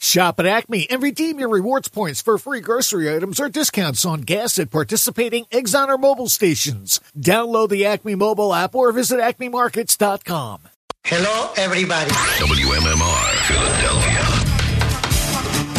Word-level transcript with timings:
Shop 0.00 0.38
at 0.38 0.46
Acme 0.46 0.88
and 0.90 1.02
redeem 1.02 1.38
your 1.38 1.48
rewards 1.48 1.88
points 1.88 2.20
for 2.20 2.36
free 2.38 2.60
grocery 2.60 3.14
items 3.14 3.40
or 3.40 3.48
discounts 3.48 4.04
on 4.04 4.20
gas 4.20 4.58
at 4.58 4.70
participating 4.70 5.44
Exxon 5.46 5.88
or 5.88 5.96
Mobil 5.98 6.28
stations. 6.28 7.00
Download 7.18 7.68
the 7.68 7.86
Acme 7.86 8.14
mobile 8.14 8.52
app 8.52 8.74
or 8.74 8.92
visit 8.92 9.18
acmemarkets.com. 9.20 10.60
Hello, 11.04 11.52
everybody. 11.56 12.10
WMMR 12.10 13.30
Philadelphia. 13.46 14.24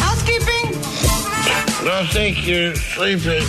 Housekeeping? 0.02 0.72
No, 1.84 2.04
thank 2.10 2.46
you. 2.46 2.74
Sleeping. 2.76 3.42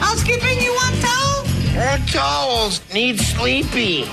Housekeeping, 0.00 0.60
you 0.60 0.72
want 0.72 1.00
towels? 1.00 1.74
More 1.74 2.06
towels. 2.06 2.94
Need 2.94 3.18
sleepy. 3.20 4.04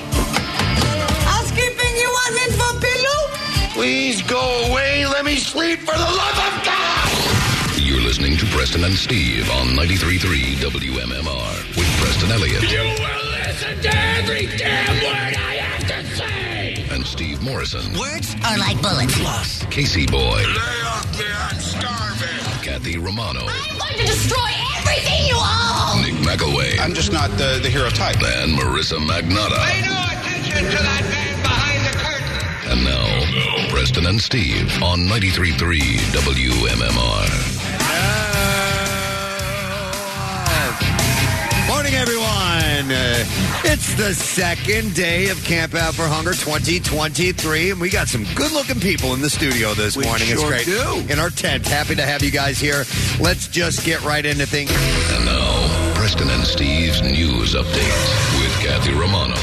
Please 3.76 4.22
go 4.22 4.40
away. 4.72 5.06
Let 5.06 5.26
me 5.26 5.36
sleep 5.36 5.80
for 5.80 5.92
the 5.94 6.00
love 6.00 6.38
of 6.48 6.64
God. 6.64 7.12
You're 7.78 8.02
listening 8.02 8.38
to 8.38 8.46
Preston 8.48 8.86
and 8.86 8.94
Steve 8.96 9.50
on 9.52 9.68
93.3 9.76 10.56
WMMR 10.64 11.76
with 11.76 11.88
Preston 12.00 12.32
Elliott 12.32 12.64
You 12.72 12.80
will 12.80 13.32
listen 13.32 13.76
to 13.82 13.90
every 13.94 14.48
damn 14.58 14.96
word 15.04 15.36
I 15.36 15.56
have 15.60 15.88
to 15.90 16.16
say. 16.16 16.86
and 16.90 17.06
Steve 17.06 17.42
Morrison. 17.44 17.84
Words 18.00 18.34
are 18.46 18.58
like 18.58 18.82
bullets. 18.82 19.20
Plus, 19.20 19.66
Casey 19.66 20.06
Boy, 20.06 20.20
Lay 20.22 20.82
off 20.88 21.20
me. 21.20 21.26
I'm 21.36 21.60
starving. 21.60 22.64
Kathy 22.64 22.98
Romano, 22.98 23.42
I'm 23.46 23.78
going 23.78 23.98
to 24.00 24.06
destroy 24.06 24.52
everything 24.80 25.28
you 25.28 25.36
own. 25.36 26.02
Nick 26.02 26.16
McElwain, 26.24 26.80
I'm 26.80 26.94
just 26.94 27.12
not 27.12 27.30
the, 27.32 27.60
the 27.62 27.70
hero 27.70 27.90
type. 27.90 28.24
and 28.24 28.58
Marissa 28.58 28.98
Magnotta. 29.06 29.60
Pay 29.68 29.82
no 29.82 30.00
attention 30.16 30.64
to 30.64 30.80
that 30.82 31.04
man 31.12 31.42
behind 31.44 31.86
the 31.86 31.92
curtain. 32.00 32.72
And 32.72 32.84
now, 32.84 33.25
Preston 33.70 34.06
and 34.08 34.22
Steve 34.22 34.82
on 34.82 35.00
93.3 35.00 35.80
WMMR. 36.14 37.28
Morning, 41.68 41.96
everyone. 41.96 42.92
Uh, 42.92 43.26
it's 43.66 43.94
the 43.96 44.14
second 44.14 44.96
day 44.96 45.28
of 45.30 45.44
Camp 45.44 45.76
Out 45.76 45.96
for 45.96 46.04
Hunger 46.04 46.32
2023, 46.32 47.72
and 47.72 47.82
we 47.82 47.90
got 47.90 48.08
some 48.08 48.26
good-looking 48.36 48.80
people 48.80 49.14
in 49.14 49.22
the 49.22 49.30
studio 49.30 49.74
this 49.74 49.98
morning. 49.98 50.28
sure 50.28 50.54
it's 50.54 50.66
great. 50.66 50.66
do. 50.66 51.12
In 51.12 51.20
our 51.20 51.30
tent. 51.30 51.68
Happy 51.68 51.96
to 51.96 52.04
have 52.04 52.24
you 52.24 52.32
guys 52.32 52.58
here. 52.58 52.86
Let's 53.20 53.50
just 53.50 53.86
get 53.86 54.02
right 54.06 54.26
into 54.26 54.46
things. 54.46 54.72
And 55.12 55.26
now, 55.26 55.94
Preston 55.96 56.30
and 56.30 56.46
Steve's 56.46 57.02
news 57.02 57.54
update 57.54 58.40
with 58.40 58.54
Kathy 58.62 58.94
Romano. 58.94 59.36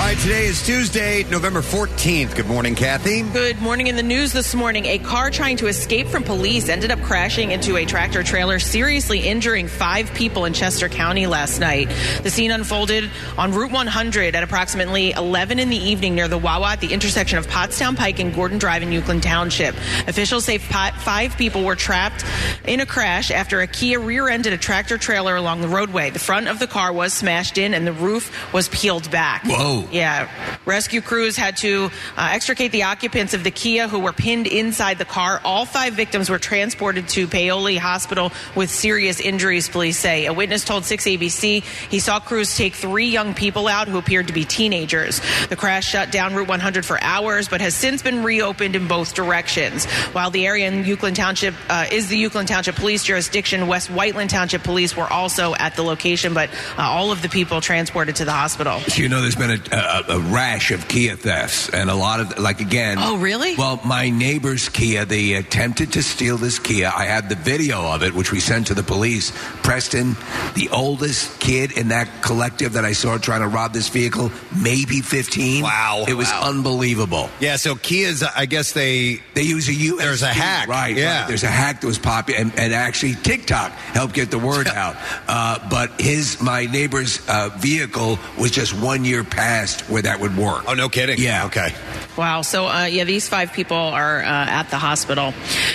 All 0.00 0.06
right, 0.06 0.16
today 0.16 0.46
is 0.46 0.64
Tuesday, 0.64 1.24
November 1.24 1.60
14th. 1.60 2.34
Good 2.34 2.46
morning, 2.46 2.74
Kathy. 2.74 3.20
Good 3.20 3.60
morning. 3.60 3.88
In 3.88 3.96
the 3.96 4.02
news 4.02 4.32
this 4.32 4.54
morning, 4.54 4.86
a 4.86 4.96
car 4.98 5.30
trying 5.30 5.58
to 5.58 5.66
escape 5.66 6.06
from 6.06 6.22
police 6.22 6.70
ended 6.70 6.90
up 6.90 7.02
crashing 7.02 7.50
into 7.50 7.76
a 7.76 7.84
tractor 7.84 8.22
trailer, 8.22 8.58
seriously 8.58 9.20
injuring 9.20 9.68
five 9.68 10.12
people 10.14 10.46
in 10.46 10.54
Chester 10.54 10.88
County 10.88 11.26
last 11.26 11.60
night. 11.60 11.90
The 12.22 12.30
scene 12.30 12.50
unfolded 12.50 13.10
on 13.36 13.52
Route 13.52 13.72
100 13.72 14.34
at 14.34 14.42
approximately 14.42 15.10
11 15.10 15.58
in 15.58 15.68
the 15.68 15.76
evening 15.76 16.14
near 16.14 16.28
the 16.28 16.38
Wawa 16.38 16.70
at 16.70 16.80
the 16.80 16.94
intersection 16.94 17.36
of 17.36 17.46
Pottstown 17.46 17.94
Pike 17.94 18.20
and 18.20 18.34
Gordon 18.34 18.56
Drive 18.56 18.82
in 18.82 18.88
Uwchlan 18.88 19.20
Township. 19.20 19.74
Officials 20.08 20.46
say 20.46 20.56
five 20.56 21.36
people 21.36 21.62
were 21.62 21.76
trapped 21.76 22.24
in 22.66 22.80
a 22.80 22.86
crash 22.86 23.30
after 23.30 23.60
a 23.60 23.66
Kia 23.66 24.00
rear-ended 24.00 24.54
a 24.54 24.58
tractor 24.58 24.96
trailer 24.96 25.36
along 25.36 25.60
the 25.60 25.68
roadway. 25.68 26.08
The 26.08 26.18
front 26.18 26.48
of 26.48 26.58
the 26.58 26.66
car 26.66 26.90
was 26.90 27.12
smashed 27.12 27.58
in 27.58 27.74
and 27.74 27.86
the 27.86 27.92
roof 27.92 28.50
was 28.54 28.70
peeled 28.70 29.10
back. 29.10 29.44
Whoa. 29.44 29.89
Yeah. 29.90 30.28
Rescue 30.66 31.00
crews 31.00 31.36
had 31.36 31.56
to 31.58 31.90
uh, 32.16 32.28
extricate 32.32 32.72
the 32.72 32.84
occupants 32.84 33.34
of 33.34 33.44
the 33.44 33.50
Kia 33.50 33.88
who 33.88 33.98
were 33.98 34.12
pinned 34.12 34.46
inside 34.46 34.98
the 34.98 35.04
car. 35.04 35.40
All 35.44 35.64
five 35.64 35.94
victims 35.94 36.30
were 36.30 36.38
transported 36.38 37.08
to 37.10 37.26
Paoli 37.26 37.76
Hospital 37.76 38.32
with 38.54 38.70
serious 38.70 39.20
injuries, 39.20 39.68
police 39.68 39.98
say. 39.98 40.26
A 40.26 40.32
witness 40.32 40.64
told 40.64 40.84
6ABC 40.84 41.62
he 41.90 41.98
saw 41.98 42.20
crews 42.20 42.56
take 42.56 42.74
three 42.74 43.08
young 43.08 43.34
people 43.34 43.68
out 43.68 43.88
who 43.88 43.98
appeared 43.98 44.28
to 44.28 44.32
be 44.32 44.44
teenagers. 44.44 45.20
The 45.48 45.56
crash 45.56 45.88
shut 45.88 46.12
down 46.12 46.34
Route 46.34 46.48
100 46.48 46.84
for 46.84 47.02
hours, 47.02 47.48
but 47.48 47.60
has 47.60 47.74
since 47.74 48.02
been 48.02 48.22
reopened 48.22 48.76
in 48.76 48.86
both 48.86 49.14
directions. 49.14 49.86
While 50.12 50.30
the 50.30 50.46
area 50.46 50.68
in 50.68 50.84
Uwchlan 50.84 51.14
Township 51.14 51.54
uh, 51.68 51.86
is 51.90 52.08
the 52.08 52.22
Uwchlan 52.22 52.46
Township 52.46 52.76
Police 52.76 53.02
jurisdiction, 53.02 53.66
West 53.66 53.90
Whiteland 53.90 54.30
Township 54.30 54.62
Police 54.62 54.96
were 54.96 55.10
also 55.10 55.54
at 55.54 55.74
the 55.74 55.82
location, 55.82 56.34
but 56.34 56.50
uh, 56.78 56.82
all 56.82 57.10
of 57.10 57.22
the 57.22 57.28
people 57.28 57.60
transported 57.60 58.16
to 58.16 58.24
the 58.24 58.32
hospital. 58.32 58.80
So 58.80 59.02
you 59.02 59.08
know, 59.08 59.20
there's 59.20 59.36
been 59.36 59.50
a, 59.50 59.69
a, 59.72 60.04
a 60.08 60.18
rash 60.18 60.70
of 60.70 60.88
Kia 60.88 61.16
thefts, 61.16 61.68
and 61.68 61.90
a 61.90 61.94
lot 61.94 62.20
of 62.20 62.38
like 62.38 62.60
again. 62.60 62.96
Oh, 63.00 63.18
really? 63.18 63.54
Well, 63.56 63.80
my 63.84 64.10
neighbor's 64.10 64.68
Kia, 64.68 65.04
they 65.04 65.34
attempted 65.34 65.92
to 65.94 66.02
steal 66.02 66.36
this 66.36 66.58
Kia. 66.58 66.90
I 66.94 67.04
have 67.06 67.28
the 67.28 67.34
video 67.36 67.80
of 67.92 68.02
it, 68.02 68.14
which 68.14 68.32
we 68.32 68.40
sent 68.40 68.68
to 68.68 68.74
the 68.74 68.82
police. 68.82 69.32
Preston, 69.62 70.16
the 70.54 70.68
oldest 70.72 71.38
kid 71.40 71.72
in 71.78 71.88
that 71.88 72.22
collective 72.22 72.72
that 72.72 72.84
I 72.84 72.92
saw 72.92 73.18
trying 73.18 73.40
to 73.42 73.48
rob 73.48 73.72
this 73.72 73.88
vehicle, 73.88 74.32
maybe 74.60 75.00
15. 75.00 75.62
Wow. 75.62 76.04
it 76.08 76.14
was 76.14 76.28
Wow. 76.30 76.48
unbelievable. 76.50 77.28
Yeah, 77.40 77.56
so 77.56 77.74
Kia's, 77.76 78.22
I 78.22 78.46
guess 78.46 78.72
they. 78.72 79.20
They 79.34 79.42
use 79.42 79.68
a 79.68 79.74
U. 79.74 79.98
There's 79.98 80.22
a 80.22 80.26
hack, 80.28 80.68
right? 80.68 80.96
yeah. 80.96 81.20
right. 81.20 81.28
There's 81.28 81.44
a 81.44 81.48
hack 81.50 81.80
that 81.80 81.86
was 81.86 81.98
popular, 81.98 82.40
and, 82.40 82.52
and 82.58 82.72
actually 82.74 83.14
TikTok 83.14 83.72
helped 83.72 84.14
get 84.14 84.30
the 84.30 84.38
word 84.38 84.66
out. 84.82 84.96
Uh, 85.28 85.58
but 85.70 86.00
his, 86.00 86.40
my 86.42 86.66
neighbor's 86.66 87.20
uh, 87.28 87.50
vehicle 87.58 88.18
was 88.38 88.50
just 88.50 88.72
one 88.78 89.04
year 89.04 89.22
past 89.24 89.59
where 89.88 90.02
that 90.02 90.20
would 90.20 90.36
work. 90.36 90.64
Oh, 90.66 90.74
no 90.74 90.88
kidding. 90.88 91.18
Yeah. 91.18 91.46
Okay. 91.46 91.74
Wow. 92.16 92.42
So, 92.42 92.66
uh, 92.66 92.84
yeah, 92.84 93.04
these 93.04 93.28
five 93.28 93.52
people 93.52 93.76
are 93.76 94.20
uh, 94.20 94.24
at 94.24 94.64
the 94.64 94.78
hospital. 94.78 95.32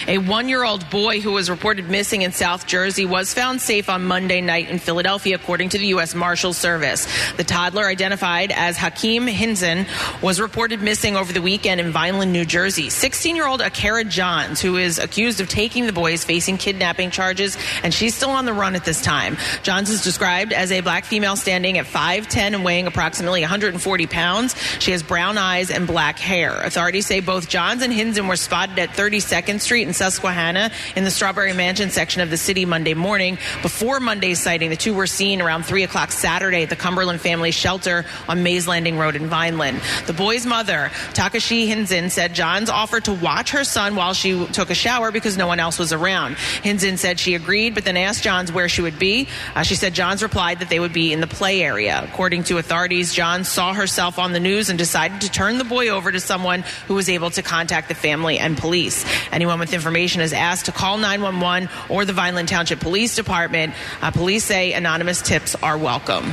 A 0.08 0.18
one 0.18 0.50
year 0.50 0.64
old 0.64 0.90
boy 0.90 1.22
who 1.22 1.32
was 1.32 1.50
reported 1.50 1.90
missing 1.90 2.22
in 2.22 2.32
South 2.32 2.68
Jersey 2.68 3.06
was 3.06 3.34
found 3.34 3.62
safe 3.62 3.90
on 3.90 4.06
Monday 4.06 4.42
night 4.42 4.70
in 4.70 4.80
Philadelphia, 4.80 5.36
according 5.36 5.70
to 5.70 5.78
the 5.78 5.88
U.S. 5.88 6.14
Marshals 6.14 6.58
Service. 6.58 7.08
The 7.34 7.44
toddler, 7.44 7.86
identified 7.86 8.52
as 8.52 8.78
Hakeem 8.78 9.28
Hinzen, 9.28 9.88
was 10.22 10.40
reported 10.40 10.82
missing 10.82 11.16
over 11.16 11.32
the 11.32 11.42
weekend 11.42 11.80
in 11.82 11.92
Vineland, 11.92 12.34
New 12.34 12.46
Jersey. 12.46 12.90
16 12.90 13.36
year 13.36 13.48
old 13.48 13.62
Akara 13.62 14.08
Johns, 14.08 14.62
who 14.62 14.78
is 14.78 15.00
accused 15.00 15.40
of 15.42 15.50
taking 15.50 15.86
the 15.86 15.94
boy, 15.94 16.14
is 16.14 16.24
facing 16.24 16.58
kidnapping 16.58 17.12
charges, 17.12 17.58
and 17.84 17.94
she's 17.94 18.16
still 18.16 18.32
on 18.32 18.46
the 18.46 18.54
run 18.54 18.76
at 18.76 18.86
this 18.86 19.02
time. 19.02 19.38
Johns 19.64 19.90
is 19.90 20.04
described 20.04 20.54
as 20.54 20.72
a 20.72 20.82
black 20.82 21.06
female 21.06 21.36
standing 21.36 21.78
at 21.78 21.86
5'10 21.86 22.54
and 22.56 22.64
weighing 22.64 22.88
approximately 22.88 23.42
140 23.76 24.08
pounds. 24.08 24.56
She 24.80 24.92
has 24.92 25.04
brown 25.04 25.38
eyes 25.38 25.70
and 25.70 25.86
black 25.86 26.18
hair. 26.18 26.62
Authorities 26.62 27.06
say 27.06 27.20
both 27.20 27.50
Johns 27.50 27.82
and 27.82 27.92
Hinzen 27.92 28.28
were 28.28 28.38
spotted 28.38 28.80
at 28.80 28.90
32nd 28.90 29.60
Street 29.60 29.88
in 29.88 29.94
Susquehanna 29.94 30.72
in 30.96 31.04
the 31.04 31.12
Strawberry 31.12 31.54
Mansion 31.54 31.90
section 31.90 32.22
of 32.22 32.30
the 32.30 32.38
city 32.38 32.66
Monday 32.66 32.94
morning. 32.94 33.38
Before 33.62 34.00
Monday's 34.00 34.40
sighting, 34.40 34.70
the 34.70 34.78
two 34.78 34.94
were 34.94 35.08
seen 35.08 35.42
around 35.42 35.64
3 35.64 35.84
o'clock 35.84 36.12
Saturday 36.12 36.64
at 36.64 36.70
the 36.70 36.76
Cumberland 36.76 37.20
Family 37.20 37.52
Shelter 37.52 38.06
on 38.30 38.44
Mays 38.44 38.68
Landing 38.68 38.98
Road 38.98 39.16
in 39.16 39.28
Vineland. 39.28 39.82
The 40.08 40.14
boy's 40.14 40.46
mother, 40.46 40.90
Takashi 41.14 41.68
Hinzen, 41.68 42.10
said 42.10 42.34
Johns 42.34 42.70
offered 42.70 43.06
to 43.06 43.14
watch 43.14 43.52
her 43.52 43.66
son 43.66 43.96
while 43.96 44.14
she 44.14 44.46
took 44.48 44.70
a 44.70 44.76
shower 44.76 45.12
because 45.12 45.36
no 45.36 45.48
one 45.48 45.60
else 45.60 45.78
was 45.78 45.92
around. 45.92 46.36
Hinzen 46.36 46.98
said 46.98 47.20
she 47.20 47.36
agreed, 47.36 47.76
but 47.76 47.84
then 47.84 47.98
asked 47.98 48.24
Johns 48.24 48.52
where 48.52 48.70
she 48.70 48.82
would 48.82 48.98
be. 48.98 49.28
Uh, 49.54 49.64
she 49.64 49.76
said 49.76 49.94
Johns 49.94 50.24
replied 50.24 50.60
that 50.60 50.70
they 50.70 50.80
would 50.80 50.94
be 50.94 51.12
in 51.12 51.20
the 51.20 51.28
play 51.28 51.62
area. 51.62 52.02
According 52.04 52.46
to 52.46 52.58
authorities, 52.58 53.14
Johns 53.14 53.50
saw 53.50 53.65
herself 53.74 54.20
on 54.20 54.34
the 54.34 54.40
news 54.40 54.70
and 54.70 54.78
decided 54.78 55.22
to 55.22 55.32
turn 55.32 55.58
the 55.58 55.64
boy 55.64 55.90
over 55.90 56.12
to 56.12 56.20
someone 56.20 56.64
who 56.88 56.96
was 56.96 57.10
able 57.10 57.30
to 57.32 57.42
contact 57.42 57.88
the 57.88 57.96
family 57.96 58.40
and 58.40 58.58
police. 58.58 59.06
Anyone 59.32 59.60
with 59.60 59.74
information 59.74 60.22
is 60.22 60.34
asked 60.34 60.66
to 60.66 60.72
call 60.72 60.98
911 60.98 61.70
or 61.90 62.06
the 62.06 62.14
Vineland 62.14 62.50
Township 62.50 62.80
Police 62.80 63.16
Department. 63.16 63.74
Uh, 64.02 64.12
police 64.12 64.44
say 64.44 64.74
anonymous 64.74 65.22
tips 65.22 65.56
are 65.56 65.78
welcome. 65.78 66.32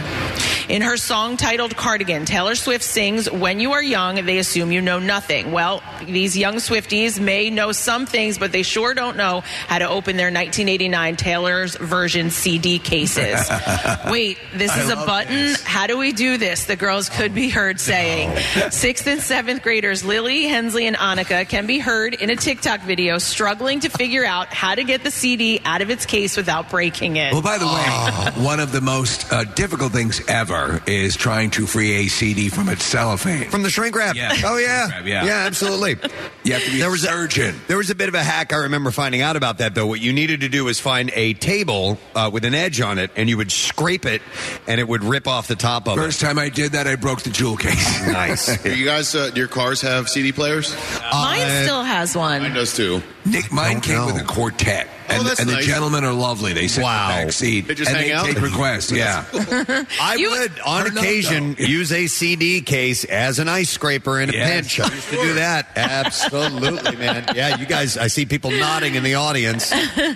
In 0.69 0.83
her 0.83 0.97
song 0.97 1.37
titled 1.37 1.77
Cardigan, 1.77 2.25
Taylor 2.25 2.55
Swift 2.55 2.83
sings, 2.83 3.31
When 3.31 3.61
you 3.61 3.73
are 3.73 3.83
young, 3.83 4.25
they 4.25 4.39
assume 4.39 4.73
you 4.73 4.81
know 4.81 4.99
nothing. 4.99 5.53
Well, 5.53 5.83
these 6.07 6.37
young 6.37 6.57
Swifties 6.57 7.21
may 7.21 7.51
know 7.51 7.73
some 7.73 8.07
things, 8.07 8.39
but 8.39 8.53
they 8.53 8.63
sure 8.63 8.95
don't 8.95 9.17
know 9.17 9.43
how 9.69 9.79
to 9.79 9.89
open 9.89 10.17
their 10.17 10.29
1989 10.29 11.17
Taylor's 11.17 11.77
version 11.77 12.31
CD 12.31 12.79
cases. 12.79 13.51
Wait, 14.11 14.39
this 14.55 14.77
is 14.77 14.89
a 14.89 14.97
button? 14.97 15.55
How 15.65 15.87
do 15.87 15.99
we 15.99 16.13
do 16.13 16.39
this? 16.39 16.65
The 16.65 16.77
girls 16.77 17.09
could 17.09 17.22
be 17.29 17.49
heard 17.49 17.81
saying. 17.81 18.37
Sixth 18.71 19.07
and 19.07 19.21
seventh 19.21 19.63
graders 19.63 20.05
Lily, 20.05 20.45
Hensley, 20.45 20.87
and 20.87 20.97
Annika 20.97 21.49
can 21.49 21.67
be 21.67 21.79
heard 21.79 22.15
in 22.15 22.31
a 22.31 22.37
TikTok 22.37 22.81
video 22.83 23.19
struggling 23.19 23.81
to 23.81 23.89
figure 23.89 24.25
out 24.25 24.49
how 24.49 24.75
to 24.75 24.85
get 24.85 25.03
the 25.03 25.11
CD 25.11 25.61
out 25.65 25.83
of 25.83 25.91
its 25.91 26.07
case 26.07 26.37
without 26.37 26.71
breaking 26.71 27.17
it. 27.17 27.33
Well, 27.33 27.43
by 27.43 27.59
the 27.59 27.67
way, 27.67 28.45
one 28.45 28.61
of 28.61 28.73
the 28.73 28.81
most 28.81 29.33
uh, 29.33 29.45
difficult 29.45 29.93
things 29.93 30.21
ever 30.29 30.53
ever 30.53 30.83
is 30.87 31.17
trying 31.17 31.51
to 31.51 31.67
free 31.67 31.93
a 31.93 32.07
CD 32.09 32.49
from 32.49 32.69
its 32.69 32.85
cellophane. 32.85 33.49
From 33.49 33.63
the 33.63 33.71
shrink 33.71 33.95
wrap. 33.95 34.15
Yeah. 34.15 34.33
Oh 34.45 34.59
yeah. 34.59 34.89
Wrap, 34.89 35.07
yeah. 35.07 35.25
absolutely. 35.47 35.97
You 36.45 36.55
have 36.55 36.65
to 36.65 36.73
be 36.73 36.79
there 36.79 36.89
a 36.89 36.91
was 36.91 37.03
surgeon. 37.03 37.55
A, 37.55 37.69
there 37.69 37.77
was 37.77 37.91
a 37.91 37.95
bit 37.95 38.09
of 38.09 38.17
a 38.17 38.23
hack 38.23 38.53
I 38.53 38.57
remember 38.57 38.91
finding 38.91 39.21
out 39.21 39.37
about 39.37 39.59
that 39.59 39.77
though. 39.77 39.87
What 39.87 40.01
you 40.01 40.13
needed 40.13 40.41
to 40.41 40.49
do 40.49 40.65
was 40.65 40.81
find 40.81 41.13
a 41.15 41.35
table 41.35 41.99
uh, 42.17 42.31
with 42.33 42.45
an 42.45 42.53
edge 42.53 42.81
on 42.81 42.99
it, 42.99 43.13
and 43.15 43.29
you 43.29 43.37
would 43.37 43.53
scrape 43.53 44.07
it, 44.07 44.23
and 44.67 44.81
it 44.81 44.89
would 44.89 45.05
rip 45.05 45.29
off 45.29 45.47
the 45.47 45.55
top 45.55 45.87
of 45.87 45.97
it. 45.97 46.01
First 46.01 46.21
time 46.21 46.41
I 46.41 46.49
did 46.49 46.73
that, 46.73 46.89
I 46.89 46.97
broke 46.97 47.12
the 47.21 47.31
jewel 47.31 47.57
case. 47.57 48.01
Nice. 48.13 48.63
Do 48.63 48.77
you 48.77 48.85
guys, 48.85 49.15
uh, 49.15 49.31
do 49.31 49.39
your 49.39 49.49
cars 49.49 49.81
have 49.81 50.09
CD 50.09 50.33
players? 50.33 50.75
Mine 51.13 51.65
still 51.65 51.83
has 51.83 52.17
one. 52.17 52.43
Mine 52.43 52.55
does 52.55 52.75
too. 52.75 53.03
Nick, 53.25 53.51
mine 53.53 53.81
came 53.81 53.97
know. 53.97 54.07
with 54.07 54.17
a 54.17 54.25
quartet, 54.25 54.89
and, 55.13 55.21
oh, 55.21 55.25
that's 55.25 55.41
and 55.41 55.49
the 55.51 55.57
gentlemen 55.61 56.05
are 56.05 56.13
lovely. 56.13 56.53
They 56.53 56.69
sit 56.69 56.83
Wow. 56.83 57.11
in 57.11 57.17
the 57.19 57.25
back 57.27 57.33
seat 57.33 57.69
They 57.69 57.75
just 57.75 57.89
and 57.91 57.99
hang 57.99 58.09
they 58.09 58.13
out? 58.13 58.27
take 58.27 58.41
requests. 58.41 58.91
Yeah, 59.03 59.25
I 60.01 60.17
You- 60.19 60.31
would, 60.31 60.61
on 60.61 60.81
I 60.83 60.85
don't 60.85 60.95
know, 60.95 61.01
occasion, 61.01 61.55
though. 61.59 61.65
use 61.65 61.93
a 61.93 62.07
CD 62.07 62.61
case 62.61 63.05
as 63.05 63.39
an 63.39 63.49
ice 63.49 63.71
scraper 63.71 64.21
in 64.21 64.31
a 64.31 64.33
Yes. 64.33 64.51
pinch. 64.51 64.81
I 64.81 64.95
used 64.95 65.09
to 65.11 65.17
do 65.17 65.35
that. 65.35 65.69
Absolutely, 65.77 66.97
man. 66.97 67.25
Yeah, 67.35 67.57
you 67.59 67.67
guys, 67.67 67.97
I 67.97 68.07
see 68.09 68.27
people 68.27 68.51
nodding 68.51 68.95
in 68.95 69.03
the 69.03 69.15
audience. 69.15 69.73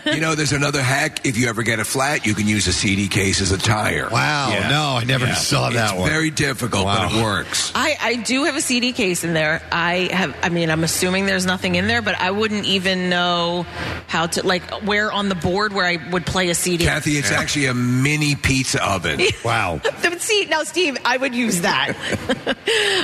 you 0.07 0.21
know, 0.21 0.35
there's 0.35 0.53
another 0.53 0.83
hack. 0.83 1.25
If 1.27 1.37
you 1.39 1.49
ever 1.49 1.63
get 1.63 1.79
a 1.81 1.85
flat, 1.85 2.27
you 2.27 2.35
can 2.35 2.47
use 2.47 2.67
a 2.67 2.73
CD 2.73 3.09
case 3.09 3.41
as 3.41 3.53
a 3.53 3.59
tire. 3.59 4.09
Wow. 4.11 4.51
Yeah. 4.51 4.69
No, 4.69 4.97
I 5.01 5.05
never 5.05 5.27
Yeah. 5.27 5.35
saw 5.35 5.71
that 5.71 5.91
it's 5.93 5.99
one. 6.01 6.09
Very 6.11 6.31
difficult, 6.31 6.85
but 6.87 7.13
it 7.13 7.23
works. 7.23 7.73
I, 7.75 7.97
I 8.01 8.15
do 8.17 8.45
have 8.45 8.57
a 8.57 8.61
CD 8.61 8.93
case 8.93 9.25
in 9.25 9.33
there. 9.33 9.63
I 9.73 10.09
have, 10.13 10.37
I 10.43 10.49
mean, 10.49 10.71
I'm 10.71 10.85
assuming 10.85 11.27
there's 11.27 11.47
nothing 11.47 11.75
in 11.77 11.87
there, 11.89 12.03
but 12.03 12.19
I 12.21 12.31
wouldn't 12.31 12.67
even 12.67 13.09
know 13.11 13.65
how 14.07 14.27
to, 14.27 14.47
like, 14.47 14.63
where 14.87 15.13
on 15.13 15.29
the 15.29 15.35
board 15.35 15.73
where 15.73 15.87
I 15.87 15.99
would 16.11 16.27
play 16.27 16.49
a 16.49 16.55
CD. 16.55 16.85
Kathy, 16.85 17.13
it's 17.13 17.31
actually 17.31 17.67
a 17.67 17.75
mini 17.75 18.35
pizza 18.35 18.85
oven. 18.85 19.21
Wow. 19.45 19.81
See, 20.27 20.47
now, 20.47 20.65
Steve, 20.65 20.97
I 21.05 21.17
would 21.17 21.37
use 21.37 21.61
that. 21.61 21.95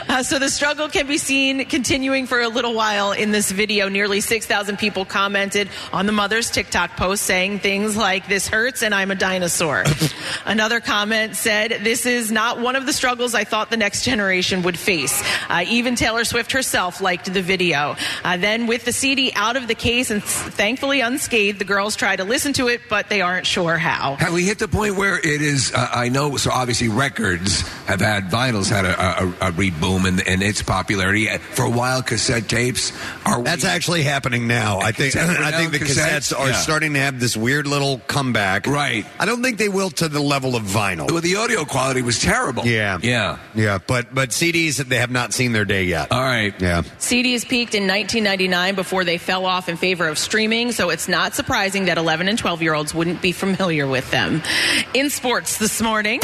uh, 0.08 0.24
so 0.24 0.40
the 0.40 0.48
struggle 0.48 0.88
can 0.88 1.06
be 1.06 1.18
seen 1.18 1.64
continuing 1.66 2.26
for 2.26 2.40
a 2.40 2.48
little 2.48 2.74
while 2.74 3.12
in 3.12 3.30
this 3.30 3.52
video. 3.52 3.88
Nearly 3.88 4.20
6,000 4.20 4.76
people 4.76 5.04
commented 5.04 5.68
on 5.92 6.06
the 6.06 6.12
mother's 6.12 6.50
TikTok 6.50 6.96
post 6.96 7.22
saying 7.22 7.60
things 7.60 7.96
like, 7.96 8.26
This 8.26 8.48
hurts 8.48 8.82
and 8.82 8.92
I'm 8.92 9.12
a 9.12 9.14
dinosaur. 9.14 9.84
Another 10.46 10.80
comment 10.80 11.36
said, 11.36 11.84
This 11.84 12.06
is 12.06 12.32
not 12.32 12.58
one 12.58 12.74
of 12.74 12.86
the 12.86 12.92
struggles 12.92 13.36
I 13.36 13.44
thought 13.44 13.70
the 13.70 13.76
next 13.76 14.04
generation 14.04 14.62
would 14.62 14.78
face. 14.78 15.22
Uh, 15.48 15.64
even 15.68 15.94
Taylor 15.94 16.24
Swift 16.24 16.50
herself 16.52 17.00
liked 17.00 17.32
the 17.32 17.42
video. 17.42 17.94
Uh, 18.24 18.36
then, 18.36 18.66
with 18.66 18.84
the 18.84 18.92
CD 18.92 19.32
out 19.36 19.56
of 19.56 19.68
the 19.68 19.76
case 19.76 20.10
and 20.10 20.24
thankfully 20.24 21.02
unscathed, 21.02 21.60
the 21.60 21.64
girls 21.72 21.96
try 21.96 22.14
to 22.16 22.24
listen 22.24 22.52
to 22.54 22.68
it, 22.68 22.80
but 22.88 23.08
they 23.08 23.20
aren't 23.22 23.46
sure 23.46 23.78
how. 23.78 24.16
Have 24.16 24.32
we 24.32 24.44
hit 24.44 24.58
the 24.58 24.68
point 24.68 24.96
where 24.96 25.18
it 25.18 25.40
is? 25.40 25.72
Uh, 25.74 25.88
I 25.92 26.08
know. 26.10 26.36
So 26.36 26.50
obviously, 26.50 26.88
records 26.88 27.62
have 27.86 28.00
had 28.00 28.24
vinyls 28.30 28.68
had 28.68 28.84
a, 28.84 28.94
a, 29.00 29.48
a 29.48 29.52
reboom 29.52 30.06
and, 30.06 30.20
and 30.26 30.42
its 30.42 30.62
popularity 30.62 31.26
for 31.38 31.64
a 31.64 31.70
while. 31.70 32.02
Cassette 32.02 32.48
tapes 32.48 32.92
are. 33.24 33.38
we- 33.38 33.44
That's 33.44 33.64
actually 33.64 34.02
happening 34.02 34.46
now. 34.46 34.80
I 34.80 34.92
think 34.92 35.16
I 35.16 35.50
think 35.52 35.72
the 35.72 35.78
cassettes? 35.78 36.32
cassettes 36.32 36.38
are 36.38 36.48
Yeah. 36.50 36.56
starting 36.56 36.92
to 36.94 37.00
have 37.00 37.18
this 37.20 37.36
weird 37.36 37.66
little 37.66 37.98
comeback. 38.06 38.66
Right. 38.66 39.06
I 39.18 39.24
don't 39.24 39.42
think 39.42 39.56
they 39.58 39.68
will 39.70 39.90
to 39.90 40.08
the 40.08 40.20
level 40.20 40.54
of 40.56 40.64
vinyl. 40.64 41.10
Well, 41.10 41.20
the 41.22 41.36
audio 41.36 41.64
quality 41.64 42.02
was 42.02 42.20
terrible. 42.20 42.66
Yeah. 42.66 42.98
Yeah. 43.02 43.38
Yeah, 43.54 43.78
but 43.86 44.14
but 44.14 44.30
CDs 44.30 44.76
they 44.76 44.96
have 44.98 45.10
not 45.10 45.32
seen 45.32 45.52
their 45.52 45.64
day 45.64 45.84
yet. 45.84 46.12
All 46.12 46.20
right. 46.20 46.54
Yeah. 46.60 46.82
CDs 46.98 47.48
peaked 47.48 47.74
in 47.74 47.84
1999 47.86 48.74
before 48.74 49.04
they 49.04 49.16
fell 49.18 49.46
off 49.46 49.68
in 49.68 49.76
favor 49.76 50.06
of 50.08 50.18
streaming, 50.18 50.72
so 50.72 50.90
it's 50.90 51.08
not 51.08 51.34
surprising 51.34 51.61
that 51.70 51.96
11 51.96 52.26
and 52.26 52.36
12 52.36 52.60
year 52.60 52.74
olds 52.74 52.92
wouldn't 52.92 53.22
be 53.22 53.30
familiar 53.30 53.86
with 53.86 54.10
them. 54.10 54.42
In 54.94 55.10
sports 55.10 55.58
this 55.58 55.80
morning. 55.80 56.20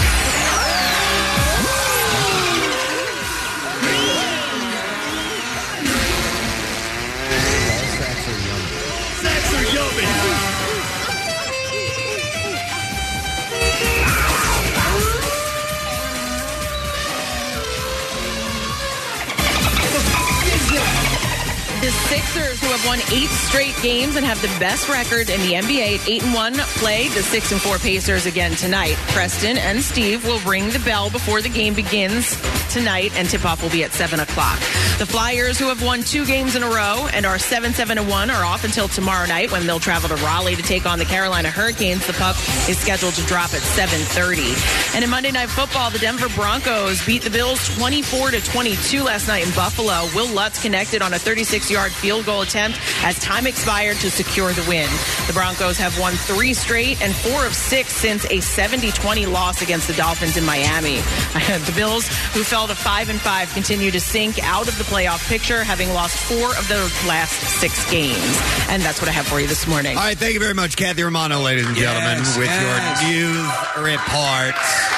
The 21.81 21.93
Sixers, 21.93 22.61
who 22.61 22.67
have 22.67 22.85
won 22.87 22.99
eight 23.13 23.29
straight 23.29 23.77
games 23.81 24.17
and 24.17 24.27
have 24.27 24.43
the 24.43 24.49
best 24.59 24.89
record 24.89 25.31
in 25.31 25.41
the 25.43 25.53
NBA 25.53 26.09
eight 26.09 26.25
and 26.25 26.35
one, 26.35 26.55
play 26.81 27.07
the 27.09 27.23
six 27.23 27.53
and 27.53 27.61
four 27.61 27.79
Pacers 27.79 28.27
again 28.27 28.57
tonight. 28.57 28.95
Preston 29.15 29.57
and 29.57 29.81
Steve 29.81 30.25
will 30.25 30.41
ring 30.41 30.71
the 30.71 30.81
bell 30.81 31.09
before 31.09 31.41
the 31.41 31.49
game 31.49 31.75
begins 31.75 32.37
tonight, 32.73 33.13
and 33.15 33.29
tip-off 33.29 33.63
will 33.63 33.71
be 33.71 33.85
at 33.85 33.93
seven 33.93 34.19
o'clock. 34.19 34.59
The 34.99 35.07
Flyers, 35.07 35.57
who 35.57 35.69
have 35.69 35.81
won 35.81 36.03
two 36.03 36.27
games 36.27 36.57
in 36.57 36.65
a 36.65 36.69
row 36.69 37.07
and 37.13 37.25
are 37.25 37.39
seven 37.39 37.73
seven 37.73 37.97
and 37.97 38.09
one, 38.09 38.29
are 38.29 38.45
off 38.45 38.65
until 38.65 38.89
tomorrow 38.89 39.27
night 39.27 39.53
when 39.53 39.65
they'll 39.65 39.79
travel 39.79 40.09
to 40.09 40.17
Raleigh 40.25 40.57
to 40.57 40.63
take 40.63 40.85
on 40.85 40.99
the 40.99 41.05
Carolina 41.05 41.49
Hurricanes. 41.49 42.05
The 42.09 42.13
puck 42.15 42.35
is 42.69 42.77
scheduled 42.77 43.15
to 43.15 43.23
drop 43.27 43.55
at 43.55 43.61
seven 43.61 44.01
thirty. 44.01 44.53
And 44.97 45.05
in 45.05 45.11
Monday 45.11 45.31
Night 45.31 45.49
Football, 45.49 45.91
the 45.91 46.01
Denver 46.01 46.29
Broncos 46.35 47.07
beat 47.07 47.23
the 47.23 47.31
Bills 47.31 47.73
twenty 47.77 48.03
four 48.03 48.33
to 48.33 48.41
twenty 48.47 48.75
two 48.77 49.05
last 49.05 49.29
night 49.29 49.47
in 49.47 49.55
Buffalo. 49.55 50.09
Will 50.17 50.29
Lutz 50.35 50.61
connected 50.61 51.01
on 51.03 51.15
a 51.15 51.19
thirty 51.19 51.45
six 51.45 51.68
yard 51.71 51.93
field 51.93 52.27
goal 52.27 52.43
attempt 52.43 52.79
as 53.03 53.19
time 53.19 53.47
expired 53.47 53.97
to 53.99 54.11
secure 54.11 54.53
the 54.53 54.67
win. 54.69 54.89
The 55.27 55.33
Broncos 55.33 55.79
have 55.79 55.99
won 55.99 56.13
three 56.15 56.55
straight 56.55 57.01
and 57.03 57.15
four 57.15 57.47
of 57.47 57.55
six 57.55 57.93
since 57.93 58.25
a 58.27 58.39
70-20 58.39 59.31
loss 59.31 59.63
against 59.63 59.89
the 59.89 59.95
Dolphins 59.95 60.37
in 60.37 60.45
Miami. 60.45 60.97
the 61.67 61.73
Bills, 61.75 62.07
who 62.33 62.43
fell 62.43 62.67
to 62.67 62.75
five 62.75 63.09
and 63.09 63.21
five, 63.21 63.53
continue 63.53 63.91
to 63.91 64.01
sink 64.01 64.43
out 64.43 64.69
of 64.69 64.77
the 64.79 64.85
playoff 64.85 65.29
picture, 65.29 65.65
having 65.65 65.91
lost 65.91 66.17
four 66.17 66.57
of 66.57 66.67
their 66.69 66.83
last 67.07 67.33
six 67.61 67.89
games. 67.91 68.39
And 68.69 68.83
that's 68.83 69.01
what 69.01 69.09
I 69.09 69.13
have 69.13 69.27
for 69.27 69.41
you 69.41 69.47
this 69.47 69.67
morning. 69.67 69.97
All 69.97 70.05
right, 70.05 70.19
thank 70.19 70.35
you 70.35 70.41
very 70.41 70.55
much, 70.55 70.77
Kathy 70.77 71.03
Romano, 71.03 71.41
ladies 71.41 71.67
and 71.67 71.77
gentlemen, 71.77 72.19
with 72.19 72.49
yes. 72.49 73.03
your 73.03 73.85
news 73.85 73.93
reports. 73.93 74.98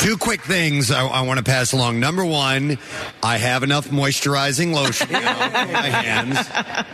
Two 0.00 0.16
quick 0.16 0.40
things 0.40 0.90
I, 0.90 1.06
I 1.06 1.20
want 1.22 1.36
to 1.38 1.44
pass 1.44 1.72
along. 1.72 2.00
Number 2.00 2.24
one, 2.24 2.78
I 3.22 3.36
have 3.36 3.62
enough 3.62 3.88
moisturizing 3.88 4.72
lotion 4.72 5.14
on 5.14 5.72
my 5.72 5.88
hands. 5.90 6.38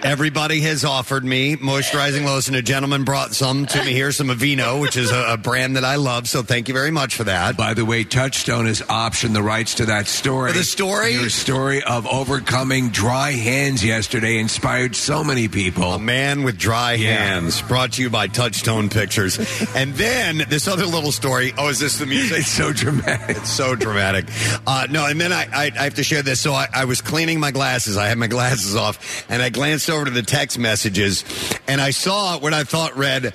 Everybody 0.02 0.60
has 0.62 0.84
offered 0.84 1.24
me 1.24 1.54
moisturizing 1.56 2.24
lotion. 2.24 2.56
A 2.56 2.62
gentleman 2.62 3.04
brought 3.04 3.32
some 3.32 3.64
to 3.66 3.84
me 3.84 3.92
here, 3.92 4.10
some 4.10 4.26
Aveeno, 4.26 4.80
which 4.80 4.96
is 4.96 5.12
a, 5.12 5.34
a 5.34 5.36
brand 5.36 5.76
that 5.76 5.84
I 5.84 5.96
love. 5.96 6.28
So 6.28 6.42
thank 6.42 6.66
you 6.66 6.74
very 6.74 6.90
much 6.90 7.14
for 7.14 7.22
that. 7.24 7.56
By 7.56 7.74
the 7.74 7.84
way, 7.84 8.02
Touchstone 8.02 8.66
has 8.66 8.82
optioned 8.82 9.34
the 9.34 9.42
rights 9.42 9.74
to 9.76 9.86
that 9.86 10.08
story. 10.08 10.50
For 10.50 10.58
the 10.58 10.64
story? 10.64 11.12
Your 11.12 11.30
story 11.30 11.84
of 11.84 12.08
overcoming 12.08 12.88
dry 12.88 13.30
hands 13.30 13.84
yesterday 13.84 14.36
inspired 14.40 14.96
so 14.96 15.22
many 15.22 15.46
people. 15.46 15.92
A 15.92 15.98
man 16.00 16.42
with 16.42 16.58
dry 16.58 16.94
Yeah. 16.94 17.14
hands, 17.18 17.62
brought 17.62 17.92
to 17.92 18.02
you 18.02 18.10
by 18.10 18.26
Touchstone 18.26 18.88
Pictures. 18.88 19.38
And 19.76 19.94
then 19.94 20.42
this 20.48 20.66
other 20.66 20.86
little 20.86 21.12
story. 21.12 21.52
Oh, 21.56 21.68
is 21.68 21.78
this 21.78 21.98
the 21.98 22.06
music? 22.06 22.38
It's 22.40 22.48
so 22.48 22.72
dramatic. 22.72 22.95
It's 23.06 23.50
so 23.50 23.75
dramatic. 23.75 24.26
Uh, 24.66 24.87
no, 24.90 25.06
and 25.06 25.20
then 25.20 25.32
I, 25.32 25.46
I, 25.52 25.72
I 25.78 25.84
have 25.84 25.94
to 25.94 26.04
share 26.04 26.22
this. 26.22 26.40
So 26.40 26.52
I, 26.52 26.66
I 26.72 26.84
was 26.84 27.00
cleaning 27.00 27.40
my 27.40 27.50
glasses. 27.50 27.96
I 27.96 28.06
had 28.06 28.19
my 28.19 28.26
glasses 28.26 28.76
off, 28.76 29.25
and 29.31 29.43
I 29.43 29.50
glanced 29.50 29.90
over 29.90 30.04
to 30.04 30.10
the 30.10 30.22
text 30.22 30.58
messages, 30.58 31.25
and 31.69 31.81
I 31.81 31.90
saw 31.90 32.38
what 32.38 32.54
I 32.54 32.64
thought 32.64 32.97
read, 32.97 33.35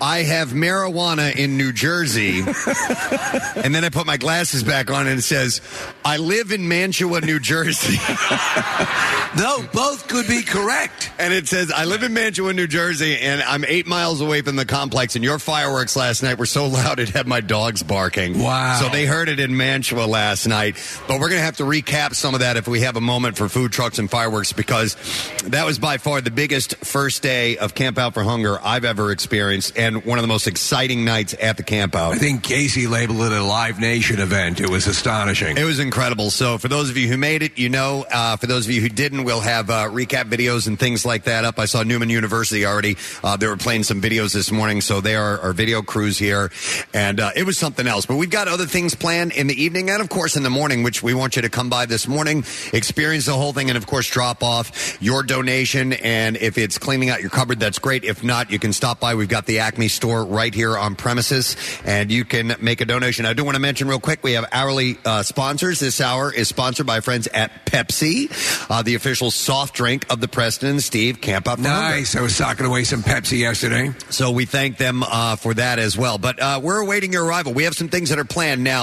"I 0.00 0.18
have 0.18 0.48
marijuana 0.48 1.34
in 1.36 1.56
New 1.56 1.72
Jersey," 1.72 2.40
and 3.56 3.74
then 3.74 3.84
I 3.84 3.88
put 3.90 4.06
my 4.06 4.16
glasses 4.16 4.62
back 4.62 4.90
on, 4.90 5.06
and 5.06 5.18
it 5.18 5.22
says, 5.22 5.60
"I 6.04 6.16
live 6.16 6.52
in 6.52 6.68
Mantua, 6.68 7.20
New 7.20 7.40
Jersey." 7.40 7.98
No, 9.36 9.62
both 9.74 10.08
could 10.08 10.26
be 10.26 10.42
correct. 10.42 11.10
And 11.18 11.34
it 11.34 11.46
says, 11.46 11.70
I 11.70 11.84
live 11.84 12.02
in 12.02 12.14
Mantua, 12.14 12.54
New 12.54 12.66
Jersey, 12.66 13.18
and 13.18 13.42
I'm 13.42 13.66
eight 13.66 13.86
miles 13.86 14.22
away 14.22 14.40
from 14.40 14.56
the 14.56 14.64
complex. 14.64 15.14
And 15.14 15.22
your 15.22 15.38
fireworks 15.38 15.94
last 15.94 16.22
night 16.22 16.38
were 16.38 16.46
so 16.46 16.66
loud 16.68 17.00
it 17.00 17.10
had 17.10 17.26
my 17.26 17.40
dogs 17.40 17.82
barking. 17.82 18.38
Wow. 18.38 18.78
So 18.80 18.88
they 18.96 19.04
heard 19.04 19.28
it 19.28 19.38
in 19.38 19.54
Mantua 19.54 20.06
last 20.06 20.46
night. 20.46 20.76
But 21.06 21.20
we're 21.20 21.28
going 21.28 21.38
to 21.38 21.44
have 21.44 21.58
to 21.58 21.64
recap 21.64 22.14
some 22.14 22.32
of 22.32 22.40
that 22.40 22.56
if 22.56 22.66
we 22.66 22.80
have 22.80 22.96
a 22.96 23.00
moment 23.00 23.36
for 23.36 23.46
food 23.46 23.70
trucks 23.70 23.98
and 23.98 24.10
fireworks 24.10 24.54
because 24.54 24.96
that 25.44 25.66
was 25.66 25.78
by 25.78 25.98
far 25.98 26.22
the 26.22 26.30
biggest 26.30 26.76
first 26.76 27.22
day 27.22 27.58
of 27.58 27.74
Camp 27.74 27.98
Out 27.98 28.14
for 28.14 28.22
Hunger 28.22 28.58
I've 28.64 28.86
ever 28.86 29.12
experienced 29.12 29.76
and 29.76 30.02
one 30.06 30.16
of 30.16 30.22
the 30.22 30.28
most 30.28 30.46
exciting 30.46 31.04
nights 31.04 31.34
at 31.38 31.58
the 31.58 31.62
camp 31.62 31.94
out. 31.94 32.14
I 32.14 32.16
think 32.16 32.42
Casey 32.42 32.86
labeled 32.86 33.20
it 33.20 33.32
a 33.32 33.42
Live 33.42 33.78
Nation 33.78 34.18
event. 34.18 34.60
It 34.60 34.70
was 34.70 34.86
astonishing. 34.86 35.58
It 35.58 35.64
was 35.64 35.78
incredible. 35.78 36.30
So, 36.30 36.56
for 36.56 36.68
those 36.68 36.88
of 36.88 36.96
you 36.96 37.08
who 37.08 37.18
made 37.18 37.42
it, 37.42 37.58
you 37.58 37.68
know. 37.68 38.06
Uh, 38.10 38.36
for 38.36 38.46
those 38.46 38.64
of 38.64 38.72
you 38.72 38.80
who 38.80 38.88
didn't, 38.88 39.24
we'll 39.24 39.40
have 39.40 39.68
uh, 39.68 39.90
recap 39.90 40.30
videos 40.30 40.66
and 40.68 40.78
things 40.78 41.04
like 41.04 41.24
that 41.24 41.44
up. 41.44 41.58
I 41.58 41.66
saw 41.66 41.82
Newman 41.82 42.08
University 42.08 42.64
already. 42.64 42.96
Uh, 43.22 43.36
they 43.36 43.46
were 43.46 43.58
playing 43.58 43.82
some 43.82 44.00
videos 44.00 44.32
this 44.32 44.50
morning, 44.50 44.80
so 44.80 45.02
they 45.02 45.16
are 45.16 45.38
our 45.40 45.52
video 45.52 45.82
crews 45.82 46.16
here, 46.16 46.50
and 46.94 47.20
uh, 47.20 47.32
it 47.36 47.44
was 47.44 47.58
something 47.58 47.86
else. 47.86 48.06
But 48.06 48.16
we've 48.16 48.30
got 48.30 48.48
other 48.48 48.64
things 48.64 48.85
planned 48.94 49.32
in 49.32 49.46
the 49.46 49.62
evening 49.62 49.90
and, 49.90 50.00
of 50.00 50.08
course, 50.08 50.36
in 50.36 50.42
the 50.42 50.50
morning, 50.50 50.82
which 50.82 51.02
we 51.02 51.14
want 51.14 51.36
you 51.36 51.42
to 51.42 51.50
come 51.50 51.68
by 51.68 51.86
this 51.86 52.06
morning, 52.06 52.44
experience 52.72 53.26
the 53.26 53.32
whole 53.32 53.52
thing, 53.52 53.68
and 53.68 53.76
of 53.76 53.86
course, 53.86 54.08
drop 54.08 54.42
off 54.42 54.96
your 55.02 55.22
donation. 55.22 55.92
And 55.94 56.36
if 56.36 56.58
it's 56.58 56.78
cleaning 56.78 57.10
out 57.10 57.20
your 57.20 57.30
cupboard, 57.30 57.60
that's 57.60 57.78
great. 57.78 58.04
If 58.04 58.22
not, 58.22 58.50
you 58.50 58.58
can 58.58 58.72
stop 58.72 59.00
by. 59.00 59.14
We've 59.14 59.28
got 59.28 59.46
the 59.46 59.60
Acme 59.60 59.88
store 59.88 60.24
right 60.24 60.54
here 60.54 60.76
on 60.76 60.94
premises, 60.96 61.56
and 61.84 62.10
you 62.10 62.24
can 62.24 62.56
make 62.60 62.80
a 62.80 62.84
donation. 62.84 63.26
I 63.26 63.32
do 63.32 63.44
want 63.44 63.56
to 63.56 63.60
mention 63.60 63.88
real 63.88 64.00
quick 64.00 64.22
we 64.22 64.32
have 64.32 64.46
hourly 64.52 64.98
uh, 65.04 65.22
sponsors. 65.22 65.80
This 65.80 66.00
hour 66.00 66.32
is 66.32 66.48
sponsored 66.48 66.86
by 66.86 67.00
friends 67.00 67.26
at 67.28 67.66
Pepsi, 67.66 68.30
uh, 68.70 68.82
the 68.82 68.94
official 68.94 69.30
soft 69.30 69.74
drink 69.74 70.06
of 70.10 70.20
the 70.20 70.28
Preston 70.28 70.68
and 70.68 70.82
Steve 70.82 71.20
Camp 71.20 71.48
Out 71.48 71.58
Hunger. 71.58 71.70
Nice. 71.70 72.14
I 72.14 72.20
was 72.20 72.36
socking 72.36 72.66
away 72.66 72.84
some 72.84 73.02
Pepsi 73.02 73.38
yesterday. 73.38 73.94
So 74.10 74.30
we 74.30 74.44
thank 74.44 74.76
them 74.76 75.02
uh, 75.02 75.36
for 75.36 75.54
that 75.54 75.78
as 75.78 75.96
well. 75.96 76.18
But 76.18 76.38
uh, 76.40 76.60
we're 76.62 76.80
awaiting 76.80 77.12
your 77.12 77.24
arrival. 77.24 77.54
We 77.54 77.64
have 77.64 77.74
some 77.74 77.88
things 77.88 78.10
that 78.10 78.18
are 78.18 78.24
planned 78.24 78.62
now. 78.62 78.75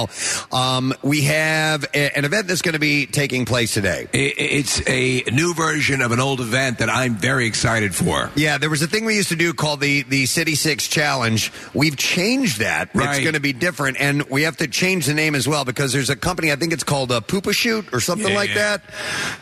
Um, 0.52 0.94
we 1.02 1.22
have 1.24 1.86
a- 1.94 2.18
an 2.18 2.26
event 2.26 2.48
that's 2.48 2.62
going 2.62 2.74
to 2.74 2.80
be 2.80 3.06
taking 3.06 3.46
place 3.46 3.74
today. 3.74 4.08
It's 4.14 4.82
a 4.88 5.24
new 5.32 5.54
version 5.54 6.02
of 6.02 6.12
an 6.12 6.20
old 6.20 6.42
event 6.42 6.80
that 6.80 6.90
I'm 6.90 7.16
very 7.16 7.46
excited 7.46 7.94
for. 7.96 8.30
Yeah, 8.36 8.58
there 8.58 8.70
was 8.70 8.82
a 8.82 8.88
thing 8.88 9.06
we 9.06 9.16
used 9.16 9.30
to 9.30 9.36
do 9.36 9.54
called 9.54 9.80
the 9.82 10.04
the 10.04 10.26
City 10.26 10.56
Six 10.56 10.88
Challenge. 10.88 11.52
We've 11.74 11.96
changed 11.98 12.60
that. 12.60 12.90
It's 12.94 13.20
going 13.20 13.34
to 13.34 13.40
be 13.40 13.54
different, 13.54 13.98
and 14.00 14.24
we 14.30 14.44
have 14.44 14.58
to 14.58 14.68
change 14.68 15.06
the 15.06 15.14
name 15.14 15.36
as 15.36 15.48
well 15.48 15.66
because 15.66 15.94
there's 15.94 16.10
a 16.10 16.16
company. 16.16 16.52
I 16.52 16.56
think 16.56 16.74
it's 16.74 16.84
called 16.84 17.12
uh, 17.12 17.22
Poopa 17.22 17.54
Shoot 17.54 17.94
or 17.94 18.00
something 18.00 18.34
like 18.34 18.50
Yeah. 18.50 18.78
that. 18.78 18.82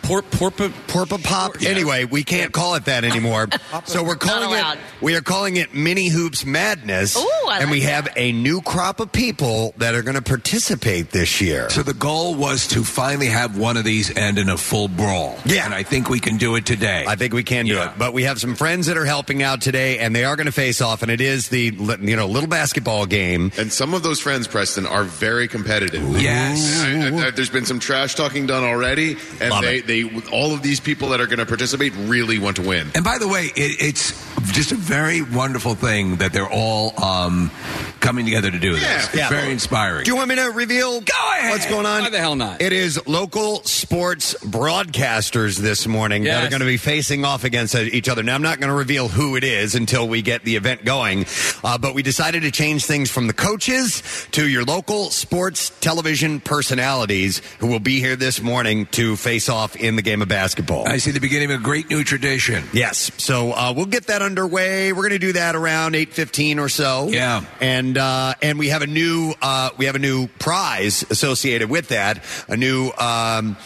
Por, 0.03 0.21
porpa 0.21 0.69
Porpa 0.87 1.21
Pop. 1.23 1.61
Anyway, 1.61 2.05
we 2.05 2.23
can't 2.23 2.51
call 2.51 2.75
it 2.75 2.85
that 2.85 3.03
anymore. 3.03 3.47
so 3.85 4.03
we're 4.03 4.15
calling 4.15 4.57
it. 4.57 4.77
We 5.01 5.15
are 5.15 5.21
calling 5.21 5.57
it 5.57 5.73
Mini 5.73 6.09
Hoops 6.09 6.45
Madness. 6.45 7.17
Ooh, 7.17 7.47
I 7.47 7.59
and 7.61 7.71
we 7.71 7.79
like 7.81 7.89
have 7.89 8.07
a 8.15 8.31
new 8.31 8.61
crop 8.61 8.99
of 8.99 9.11
people 9.11 9.73
that 9.77 9.95
are 9.95 10.01
going 10.01 10.15
to 10.15 10.21
participate 10.45 11.11
this 11.11 11.39
year. 11.39 11.69
So 11.69 11.83
the 11.83 11.93
goal 11.93 12.33
was 12.33 12.65
to 12.69 12.83
finally 12.83 13.27
have 13.27 13.57
one 13.59 13.77
of 13.77 13.83
these 13.83 14.15
end 14.17 14.39
in 14.39 14.49
a 14.49 14.57
full 14.57 14.87
brawl. 14.87 15.37
Yeah. 15.45 15.65
And 15.65 15.73
I 15.73 15.83
think 15.83 16.09
we 16.09 16.19
can 16.19 16.37
do 16.37 16.55
it 16.55 16.65
today. 16.65 17.05
I 17.07 17.15
think 17.15 17.33
we 17.33 17.43
can 17.43 17.65
do 17.67 17.75
Yeah. 17.75 17.91
it. 17.91 17.99
But 17.99 18.11
we 18.13 18.23
have 18.23 18.39
some 18.41 18.55
friends 18.55 18.87
that 18.87 18.97
are 18.97 19.05
helping 19.05 19.43
out 19.43 19.61
today, 19.61 19.99
and 19.99 20.15
they 20.15 20.25
are 20.25 20.35
going 20.35 20.47
to 20.47 20.51
face 20.51 20.81
off, 20.81 21.03
and 21.03 21.11
it 21.11 21.21
is 21.21 21.49
the 21.49 21.71
you 22.01 22.15
know 22.15 22.25
little 22.25 22.49
basketball 22.49 23.05
game. 23.05 23.51
And 23.57 23.71
some 23.71 23.93
of 23.93 24.01
those 24.01 24.19
friends, 24.19 24.47
Preston, 24.47 24.87
are 24.87 25.03
very 25.03 25.47
competitive. 25.47 26.01
Yes. 26.19 26.81
I- 26.81 26.87
I- 27.23 27.27
I- 27.27 27.31
there's 27.31 27.49
been 27.49 27.65
some 27.65 27.79
trash 27.79 28.15
talking 28.15 28.47
done 28.47 28.63
already, 28.63 29.17
and 29.39 29.51
Love 29.51 29.61
they, 29.63 29.77
it. 29.77 29.87
they 29.87 30.03
all 30.31 30.53
of 30.55 30.63
these 30.63 30.79
people 30.79 31.09
that 31.09 31.21
are 31.21 31.27
going 31.27 31.39
to 31.39 31.45
participate 31.45 31.93
really 32.07 32.39
want 32.39 32.55
to 32.55 32.63
win. 32.63 32.89
And 32.95 33.03
by 33.03 33.19
the 33.19 33.27
way, 33.27 33.51
it, 33.55 33.79
it's 33.79 34.13
just 34.53 34.71
a 34.71 34.75
very 34.75 35.21
wonderful 35.21 35.75
thing 35.75 36.15
that 36.17 36.33
they're 36.33 36.49
all 36.49 36.93
um, 37.03 37.51
coming 37.99 38.25
together 38.25 38.49
to 38.49 38.57
do 38.59 38.73
this. 38.73 38.81
Yeah. 38.81 39.05
It's 39.05 39.15
Yeah. 39.15 39.29
very 39.29 39.51
inspiring. 39.51 40.03
Do 40.05 40.11
you 40.11 40.17
want 40.21 40.29
me 40.29 40.35
to 40.35 40.51
reveal 40.51 41.01
Go 41.01 41.13
ahead. 41.35 41.49
what's 41.49 41.65
going 41.65 41.87
on? 41.87 42.03
Why 42.03 42.09
the 42.11 42.19
hell 42.19 42.35
not? 42.35 42.61
It 42.61 42.73
is 42.73 43.01
local 43.07 43.63
sports 43.63 44.35
broadcasters 44.35 45.57
this 45.57 45.87
morning 45.87 46.25
that 46.25 46.29
Yes. 46.29 46.45
are 46.45 46.49
going 46.51 46.59
to 46.59 46.65
be 46.67 46.77
facing 46.77 47.25
off 47.25 47.43
against 47.43 47.73
each 47.75 48.07
other. 48.07 48.21
Now, 48.21 48.35
I'm 48.35 48.43
not 48.43 48.59
going 48.59 48.69
to 48.69 48.75
reveal 48.75 49.07
who 49.07 49.35
it 49.35 49.43
is 49.43 49.73
until 49.73 50.07
we 50.07 50.21
get 50.21 50.43
the 50.43 50.55
event 50.57 50.85
going, 50.85 51.25
uh, 51.63 51.79
but 51.79 51.95
we 51.95 52.03
decided 52.03 52.43
to 52.43 52.51
change 52.51 52.85
things 52.85 53.09
from 53.09 53.25
the 53.25 53.33
coaches 53.33 54.03
to 54.33 54.47
your 54.47 54.63
local 54.63 55.09
sports 55.09 55.71
television 55.81 56.39
personalities 56.39 57.41
who 57.59 57.65
will 57.65 57.79
be 57.79 57.99
here 57.99 58.15
this 58.15 58.41
morning 58.43 58.85
to 58.91 59.15
face 59.15 59.49
off 59.49 59.75
in 59.75 59.95
the 59.95 60.03
game 60.03 60.21
of 60.21 60.27
basketball. 60.27 60.87
I 60.87 60.97
see 60.97 61.09
the 61.09 61.19
beginning 61.19 61.51
of 61.51 61.59
a 61.61 61.63
great 61.63 61.89
new 61.89 62.03
tradition. 62.03 62.63
Yes. 62.73 63.09
So 63.17 63.53
uh, 63.53 63.73
we'll 63.75 63.87
get 63.87 64.05
that 64.07 64.21
underway. 64.21 64.93
We're 64.93 65.01
going 65.09 65.19
to 65.19 65.19
do 65.19 65.33
that 65.33 65.55
around 65.55 65.95
eight 65.95 66.13
fifteen 66.13 66.59
or 66.59 66.69
so. 66.69 67.07
Yeah. 67.09 67.43
And 67.59 67.97
uh, 67.97 68.35
and 68.43 68.59
we 68.59 68.69
have 68.69 68.83
a 68.83 68.87
new 68.87 69.33
uh, 69.41 69.71
we 69.77 69.85
have 69.85 69.95
a 69.95 69.99
new 69.99 70.10
prize 70.39 71.03
associated 71.09 71.69
with 71.69 71.89
that, 71.89 72.23
a 72.47 72.57
new 72.57 72.91
um, 72.97 73.57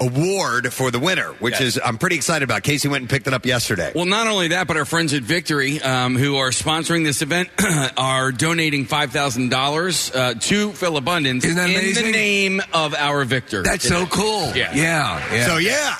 award 0.00 0.72
for 0.72 0.90
the 0.90 0.98
winner, 0.98 1.32
which 1.40 1.52
Yes. 1.54 1.76
is 1.76 1.80
I'm 1.84 1.98
pretty 1.98 2.16
excited 2.16 2.44
about. 2.44 2.62
Casey 2.62 2.88
went 2.88 3.02
and 3.02 3.10
picked 3.10 3.26
it 3.26 3.34
up 3.34 3.46
yesterday. 3.46 3.92
Well, 3.94 4.04
not 4.06 4.26
only 4.26 4.48
that, 4.48 4.66
but 4.66 4.76
our 4.76 4.84
friends 4.84 5.12
at 5.14 5.22
Victory, 5.22 5.80
um, 5.82 6.16
who 6.16 6.36
are 6.36 6.50
sponsoring 6.50 7.04
this 7.04 7.22
event, 7.22 7.48
are 7.96 8.32
donating 8.32 8.84
five 8.86 9.10
thousand 9.12 9.50
dollars 9.50 10.10
uh, 10.14 10.34
to 10.40 10.72
Philabundance 10.72 11.44
in 11.44 11.52
amazing? 11.58 12.04
the 12.06 12.12
name 12.12 12.60
of 12.72 12.94
our 12.94 13.24
victor. 13.24 13.62
That's 13.62 13.86
so 13.86 14.06
cool. 14.06 14.46
Yeah. 14.54 14.74
Yeah. 14.74 15.34
yeah. 15.34 15.46
So 15.46 15.56
yeah. 15.58 15.94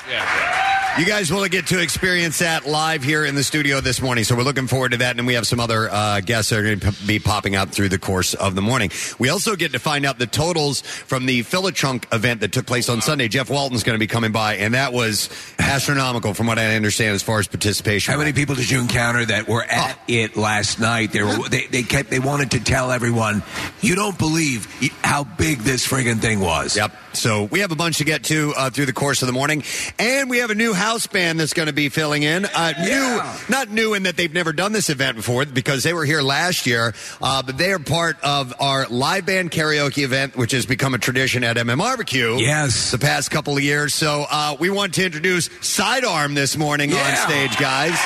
You 0.97 1.05
guys 1.05 1.29
will 1.33 1.45
get 1.49 1.67
to 1.69 1.81
experience 1.83 2.39
that 2.39 2.67
live 2.69 3.03
here 3.03 3.25
in 3.25 3.35
the 3.35 3.43
studio 3.43 3.81
this 3.81 4.01
morning. 4.01 4.23
So 4.23 4.37
we're 4.37 4.45
looking 4.45 4.69
forward 4.69 4.93
to 4.93 4.99
that. 4.99 5.19
And 5.19 5.27
we 5.27 5.35
have 5.35 5.45
some 5.45 5.59
other 5.59 5.89
uh, 5.91 6.21
guests 6.21 6.51
that 6.51 6.61
are 6.61 6.63
going 6.63 6.79
to 6.79 6.93
p- 6.93 7.07
be 7.07 7.19
popping 7.19 7.57
out 7.57 7.71
through 7.71 7.89
the 7.89 7.99
course 7.99 8.35
of 8.35 8.55
the 8.55 8.63
morning. 8.63 8.93
We 9.19 9.29
also 9.29 9.57
get 9.57 9.73
to 9.73 9.81
find 9.81 9.94
out 10.03 10.19
the 10.19 10.27
totals 10.27 10.81
from 10.81 11.27
the 11.27 11.43
Philichunk 11.45 12.13
event 12.13 12.41
that 12.41 12.53
took 12.53 12.67
place 12.67 12.89
on 12.89 13.01
Sunday. 13.03 13.29
Jeff 13.29 13.51
Walton's 13.51 13.83
going 13.85 13.95
to 13.95 14.01
be 14.01 14.07
coming 14.07 14.33
by, 14.33 14.57
and 14.57 14.75
that 14.75 14.93
was 14.93 15.29
astronomical 15.59 16.35
from 16.35 16.47
what 16.47 16.59
I 16.59 16.75
understand 16.77 17.15
as 17.15 17.23
far 17.23 17.39
as 17.39 17.47
participation. 17.47 18.13
How 18.13 18.19
many 18.19 18.33
people 18.33 18.55
did 18.55 18.71
you 18.71 18.81
encounter 18.81 19.25
that 19.27 19.47
were 19.47 19.63
at 19.65 19.99
it 20.09 20.37
last 20.37 20.81
night? 20.81 21.13
They 21.13 21.23
were 21.23 21.49
they, 21.49 21.67
they 21.67 21.83
kept 21.83 22.11
they 22.11 22.19
wanted 22.19 22.53
to 22.53 22.61
tell 22.61 22.91
everyone, 22.91 23.43
you 23.81 23.95
don't 23.95 24.19
believe 24.19 24.67
how 25.03 25.25
big 25.25 25.59
this 25.59 25.87
friggin' 25.87 26.21
thing 26.21 26.41
was. 26.41 26.77
Yep. 26.77 26.93
So 27.13 27.45
we 27.45 27.61
have 27.61 27.71
a 27.71 27.77
bunch 27.77 27.99
to 27.99 28.05
get 28.05 28.25
to 28.25 28.53
uh, 28.57 28.71
through 28.71 28.87
the 28.87 28.93
course 28.93 29.23
of 29.23 29.27
the 29.27 29.33
morning, 29.33 29.63
and 29.99 30.31
we 30.31 30.39
have 30.39 30.51
a 30.51 30.55
new 30.55 30.73
house 30.75 31.07
band 31.07 31.39
that's 31.39 31.53
going 31.53 31.69
to 31.69 31.73
be 31.75 31.89
filling 31.89 32.23
in. 32.23 32.47
Uh, 32.47 32.73
Yeah. 32.79 33.35
New, 33.49 33.55
not 33.55 33.69
new 33.71 33.95
in 33.95 34.05
that 34.05 34.17
they've 34.17 34.33
never 34.33 34.53
done 34.53 34.73
this 34.73 34.89
event 34.91 35.17
before 35.17 35.45
because 35.45 35.83
they 35.83 35.93
were 35.93 36.05
here 36.05 36.23
last 36.23 36.67
year, 36.67 36.95
uh, 37.21 37.43
but 37.43 37.59
they 37.59 37.73
are 37.73 37.79
part 37.79 38.17
of 38.23 38.55
our 38.59 38.87
live 38.89 39.27
band 39.27 39.51
karaoke 39.51 39.84
event, 39.99 40.37
which 40.37 40.53
has 40.53 40.67
become 40.67 40.95
a 40.95 40.99
tradition 40.99 41.45
at 41.45 41.57
MM 41.57 41.79
Barbecue. 41.79 42.37
Yes. 42.39 42.91
the 42.91 42.99
past 42.99 43.31
couple 43.31 43.57
of 43.57 43.63
years. 43.63 43.95
So 43.95 44.27
uh, 44.31 44.57
we 44.59 44.71
want 44.71 44.95
to 44.95 45.05
introduce 45.05 45.51
Sidearm 45.61 46.35
this 46.35 46.57
morning 46.57 46.93
on 46.93 47.17
stage, 47.17 47.57
guys. 47.59 47.99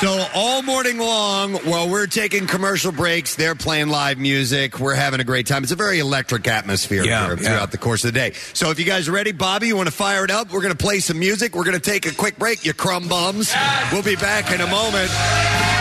So 0.00 0.24
all 0.32 0.62
morning 0.62 0.98
long, 0.98 1.54
while 1.54 1.88
we're 1.90 2.06
taking 2.06 2.46
commercial 2.46 2.92
breaks, 2.92 3.34
they're 3.34 3.56
playing 3.56 3.88
live 3.88 4.16
music. 4.16 4.78
We're 4.78 4.94
having 4.94 5.18
a 5.18 5.24
great 5.24 5.48
time. 5.48 5.64
It's 5.64 5.72
a 5.72 5.76
very 5.76 5.98
electric 5.98 6.46
atmosphere 6.46 7.02
Yeah, 7.02 7.26
here 7.26 7.36
yeah. 7.36 7.48
throughout 7.48 7.72
the 7.72 7.78
course 7.78 8.04
of 8.04 8.12
the 8.12 8.18
day. 8.18 8.32
So 8.52 8.70
if 8.70 8.78
you 8.78 8.84
guys 8.84 9.08
are 9.08 9.12
ready, 9.12 9.32
Bobby, 9.32 9.66
you 9.66 9.74
want 9.76 9.88
to 9.88 9.94
fire 9.94 10.22
it 10.24 10.30
up? 10.30 10.52
We're 10.52 10.60
going 10.62 10.72
to 10.76 10.78
play 10.78 11.00
some 11.00 11.18
music. 11.18 11.56
We're 11.56 11.64
going 11.64 11.80
to 11.80 11.82
take 11.90 12.06
a 12.06 12.14
quick 12.14 12.38
break, 12.38 12.64
you 12.64 12.74
crumb 12.74 13.08
bums. 13.08 13.52
We'll 13.90 14.04
be 14.04 14.14
back 14.14 14.52
in 14.52 14.60
a 14.60 14.68
moment. 14.70 15.10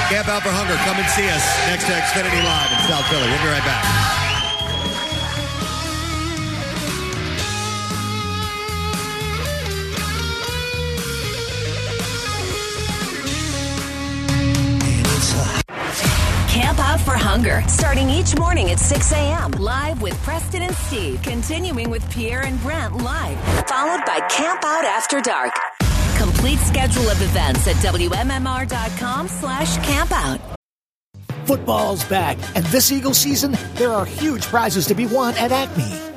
Camp 0.09 0.27
Out 0.27 0.41
for 0.41 0.49
Hunger. 0.49 0.73
Come 0.77 0.97
and 0.97 1.09
see 1.11 1.29
us 1.29 1.45
next 1.67 1.85
to 1.85 1.91
Xfinity 1.91 2.43
Live 2.43 2.71
in 2.71 2.87
South 2.89 3.05
Philly. 3.09 3.21
We'll 3.29 3.43
be 3.43 3.49
right 3.49 3.65
back. 3.65 4.16
For 17.07 17.15
Hunger, 17.15 17.63
starting 17.69 18.09
each 18.09 18.37
morning 18.37 18.69
at 18.71 18.79
6 18.79 19.13
a.m. 19.13 19.51
Live 19.51 20.01
with 20.01 20.13
Preston 20.23 20.63
and 20.63 20.75
Steve, 20.75 21.21
continuing 21.21 21.89
with 21.89 22.03
Pierre 22.11 22.41
and 22.41 22.61
Brent 22.61 22.97
live, 22.97 23.39
followed 23.65 24.05
by 24.05 24.19
Camp 24.29 24.61
Out 24.65 24.83
After 24.83 25.21
Dark. 25.21 25.53
Complete 26.17 26.59
schedule 26.59 27.09
of 27.09 27.21
events 27.21 27.65
at 27.65 27.77
WMMR.com 27.77 29.29
slash 29.29 29.77
campout. 29.77 30.41
Football's 31.45 32.03
back, 32.03 32.37
and 32.55 32.65
this 32.65 32.91
Eagle 32.91 33.13
season, 33.13 33.55
there 33.75 33.93
are 33.93 34.05
huge 34.05 34.43
prizes 34.43 34.85
to 34.87 34.93
be 34.93 35.05
won 35.05 35.33
at 35.35 35.53
Acme. 35.53 36.16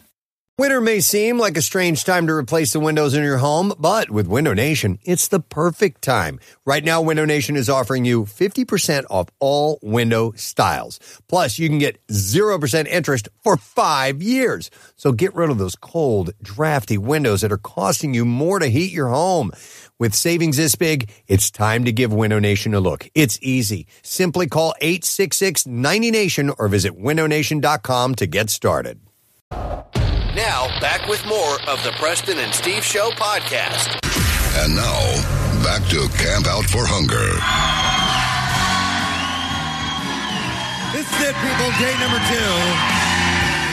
Winter 0.61 0.79
may 0.79 0.99
seem 0.99 1.39
like 1.39 1.57
a 1.57 1.61
strange 1.63 2.03
time 2.03 2.27
to 2.27 2.33
replace 2.33 2.71
the 2.71 2.79
windows 2.79 3.15
in 3.15 3.23
your 3.23 3.39
home, 3.39 3.73
but 3.79 4.11
with 4.11 4.27
Window 4.27 4.53
Nation, 4.53 4.99
it's 5.03 5.27
the 5.27 5.39
perfect 5.39 6.03
time. 6.03 6.39
Right 6.67 6.83
now, 6.83 7.01
Window 7.01 7.25
Nation 7.25 7.55
is 7.55 7.67
offering 7.67 8.05
you 8.05 8.25
50% 8.25 9.05
off 9.09 9.29
all 9.39 9.79
window 9.81 10.33
styles. 10.35 10.99
Plus, 11.27 11.57
you 11.57 11.67
can 11.67 11.79
get 11.79 11.97
0% 12.09 12.87
interest 12.87 13.27
for 13.43 13.57
five 13.57 14.21
years. 14.21 14.69
So 14.97 15.11
get 15.11 15.33
rid 15.33 15.49
of 15.49 15.57
those 15.57 15.75
cold, 15.75 16.29
drafty 16.43 16.99
windows 16.99 17.41
that 17.41 17.51
are 17.51 17.57
costing 17.57 18.13
you 18.13 18.23
more 18.23 18.59
to 18.59 18.67
heat 18.67 18.91
your 18.91 19.07
home. 19.07 19.49
With 19.97 20.13
savings 20.13 20.57
this 20.57 20.75
big, 20.75 21.09
it's 21.27 21.49
time 21.49 21.85
to 21.85 21.91
give 21.91 22.13
Window 22.13 22.37
Nation 22.37 22.75
a 22.75 22.79
look. 22.79 23.09
It's 23.15 23.39
easy. 23.41 23.87
Simply 24.03 24.45
call 24.45 24.75
866-90Nation 24.79 26.53
or 26.59 26.67
visit 26.67 26.95
windownation.com 26.95 28.13
to 28.13 28.27
get 28.27 28.51
started. 28.51 28.99
Now, 30.35 30.71
back 30.79 31.11
with 31.11 31.19
more 31.27 31.59
of 31.67 31.83
the 31.83 31.91
Preston 31.99 32.39
and 32.39 32.55
Steve 32.55 32.85
Show 32.85 33.11
podcast. 33.19 33.99
And 34.63 34.79
now, 34.79 35.03
back 35.59 35.83
to 35.91 36.07
Camp 36.15 36.47
Out 36.47 36.63
for 36.71 36.87
Hunger. 36.87 37.35
This 40.95 41.03
is 41.03 41.19
it, 41.27 41.35
people. 41.35 41.67
Day 41.83 41.91
number 41.99 42.23
two. 42.31 42.55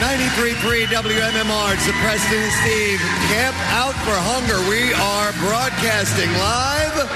93.3 0.03 0.91
WMMR. 0.99 1.79
It's 1.79 1.87
the 1.87 1.95
Preston 2.03 2.43
and 2.43 2.51
Steve 2.51 2.99
Camp 3.31 3.55
Out 3.79 3.95
for 4.03 4.19
Hunger. 4.19 4.59
We 4.67 4.91
are 4.99 5.31
broadcasting 5.39 6.27
live 6.43 7.07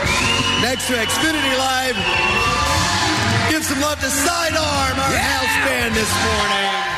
next 0.63 0.87
to 0.87 0.95
Xfinity 0.95 1.51
Live. 1.59 1.99
Give 3.51 3.63
some 3.63 3.83
love 3.83 3.99
to 3.99 4.07
Sidearm, 4.07 4.95
our 5.03 5.17
house 5.19 5.55
band 5.67 5.91
this 5.95 6.11
morning. 6.23 6.92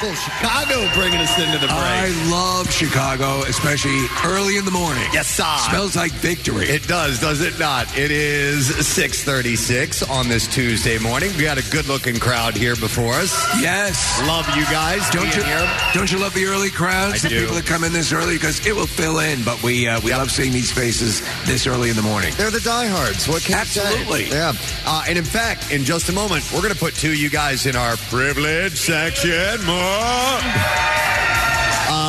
Chicago 0.00 0.92
bringing 0.92 1.20
us 1.20 1.38
into 1.38 1.56
the 1.58 1.66
break. 1.68 1.70
I 1.70 2.08
love 2.30 2.70
Chicago, 2.70 3.40
especially 3.48 4.04
early 4.26 4.58
in 4.58 4.66
the 4.66 4.70
morning. 4.70 5.04
Yes, 5.12 5.26
sir. 5.26 5.56
Smells 5.70 5.96
like 5.96 6.12
victory. 6.12 6.66
It 6.66 6.86
does, 6.86 7.18
does 7.18 7.40
it 7.40 7.58
not? 7.58 7.96
It 7.96 8.10
is 8.10 8.66
636 8.86 10.02
on 10.10 10.28
this 10.28 10.46
Tuesday 10.48 10.98
morning. 10.98 11.30
We 11.38 11.44
got 11.44 11.56
a 11.56 11.70
good-looking 11.70 12.16
crowd 12.20 12.54
here 12.54 12.76
before 12.76 13.14
us. 13.14 13.32
Yes. 13.58 14.20
Love 14.26 14.46
you 14.54 14.64
guys 14.66 15.08
Don't 15.10 15.34
you, 15.34 15.42
here. 15.42 15.66
don't 15.94 16.12
you 16.12 16.18
love 16.18 16.34
the 16.34 16.44
early 16.44 16.68
crowds? 16.70 17.24
I 17.24 17.28
the 17.28 17.34
do. 17.34 17.40
people 17.40 17.54
that 17.56 17.64
come 17.66 17.82
in 17.82 17.94
this 17.94 18.12
early 18.12 18.34
because 18.34 18.66
it 18.66 18.74
will 18.76 18.86
fill 18.86 19.20
in. 19.20 19.42
But 19.44 19.62
we 19.62 19.88
uh, 19.88 20.00
we 20.00 20.10
love 20.12 20.30
seeing 20.30 20.52
these 20.52 20.70
faces 20.70 21.22
this 21.46 21.66
early 21.66 21.88
in 21.88 21.96
the 21.96 22.02
morning. 22.02 22.34
They're 22.36 22.50
the 22.50 22.60
diehards. 22.60 23.28
What 23.28 23.42
can 23.42 23.54
Absolutely. 23.56 24.26
say? 24.26 24.36
Yeah. 24.36 24.52
Uh, 24.84 25.04
and 25.08 25.16
in 25.16 25.24
fact, 25.24 25.72
in 25.72 25.84
just 25.84 26.10
a 26.10 26.12
moment, 26.12 26.44
we're 26.52 26.60
going 26.60 26.74
to 26.74 26.78
put 26.78 26.94
two 26.94 27.10
of 27.10 27.16
you 27.16 27.30
guys 27.30 27.64
in 27.64 27.76
our 27.76 27.96
privilege 27.96 28.76
section. 28.78 29.64
More. 29.64 29.85
Oh. 29.88 30.16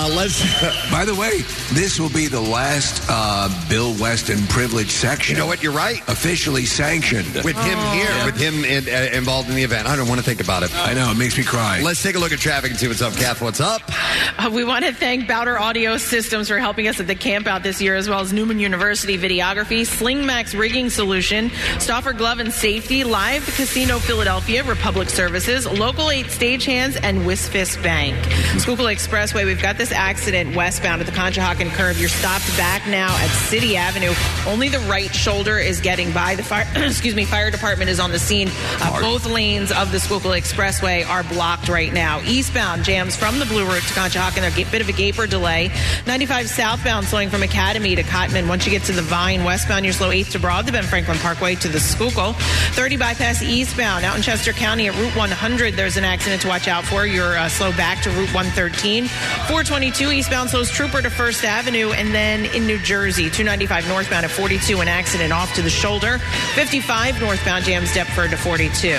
Uh, 0.08 0.16
let's. 0.16 0.42
By 0.92 1.06
the 1.06 1.16
way, 1.16 1.42
this 1.74 2.00
will 2.00 2.10
be 2.10 2.28
the 2.28 2.42
last 2.42 3.06
uh, 3.10 3.50
Bill 3.70 3.94
Weston 4.00 4.46
privilege 4.48 4.90
section. 4.90 5.36
You 5.36 5.42
know 5.42 5.48
what? 5.48 5.62
You're 5.62 5.74
right. 5.74 6.02
Officially 6.08 6.66
sanctioned 6.66 7.34
With 7.44 7.58
him 7.58 7.80
here, 7.94 8.26
with 8.26 8.40
him 8.40 8.64
in, 8.64 8.88
uh, 8.88 9.16
involved 9.16 9.50
in 9.50 9.56
the 9.56 9.64
event. 9.64 9.88
I 9.88 9.96
don't 9.96 10.08
want 10.08 10.20
to 10.20 10.26
think 10.26 10.42
about 10.42 10.64
it. 10.64 10.74
I 10.76 10.94
know 10.94 11.12
it 11.12 11.18
makes 11.18 11.38
me 11.38 11.44
cry. 11.44 11.82
Let's 11.82 12.02
take 12.02 12.16
a 12.16 12.20
look 12.20 12.32
at 12.32 12.40
traffic 12.40 12.72
and 12.72 12.80
see 12.80 12.88
what's 12.88 13.02
up. 13.02 13.14
Kath, 13.14 13.42
what's 13.42 13.60
up? 13.60 13.82
Uh, 14.38 14.50
we 14.52 14.64
want 14.64 14.86
to 14.86 14.94
thank 14.94 15.28
Bowder 15.28 15.60
Audio 15.60 15.98
Systems 15.98 16.48
for 16.48 16.60
helping 16.60 16.88
us 16.88 17.00
at 17.00 17.08
the 17.08 17.16
camp 17.16 17.48
out 17.48 17.64
this 17.64 17.82
year, 17.82 17.96
as 17.96 18.08
well 18.08 18.20
as 18.20 18.32
Newman 18.32 18.60
University 18.60 19.18
Videography, 19.18 19.82
Slingmax 19.82 20.58
Rigging 20.58 20.90
Solution, 20.90 21.52
Stauffer 21.80 22.14
Glove 22.14 22.40
and 22.40 22.54
Safety, 22.54 23.04
Live 23.04 23.44
Casino 23.56 24.00
Philadelphia, 24.00 24.64
Republic 24.64 25.10
Services, 25.10 25.66
Local 25.66 26.12
8 26.12 26.28
Stagehands, 26.28 27.00
and 27.02 27.20
WSFS 27.22 27.82
Bank. 27.84 28.16
Schuylkill 28.62 28.86
Expressway, 28.86 29.46
we've 29.46 29.62
got 29.62 29.78
this 29.78 29.92
accident 29.98 30.56
westbound 30.56 31.02
at 31.02 31.08
the 31.08 31.14
Conshohocken 31.14 31.70
curve. 31.72 32.00
You're 32.00 32.10
stopped 32.10 32.48
back 32.56 32.88
now 32.88 33.10
at 33.18 33.30
City 33.30 33.76
Avenue. 33.76 34.14
Only 34.46 34.70
the 34.70 34.80
right 34.80 35.14
shoulder 35.14 35.58
is 35.58 35.82
getting 35.82 36.12
by. 36.14 36.36
The 36.36 36.44
fire, 36.44 36.68
excuse 36.76 37.16
me, 37.16 37.26
fire 37.26 37.52
department 37.52 37.90
is 37.90 38.00
on 38.00 38.12
the 38.12 38.20
scene. 38.20 38.50
Uh, 38.80 39.02
both 39.02 39.26
lanes 39.26 39.72
of 39.72 39.92
the 39.92 40.00
Schuylkill 40.00 40.32
Expressway 40.32 41.08
are 41.08 41.24
blocked 41.24 41.68
right 41.68 41.92
now. 41.92 42.22
Eastbound 42.22 42.84
jams 42.84 43.16
from 43.16 43.40
the 43.40 43.46
Blue 43.46 43.66
Route 43.66 43.82
to 43.82 43.94
Conshohocken. 43.94 44.48
A 44.48 44.72
bit 44.72 44.82
of 44.82 44.90
a 44.90 44.94
gaper 44.94 45.28
delay. 45.28 45.72
95 46.06 46.48
southbound 46.48 47.08
slowing 47.08 47.30
from 47.30 47.44
Academy 47.44 47.96
to 47.96 48.04
Cottman. 48.04 48.48
Once 48.48 48.66
you 48.66 48.72
get 48.72 48.84
to 48.84 48.94
the 48.94 49.02
Vine, 49.02 49.44
westbound, 49.44 49.84
you're 49.84 49.94
slow 49.94 50.10
8th 50.10 50.32
to 50.32 50.40
Broad, 50.40 50.66
the 50.66 50.72
Ben 50.72 50.84
Franklin 50.84 51.18
Parkway 51.18 51.56
to 51.56 51.68
the 51.68 51.80
Schuylkill. 51.80 52.34
30 52.34 52.98
bypass 52.98 53.42
eastbound 53.42 54.06
out 54.06 54.16
in 54.16 54.22
Chester 54.22 54.54
County 54.54 54.88
at 54.88 54.96
Route 54.96 55.16
100. 55.16 55.74
There's 55.74 55.98
an 55.98 56.06
accident 56.06 56.42
to 56.44 56.48
watch 56.48 56.68
out 56.68 56.84
for. 56.86 57.06
You're 57.06 57.38
uh, 57.38 57.50
slow 57.50 57.72
back 57.72 58.02
to 58.04 58.10
Route 58.12 58.34
113. 58.34 59.06
422 59.88 60.20
eastbound 60.20 60.50
slows 60.50 60.70
Trooper 60.70 61.02
to 61.02 61.10
First 61.10 61.46
Avenue. 61.46 61.92
And 61.92 62.14
then 62.14 62.44
in 62.54 62.68
New 62.68 62.78
Jersey, 62.78 63.30
295 63.30 63.88
northbound 63.88 64.26
at 64.26 64.32
42, 64.32 64.82
an 64.82 64.90
accident 64.90 65.32
off 65.32 65.54
to 65.56 65.62
the 65.62 65.70
shoulder. 65.70 66.18
55 66.56 67.22
northbound 67.22 67.64
jams 67.64 67.94
Deptford 67.94 68.32
to 68.32 68.38
42. 68.38 68.98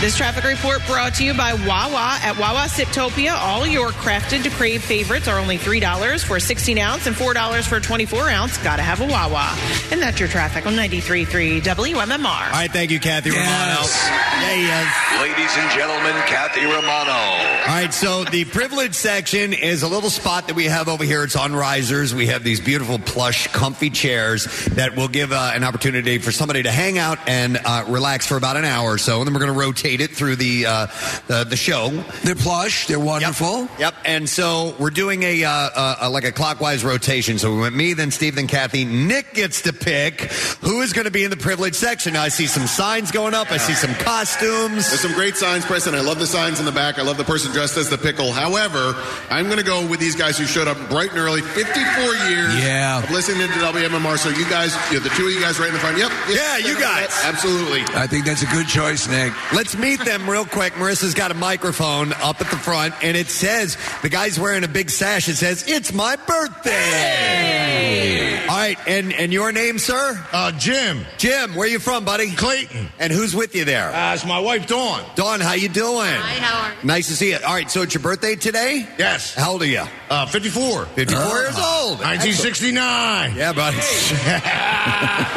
This 0.00 0.16
traffic 0.16 0.44
report 0.44 0.86
brought 0.86 1.14
to 1.14 1.24
you 1.24 1.32
by 1.32 1.54
Wawa 1.54 2.18
at 2.22 2.36
Wawa 2.38 2.68
Siptopia. 2.68 3.34
All 3.34 3.66
your 3.66 3.88
crafted 3.88 4.42
to 4.42 4.50
crave 4.50 4.84
favorites 4.84 5.28
are 5.28 5.38
only 5.38 5.56
$3 5.56 6.22
for 6.22 6.36
a 6.36 6.40
16 6.40 6.78
ounce 6.78 7.06
and 7.06 7.16
$4 7.16 7.66
for 7.66 7.76
a 7.76 7.80
24 7.80 8.28
ounce. 8.28 8.58
Gotta 8.58 8.82
have 8.82 9.00
a 9.00 9.06
Wawa. 9.06 9.56
And 9.90 10.02
that's 10.02 10.20
your 10.20 10.28
traffic 10.28 10.66
on 10.66 10.74
93.3 10.74 11.62
WMMR. 11.62 12.26
All 12.26 12.52
right, 12.52 12.70
thank 12.70 12.90
you, 12.90 13.00
Kathy 13.00 13.30
Romano. 13.30 13.80
Yeah, 13.88 14.54
he 14.54 14.66
is. 14.66 15.08
Ladies 15.20 15.56
and 15.56 15.70
gentlemen, 15.72 16.12
Kathy 16.26 16.64
Romano. 16.64 17.12
All 17.12 17.74
right, 17.74 17.92
so 17.92 18.24
the 18.24 18.44
privilege 18.44 18.94
section 18.94 19.52
is 19.52 19.82
a 19.82 19.88
little 19.88 20.10
spot 20.18 20.48
that 20.48 20.56
we 20.56 20.64
have 20.64 20.88
over 20.88 21.04
here. 21.04 21.22
It's 21.22 21.36
on 21.36 21.54
risers. 21.54 22.12
We 22.12 22.26
have 22.26 22.42
these 22.42 22.60
beautiful, 22.60 22.98
plush, 22.98 23.46
comfy 23.48 23.88
chairs 23.88 24.46
that 24.70 24.96
will 24.96 25.06
give 25.06 25.30
uh, 25.30 25.52
an 25.54 25.62
opportunity 25.62 26.18
for 26.18 26.32
somebody 26.32 26.64
to 26.64 26.72
hang 26.72 26.98
out 26.98 27.18
and 27.28 27.56
uh, 27.64 27.84
relax 27.86 28.26
for 28.26 28.36
about 28.36 28.56
an 28.56 28.64
hour 28.64 28.94
or 28.94 28.98
so, 28.98 29.18
and 29.18 29.26
then 29.26 29.34
we're 29.34 29.40
going 29.40 29.52
to 29.52 29.58
rotate 29.58 30.00
it 30.00 30.10
through 30.10 30.34
the 30.34 30.66
uh, 30.66 30.86
the, 31.28 31.44
the 31.44 31.56
show. 31.56 31.90
They're 32.24 32.34
plush. 32.34 32.88
They're 32.88 32.98
wonderful. 32.98 33.68
Yep. 33.78 33.94
And 34.04 34.28
so 34.28 34.74
we're 34.78 34.90
doing 34.90 35.22
a, 35.22 35.44
uh, 35.44 35.50
uh, 35.50 35.96
uh, 36.02 36.10
like 36.10 36.24
a 36.24 36.32
clockwise 36.32 36.84
rotation. 36.84 37.38
So 37.38 37.54
we 37.54 37.60
went 37.60 37.76
me, 37.76 37.92
then 37.92 38.10
Steve, 38.10 38.34
then 38.34 38.48
Kathy. 38.48 38.84
Nick 38.84 39.34
gets 39.34 39.62
to 39.62 39.72
pick 39.72 40.22
who 40.62 40.80
is 40.80 40.92
going 40.92 41.04
to 41.04 41.12
be 41.12 41.22
in 41.22 41.30
the 41.30 41.36
privileged 41.36 41.76
section. 41.76 42.14
Now 42.14 42.22
I 42.22 42.28
see 42.28 42.46
some 42.46 42.66
signs 42.66 43.12
going 43.12 43.34
up. 43.34 43.52
I 43.52 43.58
see 43.58 43.74
some 43.74 43.94
costumes. 43.94 44.88
There's 44.88 45.00
some 45.00 45.12
great 45.12 45.36
signs, 45.36 45.64
Preston. 45.64 45.94
I 45.94 46.00
love 46.00 46.18
the 46.18 46.26
signs 46.26 46.58
in 46.58 46.66
the 46.66 46.72
back. 46.72 46.98
I 46.98 47.02
love 47.02 47.18
the 47.18 47.24
person 47.24 47.52
dressed 47.52 47.76
as 47.76 47.88
the 47.88 47.98
pickle. 47.98 48.32
However, 48.32 48.94
I'm 49.30 49.46
going 49.46 49.58
to 49.58 49.64
go 49.64 49.86
with 49.86 49.97
these 49.98 50.16
guys 50.16 50.38
who 50.38 50.46
showed 50.46 50.68
up 50.68 50.76
bright 50.88 51.10
and 51.10 51.18
early. 51.18 51.42
54 51.42 52.14
years 52.30 52.54
Yeah. 52.64 53.02
of 53.02 53.10
listening 53.10 53.48
to 53.48 53.58
WMMR. 53.60 54.16
So 54.18 54.28
you 54.30 54.48
guys, 54.48 54.74
you 54.90 54.98
know, 54.98 55.04
the 55.04 55.10
two 55.10 55.26
of 55.26 55.32
you 55.32 55.40
guys 55.40 55.58
right 55.58 55.68
in 55.68 55.74
the 55.74 55.80
front. 55.80 55.98
Yep. 55.98 56.10
Yeah, 56.30 56.56
you 56.58 56.78
guys. 56.80 57.08
Absolutely. 57.24 57.82
I 57.94 58.06
think 58.06 58.24
that's 58.24 58.42
a 58.42 58.46
good 58.46 58.66
choice, 58.68 59.08
Nick. 59.08 59.32
Let's 59.52 59.76
meet 59.76 60.00
them 60.04 60.28
real 60.28 60.44
quick. 60.44 60.74
Marissa's 60.74 61.14
got 61.14 61.30
a 61.30 61.34
microphone 61.34 62.12
up 62.14 62.40
at 62.40 62.50
the 62.50 62.56
front, 62.56 62.94
and 63.02 63.16
it 63.16 63.28
says 63.28 63.76
the 64.02 64.08
guy's 64.08 64.38
wearing 64.38 64.64
a 64.64 64.68
big 64.68 64.90
sash. 64.90 65.28
It 65.28 65.36
says, 65.36 65.64
"It's 65.66 65.92
my 65.92 66.16
birthday." 66.26 68.38
All 68.48 68.56
right, 68.56 68.78
and 68.86 69.12
and 69.12 69.32
your 69.32 69.52
name, 69.52 69.78
sir? 69.78 70.18
Uh, 70.32 70.52
Jim. 70.52 71.04
Jim. 71.18 71.54
Where 71.54 71.68
you 71.68 71.78
from, 71.78 72.04
buddy? 72.04 72.30
Clayton. 72.34 72.88
And 72.98 73.12
who's 73.12 73.34
with 73.34 73.54
you 73.54 73.64
there? 73.64 73.92
Uh, 73.94 74.14
it's 74.14 74.24
my 74.24 74.38
wife, 74.38 74.66
Dawn. 74.66 75.02
Dawn, 75.16 75.40
how 75.40 75.52
you 75.54 75.68
doing? 75.68 76.14
Hi, 76.14 76.40
how 76.40 76.64
are 76.66 76.70
you? 76.70 76.76
Nice 76.86 77.08
to 77.08 77.16
see 77.16 77.30
you. 77.30 77.38
All 77.46 77.54
right, 77.54 77.70
so 77.70 77.82
it's 77.82 77.94
your 77.94 78.02
birthday 78.02 78.36
today? 78.36 78.86
Yes. 78.98 79.34
How 79.34 79.52
old 79.52 79.62
are 79.62 79.66
you? 79.66 79.82
Uh, 80.10 80.26
54. 80.26 80.86
54 80.86 81.22
years 81.22 81.58
old. 81.58 81.98
1969. 82.00 83.34
Yeah, 83.36 83.52
buddy. 83.52 83.78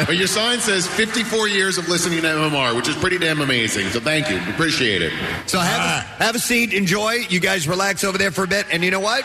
But 0.06 0.18
your 0.18 0.28
sign 0.28 0.60
says 0.60 0.88
54 0.88 1.48
years 1.48 1.78
of 1.78 1.88
listening 1.88 2.22
to 2.22 2.28
MMR, 2.28 2.76
which 2.76 2.88
is 2.88 2.96
pretty 2.96 3.18
damn 3.18 3.40
amazing. 3.42 3.88
So 3.90 4.00
thank 4.00 4.30
you. 4.30 4.40
Appreciate 4.50 5.02
it. 5.02 5.14
So 5.46 5.60
have 5.60 5.80
a, 5.80 6.24
have 6.24 6.36
a 6.36 6.40
seat, 6.40 6.74
enjoy. 6.74 7.26
You 7.30 7.40
guys 7.40 7.68
relax 7.68 8.04
over 8.04 8.18
there 8.18 8.32
for 8.32 8.44
a 8.44 8.48
bit, 8.48 8.66
and 8.72 8.84
you 8.84 8.92
know 8.92 9.00
what? 9.00 9.24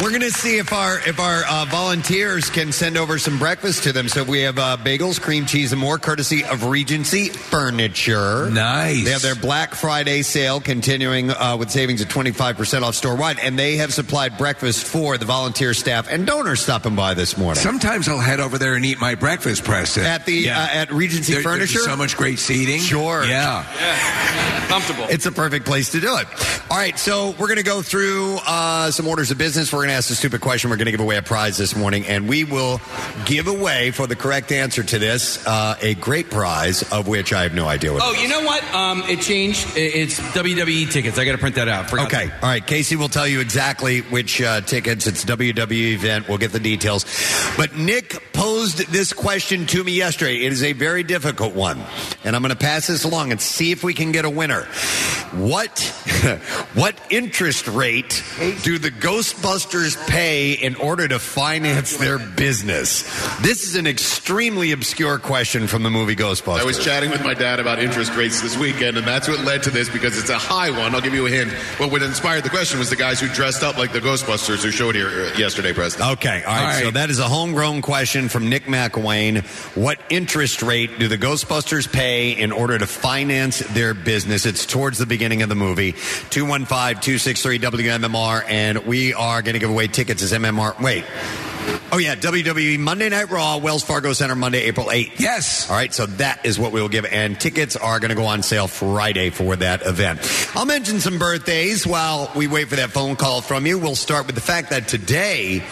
We're 0.00 0.10
going 0.10 0.20
to 0.22 0.30
see 0.30 0.58
if 0.58 0.72
our 0.72 1.00
if 1.08 1.18
our 1.18 1.42
uh, 1.44 1.64
volunteers 1.68 2.50
can 2.50 2.70
send 2.70 2.96
over 2.96 3.18
some 3.18 3.36
breakfast 3.38 3.82
to 3.82 3.92
them. 3.92 4.08
So 4.08 4.22
we 4.22 4.42
have 4.42 4.56
uh, 4.56 4.76
bagels, 4.76 5.20
cream 5.20 5.44
cheese, 5.44 5.72
and 5.72 5.80
more, 5.80 5.98
courtesy 5.98 6.44
of 6.44 6.64
Regency 6.66 7.30
Furniture. 7.30 8.48
Nice. 8.48 9.04
They 9.04 9.10
have 9.10 9.22
their 9.22 9.34
Black 9.34 9.74
Friday 9.74 10.22
sale 10.22 10.60
continuing 10.60 11.30
uh, 11.30 11.56
with 11.58 11.70
savings 11.72 12.00
of 12.00 12.08
twenty 12.08 12.30
five 12.30 12.56
percent 12.56 12.84
off 12.84 12.94
store 12.94 13.16
wide, 13.16 13.40
and 13.40 13.58
they 13.58 13.76
have 13.78 13.92
supplied 13.92 14.38
breakfast 14.38 14.86
for 14.86 15.18
the 15.18 15.24
volunteer 15.24 15.74
staff 15.74 16.06
and 16.08 16.24
donors 16.26 16.60
stopping 16.60 16.94
by 16.94 17.14
this 17.14 17.36
morning. 17.36 17.60
Sometimes 17.60 18.08
I'll 18.08 18.18
head 18.20 18.38
over 18.38 18.56
there 18.56 18.74
and 18.76 18.84
eat 18.84 19.00
my 19.00 19.16
breakfast, 19.16 19.64
Preston. 19.64 20.04
at 20.04 20.24
the 20.26 20.50
uh, 20.50 20.54
at 20.54 20.92
Regency 20.92 21.32
There- 21.34 21.42
Furniture. 21.42 21.80
so 21.80 21.96
much 21.96 22.16
great 22.16 22.38
seating. 22.38 22.78
Sure. 22.80 23.24
Yeah. 23.24 23.64
Comfortable. 24.68 25.06
It's 25.10 25.26
a 25.26 25.32
perfect 25.32 25.66
place 25.66 25.90
to 25.92 26.00
do 26.00 26.16
it. 26.18 26.26
All 26.70 26.76
right, 26.76 26.96
so 26.98 27.30
we're 27.30 27.46
going 27.46 27.56
to 27.56 27.62
go 27.64 27.80
through 27.80 28.36
uh, 28.46 28.90
some 28.90 29.08
orders 29.08 29.30
of 29.30 29.38
business. 29.38 29.72
We're 29.72 29.87
going 29.88 29.94
to 29.94 29.98
ask 29.98 30.10
a 30.10 30.14
stupid 30.14 30.42
question. 30.42 30.68
We're 30.68 30.76
going 30.76 30.86
to 30.86 30.90
give 30.90 31.00
away 31.00 31.16
a 31.16 31.22
prize 31.22 31.56
this 31.56 31.74
morning, 31.74 32.06
and 32.06 32.28
we 32.28 32.44
will 32.44 32.80
give 33.24 33.46
away 33.46 33.90
for 33.90 34.06
the 34.06 34.16
correct 34.16 34.52
answer 34.52 34.82
to 34.82 34.98
this 34.98 35.44
uh, 35.46 35.76
a 35.80 35.94
great 35.94 36.30
prize, 36.30 36.82
of 36.92 37.08
which 37.08 37.32
I 37.32 37.44
have 37.44 37.54
no 37.54 37.66
idea 37.66 37.94
what. 37.94 38.02
Oh, 38.04 38.12
you 38.12 38.28
know 38.28 38.42
what? 38.42 38.62
Um, 38.74 39.02
it 39.08 39.22
changed. 39.22 39.66
It's 39.76 40.20
WWE 40.20 40.90
tickets. 40.90 41.18
I 41.18 41.24
got 41.24 41.32
to 41.32 41.38
print 41.38 41.54
that 41.54 41.68
out. 41.68 41.88
Forgot 41.88 42.08
Okay, 42.08 42.30
all 42.30 42.48
right. 42.48 42.66
Casey 42.66 42.96
will 42.96 43.08
tell 43.08 43.26
you 43.26 43.40
exactly 43.40 44.00
which 44.02 44.42
uh, 44.42 44.60
tickets. 44.60 45.06
It's 45.06 45.24
WWE 45.24 45.94
event. 45.94 46.28
We'll 46.28 46.38
get 46.38 46.52
the 46.52 46.60
details. 46.60 47.06
But 47.56 47.76
Nick 47.76 48.32
posed 48.34 48.92
this 48.92 49.14
question 49.14 49.66
to 49.68 49.82
me 49.82 49.92
yesterday. 49.92 50.44
It 50.44 50.52
is 50.52 50.62
a 50.62 50.74
very 50.74 51.02
difficult 51.02 51.54
one, 51.54 51.82
and 52.24 52.36
I'm 52.36 52.42
going 52.42 52.50
to 52.50 52.56
pass 52.56 52.88
this 52.88 53.04
along 53.04 53.32
and 53.32 53.40
see 53.40 53.72
if 53.72 53.82
we 53.82 53.94
can 53.94 54.12
get 54.12 54.26
a 54.26 54.30
winner. 54.30 54.64
What 55.32 55.80
what 56.74 56.94
interest 57.10 57.68
rate 57.68 58.22
do 58.62 58.78
the 58.78 58.90
Ghostbusters 58.90 59.77
pay 60.08 60.52
in 60.52 60.74
order 60.76 61.06
to 61.06 61.18
finance 61.18 61.96
their 61.96 62.18
business? 62.18 63.02
This 63.40 63.64
is 63.64 63.76
an 63.76 63.86
extremely 63.86 64.72
obscure 64.72 65.18
question 65.18 65.66
from 65.66 65.82
the 65.82 65.90
movie 65.90 66.16
Ghostbusters. 66.16 66.60
I 66.60 66.64
was 66.64 66.82
chatting 66.82 67.10
with 67.10 67.22
my 67.22 67.34
dad 67.34 67.60
about 67.60 67.78
interest 67.78 68.14
rates 68.16 68.40
this 68.40 68.56
weekend, 68.56 68.96
and 68.96 69.06
that's 69.06 69.28
what 69.28 69.40
led 69.40 69.62
to 69.64 69.70
this 69.70 69.88
because 69.88 70.18
it's 70.18 70.30
a 70.30 70.38
high 70.38 70.70
one. 70.70 70.94
I'll 70.94 71.00
give 71.00 71.14
you 71.14 71.26
a 71.26 71.30
hint. 71.30 71.52
But 71.78 71.90
what 71.90 72.02
inspired 72.02 72.44
the 72.44 72.50
question 72.50 72.78
was 72.78 72.90
the 72.90 72.96
guys 72.96 73.20
who 73.20 73.28
dressed 73.28 73.62
up 73.62 73.78
like 73.78 73.92
the 73.92 74.00
Ghostbusters 74.00 74.62
who 74.62 74.70
showed 74.70 74.94
here 74.94 75.08
uh, 75.08 75.38
yesterday, 75.38 75.72
Preston. 75.72 76.10
Okay, 76.12 76.42
all 76.44 76.54
right, 76.54 76.82
So 76.82 76.90
that 76.90 77.10
is 77.10 77.18
a 77.18 77.28
homegrown 77.28 77.82
question 77.82 77.98
question 77.98 78.28
from 78.28 78.48
Nick 78.48 78.64
McElwain. 78.64 79.44
What 79.76 79.98
interest 80.08 80.62
rate 80.62 80.98
do 80.98 81.08
the 81.08 81.18
Ghostbusters 81.18 81.92
pay 81.92 82.30
in 82.30 82.52
order 82.52 82.78
to 82.78 82.86
finance 82.86 83.58
their 83.58 83.92
business? 83.92 84.46
It's 84.46 84.64
towards 84.64 84.98
the 84.98 85.06
beginning 85.06 85.42
of 85.42 85.48
the 85.48 85.54
movie. 85.54 85.94
215-263-WMMR, 85.94 88.44
and 88.48 88.78
we 88.86 89.14
are 89.14 89.42
going 89.42 89.54
to 89.54 89.58
give 89.68 89.74
away 89.74 89.86
tickets 89.86 90.22
as 90.22 90.32
MMR. 90.32 90.80
Wait. 90.80 91.04
Oh 91.90 91.98
yeah, 91.98 92.14
WWE 92.16 92.78
Monday 92.78 93.08
Night 93.08 93.30
Raw, 93.30 93.56
Wells 93.58 93.82
Fargo 93.82 94.12
Center, 94.12 94.34
Monday, 94.34 94.62
April 94.64 94.86
8th. 94.86 95.18
Yes. 95.18 95.70
All 95.70 95.76
right, 95.76 95.92
so 95.92 96.06
that 96.06 96.44
is 96.44 96.58
what 96.58 96.72
we 96.72 96.80
will 96.82 96.88
give, 96.88 97.04
and 97.06 97.38
tickets 97.40 97.76
are 97.76 97.98
going 97.98 98.10
to 98.10 98.14
go 98.14 98.26
on 98.26 98.42
sale 98.42 98.68
Friday 98.68 99.30
for 99.30 99.56
that 99.56 99.86
event. 99.86 100.20
I'll 100.54 100.66
mention 100.66 101.00
some 101.00 101.18
birthdays 101.18 101.86
while 101.86 102.30
we 102.36 102.46
wait 102.46 102.68
for 102.68 102.76
that 102.76 102.90
phone 102.90 103.16
call 103.16 103.40
from 103.40 103.64
you. 103.66 103.78
We'll 103.78 103.94
start 103.96 104.26
with 104.26 104.34
the 104.34 104.40
fact 104.42 104.70
that 104.70 104.86
today 104.88 105.62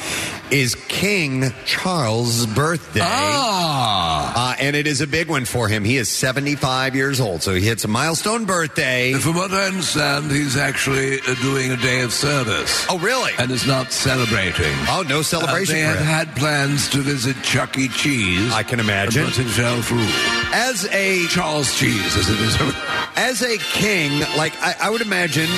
is 0.51 0.75
King 0.89 1.53
Charles' 1.65 2.47
birthday. 2.47 3.01
Ah. 3.03 4.53
Uh, 4.53 4.57
and 4.61 4.77
it 4.77 4.87
is 4.87 5.01
a 5.01 5.07
big 5.07 5.29
one 5.29 5.45
for 5.45 5.67
him. 5.69 5.83
He 5.85 5.97
is 5.97 6.09
75 6.09 6.95
years 6.95 7.21
old, 7.21 7.43
so 7.43 7.53
he 7.55 7.61
hits 7.63 7.85
a 7.85 7.89
milestone 7.89 8.45
birthday. 8.45 9.13
From 9.15 9.35
what 9.35 9.51
I 9.51 9.67
understand, 9.67 10.31
he's 10.31 10.57
actually 10.57 11.19
uh, 11.21 11.35
doing 11.43 11.73
a 11.73 11.77
day 11.77 12.03
of 12.03 12.13
service. 12.13 12.87
Oh, 12.89 12.99
really? 13.01 13.33
And 13.39 13.51
is 13.51 13.67
not 13.67 13.91
celebrating. 13.93 14.73
Oh, 14.89 15.05
no 15.09 15.23
celebration 15.23 15.77
Uh, 15.77 15.86
had 15.87 16.27
had 16.27 16.37
plans 16.37 16.89
to 16.91 16.99
visit 16.99 17.37
Chuck 17.43 17.77
E. 17.79 17.89
Cheese. 17.89 18.53
I 18.53 18.63
can 18.63 18.81
imagine. 18.81 19.25
But 19.25 19.39
it 19.39 19.45
fell 19.45 19.81
through. 19.83 20.07
As 20.53 20.87
a 20.93 21.27
Charles 21.29 21.77
Cheese, 21.79 22.17
as 22.17 22.29
it 22.29 22.41
is. 22.41 22.57
as 23.17 23.43
a 23.43 23.59
king, 23.59 24.21
like 24.37 24.53
I, 24.61 24.75
I 24.83 24.91
would 24.91 25.03
imagine 25.03 25.49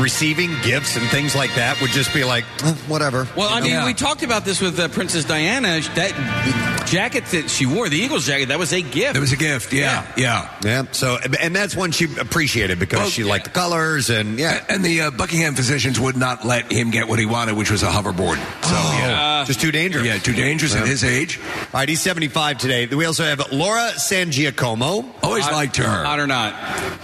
receiving 0.00 0.50
gifts 0.62 0.96
and 0.96 1.06
things 1.08 1.34
like 1.34 1.54
that 1.54 1.80
would 1.80 1.90
just 1.90 2.12
be 2.14 2.24
like, 2.24 2.44
"Eh, 2.62 2.72
whatever. 2.88 3.28
Well, 3.36 3.52
I 3.52 3.60
mean, 3.60 3.72
know? 3.72 3.86
we 3.86 3.94
talked 3.94 4.22
about 4.22 4.44
this 4.44 4.60
with 4.60 4.78
uh, 4.78 4.88
Princess 4.88 5.24
Diana. 5.24 5.80
That 5.94 6.73
jacket 6.86 7.24
that 7.26 7.50
she 7.50 7.66
wore, 7.66 7.88
the 7.88 7.96
Eagles 7.96 8.26
jacket, 8.26 8.48
that 8.48 8.58
was 8.58 8.72
a 8.72 8.82
gift. 8.82 9.16
It 9.16 9.20
was 9.20 9.32
a 9.32 9.36
gift, 9.36 9.72
yeah, 9.72 10.06
yeah. 10.16 10.50
Yeah. 10.64 10.84
So, 10.92 11.18
and 11.40 11.54
that's 11.54 11.74
one 11.76 11.90
she 11.90 12.06
appreciated 12.18 12.78
because 12.78 12.98
Well, 12.98 13.08
she 13.08 13.24
liked 13.24 13.44
the 13.44 13.50
colors 13.50 14.10
and 14.10 14.38
yeah. 14.38 14.64
And 14.68 14.84
the 14.84 15.02
uh, 15.02 15.10
Buckingham 15.10 15.54
physicians 15.54 15.98
would 16.00 16.16
not 16.16 16.44
let 16.44 16.70
him 16.70 16.90
get 16.90 17.08
what 17.08 17.18
he 17.18 17.26
wanted, 17.26 17.56
which 17.56 17.70
was 17.70 17.82
a 17.82 17.88
hoverboard. 17.88 18.36
So, 18.64 18.74
yeah. 18.74 19.44
just 19.46 19.60
too 19.60 19.72
dangerous. 19.72 20.06
Yeah, 20.06 20.18
too 20.18 20.32
dangerous 20.34 20.74
at 20.74 20.86
his 20.86 21.04
age. 21.04 21.38
All 21.38 21.80
right, 21.80 21.88
he's 21.88 22.00
75 22.00 22.58
today. 22.58 22.86
We 22.86 23.04
also 23.04 23.24
have 23.24 23.52
Laura 23.52 23.90
San 23.98 24.30
Giacomo. 24.30 25.04
Always 25.22 25.46
liked 25.46 25.76
her. 25.76 25.84
Hot 25.84 26.18
or 26.18 26.26
not? 26.26 26.54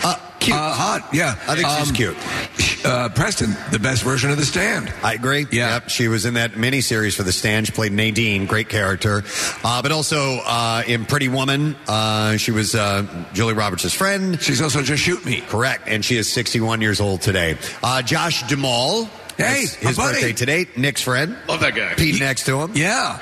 Uh, 0.04 0.16
cute. 0.40 0.57
Uh, 0.57 0.72
hot, 0.72 1.09
yeah. 1.12 1.37
I 1.46 1.55
think 1.55 1.68
she's 1.68 1.88
Um, 1.90 1.94
cute. 1.94 2.16
Uh, 2.85 3.09
Preston, 3.11 3.55
the 3.72 3.79
best 3.79 4.03
version 4.03 4.31
of 4.31 4.38
the 4.38 4.44
stand. 4.44 4.92
I 5.03 5.12
agree. 5.14 5.46
Yeah. 5.53 5.74
Yep. 5.74 5.88
She 5.90 6.09
was 6.09 6.24
in 6.24 6.35
that 6.35 6.53
miniseries 6.53 7.14
for 7.14 7.22
The 7.22 7.33
Stand. 7.33 7.66
She 7.66 7.72
played 7.72 7.92
Nadine, 7.92 8.46
great 8.46 8.68
character. 8.70 9.22
Uh, 9.62 9.83
but 9.83 9.92
also 9.92 10.38
uh, 10.46 10.83
in 10.87 11.05
Pretty 11.05 11.29
Woman, 11.29 11.76
uh, 11.87 12.37
she 12.38 12.50
was 12.53 12.74
uh, 12.74 13.07
Julia 13.35 13.55
Roberts' 13.55 13.92
friend. 13.94 14.40
She's 14.40 14.62
also 14.62 14.83
Just 14.83 15.03
Shoot 15.03 15.24
Me. 15.26 15.42
Correct. 15.42 15.85
And 15.88 16.03
she 16.05 16.16
is 16.16 16.33
61 16.33 16.81
years 16.81 17.00
old 17.00 17.20
today. 17.20 17.59
Uh, 17.83 18.00
Josh 18.03 18.42
Duhamel. 18.48 19.09
Hey, 19.40 19.61
That's 19.66 19.74
his 19.76 19.96
buddy. 19.96 20.12
birthday 20.14 20.33
today. 20.33 20.66
Nick's 20.76 21.03
friend. 21.03 21.37
Love 21.48 21.61
that 21.61 21.74
guy. 21.74 21.94
Pete 21.94 22.20
next 22.20 22.44
to 22.46 22.61
him. 22.61 22.72
Yeah. 22.74 23.18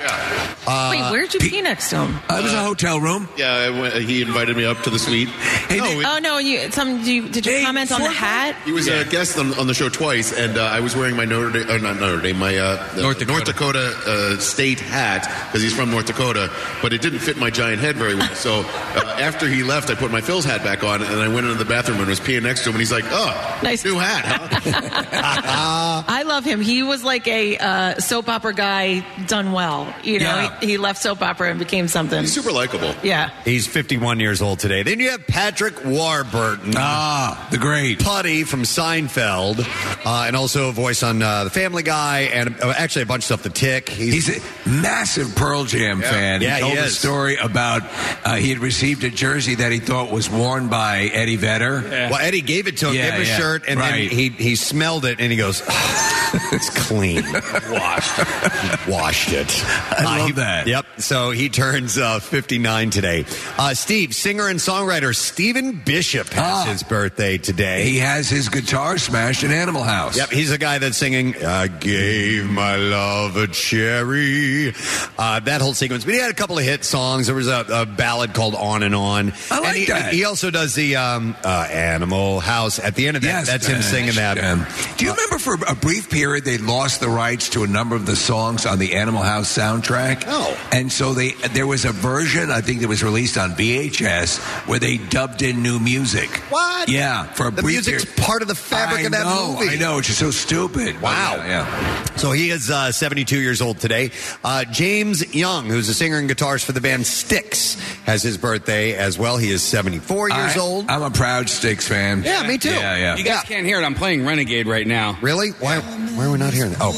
Uh, 0.67 0.89
Wait, 0.91 1.11
where'd 1.11 1.33
you 1.33 1.39
pee 1.39 1.61
next 1.61 1.89
to 1.91 2.05
him? 2.05 2.15
Uh, 2.29 2.37
it 2.39 2.43
was 2.43 2.53
a 2.53 2.63
hotel 2.63 2.99
room. 2.99 3.27
Yeah, 3.37 3.51
I 3.53 3.69
went, 3.69 3.93
he 3.95 4.21
invited 4.21 4.55
me 4.57 4.65
up 4.65 4.81
to 4.83 4.89
the 4.89 4.99
suite. 4.99 5.29
Hey, 5.29 5.77
no, 5.77 5.83
Nick- 5.85 5.97
it- 5.99 6.05
Oh 6.07 6.19
no, 6.19 6.37
you 6.37 6.71
some 6.71 7.03
do 7.03 7.11
you, 7.13 7.27
did 7.29 7.45
you 7.45 7.51
Hey, 7.53 7.63
comment 7.63 7.91
on 7.91 8.01
the 8.01 8.09
hat? 8.11 8.55
He 8.65 8.71
was 8.71 8.87
a 8.87 9.05
guest 9.05 9.37
on, 9.37 9.53
on 9.59 9.67
the 9.67 9.73
show 9.73 9.89
twice, 9.89 10.31
and 10.33 10.57
uh, 10.57 10.63
I 10.63 10.79
was 10.79 10.95
wearing 10.95 11.15
my 11.15 11.25
Notre 11.25 11.51
Dame, 11.51 11.69
uh, 11.69 11.77
not 11.77 11.99
Notre 11.99 12.21
Dame, 12.21 12.37
my 12.37 12.55
uh, 12.57 12.93
the 12.95 13.01
North 13.03 13.19
Dakota. 13.19 13.45
Dakota, 13.45 13.93
uh, 14.05 14.39
state 14.39 14.79
hat 14.79 15.23
because 15.47 15.61
he's 15.61 15.73
from 15.75 15.89
North 15.91 16.05
Dakota, 16.07 16.51
but 16.81 16.93
it 16.93 17.01
didn't 17.01 17.19
fit 17.19 17.37
my 17.37 17.49
giant 17.49 17.79
head 17.81 17.95
very 17.95 18.15
well. 18.15 18.33
So 18.35 18.61
uh, 18.61 18.63
after 19.19 19.47
he 19.47 19.63
left, 19.63 19.89
I 19.89 19.95
put 19.95 20.11
my 20.11 20.21
Phil's 20.21 20.45
hat 20.45 20.63
back 20.63 20.83
on, 20.83 21.01
and 21.01 21.19
I 21.21 21.27
went 21.27 21.45
into 21.47 21.57
the 21.57 21.65
bathroom 21.65 21.99
and 21.99 22.07
was 22.07 22.19
peeing 22.19 22.43
next 22.43 22.63
to 22.63 22.69
him, 22.69 22.75
and 22.75 22.81
he's 22.81 22.91
like, 22.91 23.05
"Oh, 23.09 23.59
Nice. 23.63 23.83
new 23.85 23.97
hat, 23.97 24.25
huh?" 24.25 26.03
I 26.11 26.23
love 26.23 26.43
him. 26.43 26.59
He 26.59 26.81
was 26.81 27.03
like 27.03 27.27
a 27.27 27.57
uh, 27.57 27.95
soap 27.99 28.29
opera 28.29 28.53
guy 28.53 29.05
done 29.27 29.51
well. 29.51 29.93
You 30.03 30.19
know, 30.19 30.25
Yeah. 30.25 30.59
he, 30.59 30.65
he 30.67 30.77
left 30.77 31.01
soap 31.01 31.21
opera 31.21 31.51
and 31.51 31.59
became 31.59 31.87
something. 31.87 32.21
he's 32.21 32.33
super 32.33 32.51
likable. 32.51 32.95
Yeah. 33.03 33.29
He's 33.45 33.67
51 33.67 34.19
years 34.19 34.41
old 34.41 34.57
today. 34.59 34.81
Then 34.81 34.99
you 34.99 35.11
have 35.11 35.27
Patrick 35.27 35.85
Warburton. 35.85 36.73
Ah, 36.77 37.47
the 37.51 37.59
great. 37.59 37.99
Puddy 38.03 38.43
from 38.43 38.63
Seinfeld, 38.63 39.59
uh, 40.05 40.23
and 40.25 40.35
also 40.35 40.69
a 40.69 40.71
voice 40.71 41.03
on 41.03 41.21
uh, 41.21 41.43
The 41.43 41.49
Family 41.51 41.83
Guy, 41.83 42.21
and 42.21 42.59
uh, 42.61 42.73
actually 42.75 43.03
a 43.03 43.05
bunch 43.05 43.21
of 43.21 43.25
stuff. 43.25 43.43
The 43.43 43.49
Tick. 43.49 43.89
He's, 43.89 44.25
He's 44.27 44.37
a 44.37 44.69
massive 44.69 45.35
Pearl 45.35 45.63
Jam 45.65 46.01
fan. 46.01 46.41
Yeah, 46.41 46.57
he 46.57 46.69
he 46.69 46.75
told 46.75 46.87
a 46.87 46.89
story 46.89 47.35
about 47.37 47.83
uh, 48.25 48.35
he 48.37 48.49
had 48.49 48.57
received 48.59 49.03
a 49.03 49.09
jersey 49.11 49.55
that 49.55 49.71
he 49.71 49.79
thought 49.79 50.11
was 50.11 50.29
worn 50.29 50.69
by 50.69 51.01
Eddie 51.13 51.35
Vedder. 51.35 51.83
well, 52.09 52.15
Eddie 52.19 52.41
gave 52.41 52.67
it 52.67 52.77
to 52.77 52.87
him, 52.89 52.95
Yeah, 52.95 53.11
gave 53.17 53.27
him 53.27 53.33
a 53.33 53.37
shirt, 53.37 53.63
and 53.67 53.79
Right. 53.79 54.09
then 54.09 54.17
he 54.17 54.29
he 54.29 54.55
smelled 54.55 55.05
it, 55.05 55.19
and 55.19 55.31
he 55.31 55.37
goes, 55.37 55.61
"It's 56.51 56.69
clean, 56.87 57.23
washed, 57.71 58.17
washed 58.87 59.31
it." 59.33 59.63
I 59.91 60.17
love 60.19 60.27
he- 60.27 60.33
that. 60.33 60.67
Yep. 60.67 60.85
So 60.97 61.31
he 61.31 61.49
turns 61.49 61.97
uh, 61.97 62.19
59 62.19 62.89
today. 62.89 63.25
Uh, 63.57 63.73
Steve, 63.73 64.13
singer 64.13 64.47
and 64.47 64.59
songwriter 64.59 65.15
Stephen 65.15 65.81
Bishop 65.85 66.27
has 66.29 66.67
Ah. 66.67 66.71
his 66.71 66.83
birthday 66.83 67.37
today. 67.37 67.83
He 67.83 67.97
has 67.99 68.29
his 68.29 68.49
guitar 68.49 68.97
smashed 68.97 69.43
in 69.43 69.51
Animal 69.51 69.83
House. 69.83 70.17
Yep, 70.17 70.29
he's 70.31 70.49
the 70.49 70.57
guy 70.57 70.77
that's 70.77 70.97
singing 70.97 71.35
"I 71.43 71.67
gave 71.67 72.49
my 72.49 72.75
love 72.75 73.37
a 73.37 73.47
cherry." 73.47 74.73
Uh, 75.17 75.39
that 75.41 75.61
whole 75.61 75.73
sequence. 75.73 76.05
But 76.05 76.13
he 76.13 76.19
had 76.19 76.31
a 76.31 76.35
couple 76.35 76.57
of 76.57 76.63
hit 76.63 76.83
songs. 76.83 77.27
There 77.27 77.35
was 77.35 77.47
a, 77.47 77.65
a 77.69 77.85
ballad 77.85 78.33
called 78.33 78.55
"On 78.55 78.83
and 78.83 78.95
On." 78.95 79.33
I 79.51 79.59
like 79.59 79.67
and 79.69 79.77
he, 79.77 79.85
that. 79.85 80.13
He 80.13 80.25
also 80.25 80.51
does 80.51 80.75
the 80.75 80.95
um, 80.95 81.35
uh, 81.43 81.67
Animal 81.71 82.39
House 82.39 82.79
at 82.79 82.95
the 82.95 83.07
end 83.07 83.17
of 83.17 83.23
that. 83.23 83.29
Yes, 83.29 83.47
that's 83.47 83.67
him 83.67 83.79
uh, 83.79 83.81
singing 83.81 84.13
that. 84.15 84.37
um, 84.43 84.65
do 84.97 85.05
you 85.05 85.11
remember 85.11 85.39
for 85.39 85.53
a 85.67 85.75
brief 85.81 86.09
period 86.09 86.45
they 86.45 86.57
lost 86.57 86.99
the 86.99 87.09
rights 87.09 87.49
to 87.49 87.63
a 87.63 87.67
number 87.67 87.95
of 87.95 88.05
the 88.05 88.15
songs 88.15 88.65
on 88.65 88.79
the 88.79 88.95
Animal 88.95 89.21
House 89.21 89.55
soundtrack? 89.55 90.23
Oh. 90.27 90.57
and 90.71 90.91
so 90.91 91.13
they 91.13 91.31
there 91.53 91.67
was 91.67 91.85
a 91.85 91.91
version 91.91 92.51
I 92.51 92.61
think 92.61 92.81
that 92.81 92.87
was 92.87 93.03
released 93.03 93.37
on 93.37 93.51
VHS 93.51 94.39
where 94.67 94.79
they 94.79 94.97
dubbed 94.97 95.41
in 95.41 95.61
new 95.63 95.79
music. 95.79 96.29
What? 96.49 96.89
Yeah, 96.89 97.23
for 97.33 97.47
a 97.47 97.51
The 97.51 97.61
brief 97.61 97.75
music's 97.87 98.05
period. 98.05 98.21
part 98.25 98.41
of 98.41 98.47
the 98.47 98.55
fabric 98.55 99.01
I 99.01 99.03
of 99.05 99.11
that 99.11 99.23
know, 99.25 99.55
movie. 99.59 99.69
I 99.69 99.75
know, 99.77 99.97
it's 99.99 100.07
just 100.07 100.19
so 100.19 100.31
stupid. 100.31 101.01
Wow. 101.01 101.35
Yeah, 101.37 101.45
yeah. 101.47 102.05
So 102.15 102.31
he 102.31 102.49
is 102.49 102.69
uh, 102.69 102.91
72 102.91 103.39
years 103.39 103.61
old 103.61 103.79
today. 103.79 104.11
Uh, 104.43 104.65
James 104.65 105.33
Young, 105.35 105.65
who's 105.67 105.87
a 105.89 105.93
singer 105.93 106.17
and 106.17 106.29
guitarist 106.29 106.65
for 106.65 106.71
the 106.73 106.81
band 106.81 107.05
Styx, 107.05 107.75
has 108.05 108.21
his 108.23 108.37
birthday 108.37 108.95
as 108.95 109.17
well. 109.17 109.37
He 109.37 109.49
is 109.51 109.61
74 109.63 110.29
years 110.29 110.57
I, 110.57 110.59
old. 110.59 110.89
I'm 110.89 111.03
a 111.03 111.11
proud 111.11 111.49
Styx 111.49 111.87
fan. 111.87 112.23
Yeah, 112.23 112.45
me 112.47 112.57
too. 112.57 112.69
Yeah, 112.69 112.97
yeah. 112.97 113.15
You 113.15 113.23
guys 113.23 113.43
can't 113.43 113.65
hear 113.65 113.79
it. 113.79 113.83
I'm 113.85 113.95
playing 113.95 114.25
Renegade 114.25 114.67
right 114.67 114.85
now. 114.87 115.17
Really? 115.21 115.51
Why? 115.69 115.81
Why 115.81 116.25
are 116.25 116.31
we 116.31 116.39
not 116.39 116.51
hearing 116.51 116.71
that? 116.71 116.79
Oh, 116.81 116.93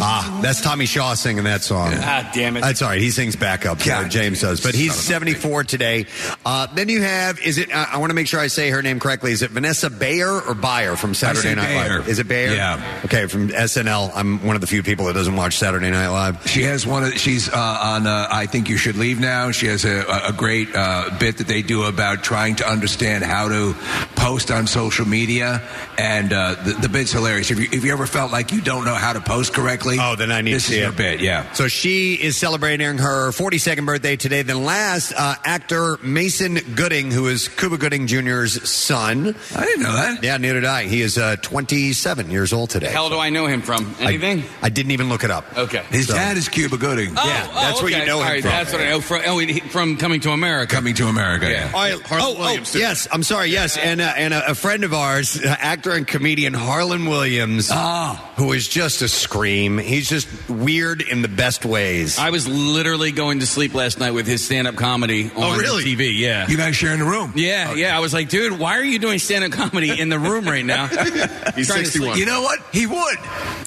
ah, 0.00 0.40
that's 0.40 0.60
Tommy 0.60 0.86
Shaw 0.86 1.14
singing 1.14 1.42
that 1.44 1.62
song. 1.62 1.92
Ah, 1.96 2.30
damn 2.32 2.56
it. 2.56 2.60
That's 2.60 2.80
all 2.80 2.90
right. 2.90 3.00
He 3.00 3.10
sings 3.10 3.34
backup. 3.34 3.82
God, 3.82 4.08
James 4.08 4.40
does, 4.40 4.60
but 4.60 4.74
he's 4.74 4.94
son 4.94 5.16
of 5.16 5.22
a 5.22 5.32
74 5.32 5.64
today. 5.64 6.06
Uh, 6.46 6.68
then 6.74 6.88
you 6.88 7.02
have 7.02 7.40
is 7.40 7.58
it? 7.58 7.74
I, 7.74 7.94
I 7.94 7.96
want 7.96 8.10
to 8.10 8.14
make 8.14 8.28
sure 8.28 8.38
I 8.38 8.46
say 8.46 8.70
her 8.70 8.82
name 8.82 9.00
correctly. 9.00 9.32
Is 9.32 9.42
it 9.42 9.50
Vanessa 9.50 9.90
Bayer 9.90 10.30
or 10.30 10.54
Bayer 10.54 10.94
from 10.94 11.12
Saturday 11.12 11.48
say 11.48 11.54
Night 11.56 11.66
Bayer. 11.66 11.98
Live? 11.98 12.08
Is 12.08 12.20
it 12.20 12.28
Bayer? 12.28 12.54
Yeah. 12.54 13.00
Okay, 13.04 13.26
from 13.26 13.48
SNL. 13.48 14.12
I'm 14.14 14.44
one 14.46 14.54
of 14.54 14.60
the 14.60 14.68
few 14.68 14.84
people 14.84 15.06
that 15.06 15.14
doesn't 15.14 15.34
watch 15.34 15.58
Saturday 15.58 15.90
Night 15.90 16.08
Live. 16.10 16.48
She 16.48 16.62
has 16.62 16.86
one. 16.86 17.02
Of, 17.02 17.18
she's 17.18 17.48
uh, 17.48 17.56
on. 17.56 18.06
Uh, 18.06 18.28
I 18.30 18.46
think 18.46 18.68
you 18.68 18.76
should 18.76 18.96
leave 18.96 19.18
now. 19.18 19.50
She 19.50 19.66
has 19.66 19.84
a, 19.84 20.04
a 20.28 20.32
great 20.32 20.68
uh, 20.72 21.10
bit 21.18 21.38
that 21.38 21.48
they 21.48 21.62
do 21.62 21.82
about 21.82 22.22
trying 22.22 22.54
to 22.56 22.68
understand 22.68 23.24
how 23.24 23.48
to 23.48 23.74
post 24.14 24.52
on 24.52 24.68
social 24.68 25.06
media, 25.06 25.62
and 25.98 26.32
uh, 26.32 26.54
the, 26.62 26.74
the 26.74 26.88
bit's 26.88 27.10
hilarious. 27.10 27.23
If 27.50 27.58
you, 27.58 27.68
if 27.72 27.84
you 27.84 27.92
ever 27.92 28.06
felt 28.06 28.30
like 28.32 28.52
you 28.52 28.60
don't 28.60 28.84
know 28.84 28.94
how 28.94 29.12
to 29.12 29.20
post 29.20 29.52
correctly, 29.54 29.96
Oh, 30.00 30.16
then 30.16 30.30
I 30.32 30.40
need 30.42 30.54
this 30.54 30.64
to 30.66 30.68
see 30.72 30.76
is 30.76 30.80
your 30.82 30.90
it. 30.92 30.96
bit. 30.96 31.20
Yeah. 31.20 31.50
So 31.52 31.68
she 31.68 32.14
is 32.14 32.36
celebrating 32.36 32.98
her 32.98 33.30
42nd 33.30 33.86
birthday 33.86 34.16
today. 34.16 34.42
Then 34.42 34.64
last, 34.64 35.12
uh, 35.16 35.34
actor 35.44 35.98
Mason 36.02 36.58
Gooding, 36.74 37.10
who 37.10 37.26
is 37.28 37.48
Cuba 37.48 37.78
Gooding 37.78 38.06
Jr.'s 38.06 38.68
son. 38.68 39.34
I 39.56 39.64
didn't 39.64 39.82
know 39.82 39.92
that. 39.92 40.22
Yeah, 40.22 40.36
neither 40.36 40.60
did 40.60 40.64
I. 40.66 40.84
He 40.84 41.00
is 41.00 41.18
uh, 41.18 41.36
27 41.42 42.30
years 42.30 42.52
old 42.52 42.70
today. 42.70 42.86
The 42.86 42.92
hell 42.92 43.08
do 43.10 43.18
I 43.18 43.30
know 43.30 43.46
him 43.46 43.62
from? 43.62 43.94
I- 44.00 44.04
Anything? 44.14 44.44
I, 44.62 44.68
didn't 44.68 44.92
even 44.92 45.08
look 45.08 45.24
it 45.24 45.30
up. 45.30 45.56
okay. 45.56 45.82
His 45.90 46.08
So- 46.08 46.14
dad 46.14 46.36
is 46.36 46.48
Cuba 46.48 46.76
Gooding. 46.76 47.14
Oh, 47.16 47.22
Yeah, 47.26 47.46
oh, 47.50 47.54
that's 47.54 47.80
where 47.82 47.90
you 47.90 47.96
okay. 47.98 48.06
know 48.06 48.18
him 48.18 48.24
All 48.26 48.30
right, 48.30 48.42
from. 48.42 48.50
That's 48.50 48.72
what 48.72 48.80
I 48.82 48.90
know 48.90 49.00
from. 49.00 49.22
Oh, 49.26 49.38
he- 49.38 49.60
from 49.60 49.96
Coming 49.96 50.20
to 50.20 50.30
America. 50.30 50.74
Coming 50.74 50.94
to 50.94 51.06
America. 51.08 51.50
Yeah. 51.50 51.70
All 51.74 51.80
right. 51.80 52.00
Harland 52.02 52.36
oh, 52.36 52.40
Williams, 52.40 52.70
oh, 52.70 52.72
too. 52.74 52.78
yes. 52.80 53.08
I'm 53.12 53.22
sorry. 53.22 53.48
Yes, 53.50 53.76
and 53.76 54.00
uh, 54.00 54.12
and 54.16 54.34
a, 54.34 54.50
a 54.50 54.54
friend 54.54 54.84
of 54.84 54.92
ours, 54.92 55.40
uh, 55.40 55.54
actor 55.58 55.92
and 55.92 56.06
comedian 56.06 56.54
Harland 56.54 57.06
Williams, 57.14 57.68
Ah. 57.70 58.20
who 58.36 58.52
is 58.52 58.66
just 58.66 59.00
a 59.00 59.08
scream. 59.08 59.78
He's 59.78 60.08
just 60.08 60.26
weird 60.48 61.00
in 61.00 61.22
the 61.22 61.28
best 61.28 61.64
ways. 61.64 62.18
I 62.18 62.30
was 62.30 62.48
literally 62.48 63.12
going 63.12 63.38
to 63.40 63.46
sleep 63.46 63.72
last 63.72 64.00
night 64.00 64.10
with 64.10 64.26
his 64.26 64.44
stand-up 64.44 64.74
comedy 64.74 65.30
on 65.36 65.42
Oh, 65.44 65.56
really? 65.56 65.84
TV. 65.84 66.18
Yeah, 66.18 66.48
You 66.48 66.56
guys 66.56 66.74
sharing 66.74 66.98
the 66.98 67.04
room? 67.04 67.32
yeah, 67.36 67.74
yeah. 67.74 67.96
I 67.96 68.00
was 68.00 68.12
like, 68.12 68.28
dude, 68.28 68.58
why 68.58 68.78
are 68.78 68.82
you 68.84 68.98
doing 68.98 69.20
stand-up 69.20 69.52
comedy 69.52 69.98
in 70.00 70.08
the 70.08 70.18
room 70.18 70.44
right 70.44 70.64
now? 70.64 70.88
He's 71.54 71.72
61. 71.72 72.18
You 72.18 72.26
know 72.26 72.42
what? 72.42 72.58
He 72.72 72.86
would. 72.86 73.18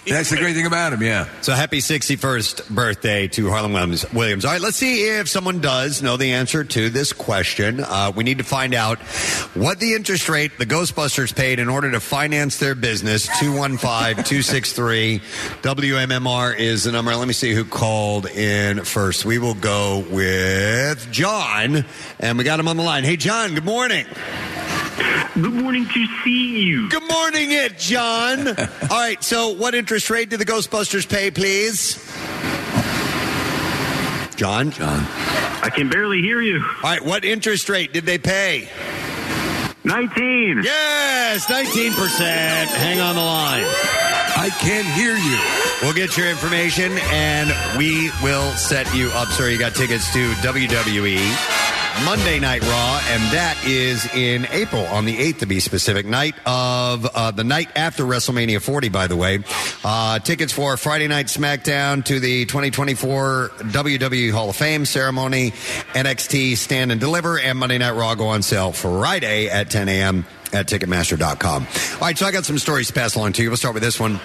That's 0.05 0.29
the 0.29 0.37
great 0.37 0.55
thing 0.55 0.65
about 0.65 0.91
him. 0.93 1.01
Yeah. 1.01 1.27
So 1.41 1.53
happy 1.53 1.79
61st 1.79 2.69
birthday 2.69 3.27
to 3.29 3.49
Harland 3.49 3.73
Williams. 3.73 4.11
Williams. 4.11 4.43
All 4.45 4.51
right, 4.51 4.61
let's 4.61 4.77
see 4.77 5.03
if 5.07 5.29
someone 5.29 5.59
does 5.61 6.01
know 6.01 6.17
the 6.17 6.33
answer 6.33 6.63
to 6.65 6.89
this 6.89 7.13
question. 7.13 7.79
Uh, 7.81 8.11
we 8.15 8.23
need 8.25 8.39
to 8.39 8.43
find 8.43 8.73
out 8.73 8.99
what 9.55 9.79
the 9.79 9.93
interest 9.93 10.27
rate 10.27 10.57
the 10.59 10.65
Ghostbusters 10.65 11.33
paid 11.35 11.59
in 11.59 11.69
order 11.69 11.91
to 11.91 11.99
finance 12.01 12.57
their 12.57 12.75
business. 12.75 13.27
215 13.39 14.23
263 14.23 15.19
WMMR 15.61 16.57
is 16.57 16.85
the 16.85 16.91
number. 16.91 17.15
Let 17.15 17.27
me 17.27 17.35
see 17.35 17.53
who 17.53 17.65
called 17.65 18.25
in 18.25 18.83
first. 18.83 19.25
We 19.25 19.37
will 19.37 19.53
go 19.53 20.03
with 20.09 21.11
John, 21.11 21.85
and 22.19 22.37
we 22.39 22.43
got 22.43 22.59
him 22.59 22.67
on 22.67 22.77
the 22.77 22.83
line. 22.83 23.03
Hey, 23.03 23.15
John, 23.15 23.53
good 23.53 23.63
morning. 23.63 24.07
Good 25.35 25.53
morning 25.53 25.85
to 25.85 26.07
see 26.23 26.63
you. 26.63 26.89
Good 26.89 27.07
morning, 27.07 27.51
it, 27.51 27.77
John. 27.77 28.47
All 28.49 28.55
right, 28.89 29.23
so 29.23 29.49
what 29.49 29.75
interest 29.75 30.09
rate 30.09 30.31
did 30.31 30.39
the 30.39 30.45
Ghostbusters 30.45 31.07
pay, 31.07 31.29
please? 31.29 31.95
John? 34.35 34.71
John. 34.71 35.05
I 35.61 35.69
can 35.71 35.89
barely 35.89 36.21
hear 36.21 36.41
you. 36.41 36.63
All 36.63 36.89
right, 36.89 37.05
what 37.05 37.23
interest 37.23 37.69
rate 37.69 37.93
did 37.93 38.05
they 38.07 38.17
pay? 38.17 38.67
19. 39.87 40.63
Yes, 40.63 41.45
19%. 41.47 42.19
Hang 42.19 42.99
on 42.99 43.15
the 43.15 43.21
line. 43.21 44.16
I 44.39 44.51
can't 44.51 44.87
hear 44.87 45.15
you. 45.15 45.39
We'll 45.81 45.95
get 45.95 46.15
your 46.15 46.29
information 46.29 46.91
and 47.11 47.49
we 47.75 48.11
will 48.21 48.51
set 48.51 48.93
you 48.93 49.09
up, 49.09 49.29
sir. 49.29 49.49
You 49.49 49.57
got 49.57 49.73
tickets 49.73 50.13
to 50.13 50.29
WWE. 50.45 51.65
Monday 52.05 52.39
Night 52.39 52.61
Raw, 52.61 53.01
and 53.09 53.23
that 53.33 53.59
is 53.65 54.05
in 54.13 54.45
April 54.51 54.85
on 54.85 55.05
the 55.05 55.17
8th 55.17 55.39
to 55.39 55.45
be 55.47 55.59
specific. 55.59 56.05
Night 56.05 56.35
of 56.45 57.07
uh, 57.07 57.31
the 57.31 57.43
night 57.43 57.69
after 57.75 58.03
WrestleMania 58.03 58.61
40, 58.61 58.89
by 58.89 59.07
the 59.07 59.15
way. 59.15 59.39
Uh, 59.83 60.19
tickets 60.19 60.53
for 60.53 60.77
Friday 60.77 61.07
Night 61.07 61.25
SmackDown 61.25 62.05
to 62.05 62.19
the 62.19 62.45
2024 62.45 63.49
WWE 63.57 64.31
Hall 64.31 64.51
of 64.51 64.55
Fame 64.55 64.85
ceremony, 64.85 65.51
NXT 65.93 66.57
Stand 66.57 66.91
and 66.91 67.01
Deliver, 67.01 67.39
and 67.39 67.57
Monday 67.57 67.79
Night 67.79 67.95
Raw 67.95 68.13
go 68.13 68.27
on 68.27 68.43
sale 68.43 68.71
Friday 68.71 69.49
at 69.49 69.71
10 69.71 69.89
a.m. 69.89 70.25
at 70.53 70.67
Ticketmaster.com. 70.67 71.67
All 71.93 71.99
right, 71.99 72.17
so 72.17 72.25
I 72.25 72.31
got 72.31 72.45
some 72.45 72.57
stories 72.57 72.87
to 72.87 72.93
pass 72.93 73.15
along 73.15 73.33
to 73.33 73.43
you. 73.43 73.49
We'll 73.49 73.57
start 73.57 73.73
with 73.73 73.83
this 73.83 73.99
one. 73.99 74.19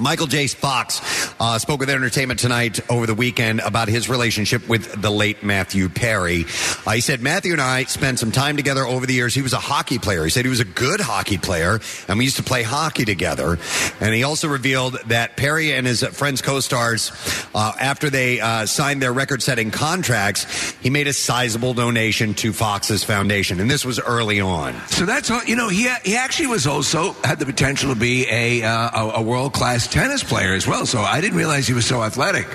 Michael 0.00 0.26
J. 0.26 0.46
Fox 0.46 1.34
uh, 1.38 1.58
spoke 1.58 1.80
with 1.80 1.90
Entertainment 1.90 2.40
Tonight 2.40 2.80
over 2.90 3.06
the 3.06 3.14
weekend 3.14 3.60
about 3.60 3.88
his 3.88 4.08
relationship 4.08 4.66
with 4.66 5.00
the 5.00 5.10
late 5.10 5.42
Matthew 5.42 5.90
Perry. 5.90 6.46
Uh, 6.86 6.92
he 6.92 7.02
said, 7.02 7.20
Matthew 7.20 7.52
and 7.52 7.60
I 7.60 7.84
spent 7.84 8.18
some 8.18 8.32
time 8.32 8.56
together 8.56 8.84
over 8.84 9.04
the 9.04 9.12
years. 9.12 9.34
He 9.34 9.42
was 9.42 9.52
a 9.52 9.58
hockey 9.58 9.98
player. 9.98 10.24
He 10.24 10.30
said 10.30 10.46
he 10.46 10.48
was 10.48 10.60
a 10.60 10.64
good 10.64 11.00
hockey 11.00 11.36
player, 11.36 11.80
and 12.08 12.18
we 12.18 12.24
used 12.24 12.38
to 12.38 12.42
play 12.42 12.62
hockey 12.62 13.04
together. 13.04 13.58
And 14.00 14.14
he 14.14 14.22
also 14.22 14.48
revealed 14.48 14.98
that 15.08 15.36
Perry 15.36 15.74
and 15.74 15.86
his 15.86 16.02
friends, 16.02 16.40
co 16.40 16.60
stars, 16.60 17.12
uh, 17.54 17.72
after 17.78 18.08
they 18.08 18.40
uh, 18.40 18.64
signed 18.64 19.02
their 19.02 19.12
record 19.12 19.42
setting 19.42 19.70
contracts, 19.70 20.70
he 20.80 20.88
made 20.88 21.08
a 21.08 21.12
sizable 21.12 21.74
donation 21.74 22.32
to 22.34 22.54
Fox's 22.54 23.04
foundation. 23.04 23.60
And 23.60 23.70
this 23.70 23.84
was 23.84 24.00
early 24.00 24.40
on. 24.40 24.74
So 24.88 25.04
that's 25.04 25.30
all. 25.40 25.48
You 25.48 25.56
know, 25.56 25.68
he 25.68 25.88
he 26.04 26.16
actually 26.16 26.48
was 26.48 26.66
also 26.66 27.12
had 27.24 27.38
the 27.38 27.46
potential 27.46 27.92
to 27.92 27.98
be 27.98 28.26
a 28.28 28.62
uh, 28.62 28.90
a, 28.92 29.10
a 29.16 29.22
world 29.22 29.52
class 29.52 29.86
tennis 29.86 30.22
player 30.22 30.54
as 30.54 30.66
well. 30.66 30.86
So 30.86 31.00
I 31.00 31.20
didn't 31.20 31.36
realize 31.36 31.66
he 31.66 31.74
was 31.74 31.86
so 31.86 32.02
athletic. 32.02 32.46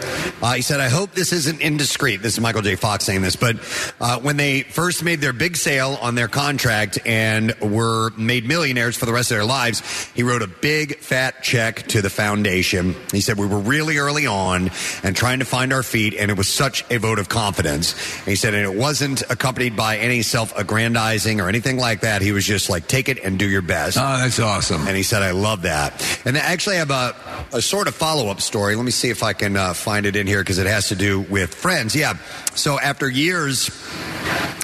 Uh, 0.41 0.53
he 0.53 0.61
said, 0.61 0.79
I 0.79 0.89
hope 0.89 1.11
this 1.11 1.31
isn't 1.31 1.61
indiscreet. 1.61 2.21
This 2.21 2.33
is 2.33 2.39
Michael 2.39 2.61
J. 2.61 2.75
Fox 2.75 3.05
saying 3.05 3.21
this. 3.21 3.35
But 3.35 3.57
uh, 3.99 4.19
when 4.19 4.37
they 4.37 4.63
first 4.63 5.03
made 5.03 5.21
their 5.21 5.33
big 5.33 5.57
sale 5.57 5.97
on 6.01 6.15
their 6.15 6.27
contract 6.27 6.99
and 7.05 7.53
were 7.61 8.11
made 8.11 8.45
millionaires 8.45 8.95
for 8.97 9.05
the 9.05 9.13
rest 9.13 9.31
of 9.31 9.37
their 9.37 9.45
lives, 9.45 10.11
he 10.13 10.23
wrote 10.23 10.41
a 10.41 10.47
big 10.47 10.97
fat 10.99 11.43
check 11.43 11.87
to 11.87 12.01
the 12.01 12.09
foundation. 12.09 12.95
He 13.11 13.21
said, 13.21 13.37
We 13.37 13.47
were 13.47 13.59
really 13.59 13.97
early 13.97 14.27
on 14.27 14.71
and 15.03 15.15
trying 15.15 15.39
to 15.39 15.45
find 15.45 15.73
our 15.73 15.83
feet, 15.83 16.13
and 16.13 16.31
it 16.31 16.37
was 16.37 16.47
such 16.47 16.83
a 16.91 16.97
vote 16.97 17.19
of 17.19 17.29
confidence. 17.29 17.93
And 18.19 18.27
he 18.27 18.35
said, 18.35 18.53
And 18.53 18.63
it 18.63 18.77
wasn't 18.77 19.23
accompanied 19.29 19.75
by 19.75 19.97
any 19.97 20.21
self 20.21 20.55
aggrandizing 20.57 21.41
or 21.41 21.49
anything 21.49 21.77
like 21.77 22.01
that. 22.01 22.21
He 22.21 22.31
was 22.31 22.45
just 22.45 22.69
like, 22.75 22.87
Take 22.87 23.09
it 23.09 23.19
and 23.23 23.39
do 23.39 23.47
your 23.49 23.61
best. 23.61 23.97
Oh, 23.97 24.17
that's 24.17 24.39
awesome. 24.39 24.87
And 24.87 24.95
he 24.95 25.03
said, 25.03 25.23
I 25.23 25.31
love 25.31 25.63
that. 25.63 26.03
And 26.25 26.37
I 26.37 26.41
actually 26.41 26.77
have 26.77 26.91
a, 26.91 27.15
a 27.53 27.61
sort 27.61 27.87
of 27.87 27.95
follow 27.95 28.27
up 28.27 28.41
story. 28.41 28.75
Let 28.75 28.85
me 28.85 28.91
see 28.91 29.09
if 29.09 29.23
I 29.23 29.33
can 29.33 29.55
uh, 29.55 29.73
find 29.73 30.05
it 30.05 30.15
in 30.15 30.27
here 30.27 30.41
because 30.41 30.57
it 30.57 30.67
has 30.67 30.89
to 30.89 30.95
do 30.95 31.21
with 31.21 31.53
friends. 31.53 31.95
Yeah. 31.95 32.17
So 32.55 32.79
after 32.79 33.09
years 33.09 33.69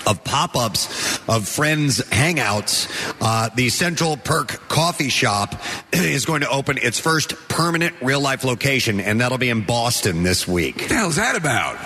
of 0.07 0.23
pop 0.23 0.55
ups 0.55 1.19
of 1.29 1.47
friends 1.47 2.01
hangouts, 2.09 2.87
uh, 3.21 3.49
the 3.55 3.69
Central 3.69 4.17
Perk 4.17 4.67
Coffee 4.67 5.09
Shop 5.09 5.61
is 5.93 6.25
going 6.25 6.41
to 6.41 6.49
open 6.49 6.77
its 6.77 6.99
first 6.99 7.35
permanent 7.47 7.95
real 8.01 8.19
life 8.19 8.43
location, 8.43 8.99
and 8.99 9.21
that'll 9.21 9.37
be 9.37 9.49
in 9.49 9.61
Boston 9.61 10.23
this 10.23 10.47
week. 10.47 10.77
What 10.77 10.89
the 10.89 10.95
hell's 10.95 11.15
that 11.15 11.35
about? 11.35 11.77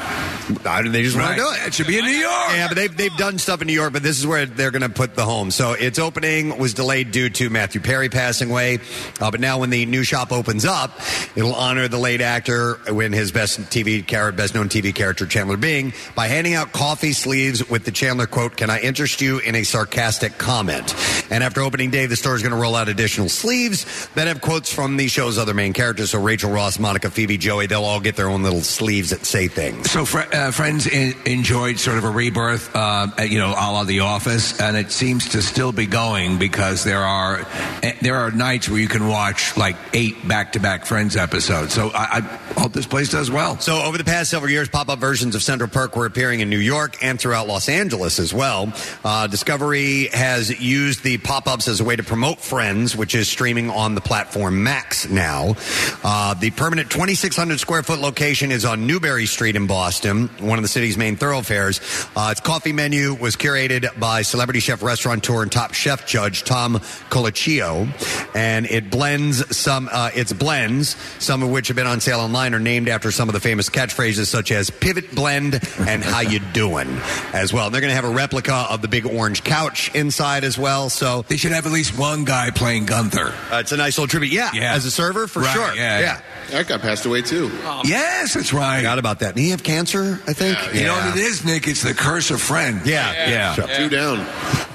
I, 0.65 0.87
they 0.87 1.01
just 1.03 1.17
want 1.17 1.35
to 1.35 1.41
do 1.41 1.49
it. 1.49 1.67
It 1.67 1.73
should 1.73 1.87
be 1.87 1.97
in 1.97 2.05
New 2.05 2.11
York. 2.11 2.49
Yeah, 2.51 2.67
but 2.67 2.75
they've, 2.75 2.95
they've 2.95 3.17
done 3.17 3.37
stuff 3.39 3.61
in 3.61 3.67
New 3.67 3.73
York, 3.73 3.93
but 3.93 4.03
this 4.03 4.19
is 4.19 4.27
where 4.27 4.45
they're 4.45 4.71
going 4.71 4.83
to 4.83 4.89
put 4.89 5.15
the 5.15 5.25
home. 5.25 5.49
So 5.49 5.73
its 5.73 5.97
opening 6.15 6.57
was 6.57 6.73
delayed 6.73 7.11
due 7.11 7.29
to 7.29 7.49
Matthew 7.49 7.81
Perry 7.81 8.07
passing 8.07 8.49
away. 8.49 8.79
Uh, 9.19 9.31
but 9.31 9.41
now 9.41 9.59
when 9.59 9.69
the 9.69 9.85
new 9.85 10.01
shop 10.01 10.31
opens 10.31 10.63
up, 10.63 10.97
it'll 11.35 11.53
honor 11.53 11.89
the 11.89 11.97
late 11.97 12.21
actor 12.21 12.75
when 12.87 13.11
his 13.11 13.33
best 13.33 13.59
TV 13.63 14.05
character, 14.05 14.37
best 14.37 14.55
known 14.55 14.69
TV 14.69 14.95
character, 14.95 15.25
Chandler 15.25 15.57
Bing, 15.57 15.91
by 16.15 16.27
handing 16.27 16.53
out 16.53 16.71
coffee 16.71 17.11
sleeves 17.11 17.69
with 17.69 17.83
the 17.83 17.91
Chandler 17.91 18.27
quote, 18.27 18.55
Can 18.55 18.69
I 18.69 18.79
interest 18.79 19.19
you 19.19 19.39
in 19.39 19.55
a 19.55 19.63
sarcastic 19.63 20.37
comment? 20.37 20.95
And 21.29 21.43
after 21.43 21.59
opening 21.59 21.89
day, 21.89 22.05
the 22.05 22.15
store 22.15 22.35
is 22.35 22.41
going 22.41 22.53
to 22.53 22.57
roll 22.57 22.75
out 22.75 22.87
additional 22.87 23.27
sleeves 23.27 24.07
that 24.15 24.27
have 24.27 24.39
quotes 24.39 24.71
from 24.71 24.95
the 24.95 25.09
show's 25.09 25.37
other 25.37 25.53
main 25.53 25.73
characters. 25.73 26.11
So 26.11 26.21
Rachel 26.21 26.49
Ross, 26.49 26.79
Monica, 26.79 27.09
Phoebe, 27.09 27.37
Joey, 27.37 27.67
they'll 27.67 27.83
all 27.83 27.99
get 27.99 28.15
their 28.15 28.29
own 28.29 28.41
little 28.41 28.61
sleeves 28.61 29.09
that 29.09 29.25
say 29.25 29.49
things. 29.49 29.91
So 29.91 30.05
fr- 30.05 30.33
uh, 30.33 30.51
friends 30.51 30.87
in- 30.87 31.15
enjoyed 31.25 31.77
sort 31.77 31.97
of 31.97 32.05
a 32.05 32.09
rebirth, 32.09 32.73
uh, 32.73 33.07
you 33.27 33.37
know, 33.37 33.49
a 33.49 33.67
la 33.73 33.83
The 33.83 33.99
Office, 33.99 34.61
and 34.61 34.77
it 34.77 34.93
seems 34.93 35.27
to 35.29 35.41
still 35.41 35.73
be 35.73 35.85
going 35.85 36.04
because 36.37 36.83
there 36.83 37.03
are 37.03 37.45
eh, 37.83 37.93
there 38.01 38.15
are 38.15 38.31
nights 38.31 38.69
where 38.69 38.79
you 38.79 38.87
can 38.87 39.07
watch 39.07 39.57
like 39.57 39.75
eight 39.93 40.27
back 40.27 40.53
to 40.53 40.59
back 40.59 40.85
Friends 40.85 41.15
episodes. 41.15 41.73
So 41.73 41.89
I, 41.89 42.17
I 42.17 42.21
hope 42.59 42.73
this 42.73 42.87
place 42.87 43.09
does 43.09 43.29
well. 43.31 43.59
So, 43.59 43.81
over 43.81 43.97
the 43.97 44.03
past 44.03 44.31
several 44.31 44.51
years, 44.51 44.69
pop 44.69 44.89
up 44.89 44.99
versions 44.99 45.35
of 45.35 45.43
Central 45.43 45.69
Perk 45.69 45.95
were 45.95 46.05
appearing 46.05 46.39
in 46.39 46.49
New 46.49 46.59
York 46.59 46.97
and 47.03 47.19
throughout 47.19 47.47
Los 47.47 47.69
Angeles 47.69 48.19
as 48.19 48.33
well. 48.33 48.73
Uh, 49.03 49.27
Discovery 49.27 50.07
has 50.07 50.59
used 50.59 51.03
the 51.03 51.17
pop 51.19 51.47
ups 51.47 51.67
as 51.67 51.79
a 51.79 51.83
way 51.83 51.95
to 51.95 52.03
promote 52.03 52.39
Friends, 52.39 52.95
which 52.95 53.15
is 53.15 53.27
streaming 53.27 53.69
on 53.69 53.95
the 53.95 54.01
platform 54.01 54.63
Max 54.63 55.09
now. 55.09 55.55
Uh, 56.03 56.33
the 56.33 56.51
permanent 56.51 56.89
2,600 56.89 57.59
square 57.59 57.83
foot 57.83 57.99
location 57.99 58.51
is 58.51 58.65
on 58.65 58.87
Newbury 58.87 59.25
Street 59.25 59.55
in 59.55 59.67
Boston, 59.67 60.27
one 60.39 60.57
of 60.57 60.63
the 60.63 60.69
city's 60.69 60.97
main 60.97 61.15
thoroughfares. 61.15 61.79
Uh, 62.15 62.29
its 62.31 62.41
coffee 62.41 62.73
menu 62.73 63.13
was 63.13 63.35
curated 63.35 63.99
by 63.99 64.21
celebrity 64.21 64.59
chef, 64.59 64.81
restaurateur, 64.81 65.43
and 65.43 65.51
top 65.51 65.73
chef 65.73 65.94
judge 66.05 66.43
Tom 66.43 66.75
Colicchio, 67.09 67.87
and 68.35 68.65
it 68.65 68.89
blends 68.91 69.55
some. 69.55 69.89
Uh, 69.91 70.09
its 70.13 70.33
blends, 70.33 70.95
some 71.19 71.43
of 71.43 71.49
which 71.49 71.67
have 71.69 71.75
been 71.77 71.87
on 71.87 71.99
sale 72.01 72.19
online, 72.19 72.53
are 72.53 72.59
named 72.59 72.89
after 72.89 73.11
some 73.11 73.29
of 73.29 73.33
the 73.33 73.39
famous 73.39 73.69
catchphrases 73.69 74.25
such 74.27 74.51
as 74.51 74.69
"Pivot 74.69 75.13
Blend" 75.15 75.59
and 75.87 76.03
"How 76.03 76.19
you 76.21 76.39
doing?" 76.53 76.89
as 77.33 77.53
well. 77.53 77.67
And 77.67 77.73
they're 77.73 77.81
going 77.81 77.91
to 77.91 77.95
have 77.95 78.05
a 78.05 78.09
replica 78.09 78.65
of 78.69 78.81
the 78.81 78.87
big 78.87 79.05
orange 79.05 79.43
couch 79.43 79.93
inside 79.95 80.43
as 80.43 80.57
well. 80.57 80.89
So 80.89 81.23
they 81.27 81.37
should 81.37 81.51
have 81.51 81.65
at 81.65 81.71
least 81.71 81.97
one 81.97 82.25
guy 82.25 82.49
playing 82.51 82.85
Gunther. 82.85 83.33
Uh, 83.51 83.57
it's 83.59 83.71
a 83.71 83.77
nice 83.77 83.97
little 83.97 84.07
tribute. 84.07 84.31
Yeah, 84.33 84.49
Yeah. 84.53 84.73
as 84.73 84.85
a 84.85 84.91
server 84.91 85.27
for 85.27 85.41
Right, 85.41 85.53
sure. 85.53 85.75
yeah, 85.75 85.99
yeah. 85.99 86.21
That 86.51 86.67
guy 86.67 86.77
passed 86.77 87.05
away 87.05 87.21
too. 87.21 87.51
Yes, 87.85 88.33
that's 88.33 88.53
right. 88.53 88.77
Forgot 88.77 88.99
about 88.99 89.19
that. 89.19 89.35
Did 89.35 89.41
he 89.41 89.49
have 89.51 89.63
cancer? 89.63 90.19
I 90.27 90.33
think. 90.33 90.57
You 90.73 90.83
know 90.85 90.93
what 90.95 91.17
it 91.17 91.21
is, 91.23 91.43
Nick? 91.45 91.67
It's 91.67 91.81
the 91.83 91.93
curse 91.93 92.31
of 92.31 92.41
friends. 92.41 92.87
Yeah, 92.87 93.29
yeah. 93.29 93.77
Two 93.77 93.89
down. 93.89 94.19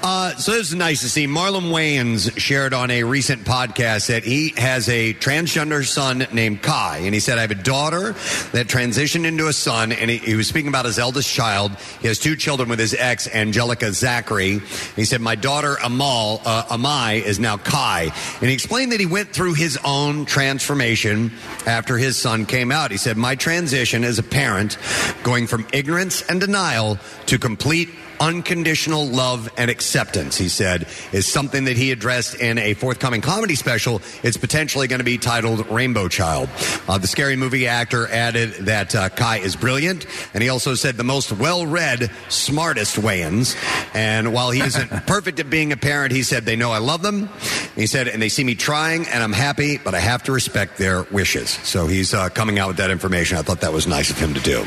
Uh, 0.03 0.35
so 0.35 0.51
this 0.53 0.69
is 0.69 0.75
nice 0.75 1.01
to 1.01 1.09
see. 1.11 1.27
Marlon 1.27 1.71
Wayans 1.71 2.37
shared 2.39 2.73
on 2.73 2.89
a 2.89 3.03
recent 3.03 3.43
podcast 3.43 4.07
that 4.07 4.23
he 4.23 4.53
has 4.55 4.87
a 4.87 5.13
transgender 5.13 5.85
son 5.85 6.25
named 6.31 6.61
Kai, 6.61 6.99
and 6.99 7.13
he 7.13 7.19
said, 7.19 7.37
"I 7.37 7.41
have 7.41 7.51
a 7.51 7.55
daughter 7.55 8.13
that 8.53 8.67
transitioned 8.67 9.25
into 9.25 9.47
a 9.47 9.53
son." 9.53 9.91
And 9.91 10.09
he, 10.09 10.17
he 10.17 10.35
was 10.35 10.47
speaking 10.47 10.69
about 10.69 10.85
his 10.85 10.97
eldest 10.97 11.29
child. 11.29 11.73
He 12.01 12.07
has 12.07 12.17
two 12.17 12.37
children 12.37 12.69
with 12.69 12.79
his 12.79 12.93
ex, 12.93 13.27
Angelica 13.27 13.91
Zachary. 13.91 14.61
He 14.95 15.03
said, 15.03 15.19
"My 15.19 15.35
daughter 15.35 15.77
Amal, 15.83 16.41
uh, 16.45 16.63
Amai, 16.77 17.21
is 17.21 17.39
now 17.39 17.57
Kai," 17.57 18.03
and 18.39 18.49
he 18.49 18.53
explained 18.53 18.93
that 18.93 18.99
he 19.01 19.05
went 19.05 19.33
through 19.33 19.55
his 19.55 19.77
own 19.83 20.25
transformation 20.25 21.33
after 21.65 21.97
his 21.97 22.15
son 22.15 22.45
came 22.45 22.71
out. 22.71 22.89
He 22.89 22.97
said, 22.97 23.17
"My 23.17 23.35
transition 23.35 24.05
as 24.05 24.17
a 24.17 24.23
parent, 24.23 24.77
going 25.23 25.47
from 25.47 25.67
ignorance 25.73 26.21
and 26.21 26.39
denial 26.39 26.99
to 27.25 27.37
complete." 27.37 27.89
Unconditional 28.21 29.07
love 29.07 29.49
and 29.57 29.71
acceptance, 29.71 30.37
he 30.37 30.47
said, 30.47 30.87
is 31.11 31.25
something 31.25 31.65
that 31.65 31.75
he 31.75 31.91
addressed 31.91 32.35
in 32.35 32.59
a 32.59 32.75
forthcoming 32.75 33.19
comedy 33.19 33.55
special. 33.55 34.01
It's 34.23 34.37
potentially 34.37 34.87
going 34.87 34.99
to 34.99 35.03
be 35.05 35.17
titled 35.17 35.67
Rainbow 35.69 36.07
Child. 36.07 36.49
Uh, 36.87 36.99
the 36.99 37.07
scary 37.07 37.35
movie 37.35 37.67
actor 37.67 38.07
added 38.07 38.51
that 38.65 38.95
uh, 38.95 39.09
Kai 39.09 39.39
is 39.39 39.55
brilliant, 39.55 40.05
and 40.33 40.43
he 40.43 40.49
also 40.49 40.75
said 40.75 40.95
the 40.95 41.03
most 41.03 41.31
well 41.31 41.65
read, 41.65 42.11
smartest 42.29 42.97
Wayans. 42.97 43.57
And 43.95 44.33
while 44.33 44.51
he 44.51 44.61
isn't 44.61 44.89
perfect 45.07 45.39
at 45.39 45.49
being 45.49 45.71
a 45.71 45.77
parent, 45.77 46.13
he 46.13 46.21
said 46.21 46.45
they 46.45 46.55
know 46.55 46.71
I 46.71 46.77
love 46.77 47.01
them. 47.01 47.27
He 47.75 47.87
said, 47.87 48.07
and 48.07 48.21
they 48.21 48.29
see 48.29 48.43
me 48.43 48.53
trying, 48.53 49.07
and 49.07 49.23
I'm 49.23 49.33
happy, 49.33 49.77
but 49.77 49.95
I 49.95 49.99
have 49.99 50.23
to 50.23 50.31
respect 50.31 50.77
their 50.77 51.03
wishes. 51.03 51.49
So 51.49 51.87
he's 51.87 52.13
uh, 52.13 52.29
coming 52.29 52.59
out 52.59 52.67
with 52.67 52.77
that 52.77 52.91
information. 52.91 53.37
I 53.37 53.41
thought 53.41 53.61
that 53.61 53.73
was 53.73 53.87
nice 53.87 54.11
of 54.11 54.19
him 54.19 54.35
to 54.35 54.41
do. 54.41 54.63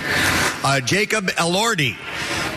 Uh, 0.65 0.81
Jacob 0.81 1.27
Elordi 1.27 1.97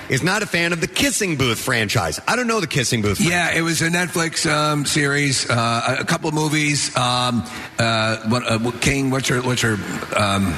is 0.09 0.23
not 0.23 0.41
a 0.41 0.45
fan 0.45 0.73
of 0.73 0.81
the 0.81 0.86
Kissing 0.87 1.37
Booth 1.37 1.59
franchise. 1.59 2.19
I 2.27 2.35
don't 2.35 2.47
know 2.47 2.59
the 2.59 2.67
Kissing 2.67 3.01
Booth. 3.01 3.19
Yeah, 3.19 3.53
it 3.53 3.61
was 3.61 3.81
a 3.81 3.89
Netflix 3.89 4.49
um, 4.51 4.85
series, 4.85 5.49
uh, 5.49 5.97
a 5.99 6.05
couple 6.05 6.29
of 6.29 6.35
movies. 6.35 6.95
Um, 6.95 7.43
uh, 7.79 8.17
what, 8.29 8.43
uh, 8.49 8.71
King, 8.79 9.09
what's 9.09 9.27
her, 9.29 9.41
what's 9.41 9.61
her, 9.61 9.77
um, 10.15 10.53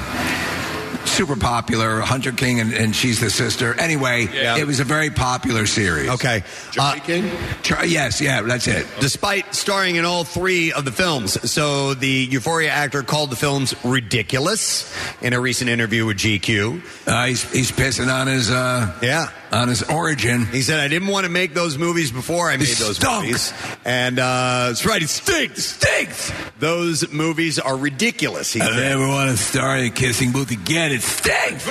super 1.10 1.36
popular, 1.36 2.00
Hunter 2.00 2.32
King, 2.32 2.60
and, 2.60 2.74
and 2.74 2.96
she's 2.96 3.20
the 3.20 3.30
sister. 3.30 3.74
Anyway, 3.80 4.28
it 4.32 4.66
was 4.66 4.80
a 4.80 4.84
very 4.84 5.10
popular 5.10 5.66
series. 5.66 6.10
Okay. 6.10 6.44
Charlie 6.72 7.00
King? 7.02 7.32
Char- 7.64 7.86
yes, 7.86 8.22
yeah, 8.22 8.42
that's 8.42 8.68
it. 8.68 8.86
Despite 9.00 9.54
starring 9.54 9.96
in 9.96 10.06
all 10.06 10.24
three 10.24 10.72
of 10.72 10.86
the 10.86 10.92
films. 10.92 11.50
So 11.50 11.94
the 11.94 12.28
Euphoria 12.32 12.70
actor 12.70 13.04
called 13.04 13.30
the 13.32 13.36
films 13.36 13.74
ridiculous 13.84 14.94
in 15.22 15.34
a 15.34 15.40
recent 15.40 15.70
interview 15.70 16.06
with 16.06 16.18
GQ. 16.18 16.82
Uh, 17.08 17.26
he's, 17.26 17.52
he's 17.52 17.72
pissing 17.72 18.14
on 18.14 18.28
his, 18.28 18.50
uh, 18.52 18.98
yeah. 19.02 19.32
on 19.52 19.68
his 19.68 19.84
origin. 19.84 20.46
He 20.46 20.62
said, 20.62 20.80
I 20.80 20.88
didn't 20.88 21.08
want 21.10 21.26
to 21.26 21.32
make 21.32 21.54
those 21.54 21.78
movies 21.78 22.12
before 22.12 22.50
I 22.50 22.58
made 22.58 22.68
those 22.68 22.98
stunk. 22.98 23.26
movies. 23.26 23.54
And 23.86 24.20
uh, 24.20 24.68
that's 24.68 24.86
right, 24.86 25.02
it 25.02 25.10
stinks. 25.10 25.66
Stinks. 25.66 26.32
Those 26.60 27.12
movies 27.12 27.60
are 27.60 27.76
ridiculous. 27.78 28.54
He 28.54 28.62
I 28.62 28.68
said. 28.68 28.76
never 28.78 29.08
want 29.08 29.30
to 29.32 29.38
star 29.38 29.78
in 29.78 29.86
a 29.86 29.90
kissing 29.90 30.32
booth 30.32 30.52
again. 30.52 30.92
It 30.92 30.99
stinks. 31.02 31.68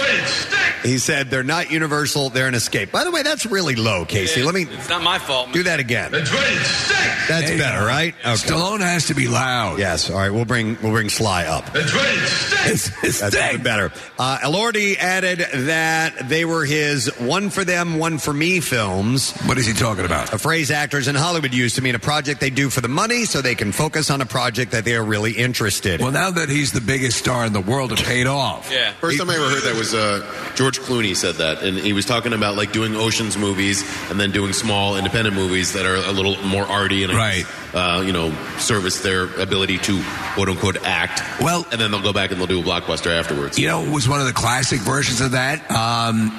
He 0.83 0.99
said 0.99 1.31
they're 1.31 1.43
not 1.43 1.71
universal, 1.71 2.31
they're 2.31 2.47
an 2.49 2.55
escape. 2.55 2.93
By 2.93 3.05
the 3.05 3.11
way, 3.11 3.23
that's 3.23 3.47
really 3.47 3.75
low, 3.77 4.05
Casey. 4.05 4.43
Let 4.43 4.55
me 4.55 4.63
It's 4.63 4.89
not 4.89 5.03
my 5.03 5.19
fault. 5.19 5.53
do 5.53 5.63
that 5.65 5.81
again. 5.81 6.13
That's 6.13 6.33
right, 6.33 6.43
it 6.53 6.65
stinks. 6.65 7.29
That's 7.29 7.45
There 7.47 7.53
you 7.57 7.59
better, 7.63 7.85
right? 7.85 8.15
Okay. 8.21 8.31
Stallone 8.33 8.81
has 8.81 9.07
to 9.07 9.15
be 9.15 9.29
loud. 9.29 9.79
Yes. 9.79 10.11
All 10.11 10.17
right. 10.17 10.31
We'll 10.31 10.45
bring 10.45 10.79
we'll 10.83 10.93
bring 10.93 11.09
Sly 11.09 11.45
up. 11.47 11.73
That's 11.73 11.93
right, 11.95 12.07
it 12.09 12.27
stinks. 12.29 13.05
It's, 13.05 13.21
That's 13.21 13.35
even 13.37 13.63
better. 13.63 13.93
Uh, 14.19 14.39
Elordi 14.39 14.97
added 14.99 15.39
that 15.67 16.29
they 16.29 16.45
were 16.45 16.65
his 16.65 17.07
one 17.19 17.51
for 17.51 17.65
them, 17.65 17.99
one 17.99 18.19
for 18.19 18.33
me 18.33 18.61
films. 18.61 19.33
What 19.47 19.59
is 19.59 19.67
he 19.67 19.73
talking 19.73 20.05
about? 20.05 20.33
A 20.33 20.39
phrase 20.39 20.71
actors 20.71 21.09
in 21.09 21.15
Hollywood 21.15 21.53
use 21.55 21.75
to 21.75 21.83
mean 21.83 21.95
a 21.95 21.99
project 21.99 22.41
they 22.41 22.51
do 22.51 22.71
for 22.71 22.81
the 22.81 22.89
money 22.89 23.25
so 23.25 23.41
they 23.43 23.55
can 23.55 23.73
focus 23.73 24.11
on 24.11 24.21
a 24.21 24.27
project 24.27 24.73
that 24.73 24.85
they 24.85 24.95
are 24.97 25.05
really 25.05 25.33
interested 25.33 26.01
in. 26.01 26.05
Well, 26.05 26.13
now 26.13 26.31
that 26.31 26.49
he's 26.49 26.73
the 26.73 26.81
biggest 26.81 27.19
star 27.19 27.45
in 27.47 27.53
the 27.53 27.61
world, 27.61 27.93
it 27.93 27.99
paid 28.05 28.27
off. 28.27 28.71
Yeah. 28.73 28.93
First 28.95 29.18
time 29.19 29.31
I 29.31 29.35
ever 29.35 29.49
heard 29.51 29.63
that 29.65 29.77
was 29.77 29.95
uh, 29.95 30.25
George 30.55 30.81
Clooney 30.81 31.15
said 31.17 31.37
that, 31.37 31.63
and 31.63 31.77
he 31.77 31.93
was 31.93 32.07
talking 32.07 32.33
about 32.33 32.57
like 32.57 32.73
doing 32.73 32.95
Ocean's 32.97 33.37
movies 33.37 33.83
and 34.11 34.19
then 34.19 34.31
doing 34.33 34.53
small 34.53 34.97
independent 34.97 35.37
movies 35.37 35.73
that 35.75 35.85
are 35.87 35.97
a 35.97 36.13
little 36.13 36.37
more 36.47 36.65
arty 36.67 37.05
and 37.05 37.13
Right. 37.13 37.45
uh, 37.75 38.03
you 38.05 38.13
know, 38.13 38.31
service 38.59 39.01
their 39.03 39.25
ability 39.41 39.79
to 39.79 40.03
quote 40.35 40.49
unquote 40.49 40.83
act. 40.85 41.23
Well- 41.41 41.67
and 41.71 41.81
then 41.81 41.91
they'll 41.91 42.03
go 42.03 42.13
back 42.13 42.31
and 42.31 42.41
they'll 42.41 42.47
do 42.47 42.61
a 42.61 42.63
blockbuster 42.63 43.11
afterwards. 43.19 43.59
You 43.59 43.67
know, 43.69 43.83
it 43.85 43.91
was 43.91 44.09
one 44.09 44.21
of 44.21 44.27
the 44.27 44.33
classic 44.33 44.81
versions 44.81 45.21
of 45.21 45.33
that. 45.33 45.69
Um, 45.71 46.31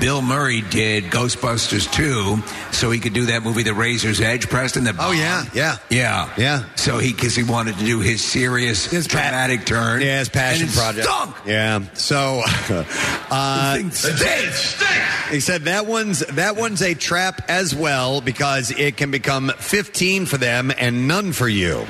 Bill 0.00 0.20
Murray 0.20 0.60
did 0.60 1.04
Ghostbusters 1.04 1.90
2, 1.92 2.42
so 2.72 2.90
he 2.90 3.00
could 3.00 3.14
do 3.14 3.26
that 3.26 3.42
movie, 3.42 3.62
The 3.62 3.72
Razor's 3.72 4.20
Edge, 4.20 4.48
Preston. 4.48 4.84
That 4.84 4.96
Oh 4.98 5.12
yeah, 5.12 5.44
yeah, 5.54 5.76
yeah, 5.90 6.30
yeah. 6.36 6.64
So 6.76 6.98
he, 6.98 7.12
because 7.12 7.34
he 7.34 7.42
wanted 7.42 7.78
to 7.78 7.84
do 7.84 8.00
his 8.00 8.22
serious, 8.22 8.84
His 8.86 9.06
pa- 9.08 9.14
dramatic 9.14 9.64
turn. 9.64 10.02
Yeah, 10.02 10.18
his 10.18 10.28
passion 10.28 10.64
and 10.66 10.70
it 10.70 10.76
project. 10.78 11.06
Stunk. 11.06 11.36
Yeah. 11.46 11.55
So, 11.94 12.42
uh, 12.44 13.76
Thing 13.76 13.88
That's 13.88 14.04
right, 14.04 14.12
it 14.14 14.52
stinks. 14.52 14.58
stinks. 14.60 15.28
He 15.30 15.40
said 15.40 15.62
that 15.64 15.86
one's 15.86 16.20
that 16.20 16.54
one's 16.56 16.82
a 16.82 16.94
trap 16.94 17.42
as 17.48 17.74
well 17.74 18.20
because 18.20 18.70
it 18.70 18.96
can 18.96 19.10
become 19.10 19.50
15 19.58 20.26
for 20.26 20.36
them 20.36 20.70
and 20.78 21.08
none 21.08 21.32
for 21.32 21.48
you. 21.48 21.84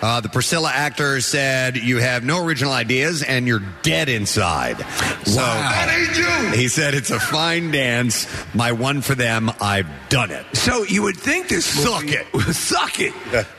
Uh, 0.00 0.20
the 0.20 0.28
Priscilla 0.28 0.70
actor 0.72 1.20
said 1.20 1.76
you 1.76 1.98
have 1.98 2.24
no 2.24 2.42
original 2.44 2.72
ideas 2.72 3.22
and 3.22 3.46
you're 3.46 3.62
dead 3.82 4.08
inside. 4.08 4.78
So 5.26 5.34
That 5.40 5.88
ain't 5.92 6.16
you. 6.54 6.58
he 6.58 6.68
said 6.68 6.94
it's 6.94 7.10
a 7.10 7.18
fine 7.20 7.72
dance. 7.72 8.26
My 8.54 8.72
one 8.72 9.00
for 9.02 9.14
them. 9.16 9.50
I've 9.60 9.88
done 10.08 10.30
it. 10.30 10.46
So 10.56 10.84
you 10.84 11.02
would 11.02 11.16
think 11.16 11.48
this 11.48 11.66
Suck 11.66 12.04
movie, 12.04 12.16
it. 12.16 12.54
suck 12.54 13.00
it. 13.00 13.12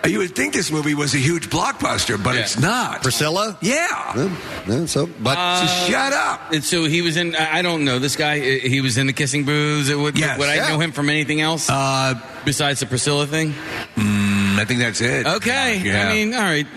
You 0.10 0.20
would 0.20 0.36
think 0.36 0.54
this 0.54 0.72
movie 0.72 0.96
was 0.96 1.14
a 1.14 1.18
huge 1.20 1.50
blockbuster, 1.52 2.22
but 2.22 2.34
Yeah. 2.36 2.42
it's 2.42 2.58
not. 2.60 3.04
Priscilla. 3.04 3.58
Yeah. 3.62 4.16
Yeah, 4.16 4.36
yeah, 4.68 4.86
so, 4.88 5.06
but 5.08 5.38
Just 5.62 5.90
shut 5.90 6.14
up. 6.14 6.52
And 6.54 6.64
so 6.64 6.86
he 6.86 7.02
was 7.02 7.16
in. 7.18 7.36
I 7.36 7.60
I 7.60 7.62
don't 7.62 7.84
know 7.84 8.00
this 8.00 8.16
guy. 8.16 8.40
uh, 8.40 8.68
He 8.74 8.82
was 8.82 8.98
in 8.98 9.08
the 9.08 9.14
kissing 9.14 9.44
booths. 9.46 9.90
Would, 9.94 10.18
Yes. 10.18 10.38
would 10.40 10.50
I 10.50 10.56
Yeah. 10.56 10.70
know 10.70 10.80
him 10.80 10.92
from 10.92 11.10
anything 11.10 11.42
else 11.42 11.70
Uh, 11.70 12.14
besides 12.46 12.80
the 12.80 12.86
Priscilla 12.86 13.26
thing? 13.28 13.54
mm, 13.98 14.39
I 14.60 14.66
think 14.66 14.80
that's 14.80 15.02
it. 15.02 15.26
Okay. 15.26 15.80
Yeah. 15.84 16.08
I 16.10 16.14
mean, 16.14 16.34
all 16.34 16.42
right. 16.42 16.68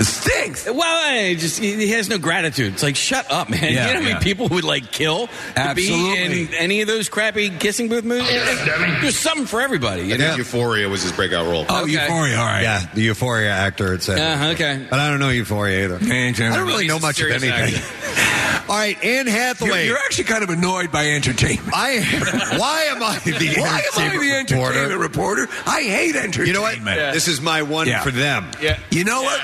it 0.00 0.04
stinks. 0.04 0.66
Well, 0.66 0.82
I 0.82 1.34
just 1.34 1.58
he 1.60 1.74
he 1.76 1.90
has 1.92 2.08
no 2.08 2.18
gratitude. 2.18 2.74
It's 2.74 2.82
like 2.82 2.96
shut 2.96 3.30
up, 3.30 3.48
man. 3.48 3.62
Yeah, 3.62 3.68
you 3.70 3.76
know 3.76 3.86
how 3.86 3.98
many 4.00 4.10
yeah. 4.10 4.18
people 4.18 4.48
would 4.48 4.64
like 4.64 4.90
kill 4.90 5.26
to 5.28 5.32
be 5.54 5.60
Absolutely. 5.60 6.42
in 6.42 6.54
any 6.54 6.80
of 6.80 6.88
those 6.88 7.08
crappy 7.08 7.50
kissing 7.50 7.88
booth 7.88 8.04
movies? 8.04 8.28
There's 8.28 9.16
something 9.16 9.46
for 9.46 9.60
everybody. 9.60 10.02
You 10.02 10.14
I 10.14 10.16
know? 10.16 10.24
think 10.26 10.38
Euphoria 10.38 10.88
was 10.88 11.02
his 11.02 11.12
breakout 11.12 11.46
role. 11.46 11.64
Oh, 11.68 11.84
Okay. 11.84 11.92
Euphoria. 11.92 12.36
All 12.38 12.44
right. 12.44 12.62
yeah, 12.62 12.86
the 12.94 13.02
Euphoria 13.02 13.50
actor. 13.50 13.94
It 13.94 14.02
said. 14.02 14.18
Uh, 14.18 14.52
okay. 14.52 14.86
But 14.88 14.98
I 14.98 15.10
don't 15.10 15.20
know 15.20 15.28
Euphoria 15.28 15.84
either. 15.84 15.96
I 15.96 16.32
don't 16.32 16.66
really 16.66 16.86
know 16.86 16.98
much 16.98 17.20
of 17.20 17.30
anything. 17.30 17.80
All 18.68 18.76
right, 18.76 18.96
Anne 19.04 19.26
You're, 19.26 19.34
Hathaway. 19.34 19.86
you're 19.86 19.98
actually 19.98 20.24
kind 20.24 20.42
of 20.42 20.48
annoyed 20.50 20.90
by 20.90 21.10
entertainment. 21.10 21.70
I 21.74 22.00
why 22.58 22.82
am 22.84 23.02
I 23.02 23.18
the 23.18 23.32
Why 23.32 23.38
am 23.38 23.64
I 23.66 23.78
entertainment 23.78 24.48
the 24.48 24.56
entertainment 24.56 25.00
reporter? 25.00 25.44
reporter? 25.44 25.48
I 25.66 25.82
hate 25.82 26.16
entertainment. 26.16 26.46
You 26.48 26.52
know 26.54 26.62
what? 26.62 26.82
This 27.12 27.28
is 27.28 27.40
my 27.42 27.60
one 27.62 27.86
Yeah. 27.88 28.02
for 28.02 28.10
them. 28.10 28.46
Yeah. 28.62 28.78
You 28.90 29.04
know 29.04 29.20
what? 29.22 29.40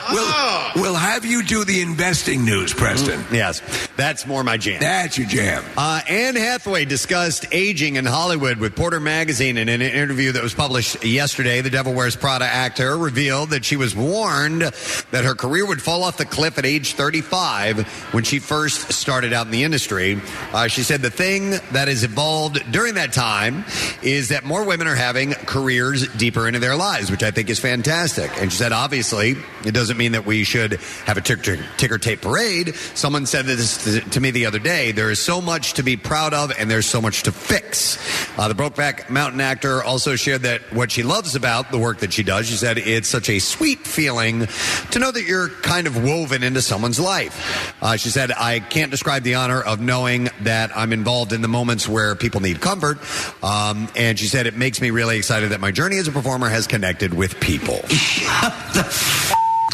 We'll, 0.74 0.82
we'll 0.82 0.94
have 0.94 1.26
you 1.26 1.42
do 1.42 1.64
the 1.64 1.82
investing 1.82 2.46
news, 2.46 2.72
Preston. 2.72 3.22
Yes, 3.30 3.60
that's 3.96 4.26
more 4.26 4.42
my 4.42 4.56
jam. 4.56 4.80
That's 4.80 5.18
your 5.18 5.26
jam. 5.28 5.64
Uh, 5.76 6.00
Anne 6.08 6.36
Hathaway 6.36 6.86
discussed 6.86 7.44
aging 7.52 7.96
in 7.96 8.06
Hollywood 8.06 8.56
with 8.58 8.74
Porter 8.74 9.00
Magazine 9.00 9.58
in 9.58 9.68
an 9.68 9.82
interview 9.82 10.32
that 10.32 10.42
was 10.42 10.54
published 10.54 11.04
yesterday. 11.04 11.60
The 11.60 11.68
Devil 11.70 11.92
Wears 11.92 12.16
Prada 12.16 12.46
actor 12.46 12.96
revealed 12.96 13.50
that 13.50 13.66
she 13.66 13.76
was 13.76 13.94
warned 13.94 14.62
that 14.62 15.24
her 15.24 15.34
career 15.34 15.66
would 15.66 15.82
fall 15.82 16.04
off 16.04 16.16
the 16.16 16.24
cliff 16.24 16.56
at 16.56 16.64
age 16.64 16.94
35 16.94 17.86
when 18.14 18.24
she 18.24 18.38
first 18.38 18.92
started 18.94 19.09
out 19.10 19.46
in 19.46 19.52
the 19.52 19.64
industry. 19.64 20.20
Uh, 20.52 20.68
she 20.68 20.82
said 20.82 21.02
the 21.02 21.10
thing 21.10 21.50
that 21.72 21.88
has 21.88 22.04
evolved 22.04 22.70
during 22.72 22.94
that 22.94 23.12
time 23.12 23.64
is 24.02 24.28
that 24.28 24.44
more 24.44 24.64
women 24.64 24.86
are 24.86 24.94
having 24.94 25.32
careers 25.32 26.06
deeper 26.16 26.46
into 26.46 26.60
their 26.60 26.76
lives, 26.76 27.10
which 27.10 27.22
I 27.22 27.30
think 27.30 27.50
is 27.50 27.58
fantastic. 27.58 28.30
And 28.40 28.50
she 28.52 28.58
said, 28.58 28.72
obviously, 28.72 29.36
it 29.64 29.72
doesn't 29.74 29.96
mean 29.96 30.12
that 30.12 30.26
we 30.26 30.44
should 30.44 30.74
have 31.04 31.16
a 31.16 31.20
ticker, 31.20 31.58
ticker 31.76 31.98
tape 31.98 32.22
parade. 32.22 32.74
Someone 32.94 33.26
said 33.26 33.46
this 33.46 33.84
to- 33.84 34.00
to 34.00 34.20
me 34.20 34.30
the 34.30 34.46
other 34.46 34.58
day. 34.58 34.92
There 34.92 35.10
is 35.10 35.18
so 35.18 35.40
much 35.40 35.74
to 35.74 35.82
be 35.82 35.96
proud 35.96 36.32
of, 36.34 36.52
and 36.58 36.70
there's 36.70 36.86
so 36.86 37.00
much 37.00 37.24
to 37.24 37.32
fix. 37.32 37.98
Uh, 38.38 38.48
the 38.48 38.54
Brokeback 38.54 39.10
Mountain 39.10 39.40
actor 39.40 39.82
also 39.82 40.16
shared 40.16 40.42
that 40.42 40.62
what 40.72 40.90
she 40.90 41.02
loves 41.02 41.34
about 41.34 41.70
the 41.70 41.78
work 41.78 41.98
that 41.98 42.12
she 42.12 42.22
does, 42.22 42.46
she 42.48 42.54
said, 42.54 42.78
it's 42.78 43.08
such 43.08 43.28
a 43.28 43.38
sweet 43.38 43.86
feeling 43.86 44.46
to 44.92 44.98
know 44.98 45.10
that 45.10 45.24
you're 45.24 45.48
kind 45.48 45.86
of 45.86 46.02
woven 46.02 46.42
into 46.42 46.62
someone's 46.62 47.00
life. 47.00 47.74
Uh, 47.82 47.96
she 47.96 48.08
said, 48.08 48.30
I 48.32 48.60
can't 48.60 48.90
describe 49.00 49.22
the 49.22 49.36
honor 49.36 49.62
of 49.62 49.80
knowing 49.80 50.28
that 50.42 50.76
I'm 50.76 50.92
involved 50.92 51.32
in 51.32 51.40
the 51.40 51.48
moments 51.48 51.88
where 51.88 52.14
people 52.14 52.42
need 52.42 52.60
comfort. 52.60 52.98
Um, 53.42 53.88
and 53.96 54.18
she 54.18 54.26
said, 54.26 54.46
it 54.46 54.54
makes 54.54 54.78
me 54.82 54.90
really 54.90 55.16
excited 55.16 55.52
that 55.52 55.60
my 55.60 55.70
journey 55.70 55.96
as 55.96 56.06
a 56.06 56.12
performer 56.12 56.50
has 56.50 56.66
connected 56.66 57.14
with 57.14 57.40
people. 57.40 57.76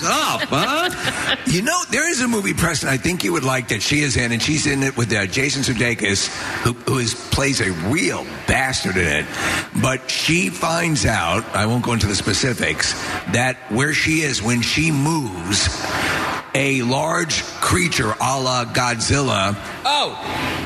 up, 0.05 0.43
huh? 0.43 1.37
you 1.47 1.63
know, 1.63 1.77
there 1.91 2.09
is 2.09 2.21
a 2.21 2.29
movie, 2.29 2.55
Preston, 2.55 2.89
I 2.89 2.99
think 2.99 3.25
you 3.25 3.33
would 3.33 3.43
like 3.43 3.69
that 3.69 3.83
she 3.83 4.03
is 4.03 4.17
in, 4.17 4.31
and 4.31 4.41
she's 4.41 4.69
in 4.69 4.85
it 4.85 4.97
with 4.97 5.13
uh, 5.13 5.27
Jason 5.27 5.63
Sudeikis, 5.63 6.29
who, 6.63 6.75
who 6.75 6.99
is, 6.99 7.15
plays 7.31 7.61
a 7.61 7.73
real 7.89 8.25
bastard 8.47 8.97
in 8.97 9.09
it. 9.09 9.27
But 9.83 10.09
she 10.09 10.51
finds 10.51 11.05
out, 11.05 11.45
I 11.53 11.67
won't 11.67 11.85
go 11.85 11.95
into 11.95 12.07
the 12.07 12.15
specifics, 12.15 12.93
that 13.33 13.57
where 13.73 13.93
she 13.93 14.21
is 14.21 14.41
when 14.41 14.63
she 14.63 14.93
moves, 14.93 15.67
a 16.57 16.81
large 16.83 17.43
creature 17.61 18.15
a 18.19 18.41
la 18.41 18.65
Godzilla. 18.65 19.55
Oh, 19.85 20.17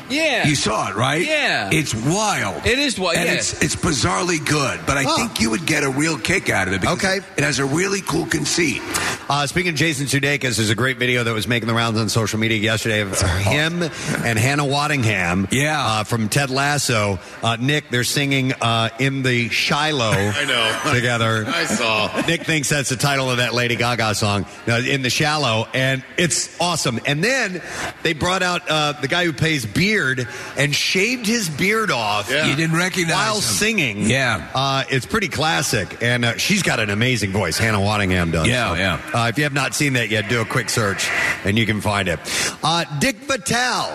yeah. 0.09 0.46
You 0.46 0.55
saw 0.55 0.88
it, 0.90 0.94
right? 0.96 1.24
Yeah. 1.26 1.68
It's 1.72 1.92
wild. 1.94 2.64
It 2.64 2.79
is 2.79 2.98
wild, 2.98 3.16
And 3.16 3.26
yeah. 3.26 3.35
it's, 3.35 3.61
it's 3.62 3.76
bizarrely 3.76 4.44
good, 4.44 4.81
but 4.87 4.96
I 4.96 5.05
Oh. 5.07 5.16
think 5.16 5.40
you 5.40 5.50
would 5.50 5.66
get 5.66 5.83
a 5.83 5.90
real 5.90 6.16
kick 6.18 6.48
out 6.48 6.68
of 6.68 6.74
it 6.74 6.81
because 6.81 6.96
Okay. 7.05 7.18
it 7.37 7.42
has 7.44 7.59
a 7.59 7.64
really 7.64 8.00
cool 8.03 8.24
conceit. 8.26 8.81
Uh, 9.29 9.46
speaking 9.46 9.70
of 9.70 9.76
Jason 9.76 10.07
Sudeikis, 10.07 10.57
there's 10.57 10.70
a 10.70 10.74
great 10.74 10.96
video 10.98 11.22
that 11.24 11.33
was 11.35 11.46
making 11.48 11.66
the 11.68 11.74
rounds 11.74 11.98
on 11.98 12.09
social 12.09 12.38
media 12.38 12.59
yesterday 12.59 13.00
of 13.00 13.20
him 13.20 13.83
and 14.24 14.38
Hannah 14.38 14.64
Waddingham. 14.64 15.48
Yeah. 15.53 15.79
Uh, 15.85 16.05
from 16.05 16.29
Ted 16.29 16.50
Lasso. 16.50 17.18
Uh, 17.42 17.57
Nick, 17.61 17.90
they're 17.90 18.05
singing 18.05 18.53
uh, 18.61 18.90
in 18.98 19.22
the 19.22 19.48
Shiloh. 19.48 20.11
I 20.14 20.44
know. 20.44 20.92
Together. 20.94 21.44
I 21.48 21.64
saw. 21.64 22.22
Nick 22.26 22.44
thinks 22.44 22.68
that's 22.68 22.88
the 22.88 22.96
title 22.96 23.31
of 23.31 23.37
that 23.38 23.55
Lady 23.55 23.76
Gaga 23.76 24.14
song, 24.14 24.46
uh, 24.68 24.72
In 24.87 25.03
the 25.03 25.11
Shallow, 25.11 25.66
and 25.81 26.05
it's 26.19 26.61
awesome. 26.61 27.01
And 27.07 27.25
then 27.25 27.62
they 28.03 28.12
brought 28.12 28.43
out 28.43 28.62
uh, 28.68 28.93
the 29.01 29.09
guy 29.09 29.24
who 29.24 29.33
plays 29.33 29.64
Beard 29.64 30.28
and 30.57 30.74
shaved 30.74 31.26
his 31.26 31.49
beard 31.49 31.91
off. 31.91 32.28
You 32.31 32.55
didn't 32.55 32.76
recognize 32.76 33.14
while 33.14 33.35
him. 33.37 33.41
singing. 33.43 34.03
Yeah. 34.03 34.47
uh, 34.55 34.85
it's 34.91 35.07
pretty 35.07 35.28
classic, 35.28 36.03
and 36.03 36.24
uh, 36.24 36.37
she's 36.37 36.62
got 36.62 36.81
an 36.81 36.91
amazing 36.91 37.33
voice. 37.33 37.57
Hannah 37.59 37.78
Waddingham 37.78 38.33
does. 38.33 38.47
Yeah, 38.47 38.68
So, 38.68 38.74
yeah. 38.74 39.01
Uh, 39.14 39.28
if 39.28 39.39
you 39.39 39.45
have 39.45 39.53
not 39.55 39.74
seen 39.74 39.95
that 39.95 40.09
yet, 40.11 40.28
do 40.28 40.41
a 40.41 40.45
quick 40.45 40.68
search, 40.68 41.09
and 41.45 41.59
you 41.59 41.64
can 41.66 41.81
find 41.81 42.09
it. 42.09 42.18
Uh, 42.62 42.85
Dick 42.99 43.16
Vitale 43.16 43.91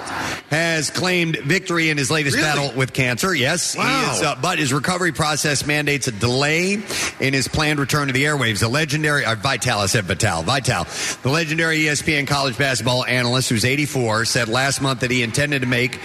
has 0.49 0.89
claimed 0.89 1.37
victory 1.37 1.89
in 1.89 1.97
his 1.97 2.09
latest 2.11 2.35
Really? 2.37 2.47
battle 2.47 2.71
with 2.75 2.93
cancer. 2.93 3.33
Yes, 3.35 3.75
Wow. 3.77 3.83
he 4.11 4.11
is. 4.17 4.21
Uh, 4.23 4.35
but 4.41 4.57
his 4.59 4.73
recovery 4.73 5.11
process 5.11 5.65
mandates 5.65 6.07
a 6.07 6.11
delay 6.11 6.81
in 7.19 7.33
his 7.33 7.47
planned 7.47 7.79
return 7.79 8.07
to 8.07 8.13
the 8.13 8.23
airwaves. 8.23 8.59
The 8.59 8.67
legendary, 8.69 9.25
uh, 9.25 9.35
Vital, 9.35 9.79
I 9.79 9.85
said 9.87 10.05
Vital, 10.05 10.43
Vital, 10.43 10.85
the 11.23 11.29
legendary 11.29 11.74
ESPN 11.75 12.27
college 12.27 12.57
basketball 12.57 13.05
analyst 13.05 13.49
who's 13.49 13.65
84, 13.65 14.25
said 14.25 14.47
last 14.47 14.81
month 14.81 15.01
that 15.01 15.11
he 15.11 15.23
intended 15.23 15.61
to 15.61 15.67
make 15.67 15.95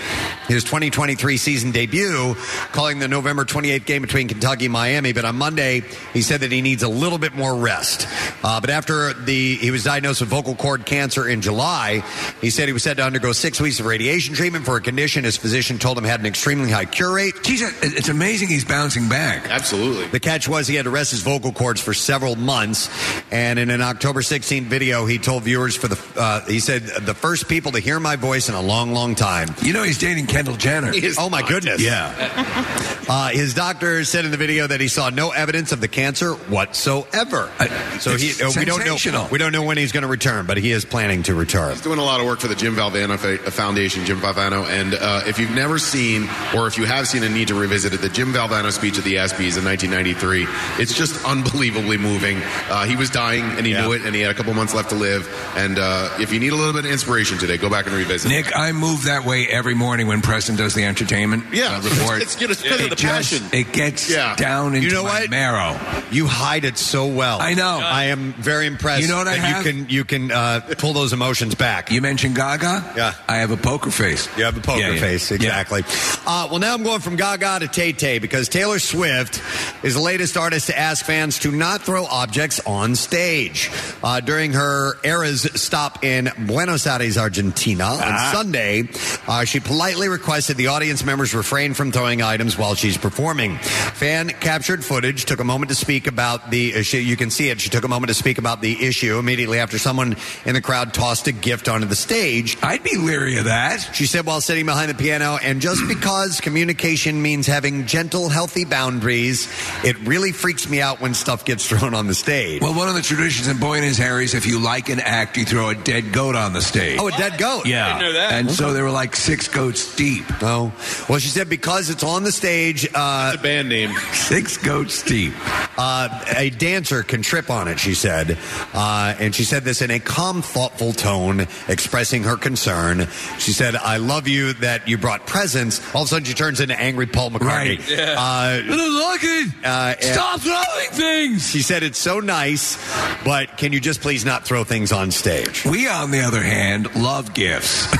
his 0.48 0.64
2023 0.64 1.36
season 1.36 1.70
debut, 1.70 2.34
calling 2.72 2.98
the 2.98 3.08
November 3.08 3.44
28th 3.44 3.86
game 3.86 4.02
between 4.02 4.28
Kentucky 4.28 4.66
and 4.66 4.72
Miami. 4.72 5.12
But 5.12 5.24
on 5.24 5.36
Monday, 5.36 5.82
he 6.12 6.22
said 6.22 6.40
that 6.40 6.52
he 6.52 6.62
needs 6.62 6.82
a 6.82 6.88
little 6.88 7.18
bit 7.18 7.34
more 7.34 7.54
rest. 7.54 8.06
Uh, 8.42 8.60
but 8.60 8.70
after 8.70 9.12
the 9.12 9.56
he 9.56 9.70
was 9.70 9.84
diagnosed 9.84 10.20
with 10.20 10.30
vocal 10.30 10.54
cord 10.54 10.86
cancer 10.86 11.28
in 11.28 11.40
July, 11.40 12.02
he 12.40 12.50
said 12.50 12.66
he 12.66 12.72
was 12.72 12.82
set 12.82 12.96
to 12.96 13.04
undergo 13.04 13.32
six 13.32 13.60
weeks 13.60 13.80
of 13.80 13.86
radiation 13.86 14.34
treatment 14.34 14.64
for 14.64 14.76
a 14.76 14.80
condition 14.80 15.24
his 15.24 15.36
physician 15.36 15.78
told 15.78 15.96
him 15.96 16.04
had 16.04 16.20
an 16.20 16.26
extremely 16.26 16.70
high 16.70 16.84
cure 16.84 17.14
rate. 17.14 17.34
Geez, 17.42 17.62
it's 17.82 18.08
amazing 18.08 18.48
he's 18.48 18.64
bouncing 18.64 19.08
back. 19.08 19.48
Absolutely. 19.48 20.06
The 20.08 20.20
catch 20.20 20.48
was 20.48 20.66
he 20.66 20.74
had 20.74 20.84
to 20.84 20.90
rest 20.90 21.10
his 21.10 21.22
vocal 21.22 21.52
cords 21.52 21.80
for 21.80 21.94
several 21.94 22.36
months, 22.36 22.88
and 23.30 23.58
in 23.58 23.70
an 23.70 23.82
October 23.82 24.20
16th 24.20 24.64
video, 24.64 25.06
he 25.06 25.18
told 25.18 25.44
viewers 25.44 25.59
for 25.68 25.88
the 25.88 25.98
uh, 26.16 26.44
he 26.46 26.60
said 26.60 26.82
the 26.82 27.14
first 27.14 27.48
people 27.48 27.72
to 27.72 27.78
hear 27.80 27.98
my 28.00 28.16
voice 28.16 28.48
in 28.48 28.54
a 28.54 28.60
long, 28.62 28.92
long 28.92 29.14
time. 29.14 29.48
You 29.62 29.72
know 29.72 29.82
he's 29.82 29.98
dating 29.98 30.26
Kendall 30.26 30.56
Jenner. 30.56 30.92
Is 30.94 31.16
Oh 31.18 31.28
my 31.30 31.46
goodness! 31.46 31.82
Yeah. 31.82 32.66
Uh, 33.10 33.30
his 33.30 33.54
doctor 33.54 34.04
said 34.04 34.24
in 34.24 34.30
the 34.30 34.36
video 34.36 34.68
that 34.68 34.80
he 34.80 34.86
saw 34.86 35.10
no 35.10 35.30
evidence 35.30 35.72
of 35.72 35.80
the 35.80 35.88
cancer 35.88 36.34
whatsoever. 36.34 37.50
Uh, 37.58 37.66
so 37.98 38.16
he, 38.16 38.30
uh, 38.40 38.52
we 38.56 38.64
don't 38.64 38.84
know 38.86 39.26
we 39.32 39.38
don't 39.38 39.50
know 39.52 39.64
when 39.64 39.76
he's 39.76 39.90
going 39.90 40.02
to 40.02 40.08
return, 40.08 40.46
but 40.46 40.56
he 40.56 40.70
is 40.70 40.84
planning 40.84 41.24
to 41.24 41.34
return. 41.34 41.72
He's 41.72 41.80
doing 41.80 41.98
a 41.98 42.04
lot 42.04 42.20
of 42.20 42.26
work 42.26 42.38
for 42.38 42.46
the 42.46 42.54
Jim 42.54 42.76
Valvano 42.76 43.18
Fa- 43.18 43.50
Foundation, 43.50 44.04
Jim 44.04 44.18
Valvano. 44.20 44.64
And 44.68 44.94
uh, 44.94 45.22
if 45.26 45.40
you've 45.40 45.50
never 45.50 45.76
seen, 45.78 46.28
or 46.54 46.68
if 46.68 46.78
you 46.78 46.84
have 46.84 47.08
seen 47.08 47.24
and 47.24 47.34
need 47.34 47.48
to 47.48 47.54
revisit 47.58 47.92
it, 47.94 48.00
the 48.00 48.08
Jim 48.08 48.32
Valvano 48.32 48.70
speech 48.70 48.96
at 48.96 49.02
the 49.02 49.14
ESPYs 49.14 49.58
in 49.58 49.64
1993, 49.64 50.46
it's 50.80 50.94
just 50.96 51.24
unbelievably 51.24 51.96
moving. 51.98 52.38
Uh, 52.68 52.84
he 52.84 52.94
was 52.94 53.10
dying 53.10 53.42
and 53.42 53.66
he 53.66 53.72
Yeah. 53.72 53.82
knew 53.82 53.92
it, 53.92 54.02
and 54.02 54.14
he 54.14 54.20
had 54.20 54.30
a 54.30 54.34
couple 54.34 54.54
months 54.54 54.72
left 54.74 54.90
to 54.90 54.94
live. 54.96 55.26
And 55.56 55.78
uh, 55.78 56.08
if 56.20 56.32
you 56.32 56.40
need 56.40 56.52
a 56.52 56.56
little 56.56 56.72
bit 56.72 56.84
of 56.84 56.90
inspiration 56.90 57.38
today, 57.38 57.56
go 57.56 57.68
back 57.68 57.86
and 57.86 57.94
revisit. 57.94 58.30
it. 58.30 58.34
Nick, 58.34 58.56
I 58.56 58.72
move 58.72 59.04
that 59.04 59.24
way 59.24 59.46
every 59.48 59.74
morning 59.74 60.06
when 60.06 60.22
Preston 60.22 60.56
does 60.56 60.74
the 60.74 60.84
entertainment 60.84 61.44
Yeah. 61.52 61.76
uh, 61.76 61.80
report. 61.82 62.22
It's- 62.22 62.36
it's 62.40 62.62
because 62.62 62.80
of 62.80 62.86
It 62.86 62.90
the 62.90 62.96
just- 62.96 63.30
passion. 63.32 63.46
It 63.52 63.72
gets 63.72 64.08
Yeah. 64.10 64.36
down 64.36 64.74
into 64.74 64.86
You 64.88 64.94
know 64.94 65.02
my 65.04 65.20
what? 65.20 65.30
marrow. 65.30 65.78
You 66.10 66.26
hide 66.26 66.64
it 66.64 66.78
so 66.78 67.06
well. 67.06 67.40
I 67.40 67.54
know. 67.54 67.80
I 67.82 68.04
am 68.06 68.32
very 68.34 68.66
impressed. 68.66 69.02
You 69.02 69.08
know 69.08 69.16
what 69.18 69.28
I 69.28 69.36
have? 69.36 69.66
You 69.66 69.72
can 69.72 69.88
you 69.88 70.04
can 70.04 70.30
uh, 70.32 70.60
pull 70.78 70.92
those 70.92 71.12
emotions 71.12 71.54
back. 71.54 71.90
You 71.90 72.00
mentioned 72.00 72.34
Gaga? 72.36 72.92
Yeah. 72.96 73.14
I 73.28 73.36
have 73.38 73.50
a 73.50 73.56
poker 73.56 73.90
face. 73.90 74.28
You 74.36 74.44
have 74.44 74.56
a 74.56 74.60
poker 74.60 74.80
Yeah, 74.80 74.90
yeah. 74.90 75.00
face, 75.00 75.30
Yeah. 75.30 75.36
exactly. 75.36 75.84
Uh, 76.26 76.48
well, 76.50 76.58
now 76.60 76.74
I'm 76.74 76.82
going 76.82 77.00
from 77.00 77.16
Gaga 77.16 77.60
to 77.60 77.68
Tay 77.68 77.92
Tay 77.92 78.18
because 78.18 78.48
Taylor 78.48 78.78
Swift 78.78 79.42
is 79.84 79.94
the 79.94 80.00
latest 80.00 80.36
artist 80.36 80.66
to 80.66 80.78
ask 80.78 81.04
fans 81.04 81.38
to 81.40 81.50
not 81.52 81.82
throw 81.82 82.04
objects 82.06 82.60
on 82.66 82.94
stage. 82.96 83.70
Uh, 84.02 84.20
during 84.20 84.52
her 84.52 84.94
Stop 85.38 86.04
in 86.04 86.30
Buenos 86.46 86.86
Aires, 86.86 87.16
Argentina 87.18 87.84
on 87.84 88.00
Ah. 88.02 88.30
Sunday, 88.34 88.88
uh, 89.28 89.44
she 89.44 89.60
politely 89.60 90.08
requested 90.08 90.56
the 90.56 90.66
audience 90.68 91.04
members 91.04 91.34
refrain 91.34 91.74
from 91.74 91.92
throwing 91.92 92.22
items 92.22 92.58
while 92.58 92.74
she's 92.74 92.96
performing. 92.98 93.58
Fan 93.58 94.28
captured 94.40 94.84
footage 94.84 95.24
took 95.24 95.40
a 95.40 95.44
moment 95.44 95.68
to 95.70 95.74
speak 95.74 96.06
about 96.06 96.50
the. 96.50 96.82
She, 96.82 97.00
you 97.00 97.16
can 97.16 97.30
see 97.30 97.48
it. 97.50 97.60
She 97.60 97.70
took 97.70 97.84
a 97.84 97.88
moment 97.88 98.08
to 98.08 98.14
speak 98.14 98.38
about 98.38 98.60
the 98.60 98.84
issue 98.84 99.18
immediately 99.18 99.58
after 99.58 99.78
someone 99.78 100.16
in 100.44 100.54
the 100.54 100.60
crowd 100.60 100.92
tossed 100.94 101.26
a 101.28 101.32
gift 101.32 101.68
onto 101.68 101.86
the 101.86 101.96
stage. 101.96 102.56
I'd 102.62 102.82
be 102.82 102.96
leery 102.96 103.38
of 103.38 103.44
that. 103.44 103.90
She 103.94 104.06
said 104.06 104.26
while 104.26 104.40
sitting 104.40 104.66
behind 104.66 104.90
the 104.90 104.94
piano, 104.94 105.38
and 105.42 105.60
just 105.60 105.86
because 105.88 106.40
communication 106.40 107.20
means 107.22 107.46
having 107.46 107.86
gentle, 107.86 108.28
healthy 108.28 108.64
boundaries, 108.64 109.48
it 109.84 109.98
really 110.00 110.32
freaks 110.32 110.68
me 110.68 110.80
out 110.80 111.00
when 111.00 111.14
stuff 111.14 111.44
gets 111.44 111.68
thrown 111.68 111.94
on 111.94 112.06
the 112.06 112.14
stage. 112.14 112.62
Well, 112.62 112.74
one 112.74 112.88
of 112.88 112.94
the 112.94 113.02
traditions 113.02 113.46
in 113.48 113.58
Buenos 113.58 114.00
Aires, 114.00 114.34
if 114.34 114.46
you 114.46 114.58
like 114.58 114.88
an 114.88 115.00
act, 115.00 115.19
you 115.36 115.44
throw 115.44 115.68
a 115.70 115.74
dead 115.74 116.12
goat 116.12 116.36
on 116.36 116.52
the 116.52 116.60
stage. 116.62 116.98
oh, 117.00 117.08
a 117.08 117.12
dead 117.12 117.38
goat. 117.38 117.66
yeah. 117.66 117.98
didn't 117.98 118.00
know 118.02 118.12
that. 118.20 118.32
And 118.32 118.50
so 118.50 118.72
there 118.72 118.84
were 118.84 118.90
like 118.90 119.14
six 119.16 119.48
goats 119.48 119.94
deep. 119.96 120.24
Oh, 120.42 120.72
well, 121.08 121.18
she 121.18 121.28
said 121.28 121.48
because 121.48 121.90
it's 121.90 122.02
on 122.02 122.24
the 122.24 122.32
stage, 122.32 122.88
uh, 122.94 123.32
the 123.32 123.38
band 123.38 123.68
name. 123.68 123.90
Six 124.12 124.56
goats 124.56 125.02
deep. 125.02 125.32
uh, 125.78 126.08
a 126.36 126.50
dancer 126.50 127.02
can 127.02 127.22
trip 127.22 127.50
on 127.50 127.68
it, 127.68 127.78
she 127.78 127.94
said. 127.94 128.38
Uh, 128.74 129.14
and 129.18 129.34
she 129.34 129.44
said 129.44 129.64
this 129.64 129.82
in 129.82 129.90
a 129.90 129.98
calm, 130.00 130.42
thoughtful 130.42 130.92
tone, 130.92 131.46
expressing 131.68 132.22
her 132.24 132.36
concern. 132.36 133.06
She 133.38 133.52
said, 133.52 133.76
I 133.76 133.96
love 133.98 134.28
you 134.28 134.52
that 134.54 134.88
you 134.88 134.98
brought 134.98 135.26
presents. 135.26 135.80
All 135.94 136.02
of 136.02 136.06
a 136.06 136.10
sudden, 136.10 136.24
she 136.24 136.34
turns 136.34 136.60
into 136.60 136.78
angry 136.78 137.06
Paul 137.06 137.30
McCartney. 137.30 137.78
Right. 137.78 137.90
Yeah. 137.90 138.14
I 138.18 138.58
Uh, 138.58 138.62
don't 138.62 139.00
like 139.00 139.20
it. 139.22 139.64
uh, 139.64 139.94
Stop 140.00 140.40
throwing 140.40 140.90
things. 140.92 141.48
She 141.50 141.62
said, 141.62 141.82
It's 141.82 141.98
so 141.98 142.20
nice, 142.20 142.76
but 143.24 143.56
can 143.58 143.72
you 143.72 143.80
just 143.80 144.00
please 144.00 144.24
not 144.24 144.44
throw 144.44 144.64
things 144.64 144.92
on 144.92 145.09
stage? 145.10 145.64
We, 145.64 145.88
on 145.88 146.10
the 146.10 146.20
other 146.20 146.42
hand, 146.42 146.94
love 146.94 147.34
gifts. 147.34 147.86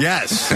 Yes. 0.00 0.48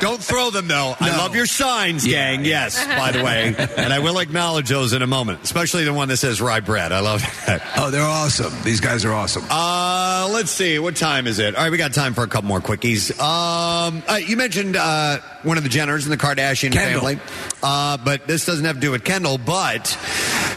Don't 0.00 0.22
throw 0.22 0.50
them, 0.50 0.68
though. 0.68 0.94
I 1.00 1.16
love 1.16 1.34
your 1.34 1.46
signs, 1.46 2.06
Yeah, 2.06 2.36
gang. 2.36 2.44
yeah. 2.44 2.50
Yes, 2.64 2.86
by 2.86 3.10
the 3.10 3.24
way. 3.24 3.52
And 3.76 3.92
I 3.92 3.98
will 3.98 4.18
acknowledge 4.18 4.68
those 4.68 4.92
in 4.92 5.02
a 5.02 5.06
moment, 5.08 5.42
especially 5.42 5.82
the 5.84 5.92
one 5.92 6.06
that 6.08 6.18
says 6.18 6.40
rye 6.40 6.60
bread. 6.60 6.92
I 6.92 7.00
love 7.00 7.22
that. 7.46 7.62
oh, 7.78 7.90
they're 7.90 8.02
awesome. 8.02 8.52
These 8.62 8.80
guys 8.80 9.04
are 9.04 9.12
awesome. 9.12 9.42
Uh, 9.50 10.28
let's 10.32 10.50
see. 10.52 10.78
What 10.78 10.94
time 10.94 11.26
is 11.26 11.40
it? 11.40 11.56
All 11.56 11.64
right, 11.64 11.70
we 11.72 11.78
got 11.78 11.94
time 11.94 12.14
for 12.14 12.22
a 12.22 12.28
couple 12.28 12.46
more 12.46 12.60
quickies. 12.60 13.10
Um, 13.18 14.02
uh, 14.08 14.14
you 14.16 14.36
mentioned 14.36 14.76
uh, 14.76 15.18
one 15.44 15.58
of 15.58 15.62
the 15.64 15.68
Jenners 15.70 16.04
in 16.04 16.10
the 16.10 16.16
Kardashian 16.16 16.72
Kendall. 16.72 17.00
family, 17.02 17.18
uh, 17.62 17.96
but 17.98 18.26
this 18.26 18.46
doesn't 18.46 18.64
have 18.64 18.76
to 18.76 18.80
do 18.80 18.90
with 18.90 19.04
Kendall. 19.04 19.38
But 19.38 19.96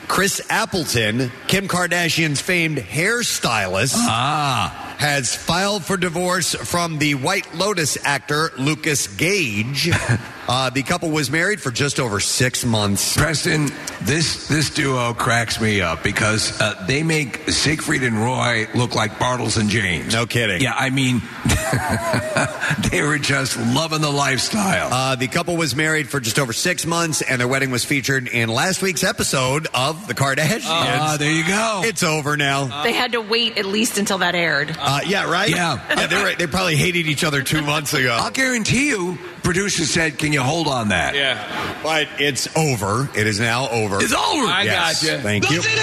Chris 0.07 0.41
Appleton, 0.49 1.31
Kim 1.47 1.67
Kardashian's 1.67 2.41
famed 2.41 2.77
hairstylist, 2.77 3.95
Ah. 3.97 4.95
has 4.97 5.35
filed 5.35 5.83
for 5.83 5.97
divorce 5.97 6.55
from 6.55 6.97
the 6.99 7.15
White 7.15 7.53
Lotus 7.55 7.97
actor 8.03 8.51
Lucas 8.57 9.07
Gage. 9.07 9.89
Uh, 10.47 10.69
the 10.69 10.81
couple 10.83 11.09
was 11.09 11.29
married 11.29 11.59
for 11.61 11.71
just 11.71 11.99
over 11.99 12.19
six 12.19 12.63
months. 12.63 13.17
Preston, 13.17 13.69
this 14.01 14.47
this 14.47 14.69
duo 14.69 15.13
cracks 15.13 15.59
me 15.59 15.81
up 15.81 16.03
because 16.03 16.59
uh, 16.61 16.85
they 16.87 17.03
make 17.03 17.49
Siegfried 17.49 18.03
and 18.03 18.17
Roy 18.17 18.67
look 18.73 18.95
like 18.95 19.11
Bartles 19.13 19.59
and 19.59 19.69
James. 19.69 20.13
No 20.13 20.25
kidding. 20.25 20.61
Yeah, 20.61 20.73
I 20.73 20.89
mean, 20.89 21.21
they 22.91 23.01
were 23.01 23.17
just 23.17 23.57
loving 23.57 24.01
the 24.01 24.09
lifestyle. 24.09 24.91
Uh, 24.91 25.15
the 25.15 25.27
couple 25.27 25.57
was 25.57 25.75
married 25.75 26.07
for 26.07 26.19
just 26.19 26.39
over 26.39 26.53
six 26.53 26.85
months, 26.85 27.21
and 27.21 27.41
their 27.41 27.47
wedding 27.47 27.71
was 27.71 27.83
featured 27.83 28.27
in 28.27 28.47
last 28.49 28.81
week's 28.81 29.03
episode 29.03 29.67
of 29.73 30.07
The 30.07 30.13
Kardashians. 30.13 30.61
Ah, 30.65 31.17
there 31.19 31.31
you 31.31 31.45
go. 31.45 31.81
It's 31.83 32.03
over 32.03 32.37
now. 32.37 32.83
They 32.83 32.93
had 32.93 33.11
to 33.13 33.21
wait 33.21 33.57
at 33.57 33.65
least 33.65 33.97
until 33.97 34.19
that 34.19 34.35
aired. 34.35 34.75
Uh, 34.79 35.01
yeah, 35.05 35.29
right? 35.29 35.49
Yeah. 35.49 36.07
they, 36.07 36.23
were, 36.23 36.35
they 36.35 36.47
probably 36.47 36.77
hated 36.77 37.07
each 37.07 37.23
other 37.23 37.41
two 37.43 37.61
months 37.61 37.93
ago. 37.93 38.17
I'll 38.19 38.31
guarantee 38.31 38.87
you, 38.87 39.17
producers 39.43 39.89
said, 39.89 40.17
"Can 40.17 40.33
you 40.33 40.36
hold 40.43 40.67
on 40.67 40.89
that?" 40.89 41.15
Yeah. 41.15 41.37
But 41.83 42.07
it's 42.19 42.47
over. 42.55 43.09
It 43.15 43.27
is 43.27 43.39
now 43.39 43.69
over. 43.69 43.97
It's 44.01 44.13
over. 44.13 44.45
I 44.47 44.63
Yes. 44.63 45.03
you. 45.03 45.17
Thank 45.19 45.49
you. 45.49 45.57
Nothing 45.57 45.77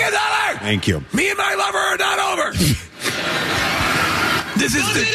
is 0.00 0.14
over. 0.14 0.58
Thank 0.60 0.88
you. 0.88 1.04
Me 1.12 1.28
and 1.28 1.38
my 1.38 1.54
lover 1.54 1.78
are 1.78 1.96
not 1.98 2.18
over. 2.18 2.52
this 4.56 4.74
is 4.74 4.86
the, 4.94 5.06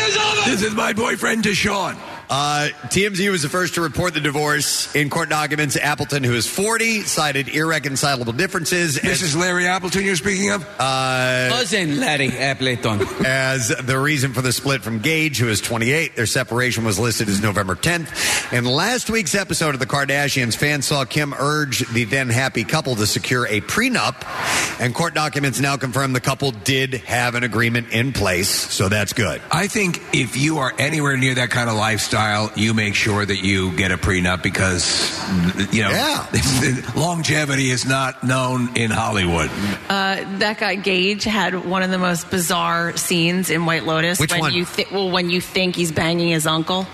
this 0.46 0.62
is 0.62 0.74
my 0.76 0.94
boyfriend 0.94 1.44
Deshaun. 1.44 1.98
Uh, 2.32 2.70
TMZ 2.86 3.30
was 3.30 3.42
the 3.42 3.50
first 3.50 3.74
to 3.74 3.82
report 3.82 4.14
the 4.14 4.22
divorce 4.22 4.96
in 4.96 5.10
court 5.10 5.28
documents. 5.28 5.76
Appleton, 5.76 6.24
who 6.24 6.34
is 6.34 6.48
40, 6.48 7.02
cited 7.02 7.50
irreconcilable 7.50 8.32
differences. 8.32 8.96
This 9.02 9.22
is 9.22 9.36
Larry 9.36 9.68
Appleton 9.68 10.06
you're 10.06 10.16
speaking 10.16 10.50
of? 10.52 10.66
Uh, 10.80 11.50
Cousin 11.52 12.00
Larry 12.00 12.30
Appleton. 12.30 13.02
as 13.26 13.68
the 13.68 14.00
reason 14.00 14.34
for 14.34 14.42
the 14.42 14.54
split 14.54 14.82
from 14.82 15.00
Gage, 15.00 15.40
who 15.40 15.50
is 15.50 15.60
28. 15.60 16.16
Their 16.16 16.26
separation 16.26 16.86
was 16.86 16.98
listed 16.98 17.28
as 17.28 17.42
November 17.42 17.76
10th. 17.76 18.54
In 18.54 18.64
last 18.64 19.10
week's 19.10 19.36
episode 19.36 19.74
of 19.74 19.82
The 19.82 19.86
Kardashians, 19.86 20.56
fans 20.56 20.86
saw 20.86 21.04
Kim 21.04 21.34
urge 21.34 21.80
the 21.90 22.06
then 22.06 22.30
happy 22.30 22.64
couple 22.64 22.96
to 22.96 23.08
secure 23.08 23.46
a 23.48 23.60
prenup, 23.60 24.16
and 24.80 24.96
court 24.96 25.14
documents 25.14 25.60
now 25.60 25.76
confirm 25.76 26.14
the 26.14 26.22
couple 26.22 26.52
did 26.52 26.94
have 26.94 27.36
an 27.36 27.44
agreement 27.44 27.90
in 27.92 28.14
place, 28.14 28.48
so 28.48 28.88
that's 28.88 29.12
good. 29.12 29.42
I 29.52 29.68
think 29.68 30.02
if 30.14 30.38
you 30.38 30.60
are 30.60 30.74
anywhere 30.80 31.18
near 31.18 31.36
that 31.36 31.50
kind 31.50 31.70
of 31.70 31.76
lifestyle, 31.76 32.21
you 32.56 32.74
make 32.74 32.96
sure 32.96 33.26
that 33.26 33.44
you 33.44 33.76
get 33.76 33.92
a 33.92 33.98
prenup 33.98 34.44
because, 34.44 35.20
you 35.74 35.82
know, 35.84 36.26
longevity 36.96 37.70
is 37.70 37.86
not 37.86 38.24
known 38.24 38.76
in 38.76 38.92
Hollywood. 38.92 39.50
Uh, 39.90 40.24
that 40.40 40.58
guy 40.60 40.76
Gage 40.76 41.24
had 41.24 41.66
one 41.66 41.84
of 41.84 41.90
the 41.90 41.98
most 41.98 42.30
bizarre 42.30 42.96
scenes 42.98 43.50
in 43.50 43.66
White 43.66 43.86
Lotus. 43.86 44.20
Which 44.20 44.32
when 44.32 44.40
one? 44.42 44.54
You 44.54 44.66
thi- 44.66 44.88
well, 44.92 45.10
when 45.10 45.30
you 45.30 45.42
think 45.42 45.76
he's 45.76 45.92
banging 45.92 46.30
his 46.30 46.46
uncle. 46.48 46.86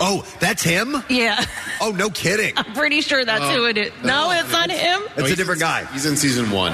Oh, 0.00 0.24
that's 0.40 0.62
him? 0.62 0.96
Yeah. 1.08 1.44
Oh, 1.80 1.92
no 1.92 2.10
kidding. 2.10 2.54
I'm 2.56 2.72
pretty 2.74 3.02
sure 3.02 3.24
that's 3.24 3.40
Oh. 3.40 3.54
who 3.54 3.64
it 3.66 3.78
is. 3.78 3.92
No, 4.02 4.32
it's 4.32 4.50
not 4.50 4.68
him. 4.68 5.00
It's 5.16 5.30
a 5.30 5.36
different 5.36 5.60
guy. 5.60 5.84
He's 5.92 6.06
in 6.06 6.16
season 6.16 6.50
one. 6.50 6.72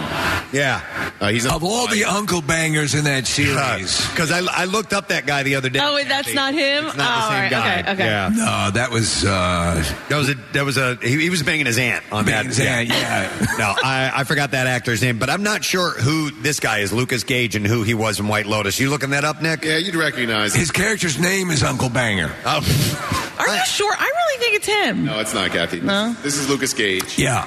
Yeah. 0.51 0.81
Uh, 1.21 1.29
he's 1.29 1.45
Of 1.45 1.63
all 1.63 1.87
the 1.89 2.05
uncle 2.05 2.41
bangers 2.41 2.95
in 2.95 3.05
that 3.05 3.27
series. 3.27 4.01
Because 4.09 4.33
I, 4.33 4.41
I 4.51 4.65
looked 4.65 4.95
up 4.95 5.09
that 5.09 5.27
guy 5.27 5.43
the 5.43 5.57
other 5.57 5.69
day. 5.69 5.79
Oh, 5.83 5.95
wait, 5.95 6.09
that's 6.09 6.33
not 6.33 6.55
him. 6.55 6.87
It's 6.87 6.97
not 6.97 7.05
the 7.05 7.27
oh, 7.27 7.29
same 7.29 7.37
all 7.37 7.43
right, 7.43 7.51
guy. 7.85 7.93
Okay, 7.93 7.94
okay. 7.95 8.05
Yeah. 8.05 8.31
No, 8.35 8.71
that 8.73 8.91
was 8.91 9.25
uh, 9.25 9.83
That 10.09 10.17
was 10.17 10.29
a 10.31 10.35
that 10.53 10.65
was 10.65 10.77
a 10.77 10.97
he, 11.03 11.21
he 11.23 11.31
was 11.31 11.43
banging 11.43 11.67
his 11.67 11.79
aunt 11.79 12.05
on 12.13 12.27
that. 12.27 12.47
his 12.47 12.61
aunt, 12.61 12.89
yeah. 12.89 13.29
no, 13.59 13.75
I, 13.83 14.13
I 14.15 14.25
forgot 14.25 14.51
that 14.53 14.67
actor's 14.67 15.03
name, 15.03 15.19
but 15.19 15.31
I'm 15.31 15.43
not 15.43 15.65
sure 15.65 15.91
who 15.93 16.31
this 16.31 16.61
guy 16.61 16.79
is, 16.79 16.93
Lucas 16.93 17.25
Gage, 17.25 17.57
and 17.57 17.67
who 17.67 17.83
he 17.83 17.95
was 17.95 18.21
in 18.21 18.29
White 18.29 18.47
Lotus. 18.47 18.79
You 18.79 18.91
looking 18.91 19.11
that 19.11 19.25
up, 19.25 19.41
Nick? 19.43 19.65
Yeah, 19.65 19.79
you'd 19.79 19.95
recognize 19.95 20.55
his 20.55 20.71
character's 20.71 21.19
name 21.19 21.51
is 21.51 21.63
Uncle 21.63 21.89
Banger. 21.89 22.31
Oh, 22.45 23.31
Are 23.39 23.49
you 23.49 23.65
sure? 23.67 23.93
I 23.93 24.05
really 24.05 24.39
think 24.45 24.55
it's 24.57 24.67
him. 24.67 25.05
No, 25.07 25.19
it's 25.19 25.35
not 25.35 25.51
Kathy. 25.51 25.81
No? 25.81 26.15
This 26.23 26.37
is 26.39 26.49
Lucas 26.49 26.73
Gage. 26.73 27.19
Yeah. 27.19 27.43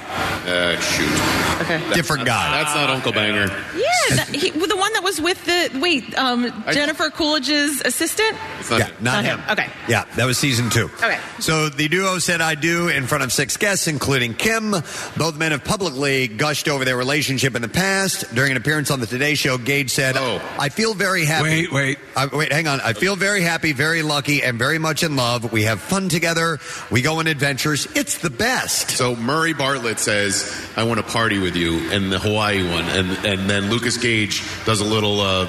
Uh, 0.46 0.78
shoot. 0.80 1.62
Okay. 1.62 1.78
That's 1.78 1.94
Different 1.96 2.20
not- 2.20 2.26
guy. 2.26 2.62
That's 2.62 2.74
not 2.74 2.90
Uncle 2.90 3.12
Banger. 3.12 3.46
Yeah, 3.74 4.16
that, 4.16 4.28
he, 4.28 4.50
the 4.50 4.76
one 4.76 4.92
that 4.92 5.02
was 5.02 5.18
with 5.20 5.42
the 5.46 5.78
wait, 5.80 6.16
um, 6.18 6.52
Jennifer 6.72 7.08
Coolidge's 7.10 7.80
assistant. 7.86 8.36
It's 8.60 8.70
not 8.70 8.80
yeah, 8.80 8.86
not, 9.00 9.00
Not 9.00 9.24
him. 9.24 9.38
him. 9.40 9.50
Okay. 9.50 9.70
Yeah, 9.88 10.04
that 10.16 10.26
was 10.28 10.38
season 10.38 10.68
two. 10.70 10.84
Okay. 11.02 11.18
So 11.40 11.68
the 11.68 11.88
duo 11.88 12.18
said 12.18 12.40
I 12.40 12.54
do 12.54 12.88
in 12.88 13.06
front 13.06 13.24
of 13.24 13.32
six 13.32 13.56
guests, 13.56 13.88
including 13.88 14.34
Kim. 14.34 14.70
Both 15.16 15.36
men 15.36 15.52
have 15.52 15.64
publicly 15.64 16.28
gushed 16.28 16.68
over 16.68 16.84
their 16.84 16.96
relationship 16.96 17.56
in 17.56 17.62
the 17.62 17.68
past. 17.68 18.32
During 18.34 18.50
an 18.52 18.56
appearance 18.56 18.90
on 18.90 19.00
the 19.00 19.06
Today 19.06 19.34
Show, 19.34 19.58
Gage 19.58 19.90
said, 19.90 20.16
Oh. 20.16 20.40
I 20.58 20.68
feel 20.68 20.94
very 20.94 21.24
happy. 21.24 21.66
Wait, 21.66 21.72
wait. 21.72 21.98
I, 22.16 22.26
wait, 22.26 22.52
hang 22.52 22.68
on. 22.68 22.80
I 22.82 22.92
feel 22.92 23.16
very 23.16 23.40
happy, 23.42 23.72
very 23.72 24.02
lucky, 24.02 24.42
and 24.42 24.58
very 24.58 24.78
much 24.78 25.02
in 25.02 25.16
love. 25.16 25.50
We 25.50 25.62
have 25.64 25.80
fun 25.80 26.08
together. 26.08 26.58
We 26.90 27.00
go 27.02 27.18
on 27.20 27.26
adventures. 27.26 27.86
It's 27.96 28.18
the 28.18 28.30
best. 28.30 28.90
So 28.90 29.16
Murray 29.16 29.54
Bartlett 29.54 29.98
says, 29.98 30.54
"I 30.76 30.82
want 30.84 30.98
to 30.98 31.06
party 31.12 31.38
with 31.38 31.56
you," 31.56 31.90
and 31.90 32.12
the 32.12 32.18
Hawaii 32.18 32.62
one, 32.68 32.84
and 32.84 33.08
and 33.24 33.48
then 33.50 33.70
Lucas 33.70 33.96
Gage 33.96 34.42
does 34.66 34.80
a 34.80 34.84
little 34.84 35.20
uh, 35.20 35.46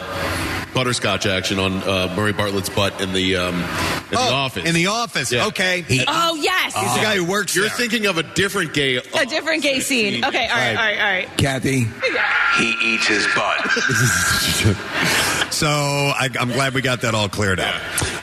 butterscotch 0.73 1.25
action 1.25 1.59
on 1.59 1.73
uh, 1.83 2.13
Murray 2.15 2.33
Bartlett's 2.33 2.69
butt 2.69 3.01
in 3.01 3.11
the 3.13 3.35
um, 3.35 3.55
in 3.55 3.61
the 3.61 4.17
Oh, 4.19 4.33
office. 4.33 4.68
In 4.69 4.75
the 4.75 4.85
office. 4.85 5.31
Yeah. 5.31 5.47
Okay. 5.47 5.83
Oh 6.07 6.35
yes, 6.35 6.75
He's 6.75 6.83
the 6.83 6.99
ah. 6.99 7.01
guy 7.01 7.15
who 7.15 7.25
works 7.25 7.55
You're 7.55 7.69
there. 7.69 7.75
thinking 7.75 8.05
of 8.05 8.19
a 8.19 8.23
different 8.23 8.71
gay. 8.71 8.97
a 8.97 9.25
different 9.25 9.63
gay 9.63 9.79
scene. 9.79 10.23
Okay, 10.23 10.47
all 10.47 10.55
right, 10.55 10.75
all 10.75 10.75
right, 10.75 10.99
all 10.99 11.11
right. 11.11 11.37
Kathy, 11.39 11.87
he 12.59 12.75
eats 12.83 13.07
his 13.07 13.25
butt. 13.33 13.57
So 15.59 15.67
I, 15.67 16.29
I'm 16.39 16.53
glad 16.53 16.73
we 16.73 16.81
got 16.81 17.01
that 17.01 17.13
all 17.13 17.27
cleared 17.27 17.59
up. 17.59 17.75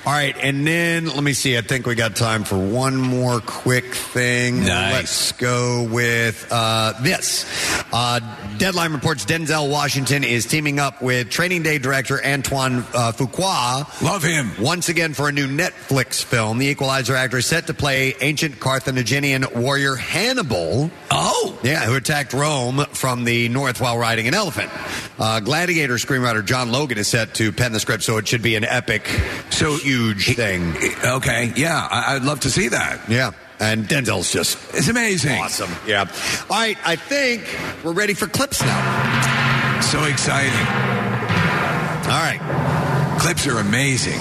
All 0.07 0.13
right, 0.13 0.35
and 0.41 0.67
then 0.67 1.05
let 1.05 1.23
me 1.23 1.35
see. 1.35 1.59
I 1.59 1.61
think 1.61 1.85
we 1.85 1.95
got 1.95 2.17
time 2.17 2.45
for 2.45 2.57
one 2.57 2.97
more 2.97 3.41
quick 3.41 3.95
thing. 3.95 4.61
Nice. 4.61 4.93
Let's 4.95 5.33
go 5.33 5.83
with 5.83 6.49
uh, 6.51 6.95
this. 7.03 7.45
Uh, 7.93 8.21
Deadline 8.57 8.95
reports 8.95 9.27
Denzel 9.27 9.71
Washington 9.71 10.25
is 10.25 10.47
teaming 10.47 10.79
up 10.79 11.03
with 11.03 11.29
Training 11.29 11.63
Day 11.63 11.77
director 11.77 12.25
Antoine 12.25 12.79
uh, 12.95 13.13
Fuqua. 13.13 14.01
Love 14.01 14.23
him. 14.23 14.53
Once 14.59 14.89
again 14.89 15.13
for 15.13 15.29
a 15.29 15.33
new 15.33 15.47
Netflix 15.47 16.25
film. 16.25 16.57
The 16.57 16.69
Equalizer 16.69 17.15
actor 17.17 17.37
is 17.37 17.45
set 17.45 17.67
to 17.67 17.75
play 17.75 18.15
ancient 18.23 18.61
Carthaginian 18.61 19.45
warrior 19.55 19.95
Hannibal. 19.95 20.91
Oh. 21.11 21.59
Yeah, 21.63 21.85
who 21.85 21.97
attacked 21.97 22.33
Rome 22.33 22.87
from 22.93 23.25
the 23.25 23.51
north 23.51 23.79
while 23.79 23.99
riding 23.99 24.27
an 24.27 24.33
elephant. 24.33 24.71
Uh, 25.19 25.41
Gladiator 25.41 25.95
screenwriter 25.95 26.45
John 26.45 26.73
Logan 26.73 26.97
is 26.97 27.09
set 27.09 27.26
to 27.35 27.53
pen 27.53 27.73
the 27.73 27.81
script, 27.81 28.03
so 28.03 28.17
it 28.19 28.27
should 28.29 28.43
be 28.43 28.55
an 28.57 28.65
epic, 28.65 29.07
so 29.51 29.77
huge 29.77 30.35
thing. 30.37 30.75
Okay, 31.05 31.53
yeah, 31.57 31.87
I, 31.91 32.17
I'd 32.17 32.23
love 32.23 32.41
to 32.41 32.51
see 32.51 32.69
that. 32.69 33.01
Yeah. 33.09 33.33
And 33.59 33.89
Denzel's 33.89 34.31
just 34.31 34.59
It's 34.75 34.89
amazing. 34.89 35.39
awesome. 35.41 35.71
Yeah. 35.87 36.01
All 36.51 36.57
right, 36.57 36.77
I 36.85 36.97
think 36.97 37.43
we're 37.83 37.93
ready 37.93 38.13
for 38.13 38.27
clips 38.27 38.61
now. 38.61 39.81
So 39.81 40.05
exciting. 40.05 40.53
All 42.07 42.23
right. 42.23 42.39
Clips 43.21 43.47
are 43.47 43.59
amazing. 43.59 44.21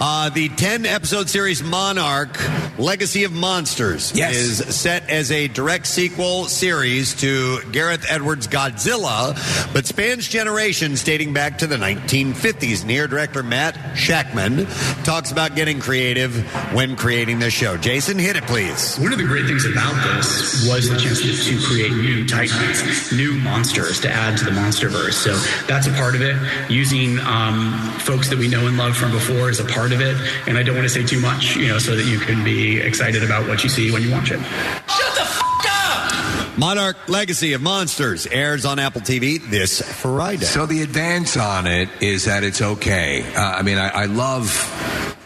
Uh, 0.00 0.30
the 0.30 0.48
10 0.50 0.86
episode 0.86 1.28
series 1.28 1.60
Monarch 1.60 2.38
Legacy 2.78 3.24
of 3.24 3.32
Monsters 3.32 4.12
Yes. 4.14 4.36
is 4.36 4.76
set 4.76 5.10
as 5.10 5.32
a 5.32 5.48
direct 5.48 5.88
sequel 5.88 6.44
series 6.44 7.16
to 7.16 7.60
Gareth 7.72 8.06
Edwards' 8.08 8.46
Godzilla, 8.46 9.34
but 9.74 9.86
spans 9.86 10.28
generations 10.28 11.02
dating 11.02 11.32
back 11.32 11.58
to 11.58 11.66
the 11.66 11.74
1950s. 11.76 12.84
Near 12.84 13.08
director 13.08 13.42
Matt 13.42 13.74
Shakman 13.96 14.66
talks 15.04 15.32
about 15.32 15.56
getting 15.56 15.80
creative 15.80 16.32
when 16.72 16.94
creating 16.94 17.40
this 17.40 17.52
show. 17.52 17.76
Jason, 17.76 18.20
hit 18.20 18.36
it, 18.36 18.44
please. 18.44 18.96
One 18.98 19.12
of 19.12 19.18
the 19.18 19.24
great 19.26 19.46
things 19.46 19.64
about 19.66 19.94
this 20.14 20.64
was 20.68 20.88
the 20.88 20.96
chance 20.96 21.20
to, 21.22 21.58
to 21.58 21.66
create 21.66 21.90
new 21.90 22.24
titans, 22.24 23.10
new 23.12 23.32
monsters 23.34 23.98
to 24.02 24.08
add 24.08 24.38
to 24.38 24.44
the 24.44 24.52
MonsterVerse. 24.52 25.14
So 25.14 25.34
that's 25.66 25.88
a 25.88 25.92
part 25.94 26.14
of 26.14 26.22
it. 26.22 26.36
Using 26.70 27.18
um, 27.20 27.72
folks 27.98 28.28
that 28.28 28.38
we 28.38 28.46
know 28.46 28.68
and 28.68 28.76
love 28.78 28.96
from 28.96 29.10
before 29.10 29.50
is 29.50 29.58
a 29.58 29.64
part 29.64 29.87
of 29.92 30.00
it. 30.00 30.16
And 30.46 30.56
I 30.58 30.62
don't 30.62 30.74
want 30.76 30.86
to 30.86 30.92
say 30.92 31.04
too 31.04 31.20
much, 31.20 31.56
you 31.56 31.68
know, 31.68 31.78
so 31.78 31.96
that 31.96 32.04
you 32.06 32.18
can 32.18 32.44
be 32.44 32.78
excited 32.80 33.22
about 33.22 33.46
what 33.48 33.62
you 33.64 33.70
see 33.70 33.90
when 33.90 34.02
you 34.02 34.10
watch 34.10 34.30
it. 34.30 34.38
Shut 34.40 35.14
the 35.14 35.20
f- 35.22 35.42
up! 35.66 36.58
Monarch 36.58 36.96
Legacy 37.08 37.52
of 37.52 37.62
Monsters 37.62 38.26
airs 38.26 38.64
on 38.64 38.78
Apple 38.78 39.00
TV 39.00 39.38
this 39.50 39.80
Friday. 40.00 40.44
So 40.44 40.66
the 40.66 40.82
advance 40.82 41.36
on 41.36 41.66
it 41.66 41.88
is 42.00 42.24
that 42.24 42.44
it's 42.44 42.60
okay. 42.60 43.22
Uh, 43.34 43.40
I 43.40 43.62
mean, 43.62 43.78
I, 43.78 43.88
I 43.88 44.04
love. 44.06 44.74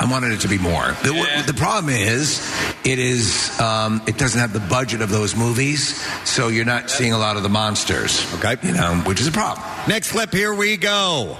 I 0.00 0.10
wanted 0.10 0.32
it 0.32 0.40
to 0.40 0.48
be 0.48 0.58
more. 0.58 0.82
The, 1.04 1.44
the 1.46 1.54
problem 1.54 1.94
is, 1.94 2.40
it 2.84 2.98
is. 2.98 3.58
Um, 3.60 4.02
it 4.08 4.18
doesn't 4.18 4.40
have 4.40 4.52
the 4.52 4.58
budget 4.58 5.00
of 5.00 5.10
those 5.10 5.36
movies, 5.36 6.02
so 6.28 6.48
you're 6.48 6.64
not 6.64 6.90
seeing 6.90 7.12
a 7.12 7.18
lot 7.18 7.36
of 7.36 7.44
the 7.44 7.48
monsters. 7.48 8.26
Okay, 8.34 8.56
you 8.66 8.74
know, 8.74 8.96
which 9.06 9.20
is 9.20 9.28
a 9.28 9.32
problem. 9.32 9.64
Next 9.86 10.10
clip, 10.10 10.32
here 10.32 10.52
we 10.52 10.76
go. 10.76 11.36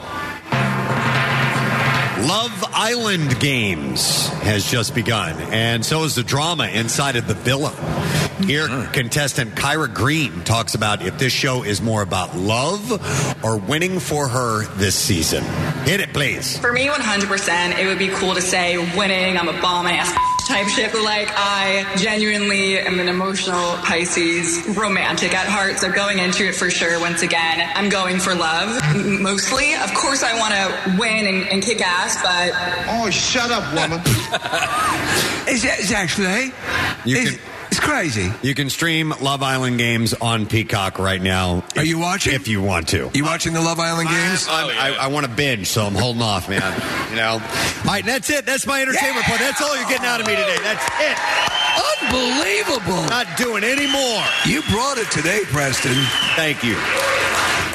Love 2.22 2.64
Island 2.72 3.40
Games 3.40 4.28
has 4.44 4.64
just 4.64 4.94
begun, 4.94 5.36
and 5.52 5.84
so 5.84 6.04
is 6.04 6.14
the 6.14 6.22
drama 6.22 6.68
inside 6.68 7.16
of 7.16 7.26
the 7.26 7.34
villa. 7.34 7.70
Here, 8.46 8.68
mm-hmm. 8.68 8.92
contestant 8.92 9.56
Kyra 9.56 9.92
Green 9.92 10.44
talks 10.44 10.76
about 10.76 11.02
if 11.02 11.18
this 11.18 11.32
show 11.32 11.64
is 11.64 11.82
more 11.82 12.00
about 12.00 12.36
love 12.36 13.44
or 13.44 13.56
winning 13.56 13.98
for 13.98 14.28
her 14.28 14.64
this 14.76 14.94
season. 14.94 15.42
Hit 15.84 15.98
it, 15.98 16.12
please. 16.12 16.56
For 16.58 16.72
me, 16.72 16.86
100%, 16.86 17.78
it 17.78 17.86
would 17.86 17.98
be 17.98 18.08
cool 18.08 18.34
to 18.34 18.40
say 18.40 18.78
winning, 18.96 19.36
I'm 19.36 19.48
a 19.48 19.60
bomb 19.60 19.88
ass 19.88 20.31
type 20.47 20.68
shit, 20.68 20.93
but 20.93 21.03
like 21.03 21.28
I 21.34 21.86
genuinely 21.97 22.78
am 22.78 23.01
an 23.01 23.09
emotional 23.09 23.76
Pisces, 23.78 24.76
romantic 24.76 25.34
at 25.34 25.47
heart. 25.47 25.78
So 25.78 25.90
going 25.90 26.18
into 26.18 26.47
it 26.49 26.55
for 26.55 26.70
sure, 26.70 27.01
once 27.01 27.22
again, 27.22 27.68
I'm 27.74 27.88
going 27.88 28.18
for 28.18 28.34
love 28.34 28.80
mostly. 28.97 29.74
Of 29.74 29.93
course, 29.95 30.22
I 30.22 30.38
want 30.38 30.55
to 30.55 30.97
win 30.99 31.26
and, 31.26 31.49
and 31.49 31.62
kick 31.62 31.80
ass, 31.80 32.16
but. 32.22 32.53
Oh, 32.88 33.11
shut 33.11 33.51
up, 33.51 33.64
woman. 33.74 34.01
is 35.49 35.64
it's 35.64 35.93
actually. 35.93 36.53
You 37.05 37.16
it's, 37.18 37.30
can- 37.30 37.34
it's 37.40 37.51
crazy. 37.82 38.32
You 38.42 38.54
can 38.54 38.70
stream 38.70 39.12
Love 39.20 39.42
Island 39.42 39.78
Games 39.78 40.14
on 40.14 40.46
Peacock 40.46 40.98
right 40.98 41.20
now. 41.20 41.62
Are 41.76 41.84
you 41.84 41.98
watching? 41.98 42.34
If 42.34 42.48
you 42.48 42.62
want 42.62 42.88
to. 42.88 43.10
You 43.12 43.24
watching 43.24 43.52
the 43.52 43.60
Love 43.60 43.78
Island 43.80 44.08
games? 44.08 44.46
I'm- 44.48 44.68
oh, 44.70 44.80
I, 45.00 45.04
I 45.04 45.06
want 45.08 45.26
to 45.26 45.32
binge, 45.32 45.66
so 45.68 45.84
I'm 45.84 45.94
holding 45.94 46.22
off, 46.22 46.48
man. 46.48 46.62
You 47.10 47.16
know. 47.16 47.32
All 47.32 47.84
right, 47.84 48.04
that's 48.04 48.30
it. 48.30 48.46
That's 48.46 48.66
my 48.66 48.80
entertainment 48.82 49.26
report. 49.26 49.40
That's 49.40 49.60
all 49.60 49.76
you're 49.76 49.88
getting 49.88 50.06
out 50.06 50.20
of 50.20 50.26
me 50.26 50.34
today. 50.36 50.56
That's 50.62 50.86
it. 51.00 51.18
Unbelievable. 52.02 53.02
Not 53.08 53.26
doing 53.36 53.64
any 53.64 53.86
more. 53.90 54.22
You 54.46 54.62
brought 54.70 54.98
it 54.98 55.10
today, 55.10 55.40
Preston. 55.46 55.94
Thank 56.36 56.62
you. 56.64 56.76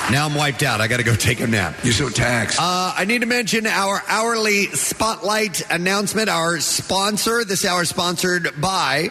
Now 0.09 0.25
I'm 0.25 0.35
wiped 0.35 0.63
out. 0.63 0.79
I 0.79 0.87
got 0.87 0.97
to 0.97 1.03
go 1.03 1.15
take 1.15 1.41
a 1.41 1.47
nap. 1.47 1.75
You're 1.83 1.91
so 1.93 2.07
taxed. 2.07 2.57
Uh, 2.61 2.93
I 2.95 3.03
need 3.03 3.21
to 3.21 3.27
mention 3.27 3.67
our 3.67 4.01
hourly 4.07 4.67
spotlight 4.67 5.69
announcement. 5.69 6.29
Our 6.29 6.59
sponsor 6.61 7.43
this 7.43 7.65
hour 7.65 7.81
is 7.81 7.89
sponsored 7.89 8.49
by 8.61 9.09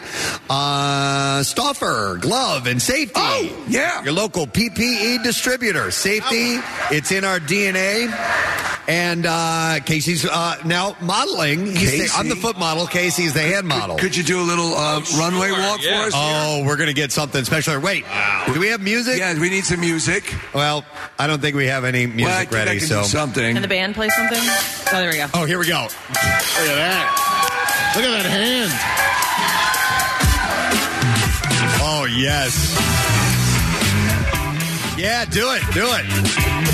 uh, 0.49 1.43
Stauffer 1.43 2.17
Glove 2.19 2.65
and 2.65 2.81
Safety. 2.81 3.13
Oh, 3.15 3.65
yeah. 3.67 4.03
Your 4.03 4.13
local 4.13 4.47
PPE 4.47 5.21
distributor. 5.23 5.91
Safety, 5.91 6.57
it's 6.89 7.11
in 7.11 7.23
our 7.23 7.39
DNA. 7.39 8.07
And 8.89 9.25
uh, 9.27 9.79
Casey's 9.85 10.25
uh, 10.25 10.55
now 10.65 10.95
modeling. 11.01 11.65
He's 11.75 11.91
the- 11.91 11.97
Casey? 11.99 12.13
I'm 12.17 12.29
the 12.29 12.37
foot 12.37 12.57
model. 12.57 12.87
Casey's 12.87 13.33
the 13.33 13.41
hand 13.41 13.67
model. 13.67 13.97
Could 13.97 14.15
you 14.15 14.23
do 14.23 14.39
a 14.39 14.47
little 14.47 14.73
uh, 14.73 15.01
runway 15.19 15.51
walk 15.51 15.81
for 15.81 15.89
us? 15.93 16.13
Oh, 16.15 16.63
we're 16.65 16.77
going 16.77 16.87
to 16.87 16.93
get 16.93 17.11
something 17.11 17.43
special. 17.43 17.77
Wait, 17.81 18.05
do 18.53 18.59
we 18.59 18.69
have 18.69 18.79
music? 18.81 19.19
Yeah, 19.19 19.37
we 19.37 19.49
need 19.49 19.65
some 19.65 19.81
music. 19.81 20.33
Well, 20.55 20.85
I 21.19 21.27
don't 21.27 21.41
think 21.41 21.55
we 21.55 21.67
have 21.67 21.83
any 21.83 22.05
music 22.05 22.25
Well, 22.25 22.35
I 22.35 22.39
think 22.45 22.53
I 22.53 22.65
ready. 22.65 22.79
can 22.79 22.87
so 22.87 23.01
do 23.03 23.07
something. 23.07 23.53
Can 23.53 23.61
the 23.61 23.67
band 23.67 23.95
play 23.95 24.09
something? 24.09 24.37
Oh, 24.39 24.97
there 24.99 25.09
we 25.09 25.17
go. 25.17 25.27
Oh, 25.33 25.45
here 25.45 25.59
we 25.59 25.67
go. 25.67 25.83
Look 25.83 25.91
at 25.93 26.75
that. 26.75 27.93
Look 27.95 28.05
at 28.05 28.23
that 28.23 28.29
hand. 28.29 28.71
Oh, 31.89 32.05
yes. 32.05 32.53
Yeah, 34.97 35.25
do 35.25 35.51
it. 35.53 35.61
Do 35.73 35.85
it. 35.89 36.05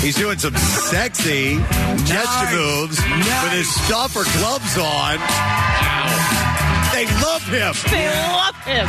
He's 0.00 0.16
doing 0.16 0.38
some 0.38 0.54
sexy 0.56 1.56
gesture 2.04 2.56
moves 2.56 2.98
with 3.00 3.52
his 3.52 3.68
Stauffer 3.84 4.24
gloves 4.38 4.76
on. 4.78 5.18
Wow. 5.18 6.90
They 6.92 7.06
love 7.06 7.42
him. 7.42 7.74
They 7.90 8.08
love 8.08 8.56
him. 8.64 8.88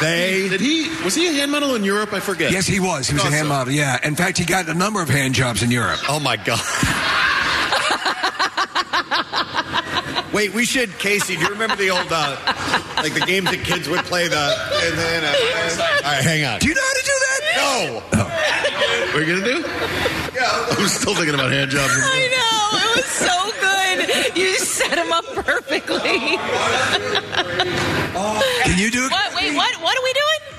They 0.00 0.48
did 0.48 0.60
he 0.60 0.88
was 1.04 1.14
he 1.14 1.28
a 1.28 1.32
hand 1.32 1.50
model 1.50 1.74
in 1.74 1.84
Europe? 1.84 2.12
I 2.12 2.20
forget. 2.20 2.52
Yes, 2.52 2.66
he 2.66 2.80
was. 2.80 3.08
He 3.08 3.14
was 3.14 3.24
a 3.24 3.30
hand 3.30 3.46
so. 3.46 3.48
model. 3.48 3.72
Yeah. 3.72 3.98
In 4.06 4.16
fact, 4.16 4.38
he 4.38 4.44
got 4.44 4.68
a 4.68 4.74
number 4.74 5.00
of 5.02 5.08
hand 5.08 5.34
jobs 5.34 5.62
in 5.62 5.70
Europe. 5.70 6.00
Oh 6.08 6.20
my 6.20 6.36
god. 6.36 6.60
Wait, 10.32 10.52
we 10.52 10.66
should, 10.66 10.98
Casey. 10.98 11.34
Do 11.36 11.42
you 11.42 11.48
remember 11.48 11.76
the 11.76 11.88
old, 11.88 12.08
uh, 12.10 12.36
like 12.96 13.14
the 13.14 13.24
games 13.24 13.50
that 13.50 13.64
kids 13.64 13.88
would 13.88 14.04
play? 14.04 14.28
The 14.28 14.36
and 14.36 14.98
then, 14.98 15.24
uh, 15.24 15.28
all 16.04 16.12
right, 16.12 16.22
hang 16.22 16.44
on. 16.44 16.58
Do 16.60 16.68
you 16.68 16.74
know 16.74 16.82
how 16.82 16.92
to 16.92 17.04
do 17.04 17.12
that? 17.24 17.40
No. 17.56 18.26
What 19.14 19.16
are 19.16 19.24
you 19.24 19.40
gonna 19.40 19.46
do? 19.46 19.64
Yeah, 20.40 20.66
I'm 20.78 20.86
still 20.88 21.14
thinking 21.14 21.32
about 21.34 21.50
hand 21.50 21.70
jobs. 21.70 21.92
I 21.96 22.28
know. 22.28 22.78
It 22.78 22.96
was 22.96 23.06
so 23.08 23.36
good. 23.56 24.36
You 24.36 24.54
set 24.58 24.98
him 24.98 25.10
up 25.10 25.24
perfectly. 25.32 26.36
Can 28.64 28.78
you 28.78 28.90
do 28.90 29.06
it? 29.06 29.10
What? 29.12 29.34
Wait, 29.34 29.56
what? 29.56 29.74
What 29.80 29.96
are 29.96 30.02
we 30.04 30.12
doing? 30.12 30.55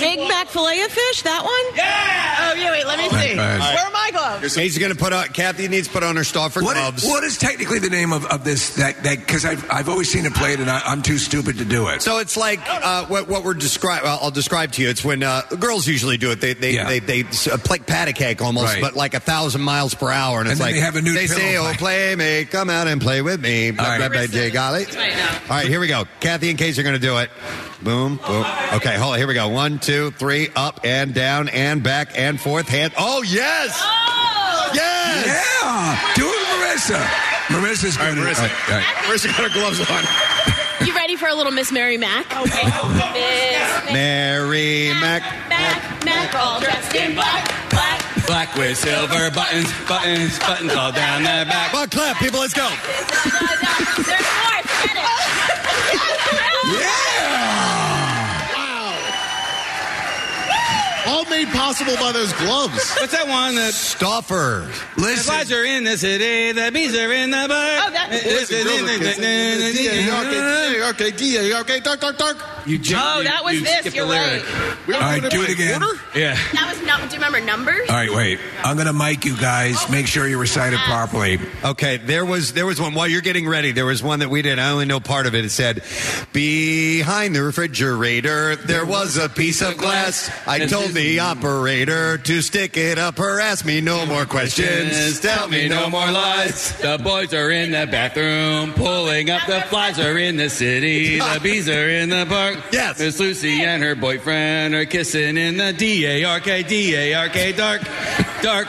Big 0.00 0.18
Mac 0.28 0.48
fillet 0.48 0.80
of 0.82 0.90
fish? 0.90 1.22
That 1.22 1.42
one? 1.44 1.76
Yeah. 1.76 2.50
Oh, 2.50 2.54
yeah. 2.54 2.70
Wait, 2.72 2.86
let 2.86 2.98
me 2.98 3.08
see. 3.10 3.32
All 3.32 3.36
right. 3.46 3.74
Where 3.74 3.84
are 3.86 3.90
my 3.92 4.10
gloves? 4.12 4.54
Casey's 4.54 4.78
going 4.78 4.92
to 4.92 4.98
put 4.98 5.12
on. 5.12 5.28
Kathy 5.28 5.68
needs 5.68 5.86
to 5.88 5.92
put 5.92 6.02
on 6.02 6.16
her 6.16 6.24
Stauffer 6.24 6.62
What 6.62 6.74
gloves. 6.76 7.04
is, 7.04 7.08
what 7.10 7.24
is 7.24 7.38
technically 7.38 7.78
the 7.78 7.90
name 7.90 8.12
of, 8.12 8.24
of 8.26 8.44
this? 8.44 8.76
That 8.76 9.02
that 9.04 9.18
because 9.18 9.44
I've 9.44 9.68
I've 9.70 9.88
always 9.88 10.10
seen 10.10 10.26
it 10.26 10.34
played 10.34 10.60
and 10.60 10.70
I, 10.70 10.80
I'm 10.84 11.02
too 11.02 11.18
stupid 11.18 11.58
to 11.58 11.64
do 11.64 11.88
it. 11.88 12.02
So 12.02 12.18
it's 12.18 12.36
like 12.36 12.60
uh, 12.66 13.06
what, 13.06 13.28
what 13.28 13.44
we're 13.44 13.54
describe. 13.54 14.02
Well, 14.02 14.18
I'll 14.20 14.30
describe 14.30 14.72
to 14.72 14.82
you. 14.82 14.88
It's 14.88 15.04
when 15.04 15.22
uh, 15.22 15.42
girls 15.58 15.86
usually 15.86 16.16
do 16.16 16.30
it. 16.30 16.40
They 16.40 16.54
they 16.54 16.72
Yeah. 16.74 16.88
they, 16.88 16.98
they 17.00 17.20
uh, 17.22 17.58
play 17.58 17.78
patty 17.78 18.12
cake 18.12 18.42
almost, 18.42 18.74
Right. 18.74 18.82
but 18.82 18.94
like 18.94 19.14
a 19.14 19.20
thousand 19.20 19.62
miles 19.62 19.94
per 19.94 20.10
hour, 20.10 20.38
and, 20.40 20.48
And 20.48 20.52
it's 20.52 20.58
then 20.60 20.66
like 20.68 20.74
they 20.74 20.80
have 20.80 20.96
a 20.96 21.02
new. 21.02 21.12
They 21.12 21.26
say, 21.26 21.52
pillow 21.52 21.66
"Oh, 21.66 21.70
fight." 21.70 21.78
playmate, 21.78 22.50
come 22.50 22.70
out 22.70 22.88
and 22.88 23.00
play 23.00 23.22
with 23.22 23.40
me." 23.40 23.70
Blah, 23.70 23.84
All 23.92 23.98
blah, 23.98 24.08
blah, 24.08 24.26
Jay 24.26 24.50
Golly. 24.50 24.86
All 24.86 24.92
right, 25.50 25.66
here 25.68 25.80
we 25.80 25.86
go. 25.86 26.04
Kathy 26.20 26.50
and 26.50 26.58
Casey 26.58 26.80
are 26.80 26.84
going 26.84 26.94
to 26.96 27.00
do 27.00 27.18
it. 27.18 27.30
Boom, 27.82 28.16
boom. 28.16 28.44
Okay, 28.74 28.96
hold 28.96 29.12
on. 29.12 29.18
Here 29.18 29.26
we 29.26 29.33
go. 29.34 29.48
One, 29.48 29.78
two, 29.78 30.10
three, 30.12 30.48
up 30.56 30.80
and 30.84 31.12
down 31.12 31.48
and 31.48 31.82
back 31.82 32.16
and 32.18 32.40
forth. 32.40 32.68
Hand. 32.68 32.94
Oh 32.96 33.22
yes, 33.22 33.78
oh! 33.82 34.70
yes. 34.72 35.26
Yeah, 35.62 36.14
do 36.14 36.26
it, 36.26 36.46
Marissa. 36.54 37.04
Marissa's 37.48 37.98
All 37.98 38.04
right, 38.04 38.14
good. 38.14 38.24
Marissa. 38.24 38.38
All 38.38 38.48
right, 38.48 38.70
all 38.70 38.76
right. 38.78 38.86
Marissa 39.04 39.26
got 39.26 39.42
her 39.50 39.52
gloves 39.52 39.80
on. 39.80 40.04
You 40.86 40.94
ready 40.94 41.16
for 41.16 41.26
a 41.28 41.34
little 41.34 41.52
Miss 41.52 41.70
Mary 41.72 41.96
Mac? 41.98 42.24
Okay. 42.36 42.64
Miss 42.64 43.92
Mary 43.92 44.92
Mac. 45.00 45.22
Mac, 45.48 46.04
Mac, 46.04 46.34
all 46.34 46.60
dressed 46.60 46.94
in 46.94 47.14
black, 47.14 47.48
black. 47.70 48.00
Black 48.26 48.54
with 48.56 48.76
silver 48.78 49.30
buttons, 49.30 49.70
buttons, 49.86 50.38
buttons 50.38 50.72
all 50.72 50.92
down 50.92 51.22
the 51.22 51.44
back. 51.50 51.70
Come 51.70 51.82
on, 51.82 51.88
clap, 51.88 52.16
people. 52.16 52.40
Let's 52.40 52.54
go. 52.54 52.68
There's 52.68 54.06
more, 54.06 54.62
forget 54.62 54.96
it. 54.96 55.00
All 61.06 61.24
made 61.26 61.48
possible 61.48 61.94
by 61.96 62.12
those 62.12 62.32
gloves. 62.34 62.94
What's 62.98 63.12
that 63.12 63.28
one? 63.28 63.54
The 63.56 63.72
Stauffer. 63.72 64.68
the 64.96 65.00
Listen, 65.02 65.24
flies 65.24 65.52
are 65.52 65.64
in 65.64 65.84
the 65.84 65.96
city, 65.98 66.52
the 66.52 66.70
bees 66.72 66.96
are 66.96 67.12
in 67.12 67.30
the 67.30 67.46
bar. 67.48 67.78
Oh, 67.86 67.90
that- 67.90 68.10
Okay, 70.94 71.12
okay, 71.12 71.54
okay, 71.60 71.80
dark, 71.80 72.00
dark, 72.00 72.18
dark. 72.18 72.36
You 72.66 72.78
ju- 72.78 72.96
Oh, 72.98 73.18
you- 73.18 73.24
that 73.24 73.44
was 73.44 73.54
you 73.54 73.60
this. 73.64 73.80
skipped 73.80 73.96
You're 73.96 74.06
the 74.06 74.10
lyric. 74.12 74.44
We 74.86 74.94
all 74.94 75.00
right, 75.00 75.30
do 75.30 75.42
it 75.42 75.50
again. 75.50 75.82
Yeah. 76.14 76.36
That 76.52 76.68
was 76.68 76.80
no, 76.86 76.96
do 76.98 77.04
you 77.04 77.10
remember 77.14 77.40
numbers? 77.40 77.88
All 77.90 77.96
right, 77.96 78.12
wait. 78.12 78.38
I'm 78.62 78.76
gonna 78.76 78.92
mic 78.92 79.24
you 79.24 79.36
guys. 79.36 79.76
Oh. 79.80 79.90
Make 79.90 80.06
sure 80.06 80.26
you 80.26 80.38
recite 80.38 80.72
it 80.72 80.80
properly. 80.80 81.38
Okay, 81.64 81.98
there 81.98 82.24
was 82.24 82.52
there 82.54 82.64
was 82.66 82.80
one 82.80 82.94
while 82.94 83.06
you're 83.08 83.20
getting 83.20 83.46
ready. 83.48 83.72
There 83.72 83.84
was 83.86 84.02
one 84.02 84.20
that 84.20 84.30
we 84.30 84.40
did. 84.42 84.58
I 84.58 84.70
only 84.70 84.86
know 84.86 85.00
part 85.00 85.26
of 85.26 85.34
it. 85.34 85.44
It 85.44 85.50
said, 85.50 85.82
"Behind 86.32 87.34
the 87.34 87.42
refrigerator, 87.42 88.56
there 88.56 88.84
was 88.86 89.16
a 89.16 89.28
piece 89.28 89.60
of 89.60 89.76
glass. 89.76 90.30
I 90.46 90.60
told 90.66 90.93
the 90.94 91.18
operator 91.20 92.16
to 92.18 92.40
stick 92.42 92.76
it 92.76 92.98
up 92.98 93.18
her 93.18 93.40
ass. 93.40 93.64
Me 93.64 93.80
no 93.80 94.06
more 94.06 94.24
questions. 94.24 95.20
Tell 95.20 95.48
me 95.48 95.68
no 95.68 95.90
more 95.90 96.10
lies. 96.10 96.76
The 96.78 96.98
boys 97.02 97.34
are 97.34 97.50
in 97.50 97.72
the 97.72 97.86
bathroom, 97.86 98.72
pulling 98.72 99.30
up. 99.30 99.46
The 99.46 99.60
flies 99.62 99.98
are 99.98 100.16
in 100.16 100.36
the 100.36 100.48
city. 100.48 101.18
The 101.18 101.40
bees 101.42 101.68
are 101.68 101.88
in 101.90 102.08
the 102.10 102.24
park. 102.26 102.58
Yes. 102.72 102.98
Miss 102.98 103.18
Lucy 103.20 103.62
and 103.62 103.82
her 103.82 103.94
boyfriend 103.94 104.74
are 104.74 104.86
kissing 104.86 105.36
in 105.36 105.56
the 105.56 105.72
D 105.72 106.06
A 106.06 106.24
R 106.24 106.40
K 106.40 106.62
D 106.62 106.94
A 106.94 107.14
R 107.14 107.28
K 107.28 107.52
dark, 107.52 107.82
dark, 108.42 108.68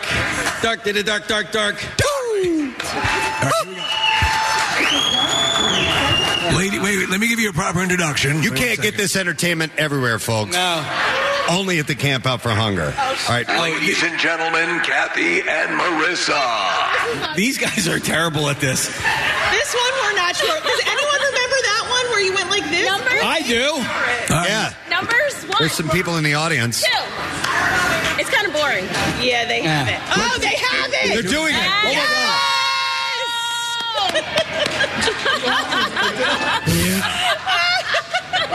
dark, 0.61 0.83
did 0.83 0.97
it 0.97 1.05
dark, 1.05 1.27
dark, 1.27 1.51
dark. 1.51 1.75
Lady, 6.55 6.79
wait, 6.79 6.97
wait, 6.97 7.09
let 7.09 7.19
me 7.19 7.27
give 7.27 7.39
you 7.39 7.49
a 7.49 7.53
proper 7.53 7.81
introduction. 7.81 8.41
You 8.41 8.51
Wait 8.51 8.59
a 8.59 8.63
can't 8.63 8.77
get 8.77 8.85
second. 8.93 8.97
this 8.99 9.15
entertainment 9.15 9.73
everywhere, 9.77 10.19
folks. 10.19 10.53
No. 10.53 10.85
Only 11.49 11.77
at 11.79 11.85
the 11.87 11.93
Camp 11.95 12.25
Out 12.25 12.41
for 12.41 12.49
Hunger. 12.49 12.91
Oh, 12.97 13.01
All 13.29 13.33
right. 13.35 13.47
Ladies 13.47 14.01
and 14.03 14.17
gentlemen, 14.19 14.79
Kathy 14.81 15.41
and 15.41 15.69
Marissa. 15.79 17.35
These 17.35 17.57
guys 17.59 17.87
are 17.87 17.99
terrible 17.99 18.49
at 18.49 18.59
this. 18.59 18.87
This 18.87 19.69
one 19.75 19.93
we're 20.01 20.15
not 20.17 20.35
sure. 20.35 20.57
Does 20.59 20.81
anyone 20.89 21.19
remember 21.21 21.59
that 21.69 21.83
one 21.85 22.05
where 22.11 22.21
you 22.21 22.33
went 22.33 22.49
like 22.49 22.63
this? 22.71 22.87
Numbers? 22.89 23.21
I 23.23 23.41
do. 23.45 23.77
Yeah. 24.33 24.73
Numbers? 24.89 25.43
One. 25.45 25.57
There's 25.59 25.73
some 25.73 25.89
people 25.89 26.17
in 26.17 26.23
the 26.23 26.33
audience. 26.33 26.81
Two. 26.81 26.89
It's 28.17 28.29
kind 28.33 28.47
of 28.47 28.53
boring. 28.53 28.85
Yeah, 29.21 29.45
they 29.45 29.61
have 29.61 29.87
Yeah. 29.87 29.97
it. 29.97 30.01
Oh, 30.17 30.37
they 30.41 30.55
have 30.55 30.89
it. 30.93 31.13
They're 31.13 31.31
doing 31.31 31.53
it. 31.53 31.61
Oh 31.61 31.93
my 31.93 31.93
God. 31.93 32.41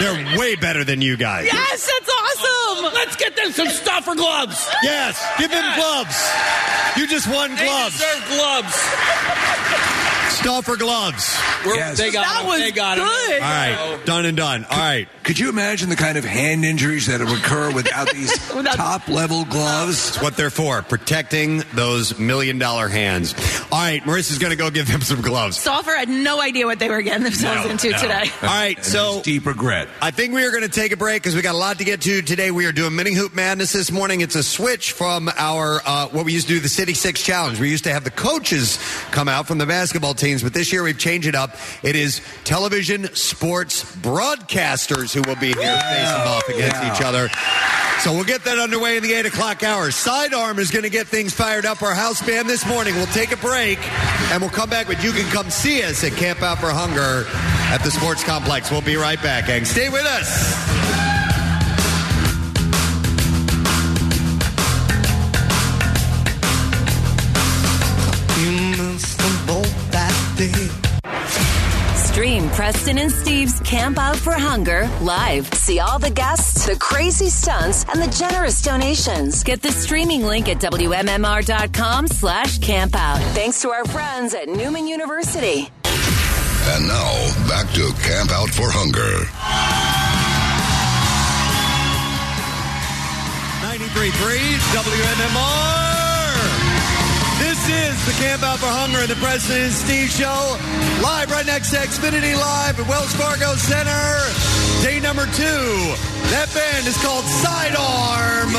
They're 0.01 0.39
way 0.39 0.57
better 0.57 0.83
than 0.85 1.01
you 1.01 1.17
guys. 1.17 1.47
Yes, 1.47 1.87
that's 1.87 2.11
awesome. 2.11 2.95
Let's 2.95 3.17
get 3.17 3.37
them 3.37 3.53
some 3.53 3.69
Stauffer 3.69 4.15
gloves. 4.15 4.67
Yes. 4.83 5.23
Give 5.39 5.51
them 5.51 5.75
gloves. 5.77 6.17
You 6.97 7.07
just 7.07 7.29
won 7.29 7.55
gloves. 7.55 7.59
They 7.59 7.67
gloves. 7.67 7.99
deserve 7.99 8.29
gloves. 8.29 9.50
Stauffer 10.41 10.77
gloves. 10.77 11.37
We're- 11.67 11.77
Yes. 11.77 11.99
They 11.99 12.11
got 12.11 12.25
That 12.25 12.39
them. 12.41 12.47
was 12.47 12.61
They 12.61 12.71
got 12.73 12.99
'em. 12.99 13.05
good. 13.05 13.43
All 13.43 13.49
right. 13.49 13.99
Done 14.07 14.25
and 14.25 14.37
done. 14.37 14.65
All 14.71 14.79
right. 14.79 15.07
Could 15.23 15.39
you 15.39 15.51
imagine 15.51 15.91
the 15.91 15.97
kind 15.97 16.17
of 16.17 16.25
hand 16.25 16.65
injuries 16.65 17.07
that 17.07 17.21
would 17.21 17.39
occur 17.39 17.71
without 17.71 18.11
these 18.11 18.33
Without- 18.57 18.75
top 18.77 19.09
level 19.09 19.45
gloves? 19.45 20.13
That's 20.13 20.23
what 20.23 20.37
they're 20.37 20.49
for. 20.51 20.81
Protecting 20.83 21.63
those 21.75 22.19
million 22.19 22.59
dollar 22.59 22.89
hands. 22.89 23.35
All 23.71 23.79
right. 23.81 24.03
Marissa's 24.05 24.39
going 24.39 24.51
to 24.51 24.57
go 24.57 24.71
give 24.71 24.89
them 24.89 25.03
some 25.03 25.21
gloves. 25.21 25.59
Stauffer 25.59 25.91
had 25.95 26.09
no 26.09 26.41
idea 26.41 26.65
what 26.67 26.79
they 26.79 26.89
were 26.89 27.03
getting 27.03 27.25
themselves 27.25 27.71
into 27.71 27.93
today. 27.93 28.31
All 28.43 28.49
right. 28.49 28.83
So 28.83 29.21
deep 29.23 29.45
regret. 29.45 29.89
I 30.01 30.11
think 30.11 30.33
we 30.33 30.43
are 30.45 30.51
going 30.51 30.63
to 30.63 30.69
take 30.69 30.93
a 30.93 30.97
break 30.97 31.23
because 31.23 31.35
we 31.37 31.43
got 31.43 31.55
a 31.55 31.59
lot 31.59 31.79
to 31.79 31.85
get 31.85 32.01
to 32.03 32.23
today. 32.23 32.51
We 32.51 32.65
are 32.65 32.73
doing 32.73 32.97
Mini 32.97 33.13
Hoop 33.13 33.35
Madness 33.35 33.73
this 33.73 33.91
morning. 33.93 34.23
It's 34.23 34.35
a 34.37 34.43
switch 34.43 34.93
from 34.93 35.31
our 35.37 35.83
uh, 35.85 36.07
what 36.09 36.25
we 36.25 36.33
used 36.33 36.49
to 36.49 36.55
do 36.55 36.61
the 36.61 36.69
City 36.71 36.95
Six 36.95 37.23
Challenge. 37.23 37.61
We 37.61 37.69
used 37.69 37.85
to 37.85 37.93
have 37.93 38.05
the 38.05 38.11
coaches 38.11 38.79
come 39.11 39.29
out 39.29 39.47
from 39.47 39.59
the 39.59 39.67
basketball 39.67 40.15
themes, 40.31 40.43
but 40.43 40.55
this 40.55 40.73
year 40.73 40.83
we've 40.83 40.99
changed 40.99 41.27
it 41.27 41.35
up. 41.35 41.57
It 41.83 41.97
is 41.97 42.21
television 42.45 43.13
sports 43.15 43.85
broadcasters 43.97 45.13
who 45.13 45.23
will 45.29 45.39
be 45.41 45.49
here 45.49 45.63
yeah. 45.63 45.91
facing 45.91 46.29
off 46.29 46.49
against 46.49 46.83
yeah. 46.83 46.95
each 46.95 47.03
other. 47.03 47.29
So 48.01 48.15
we'll 48.15 48.25
get 48.25 48.45
that 48.45 48.59
underway 48.59 48.97
in 48.97 49.03
the 49.03 49.13
8 49.13 49.27
o'clock 49.27 49.63
hour. 49.63 49.91
Sidearm 49.91 50.59
is 50.59 50.71
going 50.71 50.85
to 50.85 50.91
get 50.91 51.07
things 51.07 51.35
fired 51.35 51.67
up. 51.67 51.83
Our 51.83 51.95
house 51.95 52.25
band 52.25 52.49
this 52.49 52.67
morning. 52.67 52.95
We'll 52.95 53.07
take 53.07 53.33
a 53.33 53.37
break 53.37 53.79
and 54.31 54.41
we'll 54.41 54.51
come 54.51 54.71
back, 54.71 54.87
but 54.87 55.03
you 55.03 55.13
can 55.13 55.31
come 55.33 55.51
see 55.51 55.83
us 55.83 56.03
at 56.05 56.13
Camp 56.13 56.43
Out 56.43 56.59
for 56.59 56.71
Hunger 56.71 57.27
at 57.73 57.83
the 57.83 57.91
Sports 57.91 58.25
Complex. 58.25 58.71
We'll 58.71 58.81
be 58.81 58.97
right 58.97 59.21
back, 59.23 59.49
gang. 59.49 59.65
Stay 59.65 59.89
with 59.91 60.07
us. 60.07 60.81
Preston 72.61 72.99
and 72.99 73.11
Steve's 73.11 73.59
Camp 73.61 73.97
Out 73.99 74.17
for 74.17 74.35
Hunger 74.35 74.87
live. 75.01 75.47
See 75.55 75.81
all 75.81 75.99
the 75.99 76.11
guests, 76.11 76.67
the 76.67 76.77
crazy 76.77 77.31
stunts, 77.31 77.85
and 77.85 78.03
the 78.03 78.11
generous 78.17 78.61
donations. 78.61 79.43
Get 79.43 79.63
the 79.63 79.73
streaming 79.73 80.25
link 80.25 80.49
at 80.49 80.59
WMMR.com 80.59 82.07
slash 82.09 82.59
camp 82.59 82.95
out. 82.95 83.19
Thanks 83.35 83.63
to 83.63 83.71
our 83.71 83.87
friends 83.87 84.35
at 84.35 84.47
Neumann 84.47 84.87
University. 84.87 85.71
And 85.85 86.87
now, 86.87 87.49
back 87.49 87.73
to 87.73 87.93
Camp 88.03 88.31
Out 88.31 88.51
for 88.51 88.69
Hunger. 88.71 89.25
93.3 93.67 94.11
WMMR. 94.77 95.90
This 97.61 97.93
is 97.93 98.07
the 98.07 98.23
Camp 98.25 98.43
Out 98.43 98.59
for 98.59 98.73
Hunger 98.73 99.01
and 99.05 99.09
the 99.11 99.17
Preston 99.17 99.69
Steve 99.69 100.09
Show. 100.09 100.57
Live 101.05 101.31
right 101.31 101.45
next 101.45 101.71
to 101.73 101.77
Xfinity 101.77 102.33
Live 102.33 102.81
at 102.81 102.89
Wells 102.89 103.13
Fargo 103.13 103.53
Center. 103.53 104.01
Day 104.81 104.97
number 104.99 105.27
two. 105.37 105.69
That 106.33 106.49
band 106.57 106.89
is 106.89 106.97
called 107.05 107.29
Sidearm. 107.29 108.57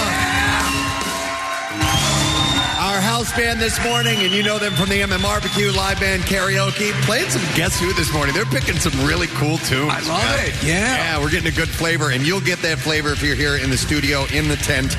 Our 2.77 3.01
house 3.01 3.33
band 3.33 3.59
this 3.59 3.81
morning, 3.83 4.19
and 4.21 4.29
you 4.31 4.43
know 4.43 4.59
them 4.59 4.73
from 4.73 4.89
the 4.89 5.01
MM 5.01 5.23
Barbecue 5.23 5.71
live 5.71 5.99
band 5.99 6.21
karaoke, 6.23 6.93
playing 7.01 7.29
some 7.29 7.41
Guess 7.55 7.79
Who 7.79 7.93
this 7.93 8.13
morning. 8.13 8.35
They're 8.35 8.45
picking 8.45 8.75
some 8.75 8.93
really 9.07 9.27
cool 9.33 9.57
tunes. 9.65 9.89
I 9.89 10.01
love 10.05 10.21
man. 10.21 10.45
it. 10.45 10.63
Yeah. 10.63 10.77
Yeah, 10.77 11.19
we're 11.19 11.31
getting 11.31 11.51
a 11.51 11.55
good 11.55 11.69
flavor, 11.69 12.11
and 12.11 12.21
you'll 12.21 12.41
get 12.41 12.61
that 12.61 12.77
flavor 12.77 13.09
if 13.09 13.23
you're 13.23 13.33
here 13.35 13.57
in 13.57 13.71
the 13.71 13.77
studio, 13.77 14.25
in 14.29 14.47
the 14.47 14.57
tent. 14.57 14.93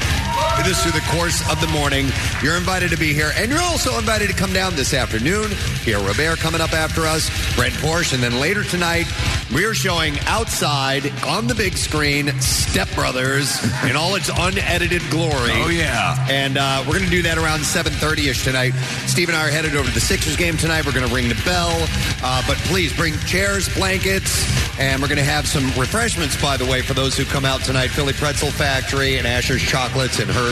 With 0.62 0.72
us 0.76 0.82
through 0.82 0.92
the 0.92 1.06
course 1.08 1.42
of 1.50 1.60
the 1.60 1.66
morning. 1.68 2.06
You're 2.40 2.56
invited 2.56 2.90
to 2.90 2.96
be 2.96 3.12
here, 3.12 3.32
and 3.34 3.50
you're 3.50 3.62
also 3.62 3.98
invited 3.98 4.28
to 4.28 4.34
come 4.34 4.52
down 4.52 4.76
this 4.76 4.94
afternoon. 4.94 5.50
Pierre 5.80 5.98
Robert 5.98 6.38
coming 6.38 6.60
up 6.60 6.72
after 6.72 7.02
us, 7.02 7.30
Brent 7.56 7.74
Porsche, 7.74 8.14
and 8.14 8.22
then 8.22 8.38
later 8.38 8.62
tonight, 8.62 9.06
we're 9.52 9.74
showing 9.74 10.18
outside 10.26 11.10
on 11.24 11.48
the 11.48 11.54
big 11.54 11.76
screen 11.76 12.28
Step 12.40 12.88
Brothers 12.94 13.60
in 13.84 13.96
all 13.96 14.14
its 14.14 14.30
unedited 14.32 15.02
glory. 15.10 15.50
Oh, 15.52 15.68
yeah. 15.68 16.16
And 16.30 16.56
uh, 16.56 16.84
we're 16.86 16.98
going 16.98 17.06
to 17.06 17.10
do 17.10 17.22
that 17.22 17.38
around 17.38 17.60
7.30ish 17.60 18.44
tonight. 18.44 18.72
Steve 19.06 19.30
and 19.30 19.36
I 19.36 19.48
are 19.48 19.50
headed 19.50 19.74
over 19.74 19.88
to 19.88 19.94
the 19.94 20.00
Sixers 20.00 20.36
game 20.36 20.56
tonight. 20.56 20.86
We're 20.86 20.92
going 20.92 21.08
to 21.08 21.14
ring 21.14 21.28
the 21.28 21.42
bell. 21.44 21.72
Uh, 22.22 22.42
but 22.46 22.56
please 22.68 22.96
bring 22.96 23.18
chairs, 23.26 23.68
blankets, 23.74 24.46
and 24.78 25.02
we're 25.02 25.08
going 25.08 25.18
to 25.18 25.24
have 25.24 25.48
some 25.48 25.64
refreshments, 25.78 26.40
by 26.40 26.56
the 26.56 26.66
way, 26.66 26.82
for 26.82 26.94
those 26.94 27.16
who 27.16 27.24
come 27.24 27.44
out 27.44 27.62
tonight. 27.62 27.88
Philly 27.88 28.12
Pretzel 28.12 28.50
Factory 28.50 29.18
and 29.18 29.26
Asher's 29.26 29.62
Chocolates 29.62 30.20
and 30.20 30.30
hers. 30.30 30.51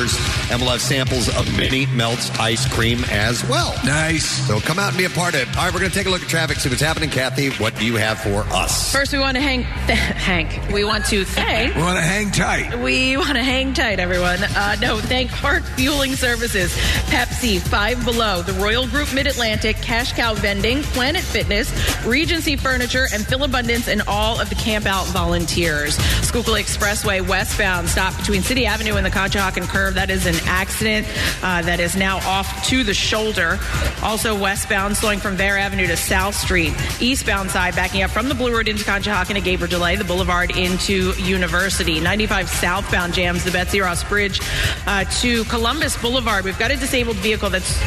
And 0.51 0.61
we'll 0.61 0.71
have 0.71 0.81
samples 0.81 1.29
of 1.37 1.47
mini 1.57 1.87
melts 1.87 2.31
ice 2.39 2.67
cream 2.73 3.05
as 3.11 3.45
well. 3.49 3.75
Nice. 3.85 4.27
So 4.47 4.61
come 4.61 4.79
out 4.79 4.89
and 4.91 4.99
be 4.99 5.05
a 5.05 5.11
part 5.11 5.35
of 5.35 5.41
it. 5.43 5.49
All 5.57 5.65
right, 5.65 5.73
we're 5.73 5.81
going 5.81 5.91
to 5.91 5.97
take 5.97 6.07
a 6.07 6.11
look 6.11 6.23
at 6.23 6.29
traffic, 6.29 6.57
see 6.59 6.69
what's 6.69 6.81
happening. 6.81 7.11
Kathy, 7.11 7.51
what 7.51 7.77
do 7.77 7.85
you 7.85 7.97
have 7.97 8.19
for 8.21 8.41
us? 8.55 8.93
First, 8.93 9.13
we 9.13 9.19
want 9.19 9.37
to 9.37 9.43
hang, 9.43 9.63
Hank. 9.63 10.73
We 10.73 10.85
want 10.85 11.05
to 11.07 11.25
thank. 11.25 11.75
We 11.75 11.83
want 11.83 11.99
to 11.99 12.03
hang 12.05 12.31
tight. 12.31 12.79
We 12.79 13.17
want 13.17 13.35
to 13.35 13.43
hang 13.43 13.73
tight, 13.75 13.99
everyone. 14.01 14.39
Uh, 14.43 14.77
no, 14.81 14.99
thank 14.99 15.31
Heart 15.31 15.65
Fueling 15.77 16.15
Services, 16.15 16.73
Pepsi, 17.07 17.61
Five 17.61 18.05
Below, 18.05 18.43
the 18.43 18.53
Royal 18.55 18.87
Group 18.87 19.13
Mid 19.15 19.27
Atlantic, 19.27 19.77
Cash 19.77 20.13
Cow 20.13 20.35
Vending, 20.35 20.83
Planet 20.83 21.23
Fitness, 21.23 21.71
Regency 22.07 22.57
Furniture, 22.57 23.07
and 23.13 23.27
Philabundance, 23.27 23.89
and 23.89 24.03
all 24.07 24.41
of 24.41 24.49
the 24.49 24.55
Camp 24.55 24.87
Out 24.87 25.07
volunteers. 25.09 25.97
Schuylkill 26.27 26.55
Expressway 26.55 27.27
westbound, 27.27 27.89
stop 27.89 28.17
between 28.17 28.43
City 28.43 28.67
Avenue 28.67 28.95
and 28.95 29.05
the 29.07 29.11
Conshohocken 29.11 29.69
Curve. 29.69 29.90
That 29.95 30.11
is 30.11 30.27
an 30.27 30.37
accident 30.47 31.07
uh, 31.43 31.63
that 31.63 31.81
is 31.81 31.97
now 31.97 32.19
off 32.19 32.67
to 32.69 32.85
the 32.85 32.95
shoulder. 32.95 33.59
Also 34.03 34.39
westbound, 34.39 34.97
slowing 34.97 35.19
from 35.19 35.37
Bear 35.37 35.59
Avenue 35.59 35.87
to 35.87 35.97
South 35.97 36.35
Street. 36.35 36.73
Eastbound 37.01 37.51
side, 37.51 37.75
backing 37.75 38.03
up 38.03 38.11
from 38.11 38.29
the 38.29 38.35
Blue 38.35 38.53
Route 38.53 38.69
into 38.69 38.85
Conshohocken 38.85 39.35
to 39.35 39.41
Gabriel 39.41 39.71
Delay, 39.71 39.97
the 39.97 40.05
Boulevard 40.05 40.57
into 40.57 41.13
University. 41.23 42.01
95 42.01 42.49
southbound 42.49 43.15
jams 43.15 43.45
the 43.45 43.51
Betsy 43.51 43.81
Ross 43.81 44.05
Bridge 44.05 44.41
uh, 44.87 45.05
to 45.05 45.45
Columbus 45.45 45.97
Boulevard. 46.01 46.45
We've 46.45 46.59
got 46.59 46.71
a 46.71 46.77
disabled 46.77 47.17
vehicle 47.17 47.51
that's 47.51 47.81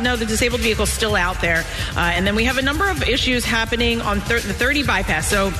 no, 0.00 0.16
the 0.16 0.26
disabled 0.26 0.60
vehicle's 0.60 0.90
still 0.90 1.16
out 1.16 1.40
there, 1.40 1.64
uh, 1.96 2.00
and 2.00 2.26
then 2.26 2.34
we 2.34 2.44
have 2.44 2.58
a 2.58 2.62
number 2.62 2.88
of 2.88 3.02
issues 3.08 3.44
happening 3.44 4.00
on 4.00 4.20
thir- 4.20 4.40
the 4.40 4.54
30 4.54 4.84
bypass. 4.84 5.28
So. 5.28 5.52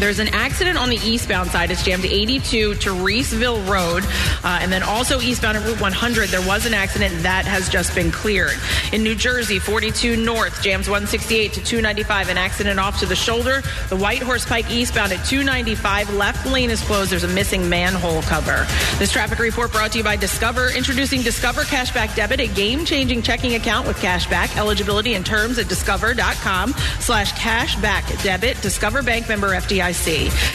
There's 0.00 0.18
an 0.18 0.28
accident 0.28 0.78
on 0.78 0.88
the 0.88 0.96
eastbound 1.04 1.50
side. 1.50 1.70
It's 1.70 1.84
jammed 1.84 2.06
82 2.06 2.74
to 2.76 2.90
Reeceville 2.90 3.68
Road. 3.68 4.02
Uh, 4.42 4.58
and 4.62 4.72
then 4.72 4.82
also 4.82 5.20
eastbound 5.20 5.58
at 5.58 5.66
Route 5.66 5.78
100, 5.78 6.30
there 6.30 6.46
was 6.46 6.64
an 6.64 6.72
accident 6.72 7.22
that 7.22 7.44
has 7.44 7.68
just 7.68 7.94
been 7.94 8.10
cleared. 8.10 8.56
In 8.94 9.02
New 9.02 9.14
Jersey, 9.14 9.58
42 9.58 10.16
North, 10.16 10.62
jams 10.62 10.88
168 10.88 11.52
to 11.52 11.62
295, 11.62 12.30
an 12.30 12.38
accident 12.38 12.80
off 12.80 12.98
to 13.00 13.06
the 13.06 13.14
shoulder. 13.14 13.62
The 13.90 13.96
White 13.96 14.22
Horse 14.22 14.46
Pike 14.46 14.70
eastbound 14.70 15.12
at 15.12 15.22
295, 15.26 16.14
left 16.14 16.46
lane 16.46 16.70
is 16.70 16.80
closed. 16.80 17.12
There's 17.12 17.24
a 17.24 17.28
missing 17.28 17.68
manhole 17.68 18.22
cover. 18.22 18.66
This 18.98 19.12
traffic 19.12 19.38
report 19.38 19.70
brought 19.70 19.92
to 19.92 19.98
you 19.98 20.04
by 20.04 20.16
Discover. 20.16 20.70
Introducing 20.70 21.20
Discover 21.20 21.64
Cashback 21.64 22.16
Debit, 22.16 22.40
a 22.40 22.46
game-changing 22.46 23.20
checking 23.20 23.54
account 23.54 23.86
with 23.86 23.98
cashback. 23.98 24.56
Eligibility 24.56 25.12
and 25.12 25.26
terms 25.26 25.58
at 25.58 25.68
discover.com 25.68 26.72
slash 27.00 27.34
cashback 27.34 28.22
debit. 28.22 28.60
Discover 28.62 29.02
Bank 29.02 29.28
member 29.28 29.50
FDIC. 29.50 29.89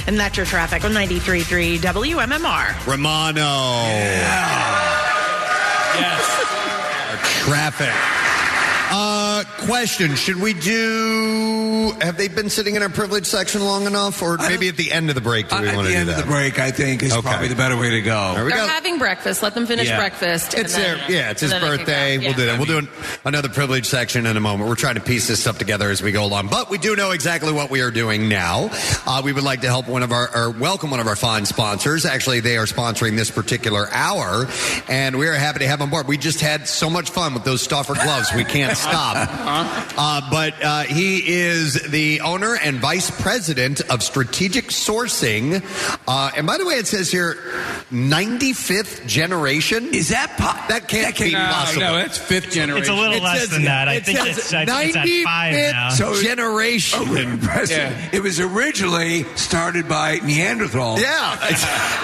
And 0.08 0.20
that's 0.20 0.38
your 0.38 0.46
traffic 0.46 0.84
on 0.86 0.92
93.3 0.92 1.80
WMMR. 1.80 2.88
Romano. 2.88 3.42
Yes. 5.96 6.24
Traffic. 7.44 8.25
Uh, 8.88 9.44
question: 9.66 10.16
Should 10.16 10.38
we 10.42 10.54
do? 10.54 11.92
Have 12.02 12.18
they 12.18 12.28
been 12.28 12.50
sitting 12.50 12.76
in 12.76 12.84
our 12.84 12.90
privilege 12.90 13.26
section 13.26 13.64
long 13.64 13.88
enough, 13.88 14.22
or 14.22 14.38
maybe 14.38 14.68
at 14.70 14.78
the 14.78 14.92
end 14.92 15.10
of 15.10 15.16
the 15.16 15.22
break? 15.22 15.50
Do 15.50 15.60
we 15.60 15.68
At 15.68 15.76
want 15.76 15.88
the 15.88 15.94
to 15.94 15.96
do 15.96 16.00
end 16.02 16.10
that? 16.10 16.20
of 16.20 16.26
the 16.26 16.32
break, 16.32 16.60
I 16.60 16.72
think, 16.72 17.04
is 17.04 17.12
Okay. 17.12 17.22
probably 17.22 17.48
the 17.48 17.56
better 17.56 17.76
way 17.78 17.90
to 17.92 18.02
go. 18.02 18.34
There 18.36 18.46
we 18.46 18.52
They're 18.52 18.60
go. 18.62 18.68
having 18.68 18.98
breakfast. 19.00 19.42
Let 19.44 19.54
them 19.56 19.66
finish 19.68 19.88
Yeah. 19.88 19.98
breakfast. 19.98 20.54
and 20.54 20.64
It's 20.66 20.76
then- 20.76 20.98
their, 21.00 21.12
yeah, 21.12 21.30
it's 21.32 21.42
his 21.42 21.52
and 21.52 21.62
then 21.64 21.70
they 21.72 21.78
can 21.78 21.86
birthday. 21.86 22.16
go. 22.18 22.22
We'll 22.22 22.30
Yeah. 22.32 22.36
do 22.38 22.46
that. 22.46 22.58
We'll 22.58 22.66
do 22.68 22.78
an, 22.78 22.88
another 23.26 23.50
privilege 23.50 23.86
section 23.88 24.26
in 24.26 24.38
a 24.38 24.40
moment. 24.40 24.70
We're 24.70 24.76
trying 24.76 24.96
to 24.96 25.02
piece 25.02 25.28
this 25.28 25.40
stuff 25.42 25.58
together 25.58 25.90
as 25.90 26.02
we 26.02 26.12
go 26.12 26.24
along, 26.24 26.48
but 26.48 26.70
we 26.70 26.78
do 26.78 26.96
know 26.96 27.12
exactly 27.12 27.52
what 27.52 27.70
we 27.70 27.82
are 27.82 27.92
doing 27.92 28.30
now. 28.30 28.70
Uh, 29.08 29.22
we 29.24 29.34
would 29.34 29.44
like 29.44 29.62
to 29.62 29.68
help 29.68 29.88
one 29.88 30.04
of 30.04 30.12
our, 30.12 30.30
or 30.36 30.52
welcome 30.52 30.92
one 30.92 31.00
of 31.00 31.08
our 31.08 31.16
fine 31.16 31.46
sponsors. 31.46 32.06
Actually, 32.06 32.40
they 32.40 32.58
are 32.58 32.66
sponsoring 32.66 33.18
this 33.18 33.30
particular 33.32 33.90
hour, 33.92 34.48
and 34.88 35.18
we 35.18 35.28
are 35.28 35.34
happy 35.34 35.60
to 35.60 35.68
have 35.68 35.80
them 35.80 35.88
on 35.88 35.90
board. 35.90 36.08
We 36.08 36.18
just 36.18 36.40
had 36.40 36.68
so 36.68 36.90
much 36.90 37.10
fun 37.10 37.34
with 37.34 37.44
those 37.44 37.62
Stauffer 37.62 37.94
gloves. 37.96 38.30
We 38.34 38.44
can't 38.44 38.75
stop. 38.76 39.28
Uh, 39.98 40.22
but 40.30 40.54
uh, 40.64 40.84
he 40.84 41.18
is 41.38 41.74
the 41.90 42.22
owner 42.22 42.56
and 42.56 42.78
vice 42.80 43.10
president 43.22 43.82
of 43.90 44.04
strategic 44.04 44.66
sourcing. 44.66 45.64
Uh, 46.08 46.32
and 46.36 46.46
by 46.48 46.58
the 46.58 46.66
way, 46.66 46.76
it 46.76 46.88
says 46.88 47.12
here, 47.12 47.36
95th 47.92 49.06
generation. 49.08 49.94
Is 49.94 50.10
that 50.10 50.32
po- 50.38 50.68
that 50.74 50.88
can't 50.88 51.18
be 51.18 51.32
No, 51.32 51.40
possible? 51.40 51.82
no, 51.82 51.96
that's 51.96 52.18
fifth 52.18 52.52
generation. 52.52 52.82
It's 52.82 52.90
a 52.90 52.94
little 52.94 53.16
It 53.18 53.24
less 53.24 53.40
says- 53.42 53.50
than 53.50 53.64
that. 53.66 53.88
I 53.88 53.94
it 53.96 54.06
think 54.06 54.20
says 54.20 54.38
it's, 54.38 54.54
I 54.54 54.66
think 54.66 54.96
it's 54.96 54.98
at 54.98 55.24
five 55.24 55.54
95th 55.56 55.72
now. 55.72 55.90
So- 55.90 56.22
generation. 56.22 57.18
Impressive. 57.18 57.96
It 58.14 58.22
was 58.22 58.40
originally 58.40 59.24
started 59.36 59.88
by 59.88 60.18
Neanderthal. 60.24 61.00
Yeah. 61.00 61.38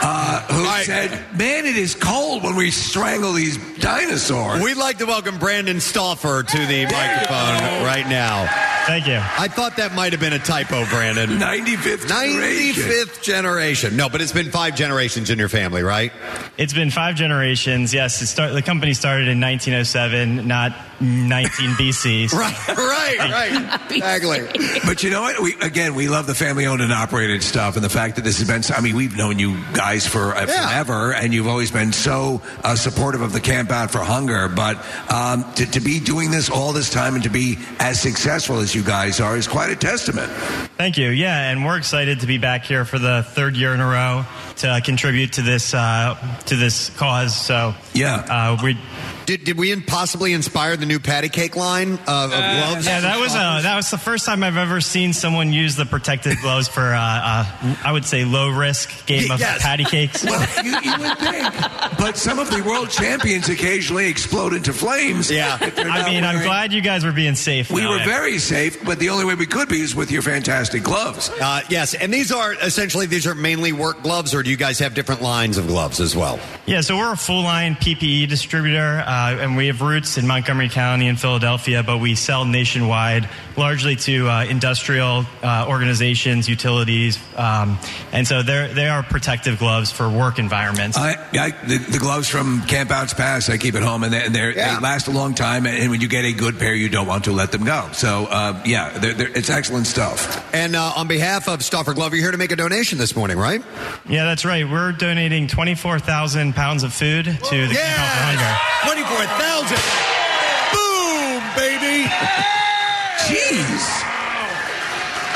Uh, 0.03 0.41
who 0.47 0.83
said, 0.83 1.11
man, 1.37 1.65
it 1.65 1.75
is 1.75 1.95
cold 1.95 2.43
when 2.43 2.55
we 2.55 2.71
strangle 2.71 3.33
these 3.33 3.57
dinosaurs. 3.79 4.61
We'd 4.63 4.77
like 4.77 4.97
to 4.99 5.05
welcome 5.05 5.37
Brandon 5.37 5.79
Stauffer 5.79 6.43
to 6.43 6.60
the 6.65 6.85
microphone 6.85 7.83
right 7.85 8.05
now. 8.07 8.47
Thank 8.85 9.07
you. 9.07 9.19
I 9.19 9.47
thought 9.47 9.77
that 9.77 9.93
might 9.93 10.11
have 10.11 10.19
been 10.19 10.33
a 10.33 10.39
typo, 10.39 10.85
Brandon. 10.85 11.29
95th 11.29 12.07
generation. 12.07 12.83
95th 12.83 13.21
generation. 13.21 13.95
No, 13.95 14.09
but 14.09 14.21
it's 14.21 14.31
been 14.31 14.49
five 14.49 14.75
generations 14.75 15.29
in 15.29 15.37
your 15.37 15.49
family, 15.49 15.83
right? 15.83 16.11
It's 16.57 16.73
been 16.73 16.89
five 16.89 17.15
generations. 17.15 17.93
Yes, 17.93 18.21
it 18.21 18.27
start, 18.27 18.53
the 18.53 18.61
company 18.63 18.93
started 18.93 19.27
in 19.27 19.39
1907, 19.39 20.47
not 20.47 20.73
19 21.01 21.69
BC. 21.71 22.31
Right, 22.41 22.67
right, 22.77 23.19
right. 23.19 23.91
Exactly. 23.91 24.39
But 24.85 25.03
you 25.03 25.09
know 25.09 25.21
what? 25.21 25.39
We 25.41 25.55
again, 25.61 25.95
we 25.95 26.07
love 26.07 26.27
the 26.27 26.35
family-owned 26.35 26.81
and 26.81 26.91
operated 26.93 27.43
stuff, 27.43 27.75
and 27.75 27.83
the 27.83 27.89
fact 27.89 28.15
that 28.15 28.23
this 28.23 28.39
has 28.39 28.47
been. 28.47 28.61
I 28.75 28.81
mean, 28.81 28.95
we've 28.95 29.15
known 29.15 29.37
you 29.39 29.57
guys 29.73 30.07
for 30.07 30.35
uh, 30.35 30.45
Yeah. 30.47 30.67
forever, 30.67 31.13
and 31.13 31.33
you've 31.33 31.47
always 31.47 31.71
been 31.71 31.91
so 31.93 32.41
uh, 32.63 32.75
supportive 32.75 33.21
of 33.21 33.33
the 33.33 33.39
Camp 33.41 33.69
Out 33.71 33.91
for 33.91 33.99
Hunger. 33.99 34.47
But 34.47 34.77
um, 35.11 35.51
to, 35.55 35.65
to 35.71 35.79
be 35.79 35.99
doing 35.99 36.31
this 36.31 36.49
all 36.49 36.73
this 36.73 36.89
time 36.89 37.15
and 37.15 37.23
to 37.23 37.29
be 37.29 37.57
as 37.79 37.99
successful 38.01 38.59
as 38.59 38.73
you 38.75 38.83
guys 38.83 39.19
are 39.19 39.35
is 39.37 39.47
quite 39.47 39.69
a 39.71 39.75
testament. 39.75 40.31
Thank 40.77 40.97
you. 40.97 41.09
Yeah, 41.09 41.51
and 41.51 41.65
we're 41.65 41.77
excited 41.77 42.21
to 42.21 42.27
be 42.27 42.37
back 42.37 42.65
here 42.65 42.85
for 42.85 42.97
the 42.99 43.23
third 43.29 43.55
year 43.55 43.73
in 43.73 43.79
a 43.81 43.87
row 43.87 44.25
to 44.57 44.81
contribute 44.83 45.33
to 45.33 45.41
this 45.41 45.73
uh, 45.73 46.15
to 46.45 46.55
this 46.55 46.89
cause. 46.91 47.35
So 47.35 47.73
yeah, 47.93 48.15
uh, 48.29 48.57
we. 48.63 48.77
Did, 49.25 49.43
did 49.43 49.57
we 49.57 49.79
possibly 49.81 50.33
inspire 50.33 50.75
the 50.77 50.85
new 50.85 50.99
patty 50.99 51.29
cake 51.29 51.55
line 51.55 51.93
of, 51.93 51.99
of 51.99 52.29
gloves? 52.31 52.85
Yeah, 52.85 53.01
that 53.01 53.19
was 53.19 53.33
uh, 53.35 53.61
that 53.61 53.75
was 53.75 53.89
the 53.91 53.97
first 53.97 54.25
time 54.25 54.43
I've 54.43 54.57
ever 54.57 54.81
seen 54.81 55.13
someone 55.13 55.53
use 55.53 55.75
the 55.75 55.85
protective 55.85 56.41
gloves 56.41 56.67
for 56.67 56.81
uh, 56.81 56.99
uh, 56.99 57.75
I 57.83 57.91
would 57.91 58.05
say 58.05 58.25
low 58.25 58.49
risk 58.49 59.05
game 59.05 59.29
of 59.31 59.39
Yes. 59.39 59.61
patty 59.61 59.83
cakes. 59.85 60.23
Well, 60.23 60.41
you, 60.63 60.71
you 60.71 60.97
would 60.99 61.17
think, 61.17 61.53
but 61.97 62.17
some 62.17 62.39
of 62.39 62.49
the 62.49 62.61
world 62.63 62.89
champions 62.89 63.47
occasionally 63.49 64.07
explode 64.07 64.53
into 64.53 64.73
flames. 64.73 65.29
Yeah. 65.31 65.57
I 65.61 65.65
mean 65.69 65.77
I'm 65.77 66.03
wearing 66.03 66.23
I'm 66.25 66.43
glad 66.43 66.73
you 66.73 66.81
guys 66.81 67.05
were 67.05 67.11
being 67.11 67.35
safe. 67.35 67.71
We 67.71 67.81
now. 67.81 67.91
were 67.99 68.03
very 68.03 68.39
safe, 68.39 68.83
but 68.83 68.99
the 68.99 69.09
only 69.09 69.25
way 69.25 69.35
we 69.35 69.45
could 69.45 69.69
be 69.69 69.81
is 69.81 69.95
with 69.95 70.11
your 70.11 70.21
fantastic 70.21 70.83
gloves. 70.83 71.29
Uh, 71.41 71.61
yes, 71.69 71.93
and 71.93 72.13
these 72.13 72.31
are 72.31 72.53
essentially 72.55 73.05
these 73.05 73.27
are 73.27 73.35
mainly 73.35 73.71
work 73.71 74.01
gloves, 74.03 74.33
or 74.33 74.43
do 74.43 74.49
you 74.49 74.57
guys 74.57 74.79
have 74.79 74.93
different 74.93 75.21
lines 75.21 75.57
of 75.57 75.67
gloves 75.67 75.99
as 75.99 76.15
well? 76.15 76.39
Yeah, 76.65 76.81
so 76.81 76.97
we're 76.97 77.13
a 77.13 77.17
full 77.17 77.43
line 77.43 77.75
PPE 77.75 78.27
distributor, 78.29 79.03
uh, 79.11 79.35
and 79.41 79.57
we 79.57 79.67
have 79.67 79.81
roots 79.81 80.17
in 80.17 80.25
Montgomery 80.25 80.69
County 80.69 81.09
and 81.09 81.19
Philadelphia, 81.19 81.83
but 81.83 81.97
we 81.97 82.15
sell 82.15 82.45
nationwide, 82.45 83.27
largely 83.57 83.95
to 83.97 84.29
uh, 84.29 84.45
industrial 84.45 85.25
uh, 85.43 85.65
organizations, 85.67 86.47
utilities, 86.47 87.19
um, 87.37 87.77
and 88.11 88.27
so 88.27 88.43
they're 88.43 88.67
they 88.73 88.87
are 88.87 89.03
protective 89.03 89.59
gloves 89.59 89.91
for 89.91 90.09
work 90.09 90.39
environments. 90.39 90.97
I, 90.97 91.13
I, 91.33 91.51
the, 91.65 91.77
the 91.77 91.99
gloves 91.99 92.27
from 92.27 92.61
Camp 92.61 92.91
Outs 92.91 93.13
Pass, 93.13 93.49
I 93.49 93.57
keep 93.57 93.75
at 93.75 93.83
home, 93.83 94.03
and, 94.03 94.13
they, 94.13 94.25
and 94.25 94.35
they're, 94.35 94.53
they 94.53 94.61
last 94.79 95.07
a 95.07 95.11
long 95.11 95.33
time. 95.33 95.65
And 95.65 95.89
when 95.89 96.01
you 96.01 96.07
get 96.07 96.25
a 96.25 96.33
good 96.33 96.59
pair, 96.59 96.73
you 96.73 96.89
don't 96.89 97.07
want 97.07 97.25
to 97.25 97.31
let 97.31 97.51
them 97.51 97.63
go. 97.63 97.89
So, 97.93 98.27
uh, 98.29 98.61
yeah, 98.65 98.97
they're, 98.97 99.13
they're, 99.13 99.37
it's 99.37 99.49
excellent 99.49 99.87
stuff. 99.87 100.53
And 100.53 100.75
uh, 100.75 100.93
on 100.95 101.07
behalf 101.07 101.47
of 101.47 101.63
Stauffer 101.63 101.93
Glove, 101.93 102.13
you're 102.13 102.21
here 102.23 102.31
to 102.31 102.37
make 102.37 102.51
a 102.51 102.55
donation 102.55 102.97
this 102.97 103.15
morning, 103.15 103.37
right? 103.37 103.61
Yeah, 104.07 104.25
that's 104.25 104.45
right. 104.45 104.67
We're 104.69 104.91
donating 104.91 105.47
24,000 105.47 106.53
pounds 106.53 106.83
of 106.83 106.93
food 106.93 107.25
to 107.25 107.67
the 107.67 107.73
Camp 107.75 107.99
Out 107.99 108.11
for 108.11 108.23
Hunger. 108.23 108.57
Twenty-four 108.83 109.25
thousand. 109.37 110.20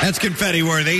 That's 0.05 0.19
confetti 0.19 0.61
worthy. 0.61 0.99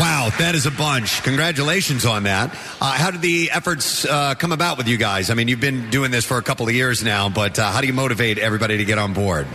Wow, 0.00 0.30
that 0.38 0.52
is 0.54 0.64
a 0.64 0.70
bunch. 0.70 1.22
Congratulations 1.22 2.06
on 2.06 2.22
that. 2.22 2.50
Uh, 2.80 2.92
how 2.92 3.10
did 3.10 3.20
the 3.20 3.50
efforts 3.50 4.06
uh, 4.06 4.34
come 4.36 4.52
about 4.52 4.78
with 4.78 4.88
you 4.88 4.96
guys? 4.96 5.28
I 5.28 5.34
mean, 5.34 5.46
you've 5.48 5.60
been 5.60 5.90
doing 5.90 6.10
this 6.10 6.24
for 6.24 6.38
a 6.38 6.42
couple 6.42 6.66
of 6.66 6.72
years 6.72 7.04
now, 7.04 7.28
but 7.28 7.58
uh, 7.58 7.70
how 7.70 7.82
do 7.82 7.86
you 7.86 7.92
motivate 7.92 8.38
everybody 8.38 8.78
to 8.78 8.86
get 8.86 8.96
on 8.96 9.12
board? 9.12 9.46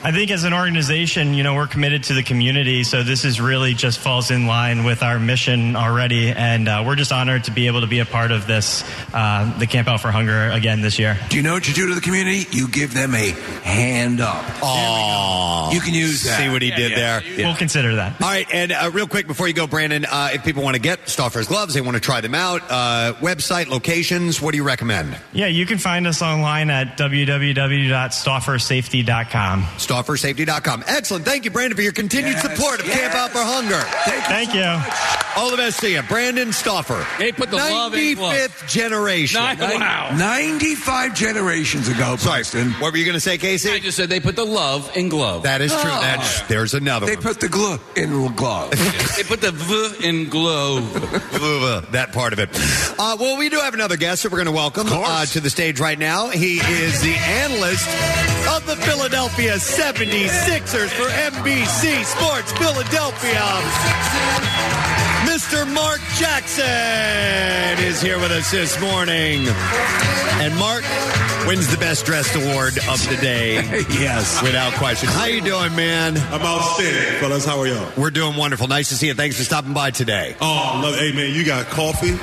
I 0.00 0.12
think 0.12 0.30
as 0.30 0.44
an 0.44 0.54
organization, 0.54 1.34
you 1.34 1.42
know, 1.42 1.56
we're 1.56 1.66
committed 1.66 2.04
to 2.04 2.14
the 2.14 2.22
community, 2.22 2.84
so 2.84 3.02
this 3.02 3.24
is 3.24 3.40
really 3.40 3.74
just 3.74 3.98
falls 3.98 4.30
in 4.30 4.46
line 4.46 4.84
with 4.84 5.02
our 5.02 5.18
mission 5.18 5.74
already, 5.74 6.30
and 6.30 6.68
uh, 6.68 6.84
we're 6.86 6.94
just 6.94 7.10
honored 7.10 7.42
to 7.44 7.50
be 7.50 7.66
able 7.66 7.80
to 7.80 7.88
be 7.88 7.98
a 7.98 8.04
part 8.04 8.30
of 8.30 8.46
this, 8.46 8.84
uh, 9.12 9.58
the 9.58 9.66
Camp 9.66 9.88
Out 9.88 10.00
for 10.00 10.12
Hunger 10.12 10.50
again 10.50 10.82
this 10.82 11.00
year. 11.00 11.18
Do 11.30 11.36
you 11.36 11.42
know 11.42 11.54
what 11.54 11.66
you 11.66 11.74
do 11.74 11.88
to 11.88 11.96
the 11.96 12.00
community? 12.00 12.44
You 12.52 12.68
give 12.68 12.94
them 12.94 13.12
a 13.14 13.30
hand 13.64 14.20
up. 14.20 14.44
Oh, 14.62 15.70
You 15.72 15.80
can 15.80 15.94
use 15.94 16.22
that. 16.22 16.38
See 16.38 16.48
what 16.48 16.62
he 16.62 16.70
did 16.70 16.92
there. 16.96 17.20
We'll 17.36 17.56
consider 17.56 17.96
that. 17.96 18.22
All 18.22 18.28
right, 18.28 18.46
and 18.52 18.70
uh, 18.70 18.92
real 18.94 19.08
quick 19.08 19.26
before 19.26 19.48
you 19.48 19.54
go, 19.54 19.66
Brandon, 19.66 20.04
uh, 20.04 20.28
if 20.32 20.44
people 20.44 20.62
want 20.62 20.76
to 20.76 20.80
get 20.80 21.08
Stauffer's 21.08 21.48
gloves, 21.48 21.74
they 21.74 21.80
want 21.80 21.96
to 21.96 22.00
try 22.00 22.20
them 22.20 22.36
out, 22.36 22.62
uh, 22.70 23.14
website, 23.20 23.66
locations, 23.66 24.40
what 24.40 24.52
do 24.52 24.58
you 24.58 24.64
recommend? 24.64 25.18
Yeah, 25.32 25.46
you 25.46 25.66
can 25.66 25.78
find 25.78 26.06
us 26.06 26.22
online 26.22 26.70
at 26.70 26.96
www.stauffersafety.com. 26.96 29.66
StaufferSafety.com. 29.88 30.84
Excellent. 30.86 31.24
Thank 31.24 31.44
you, 31.44 31.50
Brandon, 31.50 31.76
for 31.76 31.82
your 31.82 31.92
continued 31.92 32.32
Yes, 32.34 32.42
support 32.42 32.80
of 32.80 32.86
Camp 32.86 33.14
Out 33.14 33.30
for 33.30 33.38
Hunger. 33.40 33.80
Thank 34.28 34.54
you. 34.54 34.78
All 35.36 35.50
the 35.50 35.56
best 35.56 35.80
to 35.80 35.90
you. 35.90 36.02
Brandon 36.02 36.52
Stauffer. 36.52 37.02
Hey, 37.16 37.32
put 37.32 37.50
the 37.50 37.56
love 37.56 37.94
in 37.94 38.16
glove. 38.16 38.34
95th 38.34 38.68
generation. 38.68 39.40
Ni- 39.40 39.76
wow. 39.78 40.14
95 40.16 41.14
generations 41.14 41.88
ago, 41.88 42.16
Preston. 42.18 42.72
What 42.72 42.92
were 42.92 42.98
you 42.98 43.04
going 43.04 43.14
to 43.14 43.20
say, 43.20 43.38
Casey? 43.38 43.70
I 43.70 43.78
just 43.78 43.96
said 43.96 44.08
they 44.08 44.20
put 44.20 44.36
the 44.36 44.44
love 44.44 44.94
in 44.96 45.08
glove. 45.08 45.44
That 45.44 45.60
is 45.60 45.70
true. 45.70 45.80
Oh. 45.84 46.00
That's, 46.00 46.42
there's 46.42 46.74
another 46.74 47.06
They 47.06 47.14
one. 47.14 47.22
put 47.22 47.40
the 47.40 47.48
glove 47.48 47.82
in 47.96 48.34
glove. 48.34 48.70
they 49.16 49.22
put 49.22 49.40
the 49.40 49.52
v 49.52 50.08
in 50.08 50.28
glove. 50.28 50.92
that 51.92 52.12
part 52.12 52.32
of 52.32 52.38
it. 52.40 52.48
Uh, 52.98 53.16
well, 53.18 53.38
we 53.38 53.48
do 53.48 53.58
have 53.60 53.74
another 53.74 53.96
guest 53.96 54.24
that 54.24 54.32
we're 54.32 54.38
going 54.38 54.46
to 54.46 54.52
welcome 54.52 54.86
uh, 54.90 55.24
to 55.26 55.40
the 55.40 55.50
stage 55.50 55.78
right 55.80 55.98
now. 55.98 56.28
He 56.30 56.58
is 56.58 57.00
the 57.00 57.14
analyst 57.14 57.86
of 58.48 58.66
the 58.66 58.76
Philadelphia 58.76 59.58
76ers 59.78 60.90
for 60.90 61.06
NBC 61.06 62.04
Sports 62.04 62.50
Philadelphia. 62.52 63.40
Mr. 65.24 65.72
Mark 65.72 66.00
Jackson 66.16 67.84
is 67.86 68.02
here 68.02 68.18
with 68.18 68.32
us 68.32 68.50
this 68.50 68.80
morning. 68.80 69.46
And 70.40 70.56
Mark 70.56 70.82
wins 71.46 71.68
the 71.68 71.76
best 71.78 72.04
dressed 72.06 72.34
award 72.34 72.76
of 72.88 73.08
the 73.08 73.16
day. 73.20 73.54
yes. 73.88 74.42
Without 74.42 74.72
question. 74.74 75.08
How 75.10 75.26
you 75.26 75.40
doing, 75.42 75.76
man? 75.76 76.16
I'm 76.16 76.42
outstanding, 76.42 77.20
fellas. 77.20 77.44
How 77.44 77.60
are 77.60 77.68
y'all? 77.68 77.92
We're 77.96 78.10
doing 78.10 78.36
wonderful. 78.36 78.66
Nice 78.66 78.88
to 78.88 78.96
see 78.96 79.06
you. 79.06 79.14
Thanks 79.14 79.36
for 79.36 79.44
stopping 79.44 79.74
by 79.74 79.92
today. 79.92 80.34
Oh, 80.40 80.72
I 80.74 80.82
love 80.82 80.96
Hey, 80.96 81.12
man, 81.12 81.32
you 81.32 81.44
got 81.44 81.66
coffee? 81.66 82.18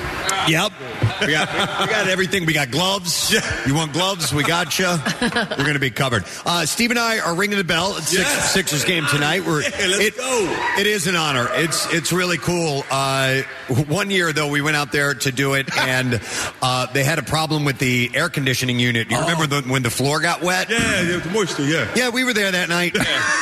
Yep. 0.52 0.74
We 1.22 1.28
got, 1.32 1.50
we 1.82 1.88
got 1.88 2.08
everything. 2.08 2.46
We 2.46 2.54
got 2.54 2.72
gloves. 2.72 3.34
You 3.66 3.74
want 3.76 3.94
gloves? 3.94 4.34
We 4.34 4.44
got 4.44 4.78
you. 4.78 4.86
We're 5.22 5.56
going 5.58 5.74
to 5.74 5.80
be 5.80 5.92
covered. 5.92 6.24
Uh, 6.46 6.66
Steve 6.66 6.90
and 6.92 7.00
I 7.00 7.20
are 7.20 7.36
ringing 7.36 7.58
the 7.58 7.64
bell. 7.64 7.96
It's 7.98 8.10
Six, 8.10 8.22
Yes. 8.24 8.52
Sixers 8.54 8.84
game 8.86 9.06
tonight. 9.08 9.46
We're, 9.46 9.62
Yeah, 9.62 9.70
let's 9.88 10.00
it, 10.00 10.18
go. 10.18 10.66
It 10.80 10.88
is 10.88 11.08
an 11.08 11.16
honor. 11.16 11.48
It's 11.54 11.92
it's 11.94 12.12
really 12.12 12.38
cool. 12.38 12.84
Uh, 12.92 13.42
one 13.88 14.10
year 14.10 14.34
though, 14.34 14.50
we 14.50 14.62
went 14.62 14.76
out 14.76 14.92
there 14.92 15.14
to 15.14 15.32
do 15.32 15.54
it, 15.54 15.76
and 15.78 16.20
uh, 16.62 16.88
they 16.94 17.04
had 17.04 17.20
a 17.20 17.24
problem 17.24 17.66
with 17.66 17.78
the 17.80 18.12
air 18.14 18.30
conditioning 18.30 18.80
unit. 18.80 19.10
You 19.10 19.20
remember 19.20 19.48
the, 19.48 19.62
when 19.70 19.84
the 19.84 19.90
floor 19.90 20.20
got 20.20 20.42
wet? 20.42 20.70
Yeah, 20.70 21.02
yeah, 21.02 21.18
the 21.18 21.30
moisture, 21.32 21.66
yeah. 21.66 21.88
Yeah, 21.96 22.10
we 22.10 22.24
were 22.24 22.34
there 22.34 22.52
that 22.52 22.70
night, 22.70 22.96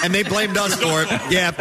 and 0.04 0.14
they 0.14 0.24
blamed 0.24 0.58
us 0.58 0.76
for 0.76 1.04
it. 1.04 1.10
Yeah. 1.34 1.52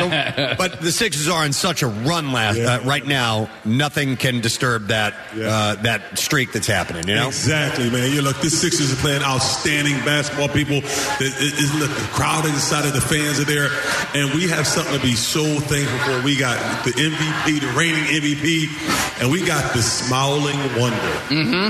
So- 0.00 0.54
but 0.58 0.80
the 0.80 0.92
Sixers 0.92 1.28
are 1.28 1.44
in 1.44 1.52
such 1.52 1.82
a 1.82 1.86
run 1.88 2.32
last 2.32 2.58
uh, 2.58 2.80
right 2.84 3.06
now. 3.06 3.48
Nothing 3.64 4.16
can 4.16 4.40
disturb 4.40 4.88
that 4.88 5.14
uh, 5.34 5.76
that 5.82 6.18
streak 6.18 6.52
that's 6.52 6.66
happening. 6.66 7.06
You 7.08 7.14
know. 7.16 7.28
Exactly, 7.28 7.90
man. 7.90 8.12
You 8.12 8.22
look, 8.22 8.40
this 8.40 8.60
Sixers 8.60 8.92
are 8.92 8.96
playing 8.96 9.22
outstanding 9.22 9.94
basketball. 10.04 10.48
People, 10.48 10.78
it, 10.78 10.84
it, 11.20 11.78
look, 11.80 11.90
the 11.90 12.08
crowd 12.12 12.44
is 12.44 12.52
excited, 12.52 12.92
the 12.92 13.00
fans 13.00 13.38
are 13.40 13.44
there, 13.44 13.68
and 14.14 14.32
we 14.34 14.48
have 14.48 14.66
something 14.66 14.94
to 14.96 15.02
be 15.02 15.14
so 15.14 15.42
thankful 15.60 15.98
for. 16.00 16.22
We 16.24 16.36
got 16.36 16.56
the 16.84 16.92
MVP, 16.92 17.60
the 17.60 17.72
reigning 17.78 18.04
MVP, 18.04 19.20
and 19.22 19.30
we 19.30 19.44
got 19.44 19.74
the 19.74 19.82
smiling 19.82 20.58
wonder, 20.78 21.12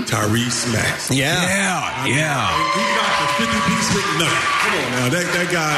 Tyrese 0.07 0.73
Maxey. 0.73 1.17
Yeah. 1.17 1.43
Yeah, 1.43 2.07
yeah. 2.07 2.75
He 2.75 2.83
got 2.95 3.13
the 3.21 3.47
50 3.47 3.75
piece 3.75 3.89
McNugget. 3.95 4.45
Come 4.59 4.75
on 4.75 4.91
now, 4.93 5.09
that, 5.09 5.27
that 5.33 5.49
guy, 5.53 5.75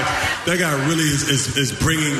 that 0.46 0.58
guy 0.58 0.72
really 0.88 1.04
is, 1.04 1.28
is, 1.28 1.56
is 1.56 1.72
bringing, 1.72 2.16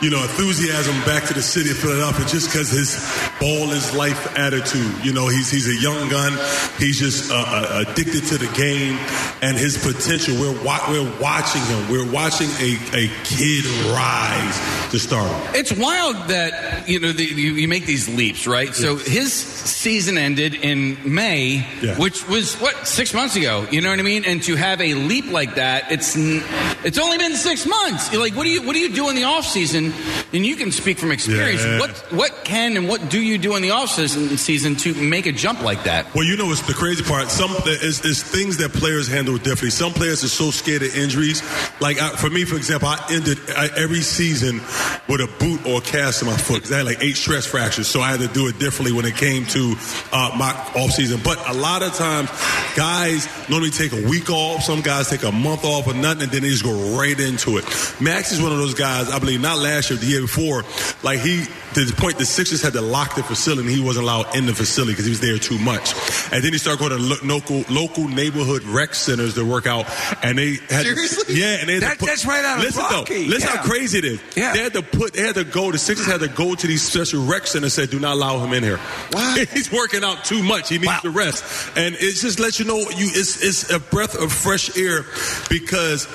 you 0.00 0.10
know, 0.10 0.22
enthusiasm 0.22 0.94
back 1.04 1.24
to 1.24 1.34
the 1.34 1.42
city 1.42 1.70
of 1.70 1.78
Philadelphia 1.78 2.26
just 2.26 2.50
because 2.50 2.70
his 2.70 2.96
ball 3.40 3.70
is 3.70 3.94
life 3.94 4.36
attitude. 4.38 4.92
You 5.04 5.12
know, 5.12 5.28
he's 5.28 5.50
he's 5.50 5.68
a 5.68 5.80
young 5.80 6.08
gun. 6.08 6.32
He's 6.78 6.98
just 6.98 7.30
uh, 7.30 7.34
uh, 7.36 7.84
addicted 7.86 8.24
to 8.28 8.38
the 8.38 8.50
game 8.56 8.96
and 9.42 9.56
his 9.56 9.78
potential. 9.78 10.34
We're 10.38 10.64
wa- 10.64 10.84
we're 10.88 11.20
watching 11.20 11.62
him. 11.62 11.88
We're 11.90 12.10
watching 12.10 12.48
a, 12.60 12.76
a 12.94 13.08
kid 13.24 13.64
rise 13.94 14.90
to 14.90 14.98
start. 14.98 15.30
It's 15.54 15.72
wild 15.72 16.16
that 16.28 16.88
you 16.88 17.00
know 17.00 17.12
the, 17.12 17.24
you, 17.24 17.52
you 17.54 17.68
make 17.68 17.86
these 17.86 18.08
leaps, 18.08 18.46
right? 18.46 18.74
So 18.74 18.96
his 18.96 19.32
season 19.32 20.18
ended 20.18 20.54
in 20.54 20.96
May, 21.04 21.66
Yeah. 21.80 21.96
which 21.98 22.26
was 22.28 22.54
what 22.56 22.86
six 22.86 23.14
months 23.14 23.36
ago. 23.36 23.66
You 23.70 23.80
know 23.80 23.90
what 23.90 23.98
I 23.98 24.02
mean? 24.02 24.24
And 24.24 24.42
to 24.44 24.56
have 24.56 24.80
a 24.80 24.94
leap 24.94 25.30
like 25.30 25.54
that, 25.56 25.90
it's 25.92 26.16
n- 26.16 26.42
it's 26.84 26.98
only 26.98 27.18
been 27.18 27.36
six 27.36 27.66
months. 27.66 28.12
You're 28.12 28.20
like, 28.20 28.34
what 28.34 28.44
do 28.44 28.50
you 28.50 28.62
what 28.62 28.72
do 28.74 28.80
you 28.80 28.92
do 28.92 29.08
in 29.08 29.16
the 29.16 29.24
off 29.24 29.44
season? 29.66 29.92
And 30.32 30.44
you 30.46 30.56
can 30.56 30.72
speak 30.72 30.98
from 30.98 31.12
experience. 31.12 31.62
Yeah. 31.62 31.78
What 31.78 31.90
what 32.12 32.44
can 32.44 32.76
and 32.76 32.88
what 32.88 33.08
do 33.10 33.20
you 33.20 33.38
do 33.38 33.54
in 33.56 33.62
the 33.62 33.70
off 33.70 33.90
season 33.90 34.36
season 34.36 34.76
to 34.76 34.94
make 34.94 35.26
a 35.26 35.32
jump 35.32 35.62
like 35.62 35.84
that? 35.84 36.12
Well, 36.14 36.24
you 36.24 36.36
know 36.36 36.50
it's 36.50 36.62
the 36.62 36.74
crazy 36.74 37.04
part? 37.04 37.30
Some 37.30 37.50
is, 37.66 38.04
is 38.04 38.22
things 38.22 38.56
that 38.58 38.72
players 38.72 39.08
handle 39.08 39.36
differently. 39.36 39.70
Some 39.70 39.92
players 39.92 40.24
are 40.24 40.28
so 40.28 40.50
scared 40.50 40.82
of 40.82 40.94
injuries. 40.96 41.42
Like 41.80 42.00
I, 42.00 42.10
for 42.16 42.30
me, 42.30 42.44
for 42.44 42.56
example, 42.56 42.88
I 42.88 43.04
ended 43.10 43.38
I, 43.56 43.68
every 43.76 44.00
season 44.00 44.60
with 45.08 45.20
a 45.20 45.28
boot 45.38 45.66
or 45.66 45.78
a 45.78 45.80
cast 45.80 46.22
in 46.22 46.28
my 46.28 46.36
foot 46.36 46.62
'cause 46.62 46.72
I 46.72 46.78
had 46.78 46.86
like 46.86 47.02
eight 47.02 47.16
stress 47.16 47.46
fractures, 47.46 47.86
so 47.86 48.00
I 48.00 48.10
had 48.10 48.20
to 48.20 48.28
do 48.28 48.48
it 48.48 48.58
differently 48.58 48.92
when 48.92 49.04
it 49.04 49.16
came 49.16 49.46
to 49.46 49.76
uh, 50.12 50.34
my 50.36 50.50
off 50.74 50.92
season. 50.92 51.20
But 51.22 51.38
a 51.48 51.54
lot 51.54 51.82
of 51.82 51.94
times, 51.94 52.30
guys 52.74 53.28
normally 53.48 53.70
take 53.70 53.92
a 53.92 54.08
week 54.08 54.30
off. 54.30 54.62
Some 54.62 54.80
guys 54.80 55.10
take 55.10 55.22
a 55.24 55.32
month 55.32 55.64
off 55.64 55.86
or 55.86 55.94
nothing, 55.94 56.22
and 56.22 56.32
then 56.32 56.42
they 56.42 56.48
just 56.48 56.64
go 56.64 56.96
right 56.96 57.18
into 57.18 57.58
it. 57.58 57.64
Max 58.00 58.32
is 58.32 58.40
one 58.40 58.52
of 58.52 58.58
those 58.58 58.74
guys. 58.74 59.10
I 59.10 59.18
believe 59.18 59.40
not 59.42 59.58
last 59.58 59.90
year, 59.90 59.98
the 59.98 60.06
year 60.06 60.20
before. 60.22 60.64
Like 61.02 61.20
he, 61.20 61.44
to 61.74 61.84
the 61.84 61.94
point, 61.96 62.18
the 62.18 62.24
Sixers 62.26 62.62
had 62.62 62.72
to 62.74 62.80
lock 62.80 63.14
the 63.16 63.22
facility, 63.22 63.68
and 63.68 63.76
he 63.76 63.82
wasn't 63.84 64.04
allowed 64.04 64.34
in 64.36 64.46
the 64.46 64.54
facility 64.54 64.92
because 64.92 65.04
he 65.04 65.10
was 65.10 65.20
there 65.20 65.38
too 65.38 65.58
much. 65.58 65.92
And 66.32 66.42
then 66.42 66.52
he 66.52 66.58
started 66.58 66.78
going 66.80 66.92
to 66.92 66.98
lo- 66.98 67.16
local 67.24 67.64
local 67.68 68.08
neighborhood 68.08 68.62
rec 68.64 68.94
centers 68.94 69.34
to 69.34 69.44
work 69.44 69.66
out, 69.66 69.86
and 70.22 70.38
they 70.38 70.54
had 70.70 70.84
Seriously? 70.86 71.34
To, 71.34 71.40
yeah, 71.40 71.56
and 71.60 71.68
they 71.68 71.74
had 71.74 71.82
That- 71.82 71.92
to 71.94 71.98
put, 71.98 72.06
that's 72.08 72.24
right 72.26 72.44
out 72.44 72.58
of 72.58 72.64
listen 72.64 72.82
Rocky. 72.82 73.24
though, 73.24 73.30
listen 73.30 73.48
Yeah. 73.50 73.56
how 73.56 73.62
crazy 73.64 73.98
it 73.98 74.04
is. 74.04 74.20
Yeah. 74.36 74.52
They 74.54 74.62
had 74.62 74.72
to 74.74 74.82
put, 74.82 75.12
they 75.14 75.22
had 75.22 75.34
to 75.34 75.44
go. 75.44 75.72
The 75.72 75.78
Sixers 75.78 76.06
had 76.06 76.20
to 76.20 76.28
go 76.28 76.54
to 76.54 76.66
these 76.66 76.82
special 76.82 77.24
rec 77.26 77.46
centers. 77.46 77.62
and 77.62 77.72
Said, 77.72 77.90
do 77.90 77.98
not 78.00 78.14
allow 78.14 78.38
him 78.44 78.52
in 78.52 78.62
here. 78.62 78.78
What? 79.12 79.48
He's 79.52 79.70
working 79.72 80.04
out 80.04 80.24
too 80.24 80.42
much. 80.42 80.68
He 80.68 80.78
needs 80.78 81.00
to 81.02 81.10
rest, 81.10 81.44
and 81.76 81.94
it 81.96 82.14
just 82.16 82.38
lets 82.40 82.58
you 82.58 82.64
know 82.64 82.78
you 82.78 83.08
it's 83.12 83.42
it's 83.42 83.70
a 83.70 83.78
breath 83.80 84.14
of 84.20 84.30
fresh 84.32 84.76
air 84.76 85.04
because 85.50 86.06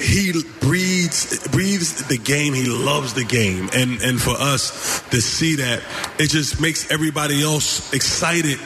he 0.00 0.32
breathes 0.60 1.46
breathes 1.48 2.04
the 2.08 2.18
game. 2.18 2.54
He 2.54 2.63
loves 2.64 3.14
the 3.14 3.24
game, 3.24 3.68
and 3.74 4.00
and 4.02 4.20
for 4.20 4.34
us 4.38 5.02
to 5.10 5.20
see 5.20 5.56
that, 5.56 5.82
it 6.18 6.30
just 6.30 6.60
makes 6.60 6.90
everybody 6.90 7.42
else 7.42 7.92
excited. 7.92 8.58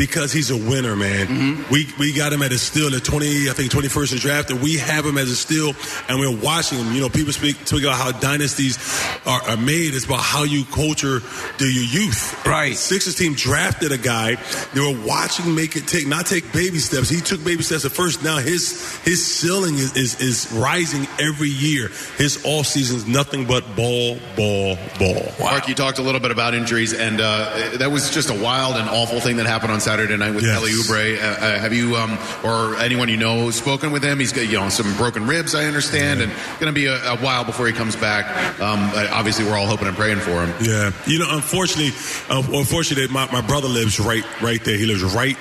because 0.00 0.32
he's 0.32 0.50
a 0.50 0.56
winner, 0.56 0.96
man. 0.96 1.26
Mm-hmm. 1.26 1.72
We 1.72 1.86
we 1.98 2.14
got 2.14 2.32
him 2.32 2.40
at 2.40 2.52
a 2.52 2.58
steal 2.58 2.94
at 2.94 3.04
20, 3.04 3.50
I 3.50 3.52
think 3.52 3.70
21st 3.70 4.12
in 4.12 4.18
draft, 4.18 4.50
and 4.50 4.62
we 4.62 4.78
have 4.78 5.04
him 5.04 5.18
as 5.18 5.28
a 5.28 5.36
steal, 5.36 5.74
and 6.08 6.18
we're 6.18 6.40
watching 6.42 6.78
him. 6.78 6.94
You 6.94 7.02
know, 7.02 7.10
people 7.10 7.34
speak, 7.34 7.56
speak 7.66 7.84
about 7.84 7.96
how 7.96 8.10
dynasties 8.18 8.78
are, 9.26 9.42
are 9.42 9.58
made. 9.58 9.92
It's 9.92 10.06
about 10.06 10.22
how 10.22 10.44
you 10.44 10.64
culture 10.64 11.20
the, 11.58 11.64
your 11.64 11.84
youth. 11.84 12.46
Right. 12.46 12.70
The 12.70 12.76
Sixers 12.76 13.14
team 13.14 13.34
drafted 13.34 13.92
a 13.92 13.98
guy. 13.98 14.36
They 14.72 14.80
were 14.80 14.98
watching 15.06 15.54
make 15.54 15.76
it 15.76 15.86
take 15.86 16.06
not 16.06 16.24
take 16.24 16.50
baby 16.50 16.78
steps. 16.78 17.10
He 17.10 17.20
took 17.20 17.44
baby 17.44 17.62
steps 17.62 17.84
at 17.84 17.92
first. 17.92 18.24
Now 18.24 18.38
his 18.38 18.98
his 19.04 19.20
ceiling 19.20 19.74
is 19.74 19.94
is, 19.98 20.18
is 20.18 20.50
rising 20.52 21.06
every 21.20 21.50
year. 21.50 21.88
His 22.16 22.42
off 22.46 22.66
season 22.66 22.96
is 22.96 23.06
nothing 23.40 23.62
but 23.62 23.76
ball, 23.76 24.18
ball, 24.36 24.76
ball. 24.98 25.32
Mark, 25.40 25.68
you 25.68 25.74
talked 25.74 25.98
a 25.98 26.02
little 26.02 26.20
bit 26.20 26.30
about 26.30 26.54
injuries, 26.54 26.92
and 26.92 27.20
uh, 27.20 27.76
that 27.78 27.90
was 27.90 28.10
just 28.10 28.30
a 28.30 28.34
wild 28.34 28.76
and 28.76 28.88
awful 28.88 29.20
thing 29.20 29.36
that 29.36 29.46
happened 29.46 29.72
on 29.72 29.80
Saturday 29.80 30.16
night 30.16 30.34
with 30.34 30.44
Yes. 30.44 30.58
Kelly 30.58 30.70
Oubre. 30.72 31.16
Uh, 31.18 31.26
uh, 31.26 31.58
have 31.58 31.72
you, 31.72 31.96
um, 31.96 32.18
or 32.44 32.76
anyone 32.76 33.08
you 33.08 33.16
know, 33.16 33.50
spoken 33.50 33.92
with 33.92 34.02
him? 34.02 34.18
He's 34.18 34.32
got 34.32 34.46
you 34.46 34.58
know 34.58 34.68
some 34.68 34.94
broken 34.96 35.26
ribs, 35.26 35.54
I 35.54 35.64
understand, 35.66 36.20
and 36.20 36.32
going 36.58 36.66
to 36.66 36.72
be 36.72 36.86
a, 36.86 37.12
a 37.12 37.16
while 37.18 37.44
before 37.44 37.66
he 37.66 37.72
comes 37.72 37.96
back. 37.96 38.26
Um, 38.60 38.80
uh, 38.94 39.08
obviously, 39.12 39.44
we're 39.44 39.56
all 39.56 39.66
hoping 39.66 39.88
and 39.88 39.96
praying 39.96 40.18
for 40.20 40.44
him. 40.44 40.54
Yeah, 40.60 40.92
you 41.06 41.18
know, 41.18 41.26
unfortunately, 41.30 41.92
uh, 42.28 42.42
unfortunately, 42.52 43.12
my, 43.12 43.30
my 43.32 43.40
brother 43.46 43.68
lives 43.68 44.00
right, 44.00 44.24
right 44.42 44.62
there. 44.64 44.76
He 44.76 44.86
lives 44.86 45.02
right, 45.02 45.36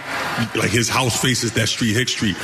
like 0.56 0.72
his 0.72 0.90
house 0.90 1.20
faces 1.22 1.54
that 1.54 1.68
street, 1.68 1.94
Hick 1.94 2.10
Street. 2.10 2.36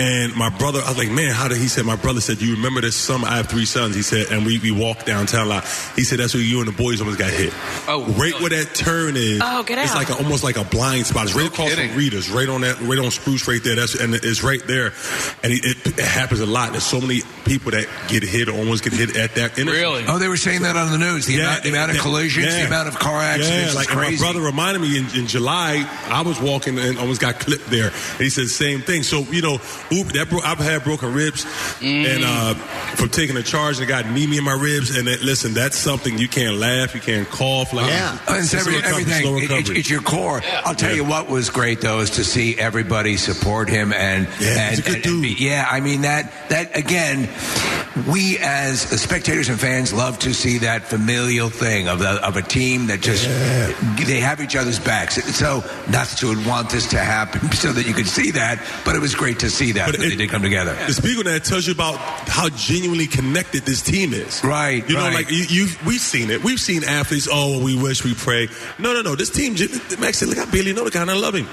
And 0.00 0.34
my 0.36 0.48
brother, 0.50 0.80
I 0.84 0.90
was 0.90 0.98
like, 0.98 1.10
man, 1.10 1.32
how 1.34 1.48
did 1.48 1.58
he 1.58 1.66
said? 1.66 1.84
My 1.84 1.96
brother 1.96 2.20
said, 2.20 2.40
you 2.40 2.54
remember 2.54 2.80
this 2.80 2.94
summer? 2.94 3.26
I 3.26 3.36
have 3.38 3.48
three 3.48 3.64
sons. 3.64 3.96
He 3.96 4.02
said, 4.02 4.26
and 4.30 4.46
we 4.46 4.58
we 4.58 4.70
walked 4.70 4.87
downtown 4.94 5.46
a 5.46 5.50
lot. 5.50 5.64
He 5.96 6.04
said 6.04 6.18
that's 6.18 6.34
where 6.34 6.42
you 6.42 6.58
and 6.60 6.68
the 6.68 6.72
boys 6.72 7.00
almost 7.00 7.18
got 7.18 7.30
hit. 7.30 7.52
Oh, 7.88 8.04
right 8.18 8.38
where 8.40 8.50
that 8.50 8.74
turn 8.74 9.16
is. 9.16 9.40
Oh, 9.42 9.62
get 9.62 9.78
out! 9.78 9.84
It's 9.84 9.94
like 9.94 10.10
a, 10.10 10.22
almost 10.22 10.44
like 10.44 10.56
a 10.56 10.64
blind 10.64 11.06
spot. 11.06 11.24
It's 11.26 11.34
right 11.34 11.46
across 11.46 11.74
from 11.74 11.96
Rita's, 11.96 12.30
right 12.30 12.48
on 12.48 12.62
that, 12.62 12.80
right 12.80 12.98
on 12.98 13.10
Spruce, 13.10 13.48
right 13.48 13.62
there. 13.62 13.76
That's 13.76 13.94
and 13.94 14.14
it's 14.14 14.42
right 14.42 14.62
there. 14.66 14.92
And 15.42 15.52
it, 15.52 15.64
it, 15.64 15.98
it 15.98 16.04
happens 16.04 16.40
a 16.40 16.46
lot. 16.46 16.72
There's 16.72 16.84
so 16.84 17.00
many 17.00 17.20
people 17.44 17.72
that 17.72 17.86
get 18.08 18.22
hit 18.22 18.48
or 18.48 18.52
almost 18.56 18.84
get 18.84 18.92
hit 18.92 19.16
at 19.16 19.34
that. 19.36 19.58
intersection. 19.58 20.04
Oh, 20.08 20.18
they 20.18 20.28
were 20.28 20.36
saying 20.36 20.62
that 20.62 20.76
on 20.76 20.90
the 20.92 20.98
news. 20.98 21.26
The, 21.26 21.40
amount, 21.40 21.62
the 21.62 21.70
amount 21.70 21.90
of 21.90 21.96
yeah, 21.96 22.02
collisions, 22.02 22.46
yeah. 22.46 22.60
the 22.60 22.66
amount 22.66 22.88
of 22.88 22.98
car 22.98 23.20
accidents 23.20 23.72
Yeah, 23.72 23.78
like 23.78 23.88
crazy. 23.88 24.16
my 24.16 24.18
brother 24.18 24.44
reminded 24.44 24.80
me 24.80 24.98
in, 24.98 25.06
in 25.16 25.26
July, 25.26 25.88
I 26.08 26.22
was 26.22 26.40
walking 26.40 26.78
and 26.78 26.98
almost 26.98 27.20
got 27.20 27.40
clipped 27.40 27.66
there. 27.66 27.88
And 27.88 28.20
he 28.20 28.30
said 28.30 28.44
the 28.44 28.48
same 28.48 28.80
thing. 28.80 29.02
So 29.02 29.20
you 29.20 29.42
know, 29.42 29.54
oop, 29.92 30.12
that 30.12 30.26
bro- 30.30 30.40
I've 30.40 30.58
had 30.58 30.84
broken 30.84 31.12
ribs, 31.14 31.46
and 31.82 32.22
uh, 32.24 32.54
from 32.96 33.08
taking 33.08 33.36
a 33.36 33.42
charge, 33.42 33.78
and 33.78 33.86
I 33.86 33.88
got 33.88 34.10
me 34.10 34.24
in 34.36 34.44
my 34.44 34.52
ribs. 34.78 34.96
And 34.96 35.08
that, 35.08 35.22
listen, 35.22 35.54
that's 35.54 35.76
something 35.76 36.18
you 36.18 36.28
can't 36.28 36.56
laugh, 36.56 36.94
you 36.94 37.00
can't 37.00 37.28
cough. 37.28 37.72
Like 37.72 37.86
Oh, 37.90 38.34
it's 38.36 38.52
it's 38.52 38.66
every, 38.66 38.76
everything. 38.82 39.22
slow 39.22 39.36
It- 39.38 39.70
it's, 39.76 39.90
your 39.90 40.02
core. 40.02 40.42
I'll 40.64 40.74
tell 40.74 40.94
you 40.94 41.04
what 41.04 41.28
was 41.28 41.50
great 41.50 41.80
though 41.80 42.00
is 42.00 42.10
to 42.10 42.24
see 42.24 42.56
everybody 42.56 43.16
support 43.16 43.68
him 43.68 43.92
and 43.92 44.26
Yeah, 44.40 44.48
and, 44.68 44.70
he's 44.76 44.78
a 44.80 44.82
good 44.82 44.96
and- 44.96 45.06
and 45.06 45.22
be- 45.22 45.36
yeah. 45.38 45.66
I 45.70 45.80
mean 45.80 46.02
that 46.02 46.32
that 46.50 46.76
again, 46.76 47.28
we 48.10 48.38
as 48.38 48.80
spectators 48.80 49.48
and 49.48 49.58
fans 49.58 49.92
love 49.92 50.18
to 50.20 50.32
see 50.34 50.58
that 50.58 50.84
familial 50.88 51.48
thing 51.50 51.88
of 51.88 51.98
the, 51.98 52.08
of 52.26 52.36
a 52.36 52.42
team 52.42 52.86
that 52.88 53.00
just 53.00 53.24
they 54.06 54.20
have 54.20 54.40
each 54.40 54.56
other's 54.56 54.78
backs. 54.78 55.16
So 55.36 55.60
not 55.90 56.06
that 56.08 56.18
you 56.22 56.28
would 56.28 56.46
want 56.46 56.70
this 56.70 56.86
to 56.88 56.98
happen 56.98 57.50
so 57.64 57.72
that 57.72 57.86
you 57.86 57.94
could 57.94 58.06
see 58.08 58.30
that, 58.32 58.60
but 58.84 58.94
it 58.94 59.00
was 59.00 59.14
great 59.14 59.40
to 59.40 59.50
see 59.50 59.72
that 59.72 59.86
But 59.90 59.98
that 59.98 60.06
it- 60.06 60.10
they 60.10 60.16
did 60.16 60.30
come 60.30 60.42
together. 60.42 60.74
The 60.86 60.94
speaker 60.94 61.22
that 61.24 61.44
tells 61.44 61.66
you 61.66 61.72
about 61.72 61.96
how 62.28 62.48
genuinely 62.50 63.06
connected 63.06 63.62
this 63.64 63.82
team 63.82 64.12
is. 64.14 64.42
Right, 64.44 64.67
You 64.76 64.94
know, 64.94 65.00
right. 65.00 65.14
like 65.14 65.30
you, 65.30 65.44
you've 65.48 65.86
we've 65.86 66.00
seen 66.00 66.30
it. 66.30 66.42
We've 66.42 66.60
seen 66.60 66.84
athletes. 66.84 67.28
Oh, 67.30 67.62
we 67.62 67.80
wish 67.80 68.04
we 68.04 68.14
pray. 68.14 68.48
No, 68.78 68.92
no, 68.92 69.02
no. 69.02 69.14
This 69.14 69.30
team, 69.30 69.52
Max 70.00 70.18
said, 70.18 70.28
look, 70.28 70.38
I 70.38 70.44
barely 70.50 70.72
know 70.72 70.84
the 70.84 70.90
guy, 70.90 71.02
and 71.02 71.10
I 71.10 71.16
love 71.16 71.34
him 71.34 71.46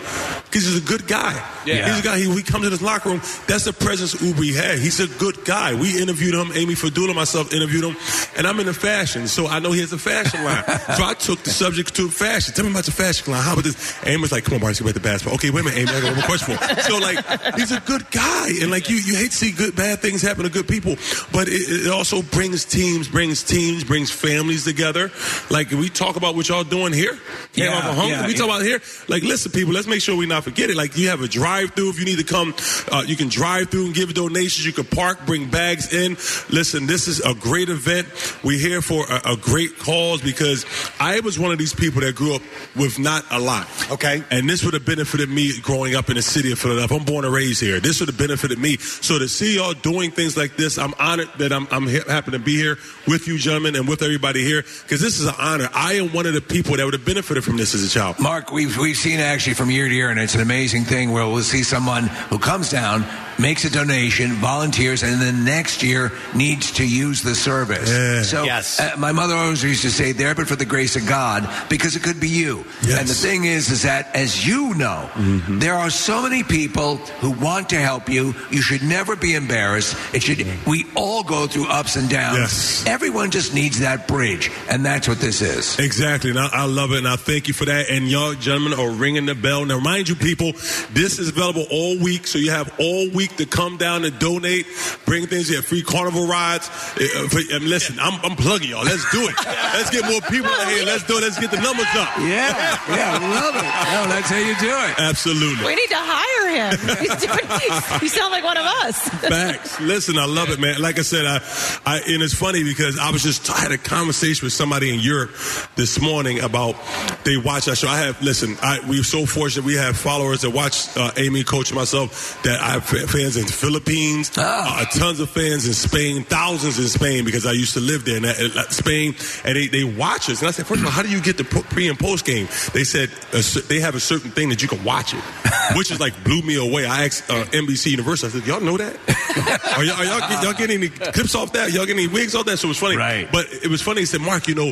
because 0.45 0.63
he's 0.63 0.78
a 0.78 0.88
good 0.88 1.07
guy. 1.07 1.34
Yeah. 1.66 1.88
he's 1.88 1.99
a 1.99 2.03
guy. 2.03 2.18
He, 2.18 2.32
he 2.32 2.43
comes 2.43 2.66
in 2.66 2.72
his 2.72 2.82
locker 2.82 3.09
room. 3.09 3.20
That's 3.47 3.66
the 3.66 3.74
presence 3.74 4.16
Oubre 4.16 4.53
had. 4.53 4.80
He's 4.80 4.99
a 4.99 5.07
good 5.20 5.43
guy. 5.45 5.74
We 5.74 6.01
interviewed 6.01 6.36
him. 6.36 6.51
Amy 6.53 6.76
Fadool, 6.76 7.13
myself, 7.16 7.53
interviewed 7.53 7.84
him, 7.84 7.97
and 8.38 8.47
I'm 8.47 8.59
in 8.59 8.66
the 8.66 8.74
fashion, 8.74 9.28
so 9.28 9.47
I 9.47 9.59
know 9.59 9.72
he 9.72 9.82
has 9.82 9.93
a 9.93 9.97
fashion 9.97 10.43
line. 10.43 10.63
so 10.95 11.03
I 11.03 11.16
took 11.18 11.43
the 11.43 11.49
subject 11.49 11.95
to 11.95 12.09
fashion. 12.09 12.53
Tell 12.53 12.66
me 12.66 12.72
about 12.72 12.88
your 12.88 12.93
fashion 12.93 13.32
line. 13.32 13.43
How 13.43 13.53
about 13.53 13.66
this? 13.66 14.05
Amy 14.05 14.22
was 14.22 14.32
like, 14.32 14.45
"Come 14.45 14.63
on, 14.63 14.74
get 14.74 14.84
back 14.84 14.93
to 14.93 14.99
basketball." 14.99 15.36
Okay, 15.36 15.49
wait 15.49 15.61
a 15.61 15.63
minute, 15.63 15.80
Amy. 15.80 15.89
I 15.89 16.01
got 16.01 16.07
one 16.07 16.16
more 16.16 16.26
question 16.26 16.57
for. 16.57 16.66
him. 16.66 16.80
So 16.82 16.97
like, 16.99 17.55
he's 17.55 17.72
a 17.72 17.80
good 17.82 18.09
guy, 18.11 18.49
and 18.61 18.72
like 18.72 18.89
you, 18.89 18.97
you 18.97 19.16
hate 19.16 19.32
to 19.32 19.38
see 19.38 19.51
good 19.51 19.76
bad 19.76 19.99
things 19.99 20.22
happen 20.22 20.43
to 20.43 20.49
good 20.49 20.68
people, 20.68 20.95
but 21.32 21.47
it, 21.47 21.86
it 21.86 21.91
also 21.91 22.22
brings 22.22 22.66
teams, 22.66 23.05
brings 23.08 23.43
teams, 23.43 23.84
brings 23.84 24.12
families 24.12 24.66
together. 24.66 25.12
Like 25.49 25.72
we 25.72 25.89
talk 25.89 26.16
about 26.16 26.36
what 26.36 26.49
y'all 26.49 26.64
doing 26.64 26.93
here. 26.93 27.18
Yeah, 27.53 27.68
Camp 27.68 27.76
Out 27.76 27.89
for 27.89 28.01
Hunger. 28.01 28.16
yeah, 28.16 28.28
we 28.28 28.34
talk 28.34 28.45
about 28.45 28.62
here. 28.62 28.82
Like, 29.08 29.24
listen, 29.24 29.51
people, 29.51 29.74
let's 29.74 29.88
make 29.88 30.01
sure 30.01 30.16
we 30.16 30.26
not 30.26 30.43
forget 30.43 30.70
it. 30.70 30.76
Like, 30.76 30.97
you 30.97 31.10
have 31.10 31.22
a 31.22 31.28
drive-through. 31.28 31.89
If 31.89 31.99
you 31.99 32.06
need 32.06 32.18
to 32.18 32.24
come, 32.24 32.53
uh, 32.91 33.03
you 33.06 33.16
can 33.16 33.30
drive 33.30 33.70
through 33.70 33.86
and 33.86 33.95
give 33.95 34.14
donations. 34.14 34.66
You 34.66 34.74
can 34.74 34.86
park, 34.86 35.26
bring 35.26 35.49
bags 35.49 35.93
in. 35.93 36.14
Listen, 36.49 36.86
this 36.86 37.08
is 37.08 37.20
a 37.22 37.34
great 37.34 37.70
event. 37.70 38.08
We're 38.43 38.60
here 38.60 38.82
for 38.82 39.06
a, 39.10 39.34
a 39.34 39.38
great 39.38 39.78
cause 39.80 40.22
because 40.22 40.66
I 40.99 41.20
was 41.22 41.39
one 41.39 41.51
of 41.51 41.58
these 41.58 41.74
people 41.74 42.01
that 42.01 42.16
grew 42.16 42.36
up 42.36 42.41
with 42.76 42.99
not 42.99 43.24
a 43.32 43.39
lot. 43.39 43.68
Okay. 43.91 44.24
And 44.32 44.49
this 44.49 44.64
would 44.64 44.74
have 44.74 44.86
benefited 44.86 45.30
me 45.30 45.58
growing 45.62 45.95
up 45.95 46.10
in 46.10 46.16
the 46.16 46.22
city 46.22 46.51
of 46.51 46.60
Philadelphia. 46.60 46.97
I'm 46.97 47.06
born 47.06 47.26
and 47.26 47.34
raised 47.34 47.62
here. 47.62 47.80
This 47.80 47.99
would 47.99 48.10
have 48.10 48.18
benefited 48.18 48.60
me. 48.60 48.78
So 48.78 49.20
to 49.20 49.28
see 49.28 49.56
y'all 49.56 49.74
doing 49.74 50.12
things 50.12 50.36
like 50.38 50.56
this, 50.58 50.78
I'm 50.78 50.93
honored 50.99 51.30
that 51.38 51.51
I'm, 51.51 51.68
I'm 51.72 51.88
happen 51.88 52.34
to 52.34 52.39
be 52.39 52.56
here 52.56 52.78
with 53.08 53.28
you, 53.28 53.38
gentlemen, 53.38 53.76
and 53.76 53.88
with 53.88 54.02
everybody 54.02 54.43
here 54.43 54.64
because 54.84 55.02
this 55.02 55.20
is 55.20 55.26
an 55.28 55.36
honor. 55.39 55.70
I 55.74 55.93
am 55.93 56.14
one 56.14 56.26
of 56.26 56.34
the 56.34 56.41
people 56.41 56.78
that 56.78 56.84
would 56.86 56.93
have 56.93 57.06
benefited 57.06 57.43
from 57.43 57.58
this 57.58 57.74
as 57.76 57.84
a 57.84 57.89
child. 57.89 58.20
Mark, 58.20 58.52
we've 58.52 58.78
we've 58.78 58.98
seen 58.98 59.20
actually 59.20 59.54
from 59.56 59.70
year 59.70 59.88
to 59.88 59.93
year, 59.93 60.10
and 60.10 60.20
it's 60.20 60.36
an 60.36 60.41
amazing 60.41 60.84
thing 60.86 61.12
where 61.12 61.26
we'll 61.28 61.41
see 61.43 61.64
someone 61.64 62.04
who 62.30 62.39
comes 62.39 62.70
down, 62.72 63.06
makes 63.38 63.64
a 63.66 63.70
donation, 63.70 64.32
volunteers, 64.34 65.04
and 65.04 65.22
then 65.22 65.43
next 65.46 65.84
year 65.84 66.12
needs 66.34 66.72
to 66.72 66.86
use 66.88 67.22
the 67.22 67.36
service. 67.36 67.89
Yeah. 67.89 68.22
So 68.24 68.43
Yes. 68.43 68.80
uh, 68.80 68.96
my 68.98 69.12
mother 69.12 69.36
always 69.36 69.64
used 69.64 69.82
to 69.84 69.91
say, 69.91 70.12
"There, 70.12 70.34
but 70.36 70.48
for 70.48 70.56
the 70.56 70.66
grace 70.66 70.96
of 70.96 71.06
God," 71.06 71.48
because 71.70 71.96
it 71.96 72.04
could 72.04 72.20
be 72.20 72.30
you. 72.30 72.66
Yes. 72.82 73.00
And 73.00 73.08
the 73.08 73.14
thing 73.14 73.46
is, 73.46 73.70
is 73.70 73.84
that 73.84 74.10
as 74.16 74.46
you 74.48 74.74
know, 74.76 75.10
Mm-hmm. 75.16 75.60
there 75.60 75.74
are 75.76 75.89
so 75.89 76.22
many 76.22 76.43
people 76.43 76.98
who 77.22 77.32
want 77.32 77.70
to 77.70 77.78
help 77.78 78.10
you. 78.10 78.34
You 78.52 78.62
should 78.62 78.84
never 78.84 79.16
be 79.16 79.34
embarrassed. 79.36 79.96
It 80.14 80.24
should. 80.24 80.46
We 80.66 80.86
all 80.96 81.24
go 81.24 81.48
through 81.48 81.68
ups 81.68 81.96
and 81.96 82.10
downs. 82.10 82.39
Yes. 82.39 82.84
Everyone 82.86 83.31
just 83.31 83.53
needs 83.53 83.79
that 83.79 84.07
bridge, 84.07 84.51
and 84.69 84.86
that's 84.86 85.07
what 85.07 85.17
this 85.19 85.41
is. 85.41 85.77
Exactly, 85.79 86.29
and 86.29 86.38
I, 86.39 86.49
I 86.51 86.65
love 86.65 86.91
it, 86.91 86.99
and 86.99 87.07
I 87.07 87.15
thank 87.15 87.47
you 87.47 87.53
for 87.53 87.65
that. 87.65 87.89
And 87.89 88.07
y'all, 88.07 88.33
gentlemen, 88.36 88.77
are 88.79 88.91
ringing 88.91 89.25
the 89.25 89.33
bell. 89.33 89.65
Now, 89.65 89.77
remind 89.77 90.07
you, 90.07 90.15
people, 90.15 90.51
this 90.93 91.17
is 91.17 91.29
available 91.29 91.65
all 91.71 91.97
week, 91.97 92.27
so 92.27 92.38
you 92.38 92.51
have 92.51 92.71
all 92.79 93.09
week 93.09 93.38
to 93.38 93.45
come 93.47 93.77
down 93.77 94.05
and 94.05 94.17
donate, 94.19 94.67
bring 95.05 95.25
things. 95.25 95.49
You 95.49 95.55
have 95.57 95.65
free 95.65 95.81
carnival 95.81 96.27
rides. 96.27 96.69
Uh, 96.69 97.27
for- 97.29 97.41
and 97.55 97.63
listen, 97.65 97.97
I'm, 97.99 98.19
I'm 98.23 98.36
plugging 98.36 98.69
y'all. 98.69 98.83
Let's 98.86 99.09
do 99.11 99.23
it. 99.27 99.36
Let's 99.45 99.89
get 99.89 100.05
more 100.05 100.21
people 100.21 100.51
out 100.51 100.67
here. 100.67 100.86
Let's 100.86 101.03
do 101.05 101.17
it. 101.17 101.21
Let's 101.21 101.39
get 101.39 101.49
the 101.51 101.61
numbers 101.61 101.88
up. 101.95 102.09
Yeah, 102.19 102.53
yeah, 102.89 103.17
love 103.33 103.55
it. 103.55 103.63
No, 103.65 104.05
that's 104.13 104.29
how 104.29 104.38
you 104.38 104.55
do 104.59 104.69
it. 104.69 104.99
Absolutely. 104.99 105.65
We 105.65 105.75
need 105.75 105.89
to 105.89 105.97
hire 105.97 106.69
him. 106.69 106.77
He's 106.99 107.15
doing, 107.17 108.01
you 108.01 108.09
sound 108.09 108.31
like 108.31 108.43
one 108.43 108.57
of 108.57 108.65
us. 108.65 109.09
Facts. 109.09 109.79
Listen, 109.81 110.17
I 110.19 110.25
love 110.25 110.49
it, 110.49 110.59
man. 110.59 110.79
Like 110.81 110.99
I 110.99 111.03
said, 111.03 111.25
I, 111.25 111.41
I, 111.86 111.97
and 112.07 112.21
it's 112.21 112.33
funny 112.36 112.63
because 112.66 112.99
I 112.99 113.11
was 113.11 113.24
just 113.24 113.49
I 113.49 113.57
had 113.59 113.72
a 113.72 113.78
conversation 113.78 114.45
with 114.45 114.53
somebody 114.53 114.93
in 114.93 114.99
Europe 114.99 115.32
this 115.76 116.01
morning 116.01 116.41
about 116.41 116.76
they 117.24 117.38
watch 117.38 117.68
our 117.68 117.76
show. 117.76 117.88
I 117.88 117.99
have 117.99 118.22
listen. 118.22 118.57
I, 118.61 118.80
we're 118.88 119.03
so 119.03 119.26
fortunate. 119.26 119.66
We 119.66 119.76
have 119.76 119.97
followers 119.97 120.41
that 120.41 120.51
watch 120.51 120.95
uh, 120.97 121.11
Amy, 121.18 121.43
Coach, 121.43 121.70
and 121.70 121.78
myself. 121.78 122.41
That 122.43 122.59
I 122.61 122.72
have 122.72 122.86
fans 122.86 123.38
in 123.38 123.45
the 123.45 123.51
Philippines, 123.51 124.32
uh, 124.38 124.86
tons 124.86 125.20
of 125.20 125.30
fans 125.30 125.68
in 125.68 125.74
Spain, 125.74 126.24
thousands 126.24 126.80
in 126.80 126.88
Spain 126.88 127.26
because 127.26 127.45
I 127.45 127.51
used 127.51 127.74
to 127.74 127.80
live 127.80 128.05
there 128.05 128.18
in 128.18 128.24
that, 128.24 128.39
uh, 128.39 128.70
Spain, 128.70 129.16
and 129.43 129.55
they, 129.55 129.68
they 129.68 129.84
watch 129.84 130.30
us. 130.30 130.39
And 130.39 130.47
I 130.47 130.51
said, 130.51 130.68
first 130.68 130.82
of 130.82 130.86
all, 130.86 130.91
how 130.91 131.01
do 131.01 131.09
you 131.09 131.22
get 131.22 131.38
the 131.38 131.43
pre 131.43 131.89
and 131.89 131.99
post 131.99 132.26
game? 132.26 132.47
They 132.74 132.84
said 132.84 133.09
cer- 133.41 133.61
they 133.61 133.80
have 133.80 133.95
a 133.95 133.99
certain 133.99 134.32
thing 134.32 134.49
that 134.49 134.61
you 134.61 134.68
can 134.68 134.84
watch 134.84 135.13
it, 135.13 135.22
which 135.76 135.91
is 135.91 135.99
like 135.99 136.24
blew 136.24 136.41
me 136.41 136.55
away. 136.55 136.86
I 136.86 137.05
asked 137.05 137.30
uh, 137.30 137.45
NBC 137.45 137.91
Universal. 137.91 138.30
I 138.30 138.32
said, 138.32 138.47
y'all 138.47 138.61
know 138.61 138.78
that? 138.78 138.95
are, 139.78 139.84
y'all, 139.84 139.95
are 139.95 140.05
y'all, 140.05 140.43
y'all 140.43 140.53
getting 140.53 140.78
any 140.78 140.89
clips 140.89 141.36
off 141.36 141.53
that? 141.53 141.72
Y'all 141.72 141.86
getting 141.86 142.03
any 142.03 142.13
wigs 142.13 142.36
off 142.36 142.45
that? 142.45 142.55
So 142.58 142.68
it 142.68 142.70
was 142.70 142.80
funny. 142.80 142.97
Right. 142.97 143.30
But 143.32 143.47
it 143.51 143.68
was 143.68 143.82
funny. 143.82 144.01
He 144.01 144.06
said, 144.06 144.22
Mark, 144.22 144.47
you 144.47 144.56
know, 144.56 144.72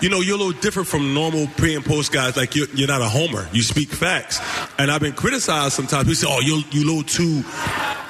you 0.00 0.08
know, 0.08 0.20
you're 0.20 0.36
a 0.36 0.38
little 0.38 0.60
different 0.60 0.88
from 0.88 1.14
normal 1.14 1.46
pre 1.56 1.74
and 1.74 1.84
post 1.84 2.12
guys. 2.12 2.36
Like 2.36 2.54
you're, 2.54 2.68
you're 2.74 2.88
not 2.88 3.02
a 3.02 3.08
homer. 3.08 3.48
You 3.52 3.62
speak 3.62 3.88
facts. 3.90 4.40
And 4.78 4.90
I've 4.90 5.00
been 5.00 5.14
criticized 5.14 5.74
sometimes. 5.74 6.04
People 6.04 6.14
say, 6.14 6.26
oh, 6.28 6.40
you're 6.40 6.62
you 6.70 6.84
a 6.84 6.88
little 6.88 7.02
too 7.02 7.42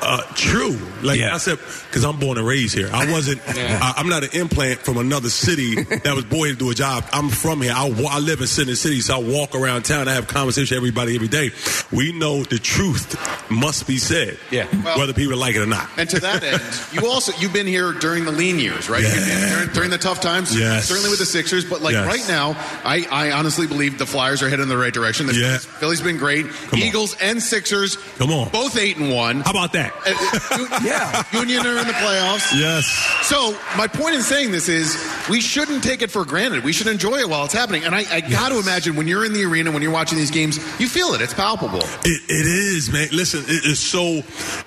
uh, 0.03 0.23
true. 0.35 0.77
Like 1.03 1.21
I 1.21 1.39
said, 1.39 1.59
because 1.89 2.05
I'm 2.05 2.19
born 2.19 2.39
and 2.39 2.47
raised 2.47 2.75
here. 2.75 2.89
I 2.93 3.11
wasn't. 3.11 3.41
I, 3.49 3.95
I'm 3.97 4.09
not 4.09 4.25
an 4.25 4.31
implant 4.33 4.81
from 4.81 4.97
another 4.99 5.29
city 5.29 5.75
that 5.83 6.15
was 6.15 6.25
born 6.25 6.49
to 6.51 6.55
do 6.57 6.71
a 6.71 6.75
job. 6.75 7.05
I'm 7.13 7.29
from 7.29 7.63
here. 7.63 7.73
I, 7.75 7.87
I 8.11 8.19
live 8.19 8.41
in 8.41 8.47
Center 8.47 8.75
City, 8.77 9.01
so 9.01 9.17
I 9.17 9.19
walk 9.19 9.55
around 9.55 9.85
town. 9.85 10.09
I 10.09 10.15
have 10.15 10.27
conversation 10.29 10.75
with 10.77 10.79
everybody 10.79 11.15
every 11.15 11.29
day. 11.29 11.51
We 11.93 12.13
know 12.13 12.43
the 12.45 12.59
truth 12.59 13.17
must 13.51 13.87
be 13.87 13.99
said. 13.99 14.39
Yeah. 14.51 14.67
whether 14.99 15.13
people 15.13 15.37
like 15.37 15.55
it 15.57 15.61
or 15.63 15.67
not. 15.67 15.89
And 15.97 16.09
to 16.11 16.21
that 16.21 16.43
end, 16.43 16.63
you 16.93 17.09
also 17.09 17.33
you've 17.39 17.53
been 17.53 17.67
here 17.67 17.93
during 17.93 18.25
the 18.25 18.33
lean 18.33 18.59
years, 18.59 18.89
right? 18.89 19.03
During, 19.03 19.69
during 19.73 19.91
the 19.91 19.99
tough 19.99 20.21
times, 20.21 20.57
Yes. 20.59 20.87
certainly 20.89 21.11
with 21.11 21.19
the 21.19 21.27
Sixers. 21.27 21.65
But 21.65 21.83
like 21.83 21.95
Yes. 21.95 22.07
right 22.07 22.25
now, 22.29 22.51
I, 22.85 23.07
I 23.11 23.31
honestly 23.33 23.67
believe 23.67 23.99
the 23.99 24.07
Flyers 24.07 24.43
are 24.43 24.49
heading 24.49 24.65
in 24.65 24.69
the 24.69 24.77
right 24.79 24.93
direction. 24.95 25.27
The 25.27 25.35
Yeah. 25.35 25.59
Phillies, 25.59 25.79
Phillies 25.81 26.01
been 26.03 26.17
great. 26.19 26.47
Eagles 26.75 27.17
and 27.21 27.43
Sixers, 27.43 27.97
come 28.19 28.31
on, 28.33 28.49
both 28.51 28.77
eight 28.79 28.97
and 28.97 29.13
one. 29.13 29.41
How 29.41 29.51
about 29.51 29.73
that? 29.75 29.86
Uh, 30.07 30.15
uh, 30.51 30.81
yeah, 30.85 31.23
Union 31.33 31.67
are 31.67 31.79
in 31.79 31.87
the 31.87 31.93
playoffs. 31.95 32.53
Yes. 32.55 32.87
So 33.23 33.57
my 33.77 33.87
point 33.87 34.15
in 34.15 34.23
saying 34.23 34.51
this 34.51 34.69
is 34.69 34.97
we 35.29 35.41
shouldn't 35.41 35.83
take 35.83 36.03
it 36.03 36.11
for 36.11 36.25
granted. 36.25 36.65
We 36.65 36.73
should 36.73 36.87
enjoy 36.87 37.19
it 37.19 37.29
while 37.29 37.45
it's 37.45 37.55
happening. 37.55 37.85
And 37.85 37.95
I, 37.95 38.05
I 38.11 38.21
got 38.21 38.51
to 38.51 38.59
imagine 38.59 38.97
when 38.97 39.09
you're 39.09 39.25
in 39.25 39.33
the 39.33 39.45
arena, 39.45 39.71
when 39.71 39.83
you're 39.83 39.93
watching 39.93 40.19
these 40.19 40.31
games, 40.31 40.59
you 40.81 40.89
feel 40.89 41.15
it. 41.15 41.21
It's 41.21 41.35
palpable. 41.35 41.81
It, 42.05 42.23
it 42.29 42.47
is, 42.47 42.91
man. 42.93 43.09
Listen, 43.13 43.43
it 43.47 43.65
is 43.65 43.79
so 43.79 44.23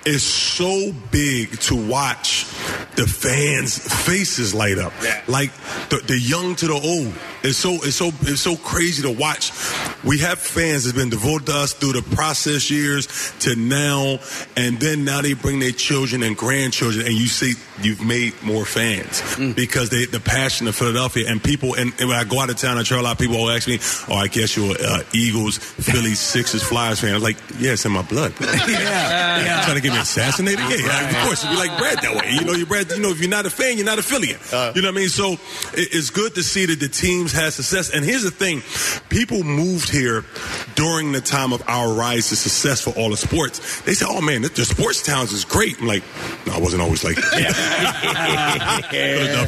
it's 0.06 0.24
so 0.24 0.92
big 1.12 1.60
to 1.62 1.76
watch 1.76 2.46
the 2.96 3.08
fans' 3.08 3.78
faces 4.06 4.54
light 4.54 4.78
up. 4.78 4.94
Like 5.28 5.52
the, 5.90 5.98
the 6.06 6.20
young 6.20 6.56
to 6.56 6.68
the 6.68 6.74
old. 6.74 7.14
It's 7.42 7.58
so 7.58 7.76
it's 7.76 7.96
so 7.96 8.12
it's 8.22 8.42
so 8.42 8.56
crazy 8.58 9.04
to 9.04 9.12
watch. 9.12 9.52
We 10.04 10.20
have 10.20 10.40
fans 10.40 10.84
that's 10.84 10.98
been 10.98 11.10
devoted 11.10 11.48
to 11.48 11.56
us 11.56 11.74
through 11.74 11.94
the 11.94 12.16
process 12.16 12.70
years 12.70 13.34
to 13.40 13.56
now, 13.56 14.20
and 14.58 14.80
then 14.80 15.06
now 15.10 15.22
they 15.22 15.34
bring 15.34 15.60
their 15.60 15.72
children 15.72 16.22
and 16.24 16.38
grandchildren, 16.38 17.06
and 17.08 17.16
you 17.16 17.28
see 17.28 17.54
you've 17.82 18.04
made 18.06 18.34
more 18.44 18.66
fans 18.66 19.22
because 19.56 19.90
they 19.90 20.06
the 20.06 20.20
passion 20.20 20.68
of 20.68 20.76
Philadelphia 20.76 21.26
and 21.30 21.42
people. 21.44 21.74
And, 21.74 21.94
and 22.00 22.10
when 22.10 22.18
I 22.18 22.24
go 22.26 22.40
out 22.40 22.50
of 22.50 22.58
town, 22.58 22.78
I 22.78 22.84
try 22.84 23.00
a 23.00 23.02
lot 23.02 23.14
of 23.14 23.18
people 23.18 23.38
will 23.38 23.50
ask 23.50 23.68
me, 23.68 23.80
"Oh, 24.08 24.16
I 24.26 24.28
guess 24.28 24.56
you're 24.56 24.76
uh, 24.80 25.04
Eagles, 25.14 25.58
Phillies, 25.58 26.20
Sixers, 26.20 26.62
Flyers 26.64 27.00
fan." 27.02 27.16
I'm 27.16 27.22
like, 27.24 27.38
"Yeah, 27.58 27.74
it's 27.74 27.86
in 27.86 27.92
my 27.92 28.04
blood." 28.04 28.34
yeah. 28.42 29.42
yeah. 29.46 29.64
Trying 29.66 29.78
to 29.78 29.82
get 29.82 29.94
me 29.94 30.00
assassinated? 30.00 30.60
Yeah, 30.70 30.86
yeah, 30.86 31.10
of 31.10 31.26
course. 31.26 31.44
We 31.50 31.56
like 31.56 31.76
bred 31.78 31.98
that 32.02 32.16
way. 32.16 32.32
You 32.34 32.46
know, 32.46 32.54
you're 32.54 32.68
bred. 32.68 32.90
You 32.92 33.00
know, 33.02 33.10
if 33.10 33.20
you're 33.20 33.30
not 33.30 33.46
a 33.46 33.50
fan, 33.50 33.78
you're 33.78 33.86
not 33.86 34.00
affiliate. 34.00 34.40
you 34.52 34.82
know 34.82 34.90
what 34.90 34.98
I 34.98 35.00
mean? 35.02 35.10
So 35.10 35.34
it- 35.74 35.90
it's 36.00 36.10
good 36.12 36.36
to 36.36 36.44
see 36.44 36.66
that 36.68 36.80
the 36.80 36.88
teams 36.90 37.32
have 37.34 37.54
success. 37.54 37.90
And 37.90 38.06
here's 38.06 38.24
the 38.24 38.32
thing: 38.32 38.62
people 39.10 39.44
moved 39.44 39.90
here 39.90 40.24
during 40.76 41.12
the 41.12 41.22
time 41.22 41.52
of 41.54 41.64
our 41.68 41.94
rise 41.94 42.30
to 42.30 42.36
success 42.36 42.82
for 42.82 42.92
all 43.00 43.10
the 43.10 43.18
sports. 43.18 43.82
They 43.82 43.94
said, 43.94 44.08
"Oh 44.10 44.22
man, 44.22 44.42
the, 44.44 44.50
the 44.50 44.66
sports 45.00 45.04
towns 45.04 45.32
is 45.34 45.46
great." 45.46 45.80
I'm 45.80 45.88
like, 45.88 46.04
no, 46.46 46.54
I 46.54 46.60
wasn't 46.60 46.82
always 46.82 47.04
like 47.04 47.16
that. 47.16 47.30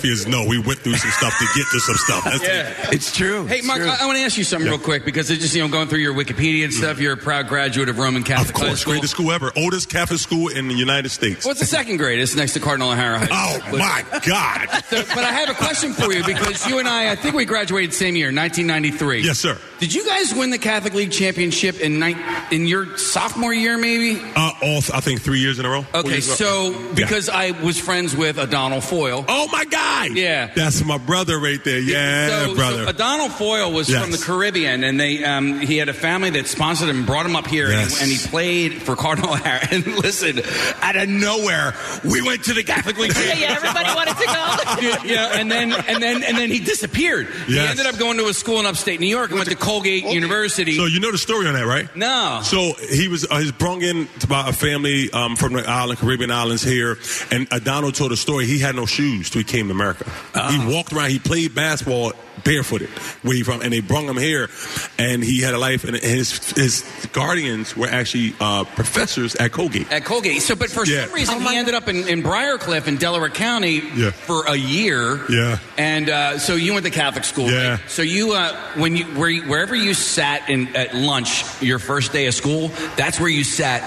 is 0.03 0.27
no. 0.27 0.45
We 0.45 0.59
went 0.59 0.79
through 0.79 0.95
some 0.95 1.11
stuff 1.11 1.37
to 1.37 1.45
get 1.55 1.65
to 1.71 1.79
some 1.79 1.95
stuff. 1.95 2.23
That's 2.25 2.43
Yeah. 2.43 2.89
It's 2.91 3.15
true. 3.15 3.45
Hey, 3.45 3.61
Mark, 3.61 3.81
I, 3.81 3.97
I 4.01 4.05
want 4.05 4.17
to 4.17 4.23
ask 4.23 4.37
you 4.37 4.43
something 4.43 4.69
real 4.69 4.79
quick 4.79 5.05
because 5.05 5.29
it's 5.29 5.41
just, 5.41 5.55
you 5.55 5.61
know, 5.61 5.69
going 5.69 5.87
through 5.87 5.99
your 5.99 6.13
Wikipedia 6.13 6.63
and 6.63 6.73
stuff, 6.73 6.99
you're 6.99 7.13
a 7.13 7.17
proud 7.17 7.47
graduate 7.47 7.89
of 7.89 7.97
Roman 7.99 8.23
Catholic 8.23 8.49
Of 8.49 8.55
course, 8.55 8.69
High 8.69 8.75
School. 8.75 8.93
greatest 8.93 9.13
school 9.13 9.31
ever. 9.31 9.51
Oldest 9.55 9.89
Catholic 9.89 10.19
school 10.19 10.49
in 10.49 10.67
the 10.67 10.73
United 10.75 11.09
States. 11.09 11.45
What's 11.45 11.59
the 11.59 11.65
second 11.65 11.97
greatest 11.97 12.35
next 12.35 12.53
to 12.53 12.59
Cardinal 12.59 12.91
O'Hara 12.91 13.19
High 13.19 13.27
Oh 13.31 13.77
my 13.77 14.03
God! 14.25 14.67
So, 14.91 15.01
but 15.15 15.19
I 15.19 15.31
have 15.31 15.49
a 15.49 15.53
question 15.53 15.93
for 15.93 16.11
you 16.11 16.21
because 16.25 16.67
you 16.67 16.79
and 16.79 16.87
I, 16.87 17.11
I 17.11 17.15
think 17.15 17.33
we 17.33 17.45
graduated 17.45 17.91
the 17.91 17.95
same 17.95 18.17
year, 18.17 18.27
1993. 18.27 19.21
Yes, 19.21 19.39
sir. 19.39 19.57
Did 19.79 19.93
you 19.93 20.05
guys 20.05 20.33
win 20.35 20.49
the 20.49 20.57
Catholic 20.57 20.93
League 20.93 21.11
championship 21.11 21.79
in 21.79 21.97
ni- 21.97 22.17
in 22.51 22.67
your 22.67 22.97
sophomore 22.97 23.53
year, 23.53 23.77
maybe? 23.77 24.19
Uh, 24.35 24.51
all 24.61 24.79
I 24.93 24.99
think 24.99 25.21
three 25.21 25.39
years 25.41 25.59
in 25.59 25.65
a 25.65 25.69
row. 25.69 25.85
Okay, 25.93 26.09
years 26.09 26.27
in 26.27 26.33
a 26.33 26.35
so 26.37 26.71
row. 26.71 26.93
because 26.93 27.29
I 27.29 27.51
was 27.51 27.79
friends 27.79 28.15
with 28.15 28.37
Adonal 28.37 28.81
Foyle. 28.81 29.25
Oh 29.27 29.47
my 29.51 29.65
God! 29.65 30.15
Yeah. 30.15 30.51
That's 30.55 30.83
my 30.83 30.97
brother 30.97 31.39
right 31.39 31.63
there. 31.63 31.79
Yeah, 31.79 32.45
so, 32.45 32.55
brother. 32.55 32.83
So 32.85 32.89
Adonal 32.89 33.29
Foyle 33.29 33.71
was 33.71 33.89
Yes. 33.89 34.01
from 34.01 34.11
the 34.11 34.17
Caribbean, 34.17 34.83
and 34.83 34.99
they 34.99 35.23
um, 35.23 35.59
he 35.59 35.77
had 35.77 35.89
a 35.89 35.93
family 35.93 36.29
that 36.31 36.47
sponsored 36.47 36.89
him, 36.89 37.05
brought 37.05 37.25
him 37.25 37.35
up 37.35 37.47
here, 37.47 37.69
Yes. 37.69 37.93
and, 38.01 38.03
and 38.03 38.11
he 38.11 38.27
played 38.27 38.73
for 38.81 38.95
Cardinal 38.95 39.31
O'Hara. 39.33 39.67
And 39.71 39.85
listen, 39.97 40.39
out 40.81 40.95
of 40.95 41.09
nowhere, 41.09 41.73
we 42.03 42.21
went 42.21 42.43
to 42.45 42.53
the 42.53 42.63
Catholic 42.63 42.97
League. 42.97 43.13
Yeah, 43.15 43.33
yeah, 43.35 43.55
everybody 43.55 43.89
wanted 43.95 44.17
to 44.17 44.25
go. 44.25 44.47
Yeah, 44.81 45.03
yeah, 45.03 45.39
and 45.39 45.51
then 45.51 45.71
and 45.73 46.01
then 46.01 46.23
and 46.23 46.37
then 46.37 46.49
he 46.49 46.59
disappeared. 46.59 47.27
He 47.47 47.59
ended 47.59 47.85
up 47.85 47.97
going 47.97 48.17
to 48.17 48.25
a 48.27 48.33
school 48.33 48.59
in 48.59 48.65
upstate 48.65 48.99
New 48.99 49.07
York 49.07 49.29
and 49.29 49.37
went 49.39 49.49
to 49.49 49.55
Colgate 49.55 50.05
University. 50.05 50.75
so 50.75 50.85
you 50.85 50.99
know 50.99 51.11
the 51.11 51.17
story 51.17 51.45
on 51.47 51.53
that, 51.53 51.65
right? 51.65 51.93
no. 51.95 52.39
So 52.43 52.73
he 52.89 53.07
was 53.07 53.25
uh, 53.29 53.39
he's 53.39 53.51
brung 53.51 53.81
in 53.81 54.07
by 54.27 54.49
a 54.49 54.53
family 54.53 55.09
um, 55.11 55.30
from 55.35 55.53
the 55.53 55.67
island, 55.67 55.99
Caribbean 55.99 56.31
islands 56.31 56.63
here, 56.63 56.97
and 57.31 57.47
uh, 57.51 57.57
Adonal 57.57 57.91
told 57.91 58.11
a 58.11 58.17
story. 58.17 58.45
He 58.45 58.59
had 58.59 58.75
no 58.75 58.85
shoes 58.85 59.29
till 59.29 59.39
he 59.39 59.45
came 59.45 59.67
to 59.67 59.73
America. 59.73 60.05
He 60.33 60.39
uh-huh. 60.39 60.69
walked 60.71 60.93
around. 60.93 61.11
He 61.11 61.19
played 61.19 61.55
basketball 61.55 62.13
barefooted 62.43 62.89
where 63.23 63.35
he 63.35 63.43
from, 63.43 63.61
and 63.61 63.71
they 63.73 63.81
brung 63.81 64.05
him 64.05 64.17
here, 64.17 64.49
and 64.97 65.23
he 65.23 65.41
had 65.41 65.53
a 65.53 65.57
life. 65.57 65.83
And 65.83 65.95
his 65.97 66.51
his 66.51 66.83
guardians 67.13 67.75
were 67.75 67.87
actually 67.87 68.33
uh, 68.39 68.63
professors 68.63 69.35
at 69.35 69.51
Colgate. 69.51 69.91
At 69.91 70.05
Colgate. 70.05 70.41
So, 70.41 70.55
but 70.55 70.69
for 70.69 70.85
Yeah. 70.85 71.05
some 71.05 71.13
reason, 71.13 71.41
he 71.41 71.55
ended 71.57 71.75
up 71.75 71.87
in, 71.87 72.07
in 72.07 72.23
Briarcliff 72.23 72.87
in 72.87 72.97
Delaware 72.97 73.29
County 73.29 73.81
Yeah. 73.95 74.11
for 74.11 74.45
a 74.47 74.55
year. 74.55 75.19
Yeah. 75.29 75.59
And 75.77 76.09
uh, 76.09 76.39
so 76.39 76.55
you 76.55 76.73
went 76.73 76.85
to 76.85 76.91
Catholic 76.91 77.23
school. 77.25 77.49
Yeah. 77.49 77.71
right? 77.71 77.79
So 77.89 78.01
you, 78.01 78.33
uh, 78.33 78.55
when 78.75 78.95
you, 78.97 79.05
where, 79.05 79.33
wherever 79.43 79.75
you 79.75 79.93
sat 79.93 80.49
in 80.49 80.75
at 80.75 80.95
lunch 80.95 81.43
your 81.61 81.79
first 81.79 82.11
day 82.13 82.27
of 82.27 82.33
school, 82.33 82.69
that's 82.95 83.19
where 83.19 83.29
you 83.29 83.43
sat 83.43 83.81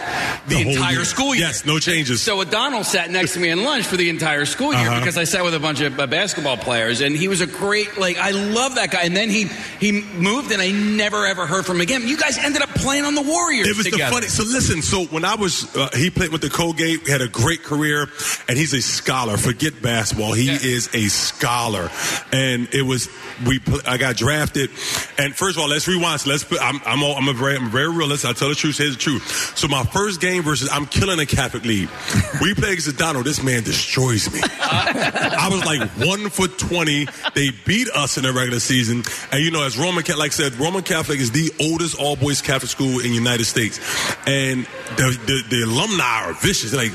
the, 0.49 0.63
whole 0.63 0.73
entire 0.75 0.93
year. 0.97 1.05
school 1.05 1.35
year. 1.35 1.47
Yes, 1.47 1.65
no 1.65 1.79
changes. 1.79 2.21
So 2.23 2.41
Adonal 2.41 2.85
sat 2.85 3.11
next 3.11 3.35
to 3.35 3.41
me 3.41 3.49
in 3.51 3.65
lunch 3.65 3.85
for 3.87 3.97
the 3.97 4.09
entire 4.11 4.45
school 4.45 4.73
year 4.75 4.89
Uh-huh. 4.89 5.01
because 5.01 5.17
I 5.19 5.25
sat 5.25 5.45
with 5.45 5.55
a 5.55 5.61
bunch 5.61 5.81
of 5.81 5.99
uh, 5.99 6.07
basketball 6.07 6.57
players, 6.57 7.01
and 7.01 7.17
he 7.17 7.29
was 7.29 7.41
a 7.41 7.47
great, 7.47 7.99
like, 7.99 8.17
I 8.19 8.31
love 8.53 8.74
that 8.76 8.90
guy. 8.90 9.03
And 9.03 9.16
then 9.16 9.30
he 9.30 9.49
he 9.80 9.92
moved, 9.92 10.51
and 10.53 10.61
I 10.61 10.70
never 10.70 11.26
ever 11.26 11.47
heard 11.47 11.66
from 11.66 11.76
him 11.76 11.82
again. 11.82 12.07
You 12.07 12.16
guys 12.16 12.38
ended 12.38 12.62
up 12.62 12.70
playing 12.70 13.05
on 13.05 13.14
the 13.14 13.22
Warriors. 13.22 13.68
It 13.68 13.76
was 13.76 13.86
together. 13.86 14.05
the 14.07 14.14
funny. 14.14 14.26
So 14.28 14.42
listen. 14.45 14.82
So 14.82 15.05
when 15.05 15.24
I 15.24 15.34
was, 15.34 15.74
uh, 15.76 15.88
he 15.95 16.11
played 16.11 16.30
with 16.30 16.40
the 16.40 16.51
Colgate, 16.51 17.07
had 17.09 17.22
a 17.22 17.28
great 17.28 17.62
career, 17.62 18.09
and 18.49 18.57
he's 18.59 18.72
a 18.74 18.82
scholar. 18.82 19.36
Forget 19.36 19.80
basketball. 19.82 20.32
He 20.32 20.49
is 20.51 20.95
a 20.95 21.09
scholar, 21.09 21.90
and 22.32 22.72
it 22.74 22.82
was 22.82 23.09
we. 23.47 23.61
I 23.86 23.97
got 23.97 24.16
drafted, 24.16 24.70
and 25.18 25.34
first 25.34 25.57
of 25.57 25.62
all, 25.62 25.68
let's 25.68 25.88
rewind. 25.88 26.20
So 26.20 26.30
let's. 26.30 26.45
Put, 26.45 26.61
I'm 26.61 26.80
I'm, 26.84 27.03
all, 27.03 27.16
I'm 27.16 27.28
a 27.28 27.32
very 27.32 27.57
I'm 27.57 27.70
very 27.70 27.92
realist. 27.92 28.24
I 28.24 28.32
tell 28.32 28.49
the 28.49 28.55
truth, 28.55 28.76
say 28.76 28.88
the 28.90 28.97
truth. 28.97 29.57
So 29.57 29.68
my 29.68 29.84
first 29.84 30.20
game 30.20 30.42
versus 30.42 30.68
I'm 30.70 30.86
killing 30.86 31.18
a 31.18 31.26
Catholic 31.26 31.64
League. 31.64 31.88
We 32.40 32.53
play 32.53 32.70
against 32.72 32.99
Donald. 32.99 33.24
This 33.24 33.42
man 33.42 33.62
destroys 33.62 34.30
me. 34.32 34.40
I 34.61 35.49
was 35.51 35.64
like 35.64 35.88
one 36.07 36.28
for 36.30 36.49
twenty. 36.49 37.07
They 37.34 37.51
beat 37.64 37.88
us 37.90 38.16
in 38.16 38.24
the 38.24 38.32
regular 38.35 38.61
season, 38.61 39.03
and 39.32 39.43
you 39.43 39.51
know, 39.51 39.64
as 39.64 39.76
Roman 39.78 40.03
Catholic, 40.03 40.18
like 40.18 40.32
I 40.32 40.35
said, 40.35 40.55
Roman 40.55 40.82
Catholic 40.82 41.18
is 41.18 41.30
the 41.30 41.53
oldest 41.61 41.99
all 41.99 42.16
boys 42.16 42.43
Catholic 42.43 42.70
school 42.70 43.01
in 43.01 43.09
the 43.09 43.14
United 43.14 43.45
States, 43.45 43.78
and 44.26 44.64
the 44.97 45.18
the, 45.26 45.43
the 45.51 45.62
alumni 45.62 46.26
are 46.26 46.35
vicious. 46.35 46.70
They're 46.70 46.85
like, 46.85 46.93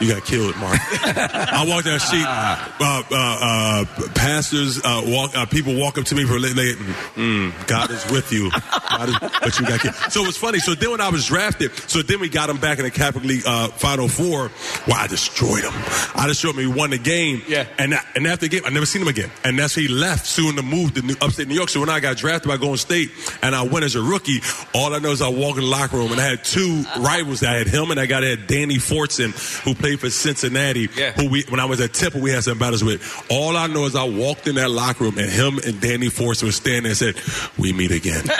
you 0.00 0.12
got 0.12 0.24
killed, 0.24 0.56
Mark. 0.56 0.78
I 1.04 1.64
walked 1.68 1.86
down 1.86 1.94
the 1.94 2.00
street. 2.00 2.24
Uh, 2.26 2.72
uh, 2.80 3.04
uh, 3.10 3.84
pastors 4.14 4.80
uh, 4.84 5.02
walk. 5.04 5.36
Uh, 5.36 5.46
people 5.46 5.78
walk 5.78 5.98
up 5.98 6.04
to 6.06 6.14
me 6.14 6.24
for 6.24 6.38
late. 6.38 6.56
late 6.56 6.76
mm, 6.76 7.66
God 7.66 7.90
is 7.90 8.04
with 8.10 8.32
you, 8.32 8.50
God 8.50 9.08
is, 9.08 9.18
but 9.18 9.58
you 9.58 9.66
got 9.66 9.80
killed. 9.80 9.94
So 10.10 10.22
it 10.22 10.26
was 10.26 10.36
funny. 10.36 10.58
So 10.58 10.74
then 10.74 10.90
when 10.90 11.00
I 11.00 11.08
was 11.08 11.26
drafted, 11.26 11.72
so 11.88 12.02
then 12.02 12.20
we 12.20 12.28
got 12.28 12.50
him 12.50 12.58
back 12.58 12.78
in 12.78 12.84
the 12.84 12.90
Catholic 12.90 13.24
League 13.24 13.42
uh, 13.46 13.68
Final 13.68 14.08
Four. 14.08 14.50
Well, 14.86 14.96
I 14.96 15.06
destroyed 15.06 15.64
him. 15.64 15.72
I 16.14 16.26
destroyed 16.26 16.56
him. 16.56 16.68
We 16.68 16.74
won 16.74 16.90
the 16.90 16.98
game. 16.98 17.42
Yeah. 17.46 17.66
And 17.78 17.94
and 18.14 18.26
after 18.26 18.46
the 18.46 18.48
game, 18.48 18.62
I 18.64 18.70
never 18.70 18.86
seen 18.86 19.02
him 19.02 19.08
again. 19.08 19.30
And 19.44 19.58
that's 19.58 19.74
he 19.74 19.88
left 19.88 20.26
soon 20.26 20.51
to 20.56 20.62
move 20.62 20.94
to 20.94 21.02
New, 21.02 21.14
upstate 21.20 21.48
New 21.48 21.54
York. 21.54 21.68
So 21.68 21.80
when 21.80 21.88
I 21.88 22.00
got 22.00 22.16
drafted 22.16 22.48
by 22.48 22.56
Golden 22.56 22.78
State 22.78 23.10
and 23.42 23.54
I 23.54 23.62
went 23.62 23.84
as 23.84 23.94
a 23.94 24.02
rookie, 24.02 24.40
all 24.74 24.94
I 24.94 24.98
know 24.98 25.10
is 25.10 25.22
I 25.22 25.28
walked 25.28 25.58
in 25.58 25.64
the 25.64 25.70
locker 25.70 25.96
room 25.96 26.12
and 26.12 26.20
I 26.20 26.24
had 26.28 26.44
two 26.44 26.84
rivals. 26.98 27.42
I 27.42 27.54
had 27.54 27.66
him 27.66 27.90
and 27.90 27.98
I 27.98 28.06
got 28.06 28.22
had 28.22 28.46
Danny 28.46 28.76
Fortson 28.76 29.32
who 29.64 29.74
played 29.74 30.00
for 30.00 30.10
Cincinnati. 30.10 30.88
Yeah. 30.96 31.12
Who 31.12 31.28
we 31.28 31.44
when 31.48 31.60
I 31.60 31.64
was 31.64 31.80
at 31.80 31.92
Temple 31.94 32.20
we 32.20 32.30
had 32.30 32.44
some 32.44 32.58
battles 32.58 32.84
with. 32.84 33.02
All 33.30 33.56
I 33.56 33.66
know 33.66 33.86
is 33.86 33.96
I 33.96 34.04
walked 34.04 34.46
in 34.46 34.56
that 34.56 34.70
locker 34.70 35.04
room 35.04 35.18
and 35.18 35.30
him 35.30 35.58
and 35.58 35.80
Danny 35.80 36.08
Fortson 36.08 36.44
was 36.44 36.56
standing 36.56 36.82
there 36.84 36.90
and 36.90 37.16
said, 37.16 37.50
"We 37.58 37.72
meet 37.72 37.90
again." 37.90 38.24
so 38.26 38.32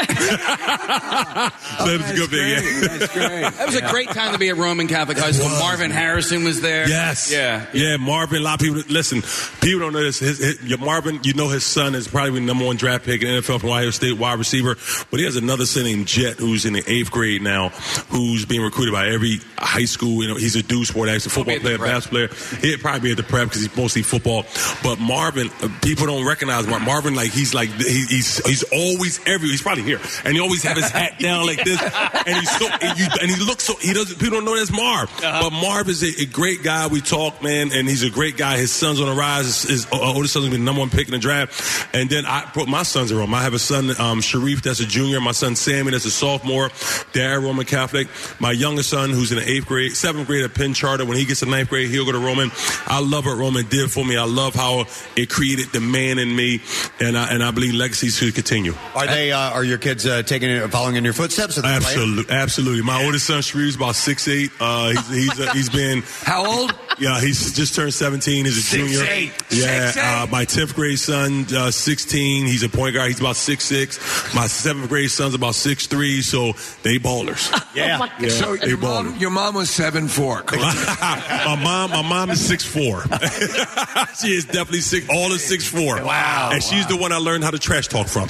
it 1.87 2.01
was 2.01 2.11
a 2.11 2.15
good 2.15 2.31
thing. 2.31 2.49
Yeah. 2.49 3.51
That 3.51 3.67
was 3.67 3.77
a 3.77 3.89
great 3.89 4.09
time 4.11 4.33
to 4.33 4.39
be 4.39 4.49
at 4.49 4.57
Roman 4.57 4.89
Catholic 4.89 5.19
High 5.19 5.33
School. 5.33 5.49
Marvin 5.51 5.91
Harrison 5.91 6.45
was 6.45 6.61
there. 6.61 6.89
Yes. 6.89 7.31
Yeah. 7.33 7.67
Yeah. 7.73 7.97
Marvin. 7.97 8.41
A 8.43 8.45
lot 8.45 8.61
of 8.61 8.67
people 8.67 8.83
listen. 8.89 9.23
People 9.61 9.81
don't 9.81 9.93
know 9.93 10.03
this. 10.03 10.19
His, 10.19 10.39
his, 10.39 10.63
your 10.63 10.79
Marvin. 10.79 11.21
You 11.23 11.35
know 11.35 11.49
his 11.49 11.65
son 11.65 11.95
is 11.95 12.02
probably 12.09 12.41
the 12.41 12.47
number 12.47 12.65
one 12.65 12.77
draft 12.77 13.05
pick 13.05 13.23
in 13.23 13.29
NFL 13.29 13.61
from 13.61 13.71
Ohio 13.71 13.91
State 13.91 14.19
wide 14.19 14.39
receiver. 14.39 14.77
But 15.11 15.21
he 15.21 15.25
has 15.25 15.37
another 15.37 15.67
son 15.67 15.85
named 15.85 16.07
Jet 16.07 16.39
who's 16.39 16.65
in 16.65 16.73
the 16.73 16.83
eighth 16.87 17.11
grade 17.11 17.43
now, 17.43 17.71
who's 18.11 18.45
being 18.45 18.63
recruited 18.63 18.93
by 18.93 19.09
every 19.09 19.41
high 19.59 19.85
school. 19.85 20.23
You 20.23 20.29
know, 20.29 20.37
he's 20.37 20.57
a 20.57 20.63
do 20.63 20.85
sport. 20.85 21.09
Actually, 21.09 21.31
football 21.31 21.59
player, 21.61 21.79
basketball 21.79 22.29
player. 22.29 22.61
He'd 22.61 22.81
probably 22.81 23.01
be 23.01 23.11
at 23.13 23.17
the 23.17 23.23
prep 23.23 23.49
because 23.49 23.63
he's 23.63 23.77
mostly 23.77 24.03
football. 24.03 24.45
But 24.83 24.99
Marvin, 24.99 25.51
uh, 25.63 25.69
people 25.83 26.07
don't 26.07 26.27
recognize 26.27 26.67
Mar- 26.67 26.81
Marvin. 26.81 27.15
Like 27.15 27.31
he's 27.31 27.55
like 27.55 27.71
he, 27.71 28.05
he's 28.09 28.45
he's 28.47 28.63
always 28.65 29.19
everywhere. 29.21 29.53
He's 29.53 29.63
probably 29.63 29.85
here, 29.85 30.01
and 30.25 30.35
he 30.35 30.41
always 30.41 30.63
have 30.63 30.77
his 30.77 30.91
hat 30.91 31.19
down 31.19 31.47
like 31.47 31.63
this, 31.65 31.81
and 31.81 32.37
he's 32.37 32.59
so 32.59 32.67
and, 32.81 32.99
you, 32.99 33.07
and 33.21 33.31
he 33.31 33.45
looks 33.45 33.65
so 33.65 33.75
he 33.81 33.93
doesn't. 33.93 34.19
People 34.19 34.39
don't 34.39 34.45
know 34.45 34.57
that's 34.57 34.73
Marv, 34.73 35.11
but 35.21 35.51
Marv 35.51 35.89
is 35.89 36.03
a, 36.03 36.23
a 36.23 36.27
great 36.27 36.63
guy. 36.63 36.87
We 36.87 37.01
talk, 37.01 37.43
man, 37.43 37.71
and 37.73 37.89
he's 37.89 38.03
a 38.03 38.11
great 38.11 38.37
guy. 38.37 38.59
His 38.59 38.73
son's 38.73 39.01
on 39.01 39.07
the 39.07 39.15
rise. 39.15 39.47
His, 39.47 39.63
his 39.63 39.87
uh, 39.93 39.99
oldest 40.01 40.35
son's 40.35 40.47
gonna 40.47 40.57
be 40.57 40.59
the 40.59 40.65
number 40.65 40.81
one 40.81 40.91
pick 40.91 41.07
in 41.07 41.13
the 41.13 41.19
draft, 41.19 41.92
and 41.93 42.09
then 42.09 42.25
I 42.27 42.43
put 42.53 42.69
my 42.69 42.83
sons 42.83 43.11
in 43.11 43.17
Rome. 43.19 43.35
I 43.35 43.43
have 43.43 43.55
a 43.55 43.59
son, 43.59 43.91
um, 44.01 44.21
Sharif, 44.21 44.63
that's 44.63 44.81
a 44.81 44.87
junior. 44.87 45.21
My 45.21 45.33
son 45.33 45.57
Sammy, 45.57 45.91
that's 45.91 46.05
a 46.05 46.11
sophomore. 46.11 46.71
They're 47.13 47.41
Roman 47.41 47.67
Catholic. 47.67 48.09
My 48.41 48.53
youngest 48.53 48.91
son, 48.91 49.11
who's 49.11 49.33
in 49.33 49.39
the 49.39 49.49
eighth 49.49 49.67
grade, 49.67 49.93
seventh 49.93 50.27
grade 50.27 50.45
at 50.45 50.55
Penn 50.55 50.75
Charter. 50.75 51.05
When 51.05 51.17
he 51.17 51.25
gets 51.25 51.41
to 51.41 51.47
ninth 51.47 51.69
grade, 51.69 51.91
he'll 51.91 52.05
go 52.07 52.13
to 52.13 52.19
Roman. 52.19 52.51
I 52.87 53.01
love 53.01 53.27
what 53.27 53.37
Roman 53.39 53.67
did 53.67 53.91
for 53.91 54.05
me. 54.05 54.17
I 54.17 54.25
love 54.25 54.55
how 54.55 54.87
it 55.17 55.29
created 55.31 55.69
the 55.73 55.81
man 55.81 56.19
in 56.19 56.35
me, 56.35 56.61
and 57.01 57.17
I, 57.17 57.33
and 57.33 57.43
I 57.43 57.51
believe 57.51 57.75
legacies 57.75 58.17
should 58.17 58.35
continue. 58.35 58.75
Are 58.95 59.07
they? 59.07 59.33
Uh, 59.33 59.39
are 59.53 59.65
your 59.65 59.79
kids 59.79 60.07
uh, 60.07 60.23
taking 60.23 60.69
following 60.69 60.97
in 60.97 61.05
your 61.05 61.13
footsteps? 61.13 61.59
Playing? 61.61 61.77
Absolutely, 61.77 62.35
absolutely. 62.35 62.83
My 62.83 63.05
oldest 63.05 63.27
son 63.27 63.41
Sharif's 63.43 63.77
about 63.77 63.95
six 63.95 64.29
eight. 64.29 64.51
Uh, 64.61 64.91
he's 64.91 65.09
he's, 65.09 65.41
uh, 65.41 65.53
he's 65.53 65.69
been 65.71 66.03
how 66.23 66.45
old? 66.47 66.73
Yeah, 66.99 67.21
he's 67.21 67.53
just 67.55 67.75
turned 67.75 67.95
seventeen. 67.95 68.45
He's 68.45 68.59
a 68.59 68.63
Six, 68.63 68.83
junior. 68.93 69.07
eight. 69.11 69.33
Yeah, 69.51 69.87
Six, 69.91 69.97
eight. 69.97 70.23
Uh, 70.23 70.27
my 70.29 70.45
tenth 70.45 70.75
grade 70.75 70.99
son, 70.99 71.47
uh, 71.55 71.71
sixteen. 71.73 72.47
He's 72.47 72.63
a 72.63 72.69
point 72.69 72.95
guard. 72.95 73.09
He's 73.09 73.21
about 73.21 73.37
six 73.37 73.65
six. 73.65 73.99
My 74.35 74.47
seventh 74.47 74.89
grade 74.89 75.11
son's 75.11 75.35
about 75.35 75.55
six 75.55 75.87
three. 75.87 76.23
So 76.23 76.53
they 76.83 76.99
ballers. 76.99 77.51
Yeah. 77.75 78.01
Oh 78.03 78.09
yeah. 78.21 78.29
So 78.29 78.55
they 78.57 78.69
your 78.69 78.77
ballers. 78.77 79.05
mom, 79.13 79.17
your 79.17 79.31
mom 79.31 79.55
was 79.55 79.71
seven 79.71 80.07
four. 80.07 80.45
my 80.53 81.59
mom, 81.63 81.91
my 81.91 82.03
mom 82.03 82.29
is 82.29 82.45
six 82.45 82.63
four. 82.67 83.03
she 84.21 84.33
is 84.35 84.45
definitely 84.45 84.81
six. 84.83 85.07
All 85.09 85.33
is 85.33 85.43
six 85.43 85.67
four. 85.67 85.97
Wow, 86.05 86.51
And 86.53 86.63
she's 86.63 86.87
the 86.87 86.99
one 86.99 87.13
I 87.13 87.17
learned 87.17 87.45
how 87.45 87.51
to 87.51 87.59
trash 87.59 87.89
talk 87.89 88.09
from. 88.09 88.29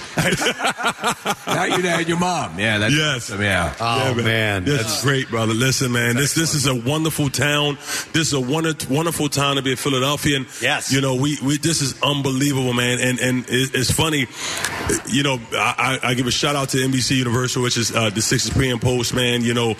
Not 1.46 1.70
your 1.70 1.82
dad, 1.82 2.08
your 2.08 2.18
mom. 2.18 2.58
Yeah, 2.58 2.78
that's 2.78 2.94
yes. 2.94 3.30
Yeah. 3.30 3.74
Oh, 3.80 4.14
Yeah, 4.16 4.22
man. 4.22 4.62
Oh, 4.62 4.64
this 4.66 4.76
That's- 4.76 4.98
is 4.98 5.02
great, 5.04 5.28
brother. 5.28 5.54
Listen, 5.54 5.92
man, 5.92 6.16
this 6.16 6.34
this 6.34 6.54
is 6.54 6.66
a 6.66 6.74
wonderful 6.74 7.28
town. 7.28 7.76
This 8.12 8.28
is 8.28 8.32
a 8.32 8.40
wonder, 8.40 8.72
wonderful 8.88 9.28
town 9.28 9.56
to 9.56 9.62
be 9.62 9.72
a 9.72 9.76
Philadelphian. 9.76 10.46
Yes. 10.60 10.92
you 10.92 11.00
know, 11.00 11.16
we, 11.16 11.36
we 11.42 11.58
this 11.58 11.82
is 11.82 12.00
unbelievable, 12.02 12.72
man. 12.74 12.98
And 13.00 13.18
and 13.20 13.31
it, 13.40 13.74
it's 13.74 13.90
funny, 13.90 14.26
you 15.08 15.22
know, 15.22 15.38
I, 15.52 15.98
I 16.02 16.14
give 16.14 16.26
a 16.26 16.30
shout 16.30 16.56
out 16.56 16.70
to 16.70 16.78
NBC 16.78 17.16
Universal, 17.16 17.62
which 17.62 17.76
is 17.76 17.94
uh, 17.94 18.10
the 18.10 18.22
Sixers 18.22 18.52
pre 18.52 18.70
and 18.70 18.80
post, 18.80 19.14
man. 19.14 19.42
You 19.42 19.54
know, 19.54 19.74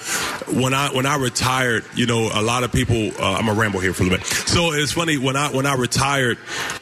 when 0.48 0.74
I 0.74 0.92
when 0.92 1.06
I 1.06 1.16
retired, 1.16 1.84
you 1.94 2.06
know, 2.06 2.30
a 2.32 2.42
lot 2.42 2.64
of 2.64 2.72
people. 2.72 3.10
Uh, 3.18 3.34
I'm 3.34 3.48
a 3.48 3.54
ramble 3.54 3.80
here 3.80 3.92
for 3.92 4.02
a 4.02 4.06
little 4.06 4.18
bit. 4.18 4.26
So 4.26 4.72
it's 4.72 4.92
funny 4.92 5.18
when 5.18 5.36
I 5.36 5.50
when 5.50 5.66
I 5.66 5.74
retired. 5.74 6.38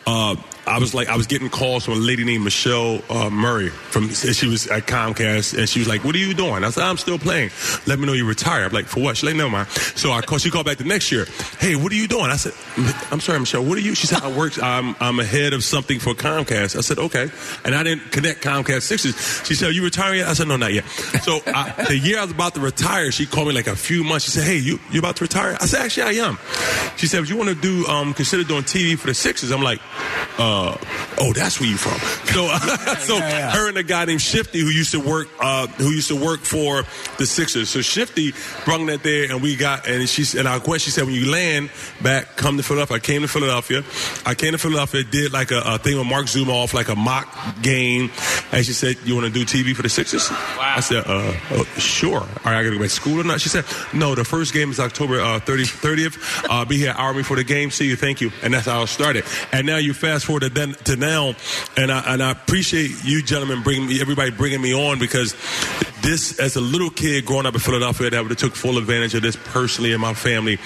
Uh, 0.06 0.36
I 0.66 0.78
was 0.78 0.94
like, 0.94 1.08
I 1.08 1.16
was 1.16 1.26
getting 1.26 1.48
calls 1.48 1.84
from 1.84 1.94
a 1.94 1.96
lady 1.96 2.24
named 2.24 2.44
Michelle 2.44 3.02
uh, 3.10 3.30
Murray 3.30 3.68
from. 3.68 4.08
She 4.10 4.46
was 4.46 4.66
at 4.68 4.86
Comcast, 4.86 5.58
and 5.58 5.68
she 5.68 5.78
was 5.78 5.88
like, 5.88 6.04
"What 6.04 6.14
are 6.14 6.18
you 6.18 6.34
doing?" 6.34 6.64
I 6.64 6.70
said, 6.70 6.84
"I'm 6.84 6.96
still 6.96 7.18
playing. 7.18 7.50
Let 7.86 7.98
me 7.98 8.06
know 8.06 8.12
you 8.12 8.26
retire." 8.26 8.64
I'm 8.64 8.72
like, 8.72 8.86
"For 8.86 9.00
what?" 9.00 9.16
She's 9.16 9.26
like, 9.26 9.36
"Never 9.36 9.50
mind." 9.50 9.68
So 9.68 10.12
I 10.12 10.20
called. 10.20 10.40
She 10.42 10.50
called 10.50 10.66
back 10.66 10.78
the 10.78 10.84
next 10.84 11.10
year. 11.10 11.26
Hey, 11.58 11.76
what 11.76 11.92
are 11.92 11.96
you 11.96 12.06
doing? 12.06 12.30
I 12.30 12.36
said, 12.36 12.52
"I'm 13.10 13.20
sorry, 13.20 13.40
Michelle. 13.40 13.64
What 13.64 13.78
are 13.78 13.80
you?" 13.80 13.94
She 13.94 14.06
said, 14.06 14.22
"I 14.22 14.30
work. 14.36 14.62
I'm 14.62 14.94
I'm 15.00 15.18
ahead 15.20 15.52
of 15.52 15.64
something 15.64 15.98
for 15.98 16.14
Comcast." 16.14 16.76
I 16.76 16.80
said, 16.82 16.98
"Okay," 16.98 17.30
and 17.64 17.74
I 17.74 17.82
didn't 17.82 18.12
connect 18.12 18.42
Comcast 18.42 18.82
sixes. 18.82 19.14
She 19.46 19.54
said, 19.54 19.70
"Are 19.70 19.72
you 19.72 19.82
retiring 19.84 20.20
yet?" 20.20 20.28
I 20.28 20.34
said, 20.34 20.48
"No, 20.48 20.56
not 20.56 20.72
yet." 20.72 20.84
So 21.22 21.40
I, 21.46 21.84
the 21.88 21.98
year 21.98 22.18
I 22.18 22.22
was 22.22 22.32
about 22.32 22.54
to 22.54 22.60
retire, 22.60 23.10
she 23.10 23.26
called 23.26 23.48
me 23.48 23.54
like 23.54 23.66
a 23.66 23.76
few 23.76 24.04
months. 24.04 24.26
She 24.26 24.30
said, 24.32 24.44
"Hey, 24.44 24.58
you 24.58 24.78
you 24.90 24.98
about 24.98 25.16
to 25.16 25.24
retire?" 25.24 25.56
I 25.60 25.66
said, 25.66 25.82
"Actually, 25.82 26.18
I 26.18 26.26
am." 26.26 26.38
She 26.96 27.06
said, 27.06 27.20
"Would 27.20 27.30
you 27.30 27.36
want 27.36 27.48
to 27.50 27.56
do 27.56 27.86
um 27.86 28.14
consider 28.14 28.44
doing 28.44 28.62
TV 28.62 28.98
for 28.98 29.06
the 29.06 29.14
Sixers?" 29.14 29.50
I'm 29.50 29.62
like, 29.62 29.80
uh, 30.38 30.49
"Oh, 31.18 31.32
that's 31.34 31.60
where 31.60 31.68
you 31.68 31.76
from." 31.76 31.98
So 32.30 32.46
so 33.00 33.20
her 33.20 33.68
and 33.68 33.76
a 33.76 33.82
guy 33.82 34.04
named 34.04 34.22
Shifty 34.22 34.60
who 34.60 34.68
used 34.68 34.92
to 34.92 35.00
work 35.00 35.28
uh 35.40 35.66
who 35.66 35.90
used 35.90 36.08
to 36.08 36.16
work 36.16 36.40
for 36.40 36.84
the 37.18 37.26
Sixers. 37.26 37.68
So 37.68 37.80
Shifty 37.80 38.32
brung 38.64 38.86
that 38.86 39.02
there, 39.02 39.30
and 39.30 39.42
we 39.42 39.56
got 39.56 39.88
and 39.88 40.08
she 40.08 40.38
and 40.38 40.46
our 40.46 40.60
question 40.60 40.80
she 40.80 40.90
said, 40.90 41.04
"When 41.04 41.14
you 41.14 41.30
land 41.30 41.70
back, 42.02 42.36
come 42.36 42.56
to 42.56 42.62
Philadelphia." 42.62 42.96
I 42.96 43.00
came 43.00 43.22
to 43.22 43.28
Philadelphia. 43.28 43.84
I 44.26 44.34
came 44.34 44.52
to 44.52 44.58
Philadelphia, 44.58 45.04
did 45.04 45.32
like 45.32 45.50
a, 45.50 45.60
a 45.64 45.78
thing 45.78 45.98
with 45.98 46.06
Marc 46.06 46.26
Zumoff, 46.26 46.74
like 46.74 46.88
a 46.88 46.96
mock 46.96 47.28
game, 47.62 48.10
and 48.52 48.64
she 48.64 48.72
said, 48.72 48.96
"You 49.04 49.14
want 49.14 49.26
to 49.26 49.32
do 49.32 49.44
TV 49.44 49.74
for 49.74 49.82
the 49.82 49.88
Sixers?" 49.88 50.28
I 50.30 50.80
said, 50.80 51.04
uh, 51.06 51.34
uh, 51.50 51.64
"Sure." 51.78 52.20
All 52.20 52.24
right, 52.44 52.58
I 52.58 52.62
got 52.62 52.70
to 52.70 52.76
go 52.76 52.78
back 52.78 52.88
to 52.88 52.94
school 52.94 53.20
or 53.20 53.24
not? 53.24 53.40
She 53.40 53.48
said, 53.48 53.64
"No, 53.92 54.14
the 54.14 54.24
first 54.24 54.52
game 54.52 54.70
is 54.70 54.80
October 54.80 55.20
uh, 55.20 55.40
30, 55.40 55.64
30th. 55.64 56.46
Uh, 56.48 56.64
be 56.64 56.76
here 56.78 56.94
hour 56.96 57.14
before 57.14 57.36
the 57.36 57.44
game. 57.44 57.70
See 57.70 57.86
you. 57.86 57.96
Thank 57.96 58.20
you." 58.20 58.30
And 58.42 58.54
that's 58.54 58.66
how 58.66 58.82
it 58.82 58.88
started. 58.88 59.24
And 59.52 59.66
now 59.66 59.76
you 59.76 59.94
fast 59.94 60.26
forward 60.26 60.39
to 60.40 60.48
then 60.48 60.74
to 60.84 60.96
now, 60.96 61.34
and 61.76 61.90
I 61.92 62.00
and 62.12 62.22
I 62.22 62.30
appreciate 62.32 62.90
you 63.04 63.22
gentlemen 63.22 63.62
bringing 63.62 63.88
me, 63.88 64.00
everybody 64.00 64.30
bringing 64.30 64.60
me 64.60 64.74
on 64.74 64.98
because 64.98 65.34
this, 66.02 66.38
as 66.38 66.56
a 66.56 66.60
little 66.60 66.90
kid 66.90 67.26
growing 67.26 67.46
up 67.46 67.54
in 67.54 67.60
Philadelphia, 67.60 68.10
that 68.10 68.22
would 68.22 68.30
have 68.30 68.38
took 68.38 68.54
full 68.54 68.78
advantage 68.78 69.14
of 69.14 69.22
this 69.22 69.36
personally 69.36 69.92
in 69.92 70.00
my 70.00 70.14
family, 70.14 70.58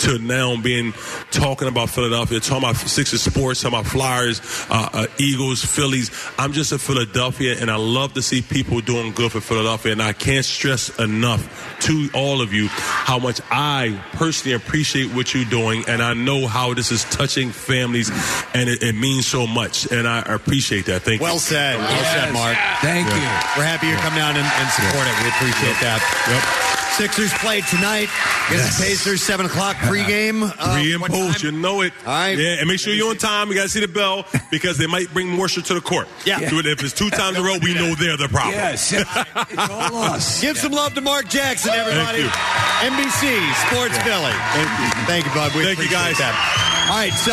to 0.00 0.18
now 0.18 0.60
being 0.60 0.92
talking 1.30 1.68
about 1.68 1.90
Philadelphia, 1.90 2.40
talking 2.40 2.68
about 2.68 2.76
Sixers 2.76 3.22
sports, 3.22 3.62
talking 3.62 3.78
about 3.78 3.90
Flyers, 3.90 4.40
uh, 4.70 4.88
uh, 4.92 5.06
Eagles, 5.18 5.64
Phillies. 5.64 6.10
I'm 6.38 6.52
just 6.52 6.72
a 6.72 6.78
Philadelphia, 6.78 7.56
and 7.58 7.70
I 7.70 7.76
love 7.76 8.14
to 8.14 8.22
see 8.22 8.42
people 8.42 8.80
doing 8.80 9.12
good 9.12 9.32
for 9.32 9.40
Philadelphia, 9.40 9.92
and 9.92 10.02
I 10.02 10.12
can't 10.12 10.44
stress 10.44 10.98
enough 10.98 11.78
to 11.80 12.08
all 12.14 12.40
of 12.40 12.52
you 12.52 12.68
how 12.68 13.18
much 13.18 13.40
I 13.50 14.00
personally 14.12 14.54
appreciate 14.54 15.12
what 15.14 15.34
you're 15.34 15.44
doing, 15.44 15.84
and 15.88 16.02
I 16.02 16.14
know 16.14 16.46
how 16.46 16.74
this 16.74 16.92
is 16.92 17.04
touching 17.04 17.50
families, 17.50 18.10
and 18.54 18.68
it, 18.68 18.82
it 18.82 18.94
means 18.94 19.21
so 19.22 19.46
much, 19.46 19.90
and 19.90 20.06
I 20.06 20.20
appreciate 20.20 20.86
that. 20.86 21.02
Thank 21.02 21.20
you. 21.20 21.24
Well 21.24 21.38
said. 21.38 21.78
Well 21.78 22.04
said, 22.04 22.32
Mark. 22.32 22.56
Thank 22.82 23.08
Yeah. 23.08 23.14
you. 23.16 23.60
We're 23.60 23.66
happy 23.66 23.86
you 23.88 23.96
come 23.96 24.14
down 24.14 24.36
and, 24.36 24.46
and 24.46 24.68
support 24.70 25.06
it. 25.06 25.14
We 25.22 25.28
appreciate 25.30 25.78
that. 25.80 26.00
Yep. 26.28 26.81
Sixers 27.02 27.32
play 27.38 27.60
tonight 27.62 28.08
against 28.46 28.78
the 28.78 28.84
Pacers, 28.84 29.22
7 29.22 29.46
o'clock 29.46 29.74
pregame. 29.74 30.44
Uh, 30.56 30.74
Pre 30.74 30.94
and 30.94 31.02
post, 31.02 31.42
you 31.42 31.50
know 31.50 31.80
it. 31.80 31.92
All 32.06 32.12
right. 32.12 32.38
Yeah, 32.38 32.60
and 32.60 32.68
make 32.68 32.78
sure 32.78 32.94
you're 32.94 33.10
on 33.10 33.16
time. 33.16 33.48
You 33.48 33.56
got 33.56 33.64
to 33.64 33.68
see 33.68 33.80
the 33.80 33.88
bell 33.88 34.24
because 34.52 34.78
they 34.78 34.86
might 34.86 35.12
bring 35.12 35.28
moisture 35.28 35.62
to 35.62 35.74
the 35.74 35.80
court. 35.80 36.06
Yeah. 36.24 36.48
So 36.48 36.58
If 36.58 36.80
it's 36.80 36.92
two 36.92 37.10
times 37.10 37.36
in 37.36 37.42
a 37.42 37.44
row, 37.44 37.58
we 37.60 37.74
know 37.74 37.96
they're 37.96 38.16
the 38.16 38.28
problem. 38.28 38.54
Yes, 38.54 38.92
it's 38.96 39.68
all 39.68 39.96
us. 39.96 40.40
Give 40.40 40.56
some 40.56 40.70
love 40.70 40.94
to 40.94 41.00
Mark 41.00 41.26
Jackson, 41.26 41.72
everybody. 41.72 42.22
Thank 42.22 42.92
NBC 42.94 43.52
Sports 43.66 43.98
Philly. 43.98 44.30
Thank 44.30 44.70
you. 44.78 45.04
Thank 45.06 45.26
you, 45.26 45.32
bud. 45.34 45.52
We 45.56 45.64
Thank 45.64 45.78
you, 45.78 45.84
appreciate 45.86 45.90
guys. 45.90 46.18
That. 46.18 46.72
All 46.82 46.98
right, 46.98 47.12
so 47.12 47.32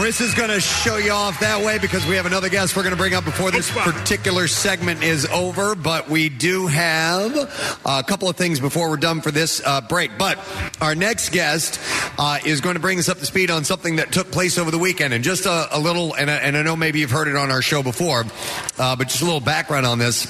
Marissa's 0.00 0.34
going 0.34 0.48
to 0.50 0.60
show 0.60 0.96
you 0.96 1.12
off 1.12 1.38
that 1.40 1.64
way 1.64 1.78
because 1.78 2.04
we 2.06 2.16
have 2.16 2.26
another 2.26 2.48
guest 2.48 2.74
we're 2.74 2.82
going 2.82 2.94
to 2.94 2.98
bring 2.98 3.14
up 3.14 3.24
before 3.24 3.50
this 3.50 3.70
particular 3.70 4.48
segment 4.48 5.02
is 5.02 5.26
over. 5.26 5.74
But 5.74 6.08
we 6.08 6.28
do 6.30 6.66
have 6.66 7.36
a 7.86 8.02
couple 8.02 8.28
of 8.28 8.36
things 8.36 8.60
before 8.60 8.88
we're 8.90 8.96
done 8.98 9.20
for 9.20 9.30
this 9.30 9.62
uh, 9.64 9.80
break. 9.80 10.18
But 10.18 10.38
our 10.80 10.94
next 10.94 11.30
guest 11.30 11.80
uh, 12.18 12.38
is 12.44 12.60
going 12.60 12.74
to 12.74 12.80
bring 12.80 12.98
us 12.98 13.08
up 13.08 13.18
to 13.18 13.26
speed 13.26 13.50
on 13.50 13.64
something 13.64 13.96
that 13.96 14.12
took 14.12 14.30
place 14.30 14.58
over 14.58 14.70
the 14.70 14.78
weekend. 14.78 15.14
And 15.14 15.24
just 15.24 15.46
a, 15.46 15.68
a 15.72 15.78
little, 15.78 16.14
and 16.14 16.30
I, 16.30 16.36
and 16.36 16.56
I 16.56 16.62
know 16.62 16.76
maybe 16.76 17.00
you've 17.00 17.10
heard 17.10 17.28
it 17.28 17.36
on 17.36 17.50
our 17.50 17.62
show 17.62 17.82
before, 17.82 18.24
uh, 18.78 18.96
but 18.96 19.08
just 19.08 19.22
a 19.22 19.24
little 19.24 19.40
background 19.40 19.86
on 19.86 19.98
this. 19.98 20.26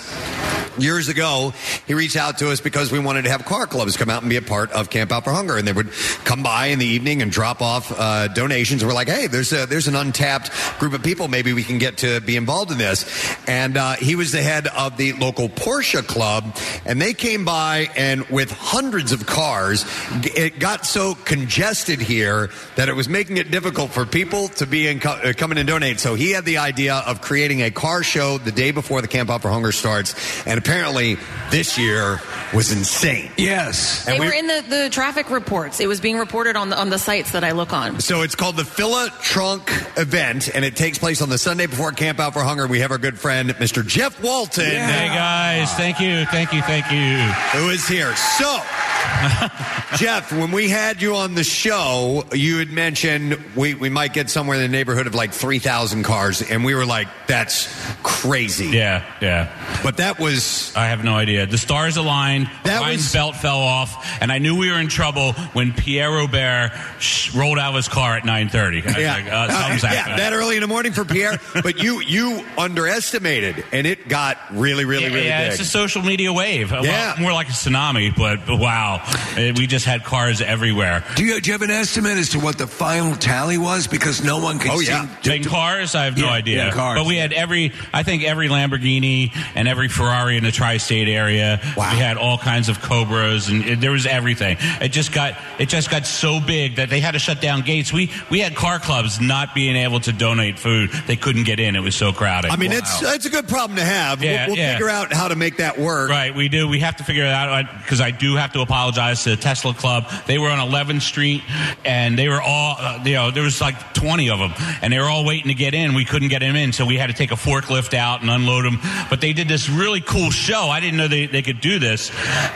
Years 0.78 1.08
ago, 1.08 1.52
he 1.88 1.94
reached 1.94 2.14
out 2.14 2.38
to 2.38 2.52
us 2.52 2.60
because 2.60 2.92
we 2.92 3.00
wanted 3.00 3.22
to 3.22 3.30
have 3.30 3.44
car 3.44 3.66
clubs 3.66 3.96
come 3.96 4.08
out 4.08 4.22
and 4.22 4.30
be 4.30 4.36
a 4.36 4.42
part 4.42 4.70
of 4.70 4.90
Camp 4.90 5.10
Out 5.10 5.24
for 5.24 5.32
Hunger, 5.32 5.56
and 5.56 5.66
they 5.66 5.72
would 5.72 5.90
come 6.24 6.44
by 6.44 6.66
in 6.66 6.78
the 6.78 6.86
evening 6.86 7.20
and 7.20 7.32
drop 7.32 7.60
off 7.60 7.92
uh, 7.98 8.28
donations. 8.28 8.84
We're 8.84 8.92
like, 8.92 9.08
hey, 9.08 9.26
there's 9.26 9.52
a, 9.52 9.66
there's 9.66 9.88
an 9.88 9.96
untapped 9.96 10.52
group 10.78 10.92
of 10.92 11.02
people. 11.02 11.26
Maybe 11.26 11.52
we 11.52 11.64
can 11.64 11.78
get 11.78 11.98
to 11.98 12.20
be 12.20 12.36
involved 12.36 12.70
in 12.70 12.78
this. 12.78 13.36
And 13.48 13.76
uh, 13.76 13.94
he 13.94 14.14
was 14.14 14.30
the 14.30 14.40
head 14.40 14.68
of 14.68 14.96
the 14.96 15.14
local 15.14 15.48
Porsche 15.48 16.06
club, 16.06 16.56
and 16.86 17.02
they 17.02 17.12
came 17.12 17.44
by 17.44 17.90
and 17.96 18.24
with 18.28 18.47
hundreds 18.50 19.12
of 19.12 19.26
cars, 19.26 19.84
it 20.24 20.58
got 20.58 20.86
so 20.86 21.14
congested 21.14 22.00
here 22.00 22.50
that 22.76 22.88
it 22.88 22.94
was 22.96 23.08
making 23.08 23.36
it 23.36 23.50
difficult 23.50 23.90
for 23.90 24.04
people 24.06 24.48
to 24.48 24.66
be 24.66 24.86
in, 24.88 25.00
co- 25.00 25.10
uh, 25.10 25.32
come 25.32 25.52
in 25.52 25.58
and 25.58 25.66
donate. 25.68 26.00
So 26.00 26.14
he 26.14 26.32
had 26.32 26.44
the 26.44 26.58
idea 26.58 26.94
of 27.06 27.20
creating 27.20 27.62
a 27.62 27.70
car 27.70 28.02
show 28.02 28.38
the 28.38 28.52
day 28.52 28.70
before 28.70 29.02
the 29.02 29.08
Camp 29.08 29.30
Out 29.30 29.42
for 29.42 29.48
Hunger 29.50 29.72
starts, 29.72 30.14
and 30.46 30.58
apparently 30.58 31.16
this 31.50 31.78
year 31.78 32.20
was 32.54 32.72
insane. 32.72 33.30
Yes. 33.36 34.04
They 34.04 34.12
And 34.12 34.20
we- 34.20 34.26
were 34.26 34.32
in 34.32 34.46
the, 34.46 34.64
the 34.68 34.88
traffic 34.90 35.30
reports. 35.30 35.80
It 35.80 35.86
was 35.86 36.00
being 36.00 36.18
reported 36.18 36.56
on 36.56 36.70
the 36.70 36.78
on 36.78 36.90
the 36.90 36.98
sites 36.98 37.32
that 37.32 37.44
I 37.44 37.52
look 37.52 37.72
on. 37.72 38.00
So 38.00 38.22
it's 38.22 38.34
called 38.34 38.56
the 38.56 38.64
Phila 38.64 39.10
Trunk 39.22 39.70
event, 39.96 40.48
and 40.54 40.64
it 40.64 40.76
takes 40.76 40.98
place 40.98 41.20
on 41.20 41.28
the 41.28 41.38
Sunday 41.38 41.66
before 41.66 41.92
Camp 41.92 42.20
Out 42.20 42.32
for 42.34 42.40
Hunger. 42.42 42.66
We 42.66 42.80
have 42.80 42.90
our 42.90 42.98
good 42.98 43.18
friend, 43.18 43.50
Mr. 43.50 43.86
Jeff 43.86 44.22
Walton. 44.22 44.64
Hey 44.64 45.08
guys, 45.08 45.72
thank 45.74 46.00
you, 46.00 46.24
thank 46.26 46.52
you, 46.52 46.62
thank 46.62 46.90
you. 46.90 47.18
Who 47.58 47.70
is 47.70 47.86
here. 47.88 48.14
So, 48.38 48.62
Jeff, 49.96 50.32
when 50.32 50.50
we 50.52 50.68
had 50.68 51.00
you 51.02 51.16
on 51.16 51.34
the 51.34 51.44
show, 51.44 52.24
you 52.32 52.58
had 52.58 52.70
mentioned 52.70 53.38
we, 53.56 53.74
we 53.74 53.88
might 53.88 54.12
get 54.12 54.28
somewhere 54.30 54.56
in 54.56 54.62
the 54.62 54.68
neighborhood 54.68 55.06
of 55.06 55.14
like 55.14 55.32
3,000 55.32 56.02
cars, 56.02 56.42
and 56.42 56.64
we 56.64 56.74
were 56.74 56.86
like, 56.86 57.08
that's 57.26 57.68
crazy. 58.02 58.66
Yeah, 58.66 59.04
yeah. 59.20 59.80
But 59.82 59.96
that 59.98 60.18
was. 60.18 60.72
I 60.76 60.86
have 60.86 61.04
no 61.04 61.14
idea. 61.14 61.46
The 61.46 61.58
stars 61.58 61.96
aligned. 61.96 62.50
That 62.64 62.80
Ryan's 62.80 63.04
was- 63.04 63.12
belt 63.12 63.36
fell 63.36 63.60
off, 63.60 64.06
and 64.20 64.30
I 64.30 64.38
knew 64.38 64.56
we 64.56 64.70
were 64.70 64.78
in 64.78 64.88
trouble 64.88 65.32
when 65.52 65.72
Pierre 65.72 66.10
Robert 66.10 66.70
sh- 66.98 67.34
rolled 67.34 67.58
out 67.58 67.70
of 67.70 67.76
his 67.76 67.88
car 67.88 68.16
at 68.16 68.24
9:30. 68.24 68.98
Yeah. 68.98 69.14
like, 69.14 69.32
uh, 69.32 69.48
something's 69.62 69.82
yeah, 69.84 70.16
that 70.16 70.32
early 70.32 70.56
in 70.56 70.60
the 70.62 70.68
morning 70.68 70.92
for 70.92 71.04
Pierre, 71.04 71.38
but 71.62 71.82
you 71.82 72.00
you 72.00 72.44
underestimated, 72.56 73.64
and 73.72 73.86
it 73.86 74.08
got 74.08 74.38
really, 74.50 74.84
really, 74.84 75.04
yeah, 75.04 75.08
really 75.14 75.26
yeah, 75.26 75.44
big. 75.44 75.52
it's 75.52 75.60
a 75.60 75.64
social 75.64 76.02
media 76.02 76.32
wave. 76.32 76.70
Well, 76.70 76.84
Yeah. 76.84 77.16
more 77.18 77.32
like 77.32 77.48
a 77.48 77.52
tsunami, 77.52 78.14
but, 78.16 78.46
but 78.46 78.56
wow, 78.58 78.97
Uh, 79.04 79.52
we 79.56 79.66
just 79.66 79.84
had 79.84 80.04
cars 80.04 80.40
everywhere. 80.40 81.04
Do 81.16 81.24
you, 81.24 81.40
do 81.40 81.48
you 81.48 81.52
have 81.52 81.62
an 81.62 81.70
estimate 81.70 82.18
as 82.18 82.30
to 82.30 82.40
what 82.40 82.58
the 82.58 82.66
final 82.66 83.14
tally 83.16 83.58
was? 83.58 83.86
Because 83.86 84.22
no 84.22 84.38
one 84.38 84.58
can 84.58 84.70
Oh, 84.72 84.80
seem 84.80 85.32
In 85.32 85.44
cars, 85.44 85.94
I 85.94 86.04
have 86.04 86.16
no 86.16 86.26
Yeah, 86.26 86.32
idea. 86.32 86.64
yeah, 86.66 86.70
cars. 86.72 86.98
But 86.98 87.06
we 87.06 87.16
had 87.16 87.32
every, 87.32 87.72
I 87.92 88.02
think 88.02 88.24
every 88.24 88.48
Lamborghini 88.48 89.32
and 89.54 89.68
every 89.68 89.88
Ferrari 89.88 90.36
in 90.36 90.44
the 90.44 90.52
tri-state 90.52 91.08
area. 91.08 91.60
We 91.76 91.82
had 91.82 92.16
all 92.16 92.38
kinds 92.38 92.68
of 92.68 92.80
Cobras, 92.80 93.48
and 93.48 93.64
it, 93.64 93.80
there 93.80 93.92
was 93.92 94.06
everything. 94.06 94.56
It 94.80 94.88
just 94.90 95.12
got, 95.12 95.34
it 95.58 95.68
just 95.68 95.90
got 95.90 96.06
so 96.06 96.40
big 96.40 96.76
that 96.76 96.90
they 96.90 97.00
had 97.00 97.12
to 97.12 97.18
shut 97.18 97.40
down 97.40 97.62
gates. 97.62 97.92
We 97.92 98.10
we 98.30 98.40
had 98.40 98.54
car 98.54 98.78
clubs 98.78 99.20
not 99.20 99.54
being 99.54 99.76
able 99.76 100.00
to 100.00 100.12
donate 100.12 100.58
food. 100.58 100.90
They 101.06 101.16
couldn't 101.16 101.44
get 101.44 101.60
in. 101.60 101.76
It 101.76 101.80
was 101.80 101.94
so 101.96 102.12
crowded. 102.12 102.50
I 102.50 102.56
mean, 102.56 102.72
it's 102.72 103.02
it's 103.02 103.26
a 103.26 103.30
good 103.30 103.48
problem 103.48 103.76
to 103.76 103.84
have. 103.84 104.22
Yeah, 104.22 104.46
we'll 104.46 104.56
we'll 104.56 104.56
yeah. 104.58 104.72
figure 104.74 104.88
out 104.90 105.12
how 105.12 105.28
to 105.28 105.36
make 105.36 105.58
that 105.58 105.78
work. 105.78 106.10
Right, 106.10 106.34
we 106.34 106.48
do. 106.48 106.68
We 106.68 106.80
have 106.80 106.96
to 106.96 107.04
figure 107.04 107.24
it 107.24 107.30
out 107.32 107.66
because 107.82 108.00
I 108.00 108.10
do 108.10 108.36
have 108.36 108.52
to 108.52 108.60
apologize 108.60 108.77
to 108.86 109.30
the 109.30 109.36
Tesla 109.36 109.74
Club. 109.74 110.08
They 110.26 110.38
were 110.38 110.48
on 110.48 110.58
11th 110.58 111.02
Street, 111.02 111.42
and 111.84 112.18
they 112.18 112.28
were 112.28 112.40
all, 112.40 112.76
uh, 112.78 113.02
you 113.04 113.14
know, 113.14 113.30
there 113.30 113.42
was 113.42 113.60
like 113.60 113.94
20 113.94 114.30
of 114.30 114.38
them, 114.38 114.52
and 114.82 114.92
they 114.92 114.98
were 114.98 115.08
all 115.08 115.24
waiting 115.24 115.48
to 115.48 115.54
get 115.54 115.74
in. 115.74 115.94
We 115.94 116.04
couldn't 116.04 116.28
get 116.28 116.40
them 116.40 116.56
in, 116.56 116.72
so 116.72 116.86
we 116.86 116.96
had 116.96 117.08
to 117.08 117.12
take 117.12 117.32
a 117.32 117.36
forklift 117.36 117.94
out 117.94 118.22
and 118.22 118.30
unload 118.30 118.64
them. 118.64 118.78
But 119.10 119.20
they 119.20 119.32
did 119.32 119.48
this 119.48 119.68
really 119.68 120.00
cool 120.00 120.30
show. 120.30 120.68
I 120.68 120.80
didn't 120.80 120.96
know 120.96 121.08
they, 121.08 121.26
they 121.26 121.42
could 121.42 121.60
do 121.60 121.78
this. 121.78 122.10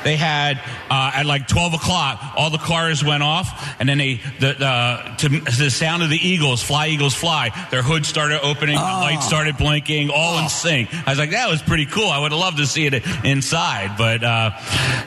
They 0.04 0.16
had 0.16 0.60
uh, 0.90 1.12
at 1.14 1.26
like 1.26 1.48
12 1.48 1.74
o'clock, 1.74 2.20
all 2.36 2.50
the 2.50 2.58
cars 2.58 3.04
went 3.04 3.22
off, 3.22 3.76
and 3.80 3.88
then 3.88 3.98
they 3.98 4.20
the, 4.38 4.54
the 4.58 5.14
to, 5.18 5.28
to 5.28 5.62
the 5.64 5.70
sound 5.70 6.02
of 6.02 6.10
the 6.10 6.16
Eagles, 6.16 6.62
fly 6.62 6.88
Eagles 6.88 7.14
fly. 7.14 7.50
Their 7.70 7.82
hood 7.82 8.06
started 8.06 8.40
opening, 8.42 8.76
the 8.76 8.82
lights 8.82 9.26
started 9.26 9.56
blinking, 9.56 10.10
all 10.10 10.38
in 10.38 10.48
sync. 10.48 10.92
I 10.92 11.10
was 11.10 11.18
like, 11.18 11.30
that 11.30 11.50
was 11.50 11.62
pretty 11.62 11.86
cool. 11.86 12.08
I 12.08 12.18
would 12.20 12.32
have 12.32 12.40
loved 12.40 12.58
to 12.58 12.66
see 12.66 12.86
it 12.86 12.94
inside, 13.24 13.96
but 13.98 14.22
uh, 14.22 14.50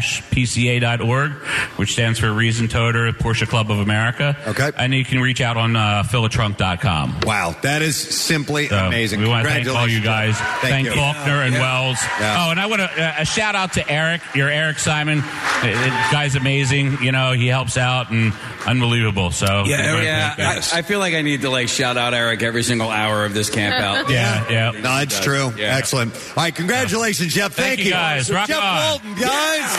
rtr-pca.org, 0.00 1.30
which 1.76 1.92
stands 1.92 2.18
for 2.18 2.26
Riesentöter 2.26 3.12
Porsche 3.12 3.48
Club 3.48 3.70
of 3.70 3.78
America. 3.78 4.36
Okay. 4.48 4.70
And 4.76 4.92
you 4.94 5.04
can 5.04 5.20
reach 5.20 5.40
out 5.40 5.56
on 5.56 5.76
uh, 5.76 6.02
philatrunk.com. 6.04 7.20
Wow, 7.22 7.54
that 7.62 7.82
is 7.82 7.96
simply 7.96 8.66
amazing. 8.68 9.20
We 9.20 9.28
want 9.28 9.46
to 9.46 9.52
thank 9.52 9.68
all 9.68 9.86
you 9.88 10.00
guys. 10.02 10.36
Jeff. 10.38 10.60
Thank, 10.60 10.86
you. 10.86 10.94
Faulkner 10.94 11.42
and 11.42 11.54
Yeah. 11.54 11.60
Wells. 11.60 11.98
Yeah. 12.18 12.39
Oh, 12.42 12.50
and 12.50 12.58
I 12.58 12.66
want 12.66 12.80
to 12.80 12.86
uh, 12.88 13.14
a 13.18 13.24
shout 13.26 13.54
out 13.54 13.74
to 13.74 13.86
Eric. 13.90 14.22
Your 14.34 14.48
Eric 14.48 14.78
Simon. 14.78 15.18
Uh, 15.20 15.60
The 15.62 16.08
guy's 16.10 16.36
amazing. 16.36 17.02
You 17.02 17.12
know, 17.12 17.32
he 17.32 17.48
helps 17.48 17.76
out 17.76 18.10
and 18.10 18.32
unbelievable. 18.66 19.30
So 19.30 19.64
yeah. 19.66 20.34
I, 20.38 20.78
I 20.78 20.82
feel 20.82 21.00
like 21.00 21.12
I 21.14 21.20
need 21.22 21.42
to 21.42 21.50
like 21.50 21.68
shout 21.68 21.98
out 21.98 22.14
Eric 22.14 22.42
every 22.42 22.62
single 22.62 22.88
hour 22.88 23.24
of 23.26 23.34
this 23.34 23.50
camp 23.50 23.74
out. 23.76 24.08
Yeah, 24.10 24.50
yeah. 24.50 24.70
No, 24.72 24.98
it's 25.00 25.20
true. 25.20 25.52
Yeah. 25.56 25.76
Excellent. 25.76 26.14
All 26.14 26.42
right, 26.42 26.54
congratulations, 26.54 27.32
Jeff. 27.34 27.52
Thank 27.52 27.76
Thank, 27.76 27.84
you, 27.86 27.92
guys. 27.92 28.26
So 28.28 28.34
Rock 28.34 28.48
Jeff 28.48 28.62
on. 28.62 28.76
Walton, 28.90 29.14
guys. 29.14 29.70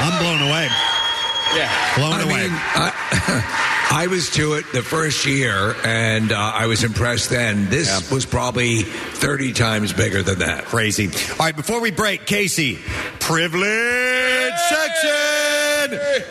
I'm 0.00 0.22
blown 0.22 0.48
away. 0.48 0.68
Yeah. 1.56 1.96
Blown 1.96 2.12
I 2.14 2.22
away. 2.22 2.42
mean, 2.48 2.50
I, 2.52 3.73
I 3.96 4.08
was 4.08 4.28
to 4.30 4.54
it 4.54 4.64
the 4.72 4.82
first 4.82 5.24
year, 5.24 5.76
and 5.84 6.32
uh, 6.32 6.36
I 6.36 6.66
was 6.66 6.82
impressed 6.82 7.30
then. 7.30 7.70
This 7.70 8.10
was 8.10 8.26
probably 8.26 8.82
30 8.82 9.52
times 9.52 9.92
bigger 9.92 10.20
than 10.20 10.40
that. 10.40 10.64
Crazy. 10.64 11.06
All 11.06 11.36
right, 11.38 11.54
before 11.54 11.80
we 11.80 11.92
break, 11.92 12.26
Casey, 12.26 12.80
privilege 13.20 13.62
section. 14.68 15.33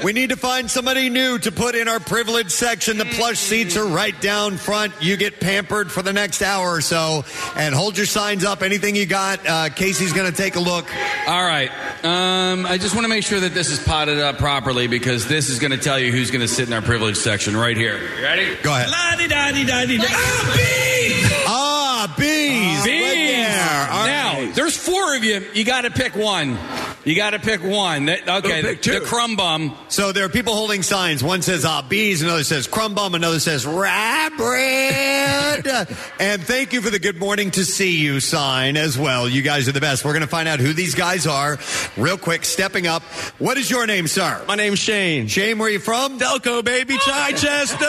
We 0.03 0.13
need 0.13 0.29
to 0.29 0.35
find 0.35 0.69
somebody 0.69 1.09
new 1.09 1.37
to 1.39 1.51
put 1.51 1.75
in 1.75 1.87
our 1.87 1.99
privilege 1.99 2.51
section. 2.51 2.97
The 2.97 3.05
plush 3.05 3.39
seats 3.39 3.77
are 3.77 3.85
right 3.85 4.19
down 4.21 4.57
front. 4.57 4.93
You 5.01 5.17
get 5.17 5.39
pampered 5.39 5.91
for 5.91 6.01
the 6.01 6.13
next 6.13 6.41
hour 6.41 6.69
or 6.71 6.81
so. 6.81 7.25
And 7.55 7.73
hold 7.73 7.97
your 7.97 8.05
signs 8.05 8.43
up. 8.43 8.61
Anything 8.61 8.95
you 8.95 9.05
got, 9.05 9.47
uh, 9.47 9.69
Casey's 9.69 10.13
going 10.13 10.29
to 10.29 10.35
take 10.35 10.55
a 10.55 10.59
look. 10.59 10.85
All 11.27 11.43
right. 11.43 11.71
Um, 12.03 12.65
I 12.65 12.77
just 12.77 12.95
want 12.95 13.05
to 13.05 13.09
make 13.09 13.23
sure 13.23 13.39
that 13.39 13.53
this 13.53 13.69
is 13.69 13.79
potted 13.79 14.19
up 14.19 14.37
properly 14.37 14.87
because 14.87 15.27
this 15.27 15.49
is 15.49 15.59
going 15.59 15.71
to 15.71 15.77
tell 15.77 15.99
you 15.99 16.11
who's 16.11 16.31
going 16.31 16.41
to 16.41 16.47
sit 16.47 16.67
in 16.67 16.73
our 16.73 16.81
privilege 16.81 17.17
section 17.17 17.55
right 17.55 17.77
here. 17.77 17.97
You 17.97 18.23
ready? 18.23 18.55
Go 18.61 18.73
ahead. 18.73 18.89
Ah, 21.47 22.13
bees. 22.17 22.83
Bees. 22.83 23.01
Right 23.01 23.13
there. 23.13 23.91
All 23.91 24.05
now, 24.05 24.33
right. 24.33 24.55
there's 24.55 24.75
four 24.75 25.15
of 25.15 25.23
you. 25.23 25.45
You 25.53 25.63
got 25.63 25.81
to 25.81 25.91
pick 25.91 26.15
one. 26.15 26.57
You 27.05 27.15
got 27.15 27.31
to 27.31 27.39
pick 27.39 27.61
one. 27.61 28.05
That- 28.05 28.27
okay, 28.27 28.61
pick 28.61 28.81
the, 28.81 28.91
two. 28.91 28.99
the 28.99 29.05
crumb 29.05 29.35
bum. 29.35 29.75
So 29.89 30.11
there 30.13 30.23
are 30.25 30.29
people 30.29 30.53
holding 30.53 30.83
signs. 30.83 31.21
One 31.23 31.41
says 31.41 31.65
uh, 31.65 31.81
bees, 31.81 32.21
another 32.21 32.43
says 32.45 32.65
crumb 32.65 32.95
bum, 32.95 33.13
another 33.13 33.39
says 33.39 33.65
rye 33.65 34.29
bread. 34.37 35.67
and 36.19 36.41
thank 36.43 36.71
you 36.71 36.81
for 36.81 36.89
the 36.89 36.99
good 36.99 37.17
morning 37.17 37.51
to 37.51 37.65
see 37.65 37.97
you 37.97 38.19
sign 38.21 38.77
as 38.77 38.97
well. 38.97 39.27
You 39.27 39.41
guys 39.41 39.67
are 39.67 39.73
the 39.73 39.81
best. 39.81 40.05
We're 40.05 40.13
going 40.13 40.21
to 40.21 40.27
find 40.27 40.47
out 40.47 40.59
who 40.59 40.71
these 40.71 40.95
guys 40.95 41.27
are 41.27 41.57
real 41.97 42.17
quick. 42.17 42.45
Stepping 42.45 42.87
up. 42.87 43.03
What 43.37 43.57
is 43.57 43.69
your 43.69 43.85
name, 43.85 44.07
sir? 44.07 44.41
My 44.47 44.55
name's 44.55 44.79
Shane. 44.79 45.27
Shane, 45.27 45.57
where 45.59 45.67
are 45.67 45.71
you 45.71 45.79
from? 45.79 46.19
Delco, 46.19 46.63
baby, 46.63 46.97
Chichester. 46.97 47.85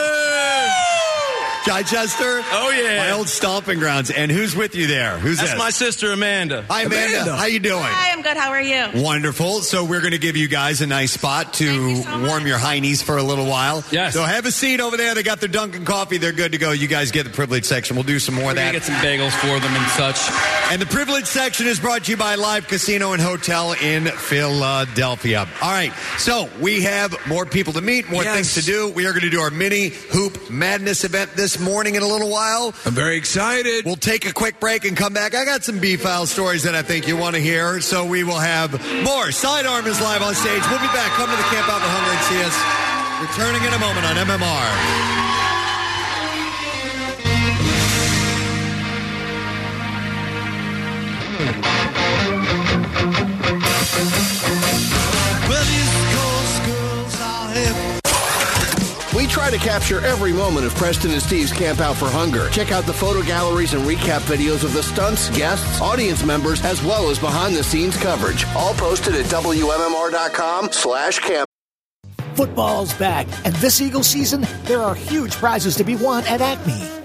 Chichester? 1.65 2.41
Oh, 2.51 2.69
yeah. 2.69 2.99
My 2.99 3.11
old 3.11 3.27
stomping 3.27 3.79
grounds. 3.79 4.11
And 4.11 4.31
who's 4.31 4.55
with 4.55 4.75
you 4.75 4.85
there? 4.85 5.17
Who's 5.17 5.37
That's 5.37 5.51
this? 5.51 5.57
my 5.59 5.71
sister 5.71 6.11
Amanda. 6.11 6.63
Hi, 6.69 6.83
Amanda. 6.83 7.35
How 7.35 7.45
you 7.47 7.59
doing? 7.59 7.81
Hi, 7.83 8.11
I'm 8.13 8.21
good. 8.21 8.37
How 8.37 8.49
are 8.51 8.61
you? 8.61 8.85
Wonderful. 9.01 9.61
So 9.61 9.83
we're 9.83 10.01
going 10.01 10.11
to 10.11 10.19
give 10.19 10.37
you 10.37 10.47
guys 10.47 10.81
a 10.81 10.87
nice 10.87 11.13
spot 11.13 11.53
to 11.55 12.03
warm 12.27 12.45
your 12.45 12.59
heinies 12.59 13.01
for 13.03 13.17
a 13.17 13.23
little 13.23 13.47
while. 13.47 13.83
Yes. 13.91 14.13
So 14.13 14.23
have 14.23 14.45
a 14.45 14.51
seat 14.51 14.79
over 14.79 14.95
there. 14.95 15.15
They 15.15 15.23
got 15.23 15.39
their 15.39 15.49
Dunkin' 15.49 15.85
coffee. 15.85 16.17
They're 16.19 16.31
good 16.33 16.51
to 16.51 16.59
go. 16.59 16.71
You 16.71 16.87
guys 16.87 17.09
get 17.11 17.23
the 17.23 17.31
privilege 17.31 17.65
section. 17.65 17.95
We'll 17.95 18.03
do 18.03 18.19
some 18.19 18.35
more 18.35 18.45
We're 18.45 18.51
of 18.51 18.57
gonna 18.57 18.67
that. 18.67 18.73
get 18.73 18.83
some 18.83 18.95
bagels 18.95 19.31
for 19.31 19.59
them 19.59 19.73
and 19.75 19.91
such. 19.91 20.71
And 20.71 20.79
the 20.81 20.85
privilege 20.85 21.25
section 21.25 21.65
is 21.65 21.79
brought 21.79 22.03
to 22.05 22.11
you 22.11 22.17
by 22.17 22.35
Live 22.35 22.67
Casino 22.67 23.13
and 23.13 23.21
Hotel 23.21 23.73
in 23.73 24.05
Philadelphia. 24.05 25.47
All 25.61 25.71
right, 25.71 25.91
so 26.19 26.47
we 26.61 26.83
have 26.83 27.15
more 27.27 27.45
people 27.45 27.73
to 27.73 27.81
meet, 27.81 28.07
more 28.09 28.23
Yes. 28.23 28.35
things 28.35 28.53
to 28.55 28.61
do. 28.71 28.89
We 28.89 29.05
are 29.07 29.11
going 29.11 29.23
to 29.23 29.29
do 29.29 29.39
our 29.41 29.49
mini 29.51 29.89
hoop 29.89 30.49
madness 30.49 31.03
event 31.03 31.31
this 31.35 31.54
morning 31.59 31.95
in 31.95 32.03
a 32.03 32.07
little 32.07 32.29
while. 32.29 32.73
I'm 32.85 32.93
very 32.93 33.17
excited. 33.17 33.85
We'll 33.85 33.95
take 33.95 34.27
a 34.27 34.33
quick 34.33 34.59
break 34.59 34.85
and 34.85 34.95
come 34.95 35.13
back. 35.13 35.35
I 35.35 35.45
got 35.45 35.63
some 35.63 35.79
B 35.79 35.95
file 35.95 36.25
stories 36.25 36.63
that 36.63 36.75
I 36.75 36.81
think 36.81 37.07
you 37.07 37.17
want 37.17 37.35
to 37.35 37.41
hear, 37.41 37.81
so 37.81 38.05
we 38.05 38.23
will 38.23 38.39
have 38.39 38.71
more. 39.03 39.31
Sidearm 39.31 39.85
is 39.87 40.01
live 40.01 40.21
on 40.21 40.35
stage. 40.35 40.61
We'll 40.69 40.79
be 40.79 40.87
back. 40.87 41.11
Come 41.13 41.29
to 41.29 41.35
the 41.35 41.43
Camp 41.43 41.67
Out 41.69 41.81
for 41.81 41.87
Hunger 41.87 42.11
and 42.11 42.23
see 42.29 42.41
us. 42.43 42.55
Returning 43.21 43.63
in 43.63 43.73
a 43.73 43.79
moment 43.79 44.05
on 44.05 44.15
MMR. 44.17 45.15
We 57.47 57.94
try 59.35 59.51
to 59.51 59.57
capture 59.57 59.99
every 60.05 60.31
moment 60.31 60.65
of 60.65 60.73
Preston 60.75 61.11
and 61.11 61.21
Steve's 61.21 61.51
Camp 61.51 61.81
Out 61.81 61.97
for 61.97 62.05
Hunger. 62.05 62.49
Check 62.51 62.71
out 62.71 62.85
the 62.85 62.93
photo 62.93 63.21
galleries 63.21 63.73
and 63.73 63.83
recap 63.83 64.21
videos 64.21 64.63
of 64.63 64.71
the 64.71 64.81
stunts, 64.81 65.29
guests, 65.31 65.81
audience 65.81 66.23
members, 66.23 66.63
as 66.63 66.81
well 66.81 67.09
as 67.09 67.19
behind 67.19 67.53
the 67.53 67.61
scenes 67.61 67.97
coverage. 67.97 68.45
All 68.55 68.73
posted 68.75 69.13
at 69.13 69.25
WMMR.com 69.25 70.71
slash 70.71 71.19
camp. 71.19 71.49
Football's 72.35 72.93
back, 72.93 73.27
and 73.43 73.53
this 73.55 73.81
Eagle 73.81 74.03
season, 74.03 74.47
there 74.63 74.81
are 74.81 74.95
huge 74.95 75.33
prizes 75.33 75.75
to 75.75 75.83
be 75.83 75.97
won 75.97 76.23
at 76.27 76.39
Acme. 76.39 77.04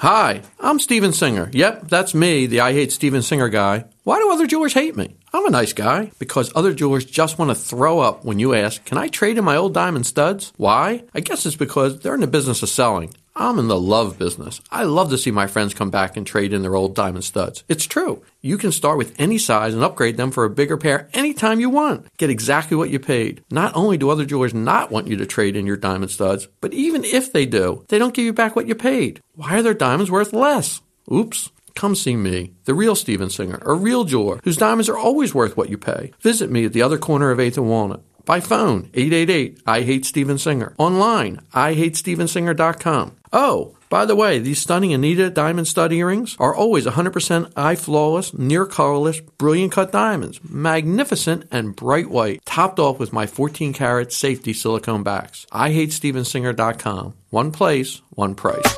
Hi, 0.00 0.42
I'm 0.60 0.78
Steven 0.78 1.14
Singer. 1.14 1.48
Yep, 1.54 1.88
that's 1.88 2.14
me, 2.14 2.44
the 2.46 2.60
I 2.60 2.74
Hate 2.74 2.92
Steven 2.92 3.22
Singer 3.22 3.48
guy. 3.48 3.86
Why 4.04 4.18
do 4.18 4.30
other 4.30 4.46
jewelers 4.46 4.74
hate 4.74 4.94
me? 4.94 5.16
I'm 5.32 5.46
a 5.46 5.50
nice 5.50 5.72
guy. 5.72 6.10
Because 6.18 6.52
other 6.54 6.74
jewelers 6.74 7.06
just 7.06 7.38
want 7.38 7.50
to 7.50 7.54
throw 7.54 8.00
up 8.00 8.22
when 8.22 8.38
you 8.38 8.52
ask, 8.52 8.84
Can 8.84 8.98
I 8.98 9.08
trade 9.08 9.38
in 9.38 9.44
my 9.44 9.56
old 9.56 9.72
diamond 9.72 10.06
studs? 10.06 10.52
Why? 10.58 11.04
I 11.14 11.20
guess 11.20 11.46
it's 11.46 11.56
because 11.56 12.00
they're 12.00 12.14
in 12.14 12.20
the 12.20 12.26
business 12.26 12.62
of 12.62 12.68
selling. 12.68 13.14
I'm 13.38 13.58
in 13.58 13.68
the 13.68 13.78
love 13.78 14.18
business. 14.18 14.62
I 14.70 14.84
love 14.84 15.10
to 15.10 15.18
see 15.18 15.30
my 15.30 15.46
friends 15.46 15.74
come 15.74 15.90
back 15.90 16.16
and 16.16 16.26
trade 16.26 16.54
in 16.54 16.62
their 16.62 16.74
old 16.74 16.94
diamond 16.94 17.22
studs. 17.22 17.64
It's 17.68 17.84
true. 17.84 18.22
You 18.40 18.56
can 18.56 18.72
start 18.72 18.96
with 18.96 19.14
any 19.18 19.36
size 19.36 19.74
and 19.74 19.84
upgrade 19.84 20.16
them 20.16 20.30
for 20.30 20.44
a 20.44 20.50
bigger 20.50 20.78
pair 20.78 21.10
anytime 21.12 21.60
you 21.60 21.68
want. 21.68 22.06
Get 22.16 22.30
exactly 22.30 22.78
what 22.78 22.88
you 22.88 22.98
paid. 22.98 23.44
Not 23.50 23.76
only 23.76 23.98
do 23.98 24.08
other 24.08 24.24
jewelers 24.24 24.54
not 24.54 24.90
want 24.90 25.08
you 25.08 25.16
to 25.18 25.26
trade 25.26 25.54
in 25.54 25.66
your 25.66 25.76
diamond 25.76 26.10
studs, 26.10 26.48
but 26.62 26.72
even 26.72 27.04
if 27.04 27.30
they 27.30 27.44
do, 27.44 27.84
they 27.88 27.98
don't 27.98 28.14
give 28.14 28.24
you 28.24 28.32
back 28.32 28.56
what 28.56 28.68
you 28.68 28.74
paid. 28.74 29.20
Why 29.34 29.58
are 29.58 29.62
their 29.62 29.74
diamonds 29.74 30.10
worth 30.10 30.32
less? 30.32 30.80
Oops. 31.12 31.50
Come 31.74 31.94
see 31.94 32.16
me, 32.16 32.54
the 32.64 32.72
real 32.72 32.94
Steven 32.94 33.28
Singer, 33.28 33.58
a 33.60 33.74
real 33.74 34.04
jeweler 34.04 34.40
whose 34.44 34.56
diamonds 34.56 34.88
are 34.88 34.96
always 34.96 35.34
worth 35.34 35.58
what 35.58 35.68
you 35.68 35.76
pay. 35.76 36.10
Visit 36.20 36.50
me 36.50 36.64
at 36.64 36.72
the 36.72 36.80
other 36.80 36.96
corner 36.96 37.30
of 37.30 37.38
8th 37.38 37.58
and 37.58 37.68
Walnut. 37.68 38.02
By 38.26 38.40
phone, 38.40 38.90
888 38.92 39.62
I 39.68 39.82
Hate 39.82 40.04
Steven 40.04 40.36
Singer. 40.36 40.74
Online, 40.78 41.40
IHateStevenSinger.com. 41.54 43.16
Oh, 43.32 43.76
by 43.88 44.04
the 44.04 44.16
way, 44.16 44.40
these 44.40 44.58
stunning 44.58 44.92
Anita 44.92 45.30
diamond 45.30 45.68
stud 45.68 45.92
earrings 45.92 46.36
are 46.40 46.52
always 46.54 46.86
100% 46.86 47.52
eye 47.54 47.76
flawless, 47.76 48.34
near 48.34 48.66
colorless, 48.66 49.20
brilliant 49.20 49.70
cut 49.70 49.92
diamonds. 49.92 50.40
Magnificent 50.42 51.46
and 51.52 51.76
bright 51.76 52.10
white, 52.10 52.44
topped 52.44 52.80
off 52.80 52.98
with 52.98 53.12
my 53.12 53.26
14 53.28 53.72
karat 53.72 54.12
safety 54.12 54.52
silicone 54.52 55.04
backs. 55.04 55.46
IHateStevenSinger.com. 55.52 57.14
One 57.30 57.52
place, 57.52 58.02
one 58.10 58.34
price. 58.34 58.76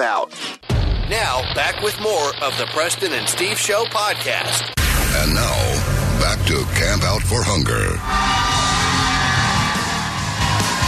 Out. 0.00 0.32
Now, 1.10 1.42
back 1.54 1.82
with 1.82 2.00
more 2.00 2.28
of 2.42 2.56
the 2.58 2.68
Preston 2.72 3.12
and 3.12 3.28
Steve 3.28 3.58
Show 3.58 3.84
podcast. 3.86 4.72
And 5.22 5.34
now, 5.34 5.58
back 6.20 6.38
to 6.50 6.56
Camp 6.74 7.02
Out 7.04 7.22
for 7.22 7.42
Hunger. 7.42 7.96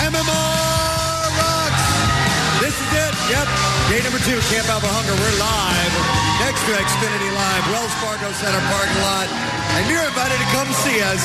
MMR 0.05 1.23
rocks. 1.39 1.87
This 2.63 2.77
is 2.77 2.91
it. 2.95 3.15
Yep. 3.31 3.49
Day 3.91 4.01
number 4.05 4.21
two, 4.25 4.39
Camp 4.53 4.69
Out 4.69 4.83
for 4.83 4.93
Hunger. 4.93 5.15
We're 5.15 5.39
live 5.39 5.95
next 6.41 6.63
to 6.67 6.73
Xfinity 6.73 7.31
Live, 7.35 7.65
Wells 7.75 7.95
Fargo 7.99 8.31
Center 8.39 8.63
parking 8.71 9.03
lot, 9.03 9.27
and 9.79 9.91
you're 9.91 10.07
invited 10.07 10.39
to 10.39 10.49
come 10.55 10.71
see 10.87 11.03
us. 11.03 11.25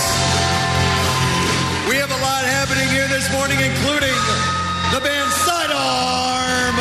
We 1.87 1.95
have 2.01 2.09
a 2.09 2.21
lot 2.23 2.43
happening 2.45 2.89
here 2.89 3.07
this 3.07 3.29
morning, 3.31 3.59
including 3.61 4.15
the 4.89 4.99
band 5.05 5.29
Sidearm, 5.45 6.75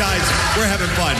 guys. 0.00 0.24
We're 0.56 0.64
having 0.64 0.88
fun. 0.96 1.12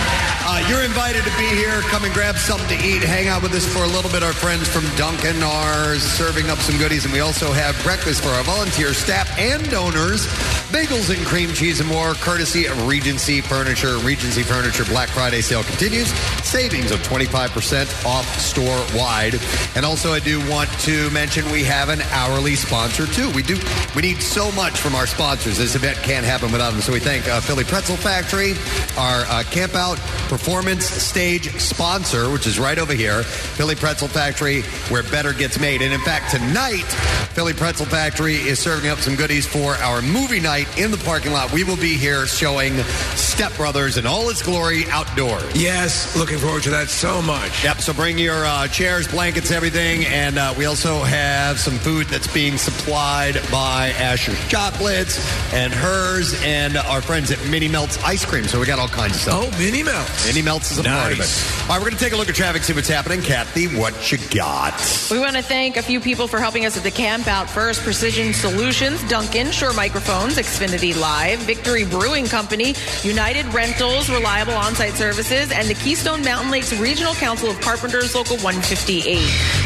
Uh, 0.48 0.64
you're 0.66 0.82
invited 0.82 1.22
to 1.22 1.30
be 1.36 1.46
here. 1.54 1.82
Come 1.92 2.04
and 2.04 2.14
grab 2.14 2.36
something 2.36 2.78
to 2.78 2.82
eat. 2.82 3.02
Hang 3.02 3.28
out 3.28 3.42
with 3.42 3.52
us 3.52 3.66
for 3.66 3.84
a 3.84 3.86
little 3.86 4.10
bit. 4.10 4.22
Our 4.22 4.32
friends 4.32 4.66
from 4.66 4.84
Dunkin' 4.96 5.42
are 5.42 5.96
serving 5.96 6.48
up 6.48 6.56
some 6.58 6.78
goodies, 6.78 7.04
and 7.04 7.12
we 7.12 7.20
also 7.20 7.52
have 7.52 7.80
breakfast 7.82 8.22
for 8.22 8.30
our 8.30 8.42
volunteer 8.42 8.94
staff 8.94 9.28
and 9.38 9.68
donors. 9.70 10.26
Bagels 10.72 11.14
and 11.14 11.26
cream 11.26 11.52
cheese 11.52 11.80
and 11.80 11.88
more, 11.88 12.14
courtesy 12.14 12.66
of 12.66 12.86
Regency 12.86 13.40
Furniture. 13.40 13.98
Regency 13.98 14.42
Furniture 14.42 14.84
Black 14.84 15.08
Friday 15.08 15.42
sale 15.42 15.64
continues. 15.64 16.08
Savings 16.42 16.90
of 16.90 17.00
25% 17.00 18.06
off 18.06 18.24
store 18.38 18.82
wide. 18.96 19.34
And 19.74 19.84
also, 19.84 20.12
I 20.12 20.20
do 20.20 20.38
want 20.48 20.70
to 20.80 21.10
mention 21.10 21.44
we 21.50 21.64
have 21.64 21.88
an 21.88 22.00
hourly 22.12 22.54
sponsor 22.54 23.06
too. 23.06 23.30
We 23.32 23.42
do. 23.42 23.58
We 23.94 24.02
need 24.02 24.22
so 24.22 24.52
much 24.52 24.78
from 24.78 24.94
our 24.94 25.06
sponsors. 25.06 25.58
This 25.58 25.74
event 25.74 25.98
can't 25.98 26.24
happen 26.24 26.52
without 26.52 26.70
them. 26.70 26.80
So 26.80 26.92
we 26.92 27.00
thank 27.00 27.28
uh, 27.28 27.40
Philly 27.40 27.64
Pretzel 27.64 27.96
Factory, 27.96 28.54
our 28.96 29.24
uh, 29.26 29.42
Camp 29.44 29.74
Out 29.74 29.98
Performance 30.28 30.84
Stage 30.84 31.50
sponsor, 31.60 32.30
which 32.30 32.46
is 32.46 32.58
right 32.58 32.78
over 32.78 32.92
here. 32.92 33.22
Philly 33.22 33.74
Pretzel 33.74 34.08
Factory, 34.08 34.62
where 34.88 35.02
better 35.04 35.32
gets 35.32 35.58
made. 35.58 35.82
And 35.82 35.92
in 35.92 36.00
fact, 36.00 36.30
tonight, 36.30 36.86
Philly 37.34 37.52
Pretzel 37.52 37.86
Factory 37.86 38.34
is 38.36 38.58
serving 38.58 38.90
up 38.90 38.98
some 38.98 39.16
goodies 39.16 39.46
for 39.46 39.74
our 39.76 40.02
movie 40.02 40.40
night 40.40 40.66
in 40.78 40.90
the 40.90 40.98
parking 40.98 41.32
lot. 41.32 41.52
We 41.52 41.64
will 41.64 41.76
be 41.76 41.94
here 41.94 42.26
showing 42.26 42.76
Step 43.14 43.54
Brothers 43.56 43.96
in 43.96 44.06
all 44.06 44.28
its 44.30 44.42
glory 44.42 44.84
outdoors. 44.90 45.44
Yes, 45.54 46.16
looking 46.16 46.38
forward 46.38 46.62
to 46.64 46.70
that 46.70 46.88
so 46.88 47.22
much. 47.22 47.64
Yep, 47.64 47.80
so 47.80 47.92
bring 47.92 48.18
your 48.18 48.44
uh, 48.44 48.68
chairs, 48.68 49.08
blankets, 49.08 49.50
everything. 49.50 50.04
And 50.06 50.38
uh, 50.38 50.54
we 50.56 50.66
also 50.66 51.00
have 51.00 51.58
some 51.58 51.74
food 51.78 52.06
that's 52.06 52.32
being 52.32 52.58
supplied 52.58 53.40
by 53.50 53.90
Asher's 53.98 54.38
Chocolates 54.48 55.18
and 55.52 55.72
hers 55.72 56.40
and 56.44 56.76
our 56.76 57.00
friends 57.00 57.30
at 57.30 57.44
Mini 57.48 57.68
Melts 57.68 58.02
Ice 58.04 58.24
Cream. 58.24 58.44
So 58.44 58.59
we 58.60 58.66
got 58.66 58.78
all 58.78 58.88
kinds 58.88 59.14
of 59.14 59.20
stuff. 59.22 59.34
Oh, 59.42 59.58
Mini 59.58 59.82
Melts. 59.82 60.26
Mini 60.26 60.42
Melts 60.42 60.70
is 60.70 60.78
a 60.78 60.82
part 60.82 61.12
of 61.12 61.18
it. 61.18 61.20
Nice. 61.20 61.62
All 61.62 61.68
right, 61.68 61.78
we're 61.78 61.88
going 61.88 61.98
to 61.98 62.04
take 62.04 62.12
a 62.12 62.16
look 62.16 62.28
at 62.28 62.34
traffic, 62.34 62.62
see 62.62 62.74
what's 62.74 62.88
happening. 62.88 63.22
Kathy, 63.22 63.66
what 63.68 64.12
you 64.12 64.18
got? 64.34 64.74
We 65.10 65.18
want 65.18 65.36
to 65.36 65.42
thank 65.42 65.78
a 65.78 65.82
few 65.82 65.98
people 65.98 66.28
for 66.28 66.38
helping 66.38 66.66
us 66.66 66.76
at 66.76 66.82
the 66.82 66.90
camp 66.90 67.26
out 67.26 67.48
first 67.48 67.80
Precision 67.82 68.34
Solutions, 68.34 69.02
Dunkin', 69.08 69.50
Shure 69.50 69.72
Microphones, 69.72 70.36
Xfinity 70.36 70.98
Live, 71.00 71.38
Victory 71.40 71.86
Brewing 71.86 72.26
Company, 72.26 72.74
United 73.02 73.46
Rentals, 73.54 74.10
Reliable 74.10 74.52
On-Site 74.52 74.92
Services, 74.92 75.50
and 75.52 75.66
the 75.66 75.74
Keystone 75.74 76.22
Mountain 76.22 76.50
Lakes 76.50 76.78
Regional 76.78 77.14
Council 77.14 77.48
of 77.48 77.58
Carpenters, 77.62 78.14
Local 78.14 78.36
158. 78.38 79.04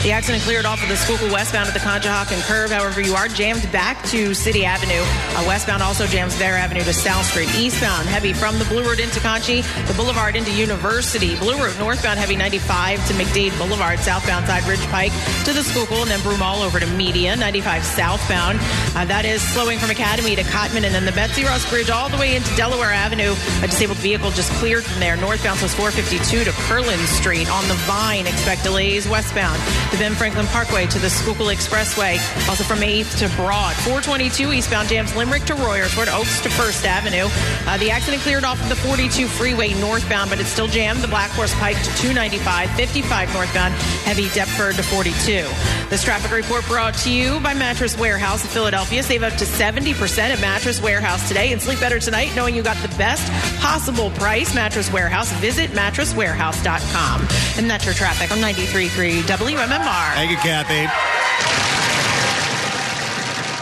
The 0.04 0.12
accident 0.12 0.44
cleared 0.44 0.66
off 0.66 0.80
of 0.82 0.88
the 0.88 0.96
Schuylkill 0.96 1.32
westbound 1.32 1.66
at 1.66 1.74
the 1.74 1.80
Conshohocken 1.80 2.40
Curve. 2.46 2.70
However, 2.70 3.00
you 3.00 3.14
are 3.14 3.26
jammed 3.26 3.70
back 3.72 4.00
to 4.10 4.34
City 4.34 4.64
Avenue. 4.64 5.02
Uh, 5.36 5.44
westbound 5.48 5.82
also 5.82 6.06
jams 6.06 6.34
Vare 6.36 6.56
Avenue 6.56 6.84
to 6.84 6.92
South 6.92 7.24
Street. 7.24 7.52
Eastbound, 7.56 8.06
heavy 8.06 8.32
from 8.32 8.56
the 8.58 8.64
Blue 8.66 8.80
Ridge 8.80 8.83
Road 8.84 9.00
into 9.00 9.20
Conshy, 9.20 9.62
the 9.86 9.94
Boulevard 9.94 10.36
into 10.36 10.52
University. 10.52 11.36
Blue 11.36 11.56
Route 11.56 11.78
northbound 11.78 12.18
heavy 12.18 12.36
95 12.36 13.06
to 13.08 13.14
McDade 13.14 13.56
Boulevard, 13.58 13.98
southbound 13.98 14.46
side 14.46 14.64
Ridge 14.64 14.84
Pike 14.88 15.12
to 15.44 15.52
the 15.52 15.62
Schuylkill, 15.62 16.02
and 16.02 16.10
then 16.10 16.20
Broomall 16.20 16.64
over 16.64 16.78
to 16.78 16.86
Media. 16.86 17.36
95 17.36 17.84
southbound. 17.84 18.58
Uh, 18.94 19.04
that 19.04 19.24
is 19.24 19.42
slowing 19.42 19.78
from 19.78 19.90
Academy 19.90 20.36
to 20.36 20.42
Cottman, 20.42 20.84
and 20.84 20.94
then 20.94 21.04
the 21.04 21.12
Betsy 21.12 21.44
Ross 21.44 21.68
Bridge 21.68 21.90
all 21.90 22.08
the 22.08 22.16
way 22.16 22.36
into 22.36 22.54
Delaware 22.56 22.92
Avenue. 22.92 23.34
A 23.62 23.66
disabled 23.66 23.98
vehicle 23.98 24.30
just 24.30 24.52
cleared 24.52 24.84
from 24.84 25.00
there. 25.00 25.16
Northbound 25.16 25.60
was 25.60 25.74
452 25.74 26.44
to 26.44 26.50
Kerlin 26.68 26.98
Street. 27.06 27.50
On 27.50 27.66
the 27.68 27.74
Vine, 27.88 28.26
expect 28.26 28.62
delays 28.62 29.08
westbound. 29.08 29.60
The 29.90 29.96
Ben 29.98 30.14
Franklin 30.14 30.46
Parkway 30.46 30.86
to 30.86 30.98
the 30.98 31.10
Schuylkill 31.10 31.46
Expressway. 31.46 32.18
Also 32.48 32.64
from 32.64 32.80
8th 32.80 33.18
to 33.18 33.28
Broad. 33.36 33.74
422 33.76 34.52
eastbound 34.52 34.88
jams 34.88 35.14
Limerick 35.16 35.44
to 35.44 35.54
Royersford, 35.54 36.12
Oaks 36.12 36.40
to 36.42 36.50
First 36.50 36.84
Avenue. 36.84 37.28
Uh, 37.66 37.78
the 37.78 37.90
accident 37.90 38.22
cleared 38.22 38.44
off 38.44 38.60
of 38.62 38.68
the 38.68 38.73
42 38.76 39.26
freeway 39.26 39.74
northbound, 39.74 40.30
but 40.30 40.40
it's 40.40 40.48
still 40.48 40.66
jammed. 40.66 41.00
The 41.00 41.08
Black 41.08 41.30
Horse 41.30 41.54
Pike 41.54 41.76
to 41.76 41.90
295, 41.96 42.70
55 42.70 43.32
northbound, 43.34 43.74
heavy 44.04 44.28
Deptford 44.28 44.76
to 44.76 44.82
42. 44.82 45.46
This 45.88 46.02
traffic 46.02 46.30
report 46.30 46.66
brought 46.66 46.94
to 46.98 47.10
you 47.10 47.40
by 47.40 47.54
Mattress 47.54 47.98
Warehouse 47.98 48.42
in 48.42 48.50
Philadelphia. 48.50 49.02
Save 49.02 49.22
up 49.22 49.34
to 49.34 49.44
70% 49.44 50.18
at 50.18 50.40
Mattress 50.40 50.80
Warehouse 50.80 51.26
today 51.28 51.52
and 51.52 51.60
sleep 51.60 51.80
better 51.80 51.98
tonight 51.98 52.30
knowing 52.34 52.54
you 52.54 52.62
got 52.62 52.76
the 52.78 52.94
best 52.96 53.30
possible 53.60 54.10
price. 54.10 54.54
Mattress 54.54 54.92
Warehouse. 54.92 55.32
Visit 55.34 55.70
mattresswarehouse.com. 55.70 57.28
And 57.58 57.70
that's 57.70 57.84
your 57.84 57.94
traffic 57.94 58.30
on 58.30 58.38
93.3 58.38 59.22
WMMR. 59.22 60.14
Thank 60.14 60.30
you, 60.30 60.36
Kathy. 60.38 61.53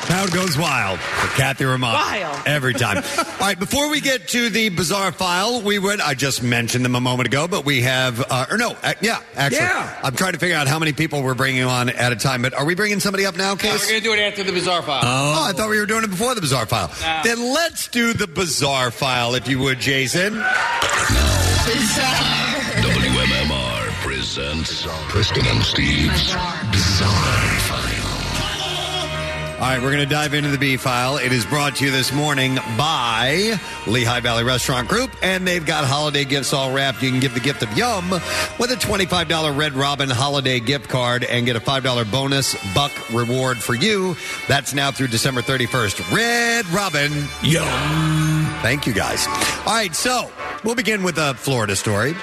Crowd 0.03 0.33
goes 0.33 0.59
wild 0.59 0.99
for 0.99 1.29
Kathy 1.37 1.65
Ramon. 1.65 1.95
Wild. 1.95 2.43
Every 2.47 2.74
time. 2.74 2.99
All 3.19 3.24
right, 3.41 3.59
before 3.59 3.89
we 3.89 4.01
get 4.01 4.29
to 4.29 4.51
the 4.51 4.69
bizarre 4.69 5.12
file, 5.12 5.62
we 5.62 5.79
would, 5.79 6.01
I 6.01 6.15
just 6.15 6.43
mentioned 6.43 6.85
them 6.85 6.97
a 6.97 7.01
moment 7.01 7.29
ago, 7.29 7.47
but 7.47 7.65
we 7.65 7.83
have, 7.83 8.20
uh, 8.29 8.47
or 8.51 8.59
no, 8.59 8.77
uh, 8.83 8.95
yeah, 9.01 9.20
actually. 9.37 9.61
Yeah. 9.62 10.01
I'm 10.03 10.15
trying 10.16 10.33
to 10.33 10.39
figure 10.41 10.57
out 10.57 10.66
how 10.66 10.79
many 10.81 10.93
people 10.93 11.23
we're 11.23 11.35
bringing 11.35 11.62
on 11.62 11.89
at 11.89 12.11
a 12.12 12.16
time, 12.16 12.43
but 12.43 12.53
are 12.53 12.65
we 12.65 12.74
bringing 12.74 12.99
somebody 13.01 13.24
up 13.27 13.37
now, 13.37 13.51
No, 13.53 13.57
Case? 13.57 13.85
we're 13.87 13.93
going 13.93 14.03
to 14.03 14.09
do 14.09 14.12
it 14.15 14.20
after 14.27 14.43
the 14.43 14.53
bizarre 14.53 14.83
file. 14.83 15.03
Oh, 15.05 15.47
I 15.49 15.53
thought 15.53 15.70
we 15.70 15.79
were 15.79 15.87
doing 15.87 16.03
it 16.05 16.11
before 16.11 16.35
the 16.35 16.41
bizarre 16.41 16.66
file. 16.66 16.89
No. 17.01 17.20
Then 17.24 17.55
let's 17.55 17.87
do 17.89 18.12
the 18.12 18.27
bizarre 18.27 18.91
file, 18.91 19.35
if 19.37 19.47
you 19.49 19.61
would, 19.61 19.79
Jason. 19.79 20.35
Bizarre. 20.35 20.43
WMMR 22.83 23.89
presents 24.03 24.85
Preston 25.09 25.47
and 25.47 25.62
Steve's 25.62 26.33
Bizarre 26.73 26.74
File. 26.74 27.52
All 29.63 29.69
right, 29.69 29.81
we're 29.81 29.93
going 29.93 30.03
to 30.03 30.13
dive 30.13 30.35
into 30.35 30.51
the 30.51 30.59
B 30.59 30.77
file. 30.77 31.19
It 31.19 31.31
is 31.31 31.47
brought 31.47 31.77
to 31.77 31.85
you 31.85 31.93
this 31.93 32.13
morning 32.13 32.57
by 32.77 33.57
Lehigh 33.87 34.19
Valley 34.19 34.43
Restaurant 34.43 34.89
Group, 34.89 35.13
and 35.23 35.47
they've 35.47 35.65
got 35.65 35.85
holiday 35.85 36.25
gifts 36.25 36.53
all 36.53 36.73
wrapped. 36.73 37.01
You 37.01 37.11
can 37.11 37.21
give 37.21 37.33
the 37.33 37.39
gift 37.39 37.63
of 37.63 37.73
Yum 37.79 38.11
with 38.11 38.73
a 38.73 38.75
$25 38.75 39.57
Red 39.57 39.75
Robin 39.75 40.11
holiday 40.11 40.59
gift 40.59 40.89
card 40.89 41.23
and 41.23 41.47
get 41.47 41.55
a 41.55 41.61
$5 41.61 42.11
bonus 42.11 42.57
buck 42.75 42.91
reward 43.13 43.57
for 43.59 43.77
you. 43.77 44.17
That's 44.49 44.75
now 44.75 44.91
through 44.91 45.09
December 45.09 45.43
31st. 45.43 46.11
Red 46.13 46.67
Robin 46.71 47.13
Yum. 47.45 47.65
Thank 48.63 48.89
you, 48.89 48.93
guys. 48.93 49.29
All 49.65 49.75
right, 49.75 49.95
so 49.95 50.29
we'll 50.65 50.75
begin 50.75 51.03
with 51.03 51.19
a 51.19 51.35
Florida 51.35 51.77
story. 51.77 52.15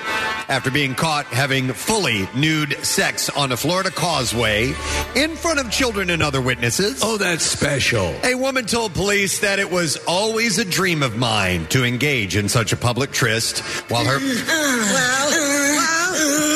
After 0.50 0.72
being 0.72 0.96
caught 0.96 1.28
having 1.28 1.72
fully 1.74 2.28
nude 2.36 2.74
sex 2.84 3.30
on 3.30 3.52
a 3.52 3.58
Florida 3.58 3.92
causeway 3.92 4.74
in 5.16 5.36
front 5.36 5.60
of 5.60 5.70
children 5.70 6.10
and 6.10 6.24
other 6.24 6.42
witnesses. 6.42 7.02
Oh, 7.04 7.18
that's 7.18 7.46
special. 7.46 8.16
A 8.24 8.34
woman 8.34 8.66
told 8.66 8.96
police 8.96 9.40
that 9.40 9.60
it 9.60 9.70
was 9.70 9.98
always 10.08 10.58
a 10.58 10.66
dream 10.66 11.04
of 11.04 11.18
mine 11.18 11.68
to 11.68 11.86
engage 11.86 12.36
in 12.36 12.50
such 12.50 12.74
a 12.74 12.78
public 12.78 13.12
tryst 13.12 13.60
while 13.90 14.06
her 14.06 14.18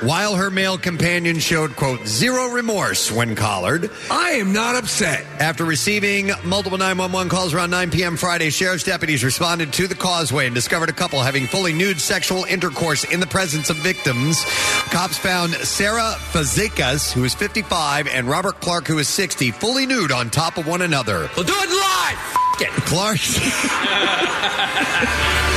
while 0.00 0.34
her 0.34 0.50
male 0.50 0.78
companion 0.78 1.38
showed 1.38 1.76
quote 1.76 2.06
zero 2.06 2.48
remorse 2.48 3.10
when 3.10 3.34
collared. 3.34 3.90
I 4.10 4.30
am 4.32 4.52
not 4.52 4.74
upset. 4.76 5.24
After 5.40 5.64
receiving 5.64 6.30
multiple 6.44 6.78
911 6.78 7.28
calls 7.30 7.54
around 7.54 7.70
9 7.70 7.90
p.m. 7.90 8.16
Friday, 8.16 8.50
sheriff's 8.50 8.84
deputies 8.84 9.24
responded 9.24 9.72
to 9.74 9.86
the 9.86 9.94
causeway 9.94 10.46
and 10.46 10.54
discovered 10.54 10.88
a 10.88 10.92
couple 10.92 11.20
having 11.20 11.46
fully 11.46 11.72
nude 11.72 12.00
sexual 12.00 12.44
intercourse 12.44 13.04
in 13.04 13.20
the 13.20 13.26
presence 13.26 13.70
of 13.70 13.76
victims. 13.76 14.42
Cops 14.90 15.18
found 15.18 15.54
Sarah 15.54 16.14
Fazekas, 16.32 17.12
who 17.12 17.24
is 17.24 17.34
55, 17.34 18.06
and 18.08 18.28
Robert 18.28 18.60
Clark, 18.60 18.86
who 18.86 18.98
is 18.98 19.08
60, 19.08 19.50
fully 19.52 19.86
nude 19.86 20.12
on 20.12 20.30
top 20.30 20.58
of 20.58 20.66
one 20.66 20.82
another. 20.82 21.28
We'll 21.36 21.46
do 21.46 21.54
it 21.56 21.70
live. 21.70 22.18
F- 22.18 22.36
it. 22.60 22.70
Clark. 22.86 23.18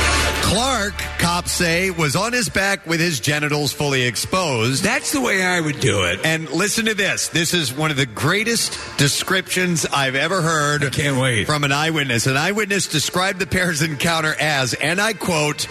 Clark, 0.50 0.94
cops 1.20 1.52
say, 1.52 1.92
was 1.92 2.16
on 2.16 2.32
his 2.32 2.48
back 2.48 2.84
with 2.84 2.98
his 2.98 3.20
genitals 3.20 3.72
fully 3.72 4.02
exposed. 4.02 4.82
That's 4.82 5.12
the 5.12 5.20
way 5.20 5.44
I 5.44 5.60
would 5.60 5.78
do 5.78 6.02
it. 6.02 6.18
And 6.24 6.50
listen 6.50 6.86
to 6.86 6.94
this. 6.94 7.28
This 7.28 7.54
is 7.54 7.72
one 7.72 7.92
of 7.92 7.96
the 7.96 8.04
greatest 8.04 8.76
descriptions 8.98 9.86
I've 9.86 10.16
ever 10.16 10.42
heard. 10.42 10.82
I 10.82 10.90
can't 10.90 11.20
wait. 11.20 11.44
From 11.44 11.62
an 11.62 11.70
eyewitness. 11.70 12.26
An 12.26 12.36
eyewitness 12.36 12.88
described 12.88 13.38
the 13.38 13.46
pair's 13.46 13.80
encounter 13.80 14.34
as, 14.40 14.74
and 14.74 15.00
I 15.00 15.12
quote, 15.12 15.68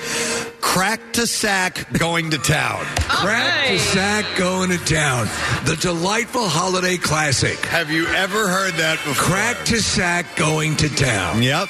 crack 0.61 1.11
to 1.13 1.27
sack 1.27 1.91
going 1.99 2.31
to 2.31 2.37
town. 2.37 2.85
Crack 2.99 3.67
to 3.67 3.79
sack 3.79 4.25
going 4.37 4.69
to 4.69 4.77
town. 4.77 5.27
The 5.65 5.77
delightful 5.81 6.47
holiday 6.47 6.95
classic. 6.95 7.57
Have 7.65 7.91
you 7.91 8.07
ever 8.07 8.47
heard 8.47 8.75
that 8.75 8.97
before? 8.99 9.25
Crack 9.25 9.57
to 9.65 9.81
sack 9.81 10.37
going 10.37 10.77
to 10.77 10.87
town. 10.95 11.43
Yep. 11.43 11.67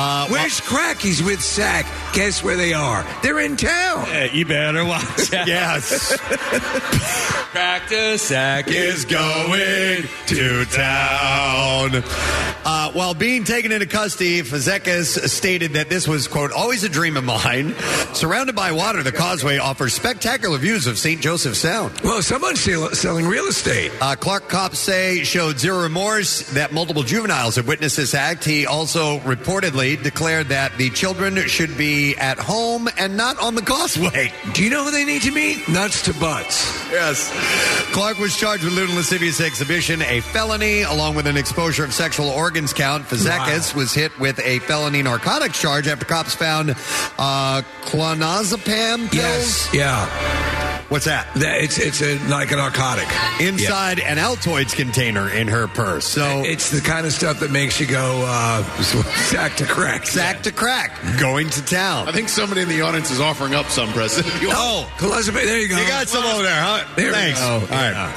Uh, 0.00 0.28
Where's 0.28 0.60
Crackies 0.60 1.24
with 1.26 1.42
Sack? 1.42 1.84
Guess 2.14 2.44
where 2.44 2.56
they 2.56 2.72
are? 2.72 3.04
They're 3.20 3.40
in 3.40 3.56
town. 3.56 4.06
you 4.32 4.44
better 4.46 4.84
watch 4.84 5.32
out. 5.34 5.48
yes. 5.48 6.16
Practice 7.50 8.22
sack 8.22 8.68
is 8.68 9.04
going 9.04 10.04
to 10.26 10.64
town. 10.66 12.02
Uh, 12.64 12.92
while 12.92 13.14
being 13.14 13.42
taken 13.44 13.72
into 13.72 13.86
custody, 13.86 14.42
Fazekas 14.42 15.28
stated 15.28 15.72
that 15.72 15.88
this 15.88 16.06
was, 16.06 16.28
quote, 16.28 16.52
always 16.52 16.84
a 16.84 16.88
dream 16.88 17.16
of 17.16 17.24
mine. 17.24 17.74
Surrounded 18.12 18.54
by 18.54 18.70
water, 18.72 19.02
the 19.02 19.10
causeway 19.12 19.58
offers 19.58 19.94
spectacular 19.94 20.58
views 20.58 20.86
of 20.86 20.98
St. 20.98 21.20
Joseph 21.20 21.56
Sound. 21.56 21.98
Well, 22.04 22.22
someone's 22.22 22.60
sell- 22.60 22.90
selling 22.94 23.26
real 23.26 23.46
estate. 23.46 23.90
Uh, 24.00 24.14
Clark 24.14 24.48
cops 24.48 24.78
say 24.78 25.24
showed 25.24 25.58
zero 25.58 25.82
remorse 25.82 26.50
that 26.52 26.72
multiple 26.72 27.02
juveniles 27.02 27.56
have 27.56 27.66
witnessed 27.66 27.96
this 27.96 28.14
act. 28.14 28.44
He 28.44 28.66
also 28.66 29.18
reportedly 29.20 29.87
declared 29.96 30.48
that 30.48 30.76
the 30.76 30.90
children 30.90 31.36
should 31.48 31.76
be 31.76 32.16
at 32.16 32.38
home 32.38 32.88
and 32.98 33.16
not 33.16 33.38
on 33.40 33.54
the 33.54 33.62
causeway. 33.62 34.32
Do 34.52 34.62
you 34.64 34.70
know 34.70 34.84
who 34.84 34.90
they 34.90 35.04
need 35.04 35.22
to 35.22 35.30
meet? 35.30 35.68
Nuts 35.68 36.02
to 36.02 36.14
butts. 36.14 36.66
Yes. 36.90 37.30
Clark 37.92 38.18
was 38.18 38.36
charged 38.36 38.64
with 38.64 38.72
lewd 38.74 38.88
and 38.88 38.96
lascivious 38.96 39.40
exhibition, 39.40 40.02
a 40.02 40.20
felony, 40.20 40.82
along 40.82 41.14
with 41.14 41.26
an 41.26 41.36
exposure 41.36 41.84
of 41.84 41.92
sexual 41.92 42.28
organs 42.28 42.72
count. 42.72 43.04
Fazekas 43.04 43.74
was 43.74 43.92
hit 43.94 44.18
with 44.18 44.38
a 44.40 44.58
felony 44.60 45.02
narcotics 45.02 45.60
charge 45.60 45.86
after 45.88 46.04
cops 46.04 46.34
found 46.34 46.70
uh, 47.18 47.62
clonazepam 47.82 49.10
pills. 49.10 49.12
Yes. 49.12 49.74
Yeah. 49.74 50.68
What's 50.88 51.04
that? 51.04 51.28
It's 51.36 51.78
it's 51.78 52.00
a, 52.00 52.18
like 52.28 52.50
a 52.50 52.56
narcotic 52.56 53.06
Inside 53.40 54.00
an 54.00 54.16
Altoids 54.16 54.74
container 54.74 55.28
in 55.28 55.46
her 55.48 55.68
purse. 55.68 56.06
So 56.06 56.42
It's 56.46 56.70
the 56.70 56.80
kind 56.80 57.04
of 57.04 57.12
stuff 57.12 57.40
that 57.40 57.50
makes 57.50 57.78
you 57.78 57.86
go 57.86 58.24
uh, 58.26 58.62
crack. 59.68 60.06
sack 60.06 60.42
to 60.42 60.52
crack, 60.52 60.92
going 61.20 61.48
to 61.50 61.64
town. 61.64 62.08
I 62.08 62.12
think 62.12 62.28
somebody 62.28 62.62
in 62.62 62.68
the 62.68 62.80
audience 62.82 63.10
is 63.10 63.20
offering 63.20 63.54
up 63.54 63.66
some, 63.66 63.88
Preston. 63.92 64.24
If 64.26 64.42
you 64.42 64.48
Oh, 64.52 64.90
Elizabeth, 65.02 65.44
there 65.44 65.58
you 65.60 65.68
go. 65.68 65.78
You 65.80 65.86
got 65.88 66.08
some 66.08 66.24
over 66.24 66.42
there, 66.42 66.60
huh? 66.62 66.84
There 66.96 67.06
we 67.08 67.12
Thanks. 67.12 67.40
go. 67.40 67.46
All 67.54 67.60
right. 67.60 68.14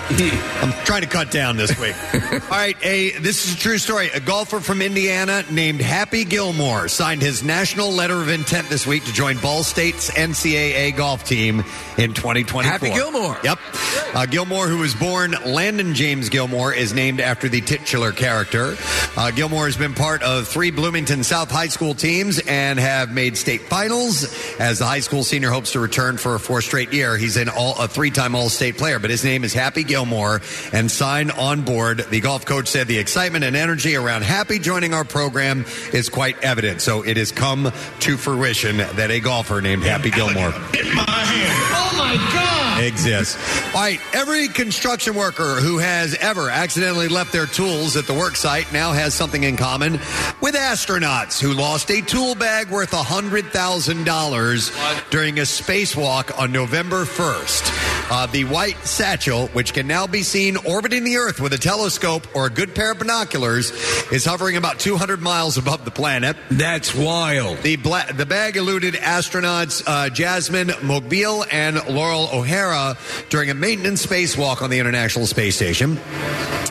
I'm 0.61 0.71
trying 0.85 1.01
to 1.01 1.07
cut 1.07 1.31
down 1.31 1.57
this 1.57 1.77
week. 1.79 1.95
All 2.43 2.49
right. 2.49 2.77
A, 2.83 3.11
this 3.19 3.45
is 3.47 3.55
a 3.55 3.57
true 3.57 3.77
story. 3.77 4.09
A 4.09 4.19
golfer 4.19 4.59
from 4.59 4.81
Indiana 4.81 5.43
named 5.51 5.81
Happy 5.81 6.23
Gilmore 6.25 6.87
signed 6.87 7.21
his 7.21 7.43
national 7.43 7.91
letter 7.91 8.15
of 8.21 8.29
intent 8.29 8.69
this 8.69 8.85
week 8.87 9.03
to 9.05 9.13
join 9.13 9.37
Ball 9.37 9.63
State's 9.63 10.09
NCAA 10.11 10.95
golf 10.95 11.23
team 11.23 11.59
in 11.97 12.13
2024. 12.13 12.63
Happy 12.63 12.89
Gilmore. 12.91 13.37
Yep. 13.43 13.59
Uh, 14.13 14.25
Gilmore, 14.25 14.67
who 14.67 14.77
was 14.77 14.93
born 14.93 15.31
Landon 15.45 15.93
James 15.95 16.29
Gilmore, 16.29 16.73
is 16.73 16.93
named 16.93 17.19
after 17.19 17.47
the 17.49 17.61
titular 17.61 18.11
character. 18.11 18.75
Uh, 19.17 19.31
Gilmore 19.31 19.65
has 19.65 19.77
been 19.77 19.93
part 19.93 20.21
of 20.23 20.47
three 20.47 20.71
Bloomington 20.71 21.23
South 21.23 21.40
high 21.49 21.67
school 21.67 21.93
teams 21.93 22.39
and 22.39 22.77
have 22.77 23.13
made 23.13 23.37
state 23.37 23.61
finals. 23.61 24.23
As 24.59 24.79
the 24.79 24.85
high 24.85 24.99
school 24.99 25.23
senior 25.23 25.49
hopes 25.49 25.71
to 25.71 25.79
return 25.79 26.17
for 26.17 26.35
a 26.35 26.39
fourth 26.39 26.65
straight 26.65 26.93
year, 26.93 27.17
he's 27.17 27.37
an 27.37 27.49
all 27.49 27.75
a 27.79 27.87
three-time 27.87 28.35
All-State 28.35 28.77
player. 28.77 28.99
But 28.99 29.09
his 29.09 29.23
name 29.23 29.43
is 29.43 29.53
Happy 29.53 29.83
Gilmore, 29.83 30.41
and 30.73 30.91
signed 30.91 31.31
on 31.31 31.61
board. 31.61 32.05
The 32.09 32.19
golf 32.19 32.45
coach 32.45 32.67
said 32.67 32.87
the 32.87 32.99
excitement 32.99 33.43
and 33.43 33.55
energy 33.55 33.95
around 33.95 34.23
Happy 34.23 34.59
joining 34.59 34.93
our 34.93 35.05
program 35.05 35.65
is 35.93 36.09
quite 36.09 36.37
evident. 36.43 36.81
So 36.81 37.01
it 37.03 37.17
has 37.17 37.31
come 37.31 37.71
to 38.01 38.17
fruition 38.17 38.77
that 38.77 39.09
a 39.09 39.19
golfer 39.19 39.61
named 39.61 39.83
Happy 39.83 40.11
Gilmore. 40.11 40.51
Oh 40.53 41.95
my 41.97 42.15
God! 42.33 42.70
exists. 42.87 43.37
All 43.73 43.81
right, 43.81 43.99
every 44.13 44.47
construction 44.47 45.15
worker 45.15 45.55
who 45.55 45.77
has 45.77 46.15
ever 46.15 46.49
accidentally 46.49 47.07
left 47.07 47.31
their 47.31 47.45
tools 47.45 47.95
at 47.95 48.07
the 48.07 48.13
work 48.13 48.35
site 48.35 48.71
now 48.73 48.91
has 48.91 49.13
something 49.13 49.43
in 49.43 49.57
common 49.57 49.93
with 50.41 50.55
astronauts 50.55 51.41
who 51.41 51.53
lost 51.53 51.89
a 51.91 52.01
tool 52.01 52.35
bag 52.35 52.69
worth 52.69 52.91
$100,000 52.91 55.09
during 55.09 55.39
a 55.39 55.43
spacewalk 55.43 56.37
on 56.37 56.51
November 56.51 57.05
1st. 57.05 58.11
Uh, 58.11 58.25
the 58.27 58.43
white 58.45 58.77
satchel, 58.85 59.47
which 59.49 59.73
can 59.73 59.87
now 59.87 60.07
be 60.07 60.23
seen 60.23 60.57
orbiting 60.57 61.03
the 61.03 61.17
Earth 61.17 61.39
with 61.39 61.53
a 61.53 61.57
telescope 61.57 62.27
or 62.35 62.47
a 62.47 62.49
good 62.49 62.75
pair 62.75 62.91
of 62.91 62.99
binoculars, 62.99 63.71
is 64.11 64.25
hovering 64.25 64.57
about 64.57 64.79
200 64.79 65.21
miles 65.21 65.57
above 65.57 65.85
the 65.85 65.91
planet. 65.91 66.35
That's 66.49 66.93
wild. 66.93 67.59
The, 67.59 67.77
bla- 67.77 68.11
the 68.13 68.25
bag 68.25 68.57
eluded 68.57 68.95
astronauts 68.95 69.83
uh, 69.85 70.09
Jasmin 70.09 70.67
Moghbeli 70.67 71.47
and 71.51 71.77
Loral 71.77 72.33
O'Hara 72.33 72.70
during 73.29 73.49
a 73.49 73.53
maintenance 73.53 74.05
spacewalk 74.05 74.61
on 74.61 74.69
the 74.69 74.79
International 74.79 75.25
Space 75.25 75.55
Station. 75.55 75.99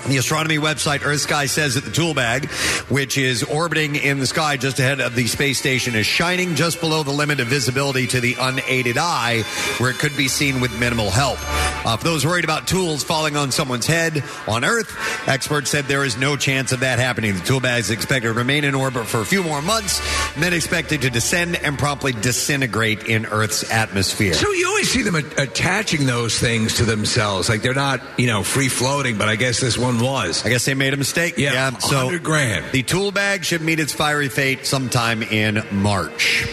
The 0.08 0.16
astronomy 0.16 0.56
website 0.56 1.04
Earth 1.04 1.20
Sky 1.20 1.46
says 1.46 1.74
that 1.74 1.84
the 1.84 1.90
tool 1.90 2.14
bag, 2.14 2.50
which 2.88 3.18
is 3.18 3.44
orbiting 3.44 3.96
in 3.96 4.18
the 4.18 4.26
sky 4.26 4.56
just 4.56 4.78
ahead 4.80 4.98
of 4.98 5.14
the 5.14 5.26
space 5.26 5.58
station, 5.58 5.94
is 5.94 6.06
shining 6.06 6.54
just 6.54 6.80
below 6.80 7.02
the 7.02 7.12
limit 7.12 7.38
of 7.38 7.48
visibility 7.48 8.06
to 8.08 8.20
the 8.20 8.34
unaided 8.40 8.96
eye, 8.98 9.42
where 9.78 9.90
it 9.90 9.98
could 9.98 10.16
be 10.16 10.26
seen 10.26 10.60
with 10.60 10.76
minimal 10.80 11.10
help. 11.10 11.38
Uh, 11.86 11.96
for 11.96 12.04
those 12.04 12.26
worried 12.26 12.44
about 12.44 12.66
tools 12.66 13.04
falling 13.04 13.36
on 13.36 13.52
someone's 13.52 13.86
head 13.86 14.24
on 14.48 14.64
Earth, 14.64 15.28
experts 15.28 15.70
said 15.70 15.84
there 15.84 16.04
is 16.04 16.16
no 16.16 16.34
chance 16.36 16.72
of 16.72 16.80
that 16.80 16.98
happening. 16.98 17.34
The 17.34 17.44
tool 17.44 17.60
bag 17.60 17.80
is 17.80 17.90
expected 17.90 18.28
to 18.28 18.32
remain 18.32 18.64
in 18.64 18.74
orbit 18.74 19.06
for 19.06 19.20
a 19.20 19.26
few 19.26 19.42
more 19.42 19.62
months, 19.62 20.00
then 20.34 20.54
expected 20.54 21.02
to 21.02 21.10
descend 21.10 21.56
and 21.56 21.78
promptly 21.78 22.12
disintegrate 22.12 23.04
in 23.04 23.26
Earth's 23.26 23.70
atmosphere. 23.70 24.34
So 24.34 24.50
you 24.50 24.66
always 24.66 24.90
see 24.90 25.02
them 25.02 25.14
a- 25.14 25.46
attaching 25.90 26.06
those 26.06 26.38
things 26.38 26.76
to 26.76 26.84
themselves, 26.84 27.48
like 27.48 27.62
they're 27.62 27.74
not, 27.74 28.00
you 28.16 28.26
know, 28.26 28.42
free 28.42 28.68
floating. 28.68 29.18
But 29.18 29.28
I 29.28 29.36
guess 29.36 29.60
this 29.60 29.76
one 29.76 30.00
was. 30.00 30.44
I 30.44 30.48
guess 30.48 30.64
they 30.64 30.74
made 30.74 30.94
a 30.94 30.96
mistake. 30.96 31.36
Yeah, 31.36 31.76
so 31.78 31.96
100 31.96 32.22
grand. 32.22 32.72
The 32.72 32.82
tool 32.82 33.12
bag 33.12 33.44
should 33.44 33.62
meet 33.62 33.80
its 33.80 33.92
fiery 33.92 34.28
fate 34.28 34.66
sometime 34.66 35.22
in 35.22 35.64
March. 35.72 36.46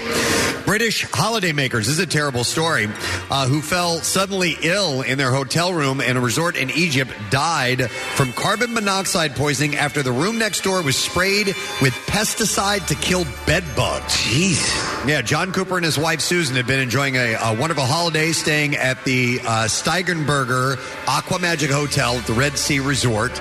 British 0.67 1.05
holidaymakers, 1.05 1.85
this 1.85 1.87
is 1.87 1.99
a 1.99 2.05
terrible 2.05 2.43
story, 2.43 2.89
uh, 3.31 3.47
who 3.47 3.61
fell 3.61 3.99
suddenly 3.99 4.57
ill 4.63 5.01
in 5.01 5.17
their 5.17 5.31
hotel 5.31 5.73
room 5.73 6.01
in 6.01 6.17
a 6.17 6.19
resort 6.19 6.57
in 6.57 6.69
Egypt 6.71 7.09
died 7.29 7.89
from 7.89 8.33
carbon 8.33 8.73
monoxide 8.73 9.33
poisoning 9.33 9.77
after 9.77 10.03
the 10.03 10.11
room 10.11 10.37
next 10.37 10.65
door 10.65 10.81
was 10.81 10.97
sprayed 10.97 11.47
with 11.81 11.93
pesticide 12.07 12.85
to 12.87 12.95
kill 12.95 13.23
bed 13.45 13.63
bugs. 13.77 14.13
Jeez. 14.17 15.07
Yeah, 15.07 15.21
John 15.21 15.53
Cooper 15.53 15.77
and 15.77 15.85
his 15.85 15.97
wife 15.97 16.19
Susan 16.19 16.57
had 16.57 16.67
been 16.67 16.81
enjoying 16.81 17.15
a, 17.15 17.35
a 17.35 17.55
wonderful 17.57 17.85
holiday 17.85 18.33
staying 18.33 18.75
at 18.75 19.05
the 19.17 19.39
uh, 19.39 19.65
Steigenberger 19.65 20.77
Aqua 21.07 21.39
Magic 21.39 21.71
Hotel 21.71 22.17
at 22.17 22.27
the 22.27 22.33
Red 22.33 22.55
Sea 22.55 22.79
Resort. 22.79 23.31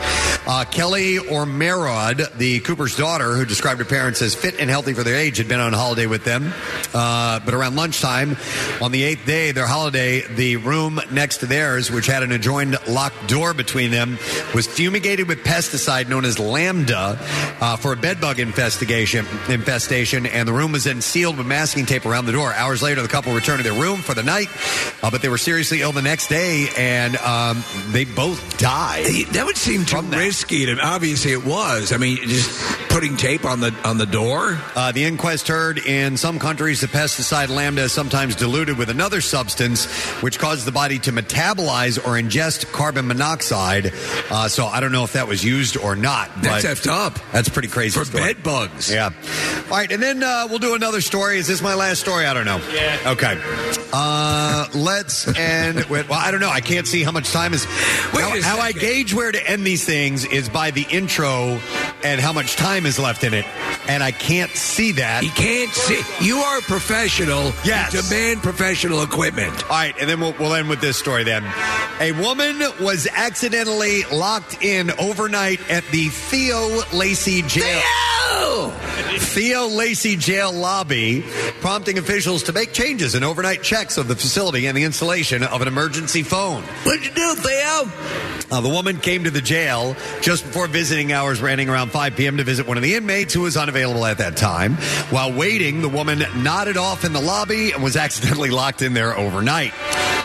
Uh, 0.46 0.64
Kelly 0.70 1.16
Ormerod, 1.16 2.34
the 2.38 2.60
Cooper's 2.60 2.96
daughter, 2.96 3.34
who 3.34 3.44
described 3.44 3.78
her 3.80 3.84
parents 3.84 4.22
as 4.22 4.34
fit 4.34 4.58
and 4.58 4.70
healthy 4.70 4.94
for 4.94 5.02
their 5.02 5.16
age, 5.16 5.36
had 5.36 5.48
been 5.48 5.60
on 5.60 5.74
holiday 5.74 6.06
with 6.06 6.24
them. 6.24 6.54
Uh, 6.94 7.40
but 7.40 7.52
around 7.52 7.76
lunchtime 7.76 8.36
on 8.80 8.90
the 8.90 9.02
eighth 9.02 9.26
day, 9.26 9.52
their 9.52 9.66
holiday, 9.66 10.22
the 10.34 10.56
room 10.56 10.98
next 11.10 11.38
to 11.38 11.46
theirs, 11.46 11.90
which 11.90 12.06
had 12.06 12.22
an 12.22 12.32
adjoined 12.32 12.78
locked 12.88 13.28
door 13.28 13.52
between 13.52 13.90
them, 13.90 14.18
was 14.54 14.66
fumigated 14.66 15.28
with 15.28 15.44
pesticide 15.44 16.08
known 16.08 16.24
as 16.24 16.38
lambda 16.38 17.18
uh, 17.60 17.76
for 17.76 17.92
a 17.92 17.96
bedbug 17.96 18.40
infestation. 18.40 19.26
Infestation, 19.48 20.24
and 20.24 20.48
the 20.48 20.54
room 20.54 20.72
was 20.72 20.84
then 20.84 21.02
sealed 21.02 21.36
with 21.36 21.46
masking 21.46 21.84
tape 21.84 22.06
around 22.06 22.24
the 22.24 22.32
door. 22.32 22.54
Hours 22.54 22.82
later, 22.82 23.02
the 23.02 23.08
couple 23.08 23.34
returned 23.34 23.62
to 23.62 23.68
their 23.68 23.78
room 23.78 23.98
for 23.98 24.14
the 24.14 24.22
night, 24.22 24.48
uh, 25.02 25.10
but 25.10 25.20
they 25.20 25.28
were 25.28 25.36
seriously 25.66 25.82
ill 25.82 25.92
the 25.92 26.02
next 26.02 26.28
day, 26.28 26.68
and 26.76 27.16
um, 27.16 27.64
they 27.88 28.04
both 28.04 28.58
died. 28.58 29.26
That 29.32 29.46
would 29.46 29.56
seem 29.56 29.84
too 29.84 30.00
risky. 30.02 30.66
To, 30.66 30.78
obviously, 30.80 31.32
it 31.32 31.44
was. 31.44 31.92
I 31.92 31.96
mean, 31.96 32.18
just 32.18 32.88
putting 32.88 33.16
tape 33.16 33.44
on 33.44 33.60
the 33.60 33.74
on 33.84 33.98
the 33.98 34.06
door. 34.06 34.58
Uh, 34.74 34.92
the 34.92 35.04
inquest 35.04 35.48
heard 35.48 35.78
in 35.78 36.16
some 36.16 36.38
countries 36.38 36.80
the 36.80 36.86
pesticide 36.86 37.48
lambda 37.48 37.82
is 37.82 37.92
sometimes 37.92 38.36
diluted 38.36 38.78
with 38.78 38.90
another 38.90 39.20
substance, 39.20 39.86
which 40.22 40.38
causes 40.38 40.64
the 40.64 40.72
body 40.72 40.98
to 41.00 41.12
metabolize 41.12 41.98
or 41.98 42.20
ingest 42.20 42.70
carbon 42.72 43.06
monoxide. 43.06 43.92
Uh, 44.30 44.48
so 44.48 44.66
I 44.66 44.80
don't 44.80 44.92
know 44.92 45.04
if 45.04 45.14
that 45.14 45.26
was 45.26 45.44
used 45.44 45.76
or 45.76 45.96
not. 45.96 46.30
That's 46.42 46.64
but 46.64 46.76
effed 46.76 46.86
up. 46.88 47.18
That's 47.32 47.48
pretty 47.48 47.68
crazy. 47.68 47.98
For 47.98 48.04
story. 48.04 48.34
bed 48.34 48.42
bugs. 48.42 48.90
Yeah. 48.90 49.10
All 49.64 49.76
right, 49.76 49.90
and 49.90 50.02
then 50.02 50.22
uh, 50.22 50.46
we'll 50.48 50.58
do 50.58 50.74
another 50.74 51.00
story. 51.00 51.38
Is 51.38 51.48
this 51.48 51.60
my 51.60 51.74
last 51.74 52.00
story? 52.00 52.26
I 52.26 52.34
don't 52.34 52.46
know. 52.46 52.60
Yeah. 52.72 52.98
Okay. 53.06 53.40
Uh, 53.92 54.68
let's 54.74 55.26
end 55.56 55.84
with. 55.86 56.08
Well, 56.08 56.18
I 56.18 56.30
don't 56.30 56.40
know. 56.40 56.50
I 56.50 56.60
can't 56.60 56.86
see 56.86 57.02
how 57.02 57.12
much 57.12 57.32
time 57.32 57.54
is. 57.54 57.64
How, 57.64 58.40
how 58.42 58.58
I 58.58 58.72
gauge 58.72 59.14
where 59.14 59.32
to 59.32 59.50
end 59.50 59.66
these 59.66 59.84
things 59.84 60.24
is 60.24 60.48
by 60.48 60.70
the 60.70 60.86
intro 60.90 61.60
and 62.04 62.20
how 62.20 62.32
much 62.32 62.56
time 62.56 62.86
is 62.86 62.98
left 62.98 63.24
in 63.24 63.34
it, 63.34 63.46
and 63.88 64.02
I 64.02 64.12
can't 64.12 64.50
see 64.50 64.92
that. 64.92 65.22
You 65.24 65.30
can't 65.30 65.72
see. 65.72 66.00
You 66.24 66.38
are 66.38 66.58
a 66.58 66.62
professional. 66.62 67.52
Yes. 67.64 67.92
You 67.92 68.02
demand 68.02 68.42
professional 68.42 69.02
equipment. 69.02 69.62
All 69.64 69.70
right, 69.70 69.94
and 69.98 70.08
then 70.08 70.20
we'll, 70.20 70.34
we'll 70.38 70.54
end 70.54 70.68
with 70.68 70.80
this 70.80 70.96
story 70.96 71.24
then. 71.24 71.44
A 72.00 72.12
woman 72.12 72.60
was 72.80 73.08
accidentally 73.12 74.02
locked 74.12 74.62
in 74.62 74.90
overnight 74.92 75.60
at 75.70 75.84
the 75.86 76.08
Theo 76.08 76.82
Lacy 76.92 77.42
jail. 77.42 77.82
Theo 79.18 79.66
Lacy 79.66 80.16
jail 80.16 80.52
lobby, 80.52 81.24
prompting 81.60 81.98
officials 81.98 82.42
to 82.44 82.52
make 82.52 82.72
changes 82.72 83.14
and 83.14 83.24
overnight 83.24 83.62
checks 83.62 83.96
of 83.96 84.08
the 84.08 84.14
facility 84.14 84.66
and 84.66 84.76
the 84.76 84.84
installation 84.84 85.42
of 85.46 85.62
an 85.62 85.68
emergency 85.68 86.22
phone. 86.22 86.62
What'd 86.62 87.04
you 87.04 87.12
do, 87.12 87.34
Theo? 87.34 87.90
Uh, 88.50 88.60
the 88.60 88.68
woman 88.68 88.98
came 88.98 89.24
to 89.24 89.30
the 89.30 89.40
jail 89.40 89.96
just 90.20 90.44
before 90.44 90.68
visiting 90.68 91.12
hours, 91.12 91.40
running 91.42 91.68
around 91.68 91.90
5 91.90 92.16
p.m. 92.16 92.36
to 92.36 92.44
visit 92.44 92.66
one 92.66 92.76
of 92.76 92.82
the 92.82 92.94
inmates 92.94 93.34
who 93.34 93.42
was 93.42 93.56
unavailable 93.56 94.04
at 94.06 94.18
that 94.18 94.36
time. 94.36 94.74
While 95.10 95.32
waiting, 95.32 95.82
the 95.82 95.88
woman 95.88 96.22
nodded 96.36 96.76
off 96.76 97.04
in 97.04 97.12
the 97.12 97.20
lobby 97.20 97.72
and 97.72 97.82
was 97.82 97.96
accidentally 98.06 98.50
locked 98.50 98.82
in 98.82 98.94
there 98.94 99.16
overnight. 99.16 99.72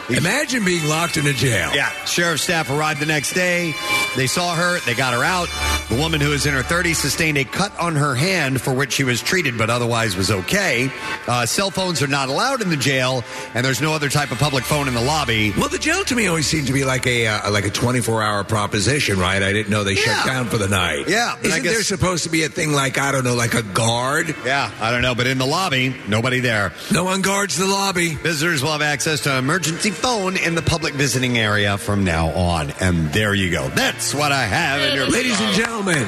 Imagine 0.09 0.65
being 0.65 0.87
locked 0.89 1.17
in 1.17 1.25
a 1.25 1.33
jail. 1.33 1.71
Yeah. 1.73 1.89
Sheriff's 2.05 2.43
staff 2.43 2.69
arrived 2.69 2.99
the 2.99 3.05
next 3.05 3.33
day. 3.33 3.73
They 4.15 4.27
saw 4.27 4.55
her. 4.55 4.79
They 4.81 4.93
got 4.93 5.13
her 5.13 5.23
out. 5.23 5.47
The 5.89 5.95
woman 5.95 6.19
who 6.19 6.33
is 6.33 6.45
in 6.45 6.53
her 6.53 6.63
30s 6.63 6.95
sustained 6.95 7.37
a 7.37 7.45
cut 7.45 7.77
on 7.79 7.95
her 7.95 8.13
hand 8.15 8.61
for 8.61 8.73
which 8.73 8.91
she 8.93 9.03
was 9.03 9.21
treated, 9.21 9.57
but 9.57 9.69
otherwise 9.69 10.17
was 10.17 10.29
okay. 10.29 10.91
Uh, 11.27 11.45
cell 11.45 11.71
phones 11.71 12.01
are 12.01 12.07
not 12.07 12.29
allowed 12.29 12.61
in 12.61 12.69
the 12.69 12.77
jail, 12.77 13.23
and 13.53 13.65
there's 13.65 13.81
no 13.81 13.93
other 13.93 14.09
type 14.09 14.31
of 14.31 14.37
public 14.37 14.63
phone 14.63 14.87
in 14.87 14.93
the 14.93 15.01
lobby. 15.01 15.10
Well, 15.11 15.67
the 15.67 15.77
jail 15.77 16.05
to 16.05 16.15
me 16.15 16.27
always 16.27 16.47
seemed 16.47 16.67
to 16.67 16.73
be 16.73 16.85
like 16.85 17.05
a 17.05 17.27
uh, 17.27 17.51
like 17.51 17.65
a 17.65 17.69
24 17.69 18.23
hour 18.23 18.43
proposition, 18.45 19.19
right? 19.19 19.43
I 19.43 19.51
didn't 19.51 19.69
know 19.69 19.83
they 19.83 19.95
shut 19.95 20.25
down 20.25 20.45
for 20.47 20.57
the 20.57 20.69
night. 20.69 21.09
Yeah, 21.09 21.35
but 21.35 21.47
Isn't 21.47 21.63
guess- 21.63 21.73
there 21.73 21.83
supposed 21.83 22.23
to 22.23 22.29
be 22.29 22.43
a 22.43 22.49
thing 22.49 22.71
like 22.71 22.97
I 22.97 23.11
don't 23.11 23.25
know, 23.25 23.35
like 23.35 23.53
a 23.53 23.61
guard? 23.61 24.33
Yeah, 24.45 24.71
I 24.79 24.89
don't 24.89 25.01
know, 25.01 25.13
but 25.13 25.27
in 25.27 25.37
the 25.37 25.45
lobby, 25.45 25.93
nobody 26.07 26.39
there. 26.39 26.71
No 26.93 27.03
one 27.03 27.21
guards 27.21 27.57
the 27.57 27.67
lobby. 27.67 28.15
Visitors 28.15 28.63
will 28.63 28.71
have 28.71 28.81
access 28.81 29.19
to 29.21 29.33
an 29.33 29.39
emergency 29.39 29.91
phone 29.91 30.37
in 30.37 30.55
the 30.55 30.61
public 30.61 30.93
visiting 30.93 31.37
area 31.37 31.77
from 31.77 32.05
now 32.05 32.29
on. 32.29 32.71
And 32.79 33.11
there 33.11 33.33
you 33.35 33.51
go. 33.51 33.67
That's 33.69 34.15
what 34.15 34.31
I 34.31 34.43
have 34.45 34.81
in 34.81 34.95
your 34.95 35.07
Ladies 35.09 35.39
and 35.41 35.53
gentlemen, 35.55 36.07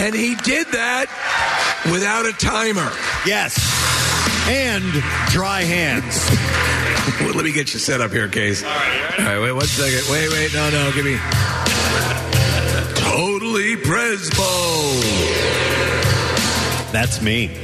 and 0.00 0.14
he 0.16 0.34
did 0.34 0.66
that 0.72 1.06
without 1.92 2.26
a 2.26 2.32
timer. 2.32 2.90
Yes. 3.24 3.56
And 4.48 4.82
dry 5.30 5.62
hands. 5.62 6.28
Well, 7.20 7.34
let 7.34 7.44
me 7.44 7.52
get 7.52 7.72
you 7.72 7.78
set 7.78 8.00
up 8.00 8.10
here, 8.10 8.28
Case. 8.28 8.62
All 8.64 8.68
right, 8.70 9.14
all 9.20 9.24
right. 9.26 9.38
wait 9.40 9.52
one 9.52 9.66
second. 9.66 10.10
Wait, 10.10 10.28
wait, 10.30 10.52
no, 10.54 10.70
no, 10.70 10.90
give 10.92 11.04
me. 11.04 11.16
Totally 12.96 13.76
Presbo. 13.76 15.02
That's 16.92 17.20
me. 17.22 17.56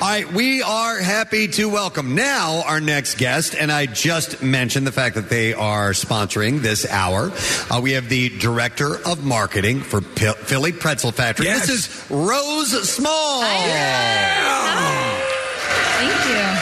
All 0.00 0.08
right, 0.08 0.30
we 0.30 0.62
are 0.62 0.98
happy 0.98 1.48
to 1.48 1.68
welcome 1.70 2.14
now 2.14 2.62
our 2.66 2.80
next 2.80 3.16
guest, 3.16 3.54
and 3.58 3.72
I 3.72 3.86
just 3.86 4.42
mentioned 4.42 4.86
the 4.86 4.92
fact 4.92 5.14
that 5.14 5.30
they 5.30 5.54
are 5.54 5.92
sponsoring 5.92 6.60
this 6.60 6.84
hour. 6.90 7.32
Uh, 7.70 7.80
we 7.82 7.92
have 7.92 8.08
the 8.10 8.28
director 8.38 8.96
of 9.06 9.24
marketing 9.24 9.80
for 9.80 10.02
P- 10.02 10.32
Philly 10.32 10.72
Pretzel 10.72 11.12
Factory. 11.12 11.46
Yes. 11.46 11.66
This 11.68 11.88
is 11.88 12.10
Rose 12.10 12.88
Small. 12.90 13.40
Thank 15.96 16.28
you. 16.28 16.55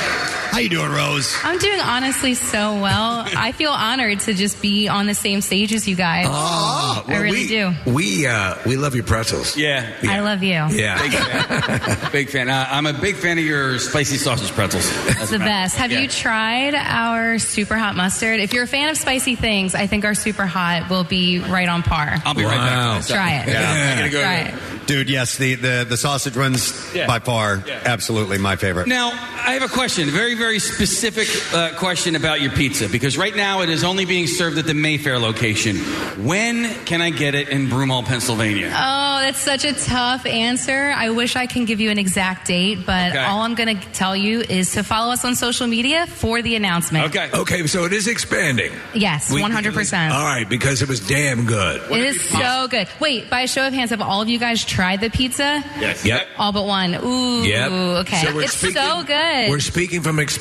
How 0.55 0.61
you 0.61 0.69
doing, 0.69 0.93
Rose? 0.93 1.37
I'm 1.43 1.59
doing 1.59 1.81
honestly 1.81 2.35
so 2.35 2.81
well. 2.81 3.25
I 3.37 3.51
feel 3.51 3.73
honored 3.73 4.21
to 4.21 4.35
just 4.35 4.63
be 4.63 4.87
on 4.87 5.07
the 5.07 5.15
same 5.15 5.41
stage 5.41 5.73
as 5.73 5.89
you 5.89 5.97
guys. 5.97 6.27
Oh, 6.29 7.03
Oh, 7.07 7.13
I 7.13 7.17
really 7.19 7.43
we, 7.43 7.49
do. 7.49 7.73
We 7.87 8.27
uh, 8.27 8.55
we 8.65 8.77
love 8.77 8.95
your 8.95 9.03
pretzels. 9.05 9.57
Yeah. 9.57 9.93
I 10.05 10.21
love 10.21 10.43
you. 10.45 10.53
Yeah. 10.53 11.03
Big 11.03 11.13
fan. 11.13 12.09
big 12.13 12.29
fan. 12.31 12.49
Uh, 12.49 12.67
I'm 12.71 12.87
a 12.87 12.93
big 12.93 13.17
fan 13.17 13.37
of 13.37 13.45
your 13.45 13.79
spicy 13.81 14.17
sausage 14.17 14.53
pretzels. 14.53 14.89
It's 15.09 15.31
the 15.31 15.39
best. 15.41 15.77
Have 15.77 15.91
Yeah. 15.91 16.01
you 16.01 16.09
tried 16.09 16.75
our 16.77 17.39
super 17.41 17.77
hot 17.77 17.97
mustard? 17.97 18.39
If 18.39 18.53
you're 18.53 18.63
a 18.65 18.69
fan 18.69 18.89
of 18.91 18.97
spicy 18.97 19.35
things, 19.35 19.75
I 19.75 19.87
think 19.89 20.05
our 20.05 20.15
super 20.15 20.47
hot 20.47 20.89
will 20.89 21.05
be 21.05 21.41
right 21.41 21.69
on 21.69 21.83
par. 21.83 22.23
I'll 22.25 22.35
be 22.35 22.45
right 22.45 22.57
Wow. 22.57 22.99
back. 23.01 23.07
Try 23.09 23.33
it. 23.39 23.49
Yeah. 23.49 23.91
I'm 23.93 23.99
gonna 23.99 24.11
go 24.11 24.21
Try 24.23 24.33
ahead. 24.35 24.55
it. 24.83 24.87
Dude, 24.87 25.09
yes, 25.09 25.39
the, 25.39 25.55
the, 25.55 25.87
the 25.89 25.97
sausage 25.97 26.37
ones 26.37 26.91
Yeah. 26.95 27.07
by 27.07 27.19
far, 27.19 27.63
Yeah. 27.67 27.81
absolutely 27.87 28.37
my 28.39 28.57
favorite. 28.57 28.87
Now, 28.87 29.09
I 29.13 29.55
have 29.55 29.63
a 29.63 29.69
question, 29.69 30.11
Very, 30.11 30.35
very, 30.35 30.44
very 30.45 30.59
specific 30.59 31.27
uh, 31.55 31.75
question 31.79 32.17
about 32.17 32.43
your 32.43 32.51
pizza, 32.53 32.87
because 32.87 33.17
right 33.17 33.35
now 33.35 33.63
it 33.63 33.71
is 33.71 33.83
only 33.83 34.05
being 34.05 34.27
served 34.27 34.59
at 34.59 34.67
the 34.67 34.75
Mayfair 34.75 35.19
location. 35.19 35.77
When 36.23 36.67
can 36.85 37.01
I 37.01 37.09
get 37.09 37.35
it 37.35 37.49
in 37.49 37.69
Broomall, 37.69 38.05
Pennsylvania? 38.05 38.67
Oh, 38.67 39.21
that's 39.23 39.39
such 39.41 39.65
a 39.65 39.73
tough 39.73 40.27
answer. 40.27 40.93
I 40.95 41.09
wish 41.09 41.35
I 41.35 41.47
can 41.47 41.65
give 41.65 41.81
you 41.81 41.91
an 41.91 41.99
exact 41.99 42.47
date, 42.47 42.85
but 42.85 43.13
Okay. 43.13 43.25
all 43.25 43.41
I'm 43.41 43.55
going 43.55 43.79
to 43.79 43.89
tell 43.93 44.15
you 44.15 44.43
is 44.43 44.73
to 44.73 44.83
follow 44.83 45.15
us 45.15 45.25
on 45.25 45.35
social 45.35 45.67
media 45.67 46.07
for 46.07 46.43
the 46.43 46.57
announcement. 46.57 47.07
Okay. 47.07 47.31
Okay, 47.33 47.67
so 47.67 47.85
it 47.87 47.95
is 47.95 48.07
expanding. 48.07 48.71
Yes, 48.93 49.33
We- 49.33 49.41
100%. 49.41 50.11
All 50.13 50.27
right, 50.27 50.47
because 50.47 50.83
it 50.83 50.89
was 50.91 51.01
damn 51.01 51.47
good. 51.47 51.81
It 51.91 52.05
is 52.05 52.21
so 52.29 52.69
good. 52.69 52.87
Wait, 53.01 53.31
by 53.31 53.41
a 53.41 53.49
show 53.49 53.67
of 53.67 53.73
hands, 53.73 53.89
have 53.91 54.03
all 54.03 54.21
of 54.21 54.29
you 54.29 54.39
guys 54.39 54.63
tried 54.63 55.01
the 55.01 55.09
pizza? 55.09 55.65
Yes. 55.81 56.05
Yep. 56.05 56.29
All 56.37 56.53
but 56.53 56.67
one. 56.67 56.95
Ooh, 57.03 57.45
Yep. 57.45 57.73
okay. 58.05 58.23
So 58.27 58.39
it's 58.41 58.53
speaking- 58.59 58.77
so 58.83 59.03
good. 59.05 59.49
We're 59.49 59.61
speaking 59.61 60.03
from 60.03 60.19
experience. 60.19 60.34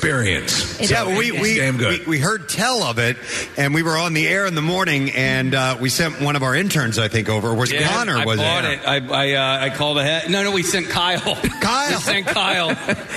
It's 0.80 0.90
yeah, 0.90 1.04
So 1.04 1.16
we, 1.16 1.32
it's 1.32 1.40
we, 1.40 1.56
damn 1.56 1.76
good. 1.76 2.06
we 2.06 2.14
we 2.14 2.18
heard 2.18 2.48
tell 2.48 2.82
of 2.82 2.98
it, 2.98 3.16
and 3.56 3.74
we 3.74 3.82
were 3.82 3.96
on 3.96 4.14
the 4.14 4.26
air 4.28 4.46
in 4.46 4.54
the 4.54 4.62
morning, 4.62 5.10
and 5.10 5.54
uh, 5.54 5.76
we 5.80 5.88
sent 5.88 6.20
one 6.20 6.36
of 6.36 6.42
our 6.42 6.54
interns, 6.54 6.98
I 6.98 7.08
think, 7.08 7.28
over. 7.28 7.54
Was 7.54 7.72
Yeah, 7.72 7.88
Connor? 7.88 8.16
I 8.16 8.24
was 8.24 8.38
bought 8.38 8.64
it. 8.64 8.80
I 8.86 8.96
I, 8.96 9.32
uh, 9.32 9.64
I 9.66 9.70
called 9.70 9.98
ahead. 9.98 10.30
No, 10.30 10.42
no, 10.42 10.52
we 10.52 10.62
sent 10.62 10.88
Kyle. 10.88 11.18
Kyle. 11.60 11.90
we 11.90 11.96
sent 11.96 12.26
Kyle. 12.26 12.70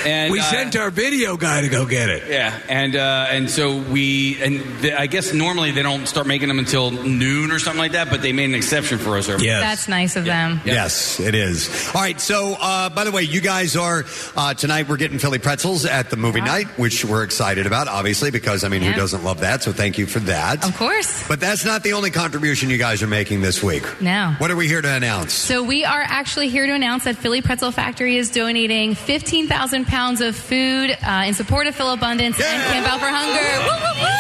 And 0.05 0.31
we 0.31 0.39
uh, 0.39 0.43
sent 0.43 0.75
our 0.75 0.89
video 0.89 1.37
guy 1.37 1.61
to 1.61 1.69
go 1.69 1.85
get 1.85 2.09
it. 2.09 2.29
Yeah, 2.29 2.57
and 2.69 2.95
uh, 2.95 3.27
and 3.29 3.49
so 3.49 3.77
we 3.77 4.41
and 4.41 4.61
the, 4.81 4.99
I 4.99 5.07
guess 5.07 5.33
normally 5.33 5.71
they 5.71 5.83
don't 5.83 6.07
start 6.07 6.27
making 6.27 6.47
them 6.47 6.59
until 6.59 6.91
noon 6.91 7.51
or 7.51 7.59
something 7.59 7.79
like 7.79 7.93
that, 7.93 8.09
but 8.09 8.21
they 8.21 8.33
made 8.33 8.45
an 8.45 8.55
exception 8.55 8.97
for 8.97 9.17
us. 9.17 9.29
Over 9.29 9.43
That's 9.43 9.87
nice 9.87 10.15
of 10.15 10.25
them. 10.25 10.61
Yes, 10.65 11.19
it 11.19 11.35
is. 11.35 11.69
All 11.93 12.01
right. 12.01 12.19
So, 12.19 12.55
uh, 12.59 12.89
by 12.89 13.03
the 13.03 13.11
way, 13.11 13.23
you 13.23 13.41
guys 13.41 13.75
are 13.75 14.05
uh, 14.35 14.53
tonight. 14.53 14.87
We're 14.87 14.97
getting 14.97 15.19
Philly 15.19 15.39
pretzels 15.39 15.85
at 15.85 16.09
the 16.09 16.17
movie 16.17 16.41
night, 16.41 16.66
which 16.77 17.05
we're 17.05 17.23
excited 17.23 17.65
about, 17.65 17.87
obviously, 17.87 18.31
because 18.31 18.63
I 18.63 18.67
mean, 18.69 18.81
who 18.81 18.93
doesn't 18.93 19.23
love 19.23 19.39
that? 19.41 19.63
So, 19.63 19.71
thank 19.71 19.97
you 19.97 20.05
for 20.05 20.19
that. 20.19 20.63
Of 20.67 20.75
course. 20.77 21.27
But 21.27 21.39
that's 21.39 21.65
not 21.65 21.83
the 21.83 21.93
only 21.93 22.11
contribution 22.11 22.69
you 22.69 22.77
guys 22.77 23.01
are 23.03 23.07
making 23.07 23.41
this 23.41 23.63
week. 23.63 23.83
No. 24.01 24.35
What 24.37 24.51
are 24.51 24.55
we 24.55 24.67
here 24.67 24.81
to 24.81 24.89
announce? 24.93 25.33
So 25.33 25.63
we 25.63 25.85
are 25.85 26.01
actually 26.01 26.49
here 26.49 26.65
to 26.65 26.73
announce 26.73 27.03
that 27.05 27.15
Philly 27.17 27.41
Pretzel 27.41 27.71
Factory 27.71 28.17
is 28.17 28.29
donating 28.31 28.95
15,000 28.95 29.85
pounds 29.87 30.21
of 30.21 30.35
food 30.35 30.97
uh, 31.01 31.23
in 31.27 31.33
support 31.33 31.67
of 31.67 31.75
Philabundance 31.75 32.39
and 32.39 32.63
Camp 32.71 32.87
Out 32.87 32.99
for 32.99 33.07
Hunger. 33.07 33.47
Woo, 33.63 33.77
woo, 33.81 34.01
woo! 34.01 34.11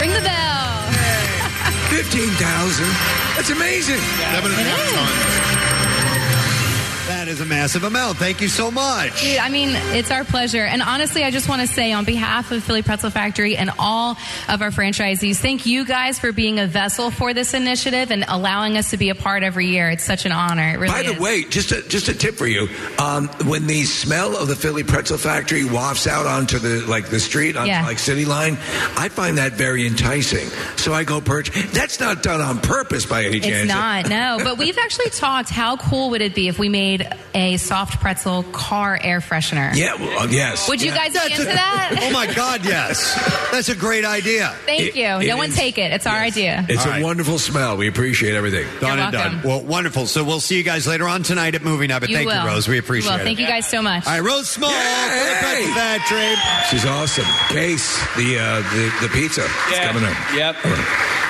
Ring 0.00 0.12
the 0.12 0.20
bell. 0.22 0.66
Fifteen 1.90 2.30
thousand. 2.36 2.90
That's 3.36 3.50
amazing. 3.50 4.00
That 7.26 7.32
is 7.32 7.40
a 7.40 7.44
massive 7.44 7.82
amount. 7.82 8.18
Thank 8.18 8.40
you 8.40 8.46
so 8.46 8.70
much. 8.70 9.20
Dude, 9.20 9.38
I 9.38 9.48
mean, 9.48 9.70
it's 9.96 10.12
our 10.12 10.22
pleasure. 10.22 10.62
And 10.62 10.80
honestly, 10.80 11.24
I 11.24 11.32
just 11.32 11.48
want 11.48 11.60
to 11.60 11.66
say 11.66 11.90
on 11.90 12.04
behalf 12.04 12.52
of 12.52 12.62
Philly 12.62 12.82
Pretzel 12.82 13.10
Factory 13.10 13.56
and 13.56 13.68
all 13.80 14.16
of 14.48 14.62
our 14.62 14.70
franchisees, 14.70 15.38
thank 15.38 15.66
you 15.66 15.84
guys 15.84 16.20
for 16.20 16.30
being 16.30 16.60
a 16.60 16.68
vessel 16.68 17.10
for 17.10 17.34
this 17.34 17.52
initiative 17.52 18.12
and 18.12 18.24
allowing 18.28 18.76
us 18.76 18.90
to 18.90 18.96
be 18.96 19.08
a 19.08 19.16
part 19.16 19.42
every 19.42 19.66
year. 19.66 19.90
It's 19.90 20.04
such 20.04 20.24
an 20.24 20.30
honor. 20.30 20.68
It 20.68 20.78
really 20.78 20.86
By 20.86 21.02
the 21.02 21.14
is. 21.14 21.18
way, 21.18 21.42
just 21.42 21.72
a, 21.72 21.82
just 21.88 22.06
a 22.06 22.14
tip 22.14 22.36
for 22.36 22.46
you: 22.46 22.68
um, 23.00 23.26
when 23.44 23.66
the 23.66 23.82
smell 23.82 24.36
of 24.36 24.46
the 24.46 24.54
Philly 24.54 24.84
Pretzel 24.84 25.18
Factory 25.18 25.64
wafts 25.64 26.06
out 26.06 26.26
onto 26.26 26.60
the 26.60 26.86
like 26.86 27.06
the 27.08 27.18
street, 27.18 27.56
on 27.56 27.66
Yeah. 27.66 27.84
like 27.84 27.98
City 27.98 28.24
Line, 28.24 28.52
I 28.96 29.08
find 29.08 29.38
that 29.38 29.54
very 29.54 29.84
enticing. 29.84 30.46
So 30.76 30.94
I 30.94 31.02
go 31.02 31.20
perch. 31.20 31.50
That's 31.72 31.98
not 31.98 32.22
done 32.22 32.40
on 32.40 32.60
purpose 32.60 33.04
by 33.04 33.24
any 33.24 33.40
chance. 33.40 33.64
It's 33.64 33.68
not, 33.68 34.08
no. 34.08 34.38
But 34.44 34.58
we've 34.58 34.78
actually 34.78 35.10
talked 35.10 35.50
how 35.50 35.76
cool 35.76 36.10
would 36.10 36.22
it 36.22 36.32
be 36.32 36.46
if 36.46 36.56
we 36.60 36.68
made 36.68 37.08
a 37.34 37.56
soft 37.58 38.00
pretzel 38.00 38.42
car 38.52 38.98
air 39.02 39.20
freshener? 39.20 39.74
Yeah. 39.74 39.94
Well, 39.94 40.28
yes. 40.30 40.68
Would 40.68 40.80
you 40.82 40.90
Yeah. 40.92 41.08
guys 41.08 41.12
be 41.26 41.32
into 41.32 41.44
that? 41.44 41.98
oh 42.02 42.10
my 42.12 42.26
God, 42.32 42.64
yes. 42.64 43.14
That's 43.52 43.68
a 43.68 43.74
great 43.74 44.04
idea. 44.04 44.54
Thank 44.64 44.94
you. 44.96 45.04
It- 45.04 45.26
no 45.28 45.34
it 45.34 45.36
one 45.36 45.50
is- 45.50 45.56
take 45.56 45.78
it. 45.78 45.92
It's 45.92 46.06
our 46.06 46.16
idea. 46.18 46.64
It's 46.68 46.82
All 46.84 46.88
a 46.88 46.94
right. 46.96 47.02
wonderful 47.04 47.38
smell. 47.38 47.76
We 47.76 47.88
appreciate 47.88 48.34
everything. 48.34 48.66
Done 48.80 48.98
and 48.98 49.12
welcome. 49.12 49.32
done. 49.40 49.42
Well, 49.42 49.60
wonderful. 49.62 50.06
So 50.06 50.24
we'll 50.24 50.40
see 50.40 50.56
you 50.56 50.62
guys 50.62 50.86
later 50.86 51.06
on 51.08 51.22
tonight 51.22 51.54
at 51.54 51.62
movie 51.62 51.86
night. 51.86 52.00
But 52.00 52.10
You 52.10 52.16
thank 52.16 52.28
will. 52.28 52.40
you, 52.42 52.46
Rose. 52.48 52.68
We 52.68 52.74
You 52.74 52.80
appreciate 52.80 53.12
will. 53.12 53.20
it. 53.20 53.24
Thank 53.24 53.38
you 53.38 53.46
guys 53.46 53.66
so 53.68 53.82
much. 53.82 54.06
All 54.06 54.12
right, 54.12 54.20
Rose 54.22 54.48
Small, 54.48 54.70
Philly 54.70 55.38
Pretzel 55.40 55.74
Factory. 55.74 56.34
She's 56.70 56.84
awesome. 56.86 57.24
Case 57.48 57.98
the 58.16 58.38
uh, 58.38 58.56
the 58.74 58.92
the 59.02 59.08
pizza. 59.12 59.44
It's 59.68 59.78
Yeah. 59.78 59.86
coming 59.92 60.04
up. 60.04 60.16
Yep. 60.34 60.56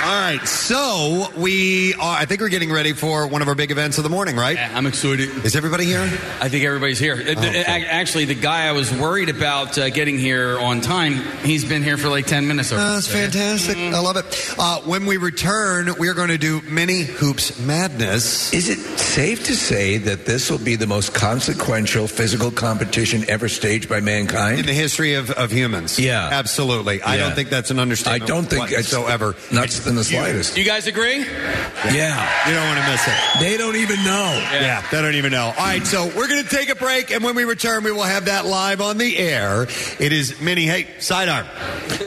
All 0.06 0.12
right, 0.12 0.46
so 0.46 1.26
we 1.36 1.92
are. 1.94 2.16
I 2.18 2.26
think 2.26 2.40
we're 2.40 2.48
getting 2.48 2.70
ready 2.70 2.92
for 2.92 3.26
one 3.26 3.42
of 3.42 3.48
our 3.48 3.56
big 3.56 3.72
events 3.72 3.98
of 3.98 4.04
the 4.04 4.10
morning, 4.10 4.36
right? 4.36 4.54
Yeah, 4.54 4.70
I'm 4.72 4.86
excited. 4.86 5.44
Is 5.44 5.56
everybody 5.56 5.84
here? 5.84 6.00
I 6.40 6.48
think 6.48 6.64
everybody's 6.64 7.00
here. 7.00 7.16
The- 7.16 7.64
Actually, 7.68 8.26
the 8.26 8.36
guy 8.36 8.68
I 8.68 8.72
was 8.72 8.92
worried 8.92 9.28
about 9.30 9.76
uh, 9.76 9.90
getting 9.90 10.16
here 10.16 10.60
on 10.60 10.80
time, 10.80 11.14
he's 11.44 11.64
been 11.64 11.82
here 11.82 11.96
for 11.96 12.08
like 12.08 12.26
10 12.26 12.46
minutes. 12.46 12.72
already. 12.72 12.88
Oh, 12.88 12.94
That's 12.94 13.08
fantastic. 13.08 13.76
I 13.78 13.98
love 13.98 14.16
it. 14.16 14.54
Uh, 14.56 14.80
when 14.82 15.06
we 15.06 15.16
return, 15.16 15.92
we 15.98 16.08
are 16.08 16.14
going 16.14 16.28
to 16.28 16.38
do 16.38 16.60
mini 16.62 17.02
hoops 17.02 17.58
madness. 17.58 18.52
Is 18.54 18.68
it 18.68 18.78
safe 18.78 19.44
to 19.46 19.56
say 19.56 19.98
that 19.98 20.24
this 20.24 20.52
will 20.52 20.58
be 20.58 20.76
the 20.76 20.86
most 20.86 21.14
consequential 21.14 22.06
physical 22.06 22.52
competition 22.52 23.24
ever 23.28 23.48
staged 23.48 23.88
by 23.88 23.98
mankind 24.00 24.60
in 24.60 24.66
the 24.66 24.72
history 24.72 25.14
of, 25.14 25.32
of 25.32 25.50
humans. 25.50 25.98
Yeah. 25.98 26.28
absolutely. 26.30 27.02
I 27.02 27.16
don't 27.16 27.34
think 27.34 27.48
that's 27.48 27.72
an 27.72 27.80
understatement. 27.80 28.22
I 28.22 28.26
don't 28.26 28.44
think 28.44 28.66
it's- 28.70 28.84
whatsoever. 28.92 29.34
Not 29.50 29.64
in 29.96 29.98
the 29.98 30.04
slightest. 30.04 30.56
You 30.56 30.64
guys 30.64 30.86
agree? 30.86 31.18
Yeah. 31.20 32.48
You 32.48 32.54
don't 32.54 32.66
want 32.68 32.84
to 32.84 32.90
miss 32.90 33.06
it. 33.06 33.40
They 33.40 33.56
don't 33.56 33.76
even 33.76 33.96
know. 34.04 34.48
Yeah. 34.52 34.86
they 34.90 35.00
don't 35.00 35.14
even 35.14 35.32
know. 35.32 35.46
All 35.46 35.64
right, 35.64 35.86
so 35.86 36.06
we're 36.06 36.28
going 36.28 36.42
to 36.42 36.48
take 36.48 36.68
a 36.68 36.74
break, 36.74 37.10
and 37.10 37.24
when 37.24 37.34
we 37.34 37.44
return, 37.44 37.82
we 37.84 37.92
will 37.92 38.02
have 38.02 38.26
that 38.26 38.44
live 38.44 38.80
on 38.80 38.98
the 38.98 39.16
air. 39.16 39.66
It 39.98 40.12
is 40.12 40.40
mini. 40.40 40.64
Hey, 40.66 40.86
sidearm, 40.98 41.46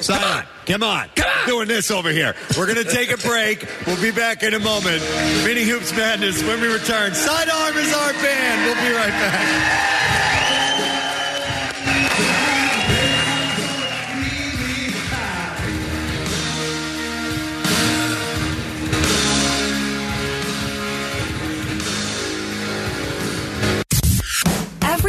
sidearm. 0.02 0.46
Come 0.66 0.84
on. 0.84 1.10
Come 1.16 1.28
on. 1.28 1.48
Doing 1.48 1.68
this 1.68 1.90
over 1.90 2.12
here. 2.12 2.36
We're 2.56 2.72
going 2.72 2.84
to 2.86 2.92
take 2.92 3.12
a 3.12 3.18
break. 3.18 3.66
We'll 3.88 4.00
be 4.02 4.12
back 4.12 4.44
in 4.44 4.54
a 4.54 4.60
moment. 4.60 5.02
Mini 5.44 5.64
Hoops 5.64 5.92
Madness 5.98 6.44
when 6.44 6.62
we 6.62 6.72
return. 6.72 7.16
Sidearm 7.16 7.76
is 7.76 7.92
our 7.92 8.14
band. 8.14 8.66
We'll 8.66 8.88
be 8.88 8.96
right 8.96 9.10
back. 9.10 10.29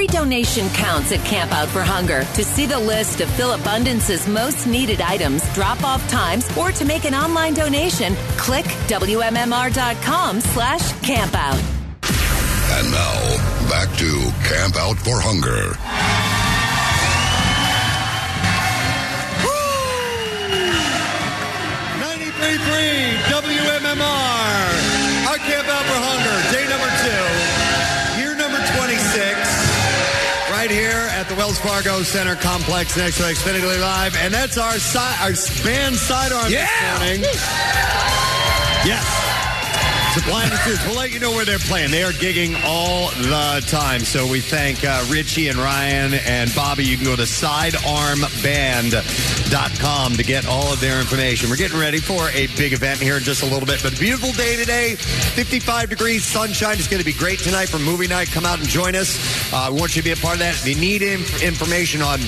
Every 0.01 0.17
donation 0.17 0.65
counts 0.71 1.13
at 1.13 1.23
Camp 1.27 1.53
Out 1.53 1.69
for 1.69 1.83
Hunger. 1.83 2.25
To 2.25 2.43
see 2.43 2.65
the 2.65 2.79
list 2.79 3.21
of 3.21 3.29
Philabundance's 3.37 4.27
most 4.27 4.67
needed 4.67 5.03
items, 5.03 5.43
drop 5.53 5.85
off 5.85 6.01
times, 6.09 6.49
or 6.57 6.73
to 6.73 6.87
make 6.87 7.05
an 7.05 7.15
online 7.15 7.53
donation, 7.53 8.15
click 8.39 8.65
WMMR.com 8.89 10.41
slash 10.41 10.81
campout. 11.05 11.61
And 12.81 12.91
now, 12.91 13.37
back 13.69 13.95
to 13.99 14.33
Camp 14.49 14.77
Out 14.77 14.97
for 14.97 15.21
Hunger. 15.21 15.77
Ninety-three-three 22.01 23.21
WMMR. 23.29 25.29
Our 25.29 25.37
Camp 25.45 25.69
Out 25.69 25.85
for 25.85 26.01
Hunger, 26.01 26.41
day 26.57 26.65
number 26.73 26.89
two, 27.05 27.21
Wells 31.41 31.59
Fargo 31.59 32.03
Center 32.03 32.37
Complex 32.37 32.99
next 32.99 33.17
to 33.17 33.23
Xfinity 33.23 33.81
Live. 33.81 34.15
And 34.17 34.35
that's 34.35 34.59
our, 34.59 34.79
si- 34.79 34.99
our 34.99 35.33
band 35.65 35.97
sidearm 35.97 36.53
Yeah. 36.53 36.67
this 36.67 36.99
morning. 37.01 37.23
Yes. 38.85 39.30
Disputes. 40.15 40.85
We'll 40.87 40.97
let 40.97 41.13
you 41.13 41.21
know 41.21 41.31
where 41.31 41.45
they're 41.45 41.61
playing. 41.61 41.93
They 41.93 42.03
are 42.03 42.11
gigging 42.11 42.61
all 42.65 43.11
the 43.11 43.65
time. 43.69 44.01
So 44.01 44.27
we 44.27 44.41
thank 44.41 44.85
uh, 44.85 45.05
Richie 45.09 45.47
and 45.47 45.57
Ryan 45.57 46.15
and 46.15 46.53
Bobby. 46.53 46.85
You 46.85 46.97
can 46.97 47.05
go 47.05 47.15
to 47.15 47.23
sidearmband.com 47.23 50.13
to 50.15 50.23
get 50.25 50.49
all 50.49 50.73
of 50.73 50.81
their 50.81 50.99
information. 51.01 51.49
We're 51.49 51.55
getting 51.57 51.79
ready 51.79 52.01
for 52.01 52.29
a 52.31 52.49
big 52.57 52.73
event 52.73 52.99
here 53.01 53.19
in 53.19 53.23
just 53.23 53.45
a 53.45 53.47
little 53.47 53.67
bit. 53.67 53.85
But 53.85 53.97
a 53.97 54.01
beautiful 54.01 54.33
day 54.33 54.57
today. 54.57 54.97
55 54.97 55.91
degrees, 55.91 56.25
sunshine. 56.25 56.75
It's 56.75 56.89
going 56.89 56.99
to 56.99 57.07
be 57.07 57.13
great 57.13 57.39
tonight 57.39 57.69
for 57.69 57.79
movie 57.79 58.09
night. 58.09 58.33
Come 58.33 58.45
out 58.45 58.59
and 58.59 58.69
join 58.69 58.97
us. 58.97 59.17
Uh, 59.53 59.71
we 59.73 59.79
want 59.79 59.95
you 59.95 60.03
to 60.03 60.09
be 60.09 60.13
a 60.13 60.17
part 60.17 60.35
of 60.35 60.41
that. 60.41 60.55
If 60.55 60.67
you 60.67 60.75
need 60.75 61.03
inf- 61.03 61.41
information 61.43 62.03
on 62.03 62.19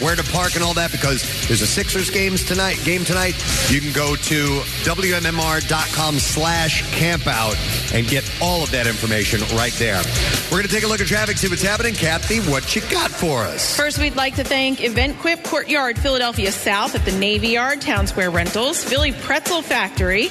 where 0.00 0.14
to 0.14 0.22
park 0.24 0.56
and 0.56 0.64
all 0.64 0.74
that, 0.74 0.92
because 0.92 1.22
there's 1.48 1.62
a 1.62 1.66
Sixers 1.66 2.10
games 2.10 2.44
tonight, 2.44 2.78
game 2.84 3.02
tonight, 3.04 3.34
you 3.70 3.80
can 3.80 3.92
go 3.92 4.14
to 4.14 4.60
WMMR.com 4.84 6.18
slash 6.18 6.82
campout 7.30 7.94
and 7.94 8.06
get 8.06 8.28
all 8.40 8.62
of 8.62 8.70
that 8.70 8.86
information 8.86 9.40
right 9.56 9.72
there. 9.74 10.02
We're 10.44 10.58
going 10.58 10.68
to 10.68 10.74
take 10.74 10.84
a 10.84 10.86
look 10.86 11.00
at 11.00 11.06
traffic, 11.06 11.36
see 11.36 11.48
what's 11.48 11.62
happening. 11.62 11.94
Kathy, 11.94 12.40
what 12.50 12.74
you 12.74 12.82
got 12.82 13.10
for 13.10 13.42
us? 13.42 13.76
First, 13.76 13.98
we'd 13.98 14.16
like 14.16 14.36
to 14.36 14.44
thank 14.44 14.82
Event 14.82 15.18
Quip 15.18 15.42
Courtyard, 15.44 15.98
Philadelphia 15.98 16.52
South 16.52 16.94
at 16.94 17.04
the 17.04 17.12
Navy 17.12 17.48
Yard, 17.48 17.80
Town 17.80 18.06
Square 18.06 18.30
Rentals, 18.30 18.82
Philly 18.82 19.12
Pretzel 19.12 19.62
Factory, 19.62 20.28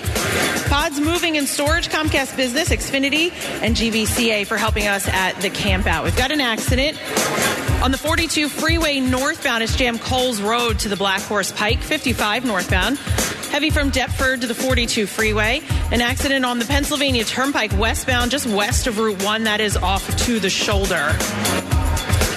Pods 0.68 1.00
Moving 1.00 1.38
and 1.38 1.48
Storage, 1.48 1.90
Comcast 1.90 2.36
Business, 2.36 2.70
Xfinity, 2.70 3.32
and 3.62 3.76
GVCA 3.76 4.46
for 4.46 4.58
helping 4.58 4.88
us 4.88 5.08
at 5.08 5.34
the 5.42 5.50
camp 5.50 5.88
out. 5.88 6.04
We've 6.04 6.18
got 6.18 6.32
an 6.32 6.42
accident 6.42 6.98
on 7.82 7.92
the 7.92 7.98
42 7.98 8.50
freeway 8.50 9.00
northbound. 9.00 9.64
It's 9.64 9.76
jammed 9.76 10.02
Coles 10.02 10.42
Road 10.42 10.80
to 10.80 10.90
the 10.90 10.96
Black 10.96 11.22
Horse 11.22 11.52
Pike, 11.52 11.80
55 11.80 12.46
northbound. 12.46 12.98
Heavy 13.52 13.70
from 13.70 13.90
Deptford 13.90 14.42
to 14.42 14.48
the 14.48 14.54
42 14.54 15.08
freeway. 15.08 15.62
An 15.92 16.02
accident 16.02 16.46
on 16.46 16.60
the 16.60 16.66
Pennsylvania 16.66 17.24
Turnpike 17.24 17.78
westbound, 17.78 18.32
just 18.32 18.46
west 18.46 18.88
of 18.88 19.00
Route 19.00 19.24
1. 19.24 19.44
That 19.44 19.62
is 19.62 19.78
off 19.78 20.06
to 20.26 20.40
the 20.40 20.50
shoulder. 20.50 21.16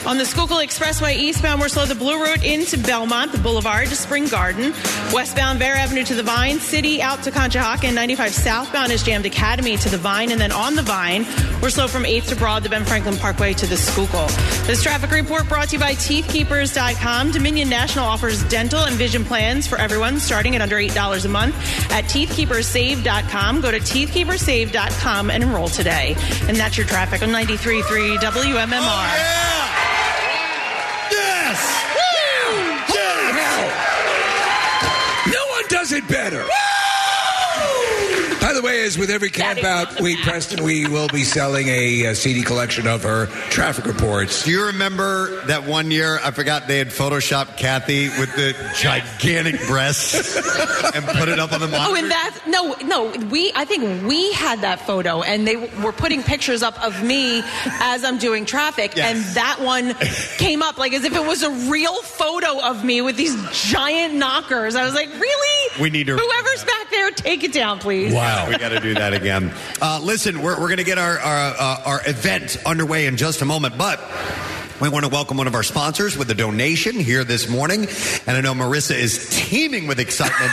On 0.05 0.19
the 0.19 0.25
Schuylkill 0.25 0.59
Expressway 0.59 1.15
eastbound, 1.15 1.61
we're 1.61 1.69
slow 1.69 1.87
the 1.87 1.95
Blue 1.95 2.21
Route 2.21 2.43
into 2.43 2.77
Belmont, 2.77 3.31
the 3.31 3.39
Boulevard 3.39 3.87
to 3.87 3.95
Spring 3.95 4.27
Garden. 4.27 4.73
Westbound, 5.13 5.61
Vare 5.61 5.77
Avenue 5.77 6.03
to 6.03 6.15
the 6.15 6.25
Vine, 6.25 6.59
City 6.59 7.01
out 7.01 7.23
to 7.23 7.31
Conshohocken. 7.31 7.95
95 7.95 8.33
southbound 8.33 8.91
is 8.91 9.05
jammed 9.05 9.27
Academy 9.27 9.77
to 9.77 9.89
the 9.89 9.97
Vine, 9.97 10.33
and 10.33 10.41
then 10.41 10.51
on 10.51 10.75
the 10.75 10.83
Vine, 10.83 11.25
we're 11.63 11.71
slow 11.71 11.87
from 11.87 12.03
8th 12.03 12.31
to 12.31 12.37
Broad, 12.37 12.65
the 12.65 12.69
Ben 12.69 12.85
Franklin 12.85 13.17
Parkway 13.17 13.53
to 13.55 13.67
the 13.67 13.77
Schuylkill. 13.77 14.27
This 14.67 14.83
traffic 14.83 15.13
report 15.13 15.49
brought 15.49 15.69
to 15.69 15.77
you 15.77 15.81
by 15.81 15.93
TeethKeepers.com. 15.93 17.31
Dominion 17.31 17.69
National 17.69 18.05
offers 18.05 18.43
dental 18.49 18.81
and 18.81 18.97
vision 18.97 19.25
plans 19.25 19.69
for 19.69 19.79
everyone 19.79 20.19
starting 20.19 20.57
at 20.57 20.63
under 20.63 20.77
$8 20.77 21.25
a 21.25 21.29
month 21.29 21.55
at 21.93 22.05
TeethKeepersSave.com. 22.07 23.61
Go 23.61 23.71
to 23.71 23.79
TeethKeepersSave.com 23.79 25.31
and 25.31 25.43
enroll 25.45 25.69
today. 25.69 26.17
And 26.49 26.57
that's 26.57 26.77
your 26.77 26.89
traffic 26.89 27.23
on 27.23 27.29
93.3 27.29 28.17
WMMR. 28.17 28.73
Yes! 28.73 29.62
Does 35.73 35.91
it 35.93 36.07
better. 36.07 36.47
By 38.63 38.69
the 38.69 38.75
way, 38.77 38.81
is, 38.83 38.97
with 38.97 39.11
every 39.11 39.31
camp 39.31 39.65
out 39.65 40.01
week, 40.01 40.21
Preston, 40.23 40.63
we 40.63 40.87
will 40.87 41.09
be 41.09 41.25
selling 41.25 41.67
a, 41.69 42.07
uh 42.07 42.15
CD 42.15 42.43
collection 42.43 42.87
of 42.87 43.03
her 43.03 43.27
traffic 43.51 43.87
reports. 43.87 44.45
Do 44.45 44.53
you 44.53 44.67
remember 44.67 45.45
that 45.47 45.65
one 45.67 45.91
year? 45.91 46.21
I 46.23 46.31
forgot 46.31 46.69
they 46.69 46.79
had 46.79 46.89
photoshopped 46.89 47.57
Kathy 47.57 48.09
with 48.11 48.33
the 48.37 48.55
gigantic 48.79 49.67
breasts 49.67 50.37
and 50.95 51.05
put 51.07 51.29
it 51.29 51.41
up 51.41 51.53
on 51.53 51.59
the 51.61 51.67
Oh, 51.67 51.71
monitor. 51.71 51.97
and 52.03 52.11
that 52.13 52.39
no, 52.47 52.75
no. 52.85 53.11
We 53.31 53.51
I 53.57 53.65
think 53.65 54.07
we 54.07 54.33
had 54.33 54.61
that 54.61 54.87
photo, 54.87 55.23
and 55.23 55.45
they 55.47 55.57
were 55.57 55.93
putting 55.93 56.23
pictures 56.23 56.63
up 56.63 56.81
of 56.85 57.03
me 57.03 57.43
as 57.67 58.05
I'm 58.05 58.19
doing 58.19 58.45
traffic, 58.45 58.97
and 58.97 59.19
that 59.35 59.59
one 59.61 59.95
came 60.39 60.63
up 60.63 60.79
like 60.79 60.93
as 60.93 61.03
if 61.05 61.17
it 61.17 61.27
was 61.27 61.43
a 61.43 61.51
real 61.71 62.01
photo 62.03 62.61
of 62.63 62.85
me 62.85 63.03
with 63.03 63.17
these 63.17 63.35
giant 63.71 64.15
knockers. 64.15 64.77
I 64.77 64.85
was 64.85 64.95
like, 64.95 65.09
really? 65.09 65.81
We 65.81 65.91
need 65.91 66.07
to- 66.07 66.17
Whoever's 66.17 66.65
back 66.65 66.91
there, 66.91 67.11
take 67.11 67.43
it 67.43 67.53
down, 67.53 67.79
please. 67.81 68.13
Wow, 68.15 68.52
we 68.53 68.59
got 68.59 68.69
to 68.69 68.81
do 68.81 68.95
that 68.95 69.15
again. 69.15 69.53
Uh, 69.81 69.99
listen, 70.03 70.43
we're, 70.43 70.61
we're 70.61 70.69
going 70.69 70.77
to 70.77 70.85
get 70.85 70.99
our 70.99 71.19
our, 71.19 71.55
uh, 71.59 71.83
our 71.85 72.01
event 72.07 72.59
underway 72.67 73.07
in 73.07 73.17
just 73.17 73.43
a 73.43 73.45
moment, 73.45 73.79
but. 73.79 74.01
We 74.81 74.89
want 74.89 75.05
to 75.05 75.11
welcome 75.13 75.37
one 75.37 75.47
of 75.47 75.55
our 75.55 75.63
sponsors 75.63 76.19
with 76.19 76.29
a 76.33 76.35
donation 76.35 76.97
here 76.97 77.23
this 77.23 77.49
morning. 77.49 77.87
And 78.27 78.37
I 78.37 78.41
know 78.41 78.53
Marissa 78.53 78.97
is 78.97 79.29
teeming 79.31 79.87
with 79.87 80.01
excitement 80.01 80.51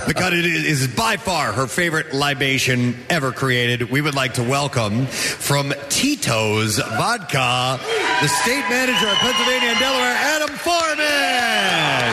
because 0.06 0.34
it 0.34 0.44
is 0.44 0.88
by 0.88 1.16
far 1.16 1.52
her 1.52 1.66
favorite 1.66 2.12
libation 2.12 2.94
ever 3.08 3.32
created. 3.32 3.90
We 3.90 4.02
would 4.02 4.14
like 4.14 4.34
to 4.34 4.42
welcome 4.42 5.06
from 5.06 5.72
Tito's 5.88 6.80
Vodka, 6.80 7.80
the 8.20 8.28
state 8.28 8.68
manager 8.68 9.08
of 9.08 9.16
Pennsylvania 9.16 9.70
and 9.70 9.78
Delaware, 9.78 10.16
Adam 10.18 10.54
Foreman. 10.58 12.11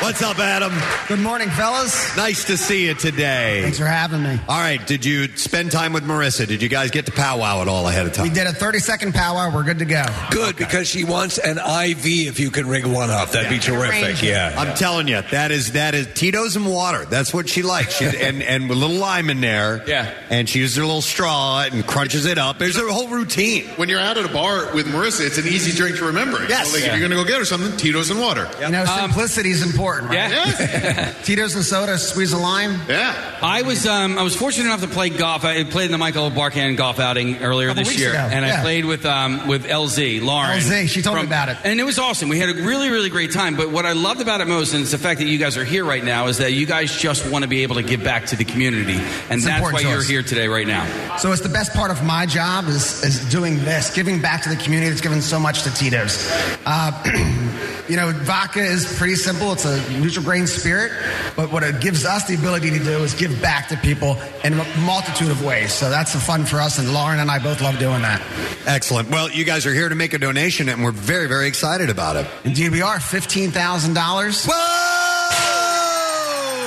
What's 0.00 0.22
up, 0.22 0.38
Adam? 0.38 0.72
Good 1.08 1.20
morning, 1.20 1.50
fellas. 1.50 2.16
Nice 2.16 2.44
to 2.46 2.56
see 2.56 2.86
you 2.86 2.94
today. 2.94 3.60
Thanks 3.62 3.78
for 3.78 3.84
having 3.84 4.22
me. 4.22 4.40
All 4.48 4.58
right, 4.58 4.84
did 4.86 5.04
you 5.04 5.28
spend 5.36 5.70
time 5.72 5.92
with 5.92 6.04
Marissa? 6.04 6.46
Did 6.46 6.62
you 6.62 6.70
guys 6.70 6.90
get 6.90 7.04
to 7.06 7.12
powwow 7.12 7.60
at 7.60 7.68
all 7.68 7.86
ahead 7.86 8.06
of 8.06 8.14
time? 8.14 8.26
We 8.26 8.32
did 8.34 8.46
a 8.46 8.52
30 8.52 8.78
second 8.78 9.14
powwow. 9.14 9.54
We're 9.54 9.62
good 9.62 9.78
to 9.80 9.84
go. 9.84 10.04
Good, 10.30 10.56
because 10.56 10.88
she 10.88 11.04
wants 11.04 11.36
an 11.36 11.58
IV 11.58 12.06
if 12.28 12.40
you 12.40 12.50
can 12.50 12.66
rig 12.66 12.86
one 12.86 13.10
up. 13.10 13.32
That'd 13.32 13.50
be 13.50 13.58
terrific. 13.58 14.22
Yeah. 14.22 14.54
I'm 14.56 14.74
telling 14.74 15.06
you, 15.06 15.20
that 15.32 15.50
is 15.50 15.72
that 15.72 15.94
is 15.94 16.08
Tito's 16.14 16.56
and 16.56 16.66
water. 16.66 17.04
That's 17.04 17.34
what 17.34 17.46
she 17.48 17.62
likes. 17.62 17.98
She, 17.98 18.06
and 18.06 18.42
and 18.42 18.70
with 18.70 18.78
a 18.78 18.80
little 18.80 18.96
lime 18.96 19.28
in 19.28 19.42
there. 19.42 19.84
Yeah. 19.86 20.12
And 20.30 20.48
she 20.48 20.60
uses 20.60 20.76
her 20.78 20.82
little 20.86 21.02
straw 21.02 21.62
and 21.70 21.86
crunches 21.86 22.24
it 22.24 22.38
up. 22.38 22.58
There's 22.58 22.78
a 22.78 22.90
whole 22.90 23.08
routine. 23.08 23.66
When 23.76 23.90
you're 23.90 24.00
out 24.00 24.16
at 24.16 24.24
a 24.24 24.32
bar 24.32 24.74
with 24.74 24.86
Marissa, 24.86 25.26
it's 25.26 25.36
an 25.38 25.46
easy 25.46 25.76
drink 25.76 25.96
to 25.98 26.06
remember. 26.06 26.38
Yes. 26.48 26.68
So, 26.68 26.74
like, 26.76 26.84
Yeah. 26.86 26.94
if 26.94 26.98
you're 27.00 27.08
going 27.08 27.18
to 27.18 27.22
go 27.22 27.28
get 27.28 27.38
her 27.38 27.44
something, 27.44 27.76
Tito's 27.76 28.10
and 28.10 28.18
water. 28.18 28.48
You 28.62 28.70
know, 28.70 28.82
um, 28.84 29.10
simplicity 29.10 29.50
is 29.50 29.62
important, 29.62 29.89
right? 29.98 30.30
Yeah. 30.30 31.14
Tito's 31.24 31.54
and 31.54 31.64
soda, 31.64 31.98
squeeze 31.98 32.32
a 32.32 32.38
lime. 32.38 32.80
Yeah. 32.88 33.38
I 33.42 33.62
was 33.62 33.86
um, 33.86 34.18
I 34.18 34.22
was 34.22 34.36
fortunate 34.36 34.66
enough 34.66 34.82
to 34.82 34.88
play 34.88 35.10
golf. 35.10 35.44
I 35.44 35.64
played 35.64 35.86
in 35.86 35.92
the 35.92 35.98
Michael 35.98 36.30
Barkann 36.30 36.76
golf 36.76 36.98
outing 36.98 37.38
earlier 37.38 37.72
this 37.74 37.98
year, 37.98 38.10
ago, 38.10 38.18
and 38.18 38.44
yeah. 38.44 38.58
I 38.58 38.62
played 38.62 38.84
with 38.84 39.04
um, 39.06 39.48
with 39.48 39.66
LZ 39.66 40.22
Lauren. 40.22 40.58
LZ, 40.58 40.88
she 40.88 41.02
told 41.02 41.16
me 41.16 41.24
about 41.24 41.48
it. 41.48 41.58
and 41.64 41.80
it 41.80 41.84
was 41.84 41.98
awesome. 41.98 42.28
We 42.28 42.38
had 42.38 42.50
a 42.50 42.54
really 42.54 42.90
really 42.90 43.10
great 43.10 43.32
time. 43.32 43.56
But 43.56 43.70
what 43.70 43.86
I 43.86 43.92
loved 43.92 44.20
about 44.20 44.40
it 44.40 44.48
most, 44.48 44.74
and 44.74 44.82
it's 44.82 44.92
the 44.92 44.98
fact 44.98 45.20
that 45.20 45.26
you 45.26 45.38
guys 45.38 45.56
are 45.56 45.64
here 45.64 45.84
right 45.84 46.04
now, 46.04 46.26
is 46.26 46.38
that 46.38 46.52
you 46.52 46.66
guys 46.66 46.96
just 46.96 47.30
want 47.30 47.42
to 47.42 47.48
be 47.48 47.62
able 47.62 47.76
to 47.76 47.82
give 47.82 48.04
back 48.04 48.26
to 48.26 48.36
the 48.36 48.44
community, 48.44 48.94
and 48.94 49.38
It's 49.38 49.44
that's 49.44 49.72
why 49.72 49.80
you're 49.80 50.02
here 50.02 50.22
today 50.22 50.48
right 50.48 50.66
now. 50.66 51.16
So 51.16 51.32
it's 51.32 51.42
the 51.42 51.48
best 51.48 51.72
part 51.74 51.90
of 51.90 52.04
my 52.04 52.26
job 52.26 52.68
is, 52.68 53.02
is 53.04 53.30
doing 53.30 53.56
this, 53.64 53.94
giving 53.94 54.20
back 54.20 54.42
to 54.42 54.48
the 54.48 54.56
community 54.56 54.90
that's 54.90 55.00
given 55.00 55.22
so 55.22 55.38
much 55.38 55.62
to 55.64 55.70
Tito's. 55.74 56.28
Uh, 56.66 56.92
you 57.90 57.96
know, 57.96 58.12
vodka 58.12 58.60
is 58.60 58.86
pretty 58.96 59.16
simple. 59.16 59.52
It's 59.52 59.64
a 59.64 59.98
neutral 59.98 60.24
grain 60.24 60.46
spirit, 60.46 60.92
but 61.34 61.50
what 61.50 61.64
it 61.64 61.80
gives 61.80 62.04
us 62.04 62.26
the 62.26 62.34
ability 62.34 62.70
to 62.70 62.78
do 62.78 63.02
is 63.02 63.14
give 63.14 63.42
back 63.42 63.68
to 63.68 63.76
people 63.76 64.16
in 64.44 64.54
a 64.54 64.76
multitude 64.78 65.30
of 65.30 65.44
ways. 65.44 65.72
So 65.72 65.90
that's 65.90 66.12
the 66.12 66.20
fun 66.20 66.44
for 66.44 66.60
us, 66.60 66.78
and 66.78 66.94
Lauren 66.94 67.18
and 67.18 67.30
I 67.30 67.38
both 67.38 67.60
love 67.60 67.78
doing 67.78 68.02
that. 68.02 68.22
Excellent. 68.66 69.10
Well, 69.10 69.30
you 69.30 69.44
guys 69.44 69.66
are 69.66 69.74
here 69.74 69.88
to 69.88 69.96
make 69.96 70.14
a 70.14 70.18
donation, 70.18 70.68
and 70.68 70.84
we're 70.84 70.92
very 70.92 71.26
very 71.26 71.48
excited 71.48 71.90
about 71.90 72.16
it. 72.16 72.26
Indeed, 72.44 72.70
we 72.70 72.82
are 72.82 73.00
fifteen 73.00 73.50
thousand 73.50 73.94
dollars. 73.94 74.46
Whoa! 74.46 75.50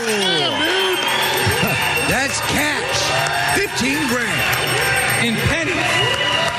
that's 2.09 2.39
cash. 2.51 2.99
15 3.55 4.07
grand. 4.07 5.25
In 5.25 5.35
pennies. 5.47 5.77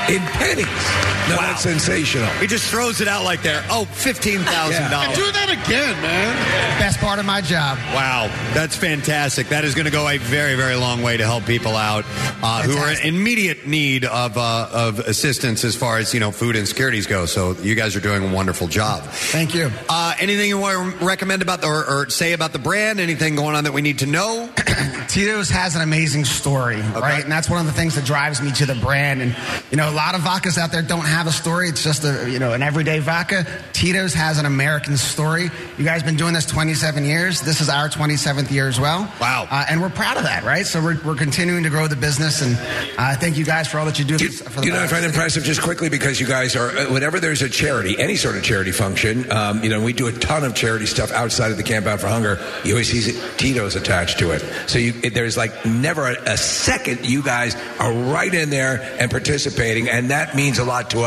In 0.09 0.21
pennies. 0.39 0.83
No, 1.29 1.37
that's 1.37 1.61
sensational. 1.61 2.27
He 2.39 2.47
just 2.47 2.69
throws 2.69 3.01
it 3.01 3.07
out 3.07 3.23
like 3.23 3.41
there. 3.41 3.63
Oh, 3.69 3.85
fifteen 3.85 4.39
thousand 4.39 4.91
dollars. 4.91 5.17
Do 5.17 5.31
that 5.31 5.49
again, 5.49 5.99
man. 6.01 6.79
Best 6.79 6.99
part 6.99 7.19
of 7.19 7.25
my 7.25 7.41
job. 7.41 7.77
Wow, 7.93 8.27
that's 8.53 8.75
fantastic. 8.75 9.49
That 9.49 9.65
is 9.65 9.73
going 9.73 9.85
to 9.85 9.91
go 9.91 10.07
a 10.07 10.17
very, 10.17 10.55
very 10.55 10.75
long 10.75 11.01
way 11.01 11.17
to 11.17 11.25
help 11.25 11.45
people 11.45 11.75
out 11.75 12.05
uh, 12.43 12.61
who 12.63 12.77
are 12.77 12.91
in 12.91 13.15
immediate 13.15 13.65
need 13.65 14.05
of 14.05 14.37
uh, 14.37 14.69
of 14.71 14.99
assistance 14.99 15.63
as 15.63 15.75
far 15.75 15.97
as 15.97 16.13
you 16.13 16.19
know 16.19 16.31
food 16.31 16.55
insecurities 16.55 17.07
go. 17.07 17.25
So 17.25 17.53
you 17.53 17.73
guys 17.73 17.95
are 17.95 18.01
doing 18.01 18.29
a 18.29 18.33
wonderful 18.33 18.67
job. 18.67 19.03
Thank 19.03 19.55
you. 19.55 19.71
Uh, 19.89 20.13
anything 20.19 20.49
you 20.49 20.59
want 20.59 20.99
to 20.99 21.05
recommend 21.05 21.41
about 21.41 21.61
the, 21.61 21.67
or, 21.67 21.85
or 22.01 22.09
say 22.09 22.33
about 22.33 22.53
the 22.53 22.59
brand? 22.59 22.99
Anything 22.99 23.35
going 23.35 23.55
on 23.55 23.63
that 23.63 23.73
we 23.73 23.81
need 23.81 23.99
to 23.99 24.05
know? 24.05 24.49
Tito's 25.07 25.49
has 25.49 25.75
an 25.75 25.81
amazing 25.81 26.25
story, 26.25 26.81
right? 26.81 27.23
And 27.23 27.31
that's 27.31 27.49
one 27.49 27.59
of 27.59 27.65
the 27.65 27.71
things 27.71 27.95
that 27.95 28.03
drives 28.05 28.41
me 28.41 28.51
to 28.53 28.65
the 28.65 28.75
brand. 28.75 29.21
And, 29.21 29.35
you 29.71 29.77
know, 29.77 29.89
a 29.89 29.93
lot 29.93 30.13
of 30.13 30.21
vodkas 30.21 30.57
out 30.57 30.71
there 30.71 30.81
don't 30.81 31.05
have 31.05 31.14
a 31.27 31.31
story. 31.31 31.69
It's 31.69 31.83
just 31.83 32.03
a 32.03 32.29
you 32.29 32.39
know 32.39 32.53
an 32.53 32.61
everyday 32.61 32.99
vodka. 32.99 33.47
Tito's 33.73 34.13
has 34.13 34.37
an 34.37 34.45
American 34.45 34.97
story. 34.97 35.49
You 35.77 35.85
guys 35.85 36.03
been 36.03 36.17
doing 36.17 36.33
this 36.33 36.45
27 36.45 37.05
years. 37.05 37.41
This 37.41 37.61
is 37.61 37.69
our 37.69 37.89
27th 37.89 38.51
year 38.51 38.67
as 38.67 38.79
well. 38.79 39.11
Wow. 39.19 39.47
Uh, 39.49 39.65
and 39.69 39.81
we're 39.81 39.89
proud 39.89 40.17
of 40.17 40.23
that, 40.23 40.43
right? 40.43 40.65
So 40.65 40.83
we're, 40.83 41.01
we're 41.03 41.15
continuing 41.15 41.63
to 41.63 41.69
grow 41.69 41.87
the 41.87 41.95
business, 41.95 42.41
and 42.41 42.57
uh, 42.97 43.15
thank 43.15 43.37
you 43.37 43.45
guys 43.45 43.67
for 43.67 43.79
all 43.79 43.85
that 43.85 43.97
you 43.97 44.05
do. 44.05 44.17
for 44.17 44.61
the 44.61 44.67
You 44.67 44.73
know, 44.73 44.83
I 44.83 44.87
find 44.87 45.05
impressive 45.05 45.43
just 45.43 45.61
quickly 45.61 45.89
because 45.89 46.19
you 46.19 46.27
guys 46.27 46.55
are, 46.55 46.69
uh, 46.69 46.91
whenever 46.91 47.19
there's 47.19 47.41
a 47.41 47.49
charity, 47.49 47.97
any 47.97 48.17
sort 48.17 48.35
of 48.35 48.43
charity 48.43 48.71
function, 48.71 49.31
um, 49.31 49.63
you 49.63 49.69
know, 49.69 49.81
we 49.81 49.93
do 49.93 50.07
a 50.07 50.11
ton 50.11 50.43
of 50.43 50.55
charity 50.55 50.85
stuff 50.85 51.11
outside 51.11 51.51
of 51.51 51.57
the 51.57 51.63
Camp 51.63 51.85
Out 51.85 52.01
for 52.01 52.07
Hunger. 52.07 52.39
You 52.63 52.73
always 52.73 52.91
see 52.91 53.19
Tito's 53.37 53.75
attached 53.75 54.19
to 54.19 54.31
it. 54.31 54.41
So 54.67 54.79
you, 54.79 54.91
there's 54.93 55.37
like 55.37 55.65
never 55.65 56.07
a, 56.07 56.33
a 56.33 56.37
second 56.37 57.09
you 57.09 57.21
guys 57.21 57.55
are 57.79 57.91
right 57.91 58.33
in 58.33 58.49
there 58.49 58.95
and 58.99 59.09
participating. 59.09 59.89
And 59.89 60.11
that 60.11 60.35
means 60.35 60.59
a 60.59 60.65
lot 60.65 60.89
to 60.91 61.01
us 61.01 61.04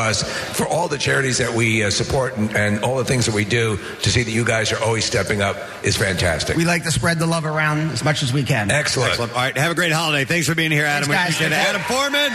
for 0.56 0.66
all 0.66 0.88
the 0.88 0.98
charities 0.98 1.38
that 1.38 1.52
we 1.52 1.82
uh, 1.84 1.90
support 1.90 2.36
and, 2.36 2.54
and 2.56 2.84
all 2.84 2.96
the 2.96 3.04
things 3.04 3.26
that 3.26 3.34
we 3.34 3.44
do 3.44 3.76
to 4.02 4.10
see 4.10 4.22
that 4.22 4.30
you 4.30 4.44
guys 4.44 4.72
are 4.72 4.82
always 4.82 5.04
stepping 5.04 5.42
up 5.42 5.56
is 5.82 5.96
fantastic. 5.96 6.56
We 6.56 6.64
like 6.64 6.84
to 6.84 6.90
spread 6.90 7.18
the 7.18 7.26
love 7.26 7.44
around 7.44 7.90
as 7.90 8.02
much 8.04 8.22
as 8.22 8.32
we 8.32 8.42
can. 8.44 8.70
Excellent. 8.70 9.10
Excellent. 9.10 9.32
All 9.32 9.38
right, 9.38 9.56
have 9.56 9.72
a 9.72 9.74
great 9.74 9.92
holiday. 9.92 10.24
Thanks 10.24 10.46
for 10.46 10.54
being 10.54 10.70
here, 10.70 10.84
Adam. 10.84 11.08
Thanks, 11.08 11.38
we 11.40 11.46
guys. 11.46 11.50
appreciate 11.50 11.52
it. 11.52 11.68
Adam 11.68 11.82
Foreman. 11.82 12.30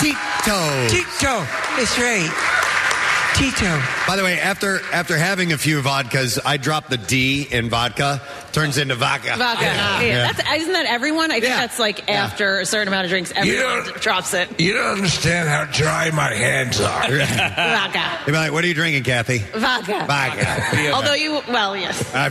Tito. 0.00 0.88
Tito. 0.88 1.46
That's 1.76 1.98
right. 1.98 2.61
Tito. 3.42 3.82
By 4.06 4.14
the 4.14 4.22
way, 4.22 4.38
after 4.38 4.78
after 4.92 5.16
having 5.16 5.52
a 5.52 5.58
few 5.58 5.82
vodkas, 5.82 6.38
I 6.44 6.58
dropped 6.58 6.90
the 6.90 6.96
D 6.96 7.42
in 7.50 7.70
vodka. 7.70 8.22
Turns 8.52 8.78
into 8.78 8.94
vodka. 8.94 9.34
Vodka. 9.36 9.64
Yeah. 9.64 10.00
Yeah. 10.00 10.32
That's, 10.32 10.48
isn't 10.60 10.72
that 10.72 10.86
everyone? 10.86 11.32
I 11.32 11.40
think 11.40 11.52
that's 11.52 11.80
like 11.80 12.08
after 12.08 12.60
a 12.60 12.66
certain 12.66 12.86
amount 12.86 13.06
of 13.06 13.10
drinks, 13.10 13.32
everyone 13.34 13.82
drops 13.98 14.32
it. 14.32 14.60
You 14.60 14.74
don't 14.74 14.92
understand 14.98 15.48
how 15.48 15.64
dry 15.64 16.12
my 16.12 16.32
hands 16.32 16.80
are. 16.80 17.08
Vodka. 17.08 18.20
You're 18.28 18.36
like, 18.36 18.52
what 18.52 18.62
are 18.62 18.68
you 18.68 18.74
drinking, 18.74 19.02
Kathy? 19.02 19.38
Vodka. 19.38 20.04
Vodka. 20.06 20.92
Although 20.92 21.14
you, 21.14 21.40
well, 21.48 21.76
yes. 21.76 22.14
Uh, 22.14 22.30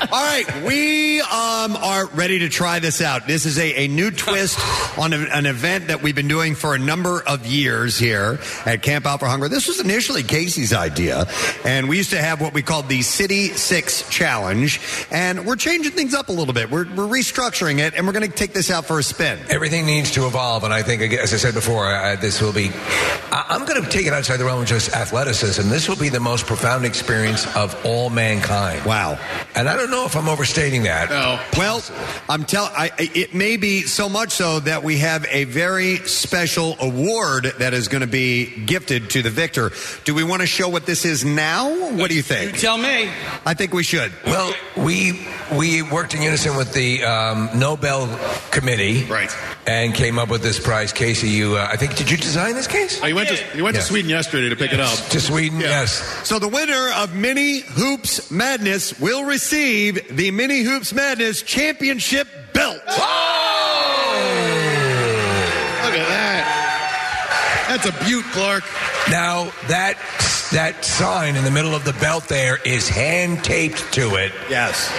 All 0.00 0.06
right, 0.24 0.62
we 0.64 1.20
um, 1.20 1.76
are 1.76 2.06
ready 2.08 2.38
to 2.40 2.48
try 2.48 2.78
this 2.78 3.00
out. 3.00 3.26
This 3.26 3.46
is 3.46 3.58
a, 3.58 3.84
a 3.84 3.88
new 3.88 4.10
twist 4.12 4.58
on 4.96 5.12
a- 5.12 5.16
an 5.32 5.44
event 5.44 5.88
that 5.88 6.02
we've 6.02 6.14
been 6.14 6.28
doing 6.28 6.54
for 6.54 6.74
a 6.74 6.78
number 6.78 7.20
of 7.22 7.44
years 7.46 7.98
here 7.98 8.38
at 8.64 8.82
Camp 8.82 9.06
Out 9.06 9.18
for 9.18 9.26
Hunger. 9.26 9.48
This 9.48 9.66
was 9.66 9.80
initially 9.80 10.22
Casey's 10.22 10.72
idea, 10.72 11.26
and 11.64 11.88
we 11.88 11.96
used 11.96 12.10
to 12.10 12.18
have 12.22 12.40
what 12.40 12.54
we 12.54 12.62
called 12.62 12.88
the 12.88 13.02
City 13.02 13.48
Six 13.48 14.08
Challenge, 14.08 14.80
and 15.10 15.44
we're 15.44 15.56
changing 15.56 15.92
things 15.92 16.14
up 16.14 16.28
a 16.28 16.32
little 16.32 16.54
bit. 16.54 16.70
We're, 16.70 16.84
we're 16.94 17.08
restructuring 17.08 17.78
it, 17.80 17.94
and 17.94 18.06
we're 18.06 18.12
going 18.12 18.30
to 18.30 18.34
take 18.36 18.52
this 18.54 18.70
out 18.70 18.84
for 18.84 19.00
a 19.00 19.02
spin. 19.02 19.38
Everything 19.50 19.84
needs 19.84 20.12
to 20.12 20.26
evolve, 20.28 20.62
and 20.62 20.72
I 20.72 20.82
think, 20.82 21.02
as 21.12 21.34
I 21.34 21.38
said 21.38 21.54
before, 21.54 21.92
uh, 21.92 22.14
this 22.16 22.40
will 22.40 22.52
be. 22.52 22.70
I- 23.32 23.46
I'm 23.50 23.64
going 23.66 23.82
to 23.82 23.88
take 23.90 24.06
it 24.06 24.12
outside 24.12 24.36
the 24.36 24.44
realm 24.44 24.62
of 24.62 24.68
just 24.68 24.92
athleticism. 24.94 25.68
This 25.68 25.88
will 25.88 25.96
be 25.96 26.08
the 26.08 26.20
most 26.20 26.46
profound 26.46 26.84
experience 26.84 27.46
of 27.56 27.74
all 27.84 28.10
mankind. 28.10 28.84
Wow! 28.84 29.18
And 29.56 29.68
I 29.68 29.74
don't 29.76 29.87
know 29.90 30.04
if 30.04 30.16
I'm 30.16 30.28
overstating 30.28 30.84
that. 30.84 31.10
No. 31.10 31.40
Well, 31.56 31.82
I'm 32.28 32.44
telling. 32.44 32.72
It 32.98 33.34
may 33.34 33.56
be 33.56 33.82
so 33.82 34.08
much 34.08 34.30
so 34.32 34.60
that 34.60 34.82
we 34.82 34.98
have 34.98 35.26
a 35.30 35.44
very 35.44 35.96
special 36.06 36.76
award 36.80 37.44
that 37.58 37.74
is 37.74 37.88
going 37.88 38.00
to 38.02 38.06
be 38.06 38.46
gifted 38.64 39.10
to 39.10 39.22
the 39.22 39.30
victor. 39.30 39.70
Do 40.04 40.14
we 40.14 40.24
want 40.24 40.40
to 40.42 40.46
show 40.46 40.68
what 40.68 40.86
this 40.86 41.04
is 41.04 41.24
now? 41.24 41.70
What 41.96 42.08
do 42.10 42.16
you 42.16 42.22
think? 42.22 42.52
You 42.52 42.58
tell 42.58 42.78
me. 42.78 43.08
I 43.46 43.54
think 43.54 43.72
we 43.72 43.82
should. 43.82 44.12
Well, 44.26 44.52
we 44.76 45.26
we 45.56 45.82
worked 45.82 46.14
in 46.14 46.22
unison 46.22 46.56
with 46.56 46.72
the 46.72 47.04
um, 47.04 47.48
Nobel 47.54 48.06
Committee, 48.50 49.04
right, 49.04 49.30
and 49.66 49.94
came 49.94 50.18
up 50.18 50.28
with 50.28 50.42
this 50.42 50.58
prize. 50.60 50.92
Casey, 50.92 51.28
you, 51.28 51.56
uh, 51.56 51.68
I 51.70 51.76
think, 51.76 51.96
did 51.96 52.10
you 52.10 52.16
design 52.16 52.54
this 52.54 52.66
case? 52.66 53.02
I 53.02 53.12
went 53.12 53.28
to 53.28 53.56
you 53.56 53.64
went 53.64 53.74
Yeah. 53.74 53.80
to 53.80 53.86
Sweden 53.86 54.10
yesterday 54.10 54.48
to 54.50 54.56
pick 54.56 54.72
it 54.72 54.80
up. 54.80 54.96
To 55.10 55.20
Sweden, 55.20 55.60
yes. 55.60 55.92
So 56.26 56.38
the 56.38 56.48
winner 56.48 56.90
of 56.96 57.14
Mini 57.14 57.60
Hoops 57.60 58.30
Madness 58.30 58.98
will 59.00 59.24
receive 59.24 59.77
the 59.86 60.30
Mini 60.32 60.62
Hoops 60.62 60.92
Madness 60.92 61.42
Championship 61.42 62.26
belt. 62.52 62.82
Look 62.84 62.94
at 65.94 66.08
that. 66.08 67.66
That's 67.68 67.86
a 67.86 68.04
beaut, 68.04 68.24
Clark. 68.32 68.64
Now 69.08 69.52
that 69.68 69.96
that 70.52 70.84
sign 70.84 71.36
in 71.36 71.44
the 71.44 71.50
middle 71.50 71.74
of 71.74 71.84
the 71.84 71.92
belt 71.94 72.28
there 72.28 72.58
is 72.64 72.88
hand 72.88 73.44
taped 73.44 73.92
to 73.94 74.14
it. 74.16 74.32
Yes, 74.48 74.90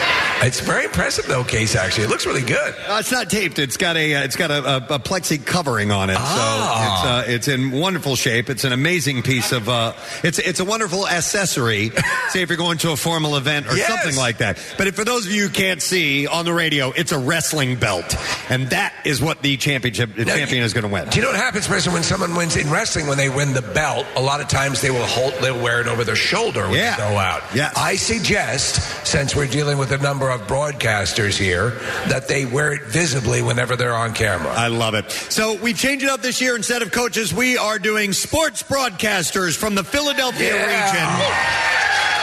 it's 0.44 0.60
very 0.60 0.86
impressive 0.86 1.26
though, 1.26 1.44
Case. 1.44 1.76
Actually, 1.76 2.04
it 2.06 2.10
looks 2.10 2.26
really 2.26 2.42
good. 2.44 2.74
Uh, 2.88 2.98
it's 3.00 3.12
not 3.12 3.30
taped. 3.30 3.58
It's 3.60 3.78
got 3.78 3.98
a 3.98 4.16
uh, 4.16 4.24
it's 4.24 4.36
got 4.36 4.52
a, 4.52 4.64
a, 4.64 4.78
a 4.96 5.00
plexi 5.00 5.44
covering 5.44 5.92
on 5.92 6.10
it, 6.10 6.18
Ah. 6.20 7.24
so 7.26 7.30
it's 7.30 7.30
uh, 7.30 7.32
it's 7.36 7.48
in 7.48 7.72
wonderful 7.72 8.16
shape. 8.16 8.50
It's 8.50 8.64
an 8.64 8.74
amazing 8.74 9.24
piece 9.24 9.52
of 9.52 9.68
uh, 9.70 9.94
it's 10.24 10.40
it's 10.40 10.60
a 10.60 10.66
wonderful 10.66 11.08
accessory. 11.08 11.90
say 12.30 12.42
if 12.44 12.50
you're 12.50 12.58
going 12.58 12.78
to 12.80 12.92
a 12.92 12.96
formal 12.98 13.36
event 13.36 13.68
or 13.68 13.76
Yes. 13.76 13.88
something 13.88 14.16
like 14.18 14.38
that. 14.40 14.58
But 14.78 14.88
if, 14.88 14.96
for 14.96 15.04
those 15.06 15.26
of 15.26 15.32
you 15.32 15.44
who 15.48 15.50
can't 15.50 15.82
see 15.82 16.28
on 16.28 16.46
the 16.46 16.54
radio, 16.54 16.92
it's 16.92 17.12
a 17.12 17.18
wrestling 17.20 17.76
belt, 17.78 18.16
and 18.50 18.70
that 18.70 18.94
is 19.06 19.22
what 19.22 19.42
the 19.42 19.58
championship 19.58 20.16
the 20.16 20.26
Now, 20.26 20.36
champion 20.36 20.64
is 20.64 20.74
going 20.74 20.84
to 20.84 20.90
win. 20.90 21.08
Do 21.10 21.16
you 21.18 21.24
know 21.24 21.30
what 21.32 21.40
happens, 21.40 21.68
Preston, 21.68 21.94
when 21.94 22.04
someone 22.04 22.36
wins 22.36 22.56
in 22.56 22.70
wrestling? 22.70 23.08
When 23.08 23.18
they 23.18 23.30
win 23.30 23.54
the 23.54 23.62
belt, 23.62 24.06
a 24.16 24.22
lot 24.22 24.42
of 24.42 24.48
times 24.48 24.82
they 24.82 24.92
will 24.92 25.06
hold, 25.06 25.34
they'll 25.42 25.62
wear 25.62 25.82
it 25.82 25.88
over 25.88 26.04
their 26.04 26.16
shoulder 26.16 26.64
when 26.68 26.76
Yeah. 26.76 26.96
they 26.96 27.02
go 27.14 27.18
out. 27.18 27.44
Yes. 27.54 27.74
I 27.76 27.96
suggest, 27.96 29.08
since 29.08 29.36
we're 29.36 29.48
dealing 29.48 29.78
with 29.78 29.92
a 29.92 29.98
number 29.98 30.30
of 30.30 30.42
broadcasters 30.48 31.38
here, 31.38 31.72
that 32.08 32.28
they 32.28 32.46
wear 32.46 32.74
it 32.74 32.84
visibly 32.84 33.42
whenever 33.42 33.76
they're 33.76 33.96
on 33.96 34.14
camera. 34.14 34.52
I 34.54 34.68
love 34.68 34.94
it. 34.96 35.12
So 35.12 35.56
we've 35.56 35.78
changed 35.78 36.04
it 36.06 36.10
up 36.10 36.22
this 36.22 36.42
year. 36.42 36.56
Instead 36.56 36.82
of 36.82 36.92
coaches, 36.92 37.34
we 37.34 37.58
are 37.58 37.80
doing 37.80 38.14
sports 38.14 38.64
broadcasters 38.64 39.56
from 39.56 39.76
the 39.76 39.84
Philadelphia 39.84 40.54
region. 40.54 41.10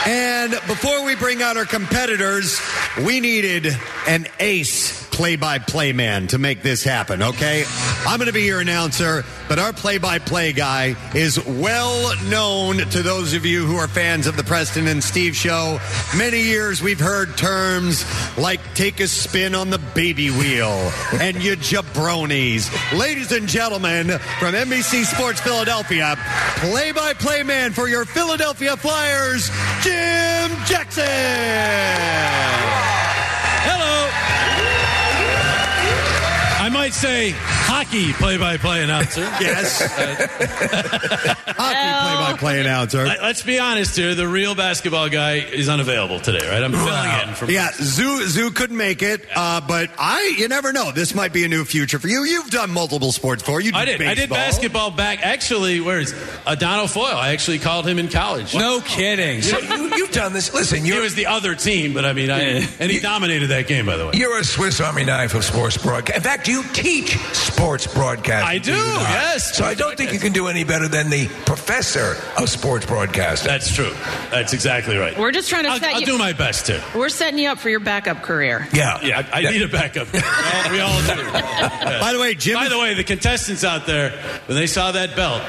And 0.05 0.51
before 0.67 1.03
we 1.03 1.15
bring 1.15 1.41
out 1.41 1.57
our 1.57 1.65
competitors, 1.65 2.59
we 3.05 3.19
needed 3.19 3.77
an 4.07 4.27
ace 4.39 5.06
play 5.17 5.35
by 5.35 5.57
play 5.57 5.93
man 5.93 6.27
to 6.27 6.37
make 6.37 6.61
this 6.61 6.83
happen, 6.83 7.23
okay? 7.23 7.63
I'm 8.05 8.19
going 8.19 8.27
to 8.27 8.33
be 8.33 8.43
your 8.43 8.59
announcer, 8.59 9.25
but 9.49 9.57
our 9.57 9.73
play 9.73 9.97
by 9.97 10.19
play 10.19 10.53
guy 10.53 10.95
is 11.15 11.43
well 11.43 12.13
known 12.25 12.77
to 12.77 13.01
those 13.01 13.33
of 13.33 13.43
you 13.43 13.65
who 13.65 13.77
are 13.77 13.87
fans 13.87 14.27
of 14.27 14.37
the 14.37 14.43
Preston 14.43 14.87
and 14.87 15.03
Steve 15.03 15.35
show. 15.35 15.79
Many 16.15 16.41
years 16.41 16.83
we've 16.83 16.99
heard 16.99 17.35
terms 17.35 18.05
like 18.37 18.59
take 18.75 18.99
a 18.99 19.07
spin 19.07 19.55
on 19.55 19.71
the 19.71 19.79
baby 19.79 20.29
wheel 20.29 20.91
and 21.19 21.43
you 21.43 21.55
jabronis. 21.55 22.69
Ladies 22.95 23.31
and 23.31 23.47
gentlemen, 23.47 24.09
from 24.37 24.53
NBC 24.53 25.03
Sports 25.03 25.39
Philadelphia, 25.39 26.15
play 26.57 26.91
by 26.91 27.15
play 27.15 27.41
man 27.41 27.73
for 27.73 27.87
your 27.87 28.05
Philadelphia 28.05 28.77
Flyers, 28.77 29.49
Jim 29.81 30.51
Jackson. 30.67 31.07
Might 36.87 36.93
say 36.93 37.31
hockey 37.31 38.13
play-by-play 38.13 38.81
announcer. 38.81 39.19
yes. 39.41 39.81
Hockey 41.57 42.37
play-by-play 42.37 42.61
announcer. 42.61 43.05
Let- 43.05 43.21
Let's 43.21 43.43
be 43.43 43.59
honest 43.59 43.97
here. 43.97 44.15
The 44.15 44.25
real 44.25 44.55
basketball 44.55 45.09
guy 45.09 45.33
is 45.39 45.67
unavailable 45.67 46.21
today, 46.21 46.47
right? 46.49 46.63
I'm 46.63 46.71
filling 46.71 47.27
in 47.29 47.35
for. 47.35 47.51
Yeah, 47.51 47.71
Zoo 47.73 48.25
Zoo 48.27 48.51
couldn't 48.51 48.77
make 48.77 49.01
it, 49.01 49.25
uh, 49.35 49.59
but 49.59 49.89
I 49.99 50.35
you 50.37 50.47
never 50.47 50.71
know. 50.71 50.93
This 50.93 51.13
might 51.13 51.33
be 51.33 51.43
a 51.43 51.49
new 51.49 51.65
future 51.65 51.99
for 51.99 52.07
you. 52.07 52.23
You've 52.23 52.49
done 52.51 52.71
multiple 52.71 53.11
sports 53.11 53.41
before. 53.41 53.59
You 53.59 53.73
I 53.75 53.83
did. 53.83 54.01
I 54.01 54.13
did 54.13 54.29
basketball 54.29 54.91
back. 54.91 55.25
Actually, 55.25 55.81
where 55.81 55.99
is 55.99 56.15
Adonal 56.45 56.87
Foyle? 56.87 57.17
I 57.17 57.33
actually 57.33 57.59
called 57.59 57.85
him 57.85 57.99
in 57.99 58.07
college. 58.07 58.55
No 58.55 58.79
kidding. 58.79 59.41
So 59.41 59.59
you, 59.59 59.93
you've 59.97 60.11
done 60.11 60.31
this. 60.31 60.53
Listen, 60.53 60.83
he 60.83 60.87
you're, 60.87 61.01
was 61.01 61.15
the 61.15 61.25
other 61.25 61.53
team, 61.53 61.93
but 61.93 62.05
I 62.05 62.13
mean, 62.13 62.31
I, 62.31 62.39
and 62.79 62.89
he 62.89 62.99
dominated 63.01 63.47
that 63.47 63.67
game, 63.67 63.85
by 63.85 63.97
the 63.97 64.05
way. 64.05 64.11
you're 64.13 64.39
a 64.39 64.45
Swiss 64.45 64.79
Army 64.79 65.03
knife 65.03 65.33
of 65.33 65.43
sports 65.43 65.77
broadcast. 65.77 66.15
In 66.15 66.23
fact, 66.23 66.47
you 66.47 66.63
teach 66.81 67.17
sports 67.33 67.87
broadcasting. 67.93 68.47
I 68.47 68.57
do, 68.59 68.71
believe 68.71 68.85
it 68.85 68.89
or 68.89 68.93
not. 68.93 69.09
yes. 69.09 69.57
So 69.57 69.65
I 69.65 69.73
don't 69.73 69.97
think 69.97 70.13
you 70.13 70.19
can 70.19 70.31
do 70.33 70.47
any 70.47 70.63
better 70.63 70.87
than 70.87 71.09
the 71.09 71.27
professor 71.45 72.15
of 72.41 72.49
sports 72.49 72.85
broadcasting. 72.85 73.47
That's 73.47 73.73
true. 73.73 73.91
That's 74.29 74.53
exactly 74.53 74.95
right. 74.97 75.17
We're 75.17 75.31
just 75.31 75.49
trying 75.49 75.63
to 75.63 75.69
I'll, 75.69 75.79
set 75.79 75.93
I'll 75.95 75.99
you. 76.01 76.05
do 76.05 76.17
my 76.17 76.33
best 76.33 76.67
to. 76.67 76.83
We're 76.95 77.09
setting 77.09 77.39
you 77.39 77.49
up 77.49 77.57
for 77.59 77.69
your 77.69 77.79
backup 77.79 78.21
career. 78.21 78.67
Yeah, 78.73 78.99
Yeah, 79.01 79.27
I, 79.33 79.39
I 79.47 79.51
need 79.51 79.61
a 79.63 79.67
backup. 79.67 80.11
we 80.13 80.19
all, 80.19 80.71
we 80.71 80.79
all 80.79 80.99
do. 81.01 81.21
Yeah. 81.21 81.99
By 82.01 82.13
the 82.13 82.19
way, 82.19 82.35
Jim. 82.35 82.55
By 82.55 82.69
the 82.69 82.77
way, 82.79 82.93
the 82.93 83.03
contestants 83.03 83.63
out 83.63 83.85
there, 83.87 84.11
when 84.45 84.57
they 84.57 84.67
saw 84.67 84.91
that 84.91 85.15
belt, 85.15 85.41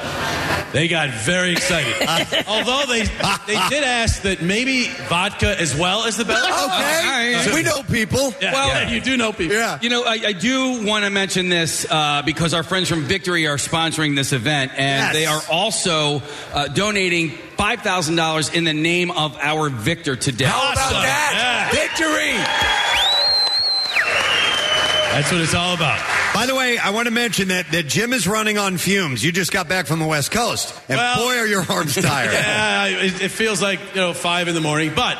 they 0.72 0.88
got 0.88 1.10
very 1.10 1.52
excited. 1.52 1.94
Uh, 2.08 2.24
although 2.46 2.84
they 2.88 3.02
they 3.46 3.58
did 3.68 3.84
ask 3.84 4.22
that 4.22 4.40
maybe 4.42 4.86
vodka 5.08 5.60
as 5.60 5.76
well 5.76 6.04
as 6.04 6.16
the 6.16 6.24
belt. 6.24 6.42
Okay, 6.44 7.34
right. 7.34 7.50
we 7.54 7.62
know 7.62 7.82
people. 7.82 8.32
Yeah, 8.40 8.52
Well- 8.52 8.68
yeah, 8.68 8.88
you 8.90 9.00
do 9.00 9.16
know 9.16 9.32
people. 9.32 9.56
Yeah. 9.56 9.78
You 9.82 9.90
know, 9.90 10.04
I, 10.04 10.18
I 10.28 10.32
do 10.32 10.84
want 10.86 11.04
to 11.04 11.10
mention 11.18 11.48
this 11.48 11.84
uh, 11.90 12.22
because 12.24 12.54
our 12.54 12.62
friends 12.62 12.88
from 12.88 13.02
Victory 13.02 13.48
are 13.48 13.56
sponsoring 13.56 14.14
this 14.14 14.32
event, 14.32 14.70
and 14.76 15.02
Yes. 15.02 15.12
they 15.14 15.26
are 15.26 15.42
also 15.50 16.22
uh, 16.54 16.68
donating 16.68 17.30
five 17.56 17.80
thousand 17.82 18.14
dollars 18.14 18.50
in 18.54 18.62
the 18.62 18.72
name 18.72 19.10
of 19.10 19.36
our 19.38 19.68
victor 19.68 20.14
today. 20.14 20.44
How 20.44 20.72
about 20.72 20.78
Awesome. 20.78 21.02
that? 21.02 21.70
Yeah. 21.72 21.80
Victory! 21.80 22.34
That's 25.12 25.32
what 25.32 25.40
it's 25.40 25.54
all 25.54 25.74
about. 25.74 25.98
By 26.34 26.46
the 26.46 26.54
way, 26.54 26.78
I 26.78 26.90
want 26.90 27.06
to 27.06 27.10
mention 27.10 27.48
that, 27.48 27.72
that 27.72 27.86
Jim 27.88 28.12
is 28.12 28.28
running 28.28 28.58
on 28.58 28.78
fumes. 28.78 29.24
You 29.24 29.32
just 29.32 29.50
got 29.50 29.68
back 29.68 29.86
from 29.86 29.98
the 29.98 30.06
West 30.06 30.30
Coast. 30.30 30.72
And 30.88 30.98
Well- 30.98 31.16
boy, 31.16 31.36
are 31.38 31.46
your 31.46 31.64
arms 31.68 31.96
tired. 31.96 32.30
Yeah, 32.32 32.86
it, 32.86 33.22
it 33.22 33.30
feels 33.30 33.60
like 33.60 33.80
you 33.96 34.00
know 34.02 34.12
five 34.14 34.46
in 34.46 34.54
the 34.54 34.60
morning. 34.60 34.92
But 34.94 35.16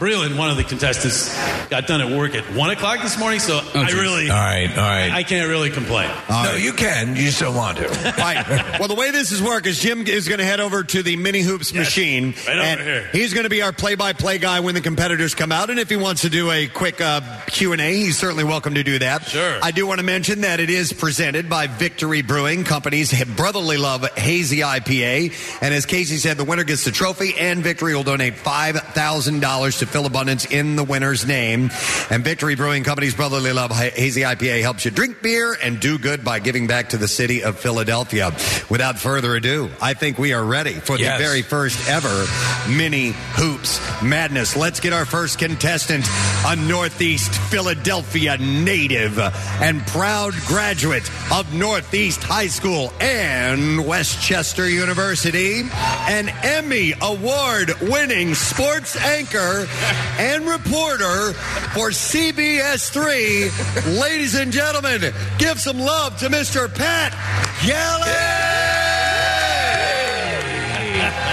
Breland, 0.00 0.36
one 0.38 0.50
of 0.50 0.56
the 0.56 0.64
contestants, 0.64 1.28
got 1.68 1.86
done 1.86 2.00
at 2.00 2.10
work 2.16 2.34
at 2.34 2.44
one 2.54 2.70
o'clock 2.70 3.02
this 3.02 3.18
morning. 3.18 3.38
So 3.38 3.58
I 3.74 3.84
geez. 3.84 3.94
really, 3.94 4.30
All 4.30 4.36
right, 4.36 4.70
all 4.70 4.76
right. 4.76 5.10
I 5.12 5.22
can't 5.22 5.48
really 5.48 5.70
complain. 5.70 6.10
no, 6.28 6.54
you 6.56 6.72
can. 6.72 7.14
You 7.16 7.24
just 7.26 7.38
don't 7.40 7.54
want 7.54 7.78
to. 7.78 7.88
Right. 8.20 8.78
Well, 8.78 8.88
the 8.88 8.94
way 8.94 9.10
this 9.10 9.30
is 9.30 9.42
work 9.42 9.66
is 9.66 9.78
Jim 9.78 10.06
is 10.06 10.26
going 10.28 10.38
to 10.38 10.44
head 10.44 10.58
over 10.60 10.82
to 10.82 11.02
the 11.02 11.16
mini 11.16 11.42
hoops 11.42 11.72
machine, 11.74 12.34
right 12.46 12.48
over 12.48 12.60
and 12.60 12.80
here. 12.80 13.08
he's 13.12 13.34
going 13.34 13.44
to 13.44 13.50
be 13.50 13.60
our 13.62 13.72
play-by-play 13.72 14.38
guy 14.38 14.60
when 14.60 14.74
the 14.74 14.80
competitors 14.80 15.34
come 15.34 15.52
out. 15.52 15.68
And 15.70 15.78
if 15.78 15.88
he 15.90 15.96
wants 15.96 16.22
to 16.22 16.30
do 16.30 16.50
a 16.50 16.66
quick 16.66 17.00
uh, 17.00 17.20
Q 17.46 17.72
and 17.72 17.80
A, 17.80 17.92
he's 17.92 18.16
certainly 18.18 18.44
welcome 18.44 18.74
to 18.74 18.82
do 18.82 18.98
that. 19.00 19.24
Sure. 19.26 19.58
I 19.62 19.70
do 19.70 19.86
want 19.86 19.98
to 20.00 20.04
mention 20.04 20.40
that 20.42 20.60
it 20.60 20.70
is 20.70 20.92
presented 20.92 21.48
by 21.50 21.66
Victory 21.66 22.22
Brewing 22.22 22.64
Company's 22.64 23.12
brotherly 23.36 23.76
love 23.76 24.04
hazy 24.16 24.58
IPA, 24.58 25.62
and 25.62 25.74
as 25.74 25.84
Casey 25.86 26.16
said, 26.16 26.36
the 26.36 26.44
winner 26.44 26.64
gets 26.64 26.84
the 26.84 26.90
trophy, 26.90 27.34
and 27.38 27.62
Victory 27.62 27.94
will 27.94 28.02
donate 28.02 28.36
five 28.36 28.76
thousand 28.76 29.40
dollars 29.40 29.78
to 29.78 29.86
Philabundance 29.90 30.44
in 30.46 30.76
the 30.76 30.84
winner's 30.84 31.26
name. 31.26 31.70
And 32.10 32.24
Victory 32.24 32.54
Brewing 32.54 32.84
Company's 32.84 33.14
brotherly 33.14 33.52
love 33.52 33.70
hazy 33.72 34.22
IPA 34.22 34.62
helps 34.62 34.84
you 34.84 34.90
drink 34.90 35.22
beer 35.22 35.56
and 35.62 35.78
do 35.80 35.98
good 35.98 36.24
by 36.24 36.38
giving 36.38 36.66
back 36.66 36.90
to 36.90 36.96
the 36.96 37.08
city 37.08 37.42
of 37.42 37.58
Philadelphia. 37.58 38.32
Without 38.68 38.98
further 38.98 39.34
ado, 39.36 39.70
I 39.80 39.94
think 39.94 40.18
we 40.18 40.32
are 40.32 40.44
ready 40.44 40.72
for 40.74 40.98
Yes. 40.98 41.18
the 41.18 41.24
very 41.24 41.42
first 41.42 41.88
ever 41.88 42.26
mini 42.68 43.12
hoops 43.34 43.80
madness. 44.02 44.56
Let's 44.56 44.80
get 44.80 44.92
our 44.92 45.04
first 45.04 45.38
contestant, 45.38 46.06
a 46.46 46.56
Northeast 46.56 47.32
Philadelphia 47.50 48.36
native 48.38 49.18
and 49.18 49.86
proud 49.88 50.34
graduate 50.46 51.08
of 51.32 51.52
Northeast 51.54 52.22
High 52.22 52.46
School 52.48 52.92
and 53.00 53.84
West 53.86 54.22
Chester 54.22 54.68
University, 54.68 55.62
an 56.08 56.28
Emmy 56.42 56.92
Award 57.02 57.72
winning 57.82 58.34
sports 58.34 58.96
anchor 58.96 59.66
and 60.18 60.46
reporter 60.46 61.32
for 61.74 61.90
CBS 61.90 62.90
3. 62.90 63.98
Ladies 63.98 64.34
and 64.34 64.52
gentlemen, 64.52 65.12
give 65.38 65.60
some 65.60 65.78
love 65.78 66.18
to 66.18 66.28
Mr. 66.28 66.72
Pat 66.74 67.12
Gallen. 67.66 68.79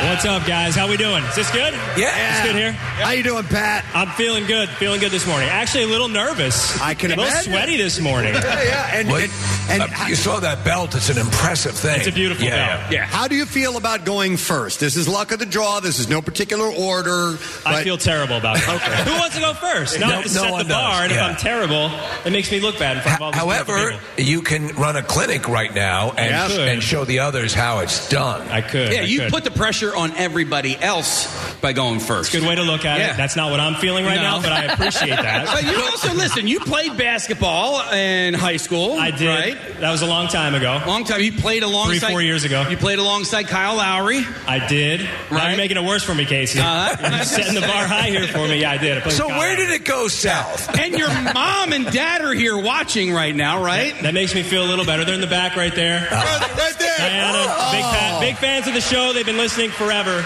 What's 0.03 0.25
up, 0.25 0.45
guys? 0.47 0.75
How 0.75 0.87
we 0.87 0.95
doing? 0.95 1.23
Is 1.25 1.35
this 1.35 1.51
good? 1.51 1.73
Yeah. 1.97 2.11
It's 2.37 2.45
good 2.47 2.55
here. 2.55 2.71
How 2.71 3.11
you 3.11 3.23
doing, 3.23 3.43
Pat? 3.43 3.83
I'm 3.93 4.07
feeling 4.09 4.45
good. 4.45 4.69
Feeling 4.69 4.99
good 4.99 5.11
this 5.11 5.27
morning. 5.27 5.49
Actually, 5.49 5.83
a 5.83 5.87
little 5.87 6.07
nervous. 6.07 6.79
I 6.81 6.93
can 6.93 7.11
a 7.11 7.15
little 7.15 7.25
imagine. 7.25 7.51
sweaty 7.53 7.77
this 7.77 7.99
morning. 7.99 8.33
Yeah, 8.47 8.63
yeah. 8.63 8.89
And, 8.93 9.07
Well, 9.09 9.21
and, 9.69 9.81
and 9.81 9.93
uh, 9.93 10.05
you 10.07 10.15
saw 10.15 10.39
that 10.39 10.63
belt. 10.63 10.95
It's 10.95 11.09
an 11.09 11.17
impressive 11.17 11.73
thing. 11.75 11.97
It's 11.99 12.07
a 12.07 12.11
beautiful 12.11 12.45
yeah, 12.45 12.77
belt. 12.77 12.91
Yeah. 12.93 13.05
How 13.05 13.27
do 13.27 13.35
you 13.35 13.45
feel 13.45 13.75
about 13.77 14.05
going 14.05 14.37
first? 14.37 14.79
This 14.79 14.95
is 14.95 15.07
luck 15.07 15.31
of 15.31 15.39
the 15.39 15.45
draw. 15.45 15.79
This 15.81 15.99
is 15.99 16.07
no 16.09 16.21
particular 16.21 16.67
order. 16.67 17.37
I 17.65 17.73
but- 17.73 17.83
feel 17.83 17.97
terrible 17.97 18.37
about 18.37 18.57
it. 18.57 18.63
Okay. 18.69 19.03
Who 19.11 19.19
wants 19.19 19.35
to 19.35 19.41
go 19.41 19.53
first? 19.55 19.99
Now 19.99 20.07
No- 20.07 20.13
I 20.13 20.15
have 20.21 20.25
to 20.27 20.33
no 20.35 20.41
set 20.43 20.51
one 20.51 20.67
the 20.67 20.73
bar, 20.73 20.91
does, 20.91 21.01
and 21.03 21.11
if 21.11 21.17
yeah. 21.17 21.25
I'm 21.27 21.35
terrible, 21.35 21.91
it 22.25 22.31
makes 22.31 22.51
me 22.51 22.59
look 22.61 22.79
bad 22.79 22.97
in 22.97 23.03
front 23.03 23.15
of 23.17 23.21
all 23.21 23.31
these 23.31 23.41
beautiful 23.41 23.75
However, 23.75 23.99
people. 24.15 24.23
you 24.31 24.41
can 24.41 24.67
run 24.75 24.95
a 24.95 25.03
clinic 25.03 25.47
right 25.49 25.73
now 25.73 26.11
and, 26.11 26.33
I 26.35 26.49
and 26.71 26.81
show 26.83 27.03
the 27.05 27.19
others 27.19 27.53
how 27.53 27.79
it's 27.79 28.07
done. 28.09 28.47
I 28.49 28.61
could. 28.61 28.93
Yeah, 28.93 29.01
I 29.01 29.03
you 29.03 29.19
could. 29.21 29.31
put 29.31 29.43
the 29.43 29.51
pressure 29.51 29.86
on 29.95 30.15
everybody 30.15 30.75
else 30.77 31.27
by 31.61 31.73
going 31.73 31.99
first. 31.99 32.31
Good 32.31 32.43
way 32.43 32.55
to 32.55 32.63
look 32.63 32.85
at 32.85 32.99
Yeah. 32.99 33.13
it. 33.13 33.17
That's 33.17 33.35
not 33.35 33.51
what 33.51 33.59
I'm 33.59 33.75
feeling 33.75 34.05
right 34.05 34.15
No. 34.15 34.21
now, 34.37 34.41
but 34.41 34.51
I 34.51 34.63
appreciate 34.65 35.09
that. 35.15 35.45
But 35.57 35.63
you 35.63 35.81
also 35.81 36.13
listen. 36.13 36.47
You 36.47 36.59
played 36.59 36.97
basketball 36.97 37.81
in 37.93 38.33
high 38.33 38.57
school. 38.57 38.97
I 38.99 39.11
did. 39.11 39.27
Right? 39.27 39.79
That 39.79 39.91
was 39.91 40.01
a 40.01 40.05
long 40.07 40.27
time 40.27 40.55
ago. 40.55 40.81
Long 40.87 41.03
time. 41.03 41.21
You 41.21 41.31
played 41.31 41.63
alongside. 41.63 41.99
Three, 41.99 42.09
four 42.11 42.21
years 42.21 42.43
ago. 42.43 42.67
You 42.69 42.77
played 42.77 42.99
alongside 42.99 43.47
Kyle 43.47 43.75
Lowry. 43.75 44.25
I 44.47 44.65
did. 44.67 45.07
Now 45.31 45.47
you're 45.49 45.57
making 45.57 45.77
it 45.77 45.83
worse 45.83 46.03
for 46.03 46.13
me, 46.15 46.25
Casey. 46.25 46.59
Uh, 46.61 46.95
You're 47.17 47.23
setting 47.23 47.53
the 47.55 47.61
bar 47.61 47.85
high 47.87 48.09
here 48.09 48.27
for 48.27 48.47
me. 48.47 48.61
Yeah, 48.61 48.71
I 48.71 48.77
did. 48.77 49.01
I 49.03 49.09
So 49.09 49.27
where 49.27 49.37
Lowry. 49.37 49.55
did 49.55 49.69
it 49.71 49.85
go 49.85 50.07
south? 50.07 50.75
And 50.87 50.97
your 50.97 51.09
mom 51.33 51.73
and 51.73 51.85
dad 51.91 52.21
are 52.21 52.33
here 52.33 52.57
watching 52.57 53.11
right 53.11 53.35
now, 53.35 53.61
right? 53.63 53.93
That 54.03 54.13
makes 54.13 54.33
me 54.35 54.43
feel 54.43 54.63
a 54.63 54.69
little 54.69 54.85
better. 54.85 55.03
They're 55.05 55.15
in 55.15 55.21
the 55.21 55.27
back 55.27 55.55
right 55.55 55.73
there. 55.73 56.07
right 56.11 56.75
there. 56.79 56.97
Diana, 56.97 57.71
big, 57.71 57.83
fan, 57.83 58.21
big 58.21 58.35
fans 58.37 58.67
of 58.67 58.73
the 58.73 58.81
show. 58.81 59.11
They've 59.13 59.25
been 59.25 59.37
listening 59.37 59.71
forever. 59.77 60.23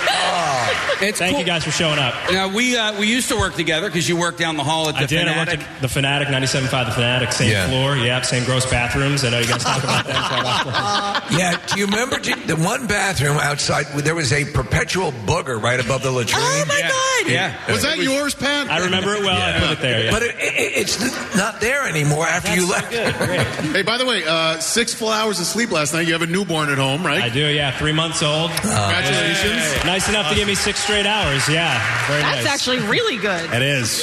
It's 1.03 1.17
Thank 1.19 1.31
cool. 1.31 1.39
you 1.39 1.45
guys 1.45 1.63
for 1.63 1.71
showing 1.71 1.99
up. 1.99 2.13
Now 2.31 2.47
we 2.53 2.77
uh, 2.77 2.97
we 2.99 3.07
used 3.07 3.29
to 3.29 3.35
work 3.37 3.55
together 3.55 3.87
because 3.87 4.07
you 4.07 4.15
worked 4.17 4.37
down 4.39 4.55
the 4.57 4.63
hall 4.63 4.87
at 4.89 4.95
the 4.95 5.01
I 5.01 5.05
did. 5.05 5.27
I 5.27 5.33
Fanatic. 5.33 5.59
worked 5.59 5.71
at 5.75 5.81
the 5.81 5.87
Fanatic, 5.87 6.27
97.5 6.29 6.85
The 6.85 6.91
Fanatic, 6.91 7.31
same 7.31 7.51
Yeah. 7.51 7.67
floor. 7.69 7.95
Yep, 7.97 8.25
same 8.25 8.43
gross 8.45 8.65
bathrooms. 8.69 9.23
I 9.23 9.29
know 9.31 9.39
you 9.39 9.47
guys 9.47 9.63
talk 9.63 9.83
about 9.83 10.05
that. 10.05 11.27
so 11.29 11.37
Yeah, 11.37 11.57
do 11.67 11.79
you 11.79 11.85
remember 11.87 12.19
J- 12.19 12.33
the 12.45 12.55
one 12.55 12.87
bathroom 12.87 13.37
outside? 13.37 13.85
There 13.87 14.15
was 14.15 14.31
a 14.31 14.45
perpetual 14.45 15.11
booger 15.11 15.61
right 15.61 15.79
above 15.83 16.03
the 16.03 16.11
latrine. 16.11 16.41
Oh 16.43 16.65
my 16.67 16.81
God! 16.81 17.31
Yeah. 17.31 17.71
Was 17.71 17.81
that 17.83 17.97
yours, 17.97 18.35
Pat? 18.35 18.69
I 18.69 18.85
remember 18.85 19.13
it 19.15 19.21
well. 19.21 19.41
I 19.41 19.59
put 19.59 19.71
it 19.71 19.81
there. 19.81 20.05
Yeah. 20.05 20.11
But 20.11 20.23
it, 20.23 20.35
it, 20.39 20.77
it's 20.77 21.35
not 21.35 21.59
there 21.61 21.87
anymore 21.87 22.27
after 22.27 22.53
you 22.55 22.69
left. 22.69 22.91
Good, 22.91 23.15
great. 23.15 23.47
Hey, 23.75 23.81
by 23.83 23.97
the 23.97 24.05
way, 24.05 24.23
uh, 24.25 24.59
six 24.59 24.93
full 24.93 25.09
hours 25.09 25.39
of 25.39 25.45
sleep 25.45 25.71
last 25.71 25.93
night. 25.93 26.05
You 26.07 26.13
have 26.13 26.21
a 26.21 26.27
newborn 26.27 26.69
at 26.69 26.77
home, 26.77 27.03
right? 27.05 27.21
I 27.21 27.29
do, 27.29 27.47
yeah. 27.47 27.77
Three 27.77 27.91
months 27.91 28.21
old. 28.23 28.51
Congratulations. 28.51 29.40
Nice 29.85 30.07
enough 30.09 30.29
to 30.29 30.35
give 30.35 30.47
me 30.47 30.55
six 30.55 30.79
straight 30.79 31.05
hours. 31.05 31.47
Yeah, 31.49 31.79
very 32.07 32.21
That's 32.21 32.45
nice. 32.45 32.53
actually 32.53 32.79
really 32.87 33.17
good. 33.17 33.51
It 33.53 33.61
is. 33.61 34.01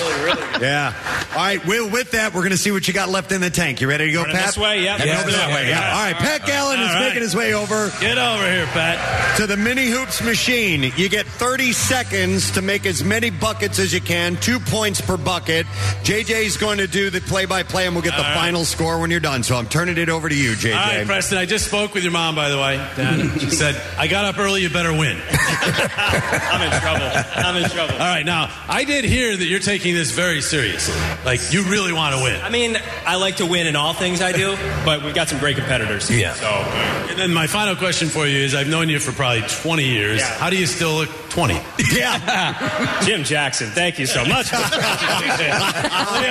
Yeah. 0.60 0.92
All 1.32 1.36
right, 1.38 1.64
Will, 1.66 1.88
with 1.90 2.12
that, 2.12 2.34
we're 2.34 2.40
going 2.40 2.50
to 2.52 2.56
see 2.58 2.70
what 2.72 2.88
you 2.88 2.94
got 2.94 3.08
left 3.08 3.30
in 3.32 3.40
the 3.40 3.50
tank. 3.50 3.80
You 3.80 3.88
ready 3.88 4.06
to 4.06 4.12
go, 4.12 4.20
Running 4.22 4.36
Pat? 4.36 4.46
this 4.46 4.58
way? 4.58 4.82
Yep. 4.82 4.98
Heading 4.98 5.12
Yes. 5.14 5.22
over 5.22 5.30
that 5.36 5.54
way, 5.54 5.68
yeah. 5.68 5.92
All 5.92 6.04
right, 6.04 6.16
Pat 6.16 6.44
Gallen 6.46 6.80
is 6.80 6.88
All 6.88 6.94
right. 6.94 7.06
making 7.08 7.22
his 7.22 7.34
way 7.36 7.54
over 7.54 7.90
Get 8.00 8.18
over 8.18 8.50
here, 8.50 8.66
Pat. 8.66 9.36
to 9.36 9.46
the 9.46 9.56
mini 9.56 9.86
hoops 9.86 10.22
machine. 10.22 10.92
You 10.96 11.08
get 11.08 11.26
30 11.26 11.72
seconds 11.72 12.50
to 12.52 12.62
make 12.62 12.86
as 12.86 13.04
many 13.04 13.30
buckets 13.30 13.78
as 13.78 13.92
you 13.94 14.00
can, 14.00 14.36
two 14.36 14.58
points 14.58 15.00
per 15.00 15.16
bucket. 15.16 15.66
JJ's 16.02 16.56
going 16.56 16.78
to 16.78 16.86
do 16.86 17.10
the 17.10 17.20
play 17.20 17.44
by 17.44 17.62
play, 17.62 17.86
and 17.86 17.94
we'll 17.94 18.02
get 18.02 18.12
the 18.16 18.18
All 18.18 18.22
right. 18.24 18.34
final 18.34 18.64
score 18.64 18.98
when 18.98 19.10
you're 19.10 19.20
done. 19.20 19.42
So 19.42 19.56
I'm 19.56 19.68
turning 19.68 19.98
it 19.98 20.08
over 20.08 20.28
to 20.28 20.34
you, 20.34 20.52
JJ. 20.54 20.72
All 20.76 20.80
right, 20.98 21.06
Preston. 21.06 21.38
I 21.38 21.46
just 21.46 21.66
spoke 21.66 21.94
with 21.94 22.02
your 22.02 22.12
mom, 22.12 22.34
by 22.34 22.48
the 22.48 22.58
way. 22.58 22.76
Dad. 22.96 23.40
She 23.40 23.50
said, 23.50 23.80
"I 23.96 24.08
got 24.08 24.24
up 24.24 24.38
early. 24.38 24.62
You 24.62 24.70
better 24.70 24.92
win." 24.92 25.18
I'm 26.50 26.62
in 26.62 26.80
trouble. 26.80 27.06
I'm 27.36 27.56
in 27.62 27.70
trouble. 27.70 27.92
All 27.94 27.98
right, 27.98 28.24
now 28.24 28.50
I 28.68 28.84
did 28.84 29.04
hear 29.04 29.36
that 29.36 29.44
you're 29.44 29.60
taking 29.60 29.94
this 29.94 30.10
very 30.10 30.40
seriously. 30.40 30.94
Like 31.24 31.52
you 31.52 31.64
really 31.64 31.92
want 31.92 32.14
to 32.16 32.22
win. 32.22 32.40
I 32.40 32.50
mean, 32.50 32.76
I 33.06 33.16
like 33.16 33.36
to 33.36 33.46
win 33.46 33.66
in 33.66 33.76
all 33.76 33.92
things 33.92 34.20
I 34.20 34.32
do, 34.32 34.56
but 34.84 35.02
we've 35.02 35.14
got 35.14 35.28
some 35.28 35.38
great 35.38 35.56
competitors. 35.56 36.10
Yeah. 36.10 36.34
So, 36.34 36.46
And 36.46 37.18
then 37.18 37.32
my 37.32 37.46
final 37.46 37.76
question 37.76 38.08
for 38.08 38.26
you 38.26 38.38
is: 38.38 38.54
I've 38.54 38.68
known 38.68 38.88
you 38.88 38.98
for 38.98 39.12
probably 39.12 39.42
20 39.48 39.84
years. 39.84 40.20
Yeah. 40.20 40.38
How 40.38 40.50
do 40.50 40.56
you 40.56 40.66
still 40.66 40.94
look 40.94 41.10
20? 41.38 41.54
yeah. 41.94 43.00
Jim 43.04 43.22
Jackson, 43.22 43.68
thank 43.70 44.00
you 44.00 44.06
so 44.06 44.24
much. 44.24 44.50
when 44.50 44.60
you 44.60 44.68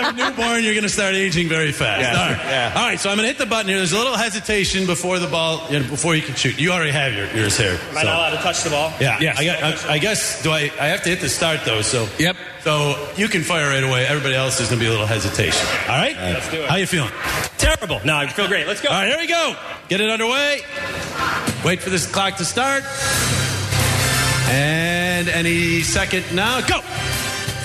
have 0.04 0.14
a 0.14 0.18
newborn, 0.18 0.66
you're 0.66 0.74
going 0.74 0.84
to 0.84 0.90
start 0.90 1.16
aging 1.16 1.48
very 1.48 1.72
fast. 1.72 2.02
Yeah, 2.02 2.10
All 2.22 2.30
right. 2.30 2.38
yeah. 2.46 2.74
All 2.76 2.86
right, 2.88 3.00
so 3.00 3.10
I'm 3.10 3.16
going 3.16 3.24
to 3.24 3.30
hit 3.30 3.38
the 3.38 3.46
button 3.46 3.70
here. 3.70 3.78
There's 3.78 3.94
a 3.94 3.98
little 3.98 4.18
hesitation 4.18 4.86
before 4.86 5.20
the 5.20 5.28
ball, 5.28 5.66
you 5.72 5.80
know, 5.80 5.88
before 5.88 6.14
you 6.14 6.22
can 6.22 6.36
shoot. 6.36 6.60
You 6.60 6.74
already 6.74 6.92
have 6.92 7.14
your, 7.14 7.32
yours 7.34 7.58
here. 7.58 7.80
Am 7.90 7.98
I 7.98 8.02
so- 8.02 8.08
not 8.08 8.16
allowed 8.18 8.30
to 8.32 8.38
touch 8.44 8.64
the 8.64 8.70
ball? 8.70 8.92
Yeah, 9.00 9.18
Yes. 9.22 9.40
I, 9.40 9.46
got, 9.46 9.64
I, 9.64 9.94
I 9.94 9.98
guess 10.00 10.44
do 10.44 10.52
I? 10.52 10.70
I 10.78 10.88
have 10.88 11.04
to 11.04 11.10
hit 11.10 11.22
the 11.22 11.30
start 11.30 11.62
though. 11.64 11.82
So 11.82 12.10
Yep. 12.20 12.36
So 12.64 13.10
you 13.16 13.30
can 13.30 13.44
fire 13.44 13.70
right 13.70 13.84
away. 13.86 14.06
Everybody 14.06 14.36
else 14.36 14.60
is 14.60 14.68
going 14.68 14.80
to 14.80 14.84
be 14.84 14.88
a 14.88 14.92
little 14.92 15.08
hesitation. 15.08 15.66
All 15.88 15.96
right. 15.96 16.18
Let's 16.18 16.52
do 16.52 16.64
it. 16.64 16.70
How 16.70 16.76
you 16.76 16.86
feeling? 16.86 17.12
Terrible. 17.58 18.02
No, 18.04 18.18
I 18.18 18.28
feel 18.28 18.50
great. 18.50 18.68
Let's 18.68 18.82
go. 18.82 18.90
All 18.90 18.96
right, 19.00 19.08
here 19.08 19.18
we 19.18 19.28
go. 19.28 19.56
Get 19.88 20.02
it 20.02 20.10
underway. 20.10 20.60
Wait 21.64 21.80
for 21.82 21.90
this 21.92 22.06
clock 22.12 22.36
to 22.38 22.46
start. 22.46 22.84
And 24.50 24.97
any 25.26 25.82
second 25.82 26.24
now, 26.36 26.62
go. 26.62 27.07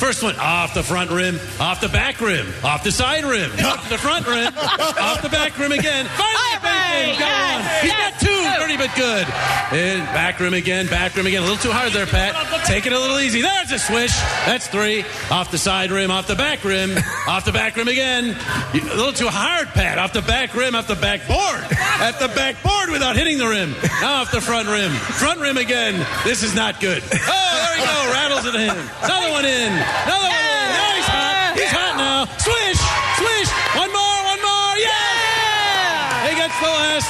First 0.03 0.25
one 0.25 0.35
off 0.41 0.75
the 0.75 0.83
front 0.83 1.13
rim, 1.13 1.39
off 1.61 1.81
the 1.81 1.89
back 1.89 2.21
rim, 2.21 2.53
off 2.65 2.83
the 2.83 2.91
side 2.91 3.25
rim, 3.25 3.53
off 3.65 3.89
the 3.89 3.97
front 3.97 4.27
rim, 4.27 4.53
off 4.59 5.23
the 5.23 5.29
back 5.29 5.57
rim 5.57 5.71
again. 5.71 6.07
Finally, 6.07 6.59
Benson 6.61 7.21
got 7.21 7.29
Yes, 7.31 7.55
one. 7.55 7.83
He's 7.83 7.91
yes, 7.93 8.11
got 8.11 8.21
two, 8.21 8.27
two. 8.27 8.61
dirty 8.61 8.77
but 8.77 8.97
good. 8.97 9.27
And 9.79 10.03
back 10.07 10.41
rim 10.41 10.55
again, 10.55 10.89
back 10.89 11.15
rim 11.15 11.27
again. 11.29 11.43
A 11.43 11.47
little 11.47 11.63
too 11.63 11.71
hard 11.71 11.93
there, 11.93 12.07
Pat. 12.07 12.35
Take 12.67 12.87
it 12.87 12.93
a 12.93 12.99
little 12.99 13.21
easy. 13.21 13.43
There's 13.43 13.71
a 13.71 13.79
swish. 13.79 14.11
That's 14.45 14.67
three. 14.67 15.05
Off 15.31 15.53
the 15.53 15.59
side 15.59 15.93
rim, 15.93 16.11
off 16.11 16.27
the 16.27 16.35
back 16.35 16.65
rim, 16.65 16.99
off 17.29 17.45
the 17.45 17.53
back 17.53 17.77
rim 17.77 17.87
again. 17.87 18.37
A 18.75 18.79
little 18.97 19.13
too 19.13 19.29
hard, 19.29 19.69
Pat. 19.69 19.99
Off 19.99 20.13
the 20.13 20.23
back 20.23 20.53
rim, 20.57 20.75
off 20.75 20.89
the 20.89 20.97
back 20.97 21.29
board. 21.29 21.63
At 22.03 22.19
the 22.19 22.27
back 22.35 22.61
board 22.65 22.91
without 22.91 23.15
hitting 23.15 23.39
the 23.39 23.47
rim. 23.47 23.71
Now 24.01 24.23
off 24.23 24.33
the 24.33 24.41
front 24.41 24.67
rim. 24.69 24.91
Front 24.91 25.39
rim 25.41 25.59
again. 25.59 26.05
This 26.25 26.43
is 26.43 26.57
not 26.57 26.81
good. 26.81 27.03
Oh, 27.05 27.53
there 27.55 27.79
we 27.79 27.87
go. 27.87 28.13
Rattles 28.13 28.47
it 28.47 28.55
in. 28.57 28.71
Another 29.05 29.31
one 29.31 29.45
in. 29.45 29.92
Another 30.05 30.29
one. 30.29 30.69
Now 30.77 30.91
he's 30.97 31.07
hot. 31.07 31.53
He's 31.57 31.71
hot 31.71 31.95
now. 31.97 32.25
Swish. 32.39 32.72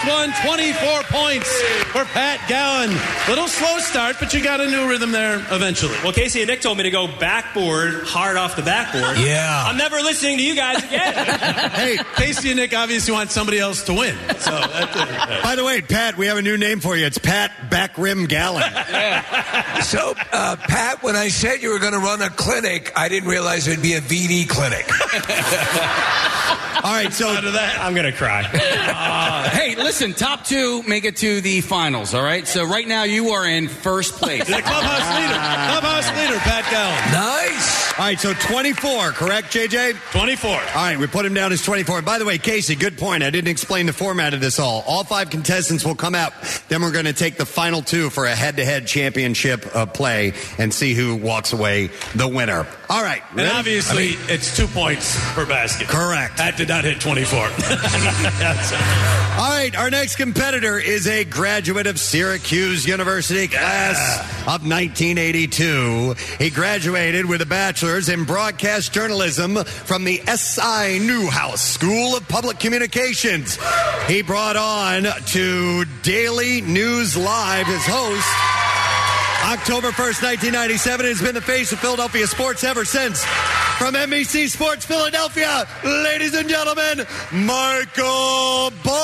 Last 0.04 0.08
one. 0.08 0.32
24 0.44 1.02
points 1.04 1.62
for 1.92 2.04
Pat 2.04 2.48
Gallen. 2.48 2.90
Little 3.28 3.48
slow 3.48 3.78
start, 3.78 4.16
but 4.18 4.34
you 4.34 4.42
got 4.42 4.60
a 4.60 4.68
new 4.70 4.88
rhythm 4.88 5.12
there 5.12 5.36
eventually. 5.50 5.94
Well, 6.02 6.12
Casey 6.12 6.40
and 6.40 6.48
Nick 6.48 6.60
told 6.60 6.78
me 6.78 6.84
to 6.84 6.90
go 6.90 7.06
backboard, 7.06 8.04
hard 8.04 8.36
off 8.36 8.56
the 8.56 8.62
backboard. 8.62 9.18
Yeah. 9.18 9.64
I'm 9.66 9.76
never 9.76 9.96
listening 9.96 10.38
to 10.38 10.42
you 10.42 10.54
guys 10.54 10.82
again. 10.82 11.14
hey, 11.70 11.98
Casey 12.16 12.50
and 12.50 12.58
Nick 12.58 12.74
obviously 12.74 13.12
want 13.12 13.30
somebody 13.30 13.58
else 13.58 13.84
to 13.84 13.94
win. 13.94 14.16
So 14.38 14.50
that's 14.50 14.96
it. 14.96 15.42
By 15.42 15.54
the 15.56 15.64
way, 15.64 15.80
Pat, 15.80 16.16
we 16.16 16.26
have 16.26 16.38
a 16.38 16.42
new 16.42 16.56
name 16.56 16.80
for 16.80 16.96
you. 16.96 17.06
It's 17.06 17.18
Pat 17.18 17.52
Backrim 17.70 18.28
Gallen. 18.28 18.62
So, 19.82 20.14
uh, 20.32 20.56
Pat, 20.56 21.02
when 21.02 21.16
I 21.16 21.28
said 21.28 21.62
you 21.62 21.70
were 21.70 21.78
going 21.78 21.92
to 21.92 21.98
run 21.98 22.22
a 22.22 22.30
clinic, 22.30 22.92
I 22.96 23.08
didn't 23.08 23.28
realize 23.28 23.68
it'd 23.68 23.82
be 23.82 23.94
a 23.94 24.00
VD 24.00 24.48
clinic. 24.48 24.88
All 26.84 26.92
right, 26.92 27.12
so 27.12 27.28
out 27.28 27.44
of 27.44 27.52
that, 27.52 27.78
I'm 27.80 27.94
going 27.94 28.10
to 28.10 28.16
cry. 28.16 28.42
Uh, 28.42 29.48
hey, 29.50 29.76
listen, 29.76 29.91
top 30.14 30.44
two 30.44 30.82
make 30.84 31.04
it 31.04 31.16
to 31.16 31.40
the 31.40 31.60
finals, 31.60 32.14
all 32.14 32.22
right? 32.22 32.46
So 32.48 32.64
right 32.64 32.86
now 32.88 33.02
you 33.04 33.30
are 33.30 33.46
in 33.46 33.68
first 33.68 34.14
place. 34.14 34.46
The 34.46 34.62
clubhouse 34.62 35.16
leader. 35.18 35.34
Clubhouse 35.34 36.08
leader, 36.16 36.38
Pat 36.38 36.64
Gallen. 36.70 37.12
Nice. 37.12 37.92
All 37.98 38.06
right, 38.06 38.18
so 38.18 38.32
24, 38.32 39.10
correct, 39.10 39.52
JJ? 39.52 39.96
24. 40.12 40.50
All 40.50 40.56
right, 40.58 40.98
we 40.98 41.06
put 41.06 41.26
him 41.26 41.34
down 41.34 41.52
as 41.52 41.62
24. 41.62 42.00
By 42.02 42.18
the 42.18 42.24
way, 42.24 42.38
Casey, 42.38 42.74
good 42.74 42.96
point. 42.96 43.22
I 43.22 43.28
didn't 43.28 43.50
explain 43.50 43.84
the 43.84 43.92
format 43.92 44.32
of 44.32 44.40
this 44.40 44.58
all. 44.58 44.82
All 44.86 45.04
five 45.04 45.28
contestants 45.28 45.84
will 45.84 45.94
come 45.94 46.14
out. 46.14 46.32
Then 46.68 46.80
we're 46.80 46.90
going 46.90 47.04
to 47.04 47.12
take 47.12 47.36
the 47.36 47.44
final 47.44 47.82
two 47.82 48.08
for 48.08 48.24
a 48.24 48.34
head 48.34 48.56
to 48.56 48.64
head 48.64 48.86
championship 48.86 49.66
uh, 49.76 49.84
play 49.84 50.32
and 50.58 50.72
see 50.72 50.94
who 50.94 51.16
walks 51.16 51.52
away 51.52 51.90
the 52.14 52.26
winner. 52.26 52.66
All 52.88 53.02
right. 53.02 53.22
And 53.30 53.38
ready? 53.40 53.50
obviously, 53.50 54.08
it's 54.32 54.56
two 54.56 54.66
points 54.68 55.18
per 55.34 55.44
basket. 55.44 55.88
Correct. 55.88 56.36
Pat 56.38 56.56
did 56.56 56.68
not 56.68 56.84
hit 56.84 57.00
24. 57.00 57.38
All 59.42 59.50
right, 59.50 59.72
our 59.82 59.90
next 59.90 60.14
competitor 60.14 60.78
is 60.78 61.08
a 61.08 61.24
graduate 61.24 61.88
of 61.88 61.98
Syracuse 61.98 62.86
University, 62.86 63.48
class 63.48 64.20
of 64.42 64.64
1982. 64.64 66.14
He 66.38 66.50
graduated 66.50 67.26
with 67.26 67.42
a 67.42 67.46
bachelor's 67.46 68.08
in 68.08 68.22
broadcast 68.22 68.94
journalism 68.94 69.56
from 69.64 70.04
the 70.04 70.20
S.I. 70.28 70.98
Newhouse 70.98 71.62
School 71.62 72.16
of 72.16 72.28
Public 72.28 72.60
Communications. 72.60 73.58
He 74.06 74.22
brought 74.22 74.54
on 74.54 75.02
to 75.02 75.84
Daily 76.02 76.60
News 76.60 77.16
Live 77.16 77.66
as 77.66 77.84
host. 77.84 78.28
October 79.50 79.88
1st, 79.88 80.22
1997, 80.22 81.06
has 81.06 81.20
been 81.20 81.34
the 81.34 81.40
face 81.40 81.72
of 81.72 81.80
Philadelphia 81.80 82.28
sports 82.28 82.62
ever 82.62 82.84
since. 82.84 83.26
From 83.82 83.94
NBC 83.94 84.48
Sports 84.48 84.84
Philadelphia, 84.86 85.66
ladies 85.82 86.34
and 86.34 86.48
gentlemen, 86.48 87.04
Michael 87.32 88.70
Barkann. 88.84 89.02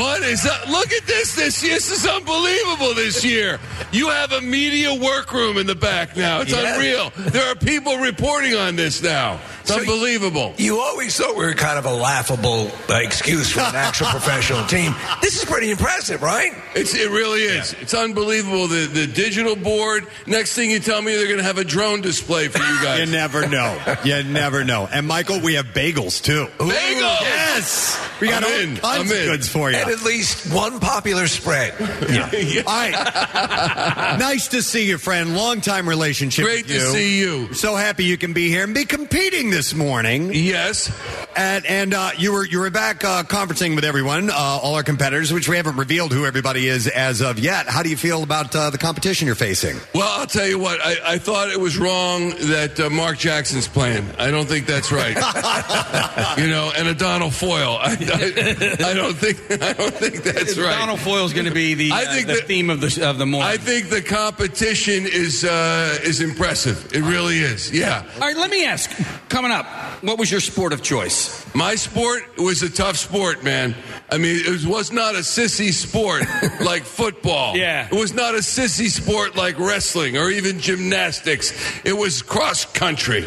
What 0.00 0.22
is 0.22 0.46
up? 0.46 0.70
Look 0.70 0.90
at 0.90 1.06
this. 1.06 1.13
This 1.36 1.60
this 1.60 1.90
is 1.90 2.06
unbelievable 2.06 2.94
this 2.94 3.24
year. 3.24 3.58
You 3.92 4.08
have 4.10 4.32
a 4.32 4.40
media 4.40 4.94
workroom 4.94 5.56
in 5.58 5.66
the 5.66 5.74
back 5.74 6.16
now. 6.16 6.40
It's 6.40 6.52
Yeah. 6.52 6.74
unreal. 6.74 7.12
There 7.16 7.50
are 7.50 7.54
people 7.54 7.96
reporting 7.98 8.54
on 8.56 8.76
this 8.76 9.02
now. 9.02 9.40
It's 9.60 9.70
So 9.72 9.78
unbelievable. 9.80 10.54
You 10.58 10.78
always 10.80 11.16
thought 11.16 11.36
we 11.36 11.44
were 11.44 11.54
kind 11.54 11.78
of 11.78 11.86
a 11.86 11.92
laughable 11.92 12.70
uh, 12.90 12.94
excuse 12.96 13.50
for 13.50 13.60
an 13.60 13.74
actual 13.74 14.06
professional 14.18 14.64
team. 14.66 14.94
This 15.22 15.36
is 15.36 15.44
pretty 15.44 15.70
impressive, 15.70 16.22
right? 16.22 16.52
It's, 16.74 16.94
it 16.94 17.10
really 17.10 17.40
is. 17.42 17.74
It's 17.80 17.94
unbelievable. 17.94 18.66
The 18.68 18.86
the 18.86 19.06
digital 19.06 19.56
board. 19.56 20.06
Next 20.26 20.54
thing 20.54 20.70
you 20.70 20.80
tell 20.80 21.00
me, 21.02 21.14
they're 21.16 21.26
going 21.26 21.38
to 21.38 21.44
have 21.44 21.58
a 21.58 21.64
drone 21.64 22.00
display 22.02 22.48
for 22.48 22.58
you 22.58 22.82
guys. 22.82 23.00
You 23.04 23.06
never 23.06 23.46
know. 23.48 23.76
You 24.04 24.22
never 24.22 24.64
know. 24.64 24.88
And 24.90 25.06
Michael, 25.06 25.40
we 25.40 25.54
have 25.54 25.66
bagels 25.74 26.22
too. 26.22 26.46
Bagels! 26.58 27.20
Yes. 27.20 27.98
We 28.20 28.28
got 28.28 28.44
I'm 28.44 28.52
all 28.52 28.58
in. 28.60 28.76
kinds 28.76 28.84
I'm 28.84 29.00
of 29.18 29.24
goods 29.26 29.48
for 29.48 29.70
you. 29.70 29.76
And 29.76 29.90
at 29.90 30.02
least 30.02 30.52
one 30.52 30.78
popular 30.80 31.23
spread. 31.28 31.74
Yeah. 32.14 32.62
All 32.66 32.74
right. 32.74 34.16
nice 34.18 34.48
to 34.48 34.62
see 34.62 34.86
you, 34.86 34.98
friend. 34.98 35.36
Long 35.36 35.60
time 35.60 35.88
relationship. 35.88 36.44
Great 36.44 36.66
with 36.66 36.74
to 36.74 36.80
see 36.92 37.18
you. 37.18 37.52
So 37.54 37.74
happy 37.76 38.04
you 38.04 38.16
can 38.18 38.32
be 38.32 38.48
here 38.48 38.62
and 38.64 38.74
be 38.74 38.84
competing 38.84 39.50
this 39.50 39.74
morning. 39.74 40.30
Yes. 40.32 40.92
And, 41.36 41.64
and 41.66 41.94
uh, 41.94 42.10
you 42.18 42.32
were 42.32 42.44
you 42.44 42.60
were 42.60 42.70
back 42.70 43.04
uh, 43.04 43.22
conferencing 43.24 43.74
with 43.74 43.84
everyone, 43.84 44.30
uh, 44.30 44.34
all 44.34 44.74
our 44.74 44.82
competitors, 44.82 45.32
which 45.32 45.48
we 45.48 45.56
haven't 45.56 45.76
revealed 45.76 46.12
who 46.12 46.26
everybody 46.26 46.68
is 46.68 46.86
as 46.88 47.20
of 47.22 47.38
yet. 47.38 47.66
How 47.66 47.82
do 47.82 47.88
you 47.88 47.96
feel 47.96 48.22
about 48.22 48.54
uh, 48.54 48.70
the 48.70 48.78
competition 48.78 49.26
you're 49.26 49.34
facing? 49.34 49.76
Well, 49.94 50.08
I'll 50.20 50.26
tell 50.26 50.46
you 50.46 50.58
what. 50.58 50.80
I, 50.84 51.14
I 51.14 51.18
thought 51.18 51.50
it 51.50 51.58
was 51.60 51.78
wrong 51.78 52.30
that 52.30 52.78
uh, 52.78 52.90
Mark 52.90 53.18
Jackson's 53.18 53.66
playing. 53.66 54.08
I 54.18 54.30
don't 54.30 54.46
think 54.46 54.66
that's 54.66 54.92
right. 54.92 55.16
you 56.38 56.48
know, 56.48 56.72
and 56.76 56.88
Adonal 56.88 57.30
Foyle. 57.30 57.78
I, 57.80 57.92
I, 57.92 58.90
I 58.90 58.94
don't 58.94 59.14
think. 59.14 59.40
I 59.62 59.72
don't 59.72 59.94
think 59.94 60.22
that's 60.22 60.56
right. 60.58 60.78
Donald 60.78 61.00
Foyle's 61.14 61.32
going 61.32 61.46
to 61.46 61.52
be 61.52 61.74
the, 61.74 61.92
I 61.92 62.04
uh, 62.04 62.12
think 62.12 62.26
the 62.26 62.34
that- 62.34 62.46
theme 62.46 62.70
of 62.70 62.80
the 62.80 63.08
of 63.08 63.18
the 63.18 63.26
morning. 63.26 63.48
I 63.48 63.56
think 63.56 63.88
the 63.88 64.02
competition 64.02 65.06
is 65.06 65.44
uh, 65.44 65.98
is 66.02 66.20
impressive. 66.20 66.92
It 66.92 67.02
really 67.02 67.38
is. 67.38 67.70
Yeah. 67.70 68.04
All 68.14 68.20
right, 68.20 68.36
let 68.36 68.50
me 68.50 68.64
ask. 68.66 68.90
Coming 69.28 69.52
up, 69.52 69.64
what 70.02 70.18
was 70.18 70.30
your 70.30 70.40
sport 70.40 70.72
of 70.72 70.82
choice? 70.82 71.44
My 71.54 71.76
sport 71.76 72.36
was 72.36 72.62
a 72.62 72.70
tough 72.70 72.96
sport, 72.96 73.44
man. 73.44 73.76
I 74.10 74.18
mean, 74.18 74.44
it 74.44 74.50
was, 74.50 74.66
was 74.66 74.92
not 74.92 75.14
a 75.14 75.18
sissy 75.18 75.72
sport 75.72 76.24
like 76.60 76.82
football. 76.82 77.56
Yeah. 77.56 77.86
It 77.86 77.94
was 77.94 78.12
not 78.12 78.34
a 78.34 78.38
sissy 78.38 78.88
sport 78.88 79.36
like 79.36 79.58
wrestling 79.58 80.16
or 80.16 80.30
even 80.30 80.58
gymnastics. 80.60 81.52
It 81.84 81.94
was 81.94 82.22
cross 82.22 82.64
country. 82.64 83.22
hey, 83.22 83.26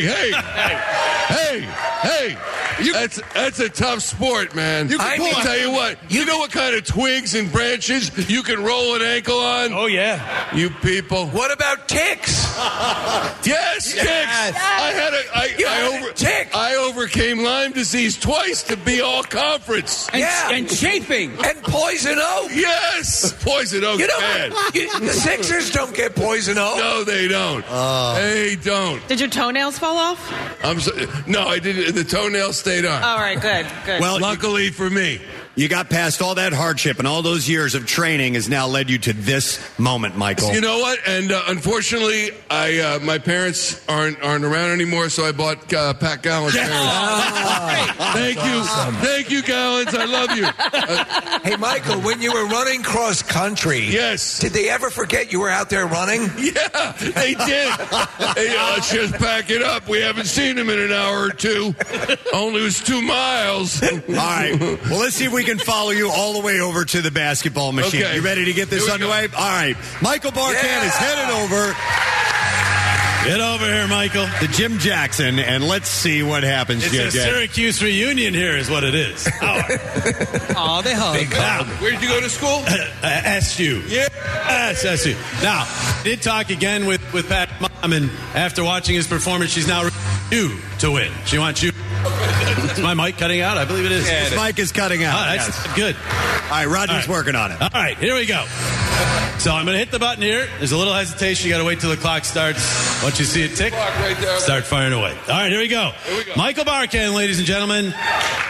hey, 0.00 0.32
hey, 1.28 1.66
hey. 2.02 2.36
that's 2.92 3.20
that's 3.34 3.60
a 3.60 3.68
tough 3.68 4.00
sport, 4.02 4.54
man. 4.54 4.88
You 4.88 4.98
can 4.98 5.06
I 5.06 5.17
pull 5.18 5.32
can 5.32 5.44
tell 5.44 5.58
you 5.58 5.70
what. 5.70 5.98
You 6.10 6.24
know 6.24 6.38
what 6.38 6.50
kind 6.50 6.74
of 6.74 6.84
twigs 6.84 7.34
and 7.34 7.50
branches 7.52 8.10
you 8.30 8.42
can 8.42 8.62
roll 8.62 8.94
an 8.94 9.02
ankle 9.02 9.38
on? 9.38 9.72
Oh, 9.72 9.86
yeah. 9.86 10.54
You 10.54 10.70
people. 10.70 11.26
What 11.28 11.52
about 11.52 11.88
ticks? 11.88 12.46
Yes, 13.46 13.92
ticks. 13.92 14.06
I 14.06 14.92
had 14.94 15.14
a 15.14 15.36
I, 15.36 15.54
You 15.58 15.66
I 15.66 15.70
had 15.70 15.92
a 15.92 15.96
over 16.04 16.12
tick. 16.12 16.50
I 16.54 16.74
overcame 16.76 17.38
Lyme 17.42 17.72
disease 17.72 18.18
twice 18.18 18.62
to 18.64 18.76
be 18.76 19.00
all 19.00 19.22
conference. 19.22 20.08
And, 20.12 20.20
Yeah. 20.20 20.50
and 20.52 20.68
chafing. 20.68 21.32
And 21.44 21.62
poison 21.62 22.18
oak. 22.20 22.50
Yes, 22.54 23.32
poison 23.44 23.84
oak 23.84 24.00
You 24.00 24.06
know, 24.08 24.18
bad. 24.18 24.52
you- 24.74 25.00
the 25.00 25.12
Sixers 25.12 25.70
don't 25.70 25.94
get 25.94 26.14
poison 26.14 26.58
oak. 26.58 26.78
No, 26.78 27.04
they 27.04 27.28
don't. 27.28 27.64
Oh. 27.68 28.14
They 28.20 28.56
don't. 28.56 29.06
Did 29.08 29.20
your 29.20 29.28
toenails 29.30 29.78
fall 29.78 29.96
off? 29.96 30.32
I'm 30.64 30.80
so, 30.80 30.92
no, 31.26 31.46
I 31.46 31.58
didn't. 31.58 31.94
The 31.94 32.04
toenail 32.04 32.52
stayed 32.52 32.84
on. 32.84 33.02
All 33.02 33.18
right, 33.18 33.40
good, 33.40 33.66
good. 33.86 34.00
Well, 34.00 34.18
Luckily 34.20 34.70
for 34.70 34.90
me 34.90 35.07
me. 35.08 35.47
You 35.58 35.66
got 35.66 35.90
past 35.90 36.22
all 36.22 36.36
that 36.36 36.52
hardship 36.52 37.00
and 37.00 37.08
all 37.08 37.20
those 37.20 37.48
years 37.48 37.74
of 37.74 37.84
training 37.84 38.34
has 38.34 38.48
now 38.48 38.68
led 38.68 38.88
you 38.88 38.96
to 38.98 39.12
this 39.12 39.58
moment, 39.76 40.16
Michael. 40.16 40.54
You 40.54 40.60
know 40.60 40.78
what? 40.78 41.00
And 41.04 41.32
uh, 41.32 41.42
unfortunately, 41.48 42.30
I 42.48 42.78
uh, 42.78 42.98
my 43.00 43.18
parents 43.18 43.84
aren't 43.88 44.22
aren't 44.22 44.44
around 44.44 44.70
anymore, 44.70 45.08
so 45.08 45.24
I 45.24 45.32
bought 45.32 45.72
uh, 45.72 45.94
Pat 45.94 46.22
Gallen's 46.22 46.54
parents. 46.56 47.92
Thank 48.14 48.36
you, 48.36 48.62
thank 49.04 49.30
you, 49.32 49.42
Gallens. 49.42 49.92
I 49.98 50.04
love 50.04 50.36
you. 50.36 50.46
Uh, 50.46 51.24
Hey, 51.48 51.56
Michael, 51.56 52.00
when 52.00 52.20
you 52.20 52.32
were 52.32 52.46
running 52.46 52.82
cross 52.82 53.22
country, 53.22 53.78
yes. 53.78 54.40
did 54.40 54.52
they 54.52 54.68
ever 54.68 54.90
forget 54.90 55.32
you 55.32 55.40
were 55.40 55.48
out 55.48 55.70
there 55.70 55.86
running? 55.86 56.22
Yeah, 56.38 56.92
they 56.92 57.34
did. 57.34 57.72
hey, 57.72 58.56
uh, 58.56 58.72
let's 58.74 58.90
just 58.92 59.14
pack 59.14 59.50
it 59.50 59.62
up. 59.62 59.88
We 59.88 60.00
haven't 60.00 60.26
seen 60.26 60.58
him 60.58 60.68
in 60.68 60.78
an 60.78 60.92
hour 60.92 61.24
or 61.24 61.30
two. 61.30 61.74
Only 62.32 62.62
was 62.62 62.82
two 62.82 63.00
miles. 63.02 63.82
All 63.82 63.98
right. 64.08 64.58
Well, 64.58 65.00
let's 65.00 65.16
see 65.16 65.24
if 65.24 65.32
we 65.32 65.44
can 65.48 65.58
follow 65.58 65.90
you 65.90 66.10
all 66.10 66.34
the 66.34 66.40
way 66.40 66.60
over 66.60 66.84
to 66.84 67.00
the 67.00 67.10
basketball 67.10 67.72
machine. 67.72 68.02
Okay. 68.02 68.16
You 68.16 68.22
ready 68.22 68.44
to 68.44 68.52
get 68.52 68.68
this 68.68 68.84
Here 68.84 68.94
we 68.94 68.98
go. 69.00 69.10
underway? 69.10 69.34
All 69.36 69.48
right. 69.48 69.76
Michael 70.02 70.30
Barkann 70.32 70.62
Yeah. 70.62 70.84
is 70.84 70.94
headed 70.94 71.34
over 71.34 71.74
Get 73.24 73.40
over 73.40 73.64
here, 73.66 73.86
Michael. 73.88 74.26
The 74.40 74.46
Jim 74.46 74.78
Jackson, 74.78 75.38
and 75.38 75.66
let's 75.66 75.88
see 75.88 76.22
what 76.22 76.44
happens, 76.44 76.84
It's 76.84 76.94
a 76.94 77.10
Syracuse 77.10 77.82
reunion 77.82 78.32
here, 78.32 78.56
is 78.56 78.70
what 78.70 78.84
it 78.84 78.94
is. 78.94 79.28
Oh, 80.60 80.80
they 80.82 80.94
hug. 80.94 81.30
Now, 81.32 81.64
Where 81.80 81.90
did 81.90 82.00
you 82.02 82.08
go 82.08 82.20
to 82.20 82.28
school? 82.30 82.62
uh, 82.66 83.22
SU. 83.24 83.82
Yes, 83.88 84.84
SU. 84.84 85.14
Now, 85.42 85.66
did 86.04 86.22
talk 86.22 86.50
again 86.50 86.86
with, 86.86 87.00
with 87.12 87.28
Pat 87.28 87.50
Mom, 87.60 87.92
and 87.92 88.10
after 88.34 88.64
watching 88.64 88.94
his 88.94 89.06
performance, 89.06 89.50
she's 89.50 89.68
now 89.68 89.88
you 90.30 90.56
to 90.80 90.90
win. 90.92 91.12
She 91.26 91.38
wants 91.38 91.62
you. 91.62 91.72
Is 92.78 92.84
my 92.84 92.94
mic 92.94 93.16
cutting 93.18 93.40
out? 93.40 93.58
I 93.58 93.64
believe 93.64 93.84
it 93.86 93.92
is. 93.92 94.08
His 94.08 94.36
mic 94.36 94.58
is 94.58 94.70
cutting 94.72 95.02
out. 95.04 95.14
Oh, 95.18 95.30
that's 95.36 95.48
Yes. 95.48 95.76
good. 95.76 95.96
All 96.44 96.50
right, 96.50 96.66
Roger's 96.66 96.90
All 96.90 96.96
right. 96.96 97.08
working 97.08 97.34
on 97.34 97.50
it. 97.52 97.60
All 97.60 97.68
right, 97.74 97.96
here 97.98 98.14
we 98.14 98.24
go. 98.24 98.44
So 99.38 99.52
I'm 99.52 99.64
going 99.66 99.74
to 99.74 99.78
hit 99.78 99.90
the 99.90 99.98
button 99.98 100.22
here. 100.22 100.48
There's 100.58 100.72
a 100.72 100.76
little 100.76 100.92
hesitation. 100.94 101.46
You 101.48 101.54
got 101.54 101.58
to 101.58 101.64
wait 101.64 101.80
till 101.80 101.90
the 101.90 101.96
clock 101.96 102.24
starts. 102.24 102.58
Once 103.02 103.18
you 103.18 103.24
see 103.24 103.42
it 103.42 103.54
tick, 103.56 103.72
start 104.38 104.64
firing 104.64 104.92
away. 104.92 105.12
All 105.28 105.34
right, 105.34 105.50
here 105.50 105.60
we 105.60 105.68
go. 105.68 105.92
Michael 106.36 106.64
Barkann, 106.64 107.14
ladies 107.14 107.38
and 107.38 107.46
gentlemen. 107.46 107.92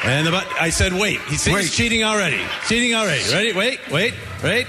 And 0.04 0.26
the, 0.26 0.30
but- 0.30 0.46
I 0.60 0.70
said, 0.70 0.92
wait. 0.92 1.20
He's, 1.22 1.44
he's 1.44 1.74
cheating 1.74 2.04
already. 2.04 2.40
Cheating 2.68 2.94
already. 2.94 3.22
Ready? 3.32 3.52
Wait, 3.52 3.80
wait, 3.90 4.14
wait. 4.42 4.66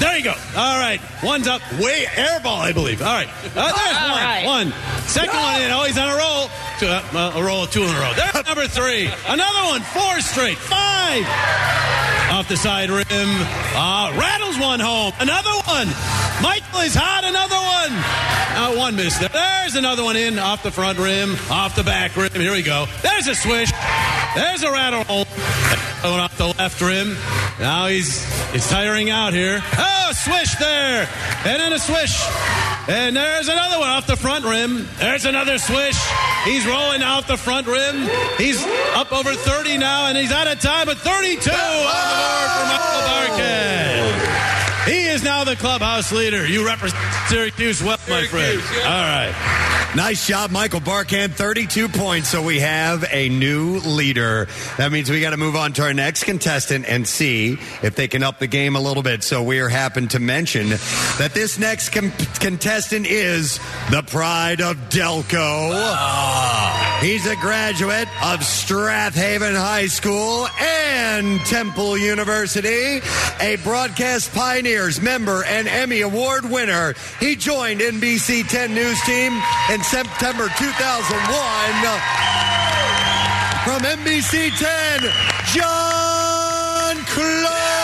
There 0.00 0.16
you 0.18 0.24
go. 0.24 0.34
All 0.56 0.78
right. 0.78 1.00
One's 1.22 1.46
up. 1.46 1.60
Way 1.78 2.04
airball, 2.06 2.58
I 2.58 2.72
believe. 2.72 3.00
All 3.00 3.12
right. 3.14 3.28
Uh, 3.28 3.72
there's 3.72 3.96
All 3.96 4.10
one. 4.10 4.22
right. 4.22 4.44
One. 4.44 4.72
Second 5.06 5.36
one 5.38 5.62
in. 5.62 5.70
Oh, 5.70 5.84
he's 5.84 5.98
on 5.98 6.10
a 6.10 6.16
roll. 6.16 6.48
Two, 6.80 6.86
uh, 6.88 7.32
a 7.36 7.42
roll 7.42 7.64
of 7.64 7.70
two 7.70 7.82
in 7.82 7.88
a 7.88 8.00
row. 8.00 8.12
There's 8.16 8.46
number 8.46 8.66
three. 8.66 9.06
Another 9.26 9.64
one. 9.70 9.80
Four 9.82 10.20
straight. 10.20 10.58
Five. 10.58 11.24
Off 12.32 12.48
the 12.48 12.56
side 12.56 12.90
rim. 12.90 13.04
Uh, 13.08 14.12
rattles 14.18 14.58
one 14.58 14.80
home. 14.80 15.12
Another 15.20 15.50
one. 15.68 15.86
Michael 16.42 16.80
is 16.80 16.94
hot. 16.94 17.22
Another 17.24 17.54
one. 17.54 17.94
Uh, 18.56 18.76
one 18.78 18.96
miss 18.96 19.16
there. 19.18 19.28
There's 19.28 19.76
another 19.76 20.02
one 20.02 20.16
in. 20.16 20.38
Off 20.40 20.62
the 20.64 20.70
front 20.72 20.98
rim. 20.98 21.36
Off 21.50 21.76
the 21.76 21.84
back 21.84 22.16
rim. 22.16 22.32
Here 22.32 22.52
we 22.52 22.62
go. 22.62 22.86
There's 23.02 23.28
a 23.28 23.34
swish. 23.36 23.70
There's 24.34 24.62
a 24.64 24.72
rattle 24.72 25.04
home. 25.04 25.26
Going 26.02 26.20
off 26.20 26.36
the 26.36 26.48
left 26.58 26.80
rim. 26.80 27.16
Now 27.60 27.86
he's 27.86 28.24
he's 28.52 28.68
tiring 28.68 29.03
out 29.10 29.32
here. 29.32 29.62
Oh, 29.78 30.12
swish 30.14 30.54
there. 30.56 31.08
And 31.44 31.60
then 31.60 31.72
a 31.72 31.78
swish. 31.78 32.22
And 32.88 33.16
there's 33.16 33.48
another 33.48 33.78
one 33.78 33.88
off 33.88 34.06
the 34.06 34.16
front 34.16 34.44
rim. 34.44 34.86
There's 34.98 35.24
another 35.24 35.58
swish. 35.58 35.98
He's 36.44 36.66
rolling 36.66 37.02
out 37.02 37.26
the 37.26 37.36
front 37.36 37.66
rim. 37.66 38.08
He's 38.36 38.62
up 38.94 39.12
over 39.12 39.32
30 39.32 39.78
now, 39.78 40.06
and 40.06 40.18
he's 40.18 40.32
out 40.32 40.46
of 40.46 40.60
time, 40.60 40.88
at 40.88 40.98
32 40.98 41.16
on 41.20 41.36
the 41.36 41.40
board 41.40 42.50
for 42.52 42.64
Michael 42.68 43.02
Barkann. 43.08 44.84
He 44.86 45.06
is 45.06 45.22
now 45.22 45.44
the 45.44 45.56
clubhouse 45.56 46.12
leader. 46.12 46.46
You 46.46 46.66
represent 46.66 47.02
Syracuse 47.28 47.82
well, 47.82 47.98
my 48.08 48.26
friend. 48.26 48.60
All 48.84 49.02
right. 49.02 49.73
Nice 49.96 50.26
job, 50.26 50.50
Michael 50.50 50.80
Barkann. 50.80 51.30
32 51.30 51.88
points. 51.88 52.28
So 52.28 52.42
we 52.42 52.58
have 52.58 53.04
a 53.12 53.28
new 53.28 53.78
leader. 53.78 54.48
That 54.76 54.90
means 54.90 55.08
we 55.08 55.20
got 55.20 55.30
to 55.30 55.36
move 55.36 55.54
on 55.54 55.72
to 55.74 55.82
our 55.82 55.94
next 55.94 56.24
contestant 56.24 56.84
and 56.88 57.06
see 57.06 57.52
if 57.80 57.94
they 57.94 58.08
can 58.08 58.24
up 58.24 58.40
the 58.40 58.48
game 58.48 58.74
a 58.74 58.80
little 58.80 59.04
bit. 59.04 59.22
So 59.22 59.40
we 59.44 59.60
are 59.60 59.68
happen 59.68 60.08
to 60.08 60.18
mention 60.18 60.70
that 61.18 61.30
this 61.32 61.60
next 61.60 61.90
com- 61.90 62.10
contestant 62.40 63.06
is 63.06 63.60
the 63.92 64.02
pride 64.02 64.60
of 64.60 64.76
Delco. 64.90 65.70
Ah. 65.72 66.98
He's 67.00 67.26
a 67.26 67.36
graduate 67.36 68.08
of 68.24 68.42
Strath 68.42 69.14
Haven 69.14 69.54
High 69.54 69.86
School 69.86 70.48
and 70.60 71.38
Temple 71.42 71.96
University, 71.98 73.00
a 73.40 73.58
broadcast 73.62 74.34
pioneers 74.34 75.00
member 75.00 75.44
and 75.44 75.68
Emmy 75.68 76.00
Award 76.00 76.50
winner. 76.50 76.94
He 77.20 77.36
joined 77.36 77.80
NBC 77.80 78.48
10 78.48 78.74
News 78.74 79.00
Team 79.02 79.32
in 79.70 79.83
September 79.84 80.48
2001. 80.56 80.72
From 83.64 83.82
NBC 83.82 84.50
10, 84.56 85.02
John 85.52 86.96
Clark. 87.04 87.83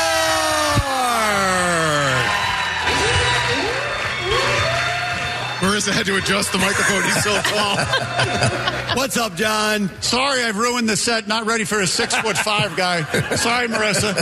Marissa 5.81 5.93
had 5.93 6.07
to 6.07 6.17
adjust 6.17 6.53
the 6.53 6.59
microphone. 6.59 7.03
He's 7.05 7.25
so 7.25 7.41
tall. 7.41 7.77
What's 8.97 9.17
up, 9.17 9.35
John? 9.35 9.91
Sorry, 10.03 10.43
I've 10.43 10.59
ruined 10.59 10.91
the 10.91 10.97
set. 10.97 11.27
Not 11.27 11.47
ready 11.47 11.65
for 11.65 11.81
a 11.81 11.87
six 11.87 12.15
foot 12.15 12.37
five 12.37 12.77
guy. 12.77 13.03
Sorry, 13.37 13.67
Marissa. 13.67 14.15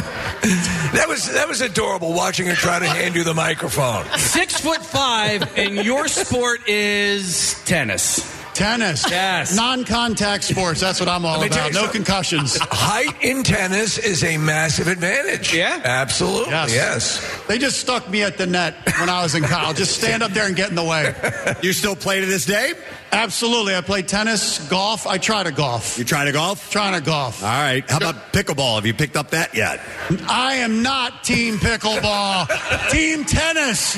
That 0.93 1.06
was 1.09 1.32
that 1.32 1.48
was 1.48 1.60
adorable 1.60 2.12
watching 2.12 2.47
her 2.47 2.55
try 2.55 2.78
to 2.78 2.86
hand 2.86 3.16
you 3.16 3.24
the 3.24 3.35
microphone. 3.35 4.05
Six 4.18 4.60
foot 4.60 4.85
five, 4.85 5.59
and 5.59 5.85
your 5.85 6.06
sport 6.06 6.60
is 6.68 7.60
tennis. 7.64 8.38
Tennis. 8.59 9.09
Yes. 9.09 9.55
Non 9.55 9.85
contact 9.85 10.43
sports. 10.44 10.80
That's 10.80 10.98
what 10.98 11.09
I'm 11.09 11.24
all 11.24 11.39
Let 11.39 11.44
me 11.44 11.48
tell 11.51 11.66
about. 11.68 11.72
No 11.74 11.80
something. 11.82 12.05
concussions. 12.05 12.59
Height 12.60 13.14
in 13.22 13.44
tennis 13.44 13.98
is 13.98 14.24
a 14.24 14.36
massive 14.36 14.89
advantage. 14.89 15.55
Yeah. 15.55 15.80
Absolutely. 15.85 16.51
Yes. 16.51 16.74
Yes. 16.74 17.43
They 17.47 17.59
just 17.59 17.78
stuck 17.78 18.10
me 18.10 18.22
at 18.24 18.36
the 18.36 18.47
net 18.47 18.74
when 18.98 19.09
I 19.09 19.22
was 19.22 19.35
in 19.36 19.44
college. 19.44 19.76
Just 19.76 19.97
stand 19.97 20.22
up 20.24 20.32
there 20.32 20.47
and 20.47 20.56
get 20.56 20.70
in 20.70 20.74
the 20.74 20.82
way. 20.85 21.14
You 21.62 21.72
still 21.72 21.94
play 21.97 22.18
to 22.20 22.26
this 22.26 22.44
day? 22.47 22.72
Absolutely. 23.12 23.74
I 23.74 23.80
play 23.80 24.02
tennis, 24.02 24.66
golf. 24.68 25.06
I 25.06 25.18
try 25.18 25.43
to 25.43 25.52
golf. 25.52 25.98
You 25.98 26.05
try 26.05 26.24
to 26.24 26.32
golf? 26.32 26.70
Trying 26.70 26.94
to 26.94 27.01
golf. 27.05 27.43
All 27.43 27.48
right. 27.48 27.89
How 27.89 27.97
about 27.97 28.32
pickleball? 28.32 28.76
Have 28.76 28.86
you 28.86 28.94
picked 28.94 29.16
up 29.16 29.30
that 29.30 29.55
yet? 29.55 29.80
I 30.28 30.56
am 30.56 30.82
not 30.82 31.24
team 31.24 31.56
pickleball. 31.56 32.47
team 32.90 33.24
tennis. 33.24 33.94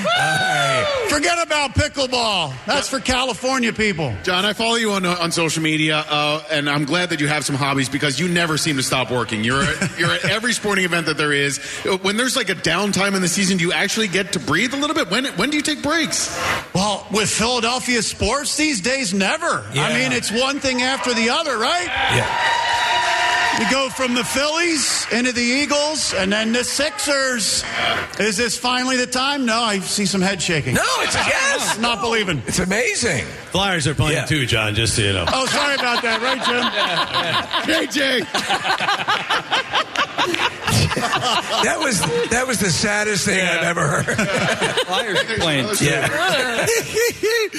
Forget 1.09 1.45
about 1.45 1.74
pickleball. 1.74 2.53
That's 2.66 2.89
for 2.89 3.01
California 3.01 3.73
people. 3.73 4.15
John, 4.23 4.45
I 4.45 4.53
follow 4.53 4.77
you 4.77 4.93
on 4.93 5.05
on 5.05 5.32
social 5.32 5.62
media, 5.62 6.05
uh, 6.09 6.43
and 6.51 6.69
I'm 6.69 6.85
glad 6.85 7.11
that 7.11 7.20
you 7.20 7.27
have 7.27 7.45
some 7.45 7.57
hobbies 7.57 7.89
because 7.89 8.20
you 8.20 8.28
never 8.28 8.57
seem 8.59 8.77
to 8.77 8.82
stop 8.82 9.11
working. 9.11 9.43
You're 9.43 9.62
at, 9.62 9.91
you're 9.99 10.11
at 10.11 10.24
every 10.24 10.53
sporting 10.53 10.85
event 10.85 11.07
that 11.07 11.16
there 11.16 11.32
is. 11.32 11.59
When 12.03 12.16
there's 12.16 12.37
like 12.37 12.49
a 12.49 12.55
downtime 12.55 13.15
in 13.16 13.23
the 13.23 13.28
season, 13.28 13.57
do 13.57 13.65
you 13.65 13.73
actually 13.73 14.09
get 14.09 14.32
to 14.35 14.39
breathe 14.41 14.74
a 14.74 14.77
little 14.77 14.95
bit? 14.95 15.11
When 15.11 15.27
when 15.37 15.51
do 15.51 15.57
you 15.57 15.62
take 15.62 15.82
breaks? 15.82 16.37
Well, 16.74 17.07
with 17.11 17.28
Philadelphia 17.31 18.03
sports 18.03 18.57
these 18.57 18.81
days, 18.81 19.00
never. 19.15 19.65
Yeah. 19.73 19.87
I 19.87 19.95
mean, 19.95 20.13
it's 20.13 20.31
one 20.31 20.61
thing 20.61 20.83
after 20.83 21.13
the 21.15 21.31
other, 21.31 21.57
right? 21.59 21.87
Yeah. 21.87 22.27
You 23.59 23.67
go 23.71 23.91
from 23.91 24.15
the 24.15 24.25
Phillies 24.25 25.07
into 25.13 25.33
the 25.33 25.43
Eagles 25.43 26.15
and 26.15 26.33
then 26.33 26.53
the 26.53 26.65
Sixers. 26.65 27.63
Is 28.19 28.37
this 28.39 28.57
finally 28.57 28.97
the 28.97 29.07
time? 29.07 29.45
No, 29.45 29.61
I 29.61 29.81
see 29.81 30.07
some 30.07 30.23
head 30.23 30.41
shaking. 30.41 30.75
No, 30.75 30.83
it's 31.01 31.15
yes. 31.15 31.79
Not 31.87 32.01
believing. 32.01 32.43
It's 32.47 32.59
amazing. 32.59 33.27
Flyers 33.51 33.87
are 33.87 33.95
playing 33.95 34.17
Yeah. 34.17 34.25
too, 34.25 34.47
John, 34.47 34.75
just 34.75 34.95
so 34.97 35.03
you 35.03 35.13
know. 35.13 35.27
Oh, 35.29 35.45
sorry 35.47 35.75
about 35.75 36.01
that, 36.03 36.23
right, 36.23 36.43
Jim? 36.47 36.65
JJ. 38.25 40.07
That 40.97 41.79
was 41.79 42.01
that 42.31 42.47
was 42.47 42.59
the 42.61 42.71
saddest 42.71 43.25
thing 43.25 43.41
I've 43.41 43.63
ever 43.63 43.87
heard. 43.87 44.17
Flyers 44.87 45.19
are 45.19 45.37
playing. 45.37 45.69
Yeah. 45.81 46.09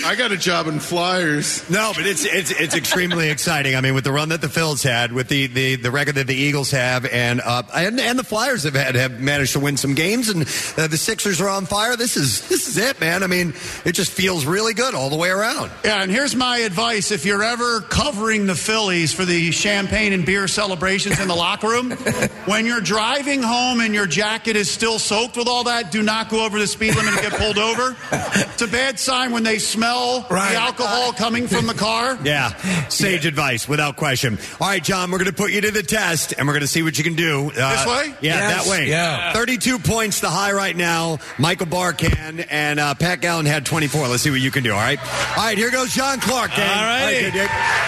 I 0.06 0.16
got 0.18 0.32
a 0.32 0.38
job 0.38 0.68
in 0.68 0.80
Flyers. 0.80 1.70
No, 1.70 1.92
but 1.96 2.06
it's 2.06 2.26
it's 2.26 2.52
it's 2.52 2.76
extremely 2.76 3.30
exciting. 3.30 3.76
I 3.76 3.82
mean, 3.82 3.94
with 3.94 4.04
the 4.04 4.12
run 4.12 4.30
that 4.30 4.42
the 4.42 4.48
Phils 4.48 4.84
had, 4.84 5.12
with 5.12 5.28
the 5.28 5.48
the, 5.48 5.76
the 5.76 5.92
record 5.92 6.16
that 6.16 6.28
the 6.28 6.36
Eagles 6.36 6.72
have, 6.72 7.06
and 7.06 7.42
uh, 7.42 7.64
and 7.74 8.00
and 8.00 8.18
the 8.18 8.24
Flyers 8.24 8.64
have 8.64 8.74
had 8.74 8.96
have 8.96 9.20
managed 9.20 9.54
to 9.54 9.60
win 9.60 9.78
some 9.78 9.94
games, 9.94 10.30
and 10.30 10.44
uh, 10.78 10.88
the 10.88 10.98
Sixers 10.98 11.42
are 11.42 11.50
on 11.50 11.66
fire. 11.66 11.96
This 11.96 12.18
is 12.18 12.48
this 12.48 12.68
is 12.68 12.78
it, 12.78 13.00
man. 13.00 13.24
I 13.24 13.28
mean, 13.28 13.54
it 13.86 13.94
just 13.94 14.12
feels 14.12 14.46
really 14.46 14.74
good 14.74 14.96
all 14.96 15.10
the 15.10 15.18
way 15.18 15.30
around. 15.30 15.72
Yeah, 15.84 16.02
and 16.02 16.12
here's 16.12 16.36
my 16.36 16.60
advice. 16.60 17.12
If 17.12 17.26
you're 17.26 17.44
ever 17.44 17.82
covering 17.82 18.46
the 18.46 18.56
Phillies 18.56 19.14
for 19.14 19.26
the 19.26 19.52
champagne 19.52 20.14
and 20.14 20.26
beer 20.26 20.48
celebrations 20.48 21.20
in 21.20 21.28
the 21.28 21.36
locker 21.36 21.68
room, 21.68 21.92
when 22.52 22.65
you're 22.65 22.82
driving 22.82 23.41
home 23.41 23.80
and 23.80 23.94
your 23.95 24.06
jacket 24.06 24.57
is 24.57 24.69
still 24.69 24.99
soaked 24.99 25.38
with 25.38 25.48
all 25.48 25.64
that, 25.64 25.90
do 25.90 26.03
not 26.03 26.28
go 26.28 26.44
over 26.45 26.60
the 26.60 26.68
speed 26.68 26.94
limit 26.98 27.14
and 27.14 27.22
get 27.22 27.32
pulled 27.40 27.57
over. 27.57 27.95
It's 28.52 28.61
a 28.61 28.68
bad 28.68 28.99
sign 28.99 29.32
when 29.32 29.44
they 29.44 29.57
smell 29.57 30.26
Right. 30.30 30.52
the 30.52 30.57
alcohol 30.60 31.14
coming 31.14 31.48
from 31.48 31.65
the 31.65 31.73
car. 31.73 32.18
Yeah, 32.23 32.53
sage 32.90 33.26
advice 33.26 33.68
without 33.68 33.95
question. 33.95 34.38
All 34.60 34.68
right, 34.68 34.84
John, 34.84 35.10
we're 35.10 35.18
going 35.18 35.32
to 35.32 35.36
put 35.36 35.52
you 35.52 35.61
to 35.61 35.72
the 35.72 35.82
test, 35.82 36.34
and 36.38 36.45
we're 36.45 36.53
going 36.53 36.61
to 36.61 36.68
see 36.68 36.84
what 36.84 36.98
you 36.98 37.03
can 37.03 37.15
do. 37.15 37.49
Uh, 37.52 37.53
This 37.76 37.88
way? 37.88 38.15
Yeah, 38.22 38.38
Yes, 38.49 38.65
that 38.65 38.69
way. 38.72 38.90
yeah. 38.90 39.34
32 39.34 39.80
points 39.80 40.19
the 40.19 40.30
high 40.30 40.52
right 40.52 40.76
now. 40.76 41.18
Michael 41.40 41.65
Barkann 41.68 42.45
and 42.52 42.80
uh, 42.80 42.94
Pat 42.94 43.22
Gallen 43.22 43.45
had 43.48 43.65
24. 43.65 44.07
Let's 44.10 44.22
see 44.23 44.30
what 44.32 44.41
you 44.41 44.52
can 44.52 44.64
do, 44.64 44.72
all 44.73 44.78
right? 44.80 44.99
All 45.38 45.44
right, 45.45 45.57
here 45.57 45.72
goes 45.72 45.91
John 45.94 46.19
Clark. 46.19 46.52
gang. 46.52 46.69
All 46.69 46.84
right, 46.86 47.32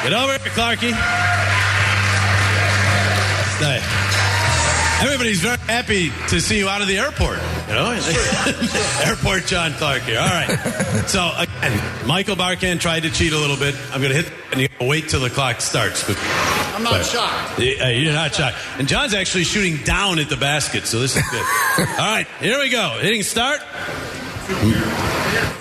Get 0.03 0.14
over 0.14 0.31
here, 0.31 0.53
Clarky. 0.53 0.94
Stay. 3.57 4.12
Everybody's 5.04 5.42
very 5.42 5.58
happy 5.58 6.12
to 6.30 6.40
see 6.40 6.58
you 6.58 6.70
out 6.70 6.82
of 6.82 6.88
the 6.88 6.98
airport. 6.98 7.38
You 7.68 7.74
know, 7.74 7.92
airport 9.06 9.46
John 9.46 9.74
Clark 9.74 10.04
here. 10.04 10.18
All 10.18 10.26
right. 10.26 10.48
So 11.08 11.30
again, 11.38 12.08
Michael 12.08 12.38
Barkann 12.38 12.80
tried 12.80 13.04
to 13.04 13.10
cheat 13.12 13.34
a 13.34 13.38
little 13.38 13.58
bit. 13.58 13.76
I'm 13.92 14.02
going 14.02 14.14
to 14.14 14.22
hit 14.22 14.32
and 14.54 14.62
you 14.62 14.70
wait 14.80 15.10
till 15.10 15.20
the 15.20 15.30
clock 15.30 15.60
starts. 15.60 16.08
I'm 16.08 16.84
not 16.84 17.06
shocked. 17.06 17.60
Yeah, 17.60 17.90
You're 17.90 18.14
not 18.14 18.34
shocked. 18.34 18.56
And 18.78 18.88
John's 18.88 19.14
actually 19.14 19.44
shooting 19.44 19.84
down 19.84 20.20
at 20.20 20.30
the 20.30 20.38
basket, 20.38 20.86
so 20.86 21.00
this 21.00 21.18
is 21.18 21.24
good. 21.30 21.46
All 21.80 21.98
right, 21.98 22.28
here 22.40 22.58
we 22.60 22.70
go. 22.70 22.98
Hitting 23.02 23.24
start. 23.24 23.60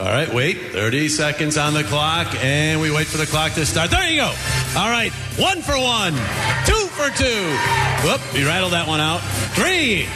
All 0.01 0.09
right, 0.09 0.32
wait. 0.32 0.73
30 0.73 1.09
seconds 1.09 1.56
on 1.56 1.74
the 1.74 1.85
clock, 1.85 2.32
and 2.44 2.81
we 2.81 2.90
wait 2.90 3.06
for 3.06 3.19
the 3.19 3.27
clock 3.27 3.52
to 3.55 3.66
start. 3.66 3.90
There 3.90 4.09
you 4.09 4.16
go. 4.20 4.35
All 4.77 4.90
right, 4.90 5.12
one 5.39 5.62
for 5.62 5.77
one, 5.78 6.14
two 6.64 6.81
for 6.93 7.09
two. 7.16 7.56
Whoop, 8.06 8.20
we 8.35 8.44
rattled 8.44 8.73
that 8.73 8.86
one 8.86 9.01
out. 9.01 9.20
Three. 9.55 10.06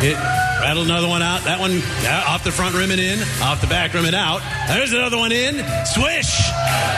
It 0.00 0.16
Rattled 0.60 0.86
another 0.86 1.08
one 1.08 1.22
out. 1.22 1.44
That 1.44 1.60
one 1.60 1.80
uh, 1.80 2.24
off 2.28 2.42
the 2.42 2.50
front 2.50 2.74
rim 2.74 2.90
and 2.90 3.00
in, 3.00 3.20
off 3.40 3.60
the 3.60 3.68
back 3.68 3.94
rim 3.94 4.04
and 4.04 4.14
out. 4.14 4.42
There's 4.66 4.92
another 4.92 5.16
one 5.16 5.30
in. 5.30 5.54
Swish. 5.86 6.34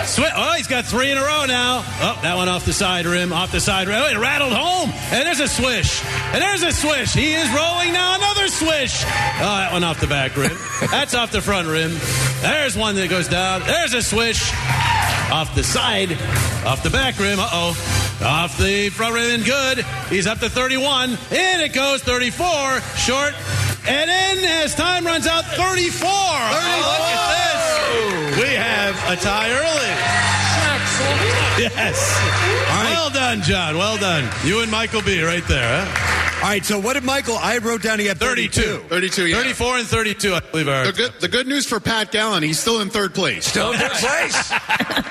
Swish. 0.06 0.32
Oh, 0.34 0.54
he's 0.56 0.66
got 0.66 0.86
three 0.86 1.10
in 1.10 1.18
a 1.18 1.22
row 1.22 1.44
now. 1.46 1.84
Oh, 2.00 2.18
that 2.22 2.36
one 2.36 2.48
off 2.48 2.64
the 2.64 2.72
side 2.72 3.04
rim, 3.04 3.32
off 3.32 3.52
the 3.52 3.60
side 3.60 3.86
rim. 3.86 4.02
Oh, 4.02 4.08
it 4.08 4.16
rattled 4.16 4.52
home. 4.52 4.90
And 5.12 5.26
there's 5.26 5.40
a 5.40 5.48
swish. 5.48 6.02
And 6.32 6.42
there's 6.42 6.62
a 6.62 6.72
swish. 6.72 7.12
He 7.12 7.34
is 7.34 7.48
rolling 7.50 7.92
now. 7.92 8.16
Another 8.16 8.48
swish. 8.48 9.04
Oh, 9.04 9.56
that 9.60 9.72
one 9.72 9.84
off 9.84 10.00
the 10.00 10.06
back 10.06 10.36
rim. 10.36 10.56
That's 10.90 11.14
off 11.14 11.30
the 11.30 11.42
front 11.42 11.68
rim. 11.68 11.92
There's 12.40 12.76
one 12.76 12.94
that 12.96 13.10
goes 13.10 13.28
down. 13.28 13.60
There's 13.66 13.92
a 13.92 14.02
swish. 14.02 14.50
Off 15.30 15.54
the 15.54 15.62
side, 15.62 16.12
off 16.66 16.82
the 16.82 16.90
back 16.90 17.18
rim. 17.18 17.38
Uh 17.38 17.48
oh. 17.52 18.00
Off 18.22 18.58
the 18.58 18.90
front 18.90 19.14
rim 19.14 19.30
and 19.30 19.44
good. 19.44 19.78
He's 20.10 20.26
up 20.26 20.40
to 20.40 20.50
31. 20.50 21.10
In 21.10 21.16
it 21.30 21.72
goes 21.72 22.02
34. 22.02 22.80
Short. 22.96 23.34
And 23.86 24.10
in 24.10 24.44
as 24.62 24.74
time 24.74 25.06
runs 25.06 25.26
out 25.26 25.44
34. 25.44 26.08
Oh, 26.08 26.50
look 26.88 27.06
at 27.14 27.24
this. 27.34 28.42
We 28.42 28.54
have 28.54 28.94
a 29.10 29.16
tie 29.16 29.50
early. 29.50 31.39
Yes. 31.70 31.98
Well 32.84 33.10
done, 33.10 33.42
John. 33.42 33.76
Well 33.76 33.98
done. 33.98 34.28
You 34.44 34.62
and 34.62 34.70
Michael 34.70 35.02
B. 35.02 35.22
right 35.22 35.46
there, 35.46 35.84
huh? 35.84 36.16
All 36.42 36.48
right, 36.48 36.64
so 36.64 36.80
what 36.80 36.94
did 36.94 37.04
Michael? 37.04 37.36
I 37.36 37.58
wrote 37.58 37.82
down 37.82 37.98
he 37.98 38.06
had 38.06 38.16
32. 38.18 38.78
32, 38.88 39.26
yeah. 39.26 39.36
34 39.36 39.76
and 39.78 39.86
32, 39.86 40.34
I 40.34 40.40
believe. 40.40 40.68
Are 40.68 40.86
The 40.86 40.92
good, 40.92 41.12
the 41.20 41.28
good 41.28 41.46
news 41.46 41.66
for 41.66 41.80
Pat 41.80 42.10
Gallen, 42.12 42.42
he's 42.42 42.58
still 42.58 42.80
in 42.80 42.88
third 42.88 43.14
place. 43.14 43.44
Still 43.44 43.72
in 43.72 43.78
third 43.78 43.90
place. 43.92 44.52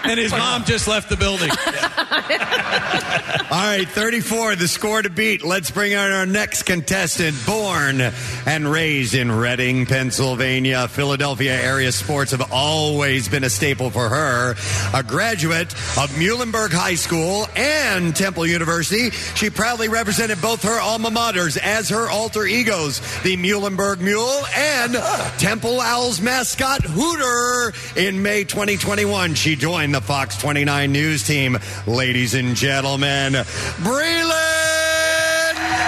and 0.05 0.19
his 0.19 0.31
mom 0.31 0.63
just 0.63 0.88
left 0.88 1.07
the 1.07 1.17
building. 1.17 1.49
All 3.51 3.65
right, 3.65 3.88
34, 3.88 4.55
the 4.55 4.67
score 4.67 5.03
to 5.03 5.09
beat. 5.11 5.43
Let's 5.43 5.69
bring 5.69 5.93
on 5.95 6.11
our 6.11 6.26
next 6.26 6.63
contestant, 6.63 7.35
born 7.45 8.01
and 8.47 8.71
raised 8.71 9.13
in 9.13 9.31
Reading, 9.31 9.85
Pennsylvania. 9.85 10.88
Philadelphia 10.88 11.53
area 11.61 11.91
sports 11.91 12.31
have 12.31 12.51
always 12.51 13.30
been 13.30 13.43
a 13.43 13.49
staple 13.51 13.91
for 13.91 14.09
her. 14.09 14.55
A 14.95 15.03
graduate 15.03 15.73
of 15.97 16.17
Muhlenberg 16.40 16.72
High 16.72 16.95
School 16.95 17.48
and 17.57 18.16
Temple 18.16 18.48
University, 18.48 19.10
she 19.10 19.49
proudly 19.49 19.90
represented 19.90 20.41
both 20.41 20.64
her 20.64 20.80
alma 20.80 21.10
maters 21.10 21.57
as 21.57 21.90
her 21.90 22.10
alter 22.10 22.45
egos, 22.45 23.02
the 23.24 23.36
Muhlenberg 23.36 23.99
Mule 23.99 24.45
and 24.56 24.94
Temple 25.38 25.82
Owls 25.82 26.22
mascot 26.22 26.82
Hooter. 26.84 27.74
In 27.98 28.24
May 28.24 28.45
2021, 28.45 29.34
she 29.34 29.57
joined 29.57 29.94
the 29.94 29.99
Fox 29.99 30.38
29 30.38 30.94
News 30.94 31.28
team. 31.28 31.57
Ladies 31.86 32.34
and 32.36 32.56
gentlemen, 32.56 33.34
Breland 33.34 34.30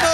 Moore! 0.01 0.11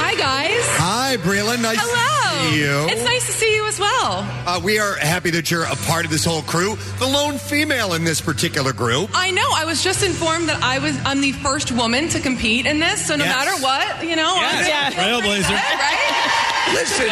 Hi, 0.00 0.14
guys. 0.14 0.64
Hi, 0.78 1.18
Breland. 1.18 1.60
Nice 1.60 1.76
Hello. 1.78 2.17
To 2.38 2.50
see 2.50 2.60
you. 2.60 2.86
It's 2.88 3.04
nice 3.04 3.26
to 3.26 3.32
see 3.32 3.54
you 3.54 3.66
as 3.66 3.78
well. 3.80 4.26
Uh, 4.46 4.60
we 4.62 4.78
are 4.78 4.94
happy 4.96 5.30
that 5.30 5.50
you're 5.50 5.64
a 5.64 5.76
part 5.86 6.04
of 6.04 6.10
this 6.10 6.24
whole 6.24 6.42
crew. 6.42 6.76
The 6.98 7.06
lone 7.06 7.38
female 7.38 7.94
in 7.94 8.04
this 8.04 8.20
particular 8.20 8.72
group. 8.72 9.10
I 9.14 9.30
know. 9.30 9.48
I 9.54 9.64
was 9.64 9.82
just 9.82 10.02
informed 10.04 10.48
that 10.48 10.62
I 10.62 10.78
was 10.78 10.96
I'm 11.04 11.20
the 11.20 11.32
first 11.32 11.72
woman 11.72 12.08
to 12.10 12.20
compete 12.20 12.66
in 12.66 12.78
this. 12.78 13.06
So 13.06 13.16
no 13.16 13.24
Yes. 13.24 13.34
matter 13.34 13.62
what, 13.62 14.04
you 14.08 14.16
know, 14.16 14.34
I'm 14.36 14.66
Yes. 14.66 14.94
Trailblazer. 14.94 15.50
right? 15.50 16.74
Listen, 16.74 17.08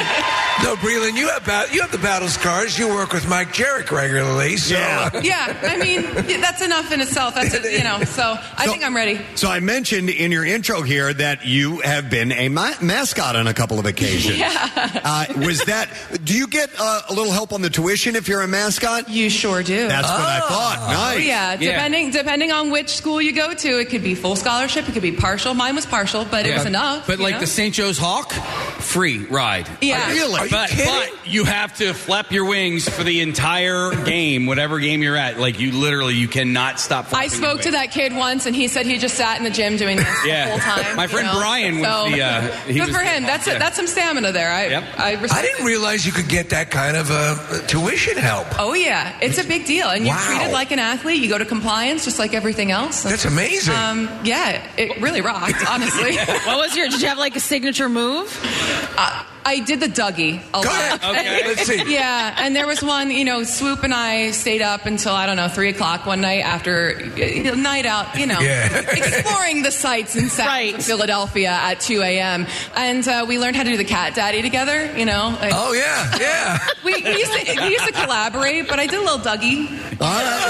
no, 0.62 0.76
Breland, 0.76 1.16
you 1.16 1.28
have 1.28 1.44
bat- 1.46 1.72
you 1.72 1.80
have 1.80 1.90
the 1.90 1.96
battle 1.98 2.28
scars. 2.28 2.78
You 2.78 2.88
work 2.88 3.14
with 3.14 3.26
Mike 3.26 3.54
Jerrick 3.54 3.90
regularly, 3.90 4.58
so 4.58 4.74
Yeah. 4.74 5.10
Yeah, 5.22 5.56
I 5.62 5.78
mean 5.78 6.02
that's 6.42 6.60
enough 6.60 6.92
in 6.92 7.00
itself. 7.00 7.34
That's 7.34 7.54
you 7.64 7.82
know. 7.82 8.04
So 8.04 8.38
I 8.56 8.66
So- 8.66 8.72
think 8.72 8.84
I'm 8.84 8.94
ready. 8.94 9.18
So 9.34 9.48
I 9.50 9.60
mentioned 9.60 10.10
in 10.10 10.30
your 10.30 10.44
intro 10.44 10.82
here 10.82 11.12
that 11.14 11.46
you 11.46 11.80
have 11.80 12.10
been 12.10 12.32
a 12.32 12.48
ma- 12.50 12.74
mascot 12.82 13.34
on 13.34 13.46
a 13.46 13.54
couple 13.54 13.78
of 13.78 13.86
occasions. 13.86 14.36
Yeah. 14.46 14.68
Uh, 15.02 15.15
was 15.36 15.60
that? 15.64 15.88
Do 16.24 16.36
you 16.36 16.46
get 16.46 16.70
uh, 16.78 17.02
a 17.08 17.14
little 17.14 17.32
help 17.32 17.52
on 17.52 17.62
the 17.62 17.70
tuition 17.70 18.16
if 18.16 18.28
you're 18.28 18.42
a 18.42 18.48
mascot? 18.48 19.08
You 19.08 19.30
sure 19.30 19.62
do. 19.62 19.88
That's 19.88 20.08
what 20.08 20.20
I 20.20 20.40
thought. 20.40 20.76
Nice. 20.80 20.96
Oh, 20.96 21.16
Nice. 21.18 21.26
yeah, 21.26 21.56
depending 21.56 22.10
depending 22.10 22.52
on 22.52 22.70
which 22.70 22.90
school 22.96 23.20
you 23.22 23.32
go 23.32 23.54
to, 23.54 23.80
it 23.80 23.86
could 23.90 24.02
be 24.02 24.14
full 24.14 24.36
scholarship, 24.36 24.88
it 24.88 24.92
could 24.92 25.02
be 25.02 25.12
partial. 25.12 25.54
Mine 25.54 25.74
was 25.74 25.86
partial, 25.86 26.24
but 26.24 26.46
it 26.46 26.54
was 26.54 26.66
enough. 26.66 27.06
But 27.06 27.18
like 27.18 27.34
know? 27.34 27.40
the 27.40 27.46
St. 27.46 27.74
Joe's 27.74 27.98
Hawk, 27.98 28.32
free 28.80 29.18
ride. 29.26 29.68
Yeah. 29.80 30.10
Really? 30.10 30.38
Are 30.40 30.44
you 30.46 30.50
But, 30.50 30.70
kidding? 30.70 30.86
but 30.86 31.26
you 31.26 31.44
have 31.44 31.76
to 31.78 31.92
flap 31.94 32.32
your 32.32 32.44
wings 32.44 32.88
for 32.88 33.02
the 33.04 33.20
entire 33.20 33.90
game, 34.04 34.46
whatever 34.46 34.78
game 34.78 35.02
you're 35.02 35.16
at. 35.16 35.38
Like 35.38 35.58
you 35.60 35.72
literally, 35.72 36.14
you 36.14 36.28
cannot 36.28 36.80
stop. 36.80 37.12
I 37.12 37.28
spoke 37.28 37.56
your 37.56 37.62
to 37.64 37.70
that 37.72 37.90
kid 37.90 38.14
once, 38.14 38.46
and 38.46 38.54
he 38.54 38.68
said 38.68 38.86
he 38.86 38.98
just 38.98 39.14
sat 39.16 39.38
in 39.38 39.44
the 39.44 39.50
gym 39.50 39.76
doing 39.76 39.96
this 39.96 40.06
Yeah. 40.26 40.44
the 40.46 40.50
whole 40.50 40.60
time. 40.60 40.96
My 40.96 41.04
you 41.04 41.08
friend 41.08 41.26
know? 41.26 41.38
Brian 41.38 41.80
was 41.80 41.86
So, 41.88 42.10
the, 42.10 42.22
uh, 42.22 42.40
he 42.66 42.74
good 42.74 42.80
was 42.88 42.96
for 42.96 43.02
the- 43.04 43.10
him. 43.10 43.22
That's 43.24 43.46
yeah. 43.46 43.58
that's 43.58 43.76
some 43.76 43.86
stamina 43.86 44.32
there. 44.32 44.50
I 44.50 44.66
Yep. 44.66 44.84
I, 44.98 45.05
I 45.06 45.20
respect 45.20 45.42
didn't 45.46 45.66
realize 45.66 46.04
you 46.06 46.12
could 46.12 46.28
get 46.28 46.50
that 46.50 46.70
kind 46.70 46.96
of 46.96 47.10
uh, 47.10 47.66
tuition 47.66 48.16
help. 48.16 48.46
Oh 48.58 48.74
yeah, 48.74 49.16
it's 49.20 49.38
a 49.38 49.44
big 49.44 49.66
deal, 49.66 49.88
and 49.88 50.04
you're 50.06 50.14
Wow. 50.14 50.26
treated 50.36 50.52
like 50.52 50.70
an 50.72 50.78
athlete. 50.78 51.22
You 51.22 51.28
go 51.28 51.38
to 51.38 51.44
compliance 51.44 52.04
just 52.04 52.18
like 52.18 52.34
everything 52.34 52.70
else. 52.70 53.02
That's 53.02 53.24
amazing. 53.24 53.74
Um, 53.74 54.08
yeah, 54.24 54.62
it 54.76 55.00
really 55.00 55.20
rocked. 55.20 55.64
Honestly, 55.68 56.16
What 56.46 56.56
was 56.58 56.76
your? 56.76 56.88
Did 56.88 57.00
you 57.02 57.08
have 57.08 57.18
like 57.18 57.36
a 57.36 57.40
signature 57.40 57.88
move? 57.88 58.28
uh, 58.98 59.24
I 59.48 59.60
did 59.60 59.78
the 59.78 59.86
Dougie 59.86 60.40
a 60.48 60.52
Go 60.52 60.58
lot. 60.60 60.66
ahead. 60.66 61.04
Okay, 61.04 61.46
let's 61.46 61.62
see. 61.66 61.82
Yeah, 61.96 62.34
and 62.38 62.54
there 62.56 62.66
was 62.66 62.82
one, 62.82 63.10
you 63.12 63.24
know, 63.24 63.44
Swoop 63.44 63.84
and 63.84 63.94
I 63.94 64.32
stayed 64.32 64.60
up 64.60 64.86
until 64.86 65.12
I 65.14 65.24
don't 65.26 65.36
know 65.36 65.46
three 65.48 65.68
o'clock 65.70 66.04
one 66.04 66.20
night 66.20 66.40
after 66.44 66.88
a 67.16 67.54
night 67.54 67.86
out, 67.86 68.18
you 68.18 68.26
know, 68.26 68.40
Yeah. 68.40 68.66
exploring 68.90 69.62
the 69.62 69.70
sights 69.70 70.16
and 70.16 70.28
sounds 70.30 70.48
Right. 70.48 70.74
of 70.74 70.84
Philadelphia 70.84 71.50
at 71.50 71.78
two 71.80 72.02
a.m. 72.02 72.46
And 72.74 73.06
uh, 73.06 73.24
we 73.28 73.38
learned 73.38 73.54
how 73.56 73.62
to 73.62 73.70
do 73.70 73.76
the 73.76 73.84
cat 73.84 74.14
daddy 74.16 74.42
together. 74.42 74.92
You 74.98 75.04
know, 75.06 75.36
like, 75.40 75.52
Oh 75.54 75.72
yeah, 75.72 76.16
yeah. 76.18 76.58
we, 76.84 76.94
we 77.02 77.18
used 77.18 77.32
to 77.32 77.60
we 77.62 77.68
used 77.70 77.86
to 77.86 77.92
collaborate, 77.92 78.68
but 78.68 78.80
I 78.80 78.86
did 78.86 78.98
a 78.98 79.02
little 79.02 79.18
Dougie. 79.20 79.70
All 80.00 80.08
right, 80.08 80.46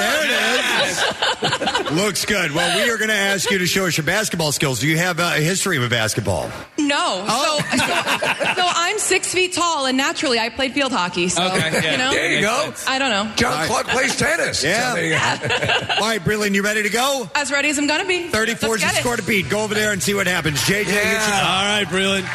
there 1.42 1.84
it 1.84 1.90
is. 1.90 1.90
Looks 1.92 2.24
good. 2.24 2.52
Well, 2.52 2.82
we 2.82 2.90
are 2.90 2.96
going 2.96 3.08
to 3.10 3.14
ask 3.14 3.50
you 3.50 3.58
to 3.58 3.66
show 3.66 3.86
us 3.86 3.96
your 3.96 4.06
basketball 4.06 4.52
skills. 4.52 4.80
Do 4.80 4.88
you 4.88 4.96
have 4.96 5.20
uh, 5.20 5.34
a 5.36 5.40
history 5.40 5.78
with 5.78 5.90
basketball? 5.90 6.50
No, 6.78 7.24
Oh. 7.28 7.60
so, 7.70 7.76
so 7.76 8.54
so 8.54 8.62
I'm 8.86 8.98
six 8.98 9.32
feet 9.34 9.52
tall, 9.52 9.86
and 9.86 9.96
naturally 9.96 10.38
I 10.38 10.48
played 10.48 10.72
field 10.72 10.92
hockey. 10.92 11.28
So 11.28 11.44
Okay, 11.44 11.58
yeah. 11.82 11.90
you 11.92 11.98
know, 11.98 12.10
There 12.12 12.32
you 12.32 12.40
go. 12.40 12.72
I 12.86 12.98
don't 12.98 13.10
know. 13.10 13.32
John 13.36 13.66
Clark 13.66 13.88
plays 13.88 14.16
tennis. 14.16 14.62
Yeah. 14.66 14.90
So 14.90 14.96
there 14.96 15.04
you 15.04 15.10
go. 15.10 15.94
All 15.96 16.00
right, 16.08 16.20
Breland, 16.20 16.54
you 16.54 16.62
ready 16.62 16.82
to 16.84 16.88
go? 16.90 17.28
As 17.34 17.50
ready 17.50 17.68
as 17.68 17.78
I'm 17.78 17.86
gonna 17.86 18.04
be. 18.06 18.28
34 18.28 18.54
is 18.54 18.60
the 18.60 18.68
Let's 18.68 18.82
get 18.82 18.94
it. 18.94 19.00
score 19.00 19.16
to 19.16 19.22
beat. 19.22 19.48
Go 19.48 19.62
over 19.64 19.74
there 19.74 19.92
and 19.92 20.02
see 20.02 20.14
what 20.14 20.26
happens. 20.26 20.58
JJ, 20.60 20.84
get 20.86 21.04
your- 21.04 21.34
All 21.34 21.64
right, 21.64 21.86
Breland. 21.88 22.26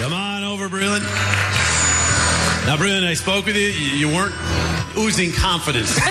Come 0.00 0.12
on 0.12 0.44
over, 0.44 0.68
Breland. 0.68 1.02
Now, 2.66 2.76
Breland, 2.76 3.06
I 3.06 3.14
spoke 3.14 3.46
with 3.46 3.56
you. 3.56 3.68
You 3.68 4.08
you 4.08 4.08
weren't 4.08 4.34
oozing 4.96 5.32
confidence. 5.32 5.98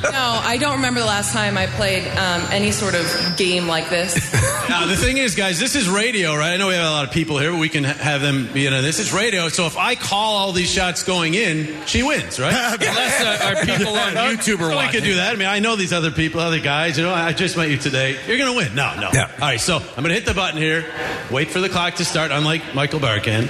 No, 0.00 0.40
I 0.44 0.56
don't 0.58 0.76
remember 0.76 1.00
the 1.00 1.06
last 1.06 1.32
time 1.32 1.58
I 1.58 1.66
played 1.66 2.06
um, 2.16 2.42
any 2.50 2.70
sort 2.70 2.94
of 2.94 3.34
game 3.36 3.66
like 3.66 3.88
this. 3.90 4.14
Now, 4.68 4.86
the 4.86 4.96
thing 4.96 5.16
is, 5.16 5.34
guys, 5.34 5.58
this 5.58 5.74
is 5.74 5.88
radio, 5.88 6.34
right? 6.36 6.52
I 6.52 6.56
know 6.58 6.68
we 6.68 6.74
have 6.74 6.86
a 6.86 6.90
lot 6.90 7.06
of 7.06 7.10
people 7.10 7.38
here, 7.38 7.50
but 7.50 7.58
we 7.58 7.70
can 7.70 7.84
ha- 7.84 7.94
have 7.94 8.20
them, 8.20 8.50
you 8.54 8.68
know, 8.68 8.82
this 8.82 8.98
is 8.98 9.14
radio. 9.14 9.48
So 9.48 9.64
if 9.64 9.78
I 9.78 9.94
call 9.94 10.36
all 10.36 10.52
these 10.52 10.70
shots 10.70 11.02
going 11.04 11.32
in, 11.32 11.74
she 11.86 12.02
wins, 12.02 12.38
right? 12.38 12.52
Unless 12.74 13.20
uh, 13.22 13.46
our 13.46 13.64
people 13.64 13.94
on 13.96 14.12
YouTube 14.12 14.60
are 14.60 14.70
So 14.70 14.78
we 14.78 14.88
could 14.92 15.04
do 15.04 15.14
that. 15.14 15.32
I 15.32 15.36
mean, 15.36 15.48
I 15.48 15.58
know 15.60 15.74
these 15.74 15.94
other 15.94 16.10
people, 16.10 16.40
other 16.40 16.60
guys. 16.60 16.98
You 16.98 17.04
know, 17.04 17.14
I 17.14 17.32
just 17.32 17.56
met 17.56 17.70
you 17.70 17.78
today. 17.78 18.18
You're 18.26 18.36
going 18.36 18.52
to 18.52 18.56
win. 18.58 18.74
No, 18.74 18.94
no. 19.00 19.08
Yeah. 19.14 19.30
All 19.32 19.48
right, 19.48 19.58
so 19.60 19.76
I'm 19.78 20.02
going 20.02 20.08
to 20.10 20.14
hit 20.14 20.26
the 20.26 20.34
button 20.34 20.60
here. 20.60 20.84
Wait 21.30 21.50
for 21.50 21.60
the 21.60 21.70
clock 21.70 21.94
to 21.94 22.04
start, 22.04 22.30
unlike 22.30 22.74
Michael 22.74 23.00
Barkann. 23.00 23.48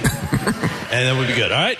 And 0.91 1.07
then 1.07 1.17
we'll 1.17 1.27
be 1.27 1.35
good. 1.35 1.51
All 1.51 1.57
right? 1.57 1.77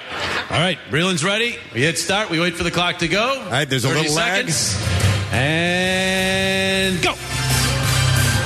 All 0.52 0.60
right. 0.60 0.78
Breland's 0.90 1.24
ready. 1.24 1.58
We 1.74 1.82
hit 1.82 1.98
start. 1.98 2.30
We 2.30 2.40
wait 2.40 2.56
for 2.56 2.64
the 2.64 2.72
clock 2.72 3.00
to 3.00 3.08
go. 3.08 3.40
All 3.40 3.50
right, 3.50 3.70
there's 3.70 3.86
a 3.86 3.90
30 3.90 4.02
little 4.02 4.16
lag. 4.16 4.50
And 5.32 7.02
go. 7.02 7.14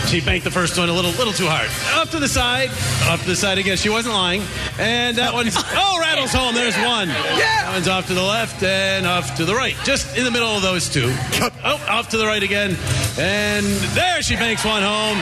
She 0.08 0.22
banked 0.22 0.44
the 0.44 0.52
first 0.52 0.78
one 0.78 0.90
a 0.90 0.94
little, 0.94 1.10
little 1.12 1.34
too 1.34 1.48
hard. 1.48 1.72
Up 2.00 2.10
to 2.12 2.20
the 2.20 2.28
side, 2.28 2.70
up 3.10 3.20
to 3.22 3.26
the 3.26 3.36
side 3.36 3.58
again. 3.58 3.78
She 3.78 3.90
wasn't 3.90 4.14
lying, 4.14 4.44
and 4.78 5.18
that 5.18 5.34
one's 5.34 5.56
oh 5.58 5.98
rattles 6.00 6.32
home. 6.32 6.54
There's 6.54 6.76
one. 6.76 7.08
Yeah, 7.08 7.64
that 7.66 7.72
one's 7.74 7.88
off 7.88 8.06
to 8.08 8.14
the 8.14 8.22
left 8.22 8.62
and 8.62 9.08
off 9.08 9.36
to 9.38 9.46
the 9.46 9.56
right, 9.56 9.76
just 9.84 10.16
in 10.16 10.24
the 10.24 10.30
middle 10.30 10.50
of 10.50 10.62
those 10.62 10.88
two. 10.88 11.12
Oh, 11.66 11.82
off 11.88 12.10
to 12.10 12.18
the 12.18 12.26
right 12.28 12.44
again, 12.44 12.78
and 13.18 13.66
there 13.96 14.22
she 14.22 14.36
banks 14.36 14.64
one 14.66 14.84
home. 14.84 15.18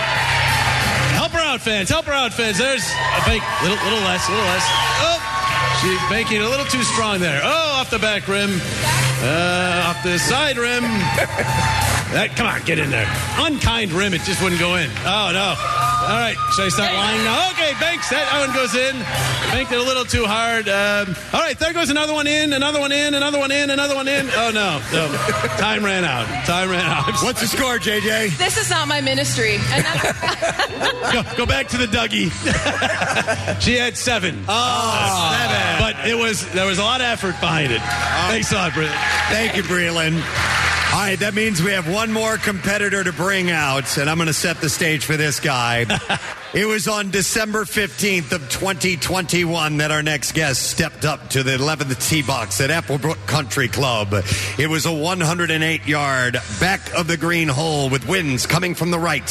Help 1.15 1.31
her 1.31 1.39
out, 1.39 1.61
fans. 1.61 1.87
Help 1.87 2.05
her 2.05 2.11
out, 2.11 2.33
fans. 2.33 2.57
There's 2.57 2.83
a 2.83 3.21
bank, 3.25 3.43
little, 3.61 3.77
little 3.85 3.99
less, 3.99 4.27
A 4.27 4.31
little 4.31 4.45
less. 4.45 4.65
Oh, 5.05 5.30
she's 5.81 6.09
it 6.37 6.41
a 6.41 6.49
little 6.49 6.65
too 6.65 6.83
strong 6.83 7.19
there. 7.19 7.41
Oh, 7.43 7.79
off 7.79 7.89
the 7.89 7.99
back 7.99 8.27
rim, 8.27 8.51
uh, 9.21 9.89
off 9.89 10.03
the 10.03 10.17
side 10.19 10.57
rim. 10.57 10.83
That, 12.11 12.35
come 12.35 12.45
on, 12.45 12.61
get 12.63 12.77
in 12.77 12.89
there. 12.89 13.07
Unkind 13.37 13.93
rim, 13.93 14.13
it 14.13 14.19
just 14.23 14.43
wouldn't 14.43 14.59
go 14.59 14.75
in. 14.75 14.89
Oh, 15.05 15.31
no. 15.31 15.90
All 16.11 16.19
right, 16.19 16.35
should 16.51 16.65
I 16.65 16.67
start 16.67 16.93
lying 16.93 17.23
now? 17.23 17.51
Okay, 17.51 17.71
Banks, 17.79 18.09
that 18.09 18.27
one 18.35 18.53
goes 18.53 18.75
in. 18.75 18.99
Banked 19.55 19.71
it 19.71 19.79
a 19.79 19.81
little 19.81 20.03
too 20.03 20.25
hard. 20.25 20.67
Um, 20.67 21.15
all 21.31 21.39
right, 21.39 21.57
there 21.57 21.71
goes 21.71 21.89
another 21.89 22.11
one 22.11 22.27
in, 22.27 22.51
another 22.51 22.81
one 22.81 22.91
in, 22.91 23.13
another 23.13 23.39
one 23.39 23.49
in, 23.49 23.69
another 23.69 23.95
one 23.95 24.09
in. 24.09 24.27
Oh, 24.35 24.51
no. 24.51 24.83
no. 24.91 25.07
Time 25.55 25.85
ran 25.85 26.03
out. 26.03 26.27
Time 26.45 26.69
ran 26.69 26.83
out. 26.83 27.13
What's 27.23 27.39
the 27.39 27.47
score, 27.47 27.79
JJ? 27.79 28.37
This 28.37 28.57
is 28.57 28.69
not 28.69 28.89
my 28.89 28.99
ministry. 28.99 29.55
And 29.55 29.85
that's, 29.85 31.13
go, 31.13 31.23
go 31.37 31.45
back 31.45 31.69
to 31.69 31.77
the 31.77 31.87
Dougie. 31.87 32.27
she 33.61 33.77
had 33.77 33.95
seven. 33.95 34.43
Oh, 34.49 35.37
seven. 35.39 35.79
But 35.79 36.09
it 36.09 36.15
was 36.15 36.45
there 36.51 36.65
was 36.65 36.77
a 36.77 36.83
lot 36.83 36.99
of 36.99 37.07
effort 37.07 37.39
behind 37.39 37.71
it. 37.71 37.79
Thanks 37.79 38.51
a 38.51 38.55
lot, 38.55 38.73
Britt. 38.73 38.91
Thank 39.29 39.55
you, 39.55 39.63
Breland. 39.63 40.19
All 40.93 40.97
right, 40.97 41.17
that 41.19 41.33
means 41.33 41.63
we 41.63 41.71
have 41.71 41.89
one 41.89 42.11
more 42.11 42.37
competitor 42.37 43.01
to 43.01 43.13
bring 43.13 43.49
out, 43.49 43.97
and 43.97 44.09
I'm 44.09 44.17
going 44.17 44.27
to 44.27 44.33
set 44.33 44.59
the 44.59 44.69
stage 44.69 45.05
for 45.05 45.15
this 45.15 45.39
guy. 45.39 45.85
it 46.53 46.65
was 46.65 46.87
on 46.87 47.11
December 47.11 47.63
15th 47.63 48.33
of 48.33 48.49
2021 48.49 49.77
that 49.77 49.89
our 49.89 50.03
next 50.03 50.33
guest 50.33 50.69
stepped 50.69 51.05
up 51.05 51.29
to 51.29 51.43
the 51.43 51.51
11th 51.51 52.09
tee 52.09 52.21
box 52.21 52.59
at 52.59 52.69
Applebrook 52.69 53.25
Country 53.25 53.69
Club. 53.69 54.13
It 54.59 54.69
was 54.69 54.85
a 54.85 54.89
108-yard 54.89 56.37
back 56.59 56.93
of 56.93 57.07
the 57.07 57.15
green 57.15 57.47
hole 57.47 57.89
with 57.89 58.05
winds 58.07 58.45
coming 58.45 58.75
from 58.75 58.91
the 58.91 58.99
right. 58.99 59.25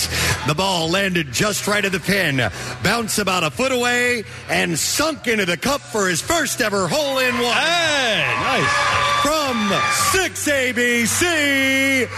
The 0.46 0.54
ball 0.54 0.88
landed 0.88 1.30
just 1.30 1.66
right 1.66 1.84
of 1.84 1.92
the 1.92 2.00
pin, 2.00 2.50
bounced 2.82 3.18
about 3.18 3.44
a 3.44 3.50
foot 3.50 3.72
away, 3.72 4.24
and 4.48 4.78
sunk 4.78 5.26
into 5.26 5.44
the 5.44 5.58
cup 5.58 5.82
for 5.82 6.08
his 6.08 6.22
first 6.22 6.62
ever 6.62 6.88
hole 6.88 7.18
in 7.18 7.34
one. 7.34 7.52
Hey, 7.52 8.24
nice. 8.40 8.70
From 9.22 9.68
6 10.12 10.48
ABC, 10.48 12.08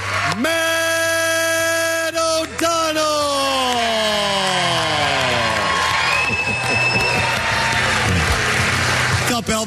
Matt 0.40 2.14
O'Donnell. 2.14 3.31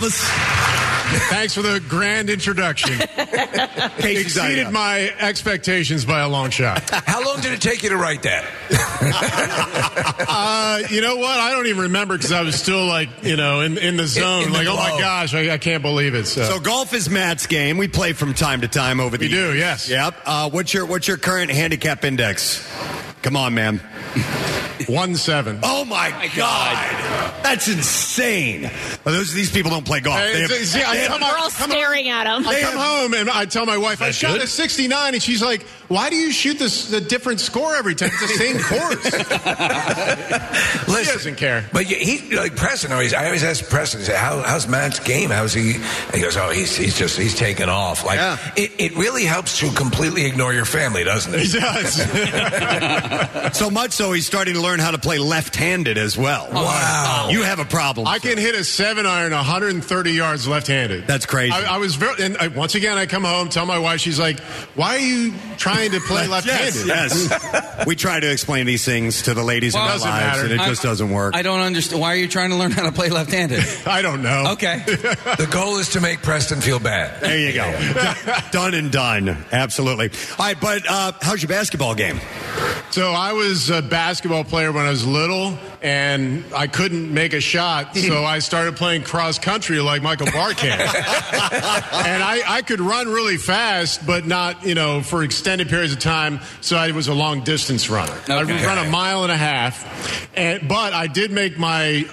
Elvis? 0.05 1.29
Thanks 1.29 1.53
for 1.53 1.61
the 1.61 1.79
grand 1.87 2.29
introduction. 2.29 2.99
Exceeded 3.99 4.71
my 4.71 5.13
expectations 5.19 6.03
by 6.03 6.21
a 6.21 6.27
long 6.27 6.49
shot. 6.49 6.89
How 6.89 7.23
long 7.23 7.41
did 7.41 7.53
it 7.53 7.61
take 7.61 7.83
you 7.83 7.89
to 7.89 7.97
write 7.97 8.23
that? 8.23 8.45
Uh, 10.27 10.81
you 10.89 11.01
know 11.01 11.17
what? 11.17 11.37
I 11.39 11.51
don't 11.51 11.67
even 11.67 11.83
remember 11.83 12.17
because 12.17 12.31
I 12.31 12.41
was 12.41 12.55
still 12.55 12.85
like, 12.85 13.09
you 13.23 13.37
know, 13.37 13.61
in, 13.61 13.77
in 13.77 13.95
the 13.97 14.07
zone. 14.07 14.43
in 14.43 14.51
the 14.51 14.57
like, 14.57 14.67
oh 14.67 14.75
my 14.75 14.99
gosh, 14.99 15.33
I, 15.33 15.53
I 15.53 15.57
can't 15.57 15.81
believe 15.83 16.15
it. 16.15 16.25
So, 16.25 16.43
So 16.43 16.59
golf 16.59 16.93
is 16.93 17.09
Matt's 17.09 17.45
game. 17.47 17.77
We 17.77 17.87
play 17.87 18.13
from 18.13 18.33
time 18.33 18.61
to 18.61 18.67
time 18.67 18.99
over 18.99 19.17
the 19.17 19.25
We 19.25 19.29
do, 19.31 19.55
yes. 19.55 19.87
Yep. 19.89 20.15
Uh, 20.25 20.49
what's 20.49 20.73
your 20.73 20.85
what's 20.85 21.07
your 21.07 21.17
current 21.17 21.51
handicap 21.51 22.03
index? 22.03 22.67
Come 23.25 23.35
on, 23.37 23.55
man. 23.55 23.81
one 24.87 25.15
seven. 25.15 25.59
Oh 25.63 25.83
my, 25.83 26.29
God. 26.35 27.41
That's 27.43 27.67
insane. 27.67 28.69
Well, 29.03 29.15
those 29.15 29.33
these 29.33 29.49
people 29.51 29.71
don't 29.71 29.85
play 29.85 29.99
golf. 29.99 30.19
Hey, 30.19 30.33
They 30.33 30.41
have- 30.41 30.51
see, 30.67 30.83
I 30.83 30.93
they 30.95 31.01
have- 31.01 31.07
come 31.11 31.21
We're 31.21 31.37
all 31.37 31.49
come 31.49 31.71
staring 31.71 32.07
at 32.09 32.27
him. 32.27 32.47
I 32.47 32.61
come 32.61 32.75
home 32.77 33.13
and 33.15 33.27
I 33.29 33.45
tell 33.45 33.65
my 33.65 33.77
wife 33.77 34.01
I 34.03 34.11
shot 34.11 34.33
good. 34.33 34.41
a 34.43 34.47
69, 34.47 35.13
and 35.15 35.23
she's 35.23 35.41
like, 35.41 35.63
"Why 35.87 36.09
do 36.11 36.15
you 36.17 36.31
shoot 36.31 36.59
this 36.59 36.91
a 36.93 37.01
different 37.01 37.39
score 37.39 37.75
every 37.75 37.95
time? 37.95 38.09
It's 38.13 38.21
the 38.21 38.27
same 38.27 38.59
course." 40.85 41.05
she 41.05 41.11
doesn't 41.13 41.35
care. 41.35 41.65
But 41.73 41.89
yeah, 41.89 41.97
he 41.97 42.35
like 42.35 42.55
Preston. 42.55 42.91
Always, 42.91 43.13
I 43.13 43.25
always 43.25 43.43
ask 43.43 43.67
Preston, 43.69 44.01
say, 44.01 44.15
How, 44.15 44.41
"How's 44.41 44.67
Matt's 44.67 44.99
game? 44.99 45.29
How's 45.31 45.53
he?" 45.53 45.75
And 45.75 46.13
he 46.15 46.21
goes, 46.21 46.37
"Oh, 46.37 46.49
he's 46.49 46.75
he's 46.75 46.97
just 46.97 47.17
he's 47.17 47.35
taken 47.35 47.69
off." 47.69 48.05
Like 48.05 48.17
Yeah. 48.17 48.37
it, 48.55 48.71
it 48.77 48.95
really 48.97 49.25
helps 49.25 49.59
to 49.59 49.71
completely 49.71 50.25
ignore 50.25 50.53
your 50.53 50.65
family, 50.65 51.03
doesn't 51.03 51.33
it? 51.33 51.41
He 51.41 51.59
does. 51.59 51.99
so 53.53 53.69
much 53.69 53.91
so 53.91 54.11
he's 54.11 54.25
starting 54.25 54.53
to 54.55 54.61
learn 54.61 54.79
how 54.79 54.91
to 54.91 54.97
play 54.97 55.17
left-handed 55.17 55.97
as 55.97 56.17
well. 56.17 56.47
Wow. 56.51 57.27
You 57.31 57.43
have 57.43 57.59
a 57.59 57.65
problem. 57.65 58.07
I 58.07 58.19
can 58.19 58.37
hit 58.37 58.55
a 58.55 58.63
seven 58.63 59.05
iron 59.05 59.31
130 59.31 60.11
yards 60.11 60.47
left-handed. 60.47 61.07
That's 61.07 61.25
crazy. 61.25 61.53
I, 61.53 61.75
I 61.75 61.77
was 61.77 61.95
very, 61.95 62.23
and 62.23 62.37
I, 62.37 62.47
once 62.47 62.75
again, 62.75 62.97
I 62.97 63.05
come 63.05 63.23
home, 63.23 63.49
tell 63.49 63.65
my 63.65 63.79
wife, 63.79 63.99
she's 64.01 64.19
like, 64.19 64.39
"Why 64.75 64.95
are 64.95 64.99
you 64.99 65.33
trying 65.57 65.91
to 65.91 65.99
play 65.99 66.27
left-handed?" 66.35 66.85
Yes, 66.87 67.29
yes. 67.29 67.85
we 67.87 67.95
try 67.95 68.19
to 68.19 68.31
explain 68.31 68.65
these 68.65 68.85
things 68.85 69.23
to 69.23 69.33
the 69.33 69.43
ladies 69.43 69.75
in 69.75 69.81
our 69.81 69.89
lives, 69.89 70.03
matter. 70.05 70.43
and 70.43 70.51
it 70.53 70.59
I- 70.59 70.67
just 70.69 70.83
doesn't 70.83 71.09
work. 71.09 71.35
I 71.35 71.41
don't 71.41 71.61
understand. 71.61 72.01
Why 72.01 72.13
are 72.13 72.17
you 72.17 72.27
trying 72.27 72.49
to 72.51 72.55
learn 72.55 72.71
how 72.71 72.83
to 72.83 72.91
play 72.91 73.09
left-handed? 73.09 73.63
I 73.85 74.01
don't 74.01 74.21
know. 74.23 74.51
Okay. 74.53 74.81
the 74.85 75.47
goal 75.51 75.77
is 75.77 75.89
to 75.89 76.01
make 76.01 76.21
Preston 76.21 76.61
feel 76.61 76.79
bad. 76.79 77.21
there 77.21 77.37
you 77.39 77.53
go. 77.53 77.65
Done- 77.93 78.43
done 78.51 78.73
and 78.73 78.91
done. 78.91 79.45
Absolutely. 79.51 80.09
All 80.37 80.45
right, 80.45 80.59
but 80.59 80.83
uh, 80.89 81.11
how's 81.21 81.41
your 81.41 81.49
basketball 81.49 81.95
game? 81.95 82.19
So 82.95 83.11
I 83.11 83.33
was 83.33 83.69
a 83.69 83.81
basketball 83.81 84.45
player 84.45 84.71
when 84.71 84.85
I 84.85 84.89
was 84.89 85.05
little, 85.05 85.57
and 85.85 86.43
I 86.55 86.65
couldn't 86.65 87.13
make 87.13 87.33
a 87.33 87.39
shot, 87.39 87.95
so 88.07 88.23
I 88.25 88.39
started 88.39 88.75
playing 88.75 89.03
cross 89.03 89.37
country 89.37 89.79
like 89.79 90.01
Michael 90.01 90.25
Barkann. 90.27 90.79
and 90.79 92.23
I, 92.23 92.41
I 92.47 92.61
could 92.63 92.79
run 92.81 93.07
really 93.07 93.37
fast, 93.37 94.05
but 94.05 94.25
not, 94.25 94.65
you 94.65 94.73
know, 94.73 95.01
for 95.01 95.23
extended 95.23 95.69
periods 95.69 95.93
of 95.93 95.99
time. 95.99 96.39
So 96.61 96.75
I 96.75 96.89
was 96.91 97.07
a 97.07 97.13
long 97.13 97.41
distance 97.43 97.87
runner. 97.89 98.17
I 98.27 98.37
would 98.43 98.49
Okay. 98.49 98.65
run 98.65 98.79
a 98.79 98.89
mile 98.89 99.23
and 99.23 99.31
a 99.31 99.37
half, 99.37 100.35
and 100.35 100.67
but 100.67 100.93
I 100.93 101.05
did 101.07 101.31
make 101.31 101.57
my 101.59 102.05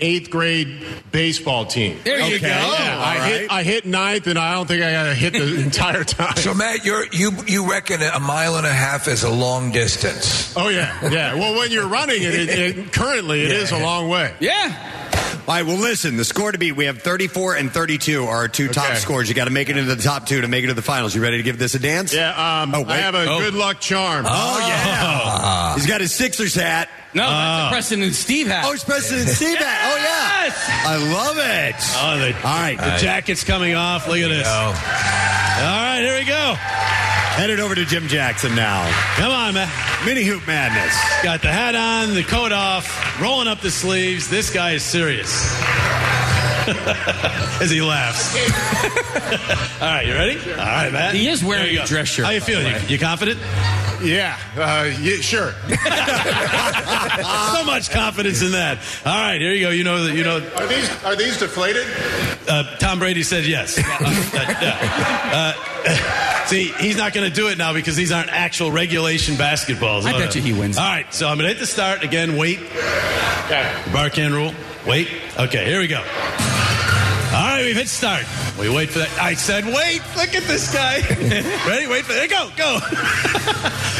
eighth 0.00 0.30
grade 0.30 0.84
baseball 1.12 1.66
team. 1.66 1.98
There 2.02 2.18
you 2.18 2.36
Okay. 2.36 2.40
go. 2.40 2.46
Yeah, 2.48 2.98
I 2.98 3.18
right. 3.18 3.32
hit 3.40 3.52
I 3.52 3.62
hit 3.62 3.86
ninth, 3.86 4.26
and 4.26 4.38
I 4.38 4.54
don't 4.54 4.66
think 4.66 4.82
I 4.82 4.90
got 4.92 5.04
to 5.04 5.14
hit 5.14 5.34
the 5.34 5.60
entire 5.62 6.02
time. 6.04 6.36
So 6.36 6.52
Matt, 6.54 6.84
you're 6.84 7.06
you 7.12 7.30
you 7.46 7.70
reckon 7.70 8.02
a 8.02 8.18
mile 8.18 8.56
and 8.56 8.66
a 8.66 8.72
half 8.72 9.06
is 9.06 9.22
a 9.22 9.30
long 9.30 9.70
distance? 9.70 10.52
Oh 10.56 10.68
yeah, 10.68 11.08
yeah. 11.10 11.34
Well, 11.34 11.54
when 11.56 11.70
you're 11.70 11.86
running 11.88 12.22
it, 12.22 12.34
it, 12.34 12.48
it 12.76 12.92
currently 13.20 13.42
it 13.44 13.52
is 13.52 13.70
a 13.72 13.78
long 13.78 14.08
way. 14.08 14.34
Yeah. 14.40 14.96
All 15.46 15.56
right, 15.56 15.66
well, 15.66 15.76
listen, 15.78 16.16
the 16.16 16.24
score 16.24 16.52
to 16.52 16.58
beat, 16.58 16.72
we 16.72 16.84
have 16.84 17.02
34 17.02 17.56
and 17.56 17.72
32 17.72 18.24
are 18.24 18.36
our 18.36 18.48
two 18.48 18.68
top 18.68 18.96
scores. 18.96 19.28
You 19.28 19.34
got 19.34 19.46
to 19.46 19.50
make 19.50 19.68
it 19.68 19.76
into 19.76 19.94
the 19.94 20.00
top 20.02 20.26
two 20.26 20.40
to 20.42 20.48
make 20.48 20.62
it 20.64 20.68
to 20.68 20.74
the 20.74 20.82
finals. 20.82 21.14
You 21.14 21.22
ready 21.22 21.38
to 21.38 21.42
give 21.42 21.58
this 21.58 21.74
a 21.74 21.78
dance? 21.80 22.14
Yeah, 22.14 22.62
um, 22.62 22.74
Oh, 22.74 22.84
I 22.86 22.98
have 22.98 23.14
a 23.16 23.26
Oh. 23.28 23.40
good 23.40 23.54
luck 23.54 23.80
charm. 23.80 24.26
Oh, 24.28 24.58
yeah. 24.68 25.74
He's 25.74 25.86
got 25.86 26.00
his 26.00 26.14
Sixers 26.14 26.54
hat. 26.54 26.88
No, 27.14 27.28
that's 27.28 27.66
a 27.66 27.72
Preston 27.72 28.02
and 28.02 28.14
Steve 28.14 28.46
hat. 28.46 28.64
Oh, 28.66 28.72
it's 28.72 28.84
President 28.84 29.28
Steve 29.28 29.58
hat. 29.58 29.90
Oh, 29.92 29.96
yeah. 29.96 30.44
Yes! 30.44 30.70
I 30.86 30.96
love 31.12 31.36
it. 31.38 31.74
Oh, 31.98 32.18
the, 32.18 32.36
All 32.48 32.54
right. 32.56 32.76
the 32.78 33.02
jacket's 33.02 33.42
coming 33.42 33.74
off. 33.74 34.06
Look 34.06 34.18
at 34.18 34.28
this. 34.28 34.46
All 34.46 34.72
right, 34.72 36.00
here 36.00 36.18
we 36.20 36.24
go. 36.24 36.54
Headed 37.40 37.58
over 37.58 37.74
to 37.74 37.86
Jim 37.86 38.06
Jackson 38.06 38.54
now. 38.54 38.86
Come 39.16 39.32
on, 39.32 39.54
man. 39.54 39.66
Mini 40.04 40.24
Hoop 40.24 40.46
Madness. 40.46 40.94
Got 41.22 41.40
the 41.40 41.48
hat 41.48 41.74
on, 41.74 42.12
the 42.14 42.22
coat 42.22 42.52
off, 42.52 43.18
rolling 43.18 43.48
up 43.48 43.62
the 43.62 43.70
sleeves. 43.70 44.28
This 44.28 44.52
guy 44.52 44.72
is 44.72 44.82
serious. 44.82 45.30
As 47.60 47.70
he 47.70 47.80
laughs. 47.80 48.34
All 49.80 49.88
right, 49.88 50.06
you 50.06 50.14
ready? 50.14 50.38
All 50.52 50.56
right, 50.56 50.92
Matt. 50.92 51.14
He 51.14 51.28
is 51.28 51.44
wearing 51.44 51.76
a 51.76 51.84
dress 51.84 52.08
shirt, 52.08 52.26
How 52.26 52.32
you 52.32 52.40
feeling? 52.40 52.66
You, 52.82 52.88
you 52.88 52.98
confident? 52.98 53.38
Yeah, 54.02 54.38
uh, 54.56 54.90
yeah, 55.00 55.16
sure. 55.16 55.52
so 55.68 57.64
much 57.64 57.90
confidence 57.90 58.40
in 58.42 58.52
that. 58.52 58.78
All 59.04 59.12
right, 59.12 59.40
here 59.40 59.52
you 59.52 59.66
go. 59.66 59.70
You 59.70 59.84
know 59.84 60.04
that. 60.04 60.16
You 60.16 60.24
know. 60.24 60.36
Are 60.56 60.66
these 60.66 61.04
are 61.04 61.16
these 61.16 61.38
deflated? 61.38 61.86
Uh, 62.48 62.76
Tom 62.78 62.98
Brady 62.98 63.22
said 63.22 63.46
yes. 63.46 63.78
Uh, 64.00 64.46
uh. 64.62 65.70
Uh, 65.84 66.46
see, 66.46 66.72
he's 66.78 66.96
not 66.96 67.12
going 67.12 67.28
to 67.28 67.34
do 67.34 67.48
it 67.48 67.58
now 67.58 67.72
because 67.72 67.96
these 67.96 68.12
aren't 68.12 68.30
actual 68.30 68.70
regulation 68.70 69.34
basketballs. 69.34 70.04
I 70.04 70.12
bet 70.12 70.34
you 70.34 70.42
he 70.42 70.52
wins. 70.52 70.78
All 70.78 70.84
right, 70.84 71.12
so 71.12 71.28
I'm 71.28 71.36
going 71.36 71.48
to 71.48 71.54
hit 71.54 71.60
the 71.60 71.66
start 71.66 72.02
again. 72.02 72.36
Wait. 72.36 72.58
Okay. 72.58 73.72
Barkann 73.90 74.32
rule. 74.32 74.54
Wait. 74.86 75.08
Okay, 75.38 75.64
here 75.64 75.80
we 75.80 75.88
go. 75.88 76.02
All 77.32 77.36
right, 77.36 77.64
we've 77.64 77.76
hit 77.76 77.86
start. 77.86 78.24
We 78.58 78.68
wait 78.68 78.90
for 78.90 78.98
that. 78.98 79.18
I 79.20 79.34
said, 79.34 79.64
wait. 79.64 80.02
Look 80.16 80.34
at 80.34 80.42
this 80.48 80.74
guy. 80.74 80.98
Ready? 81.68 81.86
Wait 81.86 82.04
for 82.04 82.12
there. 82.12 82.26
Go, 82.26 82.50
go. 82.56 82.74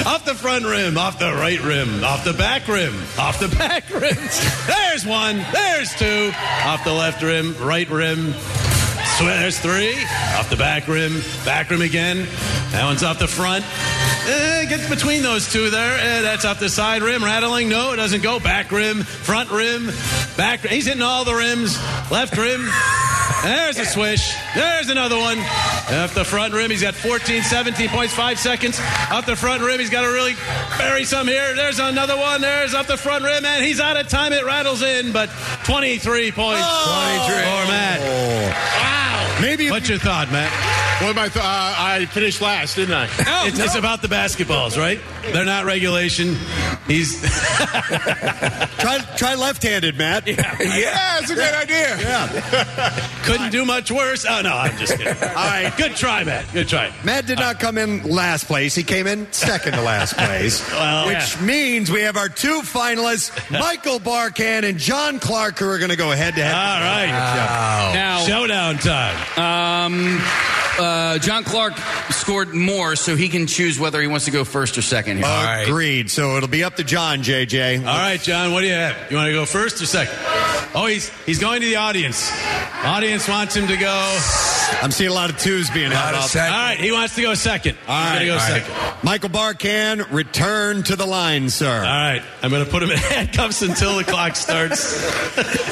off 0.04 0.24
the 0.24 0.34
front 0.34 0.64
rim, 0.64 0.98
off 0.98 1.20
the 1.20 1.32
right 1.32 1.62
rim, 1.62 2.02
off 2.02 2.24
the 2.24 2.32
back 2.32 2.66
rim, 2.66 2.92
off 3.16 3.38
the 3.38 3.46
back 3.56 3.88
rim. 3.90 4.16
There's 4.66 5.06
one. 5.06 5.44
There's 5.52 5.94
two. 5.94 6.32
Off 6.64 6.82
the 6.82 6.92
left 6.92 7.22
rim, 7.22 7.56
right 7.58 7.88
rim. 7.88 8.34
Sw- 9.20 9.24
There's 9.24 9.58
three. 9.58 9.94
Off 10.38 10.48
the 10.48 10.56
back 10.56 10.88
rim, 10.88 11.20
back 11.44 11.68
rim 11.68 11.82
again. 11.82 12.26
That 12.72 12.84
one's 12.86 13.02
off 13.02 13.18
the 13.18 13.28
front. 13.28 13.66
Eh, 14.26 14.64
gets 14.64 14.88
between 14.88 15.22
those 15.22 15.52
two 15.52 15.68
there. 15.68 15.98
Eh, 15.98 16.22
that's 16.22 16.46
off 16.46 16.58
the 16.58 16.70
side 16.70 17.02
rim. 17.02 17.22
Rattling. 17.22 17.68
No, 17.68 17.92
it 17.92 17.96
doesn't 17.96 18.22
go. 18.22 18.40
Back 18.40 18.72
rim, 18.72 19.02
front 19.02 19.50
rim, 19.50 19.90
back. 20.38 20.60
He's 20.60 20.86
hitting 20.86 21.02
all 21.02 21.24
the 21.26 21.34
rims. 21.34 21.76
Left 22.10 22.34
rim. 22.38 22.66
There's 23.42 23.78
a 23.78 23.84
swish. 23.84 24.34
There's 24.54 24.88
another 24.88 25.16
one. 25.18 25.38
Off 25.38 26.14
the 26.14 26.24
front 26.24 26.52
rim, 26.54 26.70
he's 26.70 26.82
got 26.82 26.94
14, 26.94 27.42
17 27.42 27.88
points, 27.88 28.14
five 28.14 28.38
seconds. 28.38 28.78
Off 29.10 29.26
the 29.26 29.36
front 29.36 29.62
rim, 29.62 29.80
he's 29.80 29.90
got 29.90 30.02
to 30.02 30.08
really 30.08 30.34
bury 30.78 31.04
some 31.04 31.26
here. 31.26 31.54
There's 31.54 31.78
another 31.78 32.16
one. 32.16 32.40
There's 32.40 32.74
off 32.74 32.86
the 32.86 32.96
front 32.96 33.24
rim, 33.24 33.44
and 33.44 33.64
he's 33.64 33.80
out 33.80 33.96
of 33.98 34.08
time. 34.08 34.32
It 34.32 34.44
rattles 34.44 34.82
in, 34.82 35.12
but 35.12 35.28
23 35.64 36.32
points. 36.32 36.66
23 36.66 37.34
for 37.36 37.66
Matt. 37.68 38.00
Wow. 38.00 39.09
Maybe 39.40 39.66
if 39.66 39.70
What's 39.72 39.88
your 39.88 39.98
thought, 39.98 40.30
Matt? 40.30 40.50
What 41.02 41.16
am 41.16 41.18
I? 41.18 41.28
Th- 41.28 41.42
uh, 41.42 41.74
I 41.78 42.06
finished 42.06 42.42
last, 42.42 42.76
didn't 42.76 42.94
I? 42.94 43.04
it's, 43.48 43.58
it's 43.58 43.74
about 43.74 44.02
the 44.02 44.08
basketballs, 44.08 44.76
right? 44.76 45.00
They're 45.32 45.46
not 45.46 45.64
regulation. 45.64 46.36
He's 46.86 47.20
try 48.78 48.98
try 49.16 49.34
left-handed, 49.34 49.96
Matt. 49.96 50.26
Yeah, 50.26 50.56
yeah, 50.60 51.18
it's 51.20 51.30
a 51.30 51.34
good 51.34 51.54
idea. 51.54 51.96
Yeah. 51.98 53.08
Couldn't 53.24 53.50
do 53.50 53.64
much 53.64 53.90
worse. 53.90 54.26
Oh 54.28 54.42
no, 54.42 54.54
I'm 54.54 54.76
just 54.76 54.98
kidding. 54.98 55.14
All 55.22 55.34
right, 55.34 55.72
good 55.76 55.96
try, 55.96 56.22
Matt. 56.24 56.52
Good 56.52 56.68
try. 56.68 56.92
Matt 57.02 57.26
did 57.26 57.38
not 57.38 57.60
come 57.60 57.78
in 57.78 58.02
last 58.02 58.46
place. 58.46 58.74
He 58.74 58.82
came 58.82 59.06
in 59.06 59.30
second 59.32 59.72
to 59.74 59.82
last 59.82 60.16
place, 60.16 60.68
Well, 60.72 61.06
which 61.06 61.36
yeah. 61.36 61.42
means 61.42 61.90
we 61.90 62.02
have 62.02 62.16
our 62.18 62.28
two 62.28 62.60
finalists, 62.60 63.30
Michael 63.50 64.00
Barkann 64.00 64.68
and 64.68 64.78
John 64.78 65.18
Clark, 65.18 65.58
who 65.58 65.68
are 65.68 65.78
going 65.78 65.90
to 65.90 65.96
go 65.96 66.10
head 66.10 66.34
to 66.34 66.42
head. 66.42 66.54
All 66.54 66.80
right. 66.80 67.94
Now, 67.94 68.24
showdown 68.26 68.76
time. 68.78 69.16
Um, 69.36 70.20
uh, 70.78 71.18
John 71.18 71.44
Clark 71.44 71.76
scored 72.10 72.54
more, 72.54 72.96
so 72.96 73.16
he 73.16 73.28
can 73.28 73.46
choose 73.46 73.78
whether 73.78 74.00
he 74.00 74.06
wants 74.06 74.24
to 74.24 74.30
go 74.30 74.44
first 74.44 74.78
or 74.78 74.82
second 74.82 75.18
here. 75.18 75.26
Agreed. 75.66 76.10
So 76.10 76.36
it'll 76.36 76.48
be 76.48 76.64
up 76.64 76.76
to 76.76 76.84
John, 76.84 77.22
JJ. 77.22 77.80
All 77.80 77.84
right, 77.84 78.20
John, 78.20 78.52
what 78.52 78.60
do 78.62 78.66
you 78.66 78.72
have? 78.72 79.10
You 79.10 79.16
want 79.16 79.28
to 79.28 79.32
go 79.32 79.44
first 79.46 79.80
or 79.82 79.86
second? 79.86 80.14
Oh, 80.74 80.86
he's 80.86 81.08
he's 81.26 81.38
going 81.38 81.60
to 81.60 81.66
the 81.66 81.76
audience. 81.76 82.30
Audience 82.84 83.28
wants 83.28 83.54
him 83.56 83.66
to 83.68 83.76
go. 83.76 84.18
I'm 84.82 84.90
seeing 84.90 85.10
a 85.10 85.14
lot 85.14 85.28
of 85.30 85.38
twos 85.38 85.68
being 85.70 85.90
held 85.90 86.14
up. 86.14 86.34
All 86.34 86.40
right, 86.40 86.78
he 86.78 86.92
wants 86.92 87.14
to 87.16 87.22
go 87.22 87.34
second. 87.34 87.76
All 87.88 88.12
He's 88.18 88.28
go 88.28 88.32
all 88.34 88.38
right. 88.38 88.62
second. 88.62 89.04
Michael 89.04 89.28
Barkann, 89.30 90.10
return 90.10 90.82
to 90.84 90.96
the 90.96 91.06
line, 91.06 91.50
sir. 91.50 91.76
All 91.76 91.82
right, 91.82 92.22
I'm 92.42 92.50
going 92.50 92.64
to 92.64 92.70
put 92.70 92.82
him 92.82 92.90
in 92.90 92.98
handcuffs 92.98 93.62
until 93.62 93.96
the 93.96 94.04
clock 94.04 94.36
starts. 94.36 94.96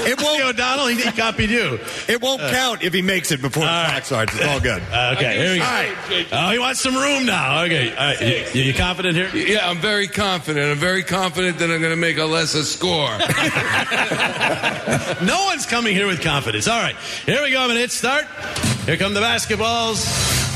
It 0.06 0.20
won't. 0.22 0.38
O'Donnell, 0.42 0.86
he, 0.88 1.00
he 1.00 1.10
copied 1.12 1.50
you. 1.50 1.78
It 2.08 2.20
won't 2.20 2.40
count 2.40 2.82
if 2.82 2.92
he 2.92 3.02
makes 3.02 3.30
it 3.32 3.40
before 3.48 3.64
the 3.64 3.68
clock 3.68 4.04
starts. 4.04 4.34
It's 4.34 4.46
all 4.46 4.60
good. 4.60 4.82
Uh, 4.92 5.14
okay, 5.16 5.36
here 5.38 5.52
we 5.52 5.58
go. 5.58 5.64
All 5.64 5.70
right. 5.70 6.26
Oh, 6.32 6.50
he 6.50 6.58
wants 6.58 6.80
some 6.80 6.94
room 6.94 7.26
now. 7.26 7.62
Okay, 7.64 7.90
all 7.90 7.96
right. 7.96 8.54
You, 8.54 8.62
you 8.62 8.74
confident 8.74 9.16
here? 9.16 9.28
Yeah, 9.34 9.68
I'm 9.68 9.78
very 9.78 10.08
confident. 10.08 10.70
I'm 10.70 10.78
very 10.78 11.02
confident 11.02 11.58
that 11.58 11.70
I'm 11.70 11.80
going 11.80 11.92
to 11.92 11.96
make 11.96 12.18
a 12.18 12.24
lesser 12.24 12.62
score. 12.62 13.08
No 15.20 15.44
one's 15.44 15.66
coming 15.66 15.94
here 15.94 16.06
with 16.06 16.22
confidence. 16.22 16.68
All 16.68 16.80
right, 16.80 16.96
here 17.26 17.42
we 17.42 17.50
go. 17.50 17.60
I'm 17.60 17.66
going 17.66 17.76
to 17.76 17.80
hit 17.80 17.90
start. 17.90 18.26
Here 18.86 18.96
come 18.96 19.14
the 19.14 19.20
basketballs. 19.20 20.06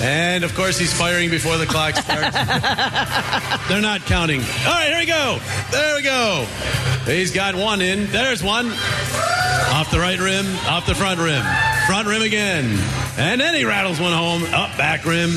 And 0.01 0.45
of 0.45 0.55
course, 0.55 0.79
he's 0.79 0.93
firing 0.93 1.31
before 1.31 1.59
the 1.59 1.67
clock 1.67 1.97
starts. 1.97 2.35
They're 3.69 3.81
not 3.81 4.03
counting. 4.03 4.41
All 4.41 4.73
right, 4.73 4.89
here 4.89 4.99
we 4.99 5.07
go. 5.07 5.39
There 5.71 5.97
we 5.97 6.03
go. 6.03 6.47
He's 7.07 7.33
got 7.33 7.55
one 7.55 7.81
in. 7.81 8.11
There's 8.11 8.43
one. 8.43 8.67
Off 9.73 9.91
the 9.91 9.99
right 9.99 10.19
rim, 10.19 10.47
off 10.67 10.87
the 10.87 10.95
front 10.95 11.21
rim. 11.21 11.45
Front 11.87 12.09
rim 12.09 12.23
again. 12.23 12.79
And 13.19 13.41
then 13.41 13.55
he 13.55 13.65
rattles 13.65 14.01
one 14.01 14.13
home. 14.13 14.45
Up 14.55 14.77
back 14.77 15.05
rim. 15.05 15.31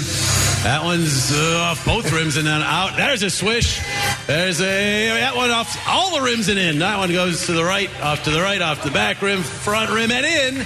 That 0.66 0.84
one's 0.84 1.32
uh, 1.32 1.60
off 1.62 1.86
both 1.86 2.12
rims 2.12 2.38
and 2.38 2.48
then 2.48 2.64
out. 2.64 2.98
There's 2.98 3.22
a 3.22 3.30
swish. 3.30 3.80
There's 4.26 4.60
a 4.62 5.10
that 5.10 5.36
one 5.36 5.52
off 5.52 5.78
all 5.88 6.16
the 6.18 6.22
rims 6.22 6.50
and 6.50 6.58
in. 6.58 6.80
That 6.80 6.98
one 6.98 7.12
goes 7.12 7.46
to 7.46 7.54
the 7.54 7.64
right, 7.64 7.88
off 8.02 8.24
to 8.24 8.32
the 8.32 8.42
right, 8.42 8.60
off 8.60 8.84
the 8.84 8.90
back 8.90 9.22
rim, 9.22 9.44
front 9.44 9.92
rim 9.92 10.10
and 10.10 10.26
in. 10.26 10.64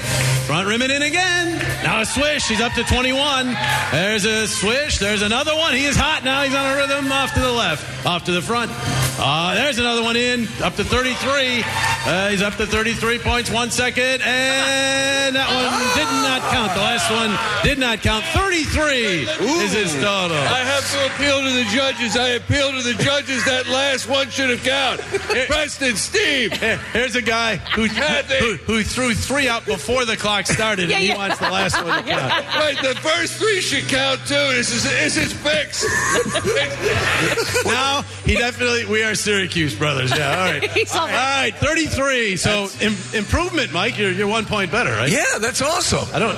Front 0.47 0.69
rim 0.69 0.81
and 0.83 0.91
in 0.93 1.01
again. 1.01 1.59
Now 1.83 1.99
a 1.99 2.05
swish. 2.05 2.47
He's 2.47 2.61
up 2.61 2.71
to 2.73 2.83
21. 2.83 3.53
There's 3.91 4.23
a 4.23 4.47
swish. 4.47 4.99
There's 4.99 5.21
another 5.21 5.53
one. 5.53 5.73
He 5.73 5.83
is 5.83 5.97
hot 5.97 6.23
now. 6.23 6.43
He's 6.43 6.55
on 6.55 6.65
a 6.65 6.75
rhythm. 6.77 7.11
Off 7.11 7.33
to 7.33 7.41
the 7.41 7.51
left. 7.51 8.05
Off 8.05 8.23
to 8.23 8.31
the 8.31 8.41
front. 8.41 8.71
Uh, 9.19 9.53
there's 9.53 9.79
another 9.79 10.01
one 10.01 10.15
in. 10.15 10.47
Up 10.63 10.75
to 10.77 10.83
33. 10.85 11.61
Uh, 12.07 12.29
he's 12.29 12.41
up 12.41 12.55
to 12.55 12.65
33 12.65 13.19
points. 13.19 13.51
One 13.51 13.69
second. 13.69 14.21
And 14.23 15.35
that 15.35 15.49
one 15.51 15.75
did 15.93 16.09
not 16.23 16.41
count. 16.51 16.73
The 16.73 16.79
last 16.79 17.11
one 17.11 17.37
did 17.63 17.77
not 17.77 18.01
count. 18.01 18.23
33 18.33 19.27
is 19.59 19.73
his 19.73 19.88
total. 19.93 20.37
I 20.37 20.63
have 20.63 20.89
to 20.91 21.05
appeal 21.13 21.39
to 21.41 21.51
the 21.51 21.65
judges. 21.71 22.17
I 22.17 22.29
appeal 22.29 22.71
to 22.71 22.81
the 22.81 23.01
judges. 23.03 23.43
That 23.45 23.67
last 23.67 24.07
one 24.07 24.29
should 24.29 24.49
have 24.49 24.63
counted. 24.63 25.05
Preston, 25.47 25.95
Steve. 25.95 26.53
Here's 26.53 27.15
a 27.15 27.21
guy 27.21 27.57
who, 27.57 27.85
who, 27.87 28.55
who 28.55 28.83
threw 28.83 29.13
three 29.13 29.47
out 29.47 29.65
before 29.65 30.05
the 30.05 30.17
clock 30.17 30.47
started, 30.47 30.89
Yeah, 30.89 30.95
and 30.95 31.03
he 31.03 31.09
yeah. 31.09 31.17
wants 31.17 31.37
the 31.39 31.49
last 31.49 31.75
one 31.83 32.03
to 32.03 32.09
count. 32.09 32.45
Right, 32.59 32.77
the 32.81 32.95
first 32.95 33.35
three 33.35 33.61
should 33.61 33.87
count 33.87 34.19
too. 34.21 34.33
This 34.33 34.71
is 34.73 34.83
this 34.83 35.17
is 35.17 35.31
fixed. 35.33 35.85
now 37.65 38.01
he 38.25 38.35
definitely 38.35 38.85
we 38.85 39.03
are 39.03 39.15
Syracuse 39.15 39.75
brothers. 39.75 40.11
Yeah, 40.15 40.29
all 40.29 40.51
right. 40.51 40.71
He's 40.79 40.93
all 40.95 41.01
all 41.01 41.07
right, 41.07 41.51
33. 41.55 42.35
So 42.37 42.69
im- 42.81 42.95
improvement, 43.13 43.71
Mike. 43.71 43.97
You're, 43.97 44.11
you're 44.11 44.27
one 44.27 44.45
point 44.45 44.71
better, 44.71 44.91
right? 44.91 45.09
Yeah, 45.11 45.23
that's 45.39 45.61
awesome. 45.61 46.07
I 46.13 46.19
don't. 46.19 46.35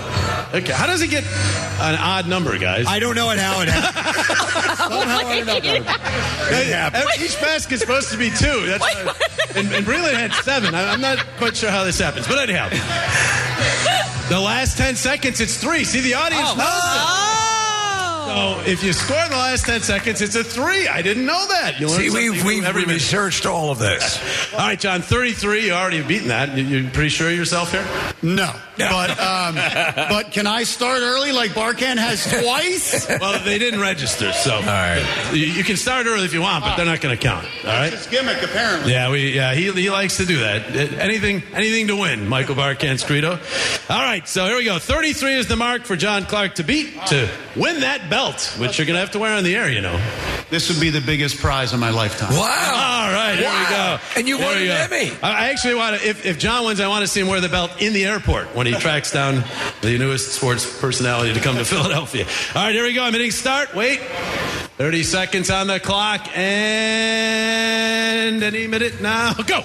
Okay, 0.63 0.73
how 0.73 0.87
does 0.87 1.01
he 1.01 1.07
get 1.07 1.23
an 1.23 1.95
odd 1.95 2.27
number, 2.27 2.57
guys? 2.57 2.85
I 2.87 2.99
don't 2.99 3.15
know 3.15 3.29
it 3.31 3.39
how 3.41 3.61
it 3.61 3.67
happened. 3.69 4.77
Somehow 4.77 5.17
I 5.27 5.43
don't 5.43 5.63
know. 5.65 5.81
It 6.57 6.67
happened. 6.73 7.03
Each 7.19 7.39
basket's 7.41 7.81
supposed 7.81 8.11
to 8.11 8.17
be 8.17 8.29
two. 8.29 8.65
That's 8.67 8.81
why, 8.81 8.93
uh, 9.05 9.13
and, 9.55 9.71
and 9.73 9.85
Breland 9.85 10.13
had 10.13 10.33
seven. 10.43 10.73
I, 10.73 10.91
I'm 10.93 11.01
not 11.01 11.19
quite 11.37 11.55
sure 11.57 11.69
how 11.71 11.83
this 11.83 11.99
happens, 11.99 12.27
but 12.27 12.37
anyhow. 12.39 12.69
The 14.29 14.39
last 14.39 14.77
10 14.77 14.95
seconds, 14.95 15.41
it's 15.41 15.57
three. 15.57 15.83
See, 15.83 15.99
the 16.01 16.13
audience 16.13 16.55
knows 16.55 16.67
it. 16.67 17.30
So 18.31 18.61
if 18.65 18.81
you 18.81 18.93
score 18.93 19.17
in 19.17 19.29
the 19.29 19.35
last 19.35 19.65
10 19.65 19.81
seconds, 19.81 20.21
it's 20.21 20.35
a 20.35 20.43
three. 20.43 20.87
I 20.87 21.01
didn't 21.01 21.25
know 21.25 21.47
that. 21.49 21.81
You 21.81 21.89
See, 21.89 22.09
we've, 22.09 22.45
we've 22.45 22.63
every 22.63 22.85
researched 22.85 23.45
all 23.45 23.71
of 23.71 23.79
this. 23.79 24.19
All 24.53 24.59
right, 24.59 24.79
John, 24.79 25.01
33. 25.01 25.65
You 25.65 25.73
already 25.73 26.01
beaten 26.01 26.29
that. 26.29 26.57
You, 26.57 26.63
you're 26.63 26.91
pretty 26.91 27.09
sure 27.09 27.29
of 27.29 27.35
yourself 27.35 27.71
here? 27.71 27.85
No. 28.21 28.53
But 28.77 29.19
um, 29.19 29.55
but 30.09 30.31
can 30.31 30.47
I 30.47 30.63
start 30.63 31.01
early 31.01 31.31
like 31.31 31.51
Barkann 31.51 31.97
has 31.97 32.25
twice? 32.25 33.07
well, 33.21 33.43
they 33.43 33.59
didn't 33.59 33.79
register, 33.79 34.31
so. 34.31 34.55
All 34.55 34.61
right. 34.61 35.29
You, 35.33 35.45
you 35.45 35.63
can 35.63 35.77
start 35.77 36.07
early 36.07 36.25
if 36.25 36.33
you 36.33 36.41
want, 36.41 36.63
but 36.63 36.75
they're 36.77 36.85
not 36.85 37.01
going 37.01 37.15
to 37.15 37.21
count. 37.21 37.45
All 37.63 37.69
right? 37.71 37.93
It's 37.93 38.07
gimmick 38.07 38.41
apparently. 38.41 38.91
Yeah, 38.91 39.11
we 39.11 39.33
yeah 39.33 39.53
he, 39.53 39.71
he 39.71 39.89
likes 39.89 40.17
to 40.17 40.25
do 40.25 40.39
that. 40.39 40.75
Uh, 40.75 40.95
Anything 41.01 41.43
anything 41.53 41.87
to 41.87 41.95
win. 41.95 42.27
Michael 42.27 42.55
Barkann's 42.55 43.03
credo. 43.03 43.31
All 43.89 44.01
right, 44.01 44.27
so 44.27 44.45
here 44.45 44.55
we 44.55 44.63
go. 44.65 44.79
Thirty 44.79 45.13
three 45.13 45.35
is 45.35 45.47
the 45.47 45.55
mark 45.55 45.83
for 45.83 45.95
John 45.95 46.25
Clark 46.25 46.55
to 46.55 46.63
beat 46.63 46.93
to 47.07 47.29
win 47.55 47.81
that 47.81 48.09
belt, 48.09 48.20
which 48.57 48.77
you're 48.77 48.87
gonna 48.87 48.99
have 48.99 49.11
to 49.11 49.19
wear 49.19 49.33
on 49.35 49.43
the 49.43 49.55
air. 49.55 49.69
You 49.69 49.81
know. 49.81 49.99
This 50.49 50.69
would 50.69 50.79
be 50.81 50.89
the 50.89 50.99
biggest 51.01 51.37
prize 51.39 51.71
of 51.71 51.79
my 51.79 51.91
lifetime. 51.91 52.33
Wow. 52.33 52.39
All 52.41 53.11
right, 53.13 53.37
here 53.37 53.49
we 53.49 53.65
go. 53.69 53.99
And 54.17 54.27
you 54.27 54.37
There 54.37 54.47
won 54.47 54.57
an. 54.57 54.91
Emmy. 54.91 55.11
I 55.23 55.45
I 55.45 55.49
actually 55.49 55.75
want 55.75 55.99
to. 55.99 56.07
If, 56.07 56.25
if 56.25 56.37
John 56.39 56.65
wins, 56.65 56.79
I 56.81 56.87
want 56.89 57.03
to 57.03 57.07
see 57.07 57.21
him 57.21 57.27
wear 57.27 57.39
the 57.39 57.47
belt 57.49 57.81
in 57.81 57.93
the 57.93 58.05
airport 58.05 58.53
when 58.55 58.67
he 58.67 58.73
tracks 58.73 59.11
down 59.11 59.43
the 59.81 59.97
newest 59.97 60.33
sports 60.33 60.79
personality 60.79 61.33
to 61.33 61.39
come 61.39 61.55
to 61.55 61.63
Philadelphia. 61.73 62.25
All 62.53 62.63
right, 62.65 62.75
here 62.75 62.83
we 62.83 62.93
go. 62.93 63.03
I'm 63.03 63.13
hitting 63.13 63.31
start. 63.31 63.73
Wait. 63.73 64.01
30 64.77 65.03
seconds 65.03 65.49
on 65.49 65.67
the 65.67 65.79
clock. 65.79 66.27
And 66.37 66.41
any 68.43 68.67
minute 68.67 68.99
now. 68.99 69.33
Go. 69.45 69.61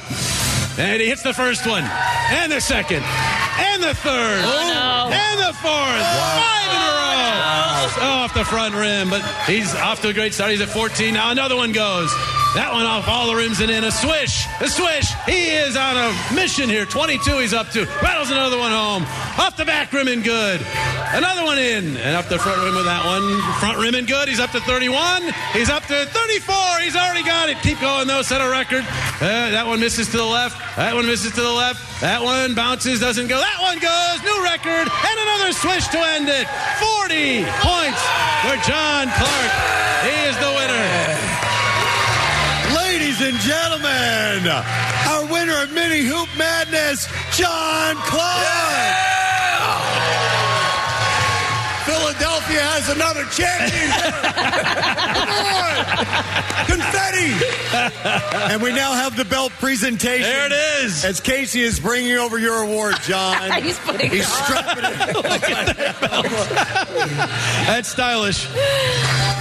And 0.79 1.01
he 1.01 1.09
hits 1.09 1.23
the 1.23 1.33
first 1.33 1.67
one. 1.67 1.85
And 1.85 2.53
the 2.53 2.61
second. 2.61 3.03
And 3.03 3.83
the 3.83 3.95
third. 3.95 4.43
Oh, 4.45 5.11
and 5.11 5.41
the 5.41 5.55
fourth. 5.57 6.05
Five 6.05 6.71
in 6.71 6.83
a 6.83 6.93
row. 8.03 8.23
Off 8.23 8.35
the 8.35 8.45
front 8.45 8.75
rim. 8.75 9.09
But 9.09 9.23
he's 9.47 9.75
off 9.75 10.03
to 10.03 10.09
a 10.09 10.13
great 10.13 10.35
start. 10.35 10.51
He's 10.51 10.61
at 10.61 10.69
14. 10.69 11.15
Now 11.15 11.31
another 11.31 11.57
one 11.57 11.73
goes. 11.73 12.13
That 12.57 12.73
one 12.73 12.87
off 12.89 13.07
all 13.07 13.29
the 13.29 13.37
rims 13.37 13.61
and 13.61 13.71
in. 13.71 13.85
A 13.85 13.93
swish. 13.93 14.49
A 14.65 14.69
swish. 14.69 15.13
He 15.29 15.53
is 15.53 15.77
on 15.77 15.93
a 15.93 16.09
mission 16.33 16.71
here. 16.71 16.87
22 16.87 17.37
he's 17.37 17.53
up 17.53 17.69
to. 17.77 17.85
Rattles 18.01 18.31
another 18.31 18.57
one 18.57 18.73
home. 18.73 19.05
Off 19.37 19.59
the 19.59 19.67
back 19.67 19.93
rim 19.93 20.09
and 20.09 20.25
good. 20.25 20.65
Another 21.13 21.45
one 21.45 21.59
in. 21.59 21.99
And 22.01 22.17
up 22.17 22.33
the 22.33 22.39
front 22.39 22.57
rim 22.65 22.75
with 22.75 22.87
that 22.89 23.05
one. 23.05 23.29
Front 23.61 23.77
rim 23.77 23.95
and 23.95 24.09
good. 24.09 24.27
He's 24.27 24.41
up 24.41 24.53
to 24.53 24.61
31. 24.61 25.35
He's 25.53 25.69
up 25.69 25.85
to 25.93 26.07
34. 26.09 26.81
He's 26.81 26.97
already 26.97 27.25
got 27.29 27.51
it. 27.51 27.61
Keep 27.61 27.81
going 27.85 28.09
though. 28.09 28.23
Set 28.23 28.41
a 28.41 28.49
record. 28.49 28.89
Uh, 29.21 29.53
that 29.53 29.67
one 29.67 29.79
misses 29.79 30.09
to 30.13 30.17
the 30.17 30.25
left. 30.25 30.57
That 30.77 30.95
one 30.95 31.05
misses 31.05 31.33
to 31.33 31.43
the 31.43 31.53
left. 31.53 32.01
That 32.01 32.23
one 32.23 32.55
bounces, 32.55 33.01
doesn't 33.01 33.29
go. 33.29 33.37
That 33.37 33.61
one 33.61 33.77
goes. 33.85 34.17
New 34.25 34.41
record. 34.41 34.89
And 34.89 35.17
another 35.29 35.53
swish 35.53 35.89
to 35.93 36.01
end 36.17 36.33
it. 36.33 36.49
40 36.81 37.45
points 37.61 38.01
for 38.49 38.57
John 38.65 39.13
Clark. 39.13 39.53
He 40.09 40.17
is 40.25 40.37
the 40.41 40.53
winner. 40.57 41.16
Ladies 43.19 43.35
and 43.35 43.43
gentlemen, 43.45 44.47
our 45.09 45.33
winner 45.33 45.63
of 45.63 45.73
Mini 45.73 46.03
Hoop 46.03 46.29
Madness, 46.37 47.09
John 47.35 47.97
Clark. 47.97 49.16
Philadelphia 52.47 52.63
has 52.63 52.89
another 52.91 53.25
champion. 53.35 53.91
Come 55.15 55.29
on. 55.55 56.67
Confetti 56.67 57.07
and 58.53 58.63
we 58.63 58.73
now 58.73 58.93
have 58.93 59.17
the 59.17 59.25
belt 59.25 59.53
presentation. 59.59 60.23
There 60.23 60.47
it 60.47 60.85
is. 60.85 61.05
As 61.05 61.21
Casey 61.21 61.61
is 61.61 61.79
bringing 61.81 62.17
over 62.17 62.39
your 62.39 62.63
award, 62.63 62.95
John. 63.03 63.51
He's 63.63 63.79
putting 63.81 64.11
He's 64.11 64.23
it 64.23 64.29
on. 64.29 64.45
strapping 64.45 64.85
it. 64.85 65.17
That's 67.67 67.89
stylish. 67.89 68.47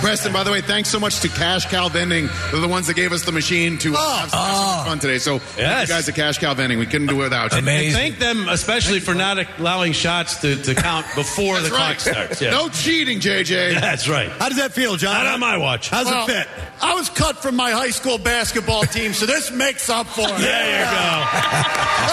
Preston, 0.02 0.34
by 0.34 0.44
the 0.44 0.52
way, 0.52 0.62
thanks 0.62 0.90
so 0.90 1.00
much 1.00 1.20
to 1.22 1.28
Cash 1.30 1.66
Cow 1.68 1.88
Vending. 1.90 2.28
They're 2.52 2.60
the 2.62 2.68
ones 2.68 2.88
that 2.88 2.96
gave 2.96 3.12
us 3.12 3.24
the 3.24 3.32
machine 3.32 3.78
to 3.80 3.94
uh, 3.96 4.18
have 4.20 4.30
so 4.30 4.38
much 4.38 4.88
fun 4.88 5.00
today. 5.00 5.18
So, 5.18 5.40
thank 5.40 5.58
Yes. 5.60 5.88
you 5.88 5.94
guys 5.96 6.10
at 6.10 6.16
Cash 6.16 6.38
Cow 6.40 6.54
Vending. 6.54 6.78
We 6.80 6.86
couldn't 6.86 7.08
do 7.08 7.16
it 7.22 7.24
without 7.24 7.52
you. 7.52 7.58
And 7.60 7.66
thank 7.68 8.20
them 8.20 8.48
especially 8.50 9.00
for 9.00 9.14
not 9.16 9.38
allowing 9.60 9.94
shots 9.94 10.42
to, 10.42 10.56
to 10.64 10.76
count 10.76 11.06
before 11.16 11.56
the 11.62 11.70
That's 11.70 11.76
clock 11.76 12.00
starts. 12.00 12.42
Yeah. 12.42 12.52
No 12.52 12.70
cheating, 12.70 12.95
JJ. 13.04 13.74
That's 13.82 14.08
right. 14.08 14.30
How 14.30 14.48
does 14.50 14.58
that 14.58 14.72
feel, 14.74 14.96
John? 14.96 15.14
Not 15.24 15.34
on 15.34 15.40
my 15.40 15.58
watch. 15.58 15.90
How's 15.90 16.06
Well, 16.06 16.24
it 16.28 16.32
fit? 16.32 16.48
I 16.82 16.94
was 16.96 17.10
cut 17.10 17.38
from 17.42 17.56
my 17.56 17.72
high 17.72 17.90
school 17.90 18.18
basketball 18.18 18.84
team, 18.86 19.14
so 19.14 19.26
this 19.26 19.52
makes 19.52 19.90
up 19.90 20.08
for 20.08 20.22
it. 20.22 20.38
There 20.38 20.80
you 20.80 20.86
go. 20.86 21.26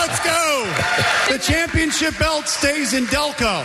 Let's 0.00 0.18
go. 0.24 1.32
The 1.32 1.38
championship 1.38 2.18
belt 2.18 2.48
stays 2.48 2.92
in 2.94 3.04
Delco. 3.06 3.64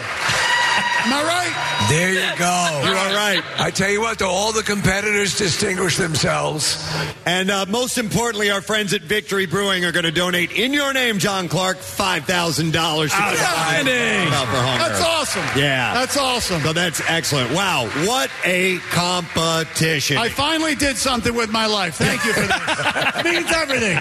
Am 0.78 1.14
I 1.14 1.24
right? 1.24 1.88
There 1.90 2.12
you 2.14 2.38
go. 2.38 2.82
You 2.84 2.96
are 2.98 3.14
right. 3.16 3.42
I 3.60 3.72
tell 3.72 3.90
you 3.90 4.02
what, 4.02 4.20
though, 4.20 4.30
all 4.30 4.52
the 4.52 4.64
competitors 4.64 5.38
distinguish 5.38 5.96
themselves. 5.98 6.84
And 7.26 7.50
uh, 7.50 7.66
most 7.70 7.98
importantly, 7.98 8.50
our 8.52 8.62
friends 8.62 8.94
at 8.94 9.02
Victory 9.02 9.46
Brewing 9.46 9.86
are 9.86 9.92
going 9.92 10.04
to 10.06 10.12
donate 10.12 10.52
in 10.52 10.74
your 10.74 10.92
name, 10.94 11.18
John 11.20 11.48
Clark, 11.48 11.78
five 11.78 12.26
thousand 12.26 12.74
dollars. 12.74 13.14
Outstanding. 13.14 14.30
That's 14.30 15.02
awesome. 15.02 15.44
Yeah, 15.56 15.94
That's 15.94 16.18
awesome. 16.18 16.62
So 16.62 16.74
that's 16.74 17.02
excellent. 17.08 17.52
Wow, 17.54 17.88
what 18.06 18.30
a 18.46 18.80
competition! 18.90 20.18
I 20.18 20.30
finally 20.30 20.76
did 20.76 20.98
something 20.98 21.34
with 21.34 21.50
my 21.52 21.66
life. 21.68 21.96
Thank 21.96 22.26
you 22.26 22.34
for 22.34 22.42
that. 22.42 23.14
it 23.20 23.26
means 23.32 23.52
everything. 23.54 23.98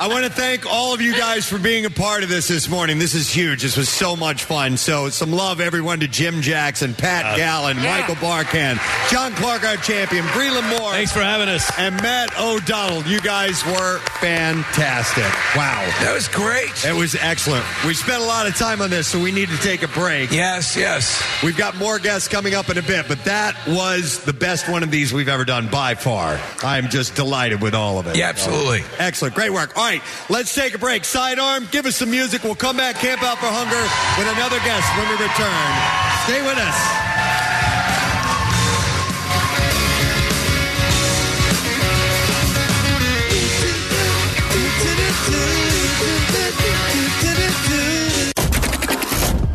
I 0.00 0.08
want 0.08 0.24
to 0.24 0.30
thank 0.30 0.66
all 0.66 0.92
of 0.92 1.00
you 1.00 1.16
guys 1.16 1.48
for 1.48 1.58
being 1.58 1.84
a 1.84 1.90
part 1.90 2.22
of 2.24 2.28
this 2.28 2.48
this 2.48 2.68
morning. 2.68 2.98
This 2.98 3.14
is 3.14 3.30
huge. 3.30 3.62
This 3.62 3.76
was 3.76 3.88
so 3.88 4.16
much 4.16 4.44
fun. 4.44 4.76
So, 4.76 5.08
some 5.10 5.30
love, 5.32 5.60
everyone, 5.60 5.93
to 6.00 6.08
Jim 6.08 6.40
Jackson, 6.40 6.94
Pat 6.94 7.24
uh, 7.24 7.36
Gallen, 7.36 7.76
yeah. 7.78 8.00
Michael 8.00 8.16
Barkann, 8.16 8.78
John 9.10 9.32
Clark, 9.32 9.64
our 9.64 9.76
champion, 9.76 10.24
Breland 10.26 10.68
Moore. 10.78 10.92
Thanks 10.92 11.12
for 11.12 11.22
having 11.22 11.48
us. 11.48 11.70
And 11.78 11.94
Matt 12.02 12.38
O'Donnell. 12.38 13.02
You 13.04 13.20
guys 13.20 13.64
were 13.66 13.98
fantastic. 14.20 15.24
Wow. 15.56 15.80
That 16.00 16.12
was 16.14 16.28
great. 16.28 16.70
It 16.84 16.94
was 16.94 17.14
excellent. 17.14 17.64
We 17.86 17.94
spent 17.94 18.22
a 18.22 18.26
lot 18.26 18.46
of 18.46 18.56
time 18.56 18.80
on 18.80 18.90
this, 18.90 19.06
so 19.08 19.20
we 19.20 19.32
need 19.32 19.48
to 19.48 19.58
take 19.58 19.82
a 19.82 19.88
break. 19.88 20.30
Yes, 20.30 20.76
yes. 20.76 21.22
We've 21.42 21.56
got 21.56 21.76
more 21.76 21.98
guests 21.98 22.28
coming 22.28 22.54
up 22.54 22.68
in 22.70 22.78
a 22.78 22.82
bit, 22.82 23.06
but 23.08 23.24
that 23.24 23.56
was 23.66 24.24
the 24.24 24.32
best 24.32 24.68
one 24.68 24.82
of 24.82 24.90
these 24.90 25.12
we've 25.12 25.28
ever 25.28 25.44
done 25.44 25.68
by 25.68 25.94
far. 25.94 26.40
I'm 26.62 26.88
just 26.88 27.14
delighted 27.14 27.60
with 27.60 27.74
all 27.74 27.98
of 27.98 28.06
it. 28.06 28.16
Yeah, 28.16 28.28
absolutely. 28.28 28.82
Excellent. 28.98 29.34
Great 29.34 29.52
work. 29.52 29.76
All 29.76 29.84
right, 29.84 30.02
let's 30.28 30.54
take 30.54 30.74
a 30.74 30.78
break. 30.78 31.04
Sidearm, 31.04 31.68
give 31.70 31.86
us 31.86 31.96
some 31.96 32.10
music. 32.10 32.44
We'll 32.44 32.54
come 32.54 32.76
back, 32.76 32.96
Camp 32.96 33.22
Out 33.22 33.38
for 33.38 33.46
Hunger, 33.46 33.82
with 34.18 34.36
another 34.36 34.58
guest 34.64 34.86
when 34.96 35.08
we 35.08 35.14
return. 35.22 35.83
Stay 36.24 36.40
with 36.42 36.58
us. 36.58 37.63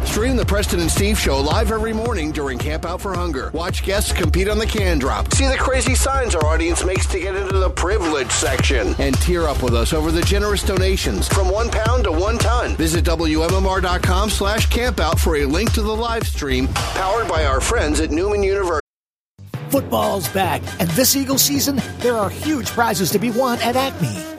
Stream 0.09 0.37
the 0.37 0.45
Preston 0.45 0.79
and 0.79 0.89
Steve 0.89 1.19
show 1.19 1.39
live 1.39 1.71
every 1.71 1.93
morning 1.93 2.31
during 2.31 2.57
Camp 2.57 2.83
Out 2.83 2.99
for 2.99 3.13
Hunger. 3.13 3.51
Watch 3.53 3.83
guests 3.83 4.11
compete 4.11 4.49
on 4.49 4.57
the 4.57 4.65
can 4.65 4.97
drop. 4.97 5.31
See 5.35 5.45
the 5.45 5.55
crazy 5.55 5.93
signs 5.93 6.33
our 6.33 6.43
audience 6.47 6.83
makes 6.83 7.05
to 7.07 7.19
get 7.19 7.35
into 7.35 7.59
the 7.59 7.69
privilege 7.69 8.31
section. 8.31 8.95
And 8.97 9.13
tear 9.21 9.47
up 9.47 9.61
with 9.61 9.75
us 9.75 9.93
over 9.93 10.11
the 10.11 10.23
generous 10.23 10.63
donations 10.63 11.27
from 11.27 11.51
one 11.51 11.69
pound 11.69 12.05
to 12.05 12.11
one 12.11 12.39
ton. 12.39 12.75
Visit 12.75 13.05
WMMR.com 13.05 14.31
slash 14.31 14.67
campout 14.69 15.19
for 15.19 15.37
a 15.37 15.45
link 15.45 15.73
to 15.73 15.83
the 15.83 15.95
live 15.95 16.27
stream 16.27 16.67
powered 16.67 17.27
by 17.27 17.45
our 17.45 17.61
friends 17.61 17.99
at 17.99 18.09
Neumann 18.09 18.41
University. 18.41 18.81
Football's 19.69 20.27
back, 20.29 20.63
and 20.79 20.89
this 20.91 21.15
Eagles 21.15 21.43
season, 21.43 21.79
there 21.99 22.15
are 22.15 22.31
huge 22.31 22.67
prizes 22.71 23.11
to 23.11 23.19
be 23.19 23.29
won 23.29 23.59
at 23.59 23.75
Acme. 23.75 24.38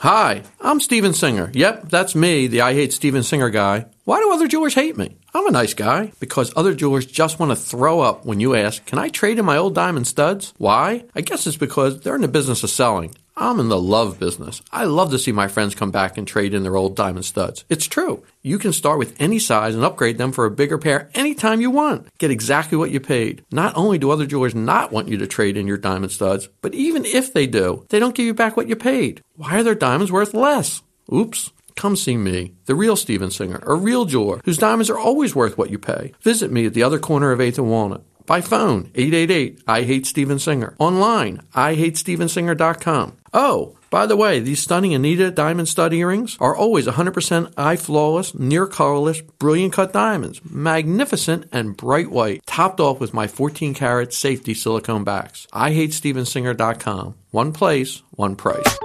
Hi, 0.00 0.42
I'm 0.60 0.80
Steven 0.80 1.14
Singer. 1.14 1.50
Yep, 1.54 1.88
that's 1.88 2.14
me, 2.14 2.48
the 2.48 2.60
I 2.60 2.74
Hate 2.74 2.92
Steven 2.92 3.22
Singer 3.22 3.48
guy. 3.48 3.86
Why 4.04 4.20
do 4.20 4.30
other 4.30 4.46
jewelers 4.46 4.74
hate 4.74 4.96
me? 4.98 5.16
I'm 5.32 5.46
a 5.46 5.50
nice 5.50 5.72
guy. 5.72 6.12
Because 6.20 6.52
other 6.54 6.74
jewelers 6.74 7.06
just 7.06 7.38
want 7.38 7.50
to 7.50 7.56
throw 7.56 8.00
up 8.00 8.26
when 8.26 8.38
you 8.38 8.54
ask, 8.54 8.84
Can 8.84 8.98
I 8.98 9.08
trade 9.08 9.38
in 9.38 9.46
my 9.46 9.56
old 9.56 9.74
diamond 9.74 10.06
studs? 10.06 10.52
Why? 10.58 11.04
I 11.14 11.22
guess 11.22 11.46
it's 11.46 11.56
because 11.56 12.00
they're 12.00 12.14
in 12.14 12.20
the 12.20 12.28
business 12.28 12.62
of 12.62 12.68
selling. 12.68 13.14
I'm 13.38 13.60
in 13.60 13.68
the 13.68 13.78
love 13.78 14.18
business. 14.18 14.62
I 14.72 14.84
love 14.84 15.10
to 15.10 15.18
see 15.18 15.30
my 15.30 15.46
friends 15.46 15.74
come 15.74 15.90
back 15.90 16.16
and 16.16 16.26
trade 16.26 16.54
in 16.54 16.62
their 16.62 16.74
old 16.76 16.96
diamond 16.96 17.26
studs. 17.26 17.66
It's 17.68 17.86
true. 17.86 18.24
You 18.40 18.58
can 18.58 18.72
start 18.72 18.98
with 18.98 19.14
any 19.20 19.38
size 19.38 19.74
and 19.74 19.84
upgrade 19.84 20.16
them 20.16 20.32
for 20.32 20.46
a 20.46 20.50
bigger 20.50 20.78
pair 20.78 21.10
anytime 21.12 21.60
you 21.60 21.70
want. 21.70 22.08
Get 22.16 22.30
exactly 22.30 22.78
what 22.78 22.90
you 22.90 22.98
paid. 22.98 23.44
Not 23.50 23.76
only 23.76 23.98
do 23.98 24.10
other 24.10 24.24
jewelers 24.24 24.54
not 24.54 24.90
want 24.90 25.08
you 25.08 25.18
to 25.18 25.26
trade 25.26 25.58
in 25.58 25.66
your 25.66 25.76
diamond 25.76 26.12
studs, 26.12 26.48
but 26.62 26.74
even 26.74 27.04
if 27.04 27.34
they 27.34 27.46
do, 27.46 27.84
they 27.90 27.98
don't 27.98 28.14
give 28.14 28.24
you 28.24 28.32
back 28.32 28.56
what 28.56 28.68
you 28.68 28.76
paid. 28.76 29.20
Why 29.34 29.58
are 29.58 29.62
their 29.62 29.74
diamonds 29.74 30.10
worth 30.10 30.32
less? 30.32 30.82
Oops. 31.12 31.52
Come 31.74 31.94
see 31.94 32.16
me, 32.16 32.54
the 32.64 32.74
real 32.74 32.96
Steven 32.96 33.30
Singer, 33.30 33.60
a 33.66 33.74
real 33.74 34.06
jeweler 34.06 34.40
whose 34.46 34.56
diamonds 34.56 34.88
are 34.88 34.98
always 34.98 35.34
worth 35.34 35.58
what 35.58 35.68
you 35.68 35.78
pay. 35.78 36.14
Visit 36.22 36.50
me 36.50 36.64
at 36.64 36.72
the 36.72 36.82
other 36.82 36.98
corner 36.98 37.32
of 37.32 37.40
8th 37.40 37.58
and 37.58 37.68
Walnut. 37.68 38.02
By 38.26 38.40
phone, 38.40 38.90
888 38.96 39.62
I 39.68 39.82
Hate 39.82 40.06
Steven 40.06 40.38
Singer. 40.40 40.74
Online, 40.78 41.42
IHateStevenSinger.com. 41.54 43.16
Oh, 43.32 43.76
by 43.88 44.06
the 44.06 44.16
way, 44.16 44.40
these 44.40 44.60
stunning 44.60 44.94
Anita 44.94 45.30
diamond 45.30 45.68
stud 45.68 45.92
earrings 45.94 46.36
are 46.40 46.56
always 46.56 46.86
100% 46.86 47.52
eye 47.56 47.76
flawless, 47.76 48.34
near 48.34 48.66
colorless, 48.66 49.20
brilliant 49.20 49.72
cut 49.72 49.92
diamonds. 49.92 50.40
Magnificent 50.44 51.48
and 51.52 51.76
bright 51.76 52.10
white, 52.10 52.44
topped 52.46 52.80
off 52.80 52.98
with 52.98 53.14
my 53.14 53.28
14 53.28 53.74
karat 53.74 54.12
safety 54.12 54.54
silicone 54.54 55.04
backs. 55.04 55.46
IHateStevenSinger.com. 55.52 57.14
One 57.30 57.52
place, 57.52 58.02
one 58.10 58.34
price. 58.34 58.78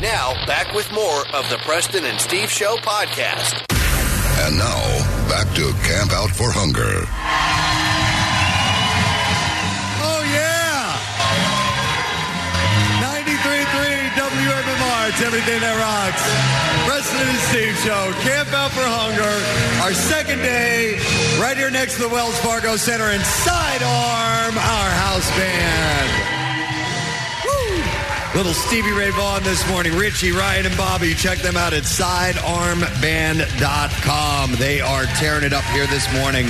Now, 0.00 0.32
back 0.46 0.72
with 0.72 0.90
more 0.92 1.26
of 1.34 1.50
the 1.50 1.58
Preston 1.66 2.04
and 2.04 2.18
Steve 2.20 2.48
Show 2.48 2.76
podcast. 2.76 3.66
And 4.40 4.56
now, 4.56 4.80
back 5.28 5.52
to 5.54 5.72
Camp 5.84 6.12
Out 6.12 6.30
for 6.30 6.48
Hunger. 6.48 7.04
Oh, 10.00 10.22
yeah! 10.32 10.96
93.3 13.04 14.16
WMMR. 14.16 15.08
It's 15.12 15.20
everything 15.20 15.60
that 15.60 15.76
rocks. 15.76 16.24
Preston 16.88 17.28
and 17.28 17.38
Steve 17.52 17.76
Show. 17.84 18.12
Camp 18.24 18.48
Out 18.56 18.72
for 18.72 18.80
Hunger. 18.80 19.36
Our 19.84 19.92
second 19.92 20.38
day 20.38 20.96
right 21.38 21.56
here 21.56 21.70
next 21.70 21.96
to 21.96 22.02
the 22.02 22.08
Wells 22.08 22.38
Fargo 22.40 22.76
Center 22.76 23.12
and 23.12 23.22
Sidearm, 23.22 24.56
our 24.56 24.90
house 25.04 25.28
band. 25.36 26.39
Little 28.32 28.54
Stevie 28.54 28.92
Ray 28.92 29.10
Vaughan 29.10 29.42
this 29.42 29.68
morning. 29.68 29.96
Richie, 29.96 30.30
Ryan, 30.30 30.66
and 30.66 30.76
Bobby. 30.76 31.14
Check 31.14 31.38
them 31.38 31.56
out 31.56 31.72
at 31.72 31.82
sidearmband.com. 31.82 34.52
They 34.52 34.80
are 34.80 35.04
tearing 35.16 35.42
it 35.42 35.52
up 35.52 35.64
here 35.64 35.88
this 35.88 36.06
morning. 36.14 36.46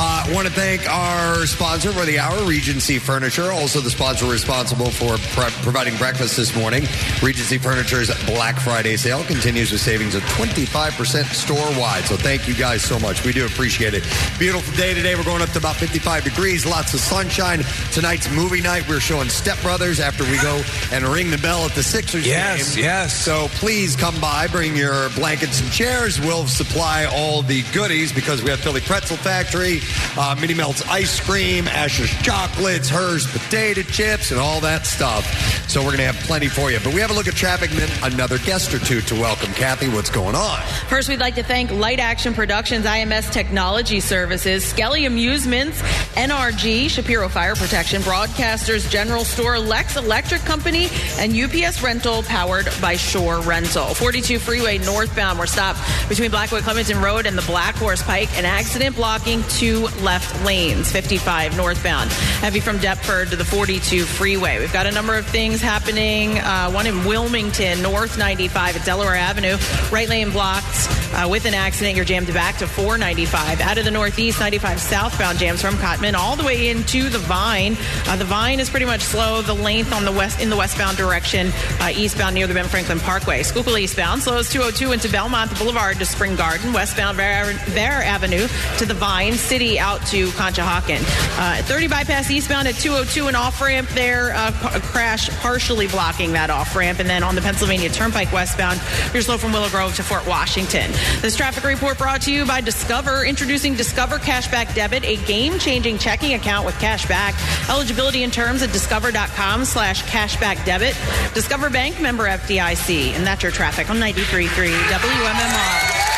Uh, 0.00 0.24
want 0.32 0.46
to 0.48 0.52
thank 0.52 0.88
our 0.88 1.44
sponsor 1.44 1.92
for 1.92 2.06
the 2.06 2.18
hour, 2.18 2.42
Regency 2.46 2.98
Furniture. 2.98 3.52
Also, 3.52 3.80
the 3.80 3.90
sponsor 3.90 4.24
responsible 4.26 4.90
for 4.90 5.18
pre- 5.34 5.50
providing 5.62 5.94
breakfast 5.98 6.34
this 6.36 6.56
morning. 6.56 6.84
Regency 7.22 7.58
Furniture's 7.58 8.08
Black 8.24 8.58
Friday 8.58 8.96
sale 8.96 9.22
continues 9.24 9.70
with 9.70 9.82
savings 9.82 10.14
of 10.14 10.22
25% 10.22 11.24
store 11.24 11.68
wide. 11.78 12.04
So, 12.04 12.16
thank 12.16 12.48
you 12.48 12.54
guys 12.54 12.80
so 12.82 12.98
much. 13.00 13.22
We 13.24 13.32
do 13.32 13.44
appreciate 13.44 13.92
it. 13.92 14.02
Beautiful 14.38 14.74
day 14.76 14.94
today. 14.94 15.14
We're 15.14 15.24
going 15.24 15.42
up 15.42 15.50
to 15.50 15.58
about 15.58 15.76
55 15.76 16.24
degrees, 16.24 16.64
lots 16.64 16.94
of 16.94 17.00
sunshine. 17.00 17.62
Tonight's 17.92 18.30
movie 18.32 18.62
night. 18.62 18.88
We're 18.88 19.00
showing 19.00 19.28
Step 19.28 19.60
Brothers 19.60 20.00
after 20.00 20.24
we 20.24 20.38
go 20.40 20.62
and 20.90 21.04
ring 21.18 21.30
the 21.32 21.38
bell 21.38 21.64
at 21.64 21.72
the 21.72 21.82
Sixers 21.82 22.24
Yes, 22.24 22.76
game. 22.76 22.84
yes. 22.84 23.12
yes. 23.12 23.24
So 23.24 23.48
please 23.58 23.96
come 23.96 24.20
by, 24.20 24.46
bring 24.46 24.76
your 24.76 25.08
blankets 25.16 25.60
and 25.60 25.68
chairs. 25.72 26.20
We'll 26.20 26.46
supply 26.46 27.06
all 27.06 27.42
the 27.42 27.64
goodies 27.72 28.12
because 28.12 28.40
we 28.40 28.50
have 28.50 28.60
Philly 28.60 28.80
Pretzel 28.80 29.16
Factory, 29.16 29.80
uh, 30.16 30.36
Mini 30.40 30.54
Melts 30.54 30.86
ice 30.86 31.18
cream, 31.18 31.66
Asher's 31.66 32.10
chocolates, 32.22 32.88
Herr's 32.88 33.26
potato 33.26 33.82
chips, 33.82 34.30
and 34.30 34.38
all 34.38 34.60
that 34.60 34.86
stuff. 34.86 35.24
So 35.68 35.80
we're 35.80 35.86
going 35.88 35.98
to 35.98 36.04
have 36.12 36.14
plenty 36.26 36.46
for 36.46 36.70
you. 36.70 36.78
But 36.84 36.94
we 36.94 37.00
have 37.00 37.10
a 37.10 37.14
look 37.14 37.26
at 37.26 37.34
traffic 37.34 37.70
and 37.72 37.80
then 37.80 38.12
another 38.12 38.38
guest 38.38 38.72
or 38.72 38.78
two 38.78 39.00
to 39.00 39.14
welcome. 39.16 39.52
Kathy, 39.54 39.88
what's 39.88 40.10
going 40.10 40.36
on? 40.36 40.60
First, 40.88 41.08
we'd 41.08 41.18
like 41.18 41.34
to 41.34 41.42
thank 41.42 41.72
Light 41.72 41.98
Action 41.98 42.32
Productions, 42.32 42.86
IMS 42.86 43.32
Technology 43.32 43.98
Services, 43.98 44.64
Skelly 44.64 45.04
Amusements, 45.04 45.82
NRG, 46.14 46.88
Shapiro 46.88 47.28
Fire 47.28 47.56
Protection, 47.56 48.02
Broadcasters 48.02 48.88
General 48.88 49.24
Store, 49.24 49.58
Lex 49.58 49.96
Electric 49.96 50.42
Company, 50.42 50.86
and 51.18 51.34
UPS 51.34 51.82
Rental, 51.82 52.22
powered 52.22 52.68
by 52.80 52.96
Shore 52.96 53.40
Rental. 53.40 53.94
42 53.94 54.38
Freeway 54.38 54.78
northbound, 54.78 55.38
we're 55.38 55.46
stopped 55.46 55.80
between 56.08 56.30
Blackwood 56.30 56.62
Clementon 56.62 57.00
Road 57.00 57.26
and 57.26 57.36
the 57.36 57.42
Black 57.42 57.74
Horse 57.76 58.02
Pike. 58.02 58.36
An 58.38 58.44
accident 58.44 58.96
blocking 58.96 59.42
two 59.44 59.86
left 60.02 60.44
lanes. 60.44 60.90
55 60.90 61.56
northbound. 61.56 62.10
Heavy 62.40 62.60
from 62.60 62.78
Deptford 62.78 63.30
to 63.30 63.36
the 63.36 63.44
42 63.44 64.04
Freeway. 64.04 64.58
We've 64.58 64.72
got 64.72 64.86
a 64.86 64.92
number 64.92 65.16
of 65.16 65.26
things 65.26 65.60
happening. 65.60 66.38
Uh, 66.38 66.70
one 66.70 66.86
in 66.86 67.04
Wilmington, 67.04 67.82
North 67.82 68.18
95 68.18 68.76
at 68.76 68.84
Delaware 68.84 69.16
Avenue. 69.16 69.56
Right 69.90 70.08
lane 70.08 70.30
blocked 70.30 70.88
uh, 71.14 71.28
with 71.30 71.46
an 71.46 71.54
accident. 71.54 71.96
You're 71.96 72.04
jammed 72.04 72.32
back 72.34 72.56
to 72.58 72.66
495. 72.66 73.60
Out 73.60 73.78
of 73.78 73.84
the 73.84 73.90
Northeast, 73.90 74.40
95 74.40 74.80
southbound 74.80 75.38
jams 75.38 75.60
from 75.60 75.74
Cottman 75.76 76.14
all 76.14 76.36
the 76.36 76.44
way 76.44 76.68
into 76.68 77.08
the 77.08 77.18
Vine. 77.18 77.76
Uh, 78.06 78.16
the 78.16 78.24
Vine 78.24 78.60
is 78.60 78.70
pretty 78.70 78.86
much 78.86 79.00
slow. 79.00 79.42
The 79.42 79.54
length 79.54 79.92
on 79.92 80.04
the 80.04 80.12
west 80.12 80.40
in 80.40 80.50
the 80.50 80.56
westbound 80.56 80.97
direction, 80.98 81.50
uh, 81.80 81.90
eastbound 81.94 82.34
near 82.34 82.46
the 82.46 82.52
Ben 82.52 82.66
Franklin 82.66 83.00
Parkway. 83.00 83.42
Schuylkill 83.42 83.78
eastbound 83.78 84.22
slows 84.22 84.50
202 84.50 84.92
into 84.92 85.08
Belmont 85.08 85.56
Boulevard 85.58 85.96
to 85.98 86.04
Spring 86.04 86.36
Garden. 86.36 86.72
Westbound 86.74 87.16
Vare, 87.16 87.54
Vare 87.68 88.02
Avenue 88.02 88.46
to 88.76 88.84
the 88.84 88.94
Vine 88.94 89.34
City 89.34 89.78
out 89.78 90.04
to 90.08 90.28
Conshohocken. 90.28 91.00
Uh, 91.38 91.62
30 91.62 91.88
bypass 91.88 92.30
eastbound 92.30 92.68
at 92.68 92.74
202 92.74 93.28
an 93.28 93.36
off 93.36 93.60
ramp 93.62 93.88
there. 93.90 94.34
Uh, 94.34 94.50
crash 94.82 95.30
partially 95.38 95.86
blocking 95.86 96.32
that 96.32 96.50
off 96.50 96.74
ramp, 96.76 96.98
and 96.98 97.08
then 97.08 97.22
on 97.22 97.34
the 97.34 97.40
Pennsylvania 97.40 97.88
Turnpike 97.88 98.32
westbound, 98.32 98.80
you're 99.14 99.22
slow 99.22 99.38
from 99.38 99.52
Willow 99.52 99.68
Grove 99.70 99.94
to 99.96 100.02
Fort 100.02 100.26
Washington. 100.26 100.90
This 101.20 101.36
traffic 101.36 101.64
report 101.64 101.96
brought 101.98 102.22
to 102.22 102.32
you 102.32 102.44
by 102.44 102.60
Discover, 102.60 103.24
introducing 103.24 103.74
Discover 103.74 104.18
Cashback 104.18 104.74
Debit, 104.74 105.04
a 105.04 105.16
game-changing 105.24 105.98
checking 105.98 106.34
account 106.34 106.66
with 106.66 106.74
cashback. 106.76 107.34
Eligibility 107.70 108.22
and 108.24 108.32
terms 108.32 108.62
at 108.62 108.72
discover.com 108.72 109.64
slash 109.64 110.02
cashback 110.04 110.64
debit. 110.64 110.87
Discover 111.34 111.70
Bank 111.70 112.00
member 112.00 112.26
FDIC. 112.26 113.12
And 113.12 113.26
that's 113.26 113.42
your 113.42 113.52
traffic 113.52 113.90
on 113.90 113.98
93.3 113.98 114.48
WMMR. 114.48 116.08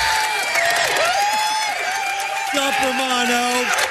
Up, 2.52 2.82
Romano. 2.82 3.90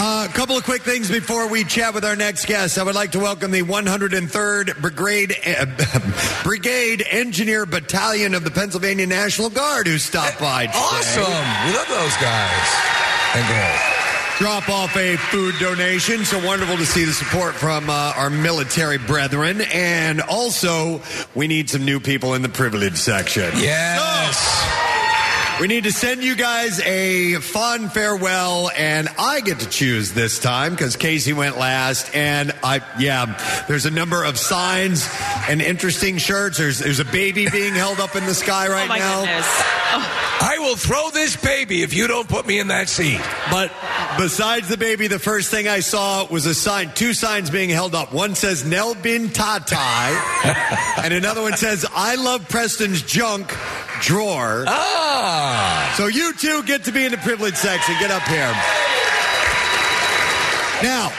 A 0.00 0.28
couple 0.28 0.56
of 0.56 0.64
quick 0.64 0.82
things 0.82 1.08
before 1.10 1.48
we 1.48 1.64
chat 1.64 1.94
with 1.94 2.04
our 2.04 2.16
next 2.16 2.46
guest. 2.46 2.78
I 2.78 2.82
would 2.82 2.94
like 2.94 3.12
to 3.12 3.20
welcome 3.20 3.52
the 3.52 3.62
103rd 3.62 4.80
Brigade 4.80 5.36
uh, 5.46 6.42
Brigade 6.44 7.04
Engineer 7.08 7.64
Battalion 7.64 8.34
of 8.34 8.42
the 8.42 8.50
Pennsylvania 8.50 9.06
National 9.06 9.50
Guard 9.50 9.86
who 9.86 9.98
stopped 9.98 10.40
by. 10.40 10.66
Today. 10.66 10.78
Awesome. 10.78 11.66
We 11.66 11.76
love 11.76 11.88
those 11.88 12.16
guys 12.16 12.94
and 13.34 13.48
girls. 13.48 13.93
Drop 14.38 14.68
off 14.68 14.96
a 14.96 15.16
food 15.16 15.54
donation. 15.60 16.24
So 16.24 16.44
wonderful 16.44 16.76
to 16.76 16.86
see 16.86 17.04
the 17.04 17.12
support 17.12 17.54
from 17.54 17.88
uh, 17.88 18.12
our 18.16 18.30
military 18.30 18.98
brethren. 18.98 19.60
And 19.72 20.20
also, 20.20 21.00
we 21.34 21.46
need 21.46 21.70
some 21.70 21.84
new 21.84 22.00
people 22.00 22.34
in 22.34 22.42
the 22.42 22.48
privilege 22.48 22.96
section. 22.96 23.52
Yes. 23.56 24.83
We 25.60 25.68
need 25.68 25.84
to 25.84 25.92
send 25.92 26.24
you 26.24 26.34
guys 26.34 26.80
a 26.80 27.34
fun 27.36 27.88
farewell, 27.88 28.70
and 28.76 29.08
I 29.18 29.40
get 29.40 29.60
to 29.60 29.68
choose 29.68 30.12
this 30.12 30.40
time 30.40 30.72
because 30.72 30.96
Casey 30.96 31.32
went 31.32 31.56
last. 31.58 32.14
And 32.14 32.52
I, 32.64 32.80
yeah, 32.98 33.64
there's 33.68 33.86
a 33.86 33.90
number 33.90 34.24
of 34.24 34.36
signs 34.36 35.08
and 35.48 35.62
interesting 35.62 36.18
shirts. 36.18 36.58
There's 36.58 36.80
there's 36.80 36.98
a 36.98 37.04
baby 37.04 37.48
being 37.50 37.72
held 37.72 38.00
up 38.00 38.16
in 38.16 38.26
the 38.26 38.34
sky 38.34 38.66
right 38.68 38.84
Oh 38.86 38.88
my 38.88 38.98
now. 38.98 39.20
goodness. 39.20 39.46
Oh. 39.46 40.20
I 40.40 40.56
will 40.58 40.74
throw 40.76 41.10
this 41.10 41.36
baby 41.36 41.82
if 41.82 41.94
you 41.94 42.08
don't 42.08 42.28
put 42.28 42.46
me 42.46 42.58
in 42.58 42.66
that 42.68 42.88
seat. 42.88 43.20
But 43.50 43.70
besides 44.18 44.68
the 44.68 44.76
baby, 44.76 45.06
the 45.06 45.20
first 45.20 45.50
thing 45.50 45.68
I 45.68 45.80
saw 45.80 46.26
was 46.26 46.44
a 46.46 46.54
sign, 46.54 46.90
two 46.94 47.14
signs 47.14 47.48
being 47.50 47.70
held 47.70 47.94
up. 47.94 48.12
One 48.12 48.34
says 48.34 48.64
Nel 48.64 48.96
Bin 48.96 49.28
Tatai, 49.28 50.98
and 51.04 51.14
another 51.14 51.42
one 51.42 51.56
says 51.56 51.86
I 51.94 52.16
love 52.16 52.48
Preston's 52.48 53.02
junk 53.02 53.54
drawer. 54.00 54.64
Ah. 54.66 55.94
So 55.96 56.06
you 56.06 56.32
two 56.34 56.62
get 56.64 56.84
to 56.84 56.92
be 56.92 57.04
in 57.04 57.12
the 57.12 57.18
privileged 57.18 57.56
section. 57.56 57.94
Get 58.00 58.10
up 58.10 58.22
here. 58.24 58.52
Now, 60.82 61.12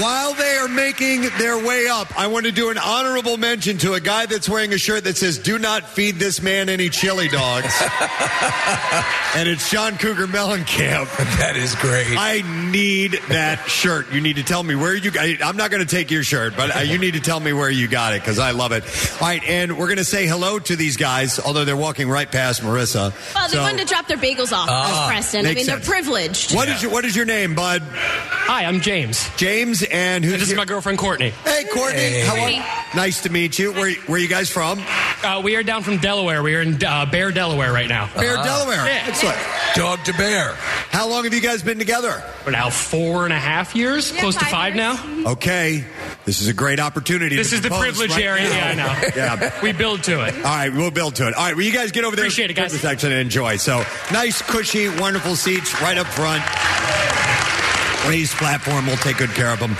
while 0.00 0.34
they 0.34 0.56
are 0.56 0.68
making 0.68 1.22
their 1.38 1.56
way 1.64 1.86
up, 1.88 2.16
I 2.18 2.26
want 2.26 2.44
to 2.44 2.52
do 2.52 2.68
an 2.68 2.76
honorable 2.76 3.38
mention 3.38 3.78
to 3.78 3.94
a 3.94 4.00
guy 4.00 4.26
that's 4.26 4.46
wearing 4.46 4.74
a 4.74 4.78
shirt 4.78 5.04
that 5.04 5.16
says, 5.16 5.38
Do 5.38 5.58
not 5.58 5.88
feed 5.88 6.16
this 6.16 6.42
man 6.42 6.68
any 6.68 6.90
chili 6.90 7.28
dogs. 7.28 7.72
and 9.34 9.48
it's 9.48 9.66
Sean 9.66 9.96
Cougar 9.96 10.26
Mellencamp. 10.26 11.06
That 11.38 11.56
is 11.56 11.74
great. 11.76 12.06
I 12.18 12.42
need 12.70 13.12
that 13.30 13.66
shirt. 13.66 14.12
You 14.12 14.20
need 14.20 14.36
to 14.36 14.42
tell 14.42 14.62
me 14.62 14.74
where 14.74 14.94
you 14.94 15.10
got 15.10 15.26
it. 15.26 15.42
I'm 15.44 15.56
not 15.56 15.70
going 15.70 15.82
to 15.84 15.88
take 15.88 16.10
your 16.10 16.22
shirt, 16.22 16.54
but 16.54 16.76
uh, 16.76 16.80
you 16.80 16.98
need 16.98 17.14
to 17.14 17.20
tell 17.20 17.40
me 17.40 17.54
where 17.54 17.70
you 17.70 17.88
got 17.88 18.12
it 18.14 18.20
because 18.20 18.38
I 18.38 18.50
love 18.50 18.72
it. 18.72 18.84
All 19.22 19.26
right, 19.28 19.42
and 19.48 19.78
we're 19.78 19.86
going 19.86 19.96
to 19.96 20.04
say 20.04 20.26
hello 20.26 20.58
to 20.58 20.76
these 20.76 20.98
guys, 20.98 21.40
although 21.40 21.64
they're 21.64 21.76
walking 21.76 22.10
right 22.10 22.30
past 22.30 22.60
Marissa. 22.60 23.12
Well, 23.34 23.48
they 23.48 23.54
So- 23.54 23.62
wanted 23.62 23.78
to 23.78 23.84
drop 23.86 24.06
their 24.06 24.18
bagels 24.18 24.52
off, 24.52 24.68
as 24.68 25.08
Preston. 25.08 25.46
I 25.46 25.54
mean, 25.54 25.64
sense. 25.64 25.86
they're 25.86 25.94
privileged. 25.94 26.54
What 26.54 26.68
is 26.68 26.82
your 26.82 26.92
What 26.92 27.06
is 27.06 27.16
your 27.16 27.24
name, 27.24 27.54
bud? 27.54 27.82
Hi, 27.90 28.64
I'm 28.64 28.80
James. 28.80 29.28
James, 29.36 29.77
and 29.84 30.24
who's 30.24 30.40
this 30.40 30.50
is 30.50 30.56
my 30.56 30.64
girlfriend 30.64 30.98
Courtney. 30.98 31.30
Hey, 31.44 31.64
Courtney. 31.72 32.20
How 32.20 32.40
are 32.42 32.50
you? 32.50 32.62
Nice 32.94 33.22
to 33.22 33.30
meet 33.30 33.58
you. 33.58 33.72
Where 33.72 33.92
Where 34.06 34.18
you 34.18 34.28
guys 34.28 34.50
from? 34.50 34.80
Uh, 35.22 35.40
we 35.42 35.56
are 35.56 35.62
down 35.62 35.82
from 35.82 35.98
Delaware. 35.98 36.42
We 36.42 36.54
are 36.54 36.62
in 36.62 36.82
uh, 36.84 37.06
Bear, 37.06 37.32
Delaware 37.32 37.72
right 37.72 37.88
now. 37.88 38.08
Bear, 38.14 38.36
Delaware. 38.36 38.86
Yeah. 38.86 39.04
Excellent. 39.06 39.36
Dog 39.74 40.04
to 40.04 40.12
bear. 40.14 40.54
How 40.90 41.08
long 41.08 41.24
have 41.24 41.34
you 41.34 41.40
guys 41.40 41.62
been 41.62 41.78
together? 41.78 42.22
We're 42.46 42.52
now 42.52 42.70
four 42.70 43.24
and 43.24 43.32
a 43.32 43.38
half 43.38 43.74
years, 43.76 44.12
close 44.12 44.36
to 44.36 44.44
five 44.46 44.74
now. 44.74 44.96
Okay, 45.32 45.84
this 46.24 46.40
is 46.40 46.48
a 46.48 46.54
great 46.54 46.80
opportunity. 46.80 47.36
This 47.36 47.50
to 47.50 47.56
is 47.56 47.62
the 47.62 47.68
privilege 47.70 48.10
right 48.12 48.24
area. 48.24 48.44
now. 48.48 48.56
Yeah, 48.56 48.70
I 48.70 48.74
know. 48.74 49.08
Yeah. 49.16 49.54
We 49.62 49.72
build 49.72 50.04
to 50.04 50.24
it. 50.24 50.34
All 50.36 50.42
right, 50.42 50.72
we'll 50.72 50.90
build 50.90 51.16
to 51.16 51.28
it. 51.28 51.34
All 51.34 51.44
right, 51.44 51.54
well, 51.54 51.64
you 51.64 51.72
guys 51.72 51.92
get 51.92 52.04
over 52.04 52.16
there. 52.16 52.24
Appreciate 52.24 52.50
it, 52.50 52.54
guys. 52.54 52.70
to 52.70 52.76
the 52.76 52.82
Section 52.82 53.10
and 53.12 53.20
enjoy. 53.20 53.56
So 53.56 53.84
nice, 54.12 54.40
cushy, 54.42 54.88
wonderful 54.88 55.36
seats 55.36 55.80
right 55.82 55.98
up 55.98 56.06
front. 56.06 56.42
Raised 58.06 58.32
platform. 58.34 58.86
We'll 58.86 58.96
take 58.96 59.18
good 59.18 59.30
care 59.30 59.52
of 59.52 59.58
them. 59.58 59.76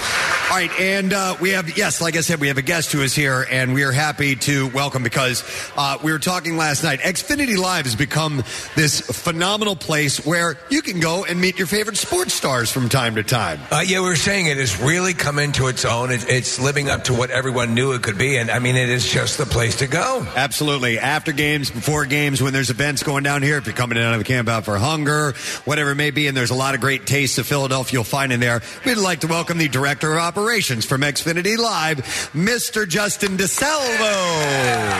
All 0.50 0.56
right, 0.56 0.70
and 0.80 1.12
uh, 1.12 1.36
we 1.40 1.50
have 1.50 1.76
yes, 1.76 2.00
like 2.00 2.16
I 2.16 2.22
said, 2.22 2.40
we 2.40 2.48
have 2.48 2.56
a 2.56 2.62
guest 2.62 2.90
who 2.90 3.02
is 3.02 3.14
here, 3.14 3.46
and 3.50 3.74
we 3.74 3.84
are 3.84 3.92
happy 3.92 4.34
to 4.36 4.68
welcome 4.68 5.02
because 5.02 5.44
uh, 5.76 5.98
we 6.02 6.10
were 6.10 6.18
talking 6.18 6.56
last 6.56 6.82
night. 6.82 7.00
Xfinity 7.00 7.58
Live 7.58 7.84
has 7.84 7.94
become 7.94 8.42
this 8.74 9.00
phenomenal 9.00 9.76
place 9.76 10.24
where 10.24 10.56
you 10.70 10.80
can 10.80 11.00
go 11.00 11.24
and 11.26 11.38
meet 11.38 11.58
your 11.58 11.66
favorite 11.66 11.98
sports 11.98 12.32
stars 12.32 12.72
from 12.72 12.88
time 12.88 13.16
to 13.16 13.22
time. 13.22 13.60
Uh, 13.70 13.84
yeah, 13.86 14.00
we 14.00 14.08
were 14.08 14.16
saying 14.16 14.46
it 14.46 14.56
has 14.56 14.80
really 14.80 15.12
come 15.12 15.38
into 15.38 15.68
its 15.68 15.84
own. 15.84 16.10
It, 16.10 16.26
it's 16.28 16.58
living 16.58 16.88
up 16.88 17.04
to 17.04 17.14
what 17.14 17.30
everyone 17.30 17.74
knew 17.74 17.92
it 17.92 18.02
could 18.02 18.16
be, 18.16 18.38
and 18.38 18.50
I 18.50 18.58
mean, 18.58 18.76
it 18.76 18.88
is 18.88 19.06
just 19.06 19.36
the 19.36 19.46
place 19.46 19.76
to 19.76 19.86
go. 19.86 20.26
Absolutely. 20.34 20.98
After 20.98 21.32
games, 21.32 21.70
before 21.70 22.06
games, 22.06 22.42
when 22.42 22.54
there's 22.54 22.70
events 22.70 23.02
going 23.02 23.22
down 23.22 23.42
here, 23.42 23.58
if 23.58 23.66
you're 23.66 23.76
coming 23.76 23.98
in 23.98 24.04
out 24.04 24.14
of 24.14 24.22
a 24.22 24.24
camp 24.24 24.48
out 24.48 24.64
for 24.64 24.78
hunger, 24.78 25.32
whatever 25.66 25.90
it 25.90 25.96
may 25.96 26.10
be, 26.10 26.26
and 26.26 26.34
there's 26.34 26.50
a 26.50 26.54
lot 26.54 26.74
of 26.74 26.80
great 26.80 27.06
tastes 27.06 27.36
of 27.36 27.46
Philadelphia 27.46 28.02
find 28.08 28.32
in 28.32 28.40
there, 28.40 28.62
we'd 28.84 28.96
like 28.96 29.20
to 29.20 29.26
welcome 29.26 29.58
the 29.58 29.68
Director 29.68 30.14
of 30.14 30.18
Operations 30.18 30.84
from 30.84 31.02
Xfinity 31.02 31.56
Live, 31.56 31.98
Mr. 32.32 32.88
Justin 32.88 33.36
DeSalvo. 33.36 33.68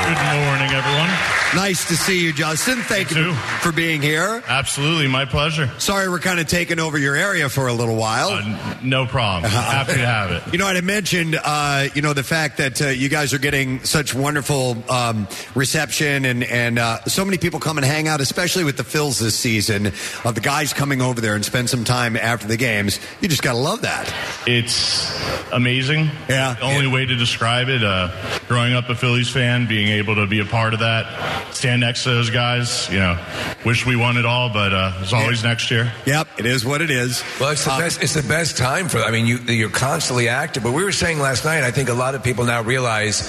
Good 0.07 0.47
morning, 0.47 0.75
everyone. 0.75 1.11
Nice 1.55 1.89
to 1.89 1.97
see 1.97 2.23
you, 2.23 2.33
Justin. 2.33 2.79
Thank 2.83 3.11
you, 3.15 3.33
for 3.61 3.73
being 3.73 4.03
here. 4.03 4.43
Absolutely, 4.47 5.09
my 5.09 5.25
pleasure. 5.25 5.71
Sorry 5.79 6.09
we're 6.09 6.19
kind 6.19 6.41
of 6.41 6.47
taking 6.47 6.79
over 6.79 6.99
your 6.99 7.17
area 7.17 7.49
for 7.49 7.69
a 7.69 7.73
little 7.73 7.97
while. 7.97 8.29
Uh, 8.29 8.77
no 8.83 9.07
problem. 9.07 9.51
Happy 9.53 9.95
to 9.95 9.99
have 9.99 10.31
it. 10.31 10.53
You 10.53 10.59
know, 10.59 10.67
I 10.67 10.81
mentioned, 10.81 11.39
uh, 11.43 11.89
you 11.95 12.03
know, 12.03 12.13
the 12.13 12.23
fact 12.23 12.59
that 12.59 12.81
uh, 12.81 12.89
you 12.89 13.09
guys 13.09 13.33
are 13.33 13.39
getting 13.39 13.83
such 13.85 14.15
wonderful 14.15 14.77
um, 14.91 15.27
reception 15.55 16.25
and 16.25 16.45
and 16.45 16.79
uh, 16.79 17.03
so 17.05 17.25
many 17.25 17.39
people 17.39 17.61
come 17.61 17.79
and 17.79 17.85
hang 17.85 18.09
out, 18.09 18.21
especially 18.21 18.65
with 18.65 18.77
the 18.77 18.83
Phils 18.83 19.21
this 19.21 19.35
season, 19.35 19.87
of 19.87 20.35
the 20.35 20.41
guys 20.41 20.73
coming 20.73 21.01
over 21.01 21.21
there 21.21 21.35
and 21.35 21.45
spend 21.45 21.71
some 21.71 21.85
time 21.85 22.17
after 22.17 22.47
the 22.47 22.57
games. 22.57 22.98
You 23.21 23.29
just 23.29 23.43
got 23.43 23.53
to 23.53 23.59
love 23.59 23.83
that. 23.83 24.13
It's 24.47 25.13
amazing. 25.53 26.11
Yeah. 26.29 26.55
The 26.55 26.63
only 26.63 26.87
way 26.87 27.05
to 27.05 27.17
describe 27.17 27.69
it. 27.69 27.83
Uh, 27.83 28.11
growing 28.49 28.75
up 28.75 28.89
a 28.89 28.95
Phillies 28.95 29.31
fan, 29.31 29.67
being 29.67 29.89
able 29.89 30.15
to 30.17 30.27
be 30.27 30.41
a 30.41 30.45
part 30.45 30.73
of 30.73 30.81
that, 30.81 31.55
stand 31.55 31.81
next 31.81 32.05
to 32.05 32.11
those 32.11 32.31
guys. 32.31 32.89
You 32.91 32.99
know, 32.99 33.19
wish 33.65 33.85
we 33.85 33.97
won 33.97 34.17
it 34.17 34.25
all, 34.25 34.49
but 34.51 34.73
uh, 34.73 34.93
it's 35.01 35.13
always 35.13 35.43
next 35.43 35.71
year. 35.71 35.93
Yep, 36.07 36.29
it 36.39 36.47
is 36.47 36.65
what 36.65 36.81
it 36.81 36.91
is. 36.91 37.23
Well, 37.41 37.51
it's 37.51 37.65
the 37.65 37.71
best. 37.71 38.03
It's 38.03 38.15
the 38.15 38.23
best 38.23 38.57
time 38.57 38.89
for. 38.89 38.99
I 38.99 39.11
mean, 39.11 39.27
you, 39.27 39.39
you're 39.39 39.71
constantly 39.71 40.29
active. 40.29 40.63
But 40.63 40.73
we 40.73 40.85
were 40.85 40.93
saying 40.93 41.19
last 41.19 41.45
night. 41.45 41.65
I 41.65 41.71
think 41.71 41.89
a 41.89 41.95
lot 41.95 42.15
of 42.15 42.23
people 42.23 42.45
now 42.45 42.63
realize 42.63 43.21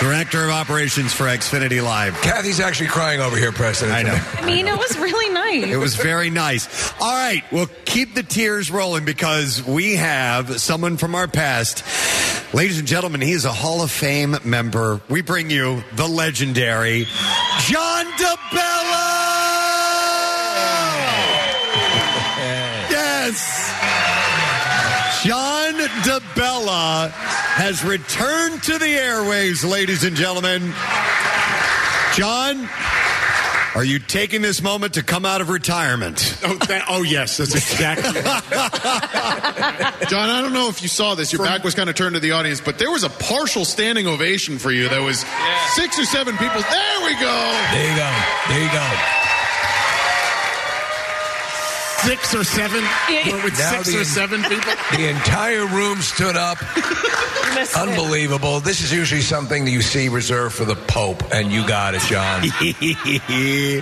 Director 0.00 0.42
of 0.44 0.50
Operations 0.50 1.12
for 1.12 1.24
Xfinity 1.24 1.84
Live. 1.84 2.14
Kathy's 2.22 2.58
actually 2.58 2.88
crying 2.88 3.20
over 3.20 3.36
here, 3.36 3.52
Preston. 3.52 3.90
I 3.90 4.02
know. 4.02 4.18
I 4.32 4.46
mean, 4.46 4.66
it 4.66 4.78
was 4.78 4.96
really 4.98 5.30
nice. 5.34 5.64
It 5.64 5.76
was 5.76 5.94
very 5.94 6.30
nice. 6.30 6.90
All 6.98 7.12
right, 7.12 7.42
well, 7.52 7.66
keep 7.84 8.14
the 8.14 8.22
tears 8.22 8.70
rolling 8.70 9.04
because 9.04 9.62
we 9.62 9.96
have 9.96 10.58
someone 10.58 10.96
from 10.96 11.14
our 11.14 11.28
past. 11.28 11.84
Ladies 12.54 12.78
and 12.78 12.88
gentlemen, 12.88 13.20
he 13.20 13.32
is 13.32 13.44
a 13.44 13.52
Hall 13.52 13.82
of 13.82 13.90
Fame 13.90 14.36
member. 14.42 15.02
We 15.10 15.20
bring 15.20 15.50
you 15.50 15.84
the 15.96 16.08
legendary 16.08 17.04
John 17.68 18.06
DeBella. 18.12 19.20
Yes. 22.90 23.76
John 25.24 25.74
DeBella 25.74 27.12
has 27.60 27.84
returned 27.84 28.62
to 28.62 28.78
the 28.78 28.88
airways, 28.88 29.62
ladies 29.62 30.02
and 30.02 30.16
gentlemen. 30.16 30.72
John, 32.14 32.66
are 33.74 33.84
you 33.84 33.98
taking 33.98 34.40
this 34.40 34.62
moment 34.62 34.94
to 34.94 35.02
come 35.02 35.26
out 35.26 35.42
of 35.42 35.50
retirement? 35.50 36.38
Oh, 36.42 36.56
that, 36.68 36.86
oh 36.88 37.02
yes, 37.02 37.36
that's 37.36 37.54
exactly. 37.54 38.22
John, 40.08 40.30
I 40.30 40.40
don't 40.40 40.54
know 40.54 40.70
if 40.70 40.80
you 40.80 40.88
saw 40.88 41.14
this. 41.14 41.34
Your 41.34 41.44
back 41.44 41.62
was 41.62 41.74
kind 41.74 41.90
of 41.90 41.96
turned 41.96 42.14
to 42.14 42.20
the 42.20 42.32
audience, 42.32 42.62
but 42.62 42.78
there 42.78 42.90
was 42.90 43.04
a 43.04 43.10
partial 43.10 43.66
standing 43.66 44.06
ovation 44.06 44.58
for 44.58 44.70
you. 44.70 44.88
There 44.88 45.02
was 45.02 45.26
six 45.74 45.98
or 45.98 46.06
seven 46.06 46.38
people. 46.38 46.62
There 46.62 47.00
we 47.04 47.12
go. 47.20 47.66
There 47.72 47.90
you 47.90 47.96
go. 47.96 48.22
There 48.48 48.64
you 48.64 48.72
go. 48.72 49.19
Six 52.04 52.34
or 52.34 52.44
seven? 52.44 52.82
With 53.44 53.58
Now 53.58 53.70
six 53.82 53.92
the- 53.92 54.00
or 54.00 54.04
seven 54.04 54.42
people? 54.44 54.72
The 54.96 55.08
entire 55.08 55.66
room 55.66 56.00
stood 56.00 56.36
up. 56.36 56.58
Unbelievable. 57.76 58.60
This 58.60 58.82
is 58.82 58.92
usually 58.92 59.20
something 59.20 59.64
that 59.64 59.70
you 59.70 59.82
see 59.82 60.08
reserved 60.08 60.54
for 60.54 60.64
the 60.64 60.74
Pope, 60.76 61.22
and 61.32 61.50
you 61.52 61.66
got 61.66 61.94
it, 61.94 62.00
John. 62.02 62.42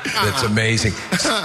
That's 0.05 0.43
amazing. 0.43 0.93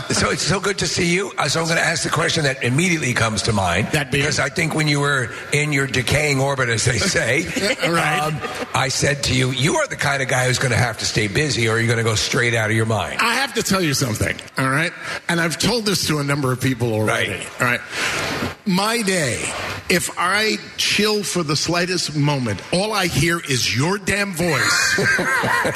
So 0.10 0.30
it's 0.32 0.42
so 0.42 0.60
good 0.60 0.78
to 0.80 0.88
see 0.88 1.14
you. 1.14 1.32
Uh, 1.38 1.48
So 1.50 1.60
I'm 1.62 1.66
going 1.68 1.78
to 1.78 1.84
ask 1.86 2.04
the 2.04 2.10
question 2.10 2.44
that 2.46 2.64
immediately 2.64 3.14
comes 3.14 3.44
to 3.44 3.54
mind. 3.54 3.88
That 3.92 4.10
because 4.12 4.40
I 4.40 4.50
think 4.50 4.74
when 4.74 4.88
you 4.88 5.00
were 5.02 5.30
in 5.52 5.74
your 5.74 5.86
decaying 5.88 6.40
orbit, 6.40 6.70
as 6.70 6.86
they 6.86 6.98
say, 6.98 7.44
Right. 7.88 8.20
um, 8.20 8.38
I 8.74 8.88
said 8.90 9.24
to 9.26 9.36
you, 9.36 9.52
you 9.52 9.76
are 9.78 9.88
the 9.88 9.96
kind 9.98 10.22
of 10.22 10.28
guy 10.28 10.46
who's 10.48 10.60
going 10.60 10.72
to 10.72 10.78
have 10.78 10.98
to 11.00 11.06
stay 11.06 11.28
busy, 11.28 11.68
or 11.68 11.78
you're 11.78 11.88
going 11.88 11.98
to 11.98 12.04
go 12.04 12.16
straight 12.16 12.56
out 12.56 12.70
of 12.70 12.76
your 12.76 12.86
mind. 12.86 13.20
I 13.22 13.36
have 13.36 13.54
to 13.56 13.64
tell 13.64 13.82
you 13.82 13.94
something, 13.94 14.36
all 14.58 14.70
right? 14.70 14.92
And 15.30 15.40
I've 15.40 15.58
told 15.58 15.86
this 15.86 16.08
to 16.08 16.20
a 16.20 16.24
number 16.24 16.52
of 16.52 16.60
people 16.64 16.94
already, 16.94 17.46
all 17.60 17.68
right? 17.68 17.82
My 18.66 19.02
day, 19.02 19.44
if 19.94 20.10
I 20.18 20.58
chill 20.78 21.24
for 21.24 21.44
the 21.44 21.56
slightest 21.56 22.16
moment, 22.16 22.62
all 22.74 22.94
I 22.94 23.06
hear 23.06 23.40
is 23.40 23.76
your 23.78 24.00
damn 24.00 24.34
voice 24.34 25.00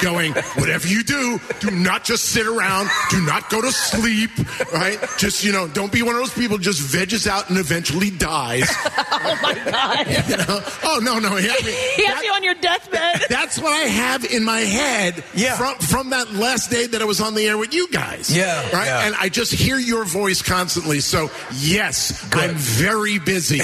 going, 0.00 0.32
whatever 0.56 0.88
you 0.88 1.04
do, 1.04 1.40
do 1.60 1.70
not 1.70 2.04
just 2.04 2.24
sit 2.26 2.46
around, 2.46 2.88
do 3.10 3.20
not 3.24 3.48
go 3.48 3.62
to 3.62 3.70
sleep, 3.70 4.30
right? 4.72 4.98
Just, 5.18 5.44
you 5.44 5.52
know, 5.52 5.68
don't 5.68 5.92
be 5.92 6.02
one 6.02 6.16
of 6.16 6.20
those 6.20 6.34
people 6.34 6.58
just 6.58 6.80
veges 6.80 7.26
out 7.28 7.48
and 7.48 7.58
eventually 7.58 8.10
dies. 8.10 8.68
oh 8.98 9.38
my 9.42 9.54
god! 9.54 10.06
You 10.28 10.36
know? 10.36 10.60
Oh, 10.84 11.00
no, 11.02 11.18
no. 11.18 11.28
I 11.36 11.40
mean, 11.40 11.74
he 11.96 12.04
has 12.06 12.22
you 12.22 12.32
on 12.32 12.42
your 12.42 12.54
deathbed. 12.54 13.24
that's 13.28 13.58
what 13.58 13.72
I 13.72 13.86
have 13.86 14.24
in 14.24 14.42
my 14.44 14.60
head 14.60 15.22
yeah. 15.34 15.56
from 15.56 15.74
from 15.76 16.10
that 16.10 16.32
last 16.32 16.70
day 16.70 16.86
that 16.86 17.00
I 17.00 17.04
was 17.04 17.20
on 17.20 17.34
the 17.34 17.46
air 17.46 17.56
with 17.56 17.72
you 17.72 17.88
guys. 17.90 18.34
Yeah, 18.36 18.60
Right? 18.72 18.86
yeah. 18.86 19.06
And 19.06 19.14
I 19.14 19.28
just 19.28 19.52
hear 19.52 19.78
your 19.78 20.04
voice 20.04 20.42
constantly. 20.42 21.00
So 21.00 21.30
yes, 21.54 22.28
I'm 22.32 22.54
very 22.56 23.18
busy. 23.18 23.60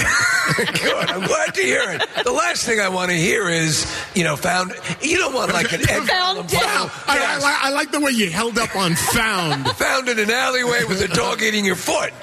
Good. 0.57 1.11
I'm 1.11 1.27
glad 1.27 1.55
to 1.55 1.63
hear 1.63 1.83
it. 1.91 2.03
The 2.25 2.33
last 2.33 2.65
thing 2.67 2.81
I 2.81 2.89
want 2.89 3.11
to 3.11 3.17
hear 3.17 3.49
is, 3.49 3.87
you 4.15 4.25
know, 4.25 4.37
found. 4.37 4.73
You 5.01 5.17
don't 5.19 5.35
want 5.35 5.53
like 5.53 5.73
an 5.73 5.81
Ed 5.89 6.03
Found 6.07 6.49
down. 6.49 6.91
I, 7.07 7.19
I, 7.19 7.39
li- 7.39 7.59
I 7.63 7.71
like 7.71 7.91
the 7.91 8.01
way 8.01 8.11
you 8.13 8.31
held 8.31 8.59
up 8.59 8.75
on 8.77 8.95
found. 8.95 9.67
found 9.73 10.09
in 10.09 10.19
an 10.19 10.31
alleyway 10.31 10.85
with 10.85 11.01
a 11.03 11.09
dog 11.09 11.43
eating 11.43 11.65
your 11.65 11.77
foot. 11.77 12.13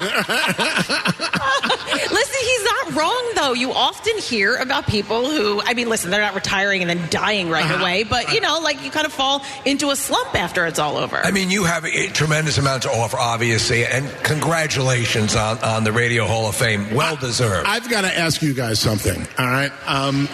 listen, 1.92 2.40
he's 2.40 2.64
not 2.64 2.94
wrong 2.94 3.32
though. 3.36 3.52
You 3.52 3.72
often 3.72 4.16
hear 4.18 4.56
about 4.56 4.86
people 4.86 5.30
who, 5.30 5.60
I 5.64 5.74
mean, 5.74 5.88
listen, 5.88 6.10
they're 6.10 6.20
not 6.20 6.34
retiring 6.34 6.82
and 6.82 6.90
then 6.90 7.08
dying 7.10 7.48
right 7.50 7.64
Uh-huh. 7.64 7.80
away, 7.82 8.02
but 8.04 8.32
you 8.32 8.40
know, 8.40 8.58
like 8.60 8.82
you 8.84 8.90
kind 8.90 9.06
of 9.06 9.12
fall 9.12 9.44
into 9.64 9.90
a 9.90 9.96
slump 9.96 10.34
after 10.34 10.66
it's 10.66 10.78
all 10.78 10.96
over. 10.96 11.16
I 11.16 11.30
mean, 11.30 11.50
you 11.50 11.64
have 11.64 11.84
a 11.84 12.08
tremendous 12.08 12.58
amount 12.58 12.82
to 12.84 12.90
offer, 12.90 13.16
obviously, 13.18 13.84
and 13.86 14.08
congratulations 14.22 15.34
on, 15.34 15.58
on 15.58 15.84
the 15.84 15.92
Radio 15.92 16.26
Hall 16.26 16.48
of 16.48 16.54
Fame. 16.54 16.94
Well 16.94 17.16
deserved. 17.16 17.66
I've 17.68 17.88
got 17.90 18.02
to 18.02 18.18
ask 18.18 18.42
you 18.42 18.54
guys 18.54 18.78
something. 18.78 19.26
All 19.38 19.46
right. 19.46 19.72
Um, 19.86 20.26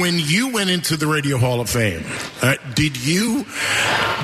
when 0.00 0.18
you 0.18 0.52
went 0.52 0.70
into 0.70 0.96
the 0.96 1.06
Radio 1.06 1.38
Hall 1.38 1.60
of 1.60 1.68
Fame, 1.70 2.04
uh, 2.42 2.56
did 2.74 2.96
you 2.96 3.44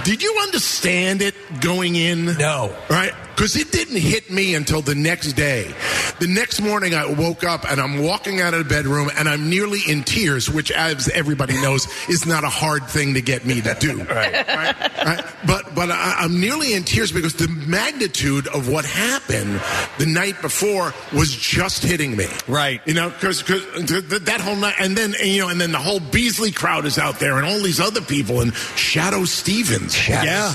did 0.05 0.23
you 0.23 0.39
understand 0.43 1.23
it 1.23 1.35
going 1.61 1.97
in? 1.97 2.25
No. 2.39 2.75
Right. 2.89 3.13
Because 3.41 3.57
it 3.57 3.73
didn't 3.73 3.97
hit 3.97 4.31
me 4.31 4.55
until 4.55 4.83
the 4.83 4.95
next 4.95 5.33
day. 5.33 5.75
The 6.19 6.27
next 6.27 6.61
morning, 6.61 6.95
I 6.95 7.07
woke 7.11 7.43
up 7.43 7.65
and 7.67 7.81
I'm 7.81 8.03
walking 8.03 8.43
out 8.43 8.53
of 8.53 8.69
the 8.69 8.69
bedroom 8.69 9.09
and 9.17 9.27
I'm 9.27 9.49
nearly 9.49 9.81
in 9.89 10.05
tears, 10.05 10.51
which, 10.51 10.71
as 10.71 11.09
everybody 11.09 11.55
knows, 11.55 11.89
is 12.11 12.27
not 12.27 12.45
a 12.45 12.51
hard 12.51 12.87
thing 12.87 13.15
to 13.15 13.23
get 13.23 13.47
me 13.47 13.63
to 13.63 13.75
do. 13.81 14.05
right. 14.05 14.47
Right? 14.47 15.25
But 15.47 15.75
but 15.75 15.91
I, 15.91 16.17
I'm 16.19 16.39
nearly 16.39 16.75
in 16.75 16.85
tears 16.85 17.13
because 17.13 17.33
the 17.33 17.49
magnitude 17.49 18.47
of 18.49 18.69
what 18.69 18.85
happened 18.85 19.59
the 19.97 20.05
night 20.05 20.39
before 20.43 20.93
was 21.15 21.35
just 21.35 21.83
hitting 21.83 22.15
me. 22.15 22.27
Right. 22.47 22.83
You 22.85 22.93
know, 22.93 23.09
because 23.09 23.43
that 23.45 24.41
whole 24.43 24.57
night, 24.57 24.75
and 24.79 24.95
then 24.95 25.15
you 25.25 25.41
know, 25.41 25.49
and 25.49 25.59
then 25.59 25.73
the 25.73 25.79
whole 25.79 26.01
Beasley 26.01 26.53
crowd 26.53 26.85
is 26.85 26.99
out 26.99 27.19
there, 27.19 27.39
and 27.39 27.47
all 27.47 27.63
these 27.63 27.81
other 27.81 28.03
people, 28.03 28.43
and 28.43 28.53
Shadoe 28.53 29.27
Stevens. 29.27 29.97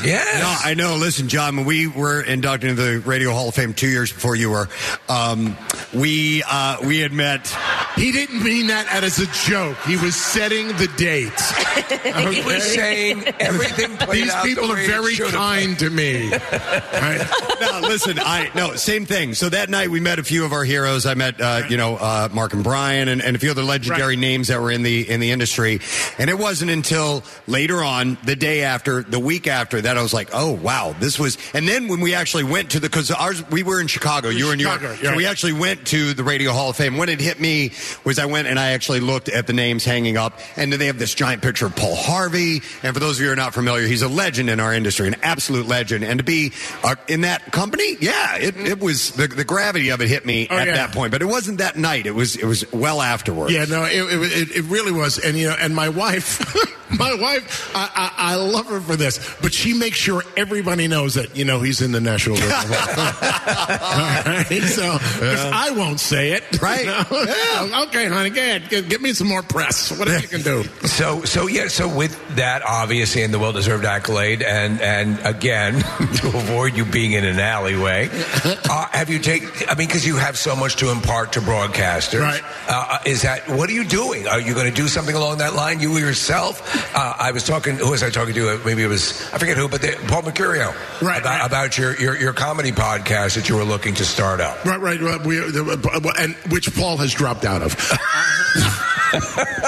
Yeah. 0.05 0.37
No, 0.37 0.55
I 0.63 0.75
know. 0.75 0.97
Listen, 0.97 1.29
John, 1.29 1.55
when 1.55 1.65
we 1.65 1.87
were 1.87 2.21
inducted 2.21 2.74
into 2.75 2.85
into 2.85 3.03
the 3.03 3.07
Radio 3.07 3.31
Hall 3.31 3.49
of 3.49 3.55
Fame 3.55 3.73
two 3.73 3.87
years 3.87 4.11
before 4.11 4.35
you 4.35 4.49
were. 4.49 4.67
Um, 5.09 5.57
we 5.93 6.43
uh, 6.43 6.77
we 6.85 6.99
had 6.99 7.13
met. 7.13 7.47
He 7.95 8.11
didn't 8.11 8.43
mean 8.43 8.67
that 8.67 8.87
as 9.03 9.19
a 9.19 9.27
joke. 9.49 9.77
He 9.85 9.97
was 9.97 10.15
setting 10.15 10.67
the 10.67 10.91
date. 10.97 11.31
He 11.85 12.41
was 12.41 12.63
saying 12.63 13.23
everything 13.39 13.97
These 14.11 14.31
out 14.31 14.43
the 14.43 14.49
people 14.49 14.71
are 14.71 14.75
way 14.75 14.85
it 14.85 14.87
very 14.87 15.15
kind 15.15 15.77
to 15.79 15.89
me. 15.89 16.29
no, 17.61 17.79
listen, 17.81 18.17
I 18.19 18.49
no 18.55 18.75
same 18.75 19.05
thing. 19.05 19.35
So 19.35 19.49
that 19.49 19.69
night 19.69 19.89
we 19.89 19.99
met 19.99 20.17
a 20.17 20.23
few 20.23 20.45
of 20.45 20.53
our 20.53 20.63
heroes. 20.63 21.05
I 21.05 21.13
met 21.13 21.39
uh, 21.39 21.63
you 21.69 21.77
know 21.77 21.97
uh, 21.97 22.29
Mark 22.33 22.53
and 22.53 22.63
Brian 22.63 23.07
and, 23.07 23.21
and 23.21 23.35
a 23.35 23.39
few 23.39 23.51
other 23.51 23.61
legendary 23.61 24.15
names 24.15 24.47
that 24.47 24.61
were 24.61 24.71
in 24.71 24.81
the 24.81 25.07
in 25.09 25.19
the 25.19 25.31
industry. 25.31 25.79
And 26.17 26.29
it 26.29 26.39
wasn't 26.39 26.71
until 26.71 27.23
later 27.45 27.83
on, 27.83 28.17
the 28.25 28.35
day 28.35 28.63
after, 28.63 29.03
the 29.03 29.19
week 29.19 29.47
after, 29.47 29.79
that 29.79 29.97
I 29.97 30.01
was 30.01 30.13
like, 30.13 30.29
oh 30.33 30.53
wow, 30.53 30.95
this 30.99 31.19
was. 31.19 31.37
And 31.53 31.67
then 31.67 31.87
when 31.87 32.01
we 32.01 32.15
actually 32.15 32.45
went 32.45 32.64
to 32.71 32.79
the 32.79 32.89
because 32.89 33.11
ours 33.11 33.47
we 33.49 33.63
were 33.63 33.79
in 33.81 33.87
Chicago, 33.87 34.29
you 34.29 34.45
were 34.47 34.51
in 34.53 34.57
New 34.57 34.63
York, 34.65 34.81
Chicago, 34.81 35.11
so 35.11 35.15
we 35.15 35.25
actually 35.25 35.53
went 35.53 35.87
to 35.87 36.13
the 36.13 36.23
Radio 36.23 36.51
Hall 36.51 36.69
of 36.69 36.75
Fame. 36.75 36.97
When 36.97 37.09
it 37.09 37.19
hit 37.19 37.39
me 37.39 37.71
was 38.03 38.19
I 38.19 38.25
went 38.25 38.47
and 38.47 38.59
I 38.59 38.71
actually 38.71 38.99
looked 38.99 39.29
at 39.29 39.47
the 39.47 39.53
names 39.53 39.85
hanging 39.85 40.17
up, 40.17 40.39
and 40.57 40.71
then 40.71 40.79
they 40.79 40.87
have 40.87 40.99
this 40.99 41.13
giant 41.15 41.41
picture 41.41 41.65
of 41.65 41.75
Paul 41.75 41.95
Harvey. 41.95 42.61
And 42.83 42.93
for 42.93 42.99
those 42.99 43.17
of 43.17 43.21
you 43.21 43.27
who 43.27 43.33
are 43.33 43.35
not 43.35 43.53
familiar, 43.53 43.87
he's 43.87 44.01
a 44.01 44.07
legend 44.07 44.49
in 44.49 44.59
our 44.59 44.73
industry, 44.73 45.07
an 45.07 45.15
absolute 45.23 45.67
legend. 45.67 46.03
And 46.03 46.19
to 46.19 46.23
be 46.23 46.51
uh, 46.83 46.95
in 47.07 47.21
that 47.21 47.51
company, 47.51 47.97
yeah, 48.01 48.37
it, 48.37 48.57
it 48.57 48.79
was 48.79 49.11
the, 49.11 49.27
the 49.27 49.43
gravity 49.45 49.89
of 49.89 50.01
it 50.01 50.07
hit 50.07 50.25
me 50.25 50.47
Oh, 50.49 50.57
at 50.57 50.67
yeah. 50.67 50.73
that 50.75 50.91
point. 50.93 51.11
But 51.11 51.21
it 51.21 51.25
wasn't 51.25 51.57
that 51.59 51.77
night. 51.77 52.05
It 52.05 52.15
was 52.15 52.35
it 52.35 52.45
was 52.45 52.71
well 52.71 53.01
afterwards. 53.01 53.53
Yeah, 53.53 53.65
no, 53.65 53.83
it, 53.83 53.91
it, 53.93 54.51
it 54.57 54.63
really 54.65 54.91
was, 54.91 55.17
and 55.19 55.37
you 55.37 55.47
know, 55.47 55.55
and 55.59 55.75
my 55.75 55.89
wife, 55.89 56.39
my 56.99 57.13
wife, 57.15 57.71
I, 57.75 57.89
I, 58.17 58.33
I 58.33 58.35
love 58.35 58.67
her 58.67 58.79
for 58.81 58.95
this, 58.95 59.19
but 59.41 59.53
she 59.53 59.73
makes 59.73 59.97
sure 59.97 60.23
everybody 60.37 60.87
knows 60.87 61.15
that 61.15 61.35
you 61.35 61.45
know 61.45 61.59
he's 61.61 61.81
in 61.81 61.91
the 61.91 62.01
National. 62.01 62.37
All 62.43 62.43
right, 64.25 64.45
so 64.63 64.97
'cause 64.97 65.45
I 65.45 65.71
won't 65.75 65.99
say 65.99 66.31
it, 66.33 66.43
right? 66.61 66.87
okay, 67.87 68.07
honey, 68.07 68.29
go 68.29 68.41
ahead, 68.41 68.69
give 68.69 69.01
me 69.01 69.13
some 69.13 69.27
more 69.27 69.43
press. 69.43 69.97
What 69.97 70.07
you 70.07 70.27
can 70.27 70.41
do? 70.41 70.63
So, 70.87 71.23
so 71.23 71.47
yeah, 71.47 71.67
so 71.67 71.87
with 71.93 72.17
that, 72.35 72.61
obviously, 72.63 73.23
and 73.23 73.33
the 73.33 73.39
well-deserved 73.39 73.85
accolade, 73.85 74.41
and 74.41 74.81
and 74.81 75.19
again, 75.25 75.79
to 75.79 76.27
avoid 76.27 76.75
you 76.75 76.85
being 76.85 77.13
in 77.13 77.25
an 77.25 77.39
alleyway, 77.39 78.09
uh, 78.69 78.87
have 78.91 79.09
you 79.09 79.19
taken? 79.19 79.49
I 79.69 79.75
mean, 79.75 79.87
because 79.87 80.05
you 80.05 80.15
have 80.17 80.37
so 80.37 80.55
much 80.55 80.75
to 80.77 80.91
impart 80.91 81.33
to 81.33 81.39
broadcasters, 81.41 82.21
Right. 82.21 82.41
Uh, 82.67 82.99
is 83.05 83.21
that 83.23 83.47
what 83.49 83.69
are 83.69 83.73
you 83.73 83.85
doing? 83.85 84.27
Are 84.27 84.39
you 84.39 84.53
going 84.53 84.67
to 84.69 84.75
do 84.75 84.87
something 84.87 85.15
along 85.15 85.37
that 85.39 85.53
line? 85.53 85.79
You 85.79 85.97
yourself? 85.97 86.84
Uh, 86.93 87.15
I 87.17 87.31
was 87.31 87.43
talking. 87.43 87.75
Who 87.77 87.91
was 87.91 88.03
I 88.03 88.09
talking 88.09 88.33
to? 88.35 88.49
Uh, 88.49 88.59
Maybe 88.65 88.83
it 88.83 88.87
was 88.87 89.21
I 89.33 89.37
forget 89.37 89.57
who, 89.57 89.67
but 89.67 89.81
the, 89.81 89.97
Paul 90.07 90.23
Mecurio, 90.23 90.73
right? 91.01 91.19
About, 91.21 91.45
about 91.47 91.77
your, 91.77 91.95
your 91.99 92.15
your 92.17 92.33
comedy 92.33 92.71
podcast 92.71 93.35
that 93.35 93.49
you 93.49 93.55
were 93.55 93.63
looking 93.63 93.93
to 93.95 94.05
start 94.05 94.39
up. 94.41 94.63
Right, 94.65 94.79
right, 94.79 94.99
right. 95.01 95.21
We, 95.25 95.37
the, 95.37 96.13
and 96.19 96.35
which 96.51 96.73
Paul 96.75 96.97
has 96.97 97.13
dropped 97.13 97.45
out 97.45 97.61
of. 97.61 97.75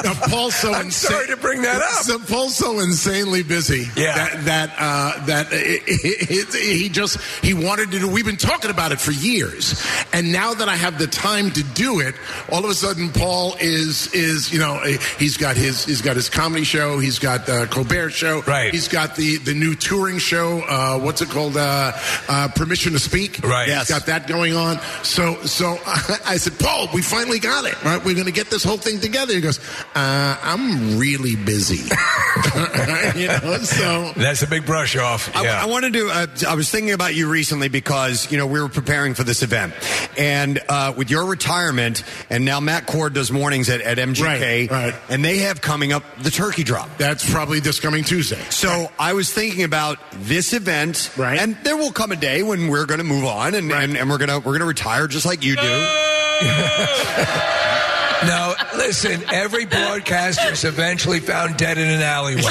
Now, 0.03 0.13
Paul's 0.27 0.55
so 0.55 0.73
I'm 0.73 0.91
sorry 0.91 1.27
to 1.27 1.37
bring 1.37 1.61
that 1.61 1.81
up. 1.81 2.03
So 2.03 2.19
Paul's 2.19 2.55
so 2.55 2.79
insanely 2.81 3.43
busy. 3.43 3.85
Yeah. 3.95 4.13
That 4.15 4.45
that 4.45 4.75
uh, 4.77 5.25
that 5.25 5.47
it, 5.53 5.83
it, 5.87 6.53
it- 6.53 6.77
he 6.77 6.89
just 6.89 7.17
he 7.41 7.53
wanted 7.53 7.91
to 7.91 7.99
do. 7.99 8.09
We've 8.11 8.25
been 8.25 8.35
talking 8.35 8.69
about 8.71 8.91
it 8.91 8.99
for 8.99 9.11
years, 9.11 9.81
and 10.11 10.33
now 10.33 10.53
that 10.53 10.67
I 10.67 10.75
have 10.75 10.99
the 10.99 11.07
time 11.07 11.51
to 11.51 11.63
do 11.63 12.01
it, 12.01 12.15
all 12.51 12.65
of 12.65 12.69
a 12.69 12.73
sudden 12.73 13.09
Paul 13.13 13.55
is 13.61 14.11
is 14.13 14.51
you 14.51 14.59
know 14.59 14.81
he's 15.17 15.37
got 15.37 15.55
his 15.55 15.85
he's 15.85 16.01
got 16.01 16.17
his 16.17 16.29
comedy 16.29 16.65
show. 16.65 16.99
He's 17.07 17.19
got 17.19 17.45
the 17.45 17.67
Colbert 17.71 18.09
show. 18.09 18.41
Right. 18.41 18.73
He's 18.73 18.89
got 18.89 19.15
the 19.15 19.37
the 19.37 19.53
new 19.53 19.75
touring 19.75 20.17
show. 20.17 20.59
Uh, 20.59 20.99
what's 20.99 21.21
it 21.21 21.29
called? 21.29 21.55
Uh, 21.55 21.93
uh, 22.27 22.49
Permission 22.49 22.91
to 22.91 22.99
Speak. 22.99 23.39
Right. 23.43 23.67
He's 23.69 23.75
Yes. 23.77 23.89
got 23.89 24.07
that 24.07 24.27
going 24.27 24.53
on. 24.53 24.81
So 25.03 25.35
so 25.45 25.79
I 26.25 26.35
said, 26.35 26.59
Paul, 26.59 26.89
we 26.93 27.01
finally 27.01 27.39
got 27.39 27.63
it. 27.63 27.81
Right. 27.81 28.03
We're 28.03 28.13
going 28.15 28.25
to 28.25 28.33
get 28.33 28.49
this 28.49 28.65
whole 28.65 28.75
thing 28.77 28.99
together. 28.99 29.33
He 29.33 29.39
goes, 29.39 29.59
uh, 29.95 30.37
I'm 30.43 30.97
really 30.99 31.37
busy. 31.37 31.77
you 33.15 33.27
know. 33.27 33.57
So 33.63 34.11
That's 34.17 34.41
a 34.41 34.47
big 34.47 34.65
brush 34.65 34.97
off. 34.97 35.33
I, 35.33 35.43
Yeah. 35.43 35.63
I 35.63 35.65
wanted 35.67 35.93
to. 35.93 36.09
Uh, 36.09 36.27
I 36.49 36.55
was 36.55 36.69
thinking 36.69 36.91
about 36.91 37.15
you 37.15 37.29
recently 37.29 37.69
because 37.69 38.29
you 38.31 38.37
know 38.37 38.47
we 38.47 38.59
were 38.61 38.67
preparing 38.69 39.13
for 39.13 39.23
this 39.23 39.43
event, 39.43 39.73
and 40.17 40.59
uh, 40.67 40.93
with 40.97 41.09
your 41.09 41.25
retirement, 41.25 42.03
and 42.29 42.43
now 42.43 42.59
Matt 42.59 42.85
Cord 42.85 43.13
does 43.13 43.31
mornings 43.31 43.69
at, 43.69 43.79
at 43.79 43.97
MGK, 43.97 44.69
Right, 44.69 44.71
right. 44.71 44.95
and 45.09 45.23
they 45.23 45.37
have 45.39 45.61
coming 45.61 45.93
up 45.93 46.03
the 46.21 46.31
turkey 46.31 46.63
drop. 46.63 46.86
That's 46.97 47.29
probably 47.29 47.59
this 47.59 47.79
coming 47.79 48.03
Tuesday. 48.03 48.41
So 48.49 48.91
I 48.99 49.13
was 49.13 49.31
thinking 49.31 49.63
about 49.63 49.99
this 50.13 50.53
event, 50.53 51.11
right? 51.17 51.39
And 51.39 51.57
there 51.63 51.77
will 51.77 51.91
come 51.91 52.11
a 52.11 52.15
day 52.15 52.43
when 52.43 52.69
we're 52.69 52.85
going 52.85 52.99
to 52.99 53.03
move 53.03 53.25
on, 53.25 53.55
and, 53.55 53.71
and, 53.71 53.97
and 53.97 54.09
we're 54.09 54.17
gonna 54.17 54.39
we're 54.39 54.53
gonna 54.53 54.65
retire 54.65 55.07
just 55.07 55.25
like 55.25 55.43
you 55.43 55.55
do. 55.55 55.61
No, 58.25 58.55
listen, 58.75 59.23
every 59.31 59.65
broadcaster 59.65 60.51
is 60.51 60.63
eventually 60.63 61.19
found 61.19 61.57
dead 61.57 61.77
in 61.77 61.87
an 61.87 62.01
alleyway. 62.01 62.41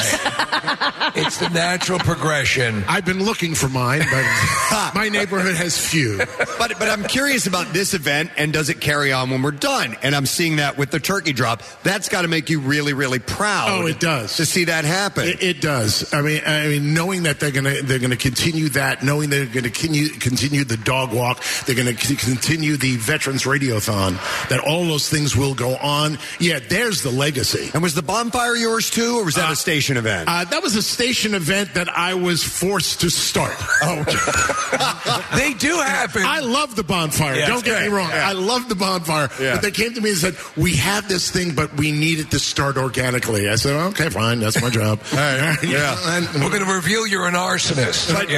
it's 1.17 1.39
the 1.39 1.49
natural 1.51 1.99
progression. 1.99 2.85
I've 2.87 3.05
been 3.05 3.25
looking 3.25 3.55
for 3.55 3.69
mine, 3.69 4.03
but 4.11 4.93
my 4.95 5.09
neighborhood 5.09 5.57
has 5.57 5.77
few. 5.79 6.19
But 6.59 6.79
but 6.79 6.89
I'm 6.89 7.03
curious 7.05 7.47
about 7.47 7.73
this 7.73 7.95
event, 7.95 8.31
and 8.37 8.53
does 8.53 8.69
it 8.69 8.81
carry 8.81 9.13
on 9.13 9.31
when 9.31 9.43
we're 9.43 9.51
done? 9.51 9.97
And 10.03 10.15
I'm 10.15 10.27
seeing 10.27 10.57
that 10.57 10.79
with 10.79 10.91
the 10.91 11.01
turkey 11.01 11.33
drop. 11.33 11.63
That's 11.83 12.09
got 12.09 12.23
to 12.23 12.29
make 12.29 12.49
you 12.49 12.61
really 12.61 12.93
really 12.93 13.19
proud. 13.19 13.69
Oh, 13.71 13.87
it 13.87 13.99
does 13.99 14.37
to 14.37 14.47
see 14.47 14.65
that 14.65 14.85
happen. 14.85 15.27
It, 15.27 15.43
it 15.43 15.61
does. 15.61 16.15
I 16.15 16.23
mean, 16.23 16.43
I 16.47 16.69
mean, 16.69 16.95
knowing 16.95 17.25
that 17.25 17.41
they're 17.41 17.51
gonna 17.51 17.83
they're 17.83 17.99
gonna 17.99 18.17
continue 18.17 18.69
that, 18.71 19.03
knowing 19.03 19.31
they're 19.31 19.47
gonna 19.47 19.71
continue 19.71 20.11
continue 20.11 20.65
the 20.65 20.77
dog 20.77 21.13
walk, 21.13 21.43
they're 21.67 21.77
gonna 21.77 21.95
continue 21.95 22.77
the 22.77 22.97
Veterans 22.97 23.45
Radiothon, 23.45 24.49
that 24.49 24.61
all 24.61 24.85
those 24.85 25.09
things 25.09 25.37
will 25.37 25.56
go 25.57 25.77
on. 25.77 26.19
Yeah, 26.39 26.59
there's 26.59 27.03
the 27.03 27.11
legacy. 27.11 27.71
And 27.75 27.83
was 27.83 27.95
the 27.95 28.03
bonfire 28.03 28.55
yours 28.55 28.91
too, 28.91 29.19
or 29.19 29.25
was 29.25 29.35
that 29.37 29.51
a 29.53 29.57
station 29.57 29.97
event? 29.97 30.29
Uh, 30.29 30.45
that 30.45 30.63
was 30.63 30.77
a 30.77 30.83
station 30.83 31.35
event 31.35 31.75
that 31.75 31.89
I 31.89 32.15
was 32.15 32.43
forced 32.45 33.01
to 33.03 33.11
start. 33.11 33.57
Oh, 33.89 34.03
they 35.37 35.53
do 35.55 35.77
happen. 35.77 36.23
I 36.25 36.41
love 36.41 36.77
the 36.77 36.83
bonfire. 36.83 37.37
Yeah, 37.37 37.47
Don't 37.47 37.59
it's 37.59 37.69
get 37.69 37.83
me 37.83 37.89
wrong. 37.89 38.09
Yeah. 38.11 38.29
I 38.29 38.33
love 38.33 38.69
the 38.69 38.75
bonfire. 38.75 39.29
Yeah. 39.41 39.55
But 39.55 39.63
they 39.63 39.71
came 39.71 39.95
to 39.95 40.01
me 40.01 40.11
and 40.11 40.19
said, 40.19 40.35
"We 40.57 40.77
have 40.77 41.09
this 41.09 41.31
thing, 41.31 41.55
but 41.55 41.77
we 41.77 41.93
need 41.93 42.19
it 42.19 42.31
to 42.33 42.39
start 42.39 42.77
organically." 42.77 43.49
I 43.49 43.57
said, 43.57 43.77
"Okay, 43.91 44.09
fine. 44.09 44.41
That's 44.41 44.61
my 44.61 44.71
job." 44.71 45.01
yeah. 45.13 45.97
We're 46.35 46.49
going 46.51 46.65
to 46.65 46.73
reveal 46.73 47.07
you're 47.07 47.27
an 47.27 47.35
arsonist. 47.35 48.13
But, 48.13 48.29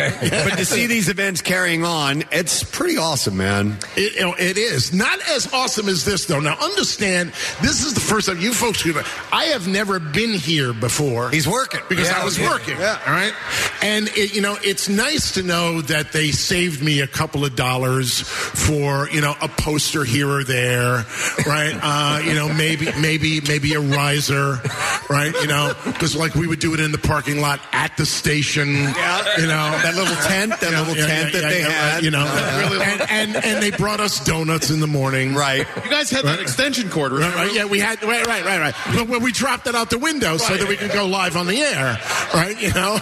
but 0.50 0.58
to 0.58 0.64
see 0.64 0.86
these 0.86 1.08
events 1.08 1.40
carrying 1.40 1.84
on, 1.84 2.24
it's 2.30 2.62
pretty 2.62 2.98
awesome, 2.98 3.36
man. 3.36 3.78
It, 3.96 4.14
you 4.16 4.20
know, 4.20 4.34
it 4.38 4.58
is 4.58 4.92
not 4.92 5.20
as 5.30 5.52
awesome 5.52 5.88
as 5.88 6.04
this, 6.04 6.26
though. 6.26 6.40
Now, 6.40 6.56
understand, 6.60 7.07
this 7.62 7.84
is 7.84 7.94
the 7.94 8.00
first 8.00 8.28
time 8.28 8.38
you 8.40 8.52
folks. 8.52 8.82
could. 8.82 8.96
I 9.32 9.44
have 9.46 9.66
never 9.68 9.98
been 9.98 10.32
here 10.32 10.72
before. 10.72 11.30
He's 11.30 11.46
working 11.48 11.80
because 11.88 12.08
Yeah, 12.08 12.20
I 12.20 12.24
was 12.24 12.38
yeah, 12.38 12.48
working. 12.50 12.78
yeah. 12.78 12.98
All 13.06 13.12
right, 13.12 13.32
and 13.82 14.08
it, 14.16 14.34
you 14.34 14.40
know, 14.42 14.56
it's 14.62 14.88
nice 14.88 15.32
to 15.32 15.42
know 15.42 15.80
that 15.82 16.12
they 16.12 16.30
saved 16.30 16.82
me 16.82 17.00
a 17.00 17.06
couple 17.06 17.44
of 17.44 17.56
dollars 17.56 18.20
for 18.20 19.08
you 19.10 19.20
know 19.20 19.34
a 19.40 19.48
poster 19.48 20.04
here 20.04 20.28
or 20.28 20.44
there, 20.44 21.04
right? 21.46 21.74
Uh, 21.90 22.20
you 22.24 22.34
know, 22.34 22.48
maybe 22.52 22.86
maybe 23.00 23.40
maybe 23.42 23.72
a 23.74 23.80
riser, 23.80 24.60
right? 25.08 25.32
You 25.40 25.46
know, 25.46 25.72
because 25.84 26.14
like 26.16 26.34
we 26.34 26.46
would 26.46 26.58
do 26.60 26.74
it 26.74 26.80
in 26.80 26.92
the 26.92 26.98
parking 26.98 27.40
lot 27.40 27.60
at 27.72 27.96
the 27.96 28.04
station. 28.04 28.74
Yeah. 28.74 29.38
you 29.38 29.46
know 29.46 29.70
That 29.82 29.94
little 29.94 30.14
tent, 30.16 30.50
that 30.60 30.70
Yeah, 30.70 30.78
little 30.80 30.96
yeah, 30.96 31.06
tent 31.06 31.34
yeah, 31.34 31.40
that 31.40 31.48
they 31.48 31.60
yeah, 31.60 31.68
had. 31.70 32.02
you 32.04 32.10
know, 32.10 32.24
Uh, 32.28 32.82
and, 32.84 33.34
and 33.36 33.44
and 33.44 33.62
they 33.62 33.70
brought 33.70 34.00
us 34.00 34.22
donuts 34.24 34.70
in 34.70 34.80
the 34.80 34.86
morning. 34.86 35.34
Right. 35.34 35.66
You 35.84 35.90
guys 35.90 36.10
had 36.10 36.24
that 36.24 36.40
extension 36.40 36.90
cord, 36.90 36.97
Right, 37.06 37.34
right, 37.34 37.54
yeah, 37.54 37.64
we 37.64 37.78
had 37.78 38.02
right, 38.02 38.26
right, 38.26 38.44
right, 38.44 38.60
right. 38.60 38.74
But 39.08 39.20
we 39.22 39.30
dropped 39.32 39.66
it 39.66 39.74
out 39.74 39.90
the 39.90 39.98
window 39.98 40.36
so 40.36 40.56
that 40.56 40.68
we 40.68 40.76
could 40.76 40.92
go 40.92 41.06
live 41.06 41.36
on 41.36 41.46
the 41.46 41.60
air, 41.60 41.98
right? 42.34 42.60
You 42.60 42.72
know, 42.72 42.94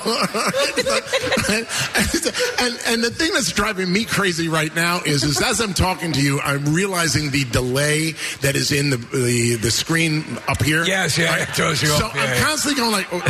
and, 2.60 2.78
and 2.86 3.02
the 3.04 3.10
thing 3.10 3.32
that's 3.32 3.52
driving 3.52 3.90
me 3.92 4.04
crazy 4.04 4.48
right 4.48 4.74
now 4.74 5.00
is 5.04 5.24
is 5.24 5.40
as 5.42 5.60
I'm 5.60 5.74
talking 5.74 6.12
to 6.12 6.20
you, 6.22 6.40
I'm 6.40 6.74
realizing 6.74 7.30
the 7.30 7.44
delay 7.44 8.12
that 8.42 8.56
is 8.56 8.72
in 8.72 8.90
the 8.90 8.96
the, 8.96 9.56
the 9.56 9.70
screen 9.70 10.24
up 10.48 10.62
here. 10.62 10.84
Yes, 10.84 11.16
yeah, 11.16 11.42
it 11.42 11.48
throws 11.48 11.80
you 11.82 11.88
so 11.88 12.06
off, 12.06 12.14
I'm 12.14 12.42
constantly 12.42 12.80
going 12.80 12.92
like, 12.92 13.06
oh, 13.12 13.20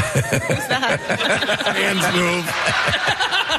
hands 1.70 2.06
move. 2.16 2.44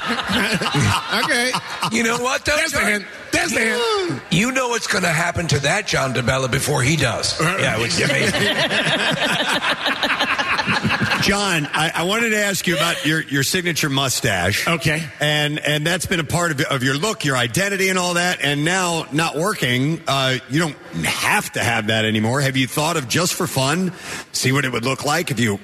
okay, 1.23 1.51
You 1.91 2.03
know 2.03 2.17
what, 2.17 2.45
though? 2.45 2.55
there's 2.55 2.71
the 2.71 2.79
John? 2.79 3.05
There's 3.37 3.51
the. 3.51 4.21
You 4.31 4.51
know 4.51 4.69
what's 4.69 4.87
going 4.87 5.03
to 5.03 5.09
happen 5.09 5.47
to 5.47 5.59
that 5.59 5.87
John 5.87 6.13
DeBella 6.13 6.51
before 6.51 6.81
he 6.81 6.95
does. 6.95 7.39
Yeah, 7.39 7.79
which 7.79 7.91
is 7.91 8.01
amazing. 8.01 8.41
John, 11.21 11.67
I, 11.73 11.91
I 11.93 12.03
wanted 12.03 12.29
to 12.29 12.37
ask 12.37 12.67
you 12.67 12.75
about 12.75 13.05
your, 13.05 13.21
your 13.21 13.43
signature 13.43 13.89
mustache. 13.89 14.67
Okay. 14.67 15.03
And 15.19 15.59
and 15.59 15.85
that's 15.85 16.05
been 16.05 16.19
a 16.19 16.23
part 16.23 16.51
of, 16.51 16.61
of 16.61 16.83
your 16.83 16.95
look, 16.95 17.25
your 17.25 17.35
identity, 17.35 17.89
and 17.89 17.99
all 17.99 18.15
that. 18.15 18.39
And 18.41 18.63
now, 18.63 19.07
not 19.11 19.35
working, 19.35 20.01
uh, 20.07 20.37
you 20.49 20.59
don't 20.59 20.75
have 21.03 21.51
to 21.53 21.63
have 21.63 21.87
that 21.87 22.05
anymore. 22.05 22.41
Have 22.41 22.57
you 22.57 22.67
thought 22.67 22.97
of 22.97 23.07
just 23.07 23.33
for 23.33 23.47
fun, 23.47 23.93
see 24.31 24.51
what 24.51 24.65
it 24.65 24.71
would 24.71 24.85
look 24.85 25.05
like 25.05 25.31
if 25.31 25.39
you 25.39 25.59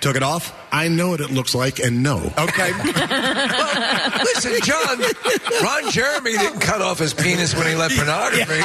took 0.00 0.16
it 0.16 0.22
off? 0.22 0.52
I 0.74 0.88
know 0.88 1.10
what 1.10 1.20
it 1.20 1.30
looks 1.30 1.54
like, 1.54 1.78
and 1.78 2.02
no. 2.02 2.16
Okay. 2.36 2.72
Listen, 4.24 4.54
John, 4.64 4.98
Ron 5.62 5.90
Jeremy 5.92 6.32
didn't 6.32 6.58
cut 6.60 6.82
off 6.82 6.98
his 6.98 7.14
penis 7.14 7.54
when 7.54 7.68
he 7.68 7.74
left 7.76 7.94
pornography. 7.96 8.60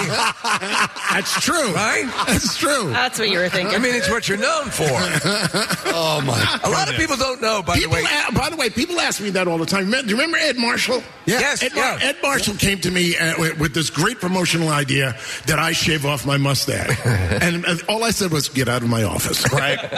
That's 1.11 1.39
true. 1.41 1.71
Right? 1.73 2.05
That's 2.27 2.57
true. 2.57 2.89
That's 2.89 3.19
what 3.19 3.29
you 3.29 3.37
were 3.37 3.49
thinking. 3.49 3.75
I 3.75 3.77
mean, 3.77 3.93
it's 3.93 4.09
what 4.09 4.27
you're 4.27 4.39
known 4.39 4.65
for. 4.71 4.87
oh 4.89 6.21
my! 6.25 6.59
A 6.63 6.69
lot 6.69 6.89
of 6.89 6.95
people 6.95 7.15
don't 7.15 7.41
know. 7.41 7.61
By 7.61 7.75
people 7.75 7.91
the 7.95 8.03
way, 8.03 8.09
a- 8.27 8.31
by 8.33 8.49
the 8.49 8.55
way, 8.55 8.69
people 8.71 8.99
ask 8.99 9.21
me 9.21 9.29
that 9.31 9.47
all 9.47 9.59
the 9.59 9.65
time. 9.67 9.91
Do 9.91 9.97
you 9.97 10.15
remember 10.15 10.37
Ed 10.37 10.57
Marshall? 10.57 11.03
Yes, 11.25 11.61
Ed, 11.61 11.75
Mar- 11.75 11.99
yeah. 11.99 12.07
Ed 12.09 12.15
Marshall 12.23 12.55
came 12.55 12.79
to 12.79 12.89
me 12.89 13.15
uh, 13.17 13.35
with, 13.37 13.59
with 13.59 13.73
this 13.75 13.89
great 13.91 14.19
promotional 14.19 14.69
idea 14.69 15.15
that 15.45 15.59
I 15.59 15.73
shave 15.73 16.05
off 16.05 16.25
my 16.25 16.37
mustache, 16.37 16.97
and 17.05 17.65
uh, 17.67 17.75
all 17.87 18.03
I 18.03 18.09
said 18.11 18.31
was, 18.31 18.49
"Get 18.49 18.67
out 18.67 18.81
of 18.81 18.89
my 18.89 19.03
office." 19.03 19.45
Right? 19.53 19.77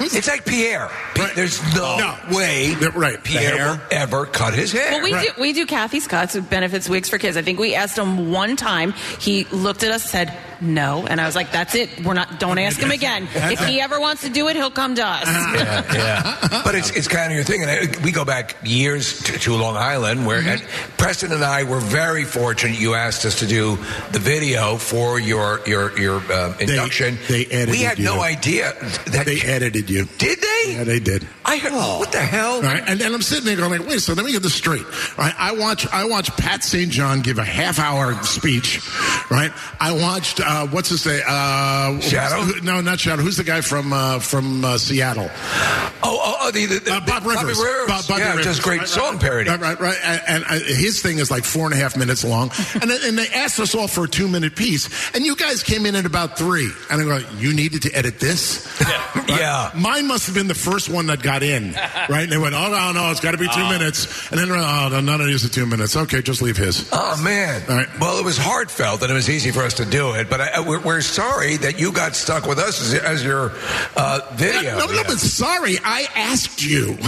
it's 0.00 0.28
like 0.28 0.46
Pierre. 0.46 0.90
There's 1.34 1.60
no, 1.74 2.16
way 2.30 2.74
right. 2.94 3.22
Pierre 3.22 3.72
will 3.72 3.80
ever 3.90 4.26
cut 4.26 4.54
his 4.54 4.72
hair. 4.72 4.92
Well, 4.92 5.02
we 5.02 5.10
do 5.10 5.40
we 5.40 5.52
do 5.52 5.66
Kathy's 5.66 6.06
cuts 6.06 6.34
with 6.34 6.48
benefits 6.48 6.88
wigs 6.88 7.08
for 7.08 7.18
kids. 7.18 7.36
I 7.36 7.42
think 7.42 7.58
we 7.58 7.74
asked 7.74 7.98
him 7.98 8.30
one 8.30 8.56
time. 8.56 8.92
He 9.20 9.44
looked 9.44 9.82
at 9.82 9.90
us, 9.90 10.04
said 10.04 10.36
no, 10.60 11.06
and 11.06 11.20
I 11.20 11.26
was 11.26 11.36
like, 11.36 11.52
"That's 11.52 11.74
it. 11.74 12.04
We're 12.04 12.14
not. 12.14 12.40
Don't 12.40 12.58
ask 12.58 12.78
him 12.78 12.90
again. 12.90 13.28
If 13.34 13.60
he 13.60 13.80
ever 13.80 14.00
wants 14.00 14.22
to 14.22 14.30
do 14.30 14.48
it, 14.48 14.56
he'll 14.56 14.70
come 14.70 14.94
to 14.96 15.06
us." 15.06 15.26
yeah, 15.26 15.94
yeah. 15.94 16.62
But 16.64 16.74
it's 16.74 16.90
it's 16.90 17.08
kind 17.08 17.30
of 17.30 17.36
your 17.36 17.44
thing, 17.44 17.62
and 17.64 17.96
we 18.04 18.12
go 18.12 18.24
back 18.24 18.56
years 18.64 19.22
to, 19.22 19.38
to 19.38 19.54
Long 19.54 19.76
Island, 19.76 20.26
where 20.26 20.40
and 20.40 20.62
Preston 20.96 21.32
and 21.32 21.44
I 21.44 21.64
were 21.64 21.80
very 21.80 22.24
fortunate. 22.24 22.78
You 22.78 22.94
asked 22.94 23.24
us 23.24 23.38
to 23.40 23.46
do 23.46 23.76
the 24.12 24.18
video 24.18 24.76
for 24.76 25.18
your 25.18 25.60
your 25.66 25.98
your 25.98 26.20
uh, 26.32 26.56
induction. 26.58 27.18
They 27.28 27.46
edited 27.46 27.70
we 27.70 27.82
had 27.82 27.98
no 27.98 28.16
you. 28.16 28.20
idea 28.22 28.72
that 29.06 29.24
they 29.26 29.40
edited 29.40 29.90
you. 29.90 30.06
Did 30.18 30.40
they? 30.40 30.72
Yeah, 30.72 30.84
they 30.84 31.00
did. 31.00 31.26
I 31.44 31.58
heard. 31.58 31.72
What 31.72 32.12
the 32.12 32.18
hell? 32.18 32.62
Right, 32.62 32.82
and 32.86 32.98
then 33.00 33.14
I'm 33.14 33.22
sitting 33.22 33.44
there 33.44 33.56
going, 33.56 33.70
like, 33.70 33.88
wait, 33.88 34.00
so 34.00 34.14
let 34.14 34.24
me 34.24 34.32
get 34.32 34.42
this 34.42 34.54
straight. 34.54 34.84
Right, 35.16 35.34
I 35.38 35.52
watch 35.52 35.86
I 35.88 36.04
watch 36.04 36.34
Pat 36.36 36.64
St. 36.64 36.90
John 36.90 37.20
give 37.20 37.38
a 37.38 37.44
half 37.44 37.78
hour 37.78 38.14
speech. 38.24 38.80
Right, 39.30 39.52
I 39.80 39.92
watched 39.92 40.40
uh, 40.46 40.66
what's 40.68 40.88
his 40.88 41.04
name? 41.06 41.20
Uh, 41.26 41.98
Shadoe? 42.00 42.62
no, 42.62 42.80
not 42.80 42.98
Shadoe. 42.98 43.20
Who's 43.20 43.36
the 43.36 43.44
guy 43.44 43.60
from 43.60 43.92
uh, 43.92 44.18
from 44.20 44.64
uh, 44.64 44.78
Seattle? 44.78 45.28
Oh, 46.02 46.20
oh, 46.22 46.36
oh 46.42 46.50
the, 46.52 46.66
the, 46.66 46.78
the 46.80 46.92
Uh, 46.94 47.00
Bob 47.06 47.24
Rivers. 47.26 47.58
Rivers. 47.58 47.86
Bob- 47.86 48.06
Bobby 48.08 48.20
yeah, 48.22 48.30
Rivers. 48.30 48.44
just 48.44 48.62
great 48.62 48.78
Right, 48.80 48.88
song 48.88 49.12
right, 49.14 49.20
parody. 49.20 49.50
Right, 49.50 49.60
right, 49.60 49.80
right. 49.80 49.98
And, 50.04 50.22
and 50.28 50.44
uh, 50.44 50.64
his 50.64 51.02
thing 51.02 51.18
is 51.18 51.30
like 51.30 51.44
four 51.44 51.64
and 51.66 51.74
a 51.74 51.76
half 51.76 51.96
minutes 51.96 52.24
long. 52.24 52.50
And, 52.76 52.90
and 52.90 53.18
they 53.18 53.26
asked 53.28 53.58
us 53.58 53.74
all 53.74 53.88
for 53.88 54.04
a 54.04 54.08
two 54.08 54.28
minute 54.28 54.54
piece. 54.54 54.88
And 55.14 55.24
you 55.24 55.34
guys 55.34 55.62
came 55.62 55.86
in 55.86 55.94
at 55.96 56.04
about 56.06 56.36
three. 56.38 56.70
And 56.90 57.00
I 57.00 57.04
go, 57.04 57.28
you 57.38 57.52
needed 57.54 57.82
to 57.82 57.92
edit 57.92 58.20
this? 58.20 58.66
Yeah. 59.26 59.72
Mine 59.74 60.06
must 60.06 60.26
have 60.26 60.36
been 60.36 60.46
the 60.46 60.54
first 60.54 60.88
one 60.88 61.06
that 61.08 61.20
got 61.20 61.42
in. 61.42 61.74
Right? 62.08 62.22
And 62.22 62.30
they 62.30 62.38
went, 62.38 62.54
oh, 62.54 62.68
no, 62.70 62.92
no, 62.92 63.10
it's 63.10 63.18
got 63.18 63.32
to 63.32 63.38
be 63.38 63.46
two 63.48 63.54
Oh. 63.62 63.68
minutes. 63.70 64.30
And 64.30 64.38
then, 64.38 64.48
oh, 64.52 64.88
no, 64.92 65.00
none 65.00 65.20
of 65.20 65.26
these 65.26 65.44
are 65.44 65.48
two 65.48 65.66
minutes. 65.66 65.96
Okay, 65.96 66.22
just 66.22 66.40
leave 66.40 66.56
his. 66.56 66.88
Oh 66.92 67.20
man! 67.24 67.60
All 67.68 67.74
right. 67.74 67.88
Well, 67.98 68.18
it 68.20 68.24
was 68.24 68.38
heartfelt 68.38 69.02
and 69.02 69.10
it 69.10 69.14
was 69.14 69.28
easy 69.28 69.50
for 69.50 69.62
us 69.62 69.74
to 69.74 69.84
do 69.84 70.12
it, 70.14 70.30
but 70.30 70.35
I, 70.40 70.60
we're, 70.60 70.80
we're 70.80 71.00
sorry 71.00 71.56
that 71.58 71.78
you 71.78 71.92
got 71.92 72.14
stuck 72.14 72.46
with 72.46 72.58
us 72.58 72.80
as, 72.80 72.94
as 73.02 73.24
your 73.24 73.52
uh, 73.96 74.20
video. 74.34 74.78
No, 74.78 74.86
no, 74.86 75.02
but 75.04 75.18
sorry, 75.18 75.78
I 75.84 76.06
asked 76.14 76.64
you. 76.64 76.96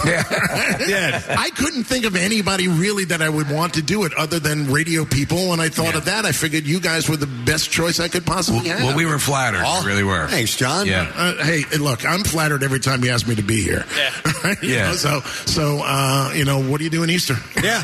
Yeah. 0.89 1.23
I 1.39 1.51
couldn't 1.51 1.85
think 1.85 2.05
of 2.07 2.17
anybody 2.17 2.67
really 2.69 3.05
that 3.07 3.21
I 3.21 3.29
would 3.29 3.51
want 3.51 3.75
to 3.75 3.83
do 3.83 4.05
it 4.05 4.15
other 4.15 4.39
than 4.39 4.71
radio 4.73 5.05
people. 5.05 5.51
When 5.51 5.61
I 5.61 5.69
thought 5.69 5.95
of 5.97 6.07
that, 6.07 6.25
I 6.25 6.33
figured 6.33 6.65
you 6.67 6.81
guys 6.81 7.09
were 7.09 7.17
the 7.17 7.27
best 7.27 7.71
choice 7.71 8.01
I 8.01 8.09
could 8.09 8.25
possibly 8.25 8.69
have. 8.71 8.83
Well, 8.83 8.97
we 8.97 9.05
were 9.05 9.19
flattered. 9.19 9.63
we 9.85 9.87
really 9.91 10.05
were. 10.05 10.27
Thanks, 10.29 10.57
John. 10.57 10.87
Yeah. 10.87 11.11
Uh, 11.15 11.45
hey, 11.45 11.65
look, 11.79 12.07
I'm 12.07 12.25
flattered 12.25 12.63
every 12.63 12.81
time 12.81 13.05
you 13.05 13.11
ask 13.11 13.27
me 13.29 13.35
to 13.35 13.43
be 13.43 13.63
here. 13.63 13.85
Yeah. 13.97 14.55
Yeah. 14.63 14.93
so, 14.93 15.21
so 15.47 15.81
uh, 15.85 16.33
you 16.35 16.45
know, 16.45 16.63
what 16.63 16.79
do 16.79 16.85
you 16.85 16.91
do 16.91 17.03
in 17.03 17.11
Easter? 17.11 17.35
Yeah. 17.63 17.83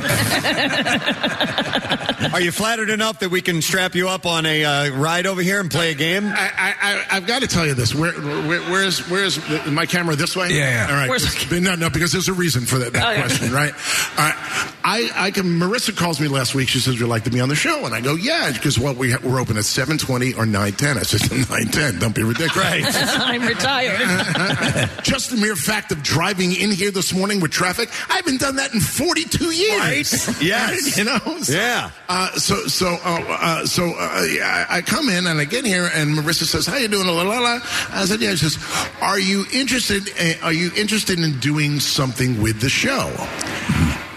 Are 2.32 2.40
you 2.40 2.50
flattered 2.52 2.90
enough 2.90 3.18
that 3.20 3.30
we 3.30 3.42
can 3.42 3.60
strap 3.62 3.94
you 3.94 4.08
up 4.08 4.24
on 4.26 4.46
a 4.46 4.64
uh, 4.64 4.90
ride 4.96 5.26
over 5.26 5.33
here 5.42 5.60
and 5.60 5.70
play 5.70 5.90
a 5.90 5.94
game? 5.94 6.26
I, 6.26 6.50
I, 6.56 6.74
I, 6.80 7.04
I've 7.16 7.26
got 7.26 7.42
to 7.42 7.48
tell 7.48 7.66
you 7.66 7.74
this. 7.74 7.94
Where, 7.94 8.12
where, 8.12 8.60
where's, 8.70 9.00
where's 9.10 9.38
my 9.66 9.86
camera? 9.86 10.16
This 10.16 10.36
way? 10.36 10.50
Yeah, 10.50 10.56
yeah. 10.86 10.86
All 10.88 10.94
right. 10.96 11.08
Where's- 11.08 11.22
Just- 11.34 11.50
no, 11.52 11.74
no, 11.74 11.90
because 11.90 12.12
there's 12.12 12.28
a 12.28 12.32
reason 12.32 12.64
for 12.66 12.78
that, 12.78 12.92
that 12.92 13.06
Oh, 13.06 13.10
yeah. 13.10 13.20
question, 13.26 13.52
right? 13.52 13.72
All 14.18 14.24
right. 14.28 14.70
I, 14.86 15.10
I 15.14 15.30
can. 15.30 15.44
Marissa 15.58 15.96
calls 15.96 16.20
me 16.20 16.28
last 16.28 16.54
week. 16.54 16.68
She 16.68 16.78
says, 16.78 16.92
"Would 16.94 17.00
you 17.00 17.06
like 17.06 17.24
to 17.24 17.30
be 17.30 17.40
on 17.40 17.48
the 17.48 17.54
show?" 17.54 17.86
And 17.86 17.94
I 17.94 18.02
go, 18.02 18.16
"Yeah," 18.16 18.52
because 18.52 18.78
well, 18.78 18.94
we 18.94 19.16
we're 19.16 19.40
open 19.40 19.56
at 19.56 19.64
seven 19.64 19.96
twenty 19.96 20.34
or 20.34 20.44
nine 20.44 20.72
ten. 20.72 20.98
I 20.98 21.02
said, 21.04 21.22
nine 21.48 21.68
ten. 21.68 21.98
Don't 21.98 22.14
be 22.14 22.22
ridiculous. 22.22 22.94
I'm 23.16 23.46
retired. 23.46 23.98
Just 25.02 25.30
the 25.30 25.38
mere 25.38 25.56
fact 25.56 25.90
of 25.90 26.02
driving 26.02 26.54
in 26.54 26.70
here 26.70 26.90
this 26.90 27.14
morning 27.14 27.40
with 27.40 27.50
traffic, 27.50 27.88
I 28.10 28.16
haven't 28.16 28.40
done 28.40 28.56
that 28.56 28.74
in 28.74 28.80
42 28.80 29.50
years. 29.52 29.80
Right? 30.28 30.42
Yes. 30.42 30.98
you 30.98 31.04
know? 31.04 31.18
So, 31.40 31.52
Yeah. 31.54 31.90
Uh, 32.08 32.30
so, 32.32 32.66
so, 32.66 32.88
uh, 32.88 33.24
uh, 33.28 33.66
so, 33.66 33.84
uh, 33.84 34.22
yeah, 34.30 34.66
I 34.68 34.76
I 34.78 34.82
come 34.82 35.08
in 35.08 35.23
and 35.26 35.40
I 35.40 35.44
get 35.44 35.64
here 35.64 35.90
and 35.92 36.16
Marissa 36.16 36.44
says, 36.44 36.66
how 36.66 36.76
you 36.76 36.88
doing? 36.88 37.06
La, 37.06 37.22
la, 37.22 37.38
la. 37.38 37.60
I 37.90 38.04
said, 38.06 38.20
yeah. 38.20 38.34
She 38.34 38.48
says, 38.48 38.58
are 39.00 39.18
you 39.18 39.44
interested, 39.52 40.08
uh, 40.18 40.46
are 40.46 40.52
you 40.52 40.70
interested 40.76 41.18
in 41.18 41.38
doing 41.40 41.80
something 41.80 42.40
with 42.42 42.60
the 42.60 42.68
show? 42.68 43.12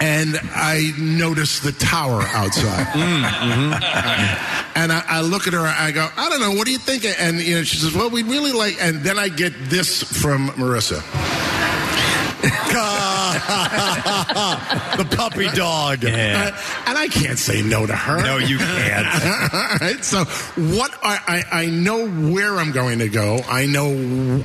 And 0.00 0.38
I 0.54 0.92
noticed 0.98 1.64
the 1.64 1.72
tower 1.72 2.22
outside. 2.22 2.86
And 4.78 4.92
I, 4.92 5.02
I 5.08 5.20
look 5.22 5.48
at 5.48 5.54
her, 5.54 5.66
I 5.66 5.90
go, 5.90 6.08
I 6.16 6.28
don't 6.28 6.40
know, 6.40 6.52
what 6.52 6.64
do 6.64 6.70
you 6.70 6.78
think? 6.78 7.04
And 7.04 7.40
you 7.40 7.56
know, 7.56 7.64
she 7.64 7.78
says, 7.78 7.94
Well, 7.94 8.10
we'd 8.10 8.26
really 8.26 8.52
like 8.52 8.80
and 8.80 9.00
then 9.00 9.18
I 9.18 9.28
get 9.28 9.52
this 9.64 10.04
from 10.04 10.50
Marissa. 10.50 11.02
the 14.98 15.16
puppy 15.16 15.48
dog. 15.54 16.04
Uh, 16.04 16.08
and 16.08 16.98
I 16.98 17.08
can't 17.10 17.38
say 17.38 17.62
no 17.62 17.86
to 17.86 17.94
her. 17.94 18.22
No, 18.22 18.36
you 18.38 18.58
can't. 18.58 19.06
All 19.06 19.76
right. 19.80 20.04
So, 20.04 20.24
what 20.24 20.92
I, 21.02 21.44
I, 21.52 21.62
I 21.62 21.66
know 21.66 22.08
where 22.08 22.56
I'm 22.56 22.72
going 22.72 22.98
to 23.00 23.08
go. 23.08 23.38
I 23.48 23.66
know 23.66 23.88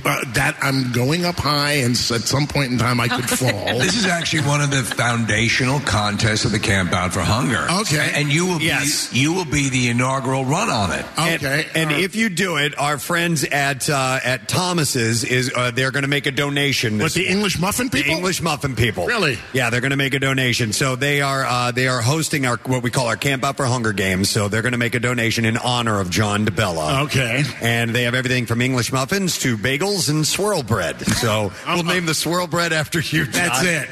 uh, 0.06 0.20
that 0.34 0.58
I'm 0.62 0.92
going 0.92 1.26
up 1.26 1.36
high, 1.36 1.74
and 1.74 1.92
s- 1.96 2.12
at 2.12 2.22
some 2.22 2.48
point 2.48 2.72
in 2.72 2.78
time, 2.78 3.00
I 3.00 3.08
could 3.08 3.30
fall. 3.30 3.80
This 3.80 3.96
is 3.98 4.06
actually 4.06 4.44
one 4.48 4.62
of 4.62 4.72
the 4.72 4.84
foundational 4.84 5.80
contests 5.82 6.46
of 6.46 6.52
the 6.52 6.60
Camp 6.60 6.92
Out 6.94 7.14
for 7.14 7.22
Hunger. 7.22 7.66
Okay. 7.82 8.12
and 8.16 8.30
you 8.32 8.46
will 8.46 8.62
Yes. 8.62 9.12
be 9.12 9.20
you 9.20 9.34
will 9.34 9.46
be 9.46 9.70
the 9.70 9.90
inaugural 9.90 10.46
run 10.46 10.70
on 10.70 10.92
it. 10.92 11.06
Okay. 11.18 11.68
And, 11.76 11.92
and 11.92 12.02
if 12.04 12.16
you 12.16 12.30
do 12.30 12.58
it, 12.58 12.78
our 12.78 12.98
friends 12.98 13.44
at 13.44 13.90
uh, 13.90 14.20
at 14.24 14.48
Thomas's 14.48 15.24
is 15.24 15.52
uh, 15.56 15.72
they're 15.72 15.92
going 15.92 16.04
to 16.04 16.10
make 16.10 16.26
a 16.26 16.32
donation. 16.32 16.98
What, 17.00 17.14
the 17.14 17.28
English 17.28 17.60
muffin 17.60 17.88
The 17.90 17.98
people? 18.04 18.16
English 18.18 18.42
muffin 18.42 18.73
people. 18.76 19.06
Really? 19.06 19.38
Yeah, 19.54 19.70
they're 19.70 19.82
going 19.82 19.92
to 19.92 19.98
make 19.98 20.14
a 20.14 20.20
donation. 20.20 20.74
So 20.74 20.96
they 20.96 21.22
are 21.22 21.44
uh, 21.46 21.72
they 21.72 21.88
are 21.88 22.02
hosting 22.02 22.46
our 22.46 22.58
what 22.66 22.84
we 22.84 22.92
call 22.92 23.08
our 23.08 23.16
Camp 23.18 23.44
Out 23.44 23.58
for 23.58 23.66
Hunger 23.66 23.94
Games. 23.94 24.30
So 24.30 24.48
they're 24.48 24.62
going 24.62 24.72
to 24.74 24.78
make 24.78 24.96
a 24.96 25.00
donation 25.00 25.46
in 25.46 25.58
honor 25.58 26.00
of 26.00 26.10
John 26.10 26.46
DeBella. 26.46 27.04
Okay. 27.06 27.44
And 27.62 27.92
they 27.96 28.04
have 28.04 28.16
everything 28.16 28.46
from 28.46 28.62
English 28.62 28.92
muffins 28.92 29.38
to 29.40 29.58
bagels 29.58 30.10
and 30.10 30.26
swirl 30.26 30.64
bread. 30.64 31.00
So 31.02 31.52
we'll 31.68 31.84
name 31.84 32.06
the 32.06 32.14
swirl 32.14 32.48
bread 32.48 32.74
after 32.74 33.00
you. 33.00 33.26
John. 33.26 33.32
That's 33.32 33.64
it. 33.64 33.90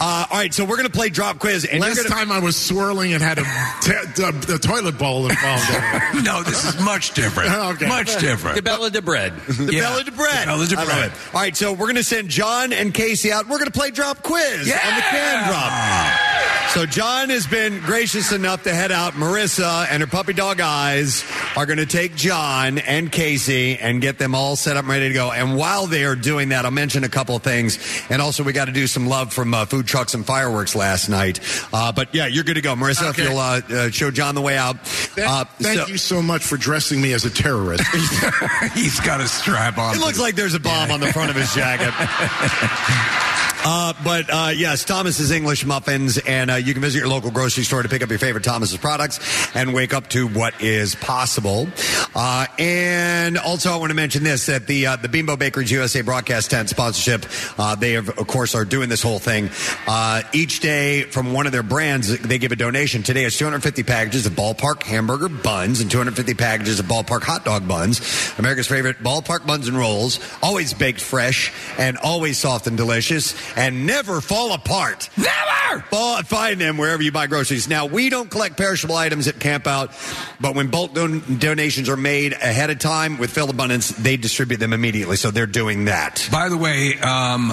Uh, 0.00 0.26
all 0.30 0.36
right, 0.38 0.52
so 0.52 0.64
we're 0.64 0.76
going 0.76 0.88
to 0.88 0.92
play 0.92 1.08
drop 1.10 1.38
quiz. 1.38 1.64
And 1.64 1.80
Last 1.80 1.96
gonna, 1.96 2.08
time 2.08 2.32
I 2.32 2.38
was 2.40 2.56
swirling 2.56 3.12
and 3.12 3.22
had 3.22 3.38
a 3.38 3.42
t- 3.82 3.92
the, 4.16 4.44
the 4.46 4.58
toilet 4.58 4.98
bowl 4.98 5.28
involved. 5.28 5.68
in 5.70 5.76
it. 6.18 6.24
no, 6.24 6.42
this 6.42 6.64
is 6.64 6.80
much 6.82 7.12
different. 7.14 7.50
Okay. 7.70 7.86
Much 7.88 8.18
different. 8.18 8.56
The 8.56 8.62
Bella 8.62 8.90
de 8.90 9.00
Bread. 9.02 9.36
The 9.46 9.72
Yeah. 9.72 9.82
Bella 9.82 10.04
de 10.04 10.10
Bread. 10.12 10.46
Bella 10.46 10.66
de 10.66 10.74
Bread. 10.76 11.12
All 11.32 11.40
right, 11.40 11.56
so 11.56 11.72
we're 11.72 11.86
going 11.86 11.96
to 11.96 12.04
send 12.04 12.28
John 12.28 12.72
and 12.72 12.92
Casey 12.92 13.30
out. 13.30 13.46
We're 13.48 13.58
going 13.58 13.70
to 13.70 13.78
play 13.78 13.89
drop 13.90 14.22
quiz 14.22 14.66
Yeah. 14.68 14.80
on 14.88 14.94
the 14.96 15.02
can 15.02 15.48
drop. 15.48 16.70
So 16.70 16.86
John 16.86 17.30
has 17.30 17.48
been 17.48 17.80
gracious 17.80 18.30
enough 18.30 18.62
to 18.62 18.72
head 18.72 18.92
out. 18.92 19.14
Marissa 19.14 19.88
and 19.90 20.02
her 20.02 20.06
puppy 20.06 20.32
dog 20.34 20.60
eyes 20.60 21.24
are 21.56 21.66
going 21.66 21.78
to 21.78 21.86
take 21.86 22.14
John 22.14 22.78
and 22.78 23.10
Casey 23.10 23.76
and 23.76 24.00
get 24.00 24.18
them 24.18 24.36
all 24.36 24.54
set 24.54 24.76
up 24.76 24.84
and 24.84 24.88
ready 24.90 25.08
to 25.08 25.14
go. 25.14 25.32
And 25.32 25.56
while 25.56 25.88
they 25.88 26.04
are 26.04 26.14
doing 26.14 26.50
that, 26.50 26.64
I'll 26.64 26.70
mention 26.70 27.02
a 27.02 27.08
couple 27.08 27.34
of 27.34 27.42
things. 27.42 27.78
And 28.08 28.22
also, 28.22 28.44
we 28.44 28.52
got 28.52 28.66
to 28.66 28.72
do 28.72 28.86
some 28.86 29.08
love 29.08 29.32
from 29.32 29.52
uh, 29.52 29.64
food 29.64 29.88
trucks 29.88 30.14
and 30.14 30.24
fireworks 30.24 30.76
last 30.76 31.08
night. 31.08 31.40
Uh, 31.72 31.90
but 31.90 32.14
yeah, 32.14 32.26
you're 32.28 32.44
good 32.44 32.54
to 32.54 32.60
go, 32.60 32.76
Marissa. 32.76 33.10
Okay. 33.10 33.22
If 33.24 33.28
you'll 33.30 33.38
uh, 33.38 33.60
uh, 33.86 33.90
show 33.90 34.12
John 34.12 34.36
the 34.36 34.40
way 34.42 34.56
out. 34.56 34.76
Uh, 35.18 35.44
Thank 35.58 35.80
so- 35.80 35.86
you 35.88 35.98
so 35.98 36.22
much 36.22 36.44
for 36.44 36.56
dressing 36.56 37.00
me 37.02 37.12
as 37.14 37.24
a 37.24 37.30
terrorist. 37.30 37.82
He's 38.74 39.00
got 39.00 39.20
a 39.20 39.26
strap 39.26 39.76
on. 39.76 39.96
It 39.96 40.00
looks 40.00 40.20
like 40.20 40.36
there's 40.36 40.54
a 40.54 40.60
bomb 40.60 40.92
on 40.92 41.00
the 41.00 41.12
front 41.12 41.30
of 41.30 41.36
his 41.36 41.52
jacket. 41.52 41.92
Uh, 43.62 43.92
but 44.02 44.26
uh, 44.30 44.52
yes, 44.54 44.84
Thomas's 44.84 45.30
English 45.30 45.66
Muffins, 45.66 46.16
and 46.18 46.50
uh, 46.50 46.54
you 46.54 46.72
can 46.72 46.80
visit 46.80 46.98
your 46.98 47.08
local 47.08 47.30
grocery 47.30 47.64
store 47.64 47.82
to 47.82 47.88
pick 47.88 48.02
up 48.02 48.08
your 48.08 48.18
favorite 48.18 48.42
Thomas's 48.42 48.78
products 48.78 49.20
and 49.54 49.74
wake 49.74 49.92
up 49.92 50.08
to 50.10 50.28
what 50.28 50.62
is 50.62 50.94
possible. 50.94 51.68
Uh, 52.14 52.46
and 52.58 53.36
also, 53.36 53.70
I 53.70 53.76
want 53.76 53.90
to 53.90 53.94
mention 53.94 54.24
this: 54.24 54.46
that 54.46 54.66
the 54.66 54.86
uh, 54.86 54.96
the 54.96 55.08
Bimbo 55.08 55.36
Bakeries 55.36 55.70
USA 55.70 56.00
broadcast 56.00 56.50
tent 56.50 56.70
sponsorship, 56.70 57.26
uh, 57.58 57.74
they 57.74 57.92
have, 57.92 58.08
of 58.08 58.26
course 58.26 58.54
are 58.54 58.64
doing 58.64 58.88
this 58.88 59.02
whole 59.02 59.18
thing. 59.18 59.50
Uh, 59.86 60.22
each 60.32 60.60
day 60.60 61.02
from 61.02 61.32
one 61.34 61.44
of 61.46 61.52
their 61.52 61.62
brands, 61.62 62.18
they 62.20 62.38
give 62.38 62.52
a 62.52 62.56
donation. 62.56 63.02
Today 63.02 63.24
is 63.24 63.36
250 63.36 63.82
packages 63.82 64.24
of 64.24 64.32
Ballpark 64.32 64.82
hamburger 64.84 65.28
buns 65.28 65.80
and 65.80 65.90
250 65.90 66.34
packages 66.34 66.80
of 66.80 66.86
Ballpark 66.86 67.22
hot 67.22 67.44
dog 67.44 67.68
buns. 67.68 68.00
America's 68.38 68.66
favorite 68.66 68.98
Ballpark 69.02 69.46
buns 69.46 69.68
and 69.68 69.76
rolls, 69.76 70.18
always 70.42 70.72
baked 70.72 71.00
fresh 71.00 71.52
and 71.78 71.98
always 71.98 72.38
soft 72.38 72.66
and 72.66 72.76
delicious, 72.76 73.34
and 73.56 73.86
never 73.86 74.20
fall 74.20 74.52
apart. 74.52 75.08
Never 75.16 75.80
fall, 75.90 76.22
find 76.22 76.60
them 76.60 76.76
wherever 76.76 77.02
you 77.02 77.12
buy 77.12 77.26
groceries. 77.26 77.68
Now 77.68 77.86
we 77.86 78.08
don't 78.10 78.30
collect 78.30 78.56
perishable 78.56 78.96
items 78.96 79.28
at 79.28 79.38
Camp 79.38 79.66
Out, 79.66 79.92
but 80.40 80.54
when 80.54 80.68
bulk 80.68 80.94
don- 80.94 81.22
donations 81.38 81.88
are 81.88 81.96
made 81.96 82.32
ahead 82.32 82.70
of 82.70 82.78
time 82.78 83.18
with 83.18 83.30
Philabundance, 83.30 83.90
they 83.90 84.16
distribute 84.16 84.58
them 84.58 84.72
immediately. 84.72 85.16
So 85.16 85.30
they're 85.30 85.46
doing 85.46 85.84
that. 85.86 86.28
By 86.32 86.48
the 86.48 86.56
way, 86.56 86.98
um, 87.00 87.52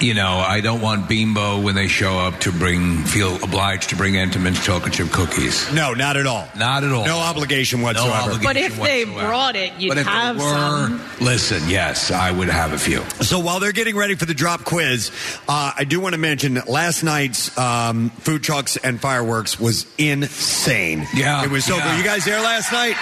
you 0.00 0.14
know, 0.14 0.38
I 0.38 0.60
don't 0.60 0.80
want 0.80 1.08
Bimbo 1.08 1.60
when 1.60 1.74
they 1.74 1.88
show 1.88 2.18
up 2.18 2.40
to 2.40 2.52
bring 2.52 3.04
feel 3.04 3.36
obliged 3.42 3.90
to 3.90 3.96
bring 3.96 4.14
Entenmann's 4.14 4.64
chocolate 4.64 4.92
chip 4.94 5.10
cookies. 5.10 5.72
No, 5.72 5.92
not 5.94 6.16
at 6.16 6.26
all. 6.26 6.48
Not 6.56 6.82
at 6.84 6.92
all. 6.92 7.04
No 7.04 7.18
obligation 7.18 7.82
whatsoever. 7.82 8.12
obligation 8.32 8.44
But 8.44 8.56
if 8.56 8.80
they 8.80 9.04
brought 9.04 9.56
it, 9.56 9.72
you'd 9.78 9.90
But 9.90 9.98
if 9.98 10.06
have 10.06 10.36
they 10.38 10.42
were, 10.44 10.50
some. 10.50 11.00
listen, 11.20 11.62
yes, 11.68 12.10
I 12.10 12.30
would 12.30 12.48
have 12.48 12.72
a 12.72 12.78
few. 12.78 13.02
So 13.22 13.38
while 13.38 13.60
they're 13.60 13.72
getting 13.72 13.96
ready 13.96 14.14
for 14.14 14.24
the 14.26 14.34
drop 14.34 14.64
quiz, 14.64 15.10
uh, 15.48 15.72
I 15.76 15.84
do 15.84 16.00
want 16.00 16.14
to 16.14 16.20
mention 16.20 16.54
that 16.54 16.68
last 16.68 17.02
night's 17.02 17.56
um, 17.58 18.10
food 18.10 18.42
trucks 18.42 18.76
and 18.76 19.00
fireworks 19.00 19.58
was 19.58 19.86
insane. 19.98 21.06
Yeah, 21.14 21.44
it 21.44 21.50
was 21.50 21.64
so 21.64 21.76
yeah. 21.76 21.90
good. 21.90 21.98
You 21.98 22.04
guys 22.04 22.24
there 22.24 22.40
last 22.40 22.72
night? 22.72 22.96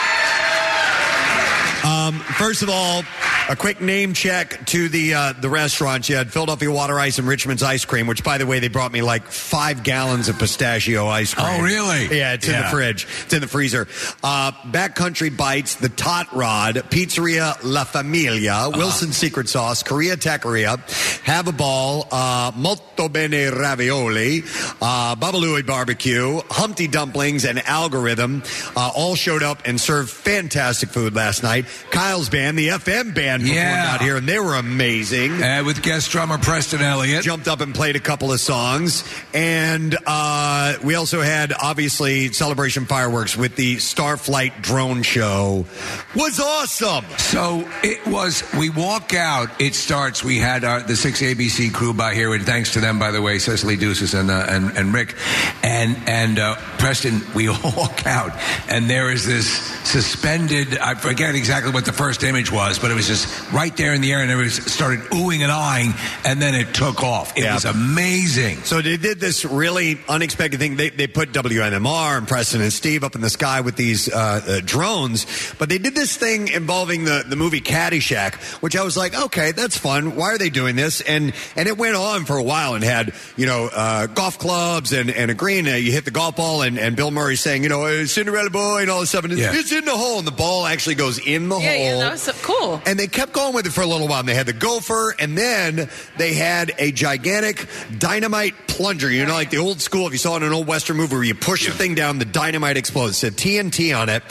Um, 1.85 2.20
first 2.20 2.62
of 2.62 2.70
all, 2.70 3.02
a 3.49 3.57
quick 3.57 3.81
name 3.81 4.15
check 4.15 4.67
to 4.67 4.89
the 4.89 5.15
uh, 5.15 5.33
the 5.33 5.49
restaurants. 5.49 6.09
You 6.09 6.17
had 6.17 6.33
Philadelphia 6.33 6.70
Water 6.70 6.99
Ice 6.99 7.19
and 7.19 7.27
Richman's 7.27 7.62
Ice 7.62 7.85
Cream, 7.85 8.07
which, 8.07 8.23
by 8.23 8.39
the 8.39 8.47
way, 8.47 8.61
they 8.61 8.69
brought 8.69 8.93
me 8.93 9.02
like 9.02 9.27
five 9.27 9.83
gallons 9.83 10.28
of 10.28 10.39
pistachio 10.39 11.09
ice 11.09 11.35
cream. 11.35 11.47
Oh, 11.49 11.61
really? 11.62 12.17
Yeah, 12.17 12.35
it's 12.35 12.47
in 12.47 12.61
the 12.61 12.69
fridge. 12.69 13.07
It's 13.25 13.35
in 13.35 13.41
the 13.41 13.49
freezer. 13.49 13.89
Uh, 14.23 14.52
Backcountry 14.70 15.36
Bites, 15.36 15.75
the 15.77 15.89
Tot 15.89 16.33
Rod, 16.33 16.77
Pizzeria 16.91 17.59
La 17.65 17.85
Familia, 17.85 18.69
Wilson 18.73 19.12
Secret 19.12 19.49
Sauce, 19.49 19.83
Korea 19.83 20.17
Taqueria, 20.17 20.78
Have 21.23 21.49
a 21.49 21.52
Ball, 21.52 22.07
uh, 22.12 22.52
Molto 22.55 23.09
Bene 23.09 23.51
Ravioli, 23.51 24.43
uh, 24.81 25.17
Babalui 25.17 25.67
Barbecue, 25.67 26.41
Humpty 26.49 26.86
Dumplings, 26.86 27.44
and 27.44 27.59
Algorithm 27.67 28.43
uh, 28.77 28.93
all 28.94 29.17
showed 29.17 29.43
up 29.43 29.62
and 29.65 29.81
served 29.81 30.11
fantastic 30.11 30.91
food 30.91 31.15
last 31.15 31.43
night. 31.43 31.67
Kyle's 31.91 32.28
band, 32.28 32.59
the 32.59 32.68
FM 32.68 33.15
band, 33.15 33.42
performed 33.42 33.49
Yeah. 33.49 33.91
out 33.94 34.01
here, 34.01 34.17
and 34.17 34.26
they 34.28 34.39
were 34.39 34.55
amazing. 34.55 35.42
Uh, 35.42 35.62
with 35.65 35.83
guest 35.83 36.10
drummer 36.10 36.39
Preston 36.39 36.81
Elliott. 36.81 37.23
Jumped 37.25 37.49
up 37.49 37.60
and 37.60 37.75
played 37.75 37.97
a 37.97 38.01
couple 38.01 38.33
of 38.33 38.41
songs. 38.41 39.05
And 39.34 39.97
uh, 40.07 40.75
we 40.83 40.94
also 40.94 41.20
had, 41.20 41.52
obviously, 41.60 42.33
celebration 42.33 42.86
fireworks 42.86 43.36
with 43.36 43.57
the 43.57 43.76
Starflight 43.76 44.62
drone 44.62 45.02
show. 45.02 45.67
Was 46.17 46.41
awesome. 46.41 47.05
So 47.18 47.68
it 47.83 48.07
was. 48.07 48.42
We 48.59 48.70
walk 48.70 49.15
out. 49.15 49.49
It 49.60 49.75
starts. 49.75 50.25
We 50.25 50.39
had 50.39 50.65
our, 50.65 50.81
the 50.83 50.97
six 50.97 51.20
ABC 51.20 51.73
crew 51.73 51.92
by 51.94 52.15
here, 52.15 52.33
and 52.34 52.44
thanks 52.44 52.73
to 52.73 52.81
them, 52.81 52.99
by 52.99 53.10
the 53.10 53.20
way, 53.23 53.39
Cecily 53.39 53.76
Deuces 53.76 54.15
and 54.15 54.31
uh, 54.31 54.47
and, 54.49 54.76
and 54.76 54.94
Rick, 54.94 55.15
and 55.62 55.97
and 56.09 56.39
uh, 56.39 56.57
Preston. 56.78 57.20
We 57.34 57.49
all 57.49 57.73
walk 57.76 58.07
out, 58.07 58.33
and 58.68 58.89
there 58.89 59.10
is 59.10 59.26
this 59.26 59.47
suspended. 59.89 60.78
I 60.78 60.94
forget 60.94 61.34
exactly 61.34 61.61
what 61.70 61.84
the 61.84 61.92
first 61.92 62.23
image 62.24 62.50
was, 62.50 62.78
but 62.78 62.91
it 62.91 62.94
was 62.94 63.07
just 63.07 63.50
right 63.52 63.76
there 63.76 63.94
in 63.94 64.00
the 64.00 64.12
air, 64.12 64.20
and 64.23 64.31
it 64.31 64.36
was 64.36 64.55
started 64.55 65.00
oohing 65.10 65.41
and 65.42 65.52
eyeing, 65.52 65.92
and 66.24 66.41
then 66.41 66.55
it 66.55 66.74
took 66.74 67.02
off. 67.02 67.36
It 67.36 67.44
Yeah. 67.44 67.55
was 67.55 67.65
amazing. 67.65 68.62
So 68.65 68.81
they 68.82 68.97
did 68.97 69.20
this 69.20 69.44
really 69.44 69.99
unexpected 70.08 70.58
thing. 70.58 70.76
They, 70.76 70.91
they 70.91 71.07
put 71.07 71.32
WMMR 71.32 72.18
and 72.18 72.26
Preston 72.26 72.60
and 72.60 72.73
Steve 72.73 73.05
up 73.05 73.15
in 73.15 73.20
the 73.20 73.31
sky 73.31 73.60
with 73.60 73.76
these 73.76 74.12
uh, 74.12 74.41
uh, 74.47 74.60
drones, 74.65 75.26
but 75.58 75.68
they 75.68 75.78
did 75.78 75.94
this 75.94 76.16
thing 76.16 76.49
involving 76.49 77.05
the, 77.05 77.24
the 77.28 77.36
movie 77.36 77.60
Caddyshack, 77.60 78.34
which 78.62 78.76
I 78.76 78.82
was 78.82 78.97
like, 78.97 79.15
okay, 79.15 79.52
that's 79.52 79.76
fun. 79.76 80.16
Why 80.16 80.32
are 80.32 80.39
they 80.39 80.50
doing 80.50 80.76
this? 80.76 81.00
And 81.02 81.32
and 81.57 81.68
it 81.68 81.76
went 81.78 81.97
on 81.97 82.24
for 82.24 82.36
a 82.36 82.42
while 82.42 82.74
and 82.74 82.82
had 82.84 83.12
you 83.36 83.47
know 83.47 83.68
uh, 83.73 84.07
golf 84.07 84.39
clubs 84.39 84.92
and 84.92 85.10
and 85.10 85.31
a 85.31 85.34
green. 85.34 85.68
Uh, 85.68 85.74
you 85.74 85.92
hit 85.92 86.05
the 86.05 86.10
golf 86.10 86.36
ball 86.36 86.62
and, 86.62 86.78
and 86.78 86.97
Bill 86.97 87.10
Murray 87.10 87.36
saying, 87.36 87.62
you 87.62 87.68
know, 87.68 87.84
"Uh, 87.84 88.07
Cinderella 88.07 88.50
boy 88.50 88.81
and 88.82 88.91
all 88.91 89.00
this 89.00 89.10
stuff, 89.10 89.24
and 89.24 89.36
Yeah. 89.36 89.52
it's 89.55 89.73
in 89.73 89.84
the 89.84 89.97
hole, 89.97 90.18
and 90.18 90.26
the 90.26 90.31
ball 90.32 90.66
actually 90.66 90.94
goes 90.97 91.18
in 91.18 91.49
the 91.58 91.64
Yeah, 91.64 91.70
hole. 91.76 91.84
yeah, 91.84 91.94
that 91.98 92.12
was 92.12 92.22
so 92.22 92.32
cool. 92.42 92.82
And 92.86 92.98
they 92.98 93.06
kept 93.06 93.32
going 93.32 93.55
with 93.55 93.66
it 93.66 93.70
for 93.72 93.81
a 93.82 93.86
little 93.86 94.08
while. 94.08 94.20
And 94.20 94.28
they 94.28 94.34
had 94.34 94.47
the 94.47 94.52
gopher, 94.52 95.14
and 95.18 95.36
then 95.36 95.89
they 96.18 96.34
had 96.34 96.72
a 96.78 96.92
gigantic 96.92 97.66
dynamite 97.98 98.55
plunger. 98.68 99.10
You 99.10 99.26
know, 99.26 99.32
like 99.34 99.50
the 99.50 99.58
old 99.58 99.81
school, 99.81 100.06
if 100.06 100.12
you 100.12 100.18
saw 100.18 100.34
it 100.34 100.39
in 100.39 100.44
an 100.44 100.52
old 100.52 100.66
Western 100.66 100.97
movie 100.97 101.14
where 101.14 101.24
you 101.24 101.34
push 101.34 101.66
the 101.66 101.72
thing 101.72 101.94
down, 101.94 102.18
the 102.18 102.24
dynamite 102.24 102.76
explodes. 102.76 103.12
It 103.12 103.16
said 103.16 103.36
TNT 103.36 103.98
on 103.98 104.08
it. 104.08 104.22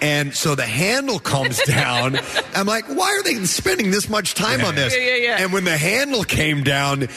And 0.00 0.34
so 0.34 0.54
the 0.54 0.66
handle 0.66 1.18
comes 1.18 1.58
down. 1.66 2.18
I'm 2.54 2.66
like, 2.66 2.86
why 2.86 3.12
are 3.12 3.22
they 3.22 3.34
spending 3.44 3.90
this 3.90 4.08
much 4.08 4.34
time 4.34 4.64
on 4.64 4.74
this? 4.74 4.96
Yeah, 4.96 5.02
yeah, 5.02 5.14
yeah. 5.16 5.36
And 5.42 5.52
when 5.52 5.64
the 5.64 5.76
handle 5.76 6.24
came 6.24 6.62
down, 6.62 7.08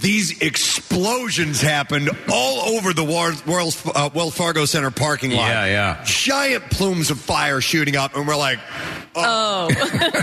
these 0.00 0.40
explosions 0.42 1.60
happened 1.60 2.10
all 2.30 2.76
over 2.76 2.92
the 2.92 3.04
War- 3.04 3.32
Wells, 3.46 3.80
uh, 3.86 4.10
Wells 4.14 4.36
Fargo 4.36 4.64
Center 4.64 4.90
parking 4.90 5.30
lot. 5.32 5.48
Yeah, 5.48 5.64
yeah. 5.66 6.02
Giant 6.04 6.70
plumes 6.70 7.10
of 7.10 7.18
fire 7.20 7.60
shooting 7.60 7.96
up, 7.96 8.14
and 8.16 8.26
we're 8.26 8.36
like, 8.36 8.58
Oh. 9.14 9.68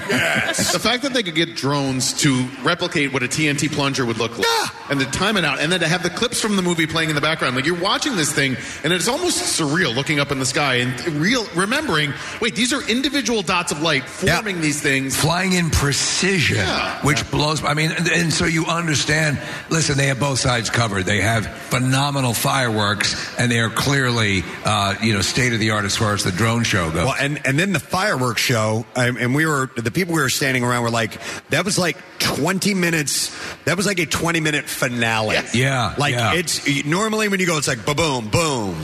yes. 0.09 0.73
The 0.73 0.79
fact 0.79 1.03
that 1.03 1.13
they 1.13 1.23
could 1.23 1.35
get 1.35 1.55
drones 1.55 2.13
to 2.21 2.47
replicate 2.63 3.13
what 3.13 3.23
a 3.23 3.27
TNT 3.27 3.71
plunger 3.71 4.05
would 4.05 4.17
look 4.17 4.37
like, 4.37 4.47
and 4.89 4.99
to 4.99 5.05
time 5.07 5.37
it 5.37 5.45
out, 5.45 5.59
and 5.59 5.71
then 5.71 5.79
to 5.81 5.87
have 5.87 6.03
the 6.03 6.09
clips 6.09 6.41
from 6.41 6.55
the 6.55 6.61
movie 6.61 6.87
playing 6.87 7.09
in 7.09 7.15
the 7.15 7.21
background, 7.21 7.55
like 7.55 7.65
you're 7.65 7.79
watching 7.79 8.15
this 8.15 8.31
thing, 8.33 8.57
and 8.83 8.91
it's 8.93 9.07
almost 9.07 9.59
surreal 9.59 9.95
looking 9.95 10.19
up 10.19 10.31
in 10.31 10.39
the 10.39 10.45
sky 10.45 10.75
and 10.75 10.99
real 11.21 11.45
remembering. 11.55 12.13
Wait, 12.41 12.55
these 12.55 12.73
are 12.73 12.81
individual 12.89 13.41
dots 13.41 13.71
of 13.71 13.81
light 13.81 14.03
forming 14.05 14.61
these 14.61 14.81
things, 14.81 15.15
flying 15.15 15.53
in 15.53 15.69
precision, 15.69 16.57
Yeah. 16.57 17.01
which 17.05 17.29
blows. 17.31 17.63
I 17.63 17.73
mean, 17.73 17.91
and, 17.91 18.07
and 18.07 18.33
so 18.33 18.45
you 18.45 18.65
understand. 18.65 19.39
Listen, 19.69 19.97
they 19.97 20.07
have 20.07 20.19
both 20.19 20.39
sides 20.39 20.69
covered. 20.69 21.03
They 21.05 21.21
have 21.21 21.45
phenomenal 21.47 22.33
fireworks, 22.33 23.37
and 23.37 23.51
they 23.51 23.59
are 23.59 23.69
clearly, 23.69 24.43
uh, 24.65 24.95
you 25.01 25.13
know, 25.13 25.21
state 25.21 25.53
of 25.53 25.59
the 25.59 25.71
art 25.71 25.85
as 25.85 25.95
far 25.95 26.13
as 26.13 26.23
the 26.23 26.31
drone 26.31 26.63
show 26.63 26.89
goes. 26.91 27.05
Well, 27.05 27.15
and 27.19 27.39
and 27.45 27.57
then 27.59 27.73
the 27.73 27.79
fireworks 27.79 28.41
show, 28.41 28.58
um, 28.95 29.17
and 29.17 29.35
we 29.35 29.45
were 29.45 29.69
the 29.75 29.91
people 29.91 30.13
we 30.15 30.21
were 30.21 30.29
standing 30.29 30.63
around 30.63 30.83
were 30.83 30.89
like, 30.89 31.19
that 31.49 31.65
was 31.65 31.77
like 31.77 31.97
twenty 32.19 32.73
minutes. 32.73 33.35
That 33.65 33.77
was 33.77 33.85
like 33.85 33.99
a 33.99 34.05
twenty 34.05 34.39
minute 34.39 34.65
finale. 34.65 35.37
Yeah, 35.53 35.95
like 35.97 36.13
yeah. 36.13 36.33
it's 36.33 36.85
normally 36.85 37.27
when 37.29 37.39
you 37.39 37.45
go, 37.45 37.57
it's 37.57 37.67
like 37.67 37.85
boom, 37.85 38.29
boom, 38.29 38.75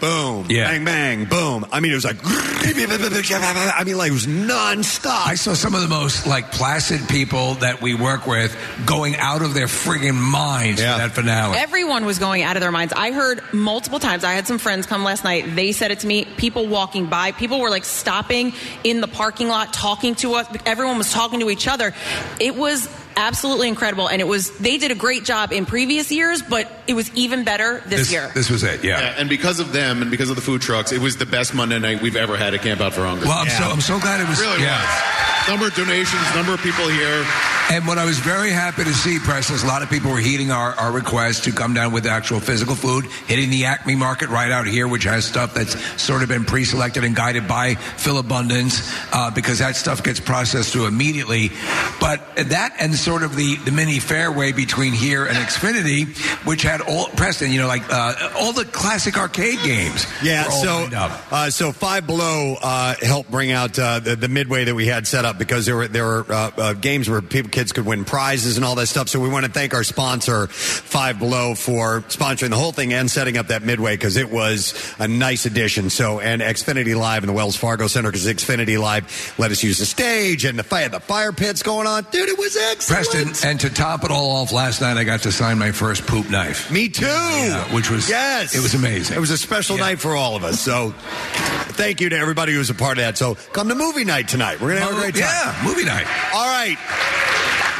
boom, 0.00 0.46
Yeah. 0.48 0.68
bang, 0.70 0.84
bang, 0.84 1.24
boom. 1.26 1.66
I 1.70 1.80
mean, 1.80 1.92
it 1.92 1.94
was 1.94 2.04
like, 2.04 2.16
I 2.24 3.84
mean, 3.84 3.96
like 3.96 4.10
it 4.10 4.12
was 4.12 4.26
nonstop. 4.26 5.26
I 5.26 5.34
saw 5.34 5.54
some 5.54 5.74
of 5.74 5.82
the 5.82 5.88
most 5.88 6.26
like 6.26 6.50
placid 6.52 7.08
people 7.08 7.54
that 7.54 7.80
we 7.82 7.94
work 7.94 8.26
with 8.26 8.56
going 8.86 9.16
out 9.16 9.42
of 9.42 9.54
their 9.54 9.66
friggin' 9.66 10.14
minds 10.14 10.80
for 10.80 10.86
that 10.86 11.12
finale. 11.12 11.56
Everyone 11.58 12.04
was 12.04 12.18
going 12.18 12.42
out 12.42 12.56
of 12.56 12.60
their 12.60 12.72
minds. 12.72 12.92
I 12.96 13.12
heard 13.12 13.42
multiple 13.52 13.98
times. 13.98 14.24
I 14.24 14.32
had 14.32 14.46
some 14.46 14.58
friends 14.58 14.86
come 14.86 15.04
last 15.04 15.24
night. 15.24 15.44
They 15.54 15.72
said 15.72 15.90
it 15.90 16.00
to 16.00 16.06
me. 16.06 16.24
People 16.36 16.66
walking 16.66 17.06
by, 17.06 17.32
people 17.32 17.60
were 17.60 17.70
like 17.70 17.84
stopping 17.84 18.52
in 18.84 19.00
the 19.00 19.08
parking 19.12 19.48
lot, 19.48 19.72
talking 19.72 20.14
to 20.16 20.34
us. 20.34 20.46
Everyone 20.66 20.98
was 20.98 21.12
talking 21.12 21.40
to 21.40 21.50
each 21.50 21.68
other. 21.68 21.92
It 22.40 22.54
was 22.56 22.88
absolutely 23.16 23.68
incredible, 23.68 24.08
and 24.08 24.20
it 24.20 24.26
was. 24.26 24.56
They 24.58 24.78
did 24.78 24.90
a 24.90 24.94
great 24.94 25.24
job 25.24 25.52
in 25.52 25.66
previous 25.66 26.10
years, 26.10 26.42
but 26.42 26.70
it 26.86 26.94
was 26.94 27.14
even 27.14 27.44
better 27.44 27.82
this, 27.86 28.10
year. 28.12 28.30
This 28.34 28.50
was 28.50 28.62
it, 28.62 28.84
yeah. 28.84 29.14
and 29.18 29.28
because 29.28 29.60
of 29.60 29.72
them 29.72 30.02
and 30.02 30.10
because 30.10 30.30
of 30.30 30.36
the 30.36 30.42
food 30.42 30.62
trucks, 30.62 30.92
it 30.92 31.00
was 31.00 31.16
the 31.16 31.26
best 31.26 31.54
Monday 31.54 31.78
night 31.78 32.02
we've 32.02 32.16
ever 32.16 32.36
had 32.36 32.54
at 32.54 32.62
Camp 32.62 32.80
Out 32.80 32.94
for 32.94 33.04
Hunger. 33.04 33.26
Well, 33.26 33.38
I'm 33.38 33.48
so 33.48 33.64
I'm 33.64 33.80
so 33.80 33.98
glad 34.00 34.20
it 34.20 34.28
was. 34.28 34.40
really 34.40 34.62
yeah. 34.62 34.80
was. 34.80 35.48
Number 35.48 35.66
of 35.68 35.74
donations, 35.74 36.22
number 36.34 36.52
of 36.52 36.60
people 36.60 36.86
here. 36.86 37.24
And 37.70 37.86
what 37.86 37.98
I 37.98 38.04
was 38.04 38.18
very 38.18 38.50
happy 38.50 38.84
to 38.84 38.92
see, 38.92 39.18
Preston, 39.20 39.56
a 39.64 39.66
lot 39.66 39.82
of 39.82 39.88
people 39.88 40.10
were 40.10 40.18
heeding 40.18 40.50
our, 40.50 40.74
our 40.74 40.90
request 40.92 41.44
to 41.44 41.52
come 41.52 41.72
down 41.72 41.92
with 41.92 42.04
actual 42.04 42.40
physical 42.40 42.74
food, 42.74 43.06
hitting 43.26 43.48
the 43.48 43.66
Acme 43.66 43.94
Market 43.94 44.28
right 44.28 44.50
out 44.50 44.66
here, 44.66 44.88
which 44.88 45.04
has 45.04 45.24
stuff 45.24 45.54
that's 45.54 45.80
sort 46.00 46.22
of 46.22 46.28
been 46.28 46.44
pre-selected 46.44 47.04
and 47.04 47.14
guided 47.14 47.46
by 47.46 47.76
Philabundance, 47.76 48.92
uh, 49.12 49.30
because 49.30 49.60
that 49.60 49.76
stuff 49.76 50.02
gets 50.02 50.18
processed 50.18 50.72
through 50.72 50.86
immediately. 50.86 51.52
But 52.00 52.20
that 52.36 52.74
and 52.80 52.92
sort 53.00 53.22
of 53.22 53.34
the, 53.36 53.56
the 53.56 53.72
mini 53.72 53.98
fairway 53.98 54.52
between 54.52 54.92
here 54.92 55.24
and 55.24 55.36
Xfinity, 55.36 56.06
which 56.46 56.62
had 56.62 56.80
all, 56.82 57.06
Preston, 57.08 57.50
you 57.50 57.60
know, 57.60 57.66
like 57.66 57.82
uh, 57.90 58.32
all 58.38 58.52
the 58.52 58.64
classic 58.66 59.16
arcade 59.16 59.58
games. 59.64 60.06
Yeah, 60.22 60.44
so 60.50 60.88
uh, 60.92 61.50
so 61.50 61.72
Five 61.72 62.06
Below 62.06 62.56
uh, 62.62 62.94
helped 63.00 63.30
bring 63.30 63.52
out 63.52 63.78
uh, 63.78 64.00
the, 64.00 64.16
the 64.16 64.28
midway 64.28 64.64
that 64.64 64.74
we 64.74 64.86
had 64.86 65.06
set 65.06 65.24
up 65.24 65.38
because 65.38 65.64
there 65.64 65.76
were 65.76 65.88
there 65.88 66.04
were 66.04 66.26
uh, 66.28 66.50
uh, 66.56 66.72
games 66.74 67.08
where 67.08 67.22
people 67.22 67.50
kids 67.50 67.70
kids 67.70 67.72
could 67.72 67.86
win 67.86 68.04
prizes 68.04 68.56
and 68.56 68.64
all 68.64 68.74
that 68.74 68.86
stuff. 68.86 69.08
So 69.08 69.20
we 69.20 69.28
want 69.28 69.46
to 69.46 69.52
thank 69.52 69.74
our 69.74 69.84
sponsor, 69.84 70.46
Five 70.48 71.18
Below, 71.18 71.54
for 71.54 72.00
sponsoring 72.02 72.50
the 72.50 72.56
whole 72.56 72.72
thing 72.72 72.92
and 72.92 73.10
setting 73.10 73.36
up 73.36 73.48
that 73.48 73.62
midway 73.62 73.94
because 73.94 74.16
it 74.16 74.30
was 74.30 74.74
a 74.98 75.06
nice 75.06 75.46
addition. 75.46 75.90
So 75.90 76.20
and 76.20 76.42
Xfinity 76.42 76.96
Live 76.96 77.22
in 77.22 77.28
the 77.28 77.32
Wells 77.32 77.56
Fargo 77.56 77.86
Center 77.86 78.10
because 78.10 78.26
Xfinity 78.26 78.80
Live 78.80 79.34
let 79.38 79.50
us 79.50 79.62
use 79.62 79.78
the 79.78 79.86
stage 79.86 80.44
and 80.44 80.58
the 80.58 80.62
fire 80.62 80.88
the 80.88 81.00
fire 81.00 81.32
pits 81.32 81.62
going 81.62 81.86
on. 81.86 82.06
Dude, 82.10 82.28
it 82.28 82.38
was 82.38 82.56
excellent. 82.56 82.89
Preston, 82.90 83.48
and 83.48 83.60
to 83.60 83.70
top 83.70 84.02
it 84.02 84.10
all 84.10 84.32
off, 84.32 84.50
last 84.50 84.80
night 84.80 84.96
I 84.96 85.04
got 85.04 85.20
to 85.22 85.30
sign 85.30 85.60
my 85.60 85.70
first 85.70 86.08
poop 86.08 86.28
knife. 86.28 86.72
Me 86.72 86.88
too. 86.88 87.06
Yeah, 87.06 87.62
which 87.72 87.88
was 87.88 88.10
yes, 88.10 88.52
it 88.52 88.62
was 88.62 88.74
amazing. 88.74 89.16
It 89.16 89.20
was 89.20 89.30
a 89.30 89.38
special 89.38 89.78
night 89.78 90.00
for 90.00 90.16
all 90.16 90.34
of 90.34 90.42
us. 90.42 90.60
So 90.60 90.90
thank 90.90 92.00
you 92.00 92.08
to 92.08 92.18
everybody 92.18 92.52
who 92.52 92.58
was 92.58 92.68
a 92.68 92.74
part 92.74 92.98
of 92.98 93.04
that. 93.04 93.16
So 93.16 93.36
come 93.52 93.68
to 93.68 93.76
movie 93.76 94.02
night 94.02 94.26
tonight. 94.26 94.60
We're 94.60 94.70
gonna 94.70 94.80
have 94.80 94.96
a 94.96 95.00
great 95.00 95.14
time. 95.14 95.22
Yeah, 95.22 95.62
movie 95.64 95.84
night. 95.84 96.06
All 96.34 96.46
right. 96.46 96.76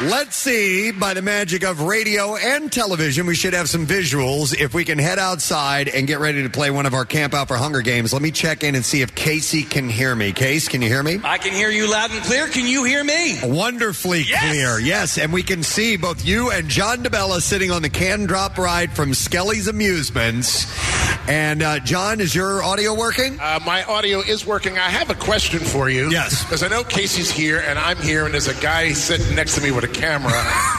Let's 0.03 0.35
see, 0.35 0.89
by 0.91 1.13
the 1.13 1.21
magic 1.21 1.63
of 1.63 1.81
radio 1.81 2.35
and 2.35 2.71
television, 2.71 3.27
we 3.27 3.35
should 3.35 3.53
have 3.53 3.69
some 3.69 3.85
visuals. 3.85 4.59
If 4.59 4.73
we 4.73 4.83
can 4.83 4.97
head 4.97 5.19
outside 5.19 5.89
and 5.89 6.07
get 6.07 6.19
ready 6.19 6.41
to 6.41 6.49
play 6.49 6.71
one 6.71 6.87
of 6.87 6.95
our 6.95 7.05
Camp 7.05 7.35
Out 7.35 7.47
for 7.47 7.55
Hunger 7.55 7.81
games, 7.81 8.11
let 8.11 8.23
me 8.23 8.31
check 8.31 8.63
in 8.63 8.73
and 8.73 8.83
see 8.83 9.03
if 9.03 9.13
Casey 9.13 9.61
can 9.61 9.89
hear 9.89 10.15
me. 10.15 10.31
Case, 10.31 10.67
can 10.67 10.81
you 10.81 10.87
hear 10.87 11.03
me? 11.03 11.19
I 11.23 11.37
can 11.37 11.53
hear 11.53 11.69
you 11.69 11.89
loud 11.89 12.09
and 12.09 12.23
clear. 12.23 12.47
Can 12.47 12.65
you 12.65 12.83
hear 12.83 13.03
me? 13.03 13.37
Wonderfully 13.43 14.23
clear, 14.23 14.79
yes. 14.79 15.19
And 15.19 15.31
we 15.31 15.43
can 15.43 15.61
see 15.61 15.97
both 15.97 16.25
you 16.25 16.49
and 16.49 16.67
John 16.67 17.03
DeBella 17.03 17.39
sitting 17.39 17.69
on 17.69 17.83
the 17.83 17.89
can 17.89 18.25
drop 18.25 18.57
ride 18.57 18.93
from 18.93 19.13
Skelly's 19.13 19.67
Amusements. 19.67 20.65
And 21.29 21.61
uh, 21.61 21.79
John, 21.79 22.19
is 22.19 22.33
your 22.33 22.63
audio 22.63 22.95
working? 22.95 23.39
Uh, 23.39 23.59
my 23.63 23.83
audio 23.83 24.21
is 24.21 24.47
working. 24.47 24.79
I 24.79 24.89
have 24.89 25.11
a 25.11 25.15
question 25.15 25.59
for 25.59 25.91
you. 25.91 26.09
Yes. 26.09 26.43
Because 26.43 26.63
I 26.63 26.69
know 26.69 26.83
Casey's 26.83 27.29
here 27.29 27.59
and 27.59 27.77
I'm 27.77 27.97
here, 27.97 28.25
and 28.25 28.33
there's 28.33 28.47
a 28.47 28.55
guy 28.55 28.93
sitting 28.93 29.35
next 29.35 29.53
to 29.55 29.61
me 29.61 29.69
with 29.69 29.83
a 29.83 29.90
camera, 29.93 30.31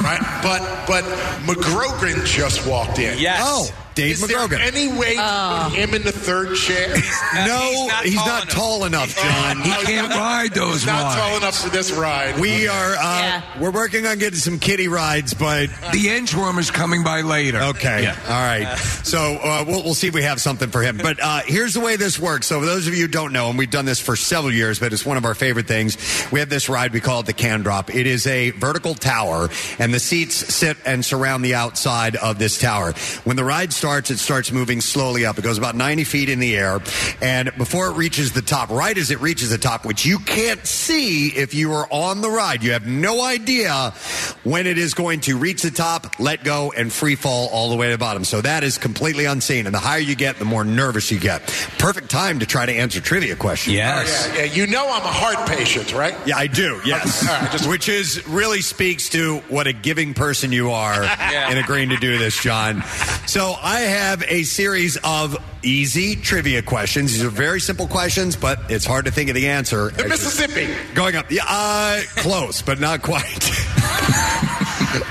right? 0.03 0.21
But 0.43 0.87
but 0.87 1.05
McGrogan 1.45 2.25
just 2.25 2.67
walked 2.67 2.99
in. 2.99 3.19
Yes. 3.19 3.41
Oh, 3.45 3.69
Dave 3.95 4.13
Is 4.13 4.23
McGrogan. 4.23 4.51
there 4.51 4.61
any 4.61 4.89
way 4.89 5.17
to 5.17 5.69
put 5.71 5.79
him 5.79 5.95
in 5.95 6.03
the 6.03 6.13
third 6.13 6.57
chair? 6.57 6.89
no, 7.47 7.89
he's 8.03 8.15
not, 8.17 8.49
tall, 8.49 8.85
enough, 8.85 9.15
John. 9.17 9.61
He 9.61 9.71
can't 9.85 10.09
ride 10.11 10.53
those 10.55 10.75
He's 10.83 10.87
not 10.87 11.03
rides. 11.05 11.21
tall 11.21 11.37
enough 11.37 11.59
for 11.59 11.69
this 11.71 11.93
ride. 11.93 12.39
We 12.41 12.69
are 12.69 12.95
uh, 12.99 13.43
we're 13.61 13.71
working 13.71 14.07
on 14.07 14.19
getting 14.19 14.39
some 14.39 14.59
kiddie 14.59 14.89
rides, 14.89 15.35
but 15.35 15.69
The 15.93 16.07
inchworm 16.07 16.59
is 16.59 16.71
coming 16.71 17.05
by 17.05 17.21
later. 17.23 17.61
Okay. 17.61 18.03
yeah. 18.05 18.17
All 18.25 18.31
right. 18.43 18.77
So 18.79 19.19
uh, 19.19 19.65
we'll, 19.67 19.83
we'll 19.83 19.95
see 19.95 20.09
if 20.09 20.15
we 20.15 20.23
have 20.23 20.41
something 20.41 20.71
for 20.71 20.83
him. 20.83 20.97
But 20.97 21.19
uh, 21.23 21.41
here's 21.45 21.75
the 21.75 21.81
way 21.81 21.97
this 21.97 22.19
works. 22.19 22.47
So 22.47 22.61
for 22.61 22.67
those 22.67 22.87
of 22.87 22.95
you 22.95 23.03
who 23.03 23.09
don't 23.09 23.33
know, 23.33 23.49
and 23.51 23.59
we've 23.59 23.71
done 23.71 23.85
this 23.85 24.01
for 24.01 24.17
several 24.17 24.53
years, 24.53 24.79
but 24.79 24.93
it's 24.93 25.05
one 25.05 25.17
of 25.17 25.25
our 25.25 25.35
favorite 25.35 25.67
things. 25.67 25.97
We 26.33 26.41
have 26.41 26.49
this 26.49 26.69
ride. 26.69 26.93
We 26.93 27.01
call 27.01 27.21
it 27.21 27.27
the 27.27 27.33
Can 27.33 27.63
Drop. 27.63 27.95
It 27.95 28.07
is 28.07 28.27
a 28.27 28.51
vertical 28.51 28.95
tower, 28.95 29.49
and 29.79 29.93
the 29.93 30.01
seats 30.01 30.35
sit 30.35 30.77
and 30.87 31.05
surround 31.05 31.45
the 31.45 31.55
outside 31.55 32.17
of 32.17 32.39
this 32.39 32.59
tower. 32.59 32.93
When 33.25 33.37
the 33.37 33.45
ride 33.45 33.73
starts, 33.83 34.13
it 34.13 34.19
starts 34.19 34.53
moving 34.53 34.81
slowly 34.81 35.27
up. 35.27 35.37
It 35.39 35.43
goes 35.43 35.59
about 35.59 35.75
90 35.75 36.05
feet 36.05 36.29
in 36.29 36.39
the 36.39 36.57
air, 36.57 36.81
and 37.21 37.51
before 37.59 37.89
it 37.89 37.95
reaches 37.95 38.31
the 38.31 38.41
top, 38.41 38.71
right 38.71 38.97
as 38.97 39.11
it 39.11 39.21
reaches 39.21 39.51
the 39.51 39.59
top, 39.59 39.85
which 39.85 40.07
you 40.07 40.21
can't 40.21 40.65
see 40.65 41.27
if 41.31 41.53
you 41.53 41.73
are 41.73 41.89
on 41.91 42.21
the 42.21 42.31
ride, 42.31 42.63
you 42.63 42.71
have 42.75 42.87
no 42.87 43.25
idea 43.25 43.91
when 44.45 44.69
it 44.69 44.79
is 44.79 44.95
going 44.95 45.19
to 45.23 45.37
reach 45.37 45.63
the 45.63 45.71
top, 45.73 46.21
let 46.21 46.45
go, 46.45 46.73
and 46.77 46.93
free 46.93 47.17
fall 47.17 47.49
all 47.49 47.71
the 47.71 47.77
way 47.77 47.87
to 47.89 47.93
the 47.95 47.99
bottom. 47.99 48.23
So 48.25 48.41
that 48.43 48.63
is 48.63 48.79
completely 48.79 49.25
unseen. 49.25 49.67
And 49.67 49.75
the 49.75 49.81
higher 49.81 49.99
you 49.99 50.15
get, 50.15 50.37
the 50.39 50.45
more 50.45 50.63
nervous 50.65 51.11
you 51.11 51.19
get. 51.19 51.43
Perfect 51.79 52.09
time 52.09 52.39
to 52.39 52.47
try 52.47 52.65
to 52.65 52.73
answer 52.73 53.01
trivia 53.01 53.35
questions. 53.35 53.75
Yes. 53.75 54.31
Yeah, 54.33 54.45
yeah, 54.45 54.53
you 54.53 54.69
know 54.69 54.85
I'm 54.89 55.03
a 55.03 55.07
heart 55.07 55.49
patient, 55.49 55.93
right? 55.93 56.15
Yeah, 56.25 56.37
I 56.37 56.47
do. 56.47 56.81
Yes, 56.85 57.27
All 57.27 57.35
right, 57.35 57.51
just- 57.51 57.69
which 57.69 57.89
is 57.89 58.25
really 58.29 58.61
speaks 58.61 59.09
to 59.09 59.39
what 59.49 59.67
a 59.67 59.73
giving 59.73 60.15
person 60.15 60.53
you 60.53 60.71
are 60.71 61.03
Yeah. 61.33 61.51
in 61.51 61.59
agreeing 61.59 61.89
to 61.89 61.97
do 61.97 62.17
this, 62.17 62.41
John. 62.41 62.85
So 63.27 63.55
I 63.61 63.72
have 63.81 64.23
a 64.29 64.43
series 64.45 64.97
of 65.05 65.37
easy 65.63 66.17
trivia 66.17 66.63
questions. 66.63 67.13
These 67.13 67.25
are 67.25 67.31
very 67.31 67.61
simple 67.61 67.87
questions, 67.87 68.37
but 68.37 68.71
it's 68.71 68.85
hard 68.85 69.05
to 69.07 69.11
think 69.11 69.29
of 69.29 69.35
the 69.35 69.49
answer. 69.49 69.91
The 69.91 70.09
Mississippi. 70.09 70.69
Going 70.95 71.17
up, 71.17 71.31
yeah, 71.31 71.43
uh, 71.49 72.01
close, 72.17 72.63
but 72.63 72.81
not 72.81 73.03
quite. 73.03 73.51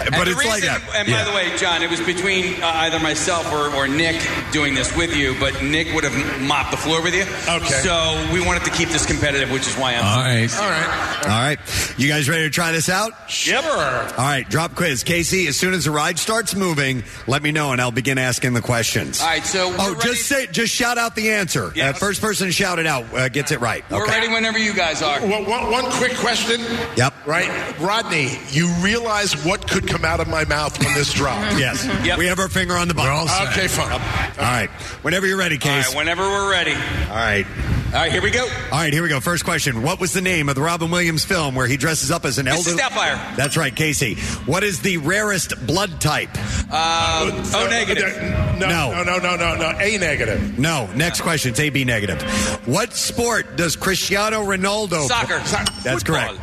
And 0.01 0.11
but 0.11 0.27
it's 0.27 0.38
reason, 0.38 0.50
like 0.50 0.64
that. 0.64 0.82
And 0.95 1.08
by 1.11 1.24
the 1.24 1.32
way, 1.32 1.56
John, 1.58 1.82
it 1.83 1.90
was 1.90 2.00
between 2.01 2.61
uh, 2.61 2.67
either 2.85 3.00
myself 3.00 3.51
or, 3.51 3.74
or 3.75 3.88
Nick 3.88 4.22
doing 4.51 4.74
this 4.74 4.95
with 4.95 5.16
you, 5.16 5.35
but 5.40 5.61
Nick 5.64 5.93
would 5.93 6.03
have 6.03 6.41
mopped 6.41 6.72
the 6.72 6.77
floor 6.77 7.01
with 7.01 7.14
you. 7.16 7.24
Okay. 7.24 7.82
So 7.83 8.30
we 8.33 8.45
wanted 8.45 8.64
to 8.66 8.72
keep 8.72 8.90
this 8.90 9.06
competitive, 9.06 9.51
which 9.51 9.67
is 9.67 9.75
why 9.75 9.93
I'm. 9.95 10.06
All 10.06 10.24
right. 10.24 10.51
All 10.58 10.69
right. 10.69 11.22
All 11.24 11.30
right, 11.30 11.59
you 11.98 12.08
guys 12.08 12.27
ready 12.27 12.43
to 12.43 12.50
try 12.50 12.72
this 12.72 12.90
out? 12.90 13.30
Sure. 13.30 13.61
All 13.61 14.16
right, 14.17 14.48
drop 14.50 14.74
quiz, 14.75 15.03
Casey. 15.03 15.48
As 15.48 15.56
soon 15.56 15.74
as 15.75 15.85
the 15.85 15.91
ride 15.91 16.17
starts 16.17 16.56
moving, 16.56 17.03
let 17.27 17.43
me 17.43 17.51
know, 17.51 17.72
and 17.74 17.80
I'll 17.82 17.91
begin 17.91 18.17
asking 18.17 18.53
the 18.53 18.61
questions. 18.61 19.22
All 19.22 19.27
right, 19.27 19.45
so 19.45 19.69
we're 19.69 19.75
Oh, 19.80 19.93
ready. 19.93 20.09
just 20.09 20.25
say, 20.27 20.48
just 20.48 20.74
shout 20.74 20.98
out 20.98 21.16
the 21.16 21.32
answer. 21.32 21.72
Yes. 21.75 21.95
Uh, 21.95 22.00
first 22.00 22.19
person 22.22 22.48
to 22.48 22.51
shout 22.51 22.80
it 22.80 22.88
out 22.88 23.06
uh, 23.14 23.30
gets 23.30 23.51
it 23.51 23.61
right. 23.61 23.83
We're 23.91 24.01
Okay. 24.03 24.11
ready 24.14 24.27
whenever 24.30 24.58
you 24.58 24.74
guys 24.74 25.03
are. 25.03 25.19
One, 25.22 25.45
one, 25.45 25.72
one 25.72 25.85
quick 25.91 26.16
question. 26.16 26.59
Yep. 26.98 27.14
Right, 27.27 27.80
Rodney, 27.80 28.40
you 28.50 28.67
realize 28.80 29.33
what 29.45 29.60
could 29.69 29.88
come 29.88 30.03
out 30.06 30.19
of 30.19 30.27
my 30.27 30.45
mouth 30.45 30.77
when 30.83 30.93
this 30.93 31.14
dropped? 31.14 31.56
Yes. 31.61 31.85
Yep. 32.06 32.17
We 32.17 32.25
have 32.27 32.40
our 32.40 32.49
finger 32.49 32.73
on 32.75 32.88
the 32.88 32.93
button. 32.93 33.11
Okay, 33.49 33.67
fine. 33.67 33.91
All 33.91 33.99
right. 34.40 34.69
Whenever 35.03 35.27
you're 35.27 35.38
ready, 35.38 35.56
All 35.56 35.61
Case. 35.61 35.88
right, 35.90 35.95
whenever 35.98 36.23
we're 36.23 36.49
ready. 36.49 36.73
All 36.73 37.15
right. 37.15 37.45
All 37.94 37.98
right, 37.98 38.11
here 38.11 38.22
we 38.22 38.32
go. 38.32 38.44
All 38.44 38.80
right, 38.80 38.94
here 38.94 39.03
we 39.03 39.10
go. 39.10 39.20
First 39.20 39.44
question. 39.44 39.82
What 39.82 40.00
was 40.00 40.14
the 40.14 40.22
name 40.22 40.48
of 40.48 40.56
the 40.56 40.61
Robin 40.61 40.90
Williams 40.90 41.26
film 41.26 41.56
where 41.56 41.68
he 41.68 41.76
dresses 41.76 42.10
up 42.10 42.24
as 42.24 42.38
an 42.38 42.48
elder? 42.48 42.70
Mrs. 42.72 42.78
Doubtfire. 42.78 43.36
That's 43.36 43.58
right, 43.58 43.76
Casey. 43.76 44.16
What 44.45 44.64
is 44.64 44.80
the 44.82 44.95
rarest 44.98 45.68
blood 45.68 46.00
type? 46.00 46.30
Uh, 46.72 47.30
oh, 47.53 47.68
negative. 47.70 48.16
No, 48.60 48.68
No. 48.70 49.03
no, 49.03 49.03
no, 49.03 49.18
no, 49.20 49.36
no, 49.36 49.56
no. 49.58 49.78
A 49.78 49.98
negative. 49.98 50.58
No. 50.58 50.88
Next 50.95 51.20
question. 51.20 51.52
It's 51.52 51.60
AB 51.60 51.84
negative. 51.84 52.22
What 52.66 52.94
sport 52.94 53.58
does 53.58 53.76
Cristiano 53.76 54.42
Ronaldo? 54.42 55.08
Soccer. 55.08 55.40
That's 55.84 56.02
Football. 56.03 56.36
correct. 56.36 56.38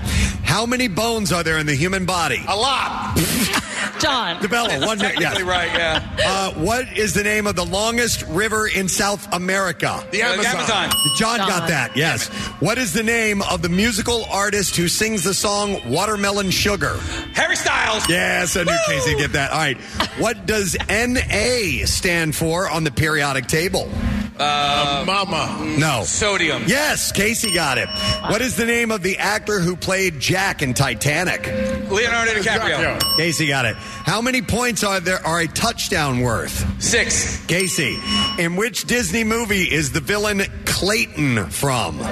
How 0.44 0.67
many 0.67 0.89
bones 0.89 1.33
are 1.33 1.43
there 1.43 1.59
in 1.59 1.65
the 1.67 1.75
human 1.75 2.05
body? 2.05 2.43
A 2.47 2.57
lot. 2.57 3.17
John. 4.01 4.36
DeBella, 4.36 4.86
one 4.86 4.99
minute. 4.99 5.17
Technically 5.17 5.23
Yes. 5.23 5.43
right, 5.43 5.70
yeah. 5.73 6.17
Uh, 6.25 6.52
what 6.55 6.86
is 6.97 7.15
the 7.15 7.23
name 7.25 7.47
of 7.49 7.57
the 7.57 7.65
longest 7.65 8.23
river 8.28 8.67
in 8.68 8.89
South 8.89 9.27
America? 9.33 10.07
The 10.12 10.23
Amazon. 10.23 10.55
Amazon. 10.57 10.91
John 11.17 11.38
got 11.47 11.68
that, 11.68 11.97
yes. 11.97 12.28
What 12.60 12.78
is 12.78 12.92
the 12.92 13.02
name 13.02 13.42
of 13.42 13.62
the 13.62 13.68
musical 13.68 14.25
artist 14.26 14.76
who 14.76 14.89
sings 14.89 15.25
the 15.25 15.34
song 15.34 15.81
Watermelon 15.89 16.50
Sugar? 16.50 16.99
Harry 17.34 17.57
Styles. 17.57 18.08
Yes, 18.08 18.57
I 18.57 18.65
knew 18.65 18.76
Casey 18.86 19.15
would 19.15 19.20
get 19.20 19.33
that. 19.33 19.50
All 19.52 19.58
right. 19.58 19.78
What 20.18 20.47
does 20.47 20.76
NA 20.89 21.86
stand 21.86 22.34
for 22.34 22.68
on 22.68 22.84
the 22.84 22.91
periodic 22.91 23.47
table? 23.47 23.91
Uh, 24.39 25.05
Mama. 25.07 25.76
No. 25.78 26.05
Sodium. 26.05 26.65
Yes, 26.67 27.12
Casey 27.12 27.52
got 27.52 27.76
it. 27.78 27.89
What 28.31 28.41
is 28.41 28.57
the 28.57 28.65
name 28.67 28.91
of 28.91 29.02
the 29.02 29.18
actor 29.18 29.60
who 29.60 29.76
played 29.76 30.18
Jack 30.20 30.62
in 30.62 30.75
Titanic? 30.75 31.47
Leonardo 31.91 32.33
DiCaprio. 32.33 33.00
Casey 33.17 33.49
got 33.49 33.65
it. 33.65 33.76
How 33.76 34.20
many 34.23 34.42
points 34.42 34.84
are 34.84 35.00
there 35.00 35.25
are 35.26 35.41
a 35.41 35.49
touchdown 35.49 36.20
worth? 36.20 36.83
Six. 36.83 37.44
Casey, 37.47 37.99
in 38.39 38.57
which 38.57 38.84
Disney 38.84 39.25
movie 39.25 39.65
is 39.65 39.92
the 39.92 40.00
villain 40.00 40.42
Clayton 40.65 41.49
from? 41.50 41.99
Oh, 42.00 42.05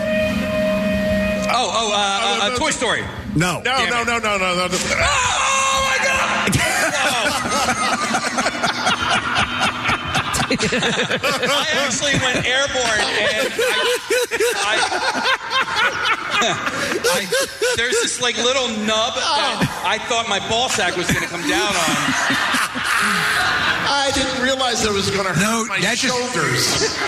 oh, 1.52 1.92
uh, 1.92 1.96
uh, 1.96 2.52
uh, 2.52 2.56
Toy 2.56 2.70
Story. 2.70 3.02
No. 3.36 3.58
No, 3.58 3.62
Damn 3.62 3.90
no, 3.90 4.02
no, 4.05 4.18
no, 4.18 4.38
no, 4.38 4.55
no. 4.66 4.68
Oh, 4.72 5.96
my 5.98 6.05
God! 6.05 6.52
I 10.50 11.66
actually 11.83 12.15
went 12.23 12.47
airborne 12.47 13.02
and 13.02 13.52
I, 14.62 14.78
I, 16.33 16.55
I, 17.05 17.26
there's 17.76 17.99
this 18.02 18.20
like 18.20 18.36
little 18.36 18.68
nub 18.68 19.15
that 19.15 19.58
oh. 19.60 19.83
I 19.84 19.99
thought 19.99 20.28
my 20.28 20.39
ball 20.49 20.68
sack 20.68 20.97
was 20.97 21.10
going 21.10 21.23
to 21.23 21.28
come 21.28 21.42
down 21.49 21.75
on. 21.75 22.65
I 23.89 24.10
didn't 24.15 24.42
realize 24.42 24.84
it 24.84 24.92
was 24.92 25.10
going 25.10 25.26
to 25.26 25.32
hurt 25.32 25.42
No, 25.42 25.65
my 25.66 25.81
that 25.81 25.97
just- 25.97 26.12
shoulders. 26.15 26.98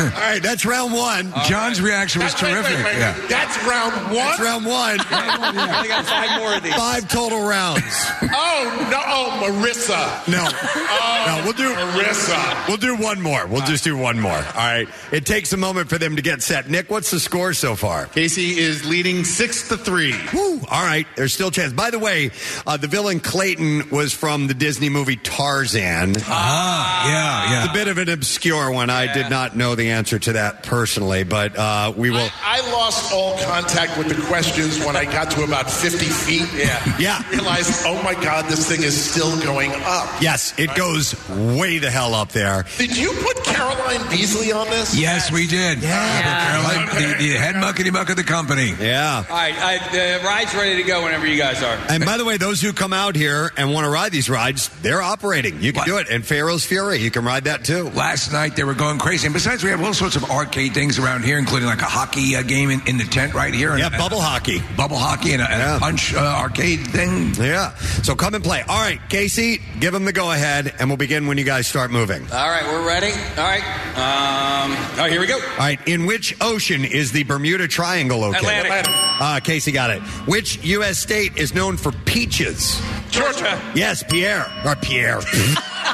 All 0.14 0.20
right, 0.20 0.42
that's 0.42 0.64
round 0.64 0.92
one. 0.92 1.32
John's 1.46 1.80
reaction 1.80 2.22
was 2.22 2.32
That's- 2.34 2.42
wait, 2.42 2.62
terrific. 2.62 2.84
wait, 2.84 2.94
wait. 2.94 2.98
Yeah. 3.00 3.26
That's 3.28 3.56
round 3.66 3.94
one. 4.06 4.14
That's 4.14 4.40
round 4.40 4.66
one. 4.66 5.00
I 5.10 5.86
got 5.88 6.04
five 6.06 6.38
more 6.40 6.54
of 6.54 6.62
these. 6.62 6.74
Five 6.74 7.08
total 7.08 7.46
rounds. 7.46 7.82
Oh 8.22 8.88
no, 8.90 9.00
oh 9.06 9.40
Marissa. 9.42 10.28
No. 10.28 10.46
Oh, 10.48 11.24
No, 11.26 11.44
we'll 11.44 11.52
do 11.54 11.72
Marissa. 11.74 12.68
We'll 12.68 12.76
do 12.76 12.96
one 12.96 13.20
more. 13.20 13.46
We'll 13.46 13.64
just 13.66 13.84
do 13.84 13.96
one 13.96 14.20
more. 14.20 14.32
All 14.36 14.42
right. 14.54 14.88
It 15.12 15.26
takes 15.26 15.52
a 15.52 15.56
moment 15.56 15.88
for 15.88 15.98
them 15.98 16.16
to 16.16 16.22
get 16.22 16.42
set. 16.42 16.68
Nick, 16.70 16.90
what's 16.90 17.10
the 17.10 17.20
score 17.20 17.52
so 17.52 17.74
far? 17.76 18.06
Casey 18.06 18.58
is 18.58 18.88
leading 18.88 19.24
six 19.24 19.68
to 19.68 19.76
three. 19.76 20.14
Woo. 20.32 20.60
All 20.70 20.84
right. 20.84 21.06
There's 21.16 21.32
still 21.34 21.48
a 21.48 21.52
chance. 21.52 21.72
By 21.72 21.90
the 21.90 21.98
way, 21.98 22.30
uh, 22.66 22.76
the 22.76 22.86
villain 22.88 23.20
Clayton 23.20 23.90
was 23.90 24.12
from 24.12 24.46
the 24.46 24.54
Disney 24.54 24.88
movie 24.88 25.16
Tarzan. 25.16 25.95
Ah. 26.26 27.08
yeah, 27.08 27.50
yeah. 27.52 27.64
It's 27.64 27.70
a 27.70 27.74
bit 27.74 27.88
of 27.88 27.98
an 27.98 28.08
obscure 28.08 28.70
one. 28.70 28.90
I 28.90 29.12
did 29.12 29.30
not 29.30 29.56
know 29.56 29.74
the 29.74 29.90
answer 29.90 30.18
to 30.18 30.32
that 30.34 30.62
personally, 30.62 31.24
but 31.24 31.56
uh, 31.56 31.92
we 31.96 32.10
will. 32.10 32.28
I 32.42 32.60
lost 32.72 33.12
all 33.12 33.38
contact 33.44 33.96
with 33.98 34.08
the 34.08 34.20
questions 34.26 34.78
when 34.84 34.96
I 34.96 35.04
got 35.04 35.30
to 35.32 35.44
about 35.44 35.70
50 35.70 36.04
feet. 36.06 36.48
Yeah. 36.54 36.82
Yeah. 36.98 37.28
Realized, 37.30 37.84
oh 37.86 38.00
my 38.02 38.14
God, 38.14 38.46
this 38.46 38.68
thing 38.68 38.82
is 38.82 38.98
still 38.98 39.38
going 39.42 39.72
up. 39.84 40.08
Yes, 40.20 40.58
it 40.58 40.74
goes 40.74 41.14
way 41.30 41.78
the 41.78 41.90
hell 41.90 42.14
up 42.14 42.30
there. 42.30 42.64
Did 42.78 42.96
you 42.96 43.12
put 43.22 43.42
Caroline 43.44 44.08
Beasley 44.10 44.52
on 44.52 44.68
this? 44.68 44.98
Yes, 44.98 45.30
we 45.30 45.46
did. 45.46 45.82
Yeah, 45.82 46.62
Caroline, 46.62 46.86
the, 47.18 47.24
the 47.24 47.30
head 47.38 47.54
muckety 47.56 47.92
muck 47.92 48.10
of 48.10 48.16
the 48.16 48.24
company. 48.24 48.74
Yeah. 48.80 49.24
All 49.28 49.36
right, 49.36 49.54
I, 49.56 49.78
the 49.90 50.24
ride's 50.24 50.54
ready 50.54 50.82
to 50.82 50.88
go 50.88 51.04
whenever 51.04 51.26
you 51.26 51.36
guys 51.38 51.62
are. 51.62 51.78
And 51.88 52.04
by 52.04 52.16
the 52.16 52.24
way, 52.24 52.36
those 52.36 52.60
who 52.60 52.72
come 52.72 52.92
out 52.92 53.16
here 53.16 53.50
and 53.56 53.72
want 53.72 53.84
to 53.84 53.90
ride 53.90 54.12
these 54.12 54.28
rides, 54.28 54.68
they're 54.82 55.02
operating. 55.02 55.60
You 55.62 55.72
can 55.72 55.85
do 55.86 55.98
it. 55.98 56.08
And 56.10 56.26
Pharaoh's 56.26 56.64
Fury, 56.64 56.98
you 56.98 57.10
can 57.10 57.24
ride 57.24 57.44
that 57.44 57.64
too. 57.64 57.84
Last 57.90 58.32
night 58.32 58.56
they 58.56 58.64
were 58.64 58.74
going 58.74 58.98
crazy. 58.98 59.26
And 59.26 59.32
besides, 59.32 59.62
we 59.64 59.70
have 59.70 59.80
all 59.82 59.94
sorts 59.94 60.16
of 60.16 60.24
arcade 60.30 60.74
things 60.74 60.98
around 60.98 61.24
here, 61.24 61.38
including 61.38 61.68
like 61.68 61.80
a 61.80 61.84
hockey 61.84 62.34
uh, 62.36 62.42
game 62.42 62.70
in, 62.70 62.80
in 62.86 62.98
the 62.98 63.04
tent 63.04 63.32
right 63.34 63.54
here. 63.54 63.76
Yeah, 63.78 63.86
And- 63.86 63.96
bubble 63.96 64.20
hockey. 64.20 64.60
Bubble 64.76 64.96
hockey 64.98 65.32
and 65.32 65.40
a, 65.42 65.50
and 65.50 65.76
a 65.76 65.78
punch 65.78 66.12
uh, 66.12 66.18
arcade 66.18 66.86
thing. 66.88 67.32
Yeah. 67.34 67.74
So 68.02 68.14
come 68.16 68.34
and 68.34 68.42
play. 68.44 68.62
All 68.68 68.80
right, 68.80 69.00
Casey, 69.08 69.60
give 69.80 69.92
them 69.92 70.04
the 70.04 70.12
go 70.12 70.30
ahead, 70.32 70.74
and 70.78 70.90
we'll 70.90 70.96
begin 70.96 71.26
when 71.28 71.38
you 71.38 71.44
guys 71.44 71.66
start 71.66 71.90
moving. 71.90 72.22
All 72.32 72.50
right, 72.50 72.64
we're 72.64 72.86
ready. 72.86 73.12
All 73.12 73.44
right. 73.44 73.62
Um, 73.96 74.72
all 74.72 74.96
right, 74.98 75.10
here 75.12 75.20
we 75.20 75.26
go. 75.26 75.36
All 75.36 75.56
right, 75.58 75.78
in 75.88 76.04
which 76.06 76.34
ocean 76.40 76.84
is 76.84 77.12
the 77.12 77.22
Bermuda 77.22 77.68
Triangle 77.68 78.18
located? 78.18 78.44
Atlantic. 78.44 78.92
Uh, 79.20 79.40
Casey 79.40 79.70
got 79.72 79.90
it. 79.90 80.02
Which 80.26 80.62
U.S. 80.64 80.98
state 80.98 81.36
is 81.36 81.54
known 81.54 81.76
for 81.76 81.92
peaches? 81.92 82.80
Georgia. 83.10 83.60
Yes, 83.74 84.02
Pierre. 84.02 84.50
Or 84.64 84.74
Pierre. 84.76 85.20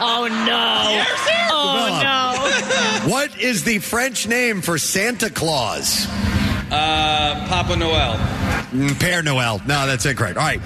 Oh 0.01 0.29
no! 0.29 1.05
Oh 1.53 2.01
no! 2.03 3.11
what 3.11 3.39
is 3.41 3.65
the 3.65 3.79
French 3.79 4.27
name 4.27 4.63
for 4.63 4.79
Santa 4.79 5.31
Claus? 5.31 6.07
Uh, 6.71 7.47
Papa 7.49 7.77
Noel. 7.77 8.17
Mm, 8.73 8.89
Père 8.93 9.23
Noel. 9.23 9.59
No, 9.67 9.87
that's 9.87 10.07
incorrect. 10.07 10.39
All 10.39 10.45
right. 10.45 10.61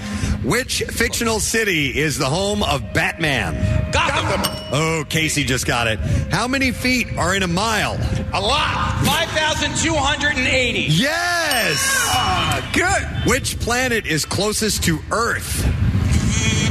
Which 0.44 0.84
fictional 0.84 1.40
city 1.40 1.98
is 1.98 2.18
the 2.18 2.26
home 2.26 2.62
of 2.62 2.92
Batman? 2.92 3.90
Gotham. 3.90 4.40
Oh, 4.72 5.04
Casey 5.08 5.42
just 5.42 5.66
got 5.66 5.88
it. 5.88 5.98
How 6.30 6.46
many 6.46 6.70
feet 6.70 7.08
are 7.18 7.34
in 7.34 7.42
a 7.42 7.48
mile? 7.48 7.94
A 8.32 8.40
lot. 8.40 9.02
5,280. 9.04 10.80
Yes! 10.82 12.72
good. 12.72 13.02
Which 13.28 13.58
planet 13.58 14.06
is 14.06 14.24
closest 14.24 14.84
to 14.84 15.00
Earth? 15.10 15.66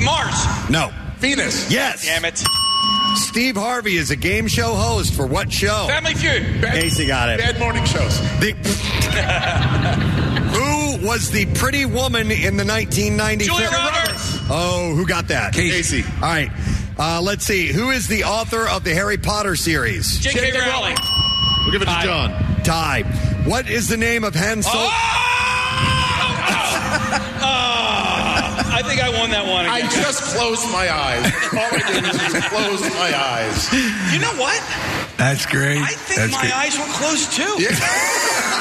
Mars. 0.01 0.69
No. 0.69 0.93
Venus. 1.17 1.71
Yes. 1.71 2.03
Damn 2.05 2.25
it. 2.25 2.41
Steve 3.15 3.55
Harvey 3.55 3.95
is 3.97 4.11
a 4.11 4.15
game 4.15 4.47
show 4.47 4.73
host 4.75 5.13
for 5.13 5.25
what 5.25 5.51
show? 5.51 5.85
Family 5.87 6.13
Feud. 6.13 6.61
Casey 6.63 7.07
got 7.07 7.29
it. 7.29 7.39
Bad 7.39 7.57
morning 7.59 7.85
shows. 7.85 8.19
The- 8.39 8.51
who 10.55 11.07
was 11.07 11.31
the 11.31 11.45
pretty 11.57 11.85
woman 11.85 12.31
in 12.31 12.57
the 12.57 12.65
1990 12.65 13.45
Julia? 13.45 13.69
Roberts. 13.69 14.37
Oh, 14.49 14.93
who 14.95 15.05
got 15.07 15.27
that? 15.29 15.53
Casey. 15.53 16.03
All 16.15 16.21
right. 16.21 16.51
Uh, 16.97 17.21
let's 17.21 17.45
see. 17.45 17.67
Who 17.67 17.91
is 17.91 18.07
the 18.07 18.23
author 18.25 18.67
of 18.67 18.83
the 18.83 18.93
Harry 18.93 19.17
Potter 19.17 19.55
series? 19.55 20.17
J.K. 20.19 20.51
Rowling. 20.69 20.95
We'll 21.63 21.71
give 21.71 21.81
it 21.81 21.85
to 21.85 21.99
John. 22.03 22.31
Ty. 22.63 23.03
What 23.45 23.69
is 23.69 23.87
the 23.87 23.97
name 23.97 24.23
of 24.23 24.33
Han 24.35 24.61
Solo? 24.63 24.75
Oh, 24.77 24.87
I 28.57 28.81
think 28.83 29.01
I 29.03 29.09
won 29.09 29.31
that 29.31 29.45
one. 29.45 29.65
I 29.65 29.81
just 29.81 30.23
closed 30.35 30.65
my 30.71 30.87
eyes. 30.91 31.31
Oh 31.55 31.59
All 31.59 31.69
I 31.71 31.91
did 31.91 32.03
was 32.03 32.17
just 32.17 32.49
close 32.49 32.81
my 32.95 33.11
eyes. 33.15 33.71
You 34.11 34.19
know 34.19 34.33
what? 34.35 34.59
That's 35.17 35.45
great. 35.45 35.77
I 35.77 35.87
think 35.95 36.19
That's 36.19 36.33
my 36.33 36.41
good. 36.43 36.51
eyes 36.51 36.77
were 36.77 36.91
closed 36.99 37.31
too. 37.31 37.55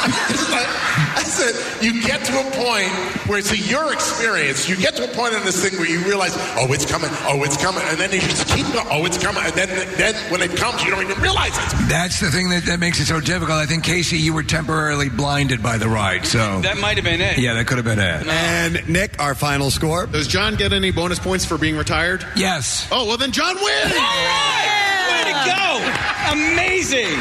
I 0.06 1.22
said, 1.26 1.54
you 1.82 2.00
get 2.02 2.24
to 2.26 2.32
a 2.38 2.44
point 2.52 2.90
where 3.26 3.38
it's 3.38 3.50
a 3.52 3.58
your 3.58 3.92
experience. 3.92 4.68
You 4.68 4.76
get 4.76 4.94
to 4.96 5.04
a 5.10 5.14
point 5.14 5.34
in 5.34 5.42
this 5.44 5.62
thing 5.66 5.78
where 5.78 5.88
you 5.88 5.98
realize, 6.00 6.34
oh, 6.56 6.72
it's 6.72 6.86
coming, 6.86 7.10
oh, 7.26 7.42
it's 7.42 7.56
coming, 7.56 7.82
and 7.86 7.98
then 7.98 8.12
you 8.12 8.20
just 8.20 8.46
keep 8.48 8.66
going, 8.72 8.86
oh, 8.90 9.04
it's 9.06 9.18
coming, 9.22 9.42
and 9.44 9.52
then, 9.54 9.68
then 9.96 10.14
when 10.30 10.42
it 10.42 10.56
comes, 10.56 10.82
you 10.84 10.90
don't 10.90 11.02
even 11.02 11.20
realize 11.20 11.56
it. 11.56 11.88
That's 11.88 12.20
the 12.20 12.30
thing 12.30 12.50
that, 12.50 12.64
that 12.66 12.78
makes 12.80 13.00
it 13.00 13.06
so 13.06 13.20
difficult. 13.20 13.58
I 13.58 13.66
think, 13.66 13.82
Casey, 13.84 14.18
you 14.18 14.34
were 14.34 14.42
temporarily 14.42 15.08
blinded 15.08 15.62
by 15.62 15.78
the 15.78 15.88
ride. 15.88 16.26
So 16.26 16.60
That 16.60 16.78
might 16.78 16.96
have 16.96 17.04
been 17.04 17.20
it. 17.20 17.38
Yeah, 17.38 17.54
that 17.54 17.66
could 17.66 17.78
have 17.78 17.86
been 17.86 17.98
it. 17.98 18.26
And 18.26 18.88
Nick, 18.88 19.18
our 19.20 19.34
final 19.34 19.70
score. 19.70 19.83
Does 20.12 20.26
John 20.26 20.54
get 20.56 20.72
any 20.72 20.90
bonus 20.90 21.18
points 21.18 21.44
for 21.44 21.58
being 21.58 21.76
retired? 21.76 22.24
Yes. 22.36 22.88
Oh, 22.90 23.06
well, 23.06 23.16
then 23.16 23.32
John 23.32 23.54
wins. 23.54 23.66
All 23.66 23.98
right. 23.98 25.10
Way 25.10 25.32
to 25.32 25.36
go. 25.50 26.52
Amazing. 26.52 27.18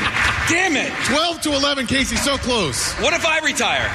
Damn 0.50 0.76
it. 0.76 0.92
12 1.06 1.42
to 1.42 1.54
11, 1.54 1.88
Casey, 1.88 2.16
so 2.16 2.38
close. 2.38 2.94
What 2.96 3.14
if 3.14 3.26
I 3.26 3.40
retire? 3.40 3.90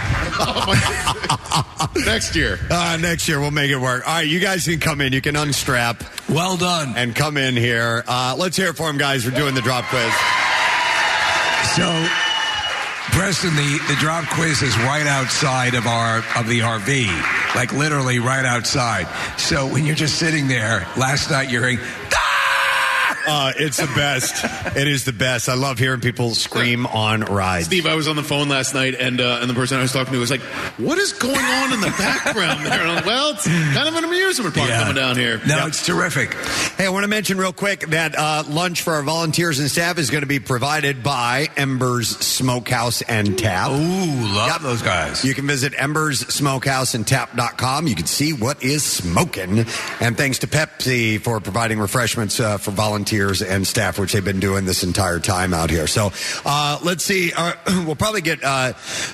Next 2.07 2.35
year. 2.37 2.59
Uh, 2.71 2.97
next 3.01 3.29
year 3.29 3.41
we'll 3.41 3.51
make 3.51 3.71
it 3.71 3.77
work. 3.79 4.07
All 4.07 4.15
right, 4.15 4.27
you 4.27 4.41
guys 4.41 4.65
can 4.67 4.79
come 4.81 5.01
in. 5.01 5.13
You 5.13 5.21
can 5.21 5.37
unstrap 5.37 6.03
Well 6.29 6.57
done. 6.57 6.95
and 6.97 7.15
come 7.15 7.37
in 7.37 7.57
here. 7.57 8.05
Uh, 8.07 8.35
let's 8.39 8.57
hear 8.57 8.69
it 8.69 8.77
for 8.77 8.89
him, 8.89 8.99
guys. 8.99 9.25
We're 9.25 9.37
doing 9.37 9.55
the 9.55 9.61
drop 9.63 9.85
quiz. 9.87 10.13
So, 11.77 12.09
Preston, 13.19 13.57
the, 13.57 13.81
the 13.89 13.97
drop 13.99 14.25
quiz 14.29 14.63
is 14.63 14.79
right 14.79 15.05
outside 15.05 15.75
of 15.75 15.89
our 15.89 16.19
of 16.37 16.47
the 16.47 16.61
RV, 16.61 17.09
like 17.57 17.73
literally 17.73 18.21
right 18.21 18.45
outside. 18.45 19.09
So 19.37 19.67
when 19.67 19.85
you're 19.85 19.97
just 19.97 20.21
sitting 20.21 20.47
there, 20.47 20.87
last 20.97 21.29
night 21.29 21.51
you're 21.51 21.67
hearing, 21.67 21.85
Uh, 23.29 23.53
it's 23.59 23.77
the 23.77 23.87
best. 23.95 24.45
it 24.77 24.89
is 24.89 25.05
the 25.05 25.13
best. 25.13 25.49
I 25.49 25.55
love 25.55 25.79
hearing 25.79 26.01
people 26.01 26.35
scream 26.35 26.87
on 26.87 27.21
rides. 27.21 27.67
Steve, 27.67 27.87
I 27.87 27.95
was 27.95 28.09
on 28.09 28.17
the 28.17 28.23
phone 28.23 28.49
last 28.49 28.75
night, 28.75 28.95
and 28.95 29.21
uh, 29.21 29.39
and 29.41 29.51
the 29.51 29.55
person 29.55 29.79
I 29.79 29.83
was 29.83 29.93
talking 29.93 30.13
to 30.15 30.19
was 30.19 30.31
like, 30.31 30.41
"What 30.79 30.97
is 30.99 31.13
going 31.13 31.37
on 31.37 31.73
in 31.75 31.81
the 31.81 31.95
background 31.99 32.65
there?" 32.65 32.81
And 32.81 32.89
I'm 32.91 32.97
like, 32.97 33.07
well, 33.07 33.31
it's 33.35 33.47
kind 33.47 33.87
of 33.89 33.95
an 33.95 34.05
amusement 34.05 34.55
park 34.55 34.69
Yeah. 34.69 34.81
coming 34.81 34.95
down 34.97 35.17
here. 35.17 35.41
"No, 35.47 35.67
it's 35.67 35.85
terrific." 35.85 36.33
Hey, 36.79 36.87
I 36.87 36.89
want 36.89 37.05
to 37.05 37.09
mention 37.09 37.37
real 37.39 37.53
quick 37.53 37.81
that 37.89 38.17
uh, 38.19 38.45
lunch 38.49 38.83
for 38.83 38.95
our 38.95 39.03
volunteers 39.03 39.59
and 39.59 39.71
staff 39.71 39.99
is 39.99 40.09
going 40.11 40.23
to 40.23 40.27
be 40.27 40.39
provided 40.41 41.03
by 41.03 41.49
Embers 41.57 42.09
Smokehouse 42.19 43.03
and 43.03 43.39
Tap. 43.39 43.71
Ooh, 43.71 43.75
love 44.35 44.63
those 44.63 44.81
guys. 44.83 45.25
You 45.25 45.35
can 45.35 45.47
visit 45.47 45.75
Embers 45.77 46.21
Smokehouse 46.33 46.95
and 46.95 47.07
Tap.com. 47.07 47.87
You 47.87 47.95
can 47.95 48.07
see 48.07 48.33
what 48.33 48.63
is 48.63 48.83
smoking. 48.85 49.67
And 50.01 50.17
thanks 50.17 50.39
to 50.41 50.47
Pepsi 50.47 51.21
for 51.21 51.41
providing 51.41 51.79
refreshments 51.79 52.41
uh, 52.41 52.57
for 52.59 52.71
volunteers 52.71 53.18
and 53.19 53.67
staff, 53.67 53.99
which 53.99 54.13
they've 54.13 54.25
been 54.25 54.41
doing 54.41 54.65
this 54.65 54.83
entire 54.85 55.19
time 55.19 55.53
out 55.55 55.71
here. 55.71 55.87
So 55.87 56.13
uh, 56.45 56.79
let's 56.83 57.05
see. 57.05 57.33
Uh, 57.37 57.53
we'll 57.87 57.97
probably 57.97 58.21
get 58.21 58.43
uh, 58.45 58.73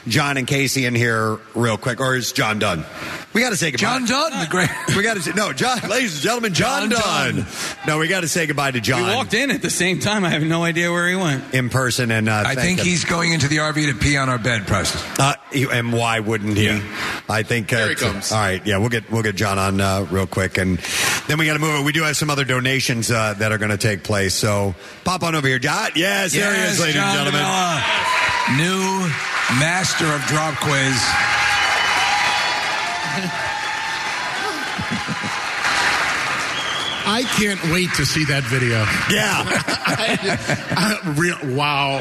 John 0.08 0.36
and 0.36 0.46
Casey 0.46 0.84
in 0.86 0.94
here 0.94 1.38
real 1.54 1.76
quick. 1.76 2.00
Or 2.00 2.14
is 2.14 2.32
John 2.32 2.58
done? 2.58 2.84
We 3.32 3.40
got 3.40 3.50
to 3.50 3.56
say 3.56 3.70
goodbye. 3.72 3.86
John 3.86 4.06
Dunn, 4.06 4.40
the 4.40 4.46
great. 4.48 4.68
We 4.96 5.02
got 5.02 5.14
to 5.14 5.22
say, 5.22 5.32
no, 5.32 5.52
John, 5.52 5.80
ladies 5.88 6.14
and 6.14 6.22
gentlemen, 6.22 6.54
John, 6.54 6.90
John 6.90 7.34
Dunn. 7.34 7.46
No, 7.86 7.98
we 7.98 8.06
got 8.06 8.20
to 8.20 8.28
say 8.28 8.46
goodbye 8.46 8.70
to 8.70 8.80
John. 8.80 9.08
We 9.08 9.14
walked 9.14 9.34
in 9.34 9.50
at 9.50 9.60
the 9.60 9.70
same 9.70 9.98
time. 9.98 10.24
I 10.24 10.30
have 10.30 10.42
no 10.42 10.62
idea 10.62 10.92
where 10.92 11.08
he 11.08 11.16
went. 11.16 11.52
in 11.52 11.68
person 11.68 12.10
and 12.12 12.28
uh, 12.28 12.44
I 12.46 12.54
think 12.54 12.78
him. 12.78 12.86
he's 12.86 13.04
going 13.04 13.32
into 13.32 13.48
the 13.48 13.56
RV 13.56 13.90
to 13.90 13.98
pee 13.98 14.16
on 14.16 14.28
our 14.28 14.38
bed, 14.38 14.66
Preston. 14.66 15.00
Uh, 15.18 15.34
and 15.72 15.92
why 15.92 16.20
wouldn't 16.20 16.56
he? 16.56 16.80
I 17.28 17.42
think. 17.42 17.72
Uh, 17.72 17.78
Here 17.78 17.88
he 17.90 17.94
comes. 17.96 18.30
All 18.30 18.38
right, 18.38 18.64
yeah, 18.66 18.78
we'll 18.78 18.88
get 18.88 19.10
we'll 19.10 19.22
get 19.22 19.34
John 19.36 19.58
on 19.58 19.80
uh, 19.80 20.06
real 20.10 20.26
quick, 20.26 20.58
and 20.58 20.78
then 21.26 21.38
we 21.38 21.46
got 21.46 21.54
to 21.54 21.58
move 21.58 21.80
it. 21.80 21.84
We 21.84 21.92
do 21.92 22.02
have 22.02 22.16
some 22.16 22.30
other 22.30 22.44
donations 22.44 23.10
uh, 23.10 23.34
that 23.34 23.50
are 23.52 23.58
going 23.58 23.70
to 23.70 23.76
take 23.78 23.93
place, 24.02 24.34
so 24.34 24.74
pop 25.04 25.22
on 25.22 25.34
over 25.34 25.46
here, 25.46 25.58
John. 25.58 25.90
Yes, 25.94 26.32
there 26.32 26.54
he 26.54 26.60
is, 26.62 26.80
ladies 26.80 26.94
John 26.94 27.08
and 27.08 27.32
gentlemen. 27.32 27.40
DeBella, 27.42 28.56
new 28.56 29.08
master 29.60 30.06
of 30.06 30.20
drop 30.22 30.54
quiz. 30.56 30.98
I 37.06 37.22
can't 37.36 37.62
wait 37.64 37.90
to 37.96 38.06
see 38.06 38.24
that 38.26 38.44
video. 38.44 38.78
Yeah, 39.12 39.44
I- 40.74 41.14
real, 41.18 41.36
wow. 41.54 42.00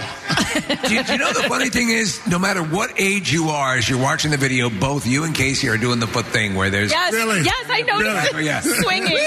do, 0.88 0.94
you, 0.96 1.04
do 1.04 1.12
you 1.12 1.18
know 1.18 1.34
the 1.34 1.44
funny 1.50 1.70
thing 1.70 1.90
is, 1.90 2.26
no 2.26 2.40
matter 2.40 2.64
what 2.64 2.94
age 2.98 3.32
you 3.32 3.50
are, 3.50 3.76
as 3.76 3.90
you're 3.90 4.02
watching 4.02 4.32
the 4.32 4.38
video, 4.38 4.70
both 4.70 5.06
you 5.06 5.26
and 5.26 5.36
Casey 5.36 5.68
are 5.68 5.78
doing 5.78 6.00
the 6.00 6.08
foot 6.08 6.26
thing 6.28 6.56
where 6.56 6.70
there's 6.70 6.90
Yes, 6.92 7.12
Really? 7.12 7.42
yes, 7.42 7.66
I 7.70 7.82
noticed 7.82 8.32
Really? 8.34 8.44
it 8.44 8.46
Yeah. 8.46 8.62
swinging. 8.62 9.18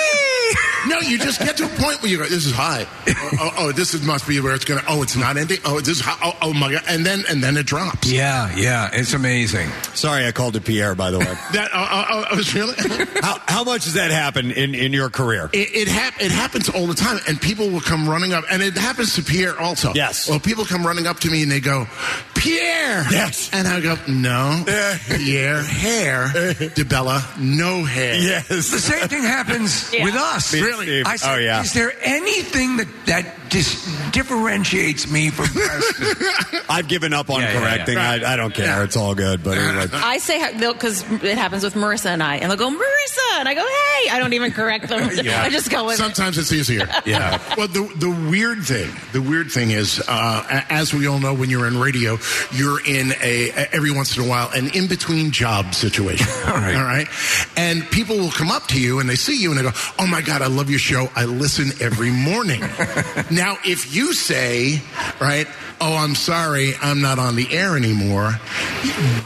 No, 0.89 1.01
you 1.01 1.19
just 1.19 1.41
get 1.41 1.57
to 1.59 1.65
a 1.65 1.69
point 1.69 2.03
where 2.03 2.11
you 2.11 2.19
go, 2.19 2.25
"This 2.25 2.47
is 2.47 2.53
high. 2.53 2.87
Oh, 3.09 3.31
oh, 3.41 3.51
oh, 3.59 3.73
this 3.73 3.95
is, 3.95 4.03
must 4.03 4.27
be 4.29 4.41
where 4.41 4.55
it's 4.55 4.65
gonna. 4.65 4.83
Oh, 4.89 5.03
it's 5.03 5.17
not 5.17 5.37
ending. 5.37 5.59
Oh, 5.65 5.79
this 5.81 5.89
is 5.99 6.01
high. 6.01 6.19
Oh, 6.23 6.37
oh 6.43 6.53
my 6.53 6.73
god!" 6.73 6.83
And 6.89 7.05
then 7.05 7.25
and 7.29 7.43
then 7.43 7.57
it 7.57 7.67
drops. 7.67 8.11
Yeah, 8.11 8.55
yeah, 8.57 8.91
it's 8.93 9.13
amazing. 9.13 9.69
sorry, 9.95 10.27
I 10.27 10.33
called 10.33 10.57
it 10.57 10.65
Pierre. 10.65 10.95
By 10.95 11.11
the 11.11 11.19
way, 11.19 11.25
That 11.53 11.71
oh, 11.75 11.89
oh, 11.91 12.05
oh, 12.11 12.25
I 12.31 12.35
was 12.35 12.55
really. 12.55 12.75
how, 13.23 13.41
how 13.47 13.65
much 13.65 13.85
does 13.85 13.95
that 13.95 14.11
happen 14.11 14.51
in 14.51 14.75
in 14.75 14.93
your 14.93 15.11
career? 15.11 15.51
It 15.53 15.75
it, 15.75 15.89
hap- 15.89 16.21
it 16.21 16.31
happens 16.31 16.69
all 16.69 16.87
the 16.87 16.95
time, 16.95 17.19
and 17.29 17.41
people 17.41 17.71
will 17.71 17.81
come 17.81 18.09
running 18.09 18.33
up, 18.33 18.45
and 18.51 18.63
it 18.63 18.77
happens 18.77 19.15
to 19.17 19.23
Pierre 19.23 19.59
also. 19.59 19.93
Yes. 19.95 20.29
Well, 20.29 20.41
people 20.41 20.65
come 20.65 20.87
running 20.87 21.07
up 21.07 21.19
to 21.21 21.31
me 21.31 21.43
and 21.43 21.51
they 21.51 21.61
go, 21.61 21.87
Pierre. 22.35 23.05
Yes. 23.11 23.51
And 23.53 23.67
I 23.67 23.81
go, 23.81 23.97
No, 24.07 24.63
Pierre, 25.09 25.63
hair, 25.63 26.29
DeBella, 26.77 27.39
no 27.41 27.85
hair. 27.85 28.15
Yes. 28.17 28.49
The 28.49 28.79
same 28.79 29.09
thing 29.09 29.23
happens 29.23 29.93
Yeah. 29.93 30.05
with 30.05 30.15
us. 30.15 30.53
Really? 30.53 30.76
Steve. 30.83 31.05
I 31.07 31.17
said, 31.17 31.35
oh 31.35 31.39
yeah. 31.39 31.63
Is 31.63 31.73
there 31.73 31.93
anything 32.03 32.77
that 32.79 32.89
that 33.07 33.27
dis- 33.51 33.85
differentiates 34.13 35.11
me 35.11 35.31
from 35.31 35.47
Preston? 35.47 36.61
I've 36.69 36.89
given 36.89 37.13
up 37.13 37.31
on 37.31 37.41
Yeah, 37.41 37.53
yeah, 37.53 37.61
correcting. 37.61 37.95
yeah. 37.95 38.11
I, 38.11 38.33
I 38.33 38.37
don't 38.37 38.55
care. 38.55 38.83
It's 38.85 38.97
all 38.97 39.15
good. 39.15 39.43
But 39.43 39.59
anyway. 39.59 39.87
I 39.93 40.19
say 40.19 40.53
because 40.57 41.03
it 41.23 41.39
happens 41.39 41.63
with 41.65 41.75
Marissa 41.75 42.07
and 42.07 42.23
I, 42.23 42.37
and 42.37 42.51
they'll 42.51 42.59
go 42.59 42.71
Marissa, 42.71 43.39
and 43.39 43.49
I 43.49 43.55
go 43.55 43.61
Hey. 43.67 44.11
I 44.11 44.19
don't 44.19 44.33
even 44.33 44.53
correct 44.53 44.89
them. 44.89 45.03
I 45.11 45.49
just 45.51 45.71
go 45.71 45.87
with 45.87 45.97
Sometimes 45.97 46.39
it's 46.39 46.53
easier. 46.53 46.89
Yeah. 47.05 47.41
Well, 47.57 47.69
the 47.69 47.91
the 47.97 48.11
weird 48.31 48.63
thing, 48.65 48.91
the 49.13 49.23
weird 49.23 49.51
thing 49.51 49.71
is, 49.71 50.01
uh, 50.07 50.45
a- 50.49 50.73
as 50.73 50.93
we 50.95 51.07
all 51.07 51.19
know, 51.19 51.35
when 51.35 51.51
you're 51.51 51.67
in 51.67 51.79
radio, 51.79 52.19
you're 52.53 52.85
in 52.85 53.13
a 53.23 53.51
every 53.73 53.91
once 53.91 54.17
in 54.17 54.25
a 54.25 54.29
while 54.29 54.51
an 54.51 54.69
in 54.75 54.87
between 54.87 55.31
job 55.31 55.75
situation. 55.75 56.27
all 56.47 56.55
right. 56.55 56.77
All 56.77 56.85
right. 56.85 57.09
And 57.57 57.89
people 57.91 58.17
will 58.17 58.31
come 58.31 58.51
up 58.51 58.67
to 58.69 58.81
you 58.81 59.01
and 59.01 59.09
they 59.09 59.15
see 59.17 59.41
you 59.41 59.51
and 59.51 59.59
they 59.59 59.63
go, 59.63 59.73
"Oh 59.99 60.07
my 60.07 60.21
God, 60.23 60.43
I 60.43 60.47
love 60.47 60.66
your 60.71 60.79
show. 60.79 61.09
I 61.15 61.25
listen 61.25 61.71
every 61.81 62.11
morning." 62.11 62.61
now, 63.31 63.59
if 63.65 63.95
you 63.95 64.13
say, 64.15 64.83
right, 65.21 65.47
"Oh, 65.81 65.97
I'm 65.97 66.15
sorry, 66.15 66.75
I'm 66.83 67.01
not 67.01 67.19
on 67.19 67.37
the 67.37 67.53
air 67.55 67.77
anymore," 67.77 68.39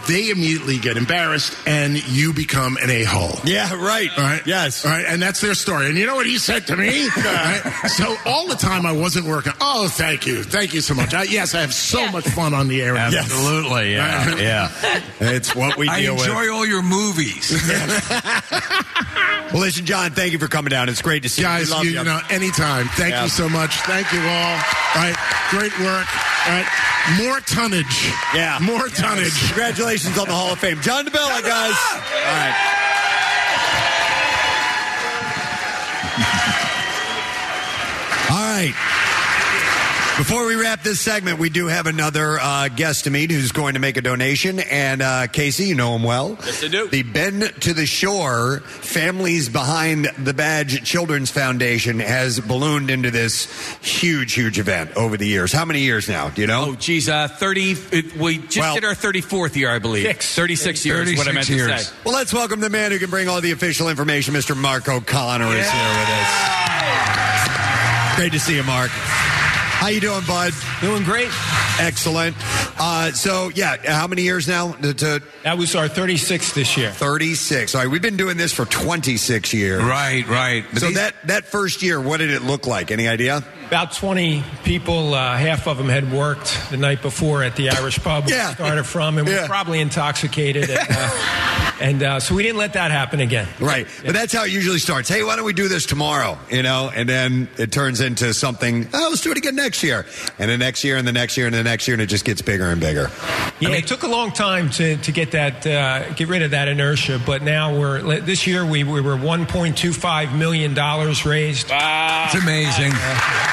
they 0.09 0.31
immediately 0.31 0.79
get 0.79 0.97
embarrassed 0.97 1.57
and 1.67 1.97
you 2.09 2.33
become 2.33 2.77
an 2.83 2.91
a 2.91 3.05
hole. 3.05 3.39
Yeah, 3.45 3.75
right. 3.75 4.11
All 4.17 4.25
right. 4.25 4.47
Yes. 4.47 4.85
All 4.85 4.91
right. 4.91 5.05
And 5.07 5.21
that's 5.23 5.41
their 5.41 5.55
story. 5.55 5.87
And 5.87 5.97
you 5.97 6.07
know 6.07 6.17
what 6.17 6.27
he 6.27 6.39
said 6.39 6.67
to 6.69 6.77
me? 6.77 7.03
All 7.03 7.09
right? 7.17 7.63
So 7.89 8.17
all 8.27 8.47
the 8.47 8.57
time 8.57 8.87
I 8.87 8.93
wasn't 8.93 9.27
working. 9.27 9.53
Oh, 9.61 9.89
thank 9.89 10.27
you. 10.27 10.43
Thank 10.43 10.75
you 10.75 10.81
so 10.81 10.95
much. 10.95 11.15
I, 11.15 11.25
yes, 11.25 11.55
I 11.55 11.61
have 11.61 11.75
so 11.75 12.11
much 12.11 12.27
fun 12.29 12.55
on 12.55 12.69
the 12.69 12.83
air. 12.83 12.97
Absolutely, 12.97 13.95
yeah, 13.95 14.37
yeah. 14.37 15.01
It's 15.21 15.55
what 15.55 15.77
we 15.77 15.89
I 15.89 16.01
deal 16.01 16.15
with. 16.15 16.25
I 16.25 16.27
enjoy 16.29 16.53
all 16.53 16.67
your 16.67 16.83
movies. 16.83 17.53
Well, 19.53 19.63
listen, 19.63 19.85
John, 19.85 20.13
thank 20.13 20.33
you 20.33 20.39
for 20.39 20.47
coming 20.47 20.71
down. 20.71 20.89
It's 20.89 21.03
great 21.03 21.25
to 21.25 21.29
see 21.31 21.43
Guys, 21.43 21.69
you. 21.69 21.75
We 21.75 21.77
love 21.77 21.85
you, 21.85 21.91
you. 21.93 21.99
you 21.99 22.05
know, 22.05 22.21
anytime. 22.31 22.89
Thank 22.97 23.13
Yeah. 23.15 23.23
you 23.25 23.29
so 23.29 23.49
much. 23.49 23.77
Thank 23.83 24.13
you 24.13 24.21
all. 24.21 24.55
All 24.57 25.03
right. 25.03 25.17
Great 25.51 25.73
work. 25.81 26.07
All 26.47 26.53
right. 26.53 26.67
More 27.19 27.41
tonnage. 27.41 28.13
Yeah. 28.35 28.59
More 28.61 28.89
Yes. 28.89 28.99
tonnage. 29.01 29.47
Congratulations 29.49 30.19
on 30.19 30.27
the 30.29 30.35
Hall 30.35 30.53
of 30.53 30.59
Fame. 30.59 30.81
John 30.83 31.05
DeBella, 31.07 31.43
guys. 31.43 31.75
All 31.93 32.35
right. 32.35 32.55
All 38.31 38.37
right. 38.37 38.75
Before 40.21 40.47
we 40.47 40.55
wrap 40.55 40.83
this 40.83 41.01
segment, 41.01 41.39
we 41.39 41.49
do 41.49 41.69
have 41.69 41.87
another 41.87 42.39
uh, 42.39 42.69
guest 42.69 43.05
to 43.05 43.11
meet 43.11 43.31
who's 43.31 43.53
going 43.53 43.73
to 43.73 43.81
make 43.81 43.97
a 43.97 44.03
donation. 44.03 44.61
And 44.61 45.01
uh, 45.01 45.29
Casey, 45.29 45.65
you 45.65 45.75
know 45.75 45.97
him 45.97 46.03
well. 46.03 46.37
Yes, 46.45 46.63
I 46.63 46.69
do. 46.69 46.89
The 46.89 47.03
Bike 47.05 47.59
to 47.61 47.73
the 47.73 47.87
Shore 47.87 48.61
Families 48.61 49.49
Behind 49.49 50.05
the 50.19 50.35
Badge 50.35 50.85
Children's 50.85 51.31
Foundation 51.31 52.01
has 52.01 52.39
ballooned 52.39 52.91
into 52.91 53.11
this 53.11 53.47
huge, 53.81 54.35
huge 54.35 54.59
event 54.59 54.95
over 54.95 55.17
the 55.17 55.27
years. 55.27 55.53
How 55.53 55.65
many 55.65 55.81
years 55.81 56.07
now? 56.07 56.29
Do 56.29 56.43
you 56.43 56.49
know? 56.49 56.67
Oh, 56.69 56.75
geez, 56.75 57.09
uh, 57.09 57.27
30. 57.27 57.77
It, 57.91 58.17
we 58.19 58.37
just 58.37 58.59
Well- 58.59 58.75
did 58.75 58.85
our 58.85 58.95
34th 58.95 59.57
year, 59.57 59.71
I 59.71 59.79
believe. 59.79 60.05
Six. 60.05 60.35
36 60.35 60.85
years, 60.85 61.11
is 61.11 61.17
what 61.17 61.29
I 61.29 61.33
meant 61.33 61.47
36 61.47 61.67
to 61.67 61.73
years. 61.73 61.87
say. 61.89 61.95
Well, 62.05 62.15
let's 62.15 62.35
welcome 62.35 62.61
the 62.61 62.69
man 62.69 62.93
who 62.93 62.99
can 62.99 63.09
bring 63.09 63.27
all 63.27 63.41
the 63.41 63.53
official 63.53 63.89
information. 63.89 64.35
Mr. 64.35 64.55
Mark 64.55 64.87
O'Connor 64.87 65.47
is 65.47 65.71
here 65.71 65.89
with 65.89 66.09
us. 66.11 68.17
Great 68.17 68.33
to 68.33 68.39
see 68.39 68.57
you, 68.57 68.63
Mark. 68.65 68.91
How 69.81 69.89
you 69.89 69.99
doing, 70.03 70.21
bud? 70.27 70.53
Doing 70.83 71.05
great. 71.05 71.31
Excellent. 71.79 72.37
Uh, 72.79 73.13
so, 73.13 73.51
yeah, 73.55 73.77
how 73.91 74.07
many 74.07 74.21
years 74.21 74.47
now? 74.47 74.73
To, 74.73 74.93
to 74.93 75.23
that 75.43 75.57
was 75.57 75.75
our 75.75 75.89
36th 75.89 76.53
this 76.53 76.77
year. 76.77 76.91
36. 76.91 77.75
All 77.75 77.81
right, 77.81 77.91
we've 77.91 78.03
been 78.03 78.19
doing 78.19 78.37
this 78.37 78.53
for 78.53 78.67
26 78.67 79.55
years. 79.55 79.83
Right, 79.83 80.29
right. 80.29 80.67
so 80.77 80.91
that 80.91 81.15
that 81.29 81.47
first 81.47 81.83
year, 81.83 81.99
what 81.99 82.19
did 82.19 82.29
it 82.29 82.43
look 82.43 82.67
like? 82.67 82.91
Any 82.91 83.09
idea? 83.09 83.43
About 83.71 83.93
20 83.93 84.43
people, 84.65 85.15
uh, 85.15 85.37
half 85.37 85.69
of 85.69 85.79
them 85.79 85.89
had 85.89 86.13
worked 86.13 86.59
the 86.73 86.77
night 86.77 87.03
before 87.03 87.45
at 87.45 87.55
the 87.55 87.71
Irish 87.71 88.01
pub 88.01 88.25
we 88.27 88.33
started 88.33 88.83
from 88.83 89.17
and 89.17 89.29
Yeah. 89.29 89.43
were 89.43 89.47
probably 89.47 89.79
intoxicated. 89.79 90.69
And, 90.69 90.89
uh, 90.91 91.71
and 91.81 92.03
uh, 92.03 92.19
so 92.19 92.35
we 92.35 92.43
didn't 92.43 92.59
let 92.59 92.73
that 92.73 92.91
happen 92.91 93.21
again. 93.21 93.47
Right. 93.61 93.87
But 94.05 94.15
that's 94.15 94.33
how 94.33 94.43
it 94.43 94.51
usually 94.51 94.81
starts. 94.81 95.09
Hey, 95.09 95.23
why 95.23 95.37
don't 95.37 95.45
we 95.45 95.53
do 95.53 95.69
this 95.69 95.87
tomorrow? 95.87 96.37
You 96.51 96.65
know, 96.65 96.91
and 96.93 97.09
then 97.09 97.49
it 97.59 97.71
turns 97.71 98.01
into 98.01 98.35
something, 98.35 98.89
oh, 98.93 99.07
let's 99.11 99.21
do 99.23 99.31
it 99.31 99.39
again 99.39 99.55
next 99.55 99.85
year. 99.85 100.05
And 100.41 100.51
the 100.51 100.59
next 100.59 100.83
year 100.83 100.97
and 100.97 101.07
the 101.07 101.13
next 101.13 101.37
year 101.37 101.47
and 101.47 101.55
the 101.55 101.63
next 101.63 101.87
year, 101.87 101.95
and 101.95 102.03
it 102.03 102.07
just 102.07 102.25
gets 102.25 102.43
bigger 102.43 102.71
and 102.71 102.81
bigger. 102.81 103.09
Yeah, 103.61 103.69
it 103.69 103.87
took 103.87 104.03
a 104.03 104.09
long 104.09 104.33
time 104.33 104.71
to, 104.71 104.97
to 104.97 105.13
get 105.13 105.31
that 105.31 105.65
uh, 105.65 106.13
get 106.15 106.27
rid 106.27 106.43
of 106.43 106.51
that 106.51 106.67
inertia, 106.67 107.21
but 107.25 107.43
now 107.43 107.79
we're 107.79 108.21
this 108.21 108.49
year 108.49 108.67
we, 108.67 108.83
we 108.83 109.01
were 109.01 109.17
1.25 109.17 110.37
million 110.37 110.75
dollars 110.75 111.25
raised. 111.25 111.71
Wow. 111.71 112.25
It's 112.27 112.43
amazing. 112.43 112.91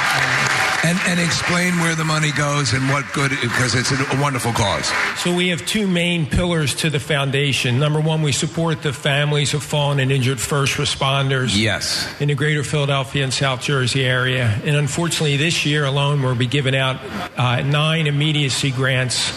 Amen. 0.10 0.47
And, 0.84 0.98
and 1.08 1.20
explain 1.20 1.76
where 1.80 1.96
the 1.96 2.06
money 2.06 2.32
goes 2.32 2.74
and 2.74 2.88
what 2.90 3.12
good, 3.12 3.32
because 3.32 3.74
it's 3.76 3.92
a 3.92 4.22
wonderful 4.22 4.54
cause. 4.54 4.92
So 5.18 5.36
we 5.36 5.50
have 5.50 5.66
two 5.66 5.88
main 5.88 6.26
pillars 6.28 6.76
to 6.76 6.90
the 6.90 7.00
foundation. 7.00 7.80
Number 7.80 8.00
one, 8.00 8.22
we 8.22 8.32
support 8.32 8.84
the 8.84 8.94
families 8.94 9.54
of 9.54 9.64
fallen 9.64 10.00
and 10.00 10.12
injured 10.12 10.40
first 10.40 10.76
responders. 10.76 11.60
Yes. 11.60 12.08
In 12.22 12.28
the 12.28 12.36
greater 12.36 12.64
Philadelphia 12.64 13.24
and 13.24 13.34
South 13.34 13.62
Jersey 13.62 14.06
area. 14.06 14.46
And 14.64 14.76
unfortunately, 14.76 15.36
this 15.38 15.66
year 15.66 15.84
alone, 15.84 16.22
we'll 16.22 16.36
be 16.36 16.48
giving 16.48 16.76
out 16.76 17.02
uh, 17.38 17.62
nine 17.64 18.06
immediacy 18.08 18.72
grants. 18.72 19.32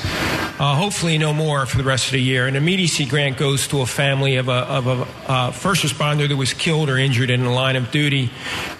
Uh, 0.60 0.74
hopefully, 0.74 1.16
no 1.16 1.32
more 1.32 1.64
for 1.64 1.78
the 1.78 1.84
rest 1.84 2.08
of 2.08 2.12
the 2.12 2.20
year. 2.20 2.46
An 2.46 2.54
immediacy 2.54 3.06
grant 3.06 3.38
goes 3.38 3.66
to 3.68 3.80
a 3.80 3.86
family 3.86 4.36
of 4.36 4.50
a, 4.50 4.52
of 4.52 4.86
a 4.86 5.08
uh, 5.26 5.50
first 5.52 5.82
responder 5.82 6.28
that 6.28 6.36
was 6.36 6.52
killed 6.52 6.90
or 6.90 6.98
injured 6.98 7.30
in 7.30 7.44
the 7.44 7.50
line 7.50 7.76
of 7.76 7.90
duty. 7.90 8.30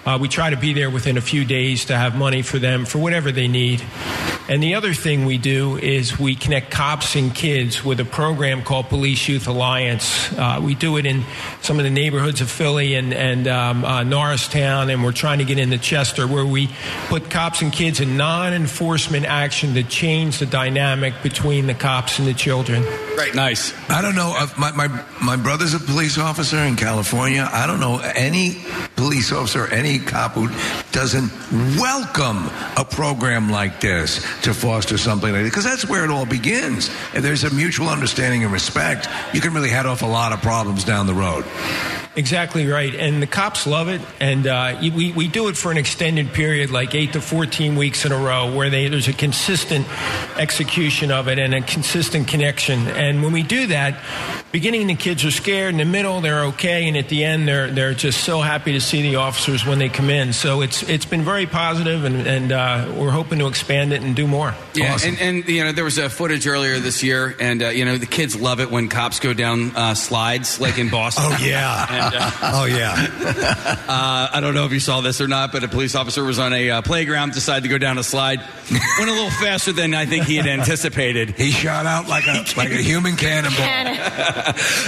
Uh, 0.05 0.19
we 0.21 0.27
try 0.27 0.51
to 0.51 0.57
be 0.57 0.73
there 0.73 0.91
within 0.91 1.17
a 1.17 1.21
few 1.21 1.43
days 1.43 1.85
to 1.85 1.97
have 1.97 2.15
money 2.15 2.43
for 2.51 2.59
them 2.59 2.85
for 2.85 2.99
whatever 2.99 3.31
they 3.31 3.47
need. 3.47 3.81
And 4.49 4.61
the 4.61 4.75
other 4.75 4.93
thing 4.93 5.23
we 5.23 5.37
do 5.37 5.77
is 5.77 6.19
we 6.19 6.35
connect 6.35 6.71
cops 6.71 7.15
and 7.15 7.33
kids 7.33 7.85
with 7.85 8.01
a 8.01 8.05
program 8.05 8.63
called 8.63 8.89
Police 8.89 9.29
Youth 9.29 9.47
Alliance. 9.47 10.29
Uh, 10.33 10.59
we 10.61 10.75
do 10.75 10.97
it 10.97 11.05
in 11.05 11.23
some 11.61 11.79
of 11.79 11.85
the 11.85 11.89
neighborhoods 11.89 12.41
of 12.41 12.51
Philly 12.51 12.95
and, 12.95 13.13
and 13.13 13.47
um, 13.47 13.85
uh, 13.85 14.03
Norristown, 14.03 14.89
and 14.89 15.05
we're 15.05 15.13
trying 15.13 15.37
to 15.37 15.45
get 15.45 15.57
into 15.57 15.77
Chester, 15.77 16.27
where 16.27 16.45
we 16.45 16.69
put 17.07 17.29
cops 17.29 17.61
and 17.61 17.71
kids 17.71 18.01
in 18.01 18.17
non 18.17 18.53
enforcement 18.53 19.25
action 19.25 19.73
to 19.75 19.83
change 19.83 20.39
the 20.39 20.45
dynamic 20.45 21.13
between 21.23 21.67
the 21.67 21.73
cops 21.73 22.19
and 22.19 22.27
the 22.27 22.33
children. 22.33 22.83
Right. 23.15 23.33
Nice. 23.33 23.73
I 23.89 24.01
don't 24.01 24.15
know. 24.15 24.35
If 24.37 24.57
my, 24.57 24.71
my, 24.71 24.87
my 25.23 25.37
brother's 25.37 25.73
a 25.73 25.79
police 25.79 26.17
officer 26.17 26.57
in 26.57 26.75
California. 26.75 27.47
I 27.49 27.67
don't 27.67 27.79
know 27.79 27.99
any 28.15 28.65
police 28.97 29.31
officer, 29.31 29.67
any 29.67 29.99
cop 29.99 30.33
who 30.33 30.49
doesn't 30.91 31.31
welcome 31.79 32.40
a 32.77 32.85
program 32.85 33.49
like 33.49 33.81
this 33.81 34.25
to 34.41 34.53
foster 34.53 34.97
something 34.97 35.31
like 35.31 35.43
that. 35.43 35.49
Because 35.49 35.63
that's 35.63 35.87
where 35.87 36.03
it 36.03 36.09
all 36.09 36.25
begins. 36.25 36.89
If 37.13 37.23
there's 37.23 37.43
a 37.43 37.53
mutual 37.53 37.89
understanding 37.89 38.43
and 38.43 38.51
respect, 38.53 39.07
you 39.33 39.41
can 39.41 39.53
really 39.53 39.69
head 39.69 39.85
off 39.85 40.01
a 40.01 40.07
lot 40.07 40.31
of 40.31 40.41
problems 40.41 40.83
down 40.83 41.07
the 41.07 41.13
road. 41.13 41.45
Exactly 42.13 42.67
right. 42.67 42.93
And 42.93 43.21
the 43.21 43.27
cops 43.27 43.65
love 43.65 43.87
it. 43.87 44.01
And 44.19 44.45
uh, 44.45 44.77
we, 44.81 45.13
we 45.13 45.29
do 45.29 45.47
it 45.47 45.55
for 45.55 45.71
an 45.71 45.77
extended 45.77 46.33
period, 46.33 46.69
like 46.69 46.93
8 46.93 47.13
to 47.13 47.21
14 47.21 47.77
weeks 47.77 48.05
in 48.05 48.11
a 48.11 48.17
row, 48.17 48.53
where 48.53 48.69
they, 48.69 48.89
there's 48.89 49.07
a 49.07 49.13
consistent 49.13 49.87
execution 50.37 51.09
of 51.11 51.29
it 51.29 51.39
and 51.39 51.53
a 51.53 51.61
consistent 51.61 52.27
connection. 52.27 52.87
And 52.87 53.23
when 53.23 53.31
we 53.31 53.43
do 53.43 53.67
that, 53.67 53.97
beginning 54.51 54.87
the 54.87 54.95
kids 54.95 55.23
are 55.23 55.31
scared, 55.31 55.73
in 55.73 55.77
the 55.77 55.85
middle 55.85 56.19
they're 56.19 56.45
okay, 56.45 56.89
and 56.89 56.97
at 56.97 57.07
the 57.07 57.23
end 57.23 57.47
they're, 57.47 57.71
they're 57.71 57.93
just 57.93 58.25
so 58.25 58.41
happy 58.41 58.73
to 58.73 58.81
see 58.81 59.01
the 59.01 59.15
officers 59.15 59.65
when 59.65 59.79
they 59.79 59.87
come 59.87 60.09
in. 60.09 60.33
So 60.33 60.61
it's, 60.61 60.83
it's 60.83 61.05
been 61.05 61.23
very 61.23 61.45
positive, 61.45 62.03
and, 62.03 62.27
and 62.27 62.51
uh, 62.51 62.93
we're 62.97 63.11
hoping 63.11 63.39
to 63.39 63.47
expand 63.47 63.93
it 63.93 64.01
and 64.01 64.15
do 64.17 64.27
more. 64.27 64.53
Yeah, 64.73 64.97
and, 65.01 65.19
and 65.19 65.47
you 65.47 65.63
know 65.63 65.71
there 65.71 65.85
was 65.85 65.97
a 65.97 66.09
footage 66.09 66.45
earlier 66.45 66.79
this 66.79 67.03
year, 67.03 67.35
and 67.39 67.63
uh, 67.63 67.69
you 67.69 67.85
know 67.85 67.97
the 67.97 68.05
kids 68.05 68.39
love 68.39 68.59
it 68.59 68.69
when 68.69 68.89
cops 68.89 69.19
go 69.21 69.33
down 69.33 69.75
uh, 69.75 69.93
slides, 69.93 70.59
like 70.59 70.77
in 70.77 70.89
Boston. 70.91 71.25
Oh, 71.27 71.37
yeah. 71.41 71.87
And, 72.05 72.15
uh, 72.15 72.31
oh 72.53 72.65
yeah. 72.65 72.93
uh, 73.87 74.29
I 74.33 74.39
don't 74.41 74.53
know 74.53 74.65
if 74.65 74.71
you 74.71 74.79
saw 74.79 75.01
this 75.01 75.21
or 75.21 75.27
not, 75.27 75.51
but 75.51 75.63
a 75.63 75.67
police 75.67 75.95
officer 75.95 76.23
was 76.23 76.39
on 76.39 76.53
a 76.53 76.69
uh, 76.69 76.81
playground, 76.81 77.33
decided 77.33 77.63
to 77.63 77.69
go 77.69 77.77
down 77.77 77.97
a 77.97 78.03
slide, 78.03 78.39
went 78.69 79.09
a 79.09 79.13
little 79.13 79.29
faster 79.29 79.71
than 79.71 79.93
I 79.93 80.05
think 80.05 80.25
he 80.25 80.35
had 80.35 80.47
anticipated. 80.47 81.31
He 81.31 81.51
shot 81.51 81.85
out 81.85 82.07
like 82.07 82.25
a 82.27 82.45
like 82.57 82.71
a 82.71 82.81
human 82.81 83.15
cannonball. 83.15 83.65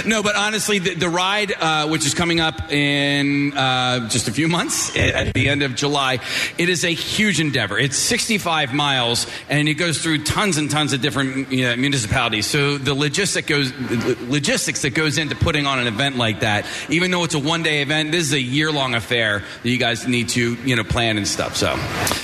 no, 0.06 0.22
but 0.22 0.36
honestly, 0.36 0.78
the, 0.78 0.94
the 0.94 1.08
ride, 1.08 1.52
uh, 1.52 1.88
which 1.88 2.06
is 2.06 2.14
coming 2.14 2.40
up 2.40 2.72
in 2.72 3.56
uh, 3.56 4.08
just 4.08 4.28
a 4.28 4.32
few 4.32 4.48
months 4.48 4.96
at 4.96 5.34
the 5.34 5.48
end 5.48 5.62
of 5.62 5.74
July, 5.74 6.18
it 6.58 6.68
is 6.68 6.84
a 6.84 6.90
huge 6.90 7.40
endeavor. 7.40 7.78
It's 7.78 7.96
65 7.96 8.72
miles, 8.72 9.26
and 9.48 9.68
it 9.68 9.74
goes 9.74 10.02
through 10.02 10.24
tons 10.24 10.56
and 10.56 10.70
tons 10.70 10.92
of 10.92 11.00
different 11.00 11.52
you 11.52 11.64
know, 11.64 11.76
municipalities. 11.76 12.46
So 12.46 12.78
the 12.78 12.94
logistic 12.94 13.46
goes, 13.46 13.72
the 13.72 14.16
logistics 14.28 14.82
that 14.82 14.90
goes 14.90 15.18
into 15.18 15.34
putting 15.34 15.66
on 15.66 15.78
an 15.78 15.86
event 15.86 16.16
like 16.16 16.40
that, 16.40 16.66
even 16.88 17.03
even 17.04 17.10
though 17.10 17.24
it's 17.24 17.34
a 17.34 17.38
one 17.38 17.62
day 17.62 17.82
event, 17.82 18.12
this 18.12 18.22
is 18.22 18.32
a 18.32 18.40
year 18.40 18.72
long 18.72 18.94
affair 18.94 19.42
that 19.62 19.68
you 19.68 19.76
guys 19.76 20.08
need 20.08 20.30
to 20.30 20.54
you 20.64 20.74
know 20.74 20.82
plan 20.82 21.18
and 21.18 21.28
stuff. 21.28 21.54
So, 21.54 21.66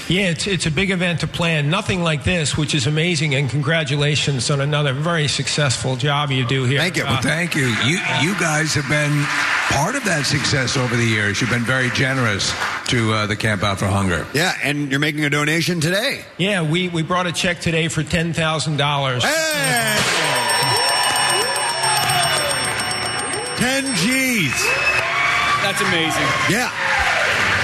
yeah, 0.09 0.31
it's 0.31 0.47
it's 0.47 0.65
a 0.65 0.71
big 0.71 0.91
event 0.91 1.21
to 1.21 1.27
plan. 1.27 1.69
Nothing 1.69 2.03
like 2.03 2.25
this, 2.25 2.57
which 2.57 2.75
is 2.75 2.87
amazing. 2.87 3.35
And 3.35 3.51
congratulations 3.51 4.51
on 4.51 4.63
another 4.63 4.95
very 4.95 5.29
successful 5.29 5.97
job 5.97 6.31
you 6.31 6.47
do 6.47 6.65
here. 6.65 6.79
Thank 6.81 6.97
you. 6.97 7.05
Well, 7.05 7.19
uh, 7.19 7.21
thank 7.21 7.55
you. 7.55 7.67
You 7.67 7.99
you 8.23 8.35
guys 8.41 8.73
have 8.73 8.89
been 8.89 9.23
part 9.69 9.97
of 9.97 10.05
that 10.05 10.25
success 10.25 10.79
over 10.79 10.97
the 10.97 11.05
years. 11.05 11.43
You've 11.43 11.51
been 11.51 11.61
very 11.61 11.91
generous 11.91 12.55
to 12.87 13.13
uh, 13.13 13.27
the 13.27 13.37
Camp 13.37 13.63
Out 13.63 13.79
for 13.79 13.87
Hunger. 13.87 14.27
Yeah, 14.33 14.55
and 14.63 14.91
you're 14.91 14.99
making 14.99 15.27
a 15.27 15.31
donation 15.31 15.81
today. 15.81 16.25
Yeah, 16.39 16.63
we 16.63 16.89
we 16.89 17.03
brought 17.03 17.27
a 17.27 17.33
check 17.33 17.61
today 17.61 17.89
for 17.89 18.03
ten 18.03 18.33
thousand 18.33 18.79
dollars. 18.79 19.25
Hey. 19.25 20.50
10 23.61 23.95
G's. 23.97 24.67
That's 25.61 25.83
amazing. 25.83 26.27
Yeah. 26.49 26.73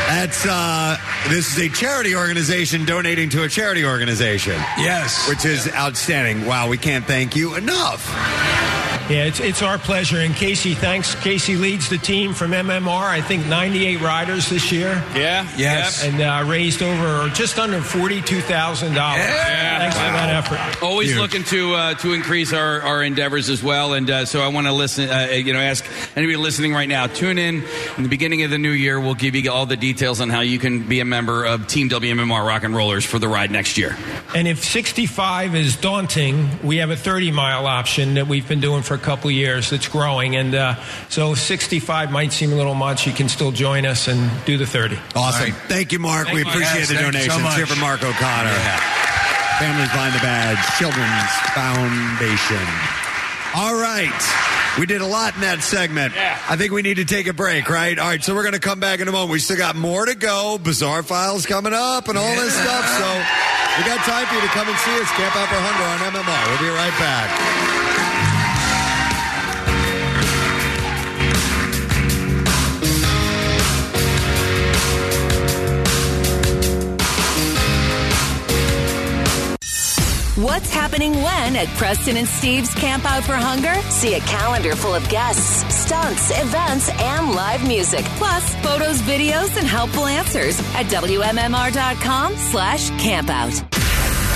That's 0.06 0.44
uh, 0.46 0.98
this 1.30 1.56
is 1.56 1.58
a 1.58 1.68
charity 1.70 2.14
organization 2.14 2.84
donating 2.84 3.30
to 3.30 3.44
a 3.44 3.48
charity 3.48 3.84
organization. 3.84 4.54
Yes, 4.76 5.26
which 5.26 5.46
is 5.46 5.66
yeah. 5.66 5.82
outstanding. 5.82 6.44
Wow, 6.44 6.68
we 6.68 6.76
can't 6.76 7.06
thank 7.06 7.34
you 7.34 7.56
enough. 7.56 8.06
Yeah, 9.08 9.26
it's, 9.26 9.38
it's 9.40 9.62
our 9.62 9.78
pleasure. 9.78 10.18
And 10.18 10.34
Casey, 10.34 10.74
thanks. 10.74 11.14
Casey 11.14 11.56
leads 11.56 11.88
the 11.88 11.98
team 11.98 12.34
from 12.34 12.50
MMR. 12.50 12.88
I 12.88 13.20
think 13.20 13.46
98 13.46 14.00
riders 14.00 14.48
this 14.48 14.72
year. 14.72 15.02
Yeah. 15.14 15.48
Yes. 15.56 16.02
And 16.02 16.20
uh, 16.20 16.44
raised 16.46 16.82
over 16.82 17.28
just 17.30 17.58
under 17.58 17.78
$42,000. 17.78 18.94
Yeah. 18.94 19.78
Thanks 19.78 19.96
for 19.96 20.02
that 20.02 20.34
effort. 20.34 20.82
Always 20.82 21.10
Huge. 21.10 21.18
looking 21.18 21.44
to 21.44 21.74
uh, 21.74 21.94
to 21.94 22.12
increase 22.12 22.52
our, 22.52 22.80
our 22.82 23.02
endeavors 23.02 23.48
as 23.48 23.62
well, 23.62 23.92
and 23.94 24.10
uh, 24.10 24.24
so 24.24 24.40
I 24.40 24.48
want 24.48 24.66
to 24.66 24.72
listen. 24.72 25.08
Uh, 25.08 25.28
you 25.32 25.52
know, 25.52 25.60
ask 25.60 25.84
anybody 26.16 26.36
listening 26.36 26.72
right 26.72 26.88
now. 26.88 27.06
Tune 27.06 27.38
in 27.38 27.62
in 27.96 28.02
the 28.02 28.08
beginning 28.08 28.42
of 28.42 28.50
the 28.50 28.58
new 28.58 28.70
year. 28.70 28.98
We'll 28.98 29.14
give 29.14 29.34
you 29.34 29.50
all 29.50 29.66
the 29.66 29.76
details 29.76 30.20
on 30.20 30.30
how 30.30 30.40
you 30.40 30.58
can 30.58 30.88
be 30.88 31.00
a 31.00 31.04
member 31.04 31.44
of 31.44 31.66
Team 31.66 31.88
WMMR 31.88 32.46
Rock 32.46 32.64
and 32.64 32.74
Rollers 32.74 33.04
for 33.04 33.18
the 33.18 33.28
ride 33.28 33.50
next 33.50 33.78
year. 33.78 33.96
And 34.34 34.48
if 34.48 34.64
65 34.64 35.54
is 35.54 35.76
daunting, 35.76 36.48
we 36.62 36.78
have 36.78 36.90
a 36.90 36.96
30 36.96 37.30
mile 37.30 37.66
option 37.66 38.14
that 38.14 38.26
we've 38.26 38.48
been 38.48 38.60
doing 38.60 38.82
for 38.82 38.95
a 38.96 38.98
couple 38.98 39.30
years 39.30 39.70
that's 39.70 39.86
growing. 39.88 40.34
And 40.36 40.54
uh, 40.54 40.74
so 41.08 41.34
65 41.34 42.10
might 42.10 42.32
seem 42.32 42.52
a 42.52 42.56
little 42.56 42.74
much, 42.74 43.06
you 43.06 43.12
can 43.12 43.28
still 43.28 43.52
join 43.52 43.86
us 43.86 44.08
and 44.08 44.28
do 44.44 44.56
the 44.58 44.66
30. 44.66 44.98
Awesome. 45.14 45.52
Thank 45.68 45.92
you, 45.92 46.00
Mark. 46.00 46.26
Thank 46.26 46.34
we 46.36 46.42
appreciate 46.42 46.80
Yes, 46.80 46.88
the 46.88 46.94
thank 46.96 47.14
you 47.14 47.20
so 47.22 47.28
donations. 47.38 47.54
Here 47.54 47.66
for 47.66 47.80
Mark 47.80 48.02
O'Connor. 48.02 48.50
Families 49.60 49.88
Behind 49.88 50.14
the 50.14 50.20
Badge, 50.20 50.58
Children's 50.76 51.32
Foundation. 51.56 52.66
All 53.54 53.74
right. 53.74 54.12
We 54.78 54.84
did 54.84 55.00
a 55.00 55.06
lot 55.06 55.34
in 55.34 55.40
that 55.40 55.60
segment. 55.62 56.12
I 56.14 56.56
think 56.56 56.72
we 56.72 56.82
need 56.82 56.96
to 56.96 57.06
take 57.06 57.26
a 57.26 57.32
break, 57.32 57.70
right? 57.70 57.98
All 57.98 58.06
right, 58.06 58.22
so 58.22 58.34
we're 58.34 58.42
going 58.42 58.52
to 58.52 58.60
come 58.60 58.80
back 58.80 59.00
in 59.00 59.08
a 59.08 59.12
moment. 59.12 59.30
We 59.30 59.38
still 59.38 59.56
got 59.56 59.74
more 59.76 60.04
to 60.04 60.14
go. 60.14 60.58
Bizarre 60.62 61.02
files 61.02 61.46
coming 61.46 61.72
up 61.72 62.08
and 62.08 62.18
all 62.18 62.34
this 62.36 62.52
stuff. 62.52 62.84
So 62.84 63.08
we 63.78 63.84
got 63.88 64.04
time 64.04 64.26
for 64.26 64.34
you 64.34 64.42
to 64.42 64.48
come 64.48 64.68
and 64.68 64.76
see 64.76 65.00
us. 65.00 65.10
Camp 65.12 65.34
Out 65.34 65.48
for 65.48 65.56
Hunger 65.56 65.88
on 65.88 66.12
MMR. 66.12 66.60
We'll 66.60 66.68
be 66.70 66.76
right 66.76 66.98
back. 67.00 67.85
What's 80.56 80.72
happening 80.72 81.12
when 81.12 81.54
at 81.54 81.68
Preston 81.76 82.16
and 82.16 82.26
Steve's 82.26 82.72
Camp 82.72 83.04
Out 83.04 83.24
for 83.24 83.34
Hunger? 83.34 83.74
See 83.90 84.14
a 84.14 84.20
calendar 84.20 84.74
full 84.74 84.94
of 84.94 85.06
guests, 85.10 85.62
stunts, 85.68 86.30
events, 86.30 86.88
and 86.96 87.32
live 87.32 87.68
music. 87.68 88.06
Plus, 88.16 88.54
photos, 88.64 89.02
videos, 89.02 89.54
and 89.58 89.66
helpful 89.66 90.06
answers 90.06 90.58
at 90.72 90.86
WMMR.com 90.86 92.36
slash 92.36 92.88
campout. 92.92 93.60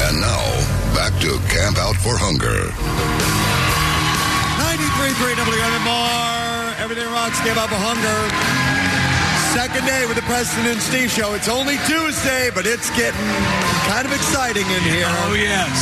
And 0.04 0.20
now, 0.20 0.44
back 0.92 1.18
to 1.24 1.40
Camp 1.48 1.78
Out 1.78 1.96
for 1.96 2.12
Hunger. 2.20 2.68
93.3 4.60 5.40
WMMR. 5.40 6.80
Everything 6.80 7.06
rocks. 7.14 7.40
Camp 7.40 7.56
Out 7.56 7.70
for 7.70 7.80
Hunger. 7.80 8.59
Second 9.52 9.84
day 9.84 10.06
with 10.06 10.14
the 10.16 10.22
Preston 10.22 10.64
and 10.66 10.80
Steve 10.80 11.10
show. 11.10 11.34
It's 11.34 11.48
only 11.48 11.76
Tuesday, 11.84 12.50
but 12.54 12.66
it's 12.66 12.88
getting 12.96 13.26
kind 13.90 14.06
of 14.06 14.12
exciting 14.12 14.62
in 14.62 14.82
here. 14.82 15.10
Oh, 15.26 15.34
yes. 15.34 15.74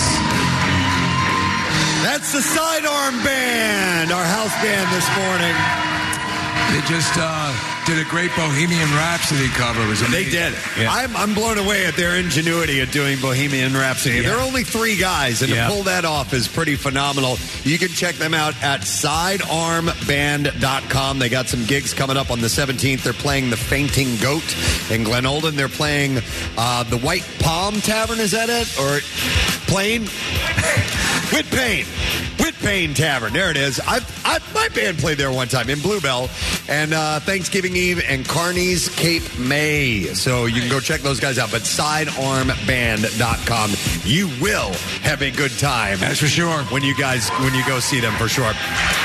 That's 2.02 2.32
the 2.32 2.40
Sidearm 2.40 3.22
Band, 3.22 4.10
our 4.10 4.24
house 4.24 4.56
band 4.64 4.88
this 4.88 5.08
morning. 5.20 5.54
They 6.72 6.80
just 6.88 7.12
uh, 7.18 7.77
did 7.88 8.04
a 8.06 8.10
great 8.10 8.30
Bohemian 8.36 8.88
Rhapsody 8.90 9.48
cover. 9.48 9.80
It 9.82 9.88
was 9.88 10.00
They 10.00 10.06
amazing. 10.24 10.30
did. 10.76 10.86
I'm, 10.86 11.16
I'm 11.16 11.32
blown 11.32 11.56
away 11.56 11.86
at 11.86 11.96
their 11.96 12.16
ingenuity 12.16 12.82
at 12.82 12.92
doing 12.92 13.18
Bohemian 13.18 13.72
Rhapsody. 13.72 14.20
There 14.20 14.36
are 14.36 14.42
only 14.42 14.62
three 14.62 14.98
guys, 14.98 15.40
and 15.40 15.50
Yeah. 15.50 15.68
to 15.68 15.72
pull 15.72 15.84
that 15.84 16.04
off 16.04 16.34
is 16.34 16.46
pretty 16.48 16.76
phenomenal. 16.76 17.38
You 17.64 17.78
can 17.78 17.88
check 17.88 18.16
them 18.16 18.34
out 18.34 18.54
at 18.62 18.82
sidearmband.com. 18.82 21.18
They 21.18 21.28
got 21.30 21.48
some 21.48 21.64
gigs 21.64 21.94
coming 21.94 22.18
up 22.18 22.30
on 22.30 22.42
the 22.42 22.48
17th. 22.48 23.02
They're 23.02 23.12
playing 23.14 23.48
the 23.50 23.56
Fainting 23.56 24.16
Goat 24.18 24.44
in 24.90 25.02
Glenolden. 25.04 25.56
They're 25.56 25.68
playing 25.68 26.18
uh, 26.58 26.82
the 26.84 26.98
White 26.98 27.24
Palm 27.40 27.80
Tavern. 27.80 28.20
Is 28.20 28.32
that 28.32 28.50
it? 28.50 28.78
Or 28.78 29.00
Plain? 29.66 30.02
Whitpain. 31.28 31.84
Whit 32.40 32.54
Payne 32.60 32.94
Tavern. 32.94 33.32
There 33.34 33.50
it 33.50 33.56
is. 33.56 33.80
I, 33.80 33.98
I, 34.24 34.38
my 34.54 34.68
band 34.70 34.98
played 34.98 35.18
there 35.18 35.30
one 35.32 35.48
time 35.48 35.68
in 35.68 35.78
Blue 35.80 36.00
Bell. 36.00 36.30
And 36.68 36.94
uh, 36.94 37.18
Thanksgiving 37.20 37.76
Eve 37.78 38.02
and 38.08 38.26
Carney's 38.26 38.88
Cape 38.88 39.38
May. 39.38 40.02
So 40.14 40.46
you 40.46 40.60
can 40.60 40.68
go 40.68 40.80
check 40.80 41.00
those 41.02 41.20
guys 41.20 41.38
out. 41.38 41.52
But 41.52 41.62
sidearmband.com. 41.62 43.70
You 44.04 44.26
will 44.42 44.72
have 45.02 45.22
a 45.22 45.30
good 45.30 45.56
time. 45.58 45.98
That's 46.00 46.18
for 46.18 46.26
sure. 46.26 46.62
When 46.64 46.82
you 46.82 46.96
guys, 46.96 47.28
when 47.30 47.54
you 47.54 47.64
go 47.66 47.78
see 47.78 48.00
them 48.00 48.12
for 48.14 48.28
sure. 48.28 48.46
All 48.46 48.52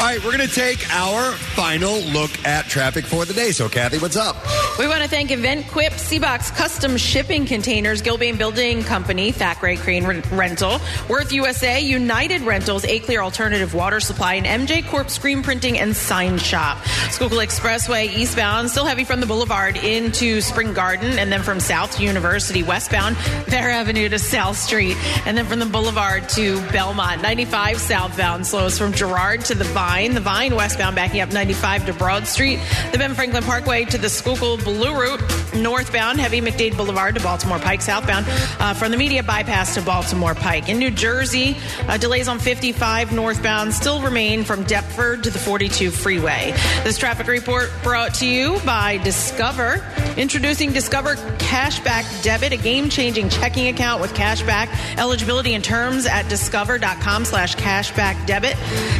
right, 0.02 0.19
we're 0.24 0.35
going 0.35 0.48
to 0.48 0.53
take 0.53 0.90
our 0.92 1.34
final 1.34 2.00
look 2.00 2.32
at 2.45 2.66
traffic 2.66 3.06
for 3.06 3.26
the 3.26 3.34
day. 3.34 3.52
So, 3.52 3.69
Kathy, 3.69 4.00
what's 4.00 4.18
up? 4.18 4.38
We 4.80 4.88
want 4.88 5.03
to 5.03 5.10
thank 5.10 5.32
Event 5.32 5.68
Quip, 5.68 5.93
Seabox 5.93 6.53
Custom 6.56 6.98
Shipping 6.98 7.45
Containers, 7.45 8.02
Gilbane 8.02 8.38
Building 8.38 8.84
Company, 8.84 9.32
Thackray 9.32 9.77
Crane 9.77 10.06
Ren- 10.06 10.24
Rental, 10.32 10.80
Worth 11.08 11.32
USA, 11.32 11.80
United 11.80 12.42
Rentals, 12.42 12.84
A 12.85 13.00
Clear 13.00 13.22
Alternative 13.22 13.72
Water 13.74 14.00
Supply, 14.00 14.35
and 14.35 14.68
MJ 14.68 14.85
Corp 14.88 15.10
Screen 15.10 15.43
Printing 15.43 15.77
and 15.77 15.95
Sign 15.95 16.38
Shop. 16.40 16.77
Schuylkill 17.11 17.40
Expressway 17.40 18.08
eastbound, 18.16 18.62
still 18.67 18.85
heavy 18.85 19.03
from 19.03 19.19
the 19.19 19.25
Boulevard 19.25 19.77
into 19.77 20.42
Spring 20.42 20.74
Garden, 20.74 21.17
and 21.17 21.32
then 21.32 21.42
from 21.42 21.59
South 21.59 22.00
University 22.00 22.64
westbound, 22.64 23.16
Vare 23.48 23.72
Avenue 23.72 24.09
to 24.09 24.19
South 24.19 24.58
Street, 24.58 24.98
and 25.25 25.38
then 25.38 25.45
from 25.45 25.59
the 25.59 25.66
Boulevard 25.66 26.27
to 26.30 26.61
Belmont. 26.72 27.22
95 27.22 27.80
southbound 27.80 28.45
slows 28.45 28.77
from 28.77 28.93
Girard 28.93 29.42
to 29.45 29.56
the 29.56 29.64
Vine, 29.64 30.14
the 30.14 30.19
Vine 30.19 30.56
westbound 30.56 30.95
backing 30.95 31.22
up 31.22 31.32
95 31.32 31.85
to 31.88 31.93
Broad 31.93 32.27
Street, 32.27 32.59
the 32.92 32.98
Ben 32.98 33.14
Franklin 33.14 33.43
Parkway 33.43 33.85
to 33.85 33.98
the 33.98 34.09
Schuylkill 34.09 34.58
Blue 34.58 34.93
Route, 34.93 35.22
northbound 35.56 36.19
heavy 36.19 36.42
McDade 36.42 36.75
Boulevard 36.75 37.16
to 37.16 37.22
Baltimore 37.22 37.59
Pike, 37.59 37.82
southbound 37.82 38.25
uh, 38.59 38.74
from 38.74 38.92
the 38.92 38.98
Media 38.98 39.24
Bypass 39.24 39.75
to 39.75 39.82
Baltimore 39.82 40.35
Pike. 40.35 40.69
In 40.69 40.77
New 40.77 40.92
Jersey, 40.92 41.56
uh, 41.88 41.98
delays 41.98 42.27
on 42.27 42.40
55 42.40 43.14
northbound 43.14 43.74
still 43.74 44.01
remain 44.01 44.43
from 44.43 44.64
Deptford 44.64 45.24
to 45.24 45.30
the 45.30 45.40
42 45.40 45.92
freeway. 45.92 46.51
This 46.83 46.98
traffic 46.98 47.27
report 47.27 47.72
brought 47.83 48.14
to 48.16 48.27
you 48.27 48.42
by 48.65 48.97
Discover. 48.97 49.81
Introducing 50.17 50.73
Discover 50.73 51.15
Cashback 51.38 52.23
Debit, 52.23 52.51
a 52.51 52.57
game-changing 52.57 53.30
checking 53.30 53.67
account 53.67 54.01
with 54.01 54.13
cashback 54.13 54.67
eligibility 54.97 55.53
and 55.53 55.63
terms 55.63 56.05
at 56.05 56.27
discover.com 56.30 57.25
slash 57.25 57.55
cashback 57.55 58.25
debit. 58.25 58.57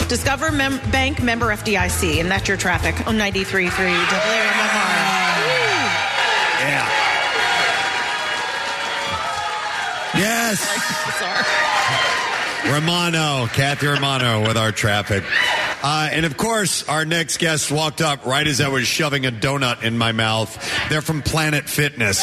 Discover 0.08 0.52
mem- 0.52 0.80
Bank 0.92 1.22
member 1.22 1.48
FDIC, 1.48 2.20
and 2.20 2.30
that's 2.32 2.48
your 2.48 2.58
traffic 2.58 2.96
on 3.08 3.18
93.3 3.18 3.70
WMMR. 3.70 4.04
Yeah. 6.64 6.90
Yes. 10.16 10.62
Romano, 12.72 13.48
Kathy 13.48 13.88
Romano 13.88 14.48
with 14.48 14.58
our 14.58 14.72
traffic. 14.72 15.24
Uh, 15.84 16.10
and 16.12 16.26
of 16.26 16.38
course, 16.38 16.88
our 16.88 17.04
next 17.04 17.38
guest 17.38 17.72
walked 17.72 18.02
up 18.02 18.26
right 18.26 18.48
as 18.48 18.62
I 18.62 18.70
was 18.70 18.88
shoving 18.88 19.26
a 19.26 19.32
donut 19.32 19.84
in 19.84 19.98
my 19.98 20.14
mouth. 20.14 20.58
They're 20.90 21.02
from 21.02 21.22
Planet 21.22 21.68
Fitness. 21.70 22.20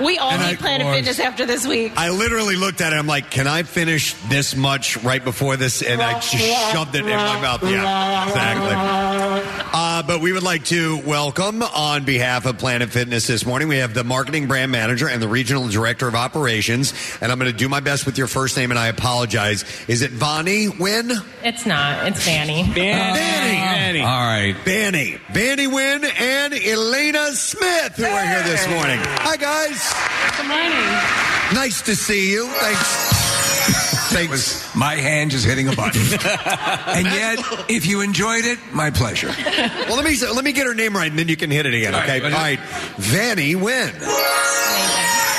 We 0.00 0.16
all 0.18 0.30
And 0.30 0.42
need 0.42 0.48
I- 0.48 0.56
Planet 0.56 0.86
Lord. 0.86 0.96
Fitness 0.96 1.18
after 1.20 1.44
this 1.44 1.66
week. 1.66 1.92
I 1.96 2.08
literally 2.10 2.56
looked 2.56 2.80
at 2.80 2.92
it. 2.92 2.96
I'm 2.96 3.06
like, 3.06 3.30
can 3.30 3.46
I 3.46 3.64
finish 3.64 4.14
this 4.28 4.56
much 4.56 4.96
right 4.98 5.22
before 5.22 5.56
this? 5.56 5.82
And 5.82 6.00
I 6.00 6.14
just 6.20 6.72
shoved 6.72 6.94
it 6.94 7.00
in 7.04 7.06
my 7.16 7.40
mouth. 7.40 7.62
Yeah, 7.64 8.26
exactly. 8.28 8.74
Uh, 9.72 9.78
Uh, 9.98 10.02
but 10.04 10.20
we 10.20 10.32
would 10.32 10.44
like 10.44 10.64
to 10.64 10.96
welcome, 11.04 11.60
on 11.60 12.04
behalf 12.04 12.46
of 12.46 12.56
Planet 12.56 12.88
Fitness 12.88 13.26
this 13.26 13.44
morning, 13.44 13.66
we 13.66 13.78
have 13.78 13.94
the 13.94 14.04
marketing 14.04 14.46
brand 14.46 14.70
manager 14.70 15.08
and 15.08 15.20
the 15.20 15.26
regional 15.26 15.66
director 15.66 16.06
of 16.06 16.14
operations. 16.14 16.94
And 17.20 17.32
I'm 17.32 17.38
going 17.40 17.50
to 17.50 17.56
do 17.56 17.68
my 17.68 17.80
best 17.80 18.06
with 18.06 18.16
your 18.16 18.28
first 18.28 18.56
name, 18.56 18.70
and 18.70 18.78
I 18.78 18.86
apologize. 18.86 19.64
Is 19.88 20.02
it 20.02 20.12
Vonnie 20.12 20.68
Win? 20.68 21.10
It's 21.42 21.66
not. 21.66 22.06
It's 22.06 22.24
Vanny. 22.24 22.62
Vanny. 22.62 24.00
All 24.02 24.06
right. 24.06 24.54
Vanny. 24.64 25.18
Vanny 25.32 25.66
Win 25.66 26.04
and 26.04 26.54
Elena 26.54 27.32
Smith, 27.32 27.96
who 27.96 28.04
are 28.04 28.24
here 28.24 28.44
this 28.44 28.68
morning. 28.68 29.00
Hi, 29.02 29.36
guys. 29.36 29.82
Good 30.36 30.46
morning. 30.46 31.60
Nice 31.60 31.82
to 31.82 31.96
see 31.96 32.30
you. 32.30 32.46
Thanks. 32.46 33.97
Thanks. 34.10 34.74
My 34.74 34.94
hand 34.96 35.30
just 35.30 35.44
hitting 35.46 35.68
a 35.68 35.72
button. 35.76 36.00
and 36.02 37.06
yet, 37.06 37.38
if 37.68 37.86
you 37.86 38.00
enjoyed 38.00 38.44
it, 38.44 38.58
my 38.72 38.90
pleasure. 38.90 39.28
Well, 39.28 39.96
let 39.96 40.04
me 40.04 40.16
let 40.32 40.44
me 40.44 40.52
get 40.52 40.66
her 40.66 40.74
name 40.74 40.94
right, 40.96 41.10
and 41.10 41.18
then 41.18 41.28
you 41.28 41.36
can 41.36 41.50
hit 41.50 41.66
it 41.66 41.74
again. 41.74 41.94
All 41.94 42.00
Okay. 42.02 42.20
right. 42.20 42.32
All 42.32 42.38
right. 42.38 42.58
Vanny 42.96 43.54
Win. 43.54 43.92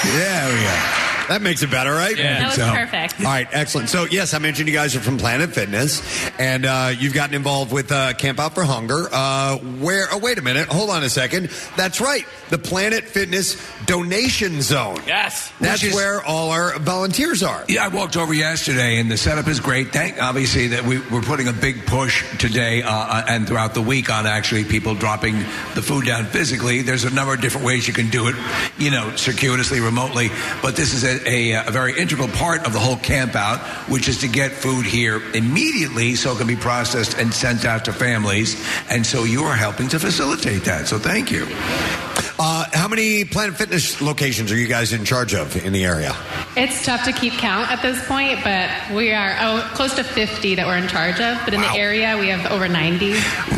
There 0.06 0.48
we 0.54 0.62
go. 0.64 0.99
That 1.30 1.42
makes 1.42 1.64
it 1.64 1.72
better, 1.72 1.92
right? 1.92 2.18
Yeah. 2.18 2.40
That 2.40 2.46
was 2.48 2.56
So- 2.56 2.72
perfect. 2.72 3.20
All 3.20 3.26
right, 3.28 3.48
excellent. 3.52 3.90
So, 3.90 4.06
yes, 4.06 4.34
I 4.34 4.40
mentioned 4.40 4.68
you 4.68 4.74
guys 4.74 4.96
are 4.96 5.00
from 5.00 5.18
Planet 5.18 5.52
Fitness, 5.54 6.02
and 6.40 6.66
uh, 6.66 6.92
you've 6.98 7.14
gotten 7.14 7.36
involved 7.36 7.72
with 7.72 7.92
uh, 7.92 8.14
Camp 8.14 8.40
Out 8.40 8.56
for 8.56 8.64
Hunger. 8.64 9.08
Uh, 9.12 9.58
where? 9.58 10.08
Oh, 10.12 10.18
wait 10.18 10.38
a 10.38 10.42
minute. 10.42 10.68
Hold 10.70 10.90
on 10.90 11.04
a 11.04 11.10
second. 11.10 11.50
That's 11.78 12.02
right. 12.02 12.26
The 12.50 12.58
Planet 12.58 13.04
Fitness 13.06 13.56
Donation 13.86 14.62
Zone. 14.62 15.00
Yes. 15.08 15.52
That's 15.60 15.84
is- 15.84 15.94
where 15.94 16.24
all 16.24 16.52
our 16.52 16.78
volunteers 16.80 17.44
are. 17.44 17.64
Yeah, 17.68 17.86
I 17.86 17.88
walked 17.90 18.18
over 18.18 18.34
yesterday, 18.34 19.00
and 19.00 19.10
the 19.12 19.18
setup 19.18 19.48
is 19.48 19.60
great. 19.60 19.92
Thank, 19.94 20.22
obviously, 20.22 20.68
that 20.70 20.84
we, 20.84 21.00
we're 21.10 21.22
putting 21.22 21.48
a 21.48 21.54
big 21.54 21.86
push 21.86 22.24
today 22.38 22.82
uh, 22.84 23.24
and 23.28 23.48
throughout 23.48 23.74
the 23.74 23.82
week 23.82 24.10
on 24.10 24.26
actually 24.26 24.64
people 24.64 24.96
dropping 24.96 25.38
the 25.76 25.82
food 25.82 26.06
down 26.06 26.26
physically. 26.26 26.82
There's 26.82 27.04
a 27.04 27.10
number 27.14 27.34
of 27.34 27.42
different 27.42 27.66
ways 27.68 27.88
you 27.88 27.94
can 27.94 28.10
do 28.10 28.28
it, 28.30 28.36
you 28.78 28.90
know, 28.92 29.16
circuitously, 29.16 29.80
remotely. 29.80 30.30
But 30.62 30.76
this 30.76 30.94
is 30.94 31.04
a, 31.04 31.19
a, 31.26 31.54
a 31.54 31.72
very 31.72 31.98
integral 32.00 32.28
part 32.30 32.66
of 32.66 32.74
the 32.74 32.80
whole 32.80 32.98
camp 32.98 33.36
out, 33.36 33.60
which 33.90 34.08
is 34.08 34.20
to 34.20 34.28
get 34.28 34.52
food 34.52 34.86
here 34.86 35.22
immediately 35.34 36.16
so 36.16 36.34
it 36.34 36.38
can 36.38 36.48
be 36.48 36.56
processed 36.56 37.18
and 37.18 37.34
sent 37.34 37.66
out 37.66 37.86
to 37.86 37.94
families. 37.94 38.56
And 38.90 39.06
so 39.06 39.24
you 39.24 39.44
are 39.44 39.56
helping 39.56 39.88
to 39.90 40.00
facilitate 40.00 40.64
that. 40.66 40.88
So 40.88 41.00
thank 41.00 41.32
you. 41.32 41.48
Uh, 42.42 42.66
how 42.72 42.88
many 42.88 43.26
Planet 43.26 43.56
Fitness 43.58 44.02
locations 44.02 44.50
are 44.50 44.56
you 44.56 44.68
guys 44.68 44.94
in 44.94 45.04
charge 45.04 45.34
of 45.34 45.58
in 45.66 45.74
the 45.74 45.84
area? 45.84 46.16
It's 46.56 46.86
tough 46.86 47.04
to 47.04 47.12
keep 47.12 47.34
count 47.34 47.70
at 47.70 47.82
this 47.82 48.06
point, 48.08 48.40
but 48.46 48.70
we 48.96 49.12
are 49.12 49.36
oh, 49.42 49.70
close 49.76 49.94
to 49.96 50.06
50 50.06 50.56
that 50.56 50.66
we're 50.66 50.78
in 50.78 50.88
charge 50.88 51.20
of. 51.20 51.38
But 51.44 51.54
in 51.54 51.60
the 51.60 51.72
area, 51.74 52.18
we 52.18 52.30
have 52.30 52.50
over 52.50 52.70
90. 52.70 53.12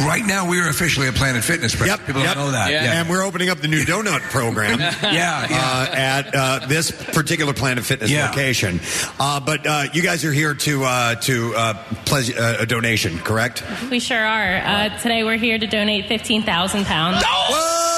Right 0.04 0.24
now, 0.26 0.50
we 0.50 0.60
are 0.60 0.68
officially 0.68 1.08
a 1.08 1.12
Planet 1.12 1.44
Fitness. 1.44 1.80
Yep, 1.80 2.08
People 2.08 2.22
Yep. 2.22 2.34
don't 2.36 2.46
know 2.46 2.52
that. 2.52 2.72
Yeah, 2.72 3.00
And 3.00 3.08
we're 3.10 3.24
opening 3.24 3.50
up 3.50 3.60
the 3.60 3.68
new 3.68 3.84
donut 3.84 4.22
program. 4.22 4.80
Yeah, 5.02 5.48
yeah. 5.50 5.58
Uh, 5.62 5.96
at 5.96 6.36
uh, 6.36 6.60
this 6.68 6.92
particular 6.92 7.51
Planet 7.54 7.84
Fitness 7.86 8.10
Yeah. 8.12 8.30
location. 8.30 8.80
Uh, 9.20 9.40
but 9.40 9.66
uh, 9.66 9.84
you 9.94 10.02
guys 10.02 10.24
are 10.26 10.32
here 10.34 10.54
to 10.54 10.84
uh, 10.84 11.16
to 11.16 11.56
uh, 11.56 11.74
pledge 12.06 12.36
uh, 12.36 12.58
a 12.60 12.66
donation, 12.66 13.18
correct? 13.20 13.64
We 13.90 14.00
sure 14.00 14.24
are. 14.26 14.58
Uh, 14.58 14.98
today, 15.00 15.24
we're 15.24 15.38
here 15.38 15.58
to 15.60 15.68
donate 15.68 16.08
15,000 16.08 16.86
pounds. 16.86 17.24
I'm 17.26 17.91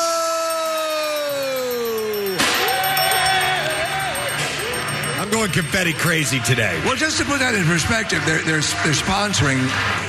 going 5.33 5.51
confetti 5.51 5.93
crazy 5.93 6.39
today. 6.41 6.79
Well, 6.85 6.95
just 6.95 7.17
to 7.17 7.25
put 7.25 7.39
that 7.39 7.55
in 7.55 7.65
perspective, 7.65 8.21
they're, 8.25 8.43
they're, 8.43 8.61
they're 8.61 8.93
sponsoring 8.93 9.59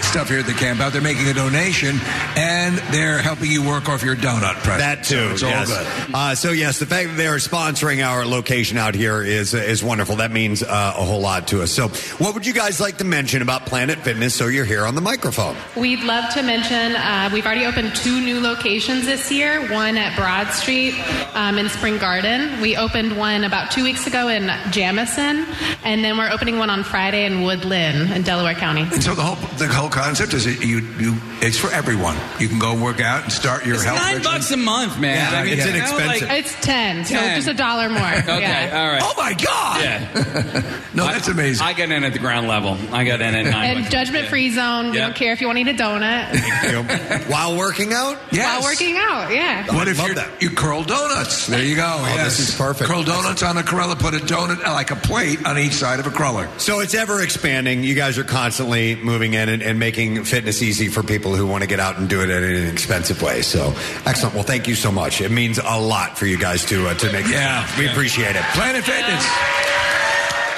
stuff 0.03 0.29
here 0.29 0.41
at 0.41 0.47
the 0.47 0.53
camp 0.53 0.81
out. 0.81 0.93
They're 0.93 1.03
making 1.03 1.27
a 1.29 1.35
donation, 1.35 1.99
and 2.37 2.77
they're 2.93 3.19
helping 3.19 3.51
you 3.51 3.67
work 3.67 3.89
off 3.89 4.05
your 4.05 4.17
donut 4.17 4.55
price. 4.63 4.81
That 4.81 5.03
too. 5.05 5.15
So 5.15 5.33
it's 5.33 5.43
all 5.43 5.51
yes. 5.51 5.69
good. 5.69 6.15
Uh, 6.15 6.35
so 6.35 6.51
yes, 6.53 6.79
the 6.79 6.87
fact 6.87 7.09
that 7.09 7.17
they 7.17 7.27
are 7.27 7.39
sponsoring 7.39 8.05
our 8.05 8.27
location 8.27 8.79
out 8.79 8.95
here 8.95 9.23
is 9.23 9.55
is 9.55 9.83
wonderful. 9.83 10.17
That 10.17 10.31
means 10.31 10.63
uh, 10.63 10.67
a 10.97 11.05
whole 11.05 11.21
lot 11.21 11.49
to 11.49 11.63
us. 11.63 11.73
So, 11.73 11.89
what 12.23 12.35
would 12.35 12.47
you 12.47 12.53
guys 12.53 12.81
like 12.81 12.99
to 12.99 13.05
mention 13.05 13.43
about 13.43 13.67
Planet 13.67 13.99
Fitness? 13.99 14.35
So 14.35 14.47
you're 14.47 14.65
here 14.65 14.85
on 14.85 14.95
the 14.95 15.01
microphone. 15.01 15.57
We'd 15.77 16.01
love 16.01 16.33
to 16.35 16.43
mention 16.43 16.97
uh, 16.97 17.31
we've 17.33 17.47
already 17.47 17.67
opened 17.67 17.97
two 17.97 18.21
new 18.21 18.41
locations 18.41 19.07
this 19.07 19.33
year 19.33 19.73
one 19.73 19.97
at 19.97 20.17
Broad 20.17 20.53
Street 20.53 20.95
um, 21.35 21.59
in 21.59 21.69
Spring 21.69 21.99
Garden. 21.99 22.61
We 22.61 22.77
opened 22.77 23.17
one 23.17 23.45
about 23.45 23.71
two 23.71 23.83
weeks 23.83 24.07
ago 24.07 24.29
in 24.29 24.51
Jamison, 24.71 25.14
and 25.19 26.05
then 26.05 26.17
we're 26.19 26.31
opening 26.31 26.59
one 26.59 26.71
on 26.71 26.83
Friday 26.85 27.25
in 27.25 27.43
Woodland 27.43 28.13
in 28.13 28.23
Delaware 28.23 28.55
County. 28.55 28.83
And 28.83 29.03
so 29.03 29.15
the 29.15 29.23
whole 29.23 29.37
the 29.59 29.69
whole 29.69 29.89
concept 29.89 30.35
is 30.35 30.45
that 30.45 30.65
you 30.65 30.79
you 30.99 31.15
it's 31.41 31.59
for 31.59 31.71
everyone. 31.71 32.17
You 32.39 32.49
can 32.49 32.59
go 32.59 32.75
work 32.81 33.01
out 33.01 33.25
and 33.25 33.33
start 33.33 33.67
your 33.67 33.75
It's 33.77 33.85
health. 33.85 33.99
nine 33.99 34.17
regimen. 34.17 34.33
bucks 34.33 34.51
a 34.51 34.57
month, 34.57 34.99
man. 34.99 35.17
Yeah, 35.33 35.39
I 35.41 35.45
mean, 35.45 35.53
it's 35.55 35.67
you 35.67 35.73
know, 35.73 35.77
inexpensive. 35.79 36.29
like- 36.29 36.39
It's 36.45 36.55
10, 36.65 37.05
so 37.05 37.15
10. 37.17 37.37
just 37.37 37.49
a 37.49 37.55
dollar 37.55 37.89
more. 37.89 38.01
Okay, 38.35 38.41
yeah. 38.41 38.81
all 38.81 38.89
right. 38.89 39.03
Oh 39.05 39.15
my 39.17 39.35
God! 39.35 39.83
Yeah. 39.83 40.79
no, 40.95 41.05
that's 41.07 41.29
amazing. 41.29 41.65
I 41.67 41.73
got 41.75 41.91
in 41.91 42.05
at 42.05 42.13
the 42.13 42.19
ground 42.19 42.49
level. 42.49 42.77
I 42.93 43.05
got 43.05 43.21
in 43.21 43.35
at 43.35 43.45
nine. 43.47 43.77
And 43.79 43.91
judgment 43.91 44.29
free 44.29 44.51
zone. 44.51 44.91
We 44.91 44.97
Yeah. 44.99 45.07
don't 45.07 45.17
care 45.17 45.33
if 45.33 45.41
you 45.41 45.47
want 45.47 45.59
to 45.59 45.63
eat 45.63 45.69
a 45.69 45.83
donut 45.83 47.29
While 47.31 47.57
working 47.57 47.93
out? 47.93 48.17
while 48.33 48.63
working 48.63 48.97
out. 48.97 49.33
Yeah. 49.33 49.67
What 49.75 49.89
if 49.89 49.99
you 49.99 50.15
you 50.41 50.51
curl 50.55 50.83
donuts? 50.85 51.47
There 51.47 51.63
you 51.63 51.77
go. 51.77 51.85
Oh, 51.87 52.05
yes. 52.07 52.39
this 52.39 52.49
is 52.51 52.55
perfect. 52.57 52.89
Curl 52.91 53.03
donuts 53.05 53.43
on 53.43 53.57
a 53.59 53.63
Corella. 53.63 53.99
Put 53.99 54.15
a 54.15 54.19
donut 54.19 54.63
like 54.63 54.91
a 54.91 54.97
plate 55.05 55.45
on 55.47 55.59
each 55.59 55.73
side 55.75 56.01
of 56.01 56.07
a 56.07 56.11
cruller. 56.11 56.49
So 56.59 56.81
it's 56.81 56.95
ever 56.95 57.23
expanding. 57.23 57.85
You 57.85 57.95
guys 57.95 58.19
are 58.19 58.25
constantly 58.25 58.97
moving 58.97 59.35
in 59.35 59.49
and, 59.49 59.63
and 59.63 59.79
making 59.79 60.25
fitness 60.25 60.63
easy 60.63 60.89
for 60.89 61.03
people 61.03 61.35
who 61.37 61.47
want 61.47 61.63
to 61.63 61.69
get 61.69 61.81
out 61.81 61.99
and 61.99 62.09
do 62.09 62.23
it 62.23 62.31
in 62.31 62.43
an 62.43 62.55
inexpensive 62.55 63.23
way. 63.23 63.43
So 63.43 63.75
excellent. 64.07 64.35
Well, 64.35 64.45
thank 64.45 64.69
you 64.69 64.75
so 64.75 64.91
much. 64.91 65.21
It 65.21 65.31
means 65.31 65.59
a 65.59 65.81
lot 65.81 66.19
for 66.19 66.27
you 66.27 66.39
guys 66.39 66.65
to 66.67 66.89
uh, 66.89 66.95
to 66.95 67.13
make. 67.13 67.27
Yeah. 67.29 67.67
we 67.79 67.89
appreciate 67.89 68.37
it. 68.37 68.43
Planet 68.55 68.85
Fitness. 68.85 69.25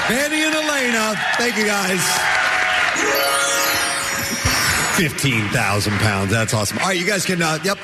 Mandy 0.09 0.43
and 0.43 0.55
Elena, 0.55 1.15
thank 1.37 1.57
you 1.57 1.67
guys. 1.67 2.01
Fifteen 4.97 5.49
thousand 5.49 5.95
pounds. 5.99 6.31
That's 6.31 6.55
awesome. 6.55 6.79
All 6.79 6.87
right, 6.87 6.99
you 6.99 7.07
guys 7.07 7.27
can. 7.27 7.43
Uh, 7.43 7.59
yep. 7.65 7.77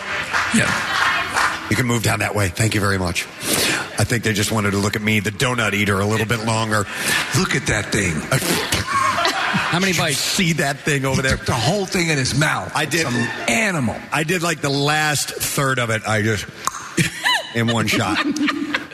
Yeah. 0.54 1.11
You 1.72 1.76
can 1.76 1.86
move 1.86 2.02
down 2.02 2.18
that 2.18 2.34
way. 2.34 2.48
Thank 2.48 2.74
you 2.74 2.82
very 2.82 2.98
much. 2.98 3.24
I 3.98 4.04
think 4.04 4.24
they 4.24 4.34
just 4.34 4.52
wanted 4.52 4.72
to 4.72 4.76
look 4.76 4.94
at 4.94 5.00
me, 5.00 5.20
the 5.20 5.30
donut 5.30 5.72
eater, 5.72 6.00
a 6.00 6.04
little 6.04 6.26
bit 6.26 6.44
longer. 6.44 6.84
Look 7.38 7.56
at 7.56 7.66
that 7.68 7.86
thing. 7.86 8.12
How 9.70 9.78
many 9.78 9.94
bites? 9.98 10.18
See 10.18 10.52
that 10.52 10.80
thing 10.80 11.06
over 11.06 11.22
there? 11.22 11.38
Took 11.38 11.46
the 11.46 11.54
whole 11.54 11.86
thing 11.86 12.10
in 12.10 12.18
his 12.18 12.38
mouth. 12.38 12.70
I 12.74 12.84
did. 12.84 13.06
Some 13.06 13.14
animal. 13.48 13.96
I 14.12 14.22
did 14.22 14.42
like 14.42 14.60
the 14.60 14.68
last 14.68 15.30
third 15.30 15.78
of 15.78 15.88
it. 15.88 16.02
I 16.06 16.20
just 16.20 16.44
in 17.54 17.68
one 17.68 17.86
shot. 17.86 18.18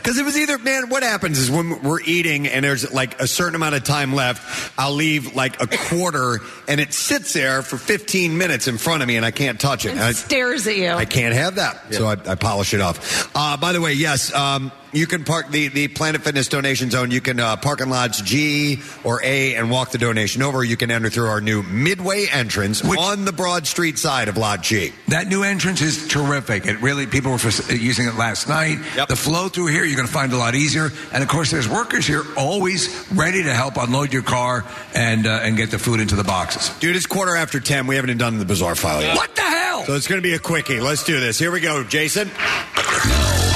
Because 0.09 0.21
it 0.21 0.25
was 0.25 0.39
either, 0.39 0.57
man, 0.57 0.89
what 0.89 1.03
happens 1.03 1.39
is 1.39 1.51
when 1.51 1.83
we're 1.83 2.01
eating 2.01 2.47
and 2.47 2.65
there's 2.65 2.91
like 2.95 3.21
a 3.21 3.27
certain 3.27 3.55
amount 3.55 3.75
of 3.75 3.85
time 3.85 4.15
left, 4.15 4.73
I'll 4.79 4.95
leave 4.95 5.35
like 5.35 5.61
a 5.61 5.67
quarter 5.67 6.39
and 6.67 6.81
it 6.81 6.95
sits 6.95 7.35
there 7.35 7.61
for 7.61 7.77
15 7.77 8.39
minutes 8.39 8.69
in 8.69 8.79
front 8.79 9.03
of 9.03 9.07
me 9.07 9.17
and 9.17 9.27
I 9.27 9.33
can't 9.33 9.61
touch 9.61 9.85
it. 9.85 9.91
And 9.91 10.01
I, 10.01 10.13
stares 10.13 10.67
at 10.67 10.79
you. 10.79 10.89
I 10.89 11.05
can't 11.05 11.35
have 11.35 11.57
that. 11.57 11.93
So 11.93 12.07
I, 12.07 12.13
I 12.13 12.37
polish 12.37 12.73
it 12.73 12.81
off. 12.81 13.31
Uh, 13.37 13.59
by 13.59 13.75
the 13.75 13.83
way, 13.83 13.93
yes, 13.93 14.33
um, 14.33 14.73
you 14.93 15.07
can 15.07 15.25
park 15.25 15.51
the, 15.51 15.69
the 15.69 15.89
Planet 15.89 16.23
Fitness 16.23 16.49
donation 16.49 16.91
zone. 16.91 17.11
You 17.11 17.21
can 17.21 17.41
uh, 17.41 17.57
park 17.57 17.81
in 17.81 17.91
lots 17.91 18.21
G 18.23 18.81
or 19.05 19.21
A 19.23 19.55
and 19.55 19.71
walk 19.71 19.91
the 19.91 19.99
donation 19.99 20.43
over. 20.43 20.63
You 20.65 20.77
can 20.77 20.91
enter 20.91 21.11
through 21.11 21.29
our 21.29 21.41
new 21.41 21.63
midway 21.63 22.27
entrance 22.31 22.83
on 22.85 23.25
the 23.25 23.33
Broad 23.33 23.67
Street 23.67 23.99
side 23.99 24.29
of 24.29 24.37
Lot 24.37 24.63
G. 24.63 24.93
That 25.09 25.27
new 25.29 25.43
entrance 25.43 25.81
is 25.81 26.09
terrific. 26.09 26.67
It 26.67 26.81
really 26.81 27.07
people 27.07 27.31
were 27.33 27.39
f- 27.39 27.71
using 27.71 28.07
it 28.07 28.15
last 28.17 28.49
night. 28.49 28.79
The 29.09 29.17
flow 29.17 29.49
through 29.49 29.67
here 29.69 29.85
you're 29.85 29.97
going 29.97 30.09
to 30.09 30.13
find 30.13 30.33
a 30.33 30.37
lot 30.37 30.55
easier, 30.55 30.91
and 31.13 31.23
of 31.23 31.29
course 31.29 31.51
there's 31.51 31.69
workers 31.69 32.07
here 32.07 32.25
always 32.37 33.07
ready 33.13 33.43
to 33.43 33.53
help 33.55 33.77
unload 33.77 34.13
your 34.13 34.23
car 34.23 34.65
and 34.95 35.27
uh, 35.27 35.41
and 35.43 35.57
get 35.57 35.71
the 35.71 35.79
food 35.79 36.01
into 36.01 36.17
the 36.17 36.25
boxes. 36.25 36.71
Dude, 36.79 36.97
it's 36.97 37.07
quarter 37.07 37.37
after 37.37 37.61
10. 37.61 37.87
We 37.87 37.95
haven't 37.97 38.11
even 38.11 38.19
done 38.19 38.39
the 38.39 38.45
bizarre 38.45 38.75
file 38.75 39.03
yet. 39.03 39.17
What 39.17 39.35
the 39.35 39.43
hell? 39.43 39.85
So 39.85 39.95
it's 39.95 40.07
going 40.07 40.19
to 40.21 40.27
be 40.27 40.35
a 40.35 40.39
quickie. 40.39 40.81
Let's 40.81 41.05
do 41.05 41.21
this. 41.21 41.39
Here 41.39 41.51
we 41.51 41.61
go, 41.61 41.85
Jason. 41.85 42.29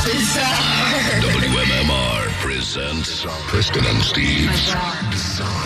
WMMR 0.02 1.31
Preston 3.48 3.84
and 3.84 4.02
Steve's 4.02 4.72
oh 5.42 5.61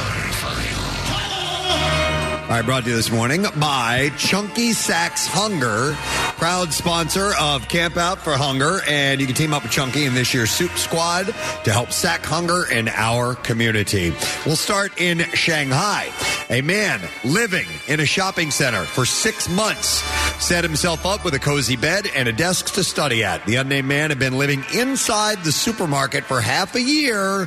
All 2.46 2.52
right, 2.52 2.64
brought 2.64 2.84
to 2.84 2.90
you 2.90 2.94
this 2.94 3.10
morning 3.10 3.44
by 3.58 4.12
Chunky 4.16 4.72
Sacks 4.72 5.26
Hunger, 5.26 5.96
proud 6.38 6.72
sponsor 6.72 7.32
of 7.40 7.66
Camp 7.66 7.96
Out 7.96 8.18
for 8.20 8.34
Hunger. 8.34 8.82
And 8.86 9.20
you 9.20 9.26
can 9.26 9.34
team 9.34 9.52
up 9.52 9.64
with 9.64 9.72
Chunky 9.72 10.04
in 10.04 10.14
this 10.14 10.32
year's 10.32 10.52
Soup 10.52 10.70
Squad 10.78 11.26
to 11.26 11.72
help 11.72 11.90
sack 11.90 12.24
hunger 12.24 12.64
in 12.70 12.86
our 12.86 13.34
community. 13.34 14.14
We'll 14.46 14.54
start 14.54 15.00
in 15.00 15.24
Shanghai. 15.34 16.12
A 16.48 16.60
man 16.60 17.00
living 17.24 17.66
in 17.88 17.98
a 17.98 18.06
shopping 18.06 18.52
center 18.52 18.84
for 18.84 19.04
six 19.04 19.48
months 19.48 20.04
set 20.40 20.62
himself 20.62 21.04
up 21.04 21.24
with 21.24 21.34
a 21.34 21.40
cozy 21.40 21.74
bed 21.74 22.06
and 22.14 22.28
a 22.28 22.32
desk 22.32 22.74
to 22.74 22.84
study 22.84 23.24
at. 23.24 23.44
The 23.46 23.56
unnamed 23.56 23.88
man 23.88 24.10
had 24.10 24.20
been 24.20 24.38
living 24.38 24.64
inside 24.72 25.42
the 25.42 25.50
supermarket 25.50 26.22
for 26.22 26.40
half 26.40 26.76
a 26.76 26.80
year 26.80 27.46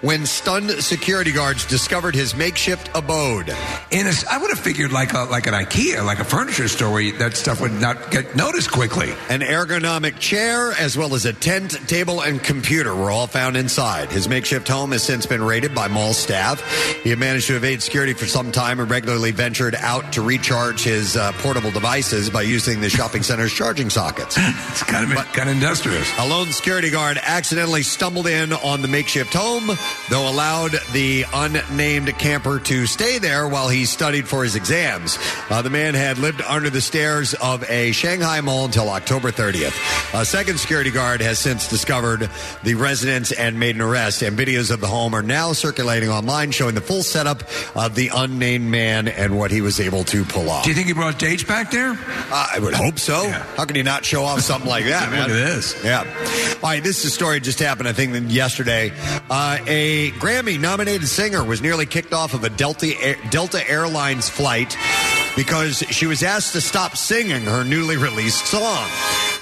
when 0.00 0.24
stunned 0.24 0.70
security 0.70 1.32
guards 1.32 1.66
discovered 1.66 2.14
his 2.14 2.34
makeshift 2.34 2.88
abode. 2.94 3.50
In 3.90 4.06
a, 4.06 4.12
I 4.38 4.40
would 4.40 4.50
have 4.50 4.60
figured 4.60 4.92
like 4.92 5.14
a, 5.14 5.24
like 5.24 5.48
an 5.48 5.54
IKEA, 5.54 6.06
like 6.06 6.20
a 6.20 6.24
furniture 6.24 6.68
store, 6.68 6.92
where 6.92 7.10
that 7.18 7.36
stuff 7.36 7.60
would 7.60 7.72
not 7.72 8.12
get 8.12 8.36
noticed 8.36 8.70
quickly. 8.70 9.10
An 9.28 9.40
ergonomic 9.40 10.20
chair, 10.20 10.70
as 10.78 10.96
well 10.96 11.16
as 11.16 11.24
a 11.24 11.32
tent, 11.32 11.72
table, 11.88 12.20
and 12.20 12.40
computer 12.40 12.94
were 12.94 13.10
all 13.10 13.26
found 13.26 13.56
inside. 13.56 14.12
His 14.12 14.28
makeshift 14.28 14.68
home 14.68 14.92
has 14.92 15.02
since 15.02 15.26
been 15.26 15.42
raided 15.42 15.74
by 15.74 15.88
mall 15.88 16.12
staff. 16.12 16.62
He 17.02 17.10
had 17.10 17.18
managed 17.18 17.48
to 17.48 17.56
evade 17.56 17.82
security 17.82 18.12
for 18.12 18.26
some 18.26 18.52
time 18.52 18.78
and 18.78 18.88
regularly 18.88 19.32
ventured 19.32 19.74
out 19.74 20.12
to 20.12 20.22
recharge 20.22 20.84
his 20.84 21.16
uh, 21.16 21.32
portable 21.38 21.72
devices 21.72 22.30
by 22.30 22.42
using 22.42 22.80
the 22.80 22.88
shopping 22.88 23.24
center's 23.24 23.52
charging 23.52 23.90
sockets. 23.90 24.36
it's 24.38 24.84
kind 24.84 25.10
of 25.10 25.18
kind 25.32 25.48
of 25.48 25.56
industrious. 25.56 26.08
A 26.16 26.28
lone 26.28 26.52
security 26.52 26.90
guard 26.90 27.18
accidentally 27.24 27.82
stumbled 27.82 28.28
in 28.28 28.52
on 28.52 28.82
the 28.82 28.88
makeshift 28.88 29.34
home, 29.34 29.76
though 30.10 30.30
allowed 30.30 30.76
the 30.92 31.24
unnamed 31.34 32.16
camper 32.20 32.60
to 32.60 32.86
stay 32.86 33.18
there 33.18 33.48
while 33.48 33.68
he 33.68 33.84
studied 33.84 34.27
for 34.28 34.44
his 34.44 34.54
exams. 34.54 35.18
Uh, 35.50 35.62
the 35.62 35.70
man 35.70 35.94
had 35.94 36.18
lived 36.18 36.42
under 36.42 36.70
the 36.70 36.80
stairs 36.80 37.34
of 37.34 37.68
a 37.70 37.92
Shanghai 37.92 38.40
mall 38.40 38.66
until 38.66 38.88
October 38.90 39.30
30th. 39.30 39.74
A 40.14 40.24
second 40.24 40.58
security 40.58 40.90
guard 40.90 41.20
has 41.20 41.38
since 41.38 41.68
discovered 41.68 42.30
the 42.62 42.74
residence 42.74 43.32
and 43.32 43.58
made 43.58 43.74
an 43.74 43.80
arrest, 43.80 44.22
and 44.22 44.38
videos 44.38 44.70
of 44.70 44.80
the 44.80 44.86
home 44.86 45.14
are 45.14 45.22
now 45.22 45.52
circulating 45.52 46.10
online 46.10 46.50
showing 46.50 46.74
the 46.74 46.80
full 46.80 47.02
setup 47.02 47.42
of 47.76 47.94
the 47.94 48.10
unnamed 48.14 48.70
man 48.70 49.08
and 49.08 49.36
what 49.36 49.50
he 49.50 49.60
was 49.60 49.80
able 49.80 50.04
to 50.04 50.24
pull 50.24 50.50
off. 50.50 50.64
Do 50.64 50.70
you 50.70 50.74
think 50.74 50.86
he 50.86 50.92
brought 50.92 51.18
dates 51.18 51.42
back 51.42 51.70
there? 51.70 51.90
Uh, 51.92 52.48
I 52.54 52.58
would 52.60 52.74
hope 52.74 52.98
so. 52.98 53.28
How 53.56 53.64
can 53.64 53.76
you 53.76 53.82
not 53.82 54.04
show 54.04 54.24
off 54.24 54.40
something 54.40 54.68
like 54.68 54.84
that, 54.84 55.10
man? 55.10 55.20
Look 55.28 55.30
at 55.30 55.54
this. 55.54 55.84
Yeah. 55.84 56.00
All 56.62 56.70
right, 56.70 56.82
this 56.82 56.98
is 57.00 57.06
a 57.06 57.10
story 57.10 57.38
that 57.38 57.44
just 57.44 57.58
happened, 57.58 57.88
I 57.88 57.92
think, 57.92 58.30
yesterday. 58.30 58.92
Uh, 59.30 59.58
a 59.66 60.10
Grammy 60.12 60.58
nominated 60.60 61.08
singer 61.08 61.44
was 61.44 61.62
nearly 61.62 61.86
kicked 61.86 62.12
off 62.12 62.34
of 62.34 62.44
a 62.44 62.50
Delta, 62.50 63.16
Delta 63.30 63.68
Airlines 64.18 64.28
flight 64.28 64.76
because 65.36 65.78
she 65.90 66.06
was 66.06 66.22
asked 66.24 66.52
to 66.54 66.60
stop 66.60 66.96
singing 66.96 67.42
her 67.42 67.62
newly 67.62 67.96
released 67.96 68.46
song. 68.46 68.88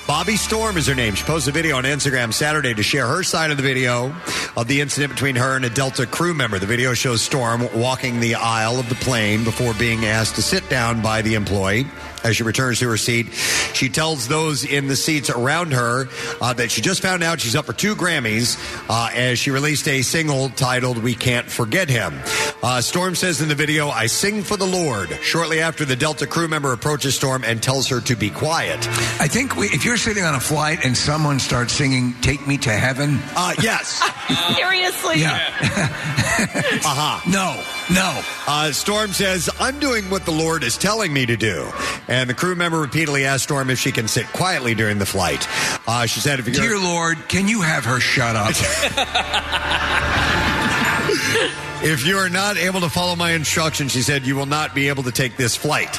Bobbi 0.07 0.37
Storm 0.37 0.77
is 0.77 0.87
her 0.87 0.95
name. 0.95 1.15
She 1.15 1.25
posted 1.25 1.55
a 1.55 1.55
video 1.55 1.77
on 1.77 1.85
Instagram 1.85 2.33
Saturday 2.33 2.75
to 2.75 2.83
share 2.83 3.07
her 3.07 3.23
side 3.23 3.51
of 3.51 3.57
the 3.57 3.63
video 3.63 4.15
of 4.57 4.69
the 4.69 4.83
incident 4.83 5.13
between 5.13 5.37
her 5.37 5.57
and 5.57 5.65
a 5.65 5.71
Delta 5.71 6.07
crew 6.07 6.35
member. 6.35 6.59
The 6.59 6.67
video 6.67 6.93
shows 6.93 7.23
Storm 7.23 7.69
walking 7.75 8.21
the 8.21 8.35
aisle 8.35 8.79
of 8.79 8.89
the 8.89 8.95
plane 8.97 9.45
before 9.45 9.73
being 9.75 10.05
asked 10.05 10.35
to 10.35 10.43
sit 10.43 10.69
down 10.69 11.01
by 11.01 11.23
the 11.23 11.35
employee. 11.35 11.87
As 12.27 12.37
she 12.37 12.43
returns 12.43 12.81
to 12.81 12.89
her 12.89 12.97
seat, 12.97 13.33
she 13.73 13.89
tells 13.89 14.27
those 14.27 14.65
in 14.65 14.89
the 14.89 14.97
seats 14.97 15.31
around 15.31 15.73
her 15.75 16.09
uh, 16.41 16.53
that 16.55 16.73
she 16.73 16.81
just 16.81 17.01
found 17.01 17.23
out 17.23 17.41
she's 17.41 17.55
up 17.55 17.67
for 17.67 17.73
two 17.73 17.95
Grammys 17.95 18.59
uh, 18.91 19.11
as 19.15 19.39
she 19.39 19.53
released 19.53 19.87
a 19.87 20.03
single 20.03 20.49
titled 20.49 20.99
We 20.99 21.15
Can't 21.15 21.49
Forget 21.49 21.89
Him. 21.89 22.15
Uh, 22.65 22.81
Storm 22.81 23.15
says 23.15 23.41
in 23.41 23.49
the 23.49 23.55
video, 23.55 23.91
I 23.91 24.07
sing 24.07 24.43
for 24.43 24.57
the 24.57 24.67
Lord. 24.67 25.09
Shortly 25.23 25.61
after, 25.61 25.85
the 25.85 25.95
Delta 25.95 26.27
crew 26.27 26.49
member 26.49 26.73
approaches 26.73 27.15
Storm 27.15 27.45
and 27.45 27.63
tells 27.63 27.87
her 27.87 28.01
to 28.01 28.17
be 28.17 28.29
quiet. 28.29 28.89
I 29.21 29.29
think 29.29 29.55
we, 29.55 29.67
if 29.67 29.85
you're 29.85 29.97
sitting 29.97 30.25
on 30.25 30.35
a 30.35 30.41
flight 30.41 30.85
and 30.85 30.97
someone 30.97 31.39
starts 31.39 31.75
singing 31.75 32.13
"Take 32.23 32.45
Me 32.49 32.59
to 32.59 32.73
Heaven," 32.73 33.21
uh, 33.37 33.55
yes, 33.63 34.03
Seriously? 34.57 35.23
uh-huh. 36.85 37.21
No, 37.31 37.63
no. 37.91 38.23
Uh, 38.47 38.73
Storm 38.73 39.13
says, 39.13 39.49
I'm 39.61 39.79
doing 39.79 40.11
what 40.11 40.25
the 40.25 40.33
Lord 40.33 40.65
is 40.65 40.77
telling 40.77 41.13
me 41.13 41.27
to 41.27 41.37
do. 41.37 41.71
And 42.09 42.29
the 42.29 42.35
crew 42.35 42.55
member 42.55 42.81
repeatedly 42.81 43.25
asked 43.25 43.45
Storm 43.45 43.71
if 43.71 43.79
she 43.79 43.93
can 43.93 44.09
sit 44.09 44.27
quietly 44.33 44.75
during 44.75 44.99
the 44.99 45.07
flight. 45.07 45.47
Uh, 45.87 46.07
she 46.07 46.21
said, 46.21 46.39
if 46.39 46.47
you're. 46.47 46.57
Dear 46.57 46.79
Lord, 46.79 47.29
can 47.29 47.49
you 47.49 47.63
have 47.63 47.85
her 47.85 48.01
shut 48.01 48.37
up? 48.37 48.55
If 51.83 52.05
you 52.07 52.17
are 52.19 52.29
not 52.31 52.57
able 52.57 52.81
to 52.81 52.89
follow 52.89 53.15
my 53.17 53.33
instructions, 53.33 53.93
she 53.93 54.03
said, 54.03 54.27
you 54.27 54.35
will 54.35 54.47
not 54.47 54.75
be 54.75 54.89
able 54.89 55.03
to 55.05 55.13
take 55.13 55.37
this 55.37 55.55
flight. 55.55 55.91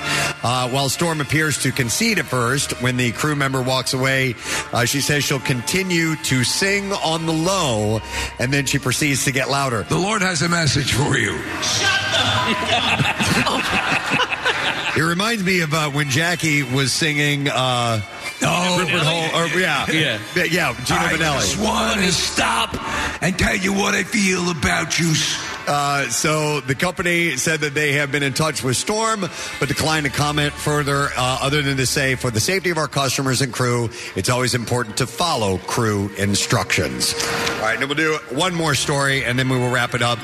Uh, 0.43 0.67
while 0.69 0.89
Storm 0.89 1.21
appears 1.21 1.59
to 1.63 1.71
concede 1.71 2.19
at 2.19 2.25
first, 2.25 2.81
when 2.81 2.97
the 2.97 3.11
crew 3.13 3.35
member 3.35 3.61
walks 3.61 3.93
away, 3.93 4.35
uh, 4.73 4.85
she 4.85 4.99
says 5.01 5.23
she'll 5.23 5.39
continue 5.39 6.15
to 6.17 6.43
sing 6.43 6.91
on 6.91 7.25
the 7.25 7.31
low, 7.31 8.01
and 8.39 8.51
then 8.51 8.65
she 8.65 8.79
proceeds 8.79 9.23
to 9.25 9.31
get 9.31 9.49
louder. 9.49 9.83
The 9.83 9.97
Lord 9.97 10.21
has 10.23 10.41
a 10.41 10.49
message 10.49 10.93
for 10.93 11.17
you. 11.17 11.39
It 14.97 15.03
reminds 15.03 15.43
me 15.43 15.59
of 15.61 15.71
uh, 15.75 15.91
when 15.91 16.09
Jackie 16.09 16.63
was 16.63 16.91
singing. 16.91 17.47
Uh, 17.49 18.01
Oh, 18.41 18.79
Rupert 18.79 19.01
Hall, 19.03 19.41
or, 19.43 19.47
yeah, 19.59 19.85
Yeah. 19.91 20.19
yeah, 20.35 20.73
Gino 20.85 20.99
I 20.99 21.13
Vannelli. 21.13 21.39
just 21.41 21.59
want 21.59 21.99
to 22.01 22.11
stop 22.11 22.75
and 23.23 23.37
tell 23.37 23.55
you 23.55 23.73
what 23.73 23.93
I 23.95 24.03
feel 24.03 24.49
about 24.51 24.97
you. 24.99 25.13
Uh, 25.67 26.07
so 26.09 26.61
the 26.61 26.75
company 26.75 27.35
said 27.35 27.59
that 27.59 27.73
they 27.73 27.93
have 27.93 28.11
been 28.11 28.23
in 28.23 28.33
touch 28.33 28.63
with 28.63 28.77
Storm, 28.77 29.21
but 29.59 29.67
declined 29.67 30.05
to 30.05 30.11
comment 30.11 30.53
further, 30.53 31.09
uh, 31.17 31.39
other 31.41 31.61
than 31.61 31.77
to 31.77 31.85
say, 31.85 32.15
for 32.15 32.31
the 32.31 32.39
safety 32.39 32.69
of 32.69 32.77
our 32.77 32.87
customers 32.87 33.41
and 33.41 33.51
crew, 33.51 33.89
it's 34.15 34.29
always 34.29 34.55
important 34.55 34.97
to 34.97 35.07
follow 35.07 35.57
crew 35.57 36.09
instructions. 36.17 37.13
All 37.13 37.61
right, 37.61 37.77
then 37.77 37.89
we'll 37.89 37.97
do 37.97 38.17
one 38.29 38.55
more 38.55 38.75
story, 38.75 39.25
and 39.25 39.37
then 39.37 39.49
we 39.49 39.57
will 39.57 39.69
wrap 39.69 39.93
it 39.93 40.01
up. 40.01 40.19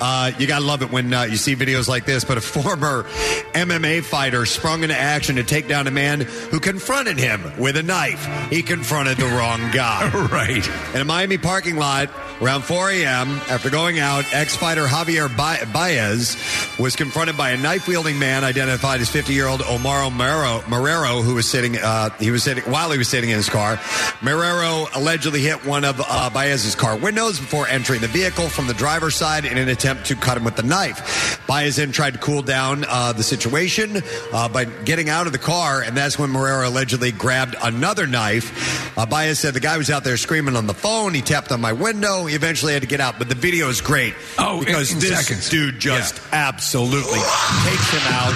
Uh, 0.00 0.32
you 0.38 0.46
gotta 0.46 0.64
love 0.64 0.82
it 0.82 0.90
when 0.90 1.12
uh, 1.12 1.22
you 1.22 1.36
see 1.36 1.54
videos 1.54 1.88
like 1.88 2.06
this. 2.06 2.24
But 2.24 2.38
a 2.38 2.40
former 2.40 3.04
MMA 3.52 4.02
fighter 4.02 4.46
sprung 4.46 4.82
into 4.82 4.96
action 4.96 5.36
to 5.36 5.44
take 5.44 5.68
down 5.68 5.86
a 5.86 5.90
man 5.90 6.22
who 6.22 6.58
confronted 6.58 7.18
him 7.18 7.42
with 7.58 7.76
a 7.76 7.82
knife. 7.82 8.26
He 8.50 8.62
confronted 8.62 9.18
the 9.18 9.26
wrong 9.26 9.70
guy. 9.70 10.10
right. 10.32 10.68
In 10.94 11.00
a 11.00 11.04
Miami 11.04 11.38
parking 11.38 11.76
lot 11.76 12.10
around 12.40 12.62
4 12.62 12.90
a.m., 12.90 13.28
after 13.48 13.70
going 13.70 13.98
out, 13.98 14.24
ex 14.32 14.56
fighter 14.56 14.86
Javier 14.86 15.28
Ba- 15.28 15.66
Baez 15.72 16.36
was 16.78 16.96
confronted 16.96 17.36
by 17.36 17.50
a 17.50 17.56
knife 17.56 17.86
wielding 17.86 18.18
man 18.18 18.44
identified 18.44 19.00
as 19.00 19.10
50 19.10 19.32
year 19.32 19.46
old 19.46 19.62
Omar 19.62 20.10
Marrero, 20.10 20.60
Marrero, 20.62 21.22
who 21.22 21.34
was 21.34 21.48
sitting, 21.50 21.76
uh, 21.76 22.10
he 22.18 22.30
was 22.30 22.42
sitting, 22.42 22.64
while 22.64 22.90
he 22.90 22.98
was 22.98 23.08
sitting 23.08 23.30
in 23.30 23.36
his 23.36 23.48
car. 23.48 23.76
Marrero 24.20 24.88
allegedly 24.94 25.40
hit 25.40 25.64
one 25.66 25.84
of 25.84 26.00
uh, 26.00 26.30
Baez's 26.30 26.74
car 26.74 26.96
windows 26.96 27.38
before 27.38 27.66
entering 27.68 28.00
the 28.00 28.08
vehicle 28.08 28.48
from 28.48 28.66
the 28.66 28.74
driver's 28.74 29.14
side 29.14 29.44
in 29.44 29.58
an 29.58 29.68
attempt 29.68 30.06
to 30.06 30.14
cut 30.14 30.36
him 30.36 30.44
with 30.44 30.56
the 30.56 30.62
knife. 30.62 31.40
Baez 31.46 31.76
then 31.76 31.92
tried 31.92 32.14
to 32.14 32.18
cool 32.20 32.42
down 32.42 32.84
uh, 32.88 33.12
the 33.12 33.22
situation 33.22 34.02
uh, 34.32 34.48
by 34.48 34.64
getting 34.64 35.08
out 35.08 35.26
of 35.26 35.32
the 35.32 35.38
car, 35.38 35.82
and 35.82 35.96
that's 35.96 36.18
when 36.18 36.30
Marrero 36.30 36.66
allegedly 36.66 37.12
grabbed 37.12 37.56
another 37.62 38.06
knife. 38.06 38.96
Uh, 38.96 39.04
Baez 39.06 39.38
said 39.38 39.54
the 39.54 39.60
guy 39.60 39.76
was 39.76 39.90
out 39.90 40.04
there 40.04 40.16
screaming 40.16 40.56
on 40.56 40.66
the 40.66 40.74
phone. 40.74 41.12
He 41.14 41.20
tapped 41.22 41.52
on 41.52 41.60
my 41.60 41.72
window. 41.72 42.26
He 42.30 42.36
eventually 42.36 42.72
had 42.72 42.82
to 42.82 42.88
get 42.88 43.00
out, 43.00 43.18
but 43.18 43.28
the 43.28 43.34
video 43.34 43.68
is 43.68 43.80
great. 43.80 44.14
Oh, 44.38 44.60
because 44.60 44.90
in- 44.92 44.98
in 44.98 45.02
this 45.02 45.26
seconds. 45.26 45.48
dude 45.48 45.80
just 45.80 46.20
absolutely 46.32 47.18
takes 47.64 47.90
him 47.90 48.02
out. 48.06 48.34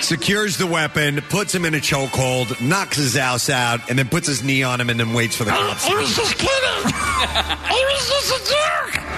Secures 0.00 0.56
the 0.58 0.66
weapon, 0.66 1.20
puts 1.30 1.54
him 1.54 1.64
in 1.64 1.74
a 1.74 1.78
chokehold, 1.78 2.60
knocks 2.60 2.96
his 2.96 3.16
ass 3.16 3.48
out, 3.48 3.88
and 3.88 3.98
then 3.98 4.08
puts 4.08 4.26
his 4.26 4.42
knee 4.42 4.62
on 4.62 4.80
him 4.80 4.90
and 4.90 5.00
then 5.00 5.12
waits 5.14 5.34
for 5.36 5.44
the 5.44 5.50
cops. 5.50 5.86
I 5.88 5.94
was 5.94 6.14
just 6.14 6.36
kidding. 6.36 6.50
I 6.54 7.94
was 7.94 8.08
just 8.08 8.50
a 8.50 8.94
jerk. 8.94 9.11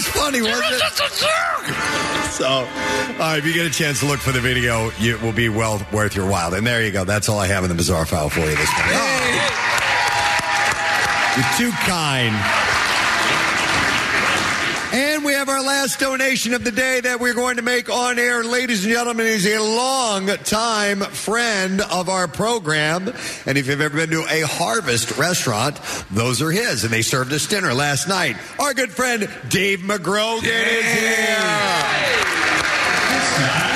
Was 0.00 0.08
funny, 0.08 0.40
wasn't 0.40 0.64
it? 0.72 0.78
just 0.78 0.98
a 0.98 1.20
jerk. 1.20 1.76
So, 2.30 2.66
uh, 3.22 3.34
if 3.36 3.44
you 3.44 3.52
get 3.52 3.66
a 3.66 3.70
chance 3.70 4.00
to 4.00 4.06
look 4.06 4.18
for 4.18 4.32
the 4.32 4.40
video, 4.40 4.90
it 4.98 5.20
will 5.20 5.32
be 5.32 5.50
well 5.50 5.86
worth 5.92 6.16
your 6.16 6.26
while. 6.26 6.54
And 6.54 6.66
there 6.66 6.82
you 6.82 6.90
go. 6.90 7.04
That's 7.04 7.28
all 7.28 7.38
I 7.38 7.46
have 7.48 7.64
in 7.64 7.68
the 7.68 7.74
bizarre 7.74 8.06
file 8.06 8.30
for 8.30 8.40
you 8.40 8.56
this 8.56 8.72
morning. 8.78 8.96
You're 11.36 11.52
too 11.58 11.70
kind. 11.84 12.79
And 14.92 15.24
we 15.24 15.34
have 15.34 15.48
our 15.48 15.62
last 15.62 16.00
donation 16.00 16.52
of 16.52 16.64
the 16.64 16.72
day 16.72 17.00
that 17.00 17.20
we're 17.20 17.34
going 17.34 17.56
to 17.56 17.62
make 17.62 17.88
on 17.88 18.18
air. 18.18 18.42
Ladies 18.42 18.84
and 18.84 18.92
gentlemen, 18.92 19.24
he's 19.26 19.46
a 19.46 19.60
long 19.60 20.26
time 20.26 20.98
friend 21.00 21.80
of 21.80 22.08
our 22.08 22.26
program. 22.26 23.06
And 23.46 23.56
if 23.56 23.68
you've 23.68 23.80
ever 23.80 23.96
been 23.96 24.10
to 24.10 24.26
a 24.28 24.40
Harvest 24.40 25.16
restaurant, 25.16 25.80
those 26.10 26.42
are 26.42 26.50
his. 26.50 26.82
And 26.82 26.92
they 26.92 27.02
served 27.02 27.32
us 27.32 27.46
dinner 27.46 27.72
last 27.72 28.08
night. 28.08 28.36
Our 28.58 28.74
good 28.74 28.90
friend 28.90 29.30
Dave 29.48 29.78
Magrogan 29.80 30.42
is 30.44 30.84
here. 33.64 33.69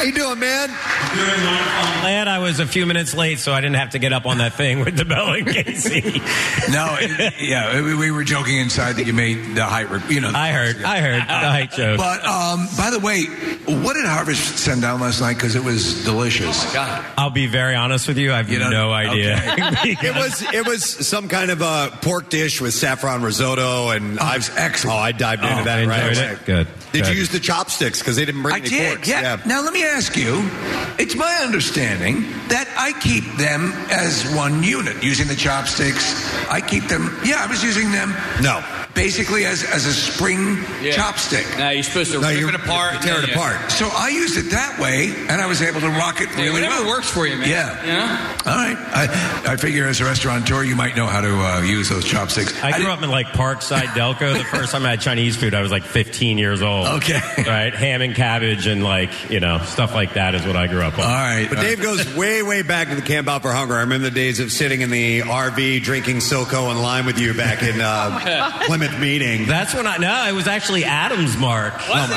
How 0.00 0.06
you 0.06 0.12
doing, 0.12 0.38
man? 0.38 0.70
I'm 0.72 2.00
glad 2.00 2.26
I 2.26 2.38
was 2.38 2.58
a 2.58 2.66
few 2.66 2.86
minutes 2.86 3.12
late 3.14 3.38
so 3.38 3.52
I 3.52 3.60
didn't 3.60 3.76
have 3.76 3.90
to 3.90 3.98
get 3.98 4.14
up 4.14 4.24
on 4.24 4.38
that 4.38 4.54
thing 4.54 4.80
with 4.80 4.96
the 4.96 5.04
Bell 5.04 5.34
and 5.34 5.46
Casey. 5.46 6.22
No, 6.70 6.96
it- 7.00 7.34
yeah, 7.40 7.82
we, 7.82 7.94
we 7.96 8.10
were 8.10 8.22
joking 8.24 8.56
inside 8.58 8.92
that 8.96 9.06
you 9.06 9.12
made 9.12 9.56
the 9.56 9.64
height. 9.64 9.90
re- 9.90 10.00
You 10.08 10.20
know, 10.20 10.30
I 10.34 10.52
heard, 10.52 10.82
I 10.84 11.00
heard 11.00 11.20
the 11.20 11.26
height 11.26 11.70
joke. 11.76 11.98
But 11.98 12.24
um, 12.24 12.66
by 12.78 12.90
the 12.90 13.00
way, 13.00 13.24
what 13.82 13.94
did 13.94 14.04
Harvest 14.06 14.56
send 14.58 14.80
down 14.82 15.00
last 15.00 15.20
night? 15.20 15.34
Because 15.34 15.56
it 15.56 15.64
was 15.64 16.02
delicious. 16.04 16.72
God, 16.72 17.04
I'll 17.18 17.28
be 17.30 17.46
very 17.48 17.74
honest 17.74 18.06
with 18.08 18.16
you. 18.18 18.32
I 18.32 18.36
have 18.38 18.48
You 18.48 18.60
don't- 18.60 18.70
no 18.70 18.92
idea. 18.92 19.36
it 19.84 20.14
was 20.14 20.42
it 20.54 20.66
was 20.66 20.84
some 20.84 21.28
kind 21.28 21.50
of 21.50 21.60
a 21.60 21.90
pork 22.02 22.30
dish 22.30 22.60
with 22.60 22.72
saffron 22.72 23.20
risotto, 23.22 23.90
and 23.90 24.18
I 24.20 24.36
was 24.36 24.48
excellent. 24.56 24.96
Oh, 24.96 25.00
I 25.00 25.12
dived 25.12 25.42
into 25.42 25.60
Oh, 25.60 25.64
that 25.64 25.78
I 25.80 25.86
right 25.86 26.16
it? 26.16 26.44
Good. 26.46 26.68
Did 26.92 27.04
Good. 27.04 27.12
you 27.12 27.18
use 27.20 27.28
the 27.30 27.40
chopsticks 27.40 27.98
because 28.00 28.16
they 28.16 28.24
didn't 28.24 28.42
bring 28.42 28.54
I 28.54 28.58
any 28.58 28.68
did, 28.68 28.92
forks? 28.94 29.08
yeah. 29.08 29.40
Now 29.46 29.62
let 29.62 29.72
me 29.72 29.82
ask 29.96 30.16
you. 30.16 30.48
It's 30.98 31.16
my 31.16 31.40
understanding 31.42 32.22
that 32.48 32.68
I 32.76 32.92
keep 33.00 33.24
them 33.36 33.72
as 33.90 34.32
one 34.34 34.62
unit 34.62 35.02
using 35.02 35.26
the 35.28 35.34
chopsticks. 35.34 36.14
I 36.48 36.60
keep 36.60 36.84
them. 36.84 37.18
Yeah, 37.24 37.44
I 37.44 37.46
was 37.46 37.62
using 37.62 37.90
them. 37.90 38.14
No. 38.42 38.79
Basically 38.94 39.44
as, 39.44 39.64
as 39.64 39.86
a 39.86 39.92
spring 39.92 40.56
Yeah. 40.82 40.92
chopstick. 40.92 41.58
No, 41.58 41.70
you're 41.70 41.82
supposed 41.82 42.12
to 42.12 42.18
rip 42.20 42.36
it 42.48 42.54
apart. 42.54 43.02
tear 43.02 43.22
it 43.22 43.28
yeah. 43.28 43.34
apart. 43.34 43.70
So 43.70 43.88
I 43.92 44.08
used 44.08 44.36
it 44.36 44.50
that 44.50 44.78
way, 44.78 45.12
and 45.28 45.40
I 45.40 45.46
was 45.46 45.62
able 45.62 45.80
to 45.80 45.88
rock 45.90 46.20
it 46.20 46.28
Yeah, 46.36 46.52
whatever 46.52 46.82
well. 46.82 46.88
works 46.88 47.08
for 47.10 47.26
you, 47.26 47.36
man. 47.36 47.48
Yeah. 47.48 47.80
You 47.84 47.92
know? 47.92 48.50
All 48.50 48.56
right. 48.58 48.76
I, 48.76 49.52
I 49.52 49.56
figure 49.56 49.86
as 49.86 50.00
a 50.00 50.04
restaurateur, 50.04 50.64
you 50.64 50.76
might 50.76 50.96
know 50.96 51.06
how 51.06 51.20
to 51.20 51.28
uh, 51.28 51.60
use 51.62 51.88
those 51.88 52.04
chopsticks. 52.04 52.52
I 52.62 52.78
grew 52.80 52.90
up 52.90 53.02
in 53.02 53.10
like 53.10 53.26
Parkside 53.28 53.88
Delco. 53.88 54.36
The 54.36 54.44
first 54.44 54.72
time 54.72 54.84
I 54.84 54.90
had 54.90 55.00
Chinese 55.00 55.36
food, 55.36 55.54
I 55.54 55.60
was 55.62 55.70
like 55.70 55.82
15 55.84 56.38
years 56.38 56.62
old. 56.62 56.86
Okay. 56.88 57.20
Right? 57.46 57.74
Ham 57.74 58.02
and 58.02 58.14
cabbage 58.14 58.66
and 58.66 58.82
like, 58.84 59.30
you 59.30 59.40
know, 59.40 59.58
stuff 59.60 59.94
like 59.94 60.14
that 60.14 60.34
is 60.34 60.46
what 60.46 60.56
I 60.56 60.66
grew 60.66 60.82
up 60.82 60.94
on. 60.98 61.04
All 61.04 61.10
right. 61.10 61.46
But 61.48 61.60
Dave 61.60 61.80
goes 61.82 62.14
way, 62.14 62.42
way 62.42 62.62
back 62.62 62.88
to 62.88 62.94
the 62.94 63.02
Camp 63.02 63.28
Out 63.28 63.42
for 63.42 63.52
Hunger. 63.52 63.74
I 63.74 63.80
remember 63.80 64.08
the 64.08 64.14
days 64.14 64.40
of 64.40 64.50
sitting 64.52 64.80
in 64.82 64.90
the 64.90 65.20
RV 65.20 65.82
drinking 65.82 66.16
Silco 66.18 66.70
and 66.70 66.80
lime 66.82 67.06
with 67.06 67.18
you 67.18 67.34
back 67.34 67.62
in 67.62 67.80
uh, 67.80 68.64
Plymouth 68.80 69.00
meeting. 69.00 69.46
That's 69.46 69.74
when 69.74 69.86
I 69.86 69.98
no, 69.98 70.26
it 70.26 70.32
was 70.32 70.46
actually 70.46 70.84
Adams 70.84 71.36
Mark. 71.36 71.74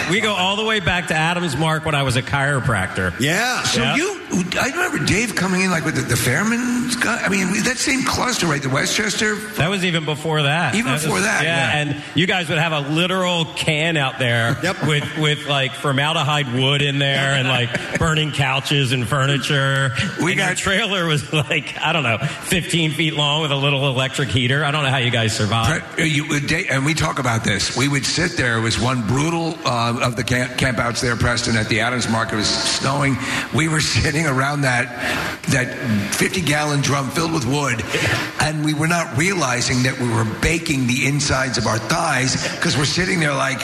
we 0.09 0.21
go 0.21 0.33
all 0.33 0.55
the 0.55 0.63
way 0.63 0.79
back 0.79 1.07
to 1.07 1.13
Adams 1.13 1.57
Mark 1.57 1.83
when 1.85 1.93
I 1.93 2.03
was 2.03 2.15
a 2.15 2.21
chiropractor. 2.21 3.13
Yeah. 3.19 3.63
So 3.63 3.81
Yeah. 3.81 3.95
you, 3.97 4.19
I 4.59 4.69
remember 4.69 5.05
Dave 5.05 5.35
coming 5.35 5.61
in 5.61 5.71
like 5.71 5.83
with 5.83 5.95
the, 5.95 6.01
the 6.03 6.15
Fairman's 6.15 6.95
guy. 6.95 7.21
I 7.21 7.27
mean, 7.29 7.47
that 7.63 7.77
same 7.77 8.03
cluster, 8.05 8.47
right? 8.47 8.61
The 8.61 8.69
Westchester. 8.69 9.35
That 9.35 9.69
was 9.69 9.83
even 9.83 10.05
before 10.05 10.43
that. 10.43 10.75
Even 10.75 10.93
was- 10.93 11.03
before 11.03 11.19
that, 11.19 11.43
yeah. 11.43 11.71
And 11.77 12.01
you 12.15 12.27
guys 12.27 12.47
would 12.47 12.57
have 12.59 12.71
a 12.71 12.79
literal 12.79 13.43
can 13.55 13.97
out 13.97 14.19
there 14.19 14.57
yep. 14.63 14.81
with 14.87 15.17
with 15.17 15.45
like 15.47 15.73
formaldehyde 15.73 16.53
wood 16.53 16.81
in 16.81 16.97
there 16.99 17.33
and 17.33 17.47
like 17.49 17.99
burning 17.99 18.31
couches 18.31 18.93
and 18.93 19.05
furniture. 19.07 19.91
We 20.23 20.35
got 20.35 20.55
trailer 20.55 21.05
was 21.07 21.31
like 21.33 21.77
I 21.81 21.91
don't 21.91 22.03
know, 22.03 22.19
15 22.19 22.91
feet 22.91 23.15
long 23.15 23.41
with 23.41 23.51
a 23.51 23.55
little 23.57 23.87
electric 23.89 24.29
heater. 24.29 24.63
I 24.63 24.71
don't 24.71 24.83
know 24.83 24.89
how 24.89 24.97
you 24.97 25.11
guys 25.11 25.35
survived. 25.35 25.83
Uh, 25.99 26.03
You, 26.03 26.39
date- 26.53 26.67
and 26.69 26.85
we 26.85 26.93
talk 26.93 27.17
about 27.19 27.43
this. 27.43 27.75
We 27.75 27.87
would 27.87 28.05
sit 28.05 28.37
there. 28.37 28.57
It 28.57 28.61
was 28.61 28.79
one 28.79 29.05
brutal 29.07 29.57
uh, 29.65 29.99
of 30.01 30.15
the 30.15 30.23
camp, 30.23 30.51
campouts 30.53 31.01
there, 31.01 31.15
Preston, 31.15 31.55
at 31.57 31.67
the 31.67 31.79
Adams 31.79 32.07
Market. 32.09 32.35
It 32.35 32.37
was 32.37 32.47
snowing. 32.47 33.17
We 33.55 33.67
were 33.67 33.81
sitting 34.01 34.27
around 34.27 34.61
that 34.61 34.85
that 35.49 36.13
50 36.15 36.41
gallon 36.41 36.81
drum 36.81 37.09
filled 37.09 37.33
with 37.33 37.45
wood, 37.45 37.83
and 38.39 38.63
we 38.63 38.73
were 38.73 38.87
not 38.87 39.17
realizing 39.17 39.83
that 39.83 39.99
we 39.99 40.07
were 40.07 40.25
baking 40.41 40.87
the 40.87 41.07
insides 41.07 41.57
of 41.57 41.65
our 41.65 41.79
thighs 41.79 42.41
because 42.55 42.77
we're 42.77 42.85
sitting 42.85 43.19
there 43.19 43.33
like, 43.33 43.59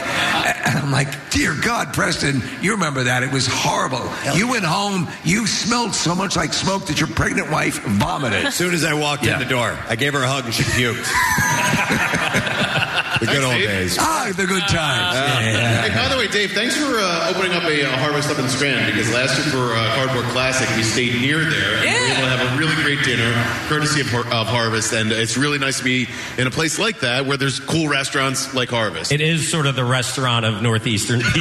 and 0.66 0.78
I'm 0.78 0.92
like, 0.92 1.08
dear 1.32 1.56
God, 1.56 1.94
Preston, 1.94 2.42
you 2.62 2.72
remember 2.72 3.04
that? 3.04 3.24
It 3.24 3.32
was 3.32 3.48
horrible. 3.50 4.08
You 4.36 4.50
went 4.50 4.66
home. 4.66 5.08
You 5.24 5.48
smelled 5.48 5.94
so 5.96 6.16
much 6.16 6.36
like 6.36 6.54
smoke 6.54 6.88
that 6.88 7.00
your 7.00 7.10
pregnant 7.10 7.50
wife 7.52 7.80
vomited. 7.84 8.46
As 8.46 8.56
soon 8.56 8.74
as 8.74 8.84
I 8.84 8.94
walked 8.94 9.26
in 9.26 9.40
the 9.40 9.46
door, 9.46 9.78
I 9.88 9.96
gave 9.96 10.14
her 10.14 10.24
a 10.24 10.28
hug 10.28 10.46
and 10.46 10.54
she 10.54 10.64
puked. 10.64 11.06
the 13.20 13.26
good 13.26 13.44
old 13.44 13.54
days. 13.54 13.98
Ah, 14.00 14.32
the 14.36 14.46
good 14.46 14.64
times. 14.68 15.16
Hey, 15.18 15.90
by 15.96 16.08
the 16.10 16.18
way, 16.18 16.28
Dave, 16.28 16.52
thanks 16.52 16.76
for 16.76 16.86
uh, 17.00 17.30
opening 17.34 17.54
up 17.54 17.64
a 17.64 17.84
uh, 17.86 17.98
Harvest 17.98 18.30
up 18.30 18.40
in 18.40 18.48
Scranton 18.50 18.86
because 18.88 19.12
last 19.14 19.38
year 19.38 19.48
for 19.48 19.74
uh, 19.76 19.96
Cardboard 19.96 20.26
Classic, 20.32 20.68
we 20.76 20.84
stayed 20.84 21.20
near 21.22 21.40
there 21.40 21.76
and 21.76 21.84
we 21.84 21.90
were 21.90 22.06
able 22.16 22.22
to 22.24 22.38
have 22.38 22.54
a 22.54 22.58
really 22.58 22.76
great 22.84 23.04
dinner, 23.04 23.32
courtesy 23.68 24.02
of, 24.02 24.08
Har- 24.08 24.28
of 24.34 24.48
Harvest. 24.48 24.94
And 24.94 25.12
it's 25.12 25.38
really 25.38 25.58
nice 25.60 25.80
to 25.80 25.84
be 25.84 26.08
in 26.38 26.48
a 26.48 26.52
place 26.52 26.80
like 26.80 27.02
that 27.02 27.26
where 27.26 27.38
there's 27.38 27.60
cool 27.60 27.88
restaurants 27.88 28.54
like 28.54 28.70
Harvest. 28.70 29.12
It 29.12 29.22
is 29.22 29.50
sort 29.50 29.66
of 29.66 29.76
the 29.76 29.86
restaurant 29.86 30.46
of 30.46 30.62
northeastern 30.62 31.22
PA. 31.22 31.36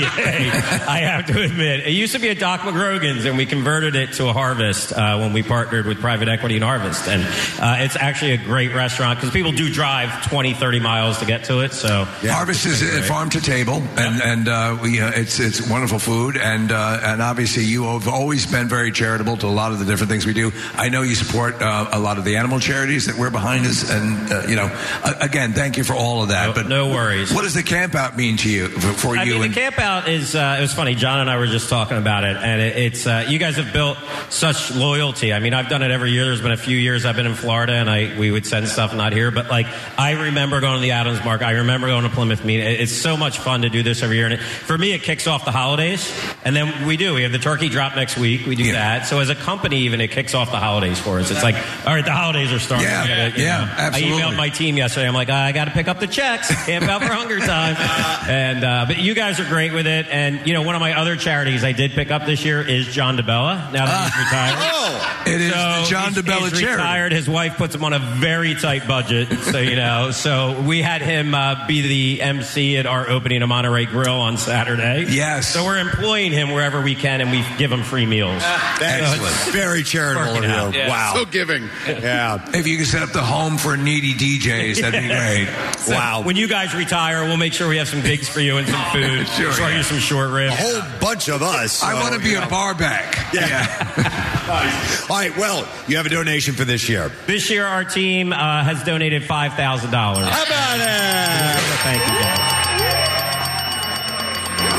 I 0.88 0.98
have 1.04 1.26
to 1.26 1.42
admit, 1.42 1.86
it 1.86 1.92
used 1.92 2.12
to 2.14 2.18
be 2.18 2.28
a 2.28 2.34
Doc 2.34 2.60
Magrogan's, 2.60 3.24
and 3.24 3.36
we 3.36 3.46
converted 3.46 3.94
it 3.94 4.12
to 4.14 4.28
a 4.28 4.32
Harvest 4.32 4.92
uh, 4.92 5.18
when 5.18 5.32
we 5.32 5.42
partnered 5.42 5.86
with 5.86 6.00
private 6.00 6.28
equity 6.28 6.56
and 6.56 6.64
Harvest. 6.64 7.06
And 7.08 7.22
uh, 7.60 7.84
it's 7.84 7.96
actually 7.96 8.32
a 8.32 8.38
great 8.38 8.74
restaurant 8.74 9.18
because 9.18 9.32
people 9.32 9.52
do 9.52 9.72
drive 9.72 10.28
20, 10.28 10.54
30 10.54 10.80
miles 10.80 11.18
to 11.18 11.24
get 11.26 11.44
to 11.44 11.60
it. 11.60 11.67
So 11.72 12.04
Harvest 12.04 12.66
is 12.66 12.82
uh, 12.82 13.02
farm 13.06 13.30
to 13.30 13.40
table, 13.40 13.82
and 13.96 14.20
and 14.22 14.48
uh, 14.48 14.78
we 14.82 15.00
uh, 15.00 15.10
it's 15.14 15.38
it's 15.40 15.60
wonderful 15.68 15.98
food, 15.98 16.36
and 16.36 16.70
uh, 16.72 17.00
and 17.02 17.22
obviously 17.22 17.64
you 17.64 17.84
have 17.84 18.08
always 18.08 18.46
been 18.50 18.68
very 18.68 18.92
charitable 18.92 19.36
to 19.38 19.46
a 19.46 19.48
lot 19.48 19.72
of 19.72 19.78
the 19.78 19.84
different 19.84 20.10
things 20.10 20.26
we 20.26 20.32
do. 20.34 20.52
I 20.76 20.88
know 20.88 21.02
you 21.02 21.14
support 21.14 21.60
uh, 21.60 21.88
a 21.92 21.98
lot 21.98 22.18
of 22.18 22.24
the 22.24 22.36
animal 22.36 22.60
charities 22.60 23.06
that 23.06 23.16
we're 23.16 23.30
behind 23.30 23.66
us, 23.66 23.90
and 23.90 24.32
uh, 24.32 24.42
you 24.48 24.56
know, 24.56 24.70
uh, 25.04 25.14
again, 25.20 25.52
thank 25.52 25.76
you 25.76 25.84
for 25.84 25.94
all 25.94 26.22
of 26.22 26.28
that. 26.28 26.54
but 26.54 26.68
no 26.68 26.88
worries. 26.88 27.32
What 27.32 27.42
does 27.42 27.54
the 27.54 27.62
camp 27.62 27.94
out 27.94 28.16
mean 28.16 28.36
to 28.38 28.50
you 28.50 28.68
for, 28.68 28.92
for 28.92 29.16
I 29.18 29.24
you? 29.24 29.34
mean, 29.34 29.42
and- 29.44 29.54
the 29.54 29.60
camp 29.60 29.78
out 29.78 30.08
is, 30.08 30.34
uh, 30.34 30.56
it 30.58 30.62
was 30.62 30.72
funny. 30.74 30.94
John 30.94 31.20
and 31.20 31.30
I 31.30 31.36
were 31.38 31.46
just 31.46 31.68
talking 31.68 31.96
about 31.98 32.24
it, 32.24 32.36
and 32.36 32.60
it, 32.60 32.76
it's, 32.76 33.06
uh, 33.06 33.26
you 33.28 33.38
guys 33.38 33.56
have 33.56 33.72
built 33.72 33.98
such 34.30 34.70
loyalty. 34.74 35.32
I 35.32 35.38
mean, 35.40 35.54
I've 35.54 35.68
done 35.68 35.82
it 35.82 35.90
every 35.90 36.10
year. 36.12 36.24
There's 36.24 36.40
been 36.40 36.52
a 36.52 36.56
few 36.56 36.76
years 36.76 37.04
I've 37.04 37.16
been 37.16 37.26
in 37.26 37.34
Florida, 37.34 37.74
and 37.74 37.88
I, 37.90 38.16
we 38.18 38.30
would 38.30 38.46
send 38.46 38.68
stuff 38.68 38.94
not 38.94 39.12
here, 39.12 39.30
but 39.30 39.50
like, 39.50 39.66
I 39.98 40.12
remember 40.12 40.60
going 40.60 40.74
to 40.76 40.80
the 40.80 40.92
Adams 40.92 41.24
Mark. 41.24 41.42
I 41.42 41.52
remember 41.58 41.86
going 41.88 42.04
to 42.04 42.10
Plymouth 42.10 42.44
Meet. 42.44 42.60
It's 42.60 42.92
so 42.92 43.16
much 43.16 43.38
fun 43.38 43.62
to 43.62 43.68
do 43.68 43.82
this 43.82 44.02
every 44.02 44.16
year. 44.16 44.26
And 44.26 44.34
it, 44.34 44.40
for 44.40 44.76
me, 44.76 44.92
it 44.92 45.02
kicks 45.02 45.26
off 45.26 45.44
the 45.44 45.50
holidays, 45.50 46.10
and 46.44 46.54
then 46.54 46.86
we 46.86 46.96
do. 46.96 47.14
We 47.14 47.22
have 47.22 47.32
the 47.32 47.38
turkey 47.38 47.68
drop 47.68 47.96
next 47.96 48.16
week. 48.16 48.46
We 48.46 48.54
do 48.56 48.72
that. 48.72 49.06
So 49.06 49.18
as 49.20 49.28
a 49.30 49.34
company, 49.34 49.80
even, 49.80 50.00
it 50.00 50.10
kicks 50.10 50.34
off 50.34 50.50
the 50.50 50.58
holidays 50.58 50.98
for 50.98 51.18
us. 51.18 51.30
It's 51.30 51.42
like, 51.42 51.56
all 51.86 51.94
right, 51.94 52.04
the 52.04 52.12
holidays 52.12 52.52
are 52.52 52.58
starting. 52.58 52.86
Yeah, 52.88 53.28
gotta, 53.30 53.40
yeah, 53.40 53.58
know. 53.64 53.72
absolutely. 53.76 54.22
I 54.22 54.22
emailed 54.22 54.36
my 54.36 54.48
team 54.48 54.76
yesterday. 54.76 55.06
I'm 55.08 55.14
like, 55.14 55.30
I 55.30 55.52
got 55.52 55.66
to 55.66 55.70
pick 55.70 55.88
up 55.88 56.00
the 56.00 56.06
checks. 56.06 56.48
Camp 56.66 56.84
out 56.86 57.02
for 57.02 57.08
hunger 57.12 57.38
time. 57.40 57.76
And 58.28 58.62
uh, 58.62 58.84
but 58.86 58.98
you 58.98 59.14
guys 59.14 59.40
are 59.40 59.48
great 59.48 59.72
with 59.72 59.86
it. 59.86 60.06
And 60.10 60.46
you 60.46 60.52
know, 60.52 60.60
one 60.62 60.74
of 60.74 60.80
my 60.80 60.92
other 60.98 61.16
charities 61.16 61.64
I 61.64 61.72
did 61.72 61.92
pick 61.92 62.10
up 62.10 62.26
this 62.26 62.44
year 62.44 62.60
is 62.60 62.86
John 62.88 63.16
DeBella. 63.16 63.72
Now 63.72 63.86
that 63.86 64.12
he's 64.12 64.24
retired, 64.24 64.58
Oh, 64.70 65.22
It 65.34 65.40
is 65.40 65.52
So 65.52 65.56
the 65.56 65.86
John 65.88 66.12
he's- 66.12 66.24
DeBella 66.24 66.50
he's 66.50 66.60
charity. 66.60 66.76
retired. 66.82 67.12
His 67.12 67.28
wife 67.28 67.56
puts 67.56 67.74
him 67.74 67.84
on 67.84 67.92
a 67.94 67.98
very 67.98 68.54
tight 68.54 68.86
budget. 68.86 69.28
So 69.44 69.58
you 69.60 69.76
know, 69.76 70.10
so 70.10 70.60
we 70.62 70.82
had 70.82 71.00
him 71.00 71.34
uh, 71.34 71.47
be 71.66 71.80
the 72.16 72.22
MC 72.22 72.76
at 72.76 72.86
our 72.86 73.08
opening 73.08 73.42
of 73.42 73.48
Monterey 73.48 73.86
Grill 73.86 74.20
on 74.20 74.36
Saturday. 74.36 75.06
Yes. 75.08 75.48
So 75.52 75.64
we're 75.64 75.78
employing 75.78 76.32
him 76.32 76.50
wherever 76.52 76.80
we 76.80 76.94
can, 76.94 77.20
and 77.20 77.30
we 77.30 77.44
give 77.56 77.70
him 77.72 77.82
free 77.82 78.06
meals. 78.06 78.42
Excellent. 78.80 79.34
Very 79.52 79.82
charitable 79.82 80.28
of 80.28 80.34
Working 80.36 80.50
you. 80.74 80.78
Yeah. 80.80 80.88
Wow. 80.88 81.12
So 81.16 81.24
giving. 81.24 81.68
Yeah. 81.86 82.50
if 82.54 82.66
you 82.66 82.76
could 82.78 82.86
set 82.86 83.02
up 83.02 83.10
the 83.12 83.22
home 83.22 83.56
for 83.58 83.76
needy 83.76 84.14
DJs, 84.14 84.80
that'd 84.80 85.00
be 85.00 85.08
great. 85.14 85.48
So 85.78 85.94
Wow. 85.94 86.22
When 86.22 86.36
you 86.36 86.48
guys 86.48 86.74
retire, 86.74 87.24
we'll 87.24 87.36
make 87.36 87.52
sure 87.52 87.68
we 87.68 87.76
have 87.78 87.88
some 87.88 88.02
gigs 88.02 88.28
for 88.28 88.40
you 88.40 88.56
and 88.58 88.66
some 88.68 88.84
food. 88.92 89.26
Sure, 89.38 89.52
Throw 89.52 89.68
yeah. 89.68 89.76
you 89.78 89.82
some 89.84 89.98
short 89.98 90.30
ribs. 90.30 90.54
A 90.54 90.56
whole 90.56 90.82
bunch 91.00 91.28
of 91.28 91.42
us. 91.42 91.82
I 91.82 91.94
want 91.94 92.14
to 92.14 92.20
be 92.20 92.30
you 92.30 92.38
a 92.38 92.40
know. 92.40 92.48
bar 92.48 92.74
back. 92.74 93.16
Yeah. 93.34 95.04
All 95.10 95.16
right. 95.16 95.36
Well, 95.36 95.68
you 95.86 95.96
have 95.98 96.06
a 96.06 96.08
donation 96.08 96.54
for 96.54 96.64
this 96.64 96.88
year. 96.88 97.12
This 97.26 97.50
year, 97.50 97.66
our 97.66 97.84
team 97.84 98.32
uh, 98.32 98.64
has 98.64 98.82
donated 98.84 99.22
five 99.24 99.52
thousand 99.54 99.90
dollars. 99.90 100.26
How 100.28 100.44
about 100.44 100.80
it? 100.80 101.37
Thank 101.38 102.00
you, 102.02 102.14
guys. 102.18 102.38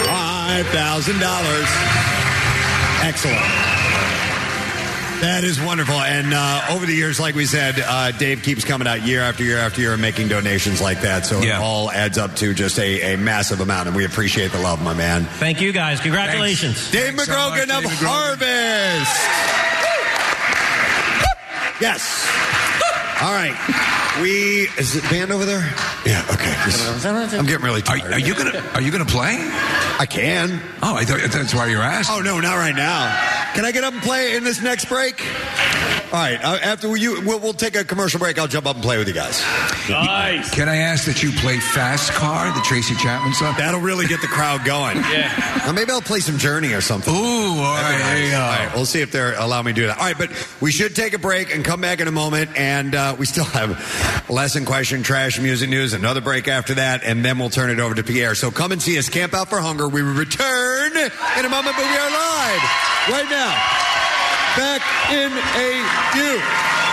Five 0.05 0.65
thousand 0.67 1.19
dollars. 1.19 1.67
Excellent. 3.01 3.39
That 5.21 5.43
is 5.43 5.59
wonderful. 5.59 5.95
And 5.95 6.33
uh, 6.33 6.67
over 6.69 6.85
the 6.85 6.93
years, 6.93 7.19
like 7.19 7.35
we 7.35 7.45
said, 7.45 7.75
uh, 7.85 8.11
Dave 8.11 8.41
keeps 8.41 8.63
coming 8.63 8.87
out 8.87 9.01
year 9.05 9.19
after 9.21 9.43
year 9.43 9.57
after 9.57 9.81
year 9.81 9.91
and 9.91 10.01
making 10.01 10.29
donations 10.29 10.81
like 10.81 11.01
that. 11.01 11.25
So 11.25 11.41
Yeah. 11.41 11.57
it 11.57 11.61
all 11.61 11.91
adds 11.91 12.17
up 12.17 12.37
to 12.37 12.53
just 12.53 12.79
a, 12.79 13.13
a 13.13 13.17
massive 13.17 13.59
amount. 13.59 13.87
And 13.87 13.97
we 13.97 14.05
appreciate 14.05 14.53
the 14.53 14.59
love, 14.61 14.81
my 14.81 14.93
man. 14.93 15.25
Thank 15.25 15.59
you, 15.59 15.73
guys. 15.73 15.99
Congratulations. 15.99 16.89
Dave 16.91 17.15
Thanks 17.15 17.25
so 17.25 17.33
much, 17.49 17.59
of 17.63 17.67
Dave 17.67 17.83
Magrogan. 17.83 18.07
Harvest. 18.07 19.19
Yes. 21.81 22.25
All 23.21 23.33
right. 23.33 23.55
We 24.21 24.67
is 24.77 24.95
it 24.95 25.03
band 25.09 25.31
over 25.31 25.45
there? 25.45 25.61
Yeah. 26.05 26.25
Okay. 26.31 26.53
I'm 27.37 27.45
getting 27.45 27.63
really 27.63 27.81
Are, 27.81 27.97
tired. 27.97 28.13
are 28.13 28.19
you 28.19 28.35
gonna 28.35 28.59
Are 28.73 28.81
you 28.81 28.91
gonna 28.91 29.05
play? 29.05 29.37
I 29.99 30.05
can. 30.09 30.61
Oh, 30.81 30.95
I 30.95 31.05
thought 31.05 31.19
that's 31.31 31.53
why 31.53 31.67
you're 31.67 31.81
asking. 31.81 32.17
Oh 32.17 32.21
no, 32.21 32.39
not 32.39 32.55
right 32.55 32.75
now. 32.75 33.15
Can 33.53 33.65
I 33.65 33.71
get 33.71 33.83
up 33.83 33.93
and 33.93 34.01
play 34.01 34.35
in 34.35 34.43
this 34.43 34.61
next 34.61 34.85
break? 34.85 35.21
All 36.11 36.19
right. 36.19 36.43
Uh, 36.43 36.57
after 36.63 36.95
you, 36.97 37.21
we'll, 37.21 37.39
we'll 37.39 37.53
take 37.53 37.75
a 37.75 37.83
commercial 37.83 38.19
break. 38.19 38.39
I'll 38.39 38.47
jump 38.47 38.65
up 38.65 38.75
and 38.75 38.83
play 38.83 38.97
with 38.97 39.07
you 39.07 39.13
guys. 39.13 39.39
Nice. 39.87 40.53
Can 40.53 40.67
I 40.67 40.77
ask 40.77 41.05
that 41.05 41.21
you 41.21 41.31
play 41.33 41.59
Fast 41.59 42.11
Car, 42.13 42.51
the 42.53 42.61
Tracy 42.61 42.95
Chapman 42.95 43.33
song? 43.33 43.53
That'll 43.57 43.79
really 43.79 44.07
get 44.07 44.19
the 44.21 44.27
crowd 44.27 44.65
going. 44.65 44.97
Yeah. 45.09 45.61
Now, 45.65 45.71
maybe 45.71 45.91
I'll 45.91 46.01
play 46.01 46.19
some 46.19 46.37
Journey 46.37 46.73
or 46.73 46.81
something. 46.81 47.11
Ooh, 47.13 47.17
all 47.17 47.73
right, 47.75 47.97
there 47.97 48.23
you 48.25 48.31
go. 48.31 48.39
All 48.39 48.49
right, 48.49 48.71
we'll 48.75 48.85
see 48.85 49.01
if 49.01 49.11
they're 49.11 49.33
allow 49.39 49.61
me 49.63 49.71
to 49.71 49.75
do 49.81 49.87
that. 49.87 49.97
All 49.97 50.05
right, 50.05 50.17
but 50.17 50.29
we 50.61 50.71
should 50.71 50.95
take 50.95 51.13
a 51.13 51.17
break 51.17 51.53
and 51.53 51.65
come 51.65 51.81
back 51.81 51.99
in 51.99 52.07
a 52.07 52.11
moment, 52.11 52.51
and 52.55 52.93
uh, 52.93 53.15
we 53.17 53.25
still 53.25 53.45
have 53.45 54.29
lesson 54.29 54.65
question, 54.65 55.01
trash 55.01 55.39
music 55.39 55.69
news, 55.69 55.93
another 55.93 56.21
break 56.21 56.47
after 56.47 56.75
that, 56.75 57.03
and 57.03 57.25
then 57.25 57.39
we'll 57.39 57.49
turn 57.49 57.71
it 57.71 57.79
over 57.79 57.95
to 57.95 58.03
Pierre. 58.03 58.35
So 58.35 58.51
come 58.51 58.71
and 58.71 58.81
see 58.81 58.97
us, 58.99 59.09
Camp 59.09 59.33
Out 59.33 59.49
for 59.49 59.59
Hunger. 59.59 59.87
We 59.87 60.01
return 60.03 60.91
in 60.95 61.45
a 61.45 61.49
moment, 61.49 61.75
but 61.75 61.85
we 61.85 61.97
are 61.97 62.11
live 62.11 62.61
right 63.09 63.27
now. 63.29 63.88
Back 64.57 64.81
in 65.11 65.31
a 65.31 66.88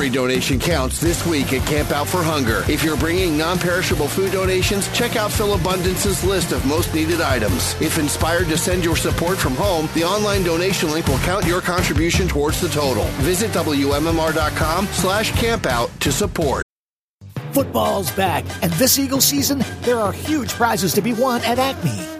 Every 0.00 0.08
donation 0.08 0.58
counts 0.58 0.98
this 0.98 1.26
week 1.26 1.52
at 1.52 1.66
Camp 1.68 1.90
Out 1.90 2.08
for 2.08 2.22
Hunger. 2.22 2.64
If 2.70 2.82
you're 2.82 2.96
bringing 2.96 3.36
non-perishable 3.36 4.08
food 4.08 4.32
donations, 4.32 4.90
check 4.94 5.14
out 5.14 5.30
Philabundance's 5.30 6.24
list 6.24 6.52
of 6.52 6.64
most 6.64 6.94
needed 6.94 7.20
items. 7.20 7.78
If 7.82 7.98
inspired 7.98 8.48
to 8.48 8.56
send 8.56 8.82
your 8.82 8.96
support 8.96 9.36
from 9.36 9.54
home, 9.56 9.90
the 9.92 10.04
online 10.04 10.42
donation 10.42 10.90
link 10.90 11.06
will 11.06 11.18
count 11.18 11.44
your 11.44 11.60
contribution 11.60 12.28
towards 12.28 12.62
the 12.62 12.70
total. 12.70 13.04
Visit 13.20 13.50
WMMR.com 13.50 14.86
slash 14.86 15.32
campout 15.32 15.90
to 15.98 16.10
support. 16.10 16.64
Football's 17.52 18.10
back, 18.12 18.46
and 18.62 18.72
this 18.72 18.98
Eagle 18.98 19.20
season, 19.20 19.62
there 19.82 19.98
are 19.98 20.12
huge 20.12 20.48
prizes 20.48 20.94
to 20.94 21.02
be 21.02 21.12
won 21.12 21.42
at 21.42 21.58
Acme. 21.58 22.19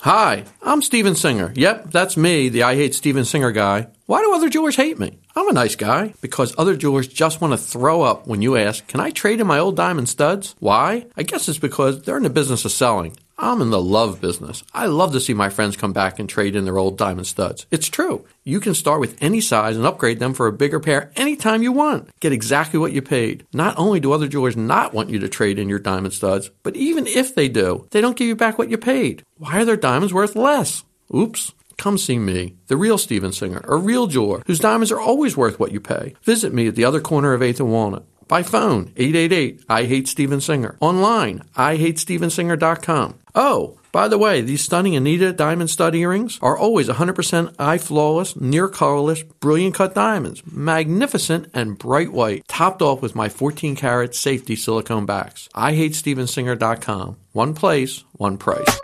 Hi, 0.00 0.44
I'm 0.62 0.82
Steven 0.82 1.14
Singer. 1.14 1.52
Yep, 1.56 1.90
that's 1.90 2.16
me, 2.16 2.48
the 2.48 2.62
I 2.64 2.74
Hate 2.76 2.94
Steven 2.94 3.24
Singer 3.24 3.50
guy. 3.50 3.88
Why 4.04 4.20
do 4.20 4.34
other 4.34 4.50
jewelers 4.50 4.76
hate 4.76 4.98
me? 4.98 5.18
I'm 5.34 5.48
a 5.48 5.52
nice 5.52 5.74
guy. 5.74 6.14
Because 6.20 6.54
other 6.58 6.76
jewelers 6.76 7.08
just 7.08 7.40
want 7.40 7.52
to 7.52 7.58
throw 7.58 8.02
up 8.02 8.26
when 8.26 8.42
you 8.42 8.56
ask, 8.56 8.86
Can 8.86 9.00
I 9.00 9.10
trade 9.10 9.40
in 9.40 9.46
my 9.46 9.58
old 9.58 9.74
diamond 9.74 10.08
studs? 10.08 10.54
Why? 10.58 11.06
I 11.16 11.22
guess 11.22 11.48
it's 11.48 11.58
because 11.58 12.02
they're 12.02 12.18
in 12.18 12.22
the 12.22 12.30
business 12.30 12.64
of 12.64 12.72
selling. 12.72 13.16
I'm 13.38 13.60
in 13.60 13.68
the 13.68 13.80
love 13.80 14.20
business. 14.20 14.64
I 14.72 14.86
love 14.86 15.12
to 15.12 15.20
see 15.20 15.34
my 15.34 15.50
friends 15.50 15.76
come 15.76 15.92
back 15.92 16.18
and 16.18 16.26
trade 16.26 16.56
in 16.56 16.64
their 16.64 16.78
old 16.78 16.96
diamond 16.96 17.26
studs. 17.26 17.66
It's 17.70 17.88
true. 17.88 18.24
You 18.44 18.60
can 18.60 18.74
start 18.74 18.98
with 18.98 19.16
any 19.20 19.42
size 19.42 19.76
and 19.76 19.84
upgrade 19.84 20.20
them 20.20 20.32
for 20.32 20.46
a 20.46 20.52
bigger 20.52 20.80
pair 20.80 21.12
anytime 21.16 21.62
you 21.62 21.70
want. 21.70 22.08
Get 22.20 22.32
exactly 22.32 22.78
what 22.78 22.92
you 22.92 23.02
paid. 23.02 23.46
Not 23.52 23.78
only 23.78 24.00
do 24.00 24.12
other 24.12 24.26
jewelers 24.26 24.56
not 24.56 24.94
want 24.94 25.10
you 25.10 25.18
to 25.18 25.28
trade 25.28 25.58
in 25.58 25.68
your 25.68 25.78
diamond 25.78 26.14
studs, 26.14 26.50
but 26.62 26.76
even 26.76 27.06
if 27.06 27.34
they 27.34 27.48
do, 27.48 27.86
they 27.90 28.00
don't 28.00 28.16
give 28.16 28.26
you 28.26 28.36
back 28.36 28.56
what 28.56 28.70
you 28.70 28.78
paid. 28.78 29.22
Why 29.36 29.60
are 29.60 29.64
their 29.66 29.76
diamonds 29.76 30.14
worth 30.14 30.34
less? 30.34 30.84
Oops. 31.14 31.52
Come 31.76 31.98
see 31.98 32.18
me, 32.18 32.56
the 32.68 32.76
real 32.78 32.96
Steven 32.96 33.32
Singer, 33.32 33.60
a 33.64 33.76
real 33.76 34.06
jeweler 34.06 34.42
whose 34.46 34.60
diamonds 34.60 34.90
are 34.90 35.00
always 35.00 35.36
worth 35.36 35.60
what 35.60 35.72
you 35.72 35.80
pay. 35.80 36.14
Visit 36.22 36.54
me 36.54 36.68
at 36.68 36.74
the 36.74 36.86
other 36.86 37.00
corner 37.00 37.34
of 37.34 37.42
8th 37.42 37.60
and 37.60 37.70
Walnut. 37.70 38.06
By 38.28 38.42
phone, 38.42 38.92
888 38.96 39.64
I 39.68 39.84
Hate 39.84 40.08
Steven 40.08 40.40
Singer. 40.40 40.76
Online, 40.80 41.44
I 41.54 41.76
Hate 41.76 41.96
IHateStevenSinger.com. 41.96 43.18
Oh, 43.34 43.78
by 43.92 44.08
the 44.08 44.18
way, 44.18 44.40
these 44.40 44.62
stunning 44.62 44.96
Anita 44.96 45.32
diamond 45.32 45.70
stud 45.70 45.94
earrings 45.94 46.38
are 46.42 46.58
always 46.58 46.88
100% 46.88 47.54
eye 47.58 47.78
flawless, 47.78 48.36
near 48.36 48.68
colorless, 48.68 49.22
brilliant 49.22 49.74
cut 49.74 49.94
diamonds. 49.94 50.42
Magnificent 50.44 51.48
and 51.54 51.78
bright 51.78 52.12
white, 52.12 52.46
topped 52.48 52.82
off 52.82 53.00
with 53.00 53.14
my 53.14 53.28
14 53.28 53.76
karat 53.76 54.14
safety 54.14 54.56
silicone 54.56 55.06
backs. 55.06 55.48
I 55.54 55.74
hate 55.74 55.92
IHateStevenSinger.com. 55.92 57.16
One 57.32 57.54
place, 57.54 58.04
one 58.12 58.38
price. 58.38 58.80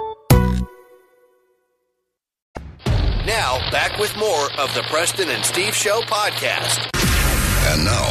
Now, 3.26 3.58
back 3.70 3.98
with 3.98 4.16
more 4.16 4.46
of 4.58 4.74
the 4.74 4.84
Preston 4.88 5.28
and 5.28 5.44
Steve 5.44 5.74
Show 5.74 6.00
podcast. 6.02 7.01
And 7.70 7.84
now, 7.84 8.06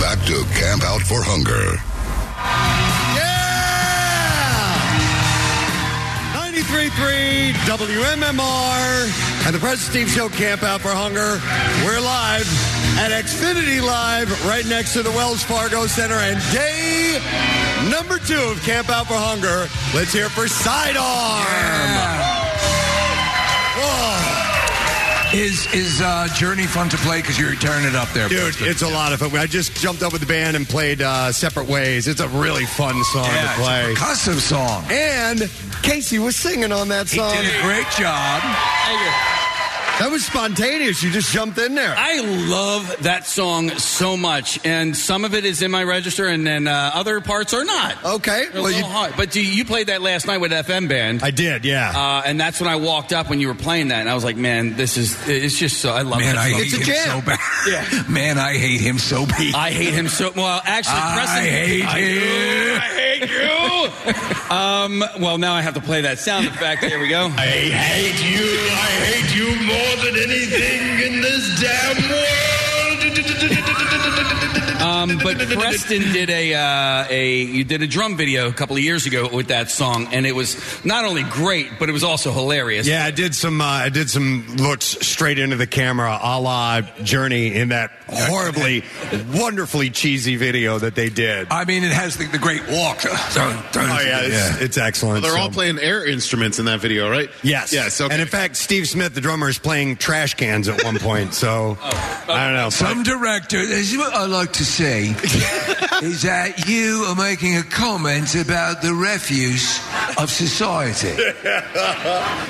back 0.00 0.18
to 0.26 0.44
Camp 0.58 0.82
Out 0.82 1.00
for 1.00 1.22
Hunger. 1.22 1.78
Yeah! 3.14 3.46
93.3 6.34 7.52
WMMR 7.70 9.46
and 9.46 9.54
the 9.54 9.58
President 9.60 9.80
Steve 9.80 10.10
Show 10.10 10.28
Camp 10.28 10.62
Out 10.64 10.80
for 10.80 10.90
Hunger. 10.90 11.38
We're 11.86 12.00
live 12.00 12.46
at 12.98 13.12
Xfinity 13.12 13.80
Live 13.80 14.28
right 14.44 14.66
next 14.66 14.92
to 14.94 15.02
the 15.02 15.10
Wells 15.12 15.42
Fargo 15.42 15.86
Center 15.86 16.16
and 16.16 16.40
day 16.52 17.20
number 17.88 18.18
two 18.18 18.40
of 18.40 18.60
Camp 18.64 18.90
Out 18.90 19.06
for 19.06 19.14
Hunger. 19.14 19.68
Let's 19.94 20.12
hear 20.12 20.26
it 20.26 20.32
for 20.32 20.48
Sidearm. 20.48 22.26
Is 25.34 25.66
is 25.74 26.00
uh, 26.00 26.28
Journey 26.34 26.66
fun 26.66 26.88
to 26.88 26.96
play? 26.98 27.20
Because 27.20 27.38
you're 27.38 27.54
tearing 27.56 27.84
it 27.84 27.94
up 27.94 28.08
there, 28.10 28.28
Dude, 28.28 28.54
it's 28.60 28.82
a 28.82 28.88
lot 28.88 29.12
of 29.12 29.18
fun. 29.20 29.36
I 29.36 29.46
just 29.46 29.74
jumped 29.74 30.02
up 30.02 30.12
with 30.12 30.20
the 30.20 30.26
band 30.26 30.56
and 30.56 30.66
played 30.66 31.02
uh, 31.02 31.32
Separate 31.32 31.68
Ways. 31.68 32.06
It's 32.08 32.20
a 32.20 32.28
really 32.28 32.64
fun 32.64 33.02
song 33.04 33.24
Yeah, 33.24 33.42
to 33.42 33.48
it's 33.50 33.58
a 33.58 33.62
play. 33.62 33.94
percussive 33.94 34.40
song. 34.40 34.84
And 34.88 35.50
Casey 35.82 36.18
was 36.18 36.36
singing 36.36 36.72
on 36.72 36.88
that 36.88 37.08
song. 37.08 37.34
He 37.36 37.42
did 37.42 37.56
a 37.58 37.62
great 37.62 37.88
job. 37.98 38.42
That 39.98 40.10
was 40.10 40.26
spontaneous. 40.26 41.02
You 41.02 41.10
just 41.10 41.32
jumped 41.32 41.56
in 41.58 41.74
there. 41.74 41.94
I 41.96 42.20
love 42.50 42.96
that 43.04 43.26
song 43.26 43.70
so 43.70 44.14
much, 44.14 44.60
and 44.62 44.94
some 44.94 45.24
of 45.24 45.32
it 45.34 45.46
is 45.46 45.62
in 45.62 45.70
my 45.70 45.82
register, 45.84 46.26
and 46.26 46.46
then 46.46 46.68
uh, 46.68 46.90
other 46.92 47.22
parts 47.22 47.54
are 47.54 47.64
not. 47.64 48.04
Okay, 48.04 48.44
They're 48.52 48.60
a 48.60 48.62
well, 48.62 48.72
you- 48.72 48.84
hard. 48.84 49.14
But 49.16 49.34
you, 49.34 49.40
you 49.42 49.64
played 49.64 49.86
that 49.86 50.02
last 50.02 50.26
night 50.26 50.36
with 50.38 50.52
FM 50.52 50.88
band. 50.88 51.22
I 51.22 51.30
did, 51.30 51.64
yeah. 51.64 51.92
Uh, 51.96 52.22
and 52.26 52.38
that's 52.38 52.60
when 52.60 52.68
I 52.68 52.76
walked 52.76 53.14
up 53.14 53.30
when 53.30 53.40
you 53.40 53.48
were 53.48 53.54
playing 53.54 53.88
that, 53.88 54.00
and 54.00 54.08
I 54.10 54.14
was 54.14 54.22
like, 54.22 54.36
"Man, 54.36 54.76
this 54.76 54.98
is 54.98 55.16
it's 55.28 55.58
just 55.58 55.78
so 55.80 55.92
I 55.92 56.02
love 56.02 56.18
Man, 56.20 56.34
that 56.34 56.44
I 56.44 56.50
song. 56.50 56.60
hate 56.60 56.72
him 56.72 56.94
so 56.94 57.20
bad. 57.22 57.38
Yeah. 57.66 58.02
Man, 58.08 58.38
I 58.38 58.52
hate 58.58 58.80
him 58.80 58.98
so 58.98 59.24
bad. 59.26 59.54
I 59.54 59.70
hate 59.72 59.92
him 59.94 60.08
so 60.08 60.30
well. 60.36 60.60
Actually, 60.64 60.98
I 60.98 61.14
Preston, 61.14 61.42
hate 61.42 61.84
I 61.84 61.98
him. 62.00 62.20
do. 62.20 62.76
I 62.76 62.88
hate 63.00 63.30
you. 63.30 64.54
um, 64.54 65.22
well, 65.22 65.38
now 65.38 65.54
I 65.54 65.62
have 65.62 65.74
to 65.74 65.80
play 65.80 66.02
that 66.02 66.18
sound 66.20 66.46
effect. 66.46 66.84
Here 66.84 67.00
we 67.00 67.08
go. 67.08 67.26
I 67.26 67.46
hate 67.46 68.22
you. 68.22 68.44
I 68.70 68.90
hate 69.08 69.34
you 69.34 69.66
more 69.66 69.85
than 70.02 70.14
anything 70.26 70.80
in 71.06 71.20
this 71.22 71.44
damn 71.60 71.96
world. 72.10 72.26
Uh, 74.78 74.95
Um, 75.10 75.18
but 75.22 75.38
Preston 75.38 76.12
did 76.12 76.30
a 76.30 76.54
uh, 76.54 77.06
a 77.08 77.42
you 77.42 77.64
did 77.64 77.82
a 77.82 77.86
drum 77.86 78.16
video 78.16 78.48
a 78.48 78.52
couple 78.52 78.76
of 78.76 78.82
years 78.82 79.06
ago 79.06 79.28
with 79.32 79.48
that 79.48 79.70
song, 79.70 80.08
and 80.12 80.26
it 80.26 80.34
was 80.34 80.84
not 80.84 81.04
only 81.04 81.22
great, 81.24 81.78
but 81.78 81.88
it 81.88 81.92
was 81.92 82.04
also 82.04 82.32
hilarious. 82.32 82.86
Yeah, 82.86 83.04
I 83.04 83.10
did 83.10 83.34
some. 83.34 83.60
Uh, 83.60 83.64
I 83.64 83.88
did 83.88 84.10
some 84.10 84.56
looks 84.56 84.84
straight 85.06 85.38
into 85.38 85.56
the 85.56 85.66
camera, 85.66 86.18
a 86.22 86.40
la 86.40 86.80
Journey, 87.02 87.54
in 87.54 87.68
that 87.68 87.90
horribly, 88.08 88.84
wonderfully 89.34 89.90
cheesy 89.90 90.36
video 90.36 90.78
that 90.78 90.94
they 90.94 91.08
did. 91.08 91.48
I 91.50 91.64
mean, 91.64 91.84
it 91.84 91.92
has 91.92 92.16
the, 92.16 92.26
the 92.26 92.38
great 92.38 92.62
walk. 92.68 93.00
Oh 93.04 93.70
yeah, 93.74 94.20
it's, 94.22 94.60
it's 94.60 94.78
excellent. 94.78 95.22
They're 95.22 95.32
so- 95.32 95.40
all 95.40 95.50
playing 95.50 95.78
air 95.78 96.04
instruments 96.04 96.58
in 96.58 96.66
that 96.66 96.80
video, 96.80 97.10
right? 97.10 97.30
Yes. 97.42 97.72
Yes. 97.72 98.00
Okay. 98.00 98.12
And 98.12 98.22
in 98.22 98.28
fact, 98.28 98.56
Steve 98.56 98.88
Smith, 98.88 99.14
the 99.14 99.20
drummer, 99.20 99.48
is 99.48 99.58
playing 99.58 99.96
trash 99.96 100.34
cans 100.34 100.68
at 100.68 100.82
one 100.84 100.98
point. 100.98 101.34
So 101.34 101.78
I 101.82 102.46
don't 102.46 102.54
know. 102.54 102.70
Some 102.70 103.02
director, 103.02 103.64
this 103.64 103.92
is 103.92 103.98
what 103.98 104.12
I 104.14 104.26
like 104.26 104.52
to 104.54 104.64
say, 104.64 104.95
is 105.04 106.22
that 106.22 106.68
you 106.68 107.04
are 107.08 107.14
making 107.14 107.56
a 107.56 107.62
comment 107.62 108.34
about 108.34 108.82
the 108.82 108.94
refuse 108.94 109.80
of 110.18 110.30
society. 110.30 111.10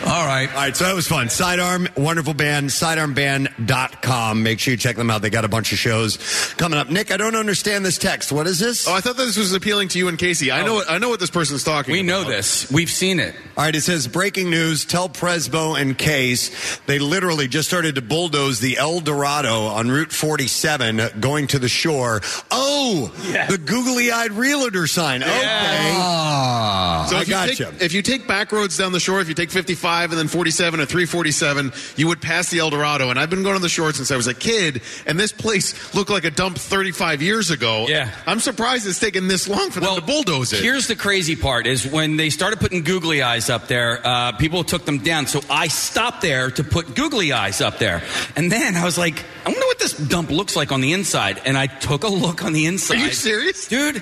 All 0.06 0.26
right. 0.26 0.48
All 0.50 0.56
right, 0.56 0.76
so 0.76 0.84
that 0.84 0.94
was 0.94 1.06
fun. 1.06 1.28
Sidearm, 1.28 1.88
wonderful 1.96 2.34
band, 2.34 2.70
sidearmband.com. 2.70 4.42
Make 4.42 4.60
sure 4.60 4.72
you 4.72 4.78
check 4.78 4.96
them 4.96 5.10
out. 5.10 5.22
They 5.22 5.30
got 5.30 5.44
a 5.44 5.48
bunch 5.48 5.72
of 5.72 5.78
shows 5.78 6.18
coming 6.54 6.78
up. 6.78 6.90
Nick, 6.90 7.10
I 7.10 7.16
don't 7.16 7.36
understand 7.36 7.84
this 7.84 7.98
text. 7.98 8.32
What 8.32 8.46
is 8.46 8.58
this? 8.58 8.86
Oh, 8.88 8.94
I 8.94 9.00
thought 9.00 9.16
this 9.16 9.36
was 9.36 9.52
appealing 9.52 9.88
to 9.88 9.98
you 9.98 10.08
and 10.08 10.18
Casey. 10.18 10.50
I 10.50 10.62
oh. 10.62 10.66
know. 10.66 10.74
What, 10.74 10.90
I 10.90 10.98
know 10.98 11.08
what 11.08 11.20
this 11.20 11.30
person's 11.30 11.64
talking. 11.64 11.92
We 11.92 12.02
know 12.02 12.24
this. 12.24 12.70
We've 12.70 12.90
seen 12.90 13.20
it. 13.20 13.34
All 13.56 13.64
right, 13.64 13.74
it 13.74 13.82
says 13.82 14.08
breaking 14.08 14.50
news. 14.50 14.84
Tell 14.84 15.08
Presbo 15.08 15.80
and 15.80 15.96
Case 15.96 16.78
they 16.86 16.98
literally 16.98 17.48
just 17.48 17.68
started 17.68 17.94
to 17.96 18.02
bulldoze 18.02 18.60
the 18.60 18.78
El 18.78 19.00
Dorado 19.00 19.66
on 19.66 19.90
Route 19.90 20.12
47 20.12 21.20
going 21.20 21.46
to 21.48 21.58
the 21.58 21.68
shore. 21.68 22.20
Oh, 22.50 23.12
the 23.48 23.58
googly 23.58 24.10
eyed 24.10 24.32
realtor 24.32 24.86
sign. 24.86 25.22
Okay. 25.22 25.32
Ah. 25.34 27.06
So 27.10 27.16
I 27.16 27.20
if 27.20 27.28
you, 27.28 27.34
gotcha. 27.34 27.64
take, 27.66 27.82
if 27.82 27.92
you 27.92 28.02
take 28.02 28.26
back 28.26 28.50
roads 28.52 28.76
down 28.78 28.92
the 28.92 29.00
shore, 29.00 29.20
if 29.20 29.28
you 29.28 29.34
take 29.34 29.50
55 29.50 30.10
and 30.10 30.18
then 30.18 30.28
47 30.28 30.80
or 30.80 30.86
347, 30.86 31.72
you 31.96 32.08
would 32.08 32.22
pass 32.22 32.50
the 32.50 32.60
El 32.60 32.70
Dorado. 32.70 33.10
And 33.10 33.18
I've 33.18 33.30
been 33.30 33.42
going 33.42 33.56
to 33.56 33.62
the 33.62 33.68
shore 33.68 33.92
since 33.92 34.10
I 34.10 34.16
was 34.16 34.26
a 34.26 34.34
kid, 34.34 34.82
and 35.06 35.20
this 35.20 35.32
place 35.32 35.94
looked 35.94 36.10
like 36.10 36.24
a 36.24 36.30
dump 36.30 36.58
35 36.58 37.20
years 37.20 37.50
ago. 37.50 37.86
Yeah. 37.88 38.10
I'm 38.26 38.40
surprised 38.40 38.86
it's 38.86 38.98
taken 38.98 39.28
this 39.28 39.48
long 39.48 39.70
for 39.70 39.80
them 39.80 39.94
to 39.96 40.00
bulldoze 40.00 40.52
it. 40.52 40.62
Here's 40.62 40.86
the 40.86 40.96
crazy 40.96 41.36
part: 41.36 41.66
is 41.66 41.86
when 41.86 42.16
they 42.16 42.30
started 42.30 42.60
putting 42.60 42.82
googly 42.82 43.22
eyes 43.22 43.50
up 43.50 43.68
there, 43.68 44.00
uh, 44.04 44.32
people 44.32 44.64
took 44.64 44.84
them 44.84 44.98
down. 44.98 45.26
So 45.26 45.40
I 45.50 45.68
stopped 45.68 46.22
there 46.22 46.50
to 46.52 46.64
put 46.64 46.94
googly 46.94 47.32
eyes 47.32 47.60
up 47.60 47.78
there, 47.78 48.02
and 48.36 48.50
then 48.50 48.76
I 48.76 48.84
was 48.84 48.96
like, 48.96 49.22
I 49.44 49.50
wonder 49.50 49.66
wonder 49.66 49.66
what 49.66 49.78
this 49.78 50.08
dump 50.08 50.30
looks 50.30 50.56
like 50.56 50.72
on 50.72 50.80
the 50.80 50.92
inside. 50.92 51.40
And 51.44 51.56
I 51.56 51.66
took 51.66 52.04
a 52.04 52.08
look 52.16 52.44
on 52.44 52.52
the 52.52 52.66
inside. 52.66 52.96
Are 52.98 53.06
you 53.06 53.12
serious? 53.12 53.66
Dude, 53.68 53.96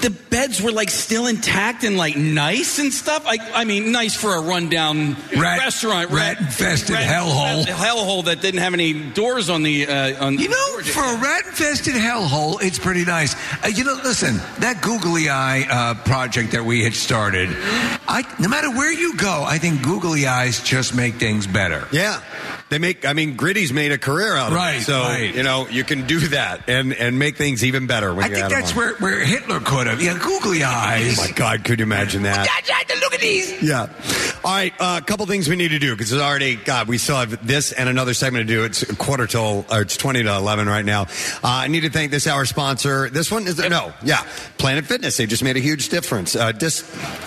the 0.00 0.10
beds 0.30 0.60
were 0.62 0.72
like 0.72 0.90
still 0.90 1.26
intact 1.26 1.84
and 1.84 1.96
like 1.96 2.16
nice 2.16 2.78
and 2.78 2.92
stuff. 2.92 3.24
I, 3.26 3.38
I 3.54 3.64
mean, 3.64 3.92
nice 3.92 4.14
for 4.14 4.34
a 4.34 4.40
rundown 4.40 5.16
Rat- 5.36 5.58
restaurant. 5.60 6.10
rat-infested 6.10 6.96
hellhole. 6.96 7.64
Hellhole 7.64 8.24
that 8.26 8.40
didn't 8.40 8.60
have 8.60 8.74
any 8.74 8.92
doors 9.10 9.48
on 9.50 9.62
the. 9.62 9.86
Uh, 9.86 10.24
on 10.26 10.38
You 10.38 10.48
know, 10.48 10.78
for 10.82 11.02
a 11.04 11.16
rat-infested 11.18 11.94
hellhole, 11.94 12.62
it's 12.62 12.78
pretty 12.78 13.04
nice. 13.04 13.34
Uh, 13.64 13.68
you 13.68 13.84
know, 13.84 13.98
listen, 14.04 14.36
that 14.60 14.82
googly 14.82 15.28
eye 15.28 15.66
uh, 15.70 15.94
project 16.04 16.52
that 16.52 16.64
we 16.64 16.82
had 16.84 16.94
started, 16.94 17.48
I, 18.08 18.24
no 18.38 18.48
matter 18.48 18.70
where 18.70 18.92
you 18.92 19.16
go, 19.16 19.44
I 19.46 19.58
think 19.58 19.82
googly 19.82 20.26
eyes 20.26 20.62
just 20.62 20.94
make 20.94 21.14
things 21.14 21.46
better. 21.46 21.86
Yeah. 21.92 22.20
They 22.68 22.78
make, 22.78 23.04
I 23.06 23.12
mean, 23.12 23.36
Gritty's 23.36 23.72
made 23.72 23.92
a 23.92 23.98
career 23.98 24.34
out 24.34 24.48
of 24.50 24.56
Right, 24.56 24.78
it. 24.78 24.82
So, 24.82 25.00
right. 25.00 25.32
you 25.32 25.44
know, 25.44 25.68
you 25.68 25.84
can 25.84 26.06
do 26.06 26.18
that 26.28 26.68
and, 26.68 26.92
and 26.92 27.16
make 27.16 27.36
things 27.36 27.64
even 27.64 27.86
better 27.86 28.12
when 28.12 28.24
I 28.24 28.28
think 28.28 28.48
that's 28.48 28.74
where, 28.74 28.94
where 28.96 29.20
Hitler 29.20 29.60
could 29.60 29.86
have. 29.86 30.02
Yeah, 30.02 30.18
googly 30.18 30.64
eyes. 30.64 31.16
Oh 31.18 31.22
my 31.22 31.30
God, 31.30 31.64
could 31.64 31.78
you 31.78 31.84
imagine 31.84 32.24
that? 32.24 32.44
Oh 32.44 32.98
look 33.00 33.14
at 33.14 33.20
these. 33.20 33.62
Yeah. 33.62 33.86
All 34.46 34.52
right. 34.52 34.72
A 34.78 35.02
couple 35.04 35.26
things 35.26 35.48
we 35.48 35.56
need 35.56 35.70
to 35.70 35.80
do 35.80 35.96
because 35.96 36.12
it's 36.12 36.22
already, 36.22 36.54
God, 36.54 36.86
we 36.86 36.98
still 36.98 37.16
have 37.16 37.44
this 37.44 37.72
and 37.72 37.88
another 37.88 38.14
segment 38.14 38.46
to 38.46 38.54
do. 38.54 38.62
It's 38.62 38.80
a 38.82 38.94
quarter 38.94 39.26
till, 39.26 39.66
or 39.68 39.80
it's 39.80 39.96
20 39.96 40.22
to 40.22 40.36
11 40.36 40.68
right 40.68 40.84
now. 40.84 41.02
Uh, 41.02 41.08
I 41.42 41.66
need 41.66 41.80
to 41.80 41.90
thank 41.90 42.12
this 42.12 42.28
hour 42.28 42.44
sponsor. 42.44 43.10
This 43.10 43.28
one 43.28 43.48
is, 43.48 43.58
no, 43.58 43.92
yeah, 44.04 44.24
Planet 44.56 44.84
Fitness. 44.86 45.16
They 45.16 45.26
just 45.26 45.42
made 45.42 45.56
a 45.56 45.60
huge 45.60 45.88
difference. 45.88 46.36
Uh, 46.36 46.52
dis 46.52 46.84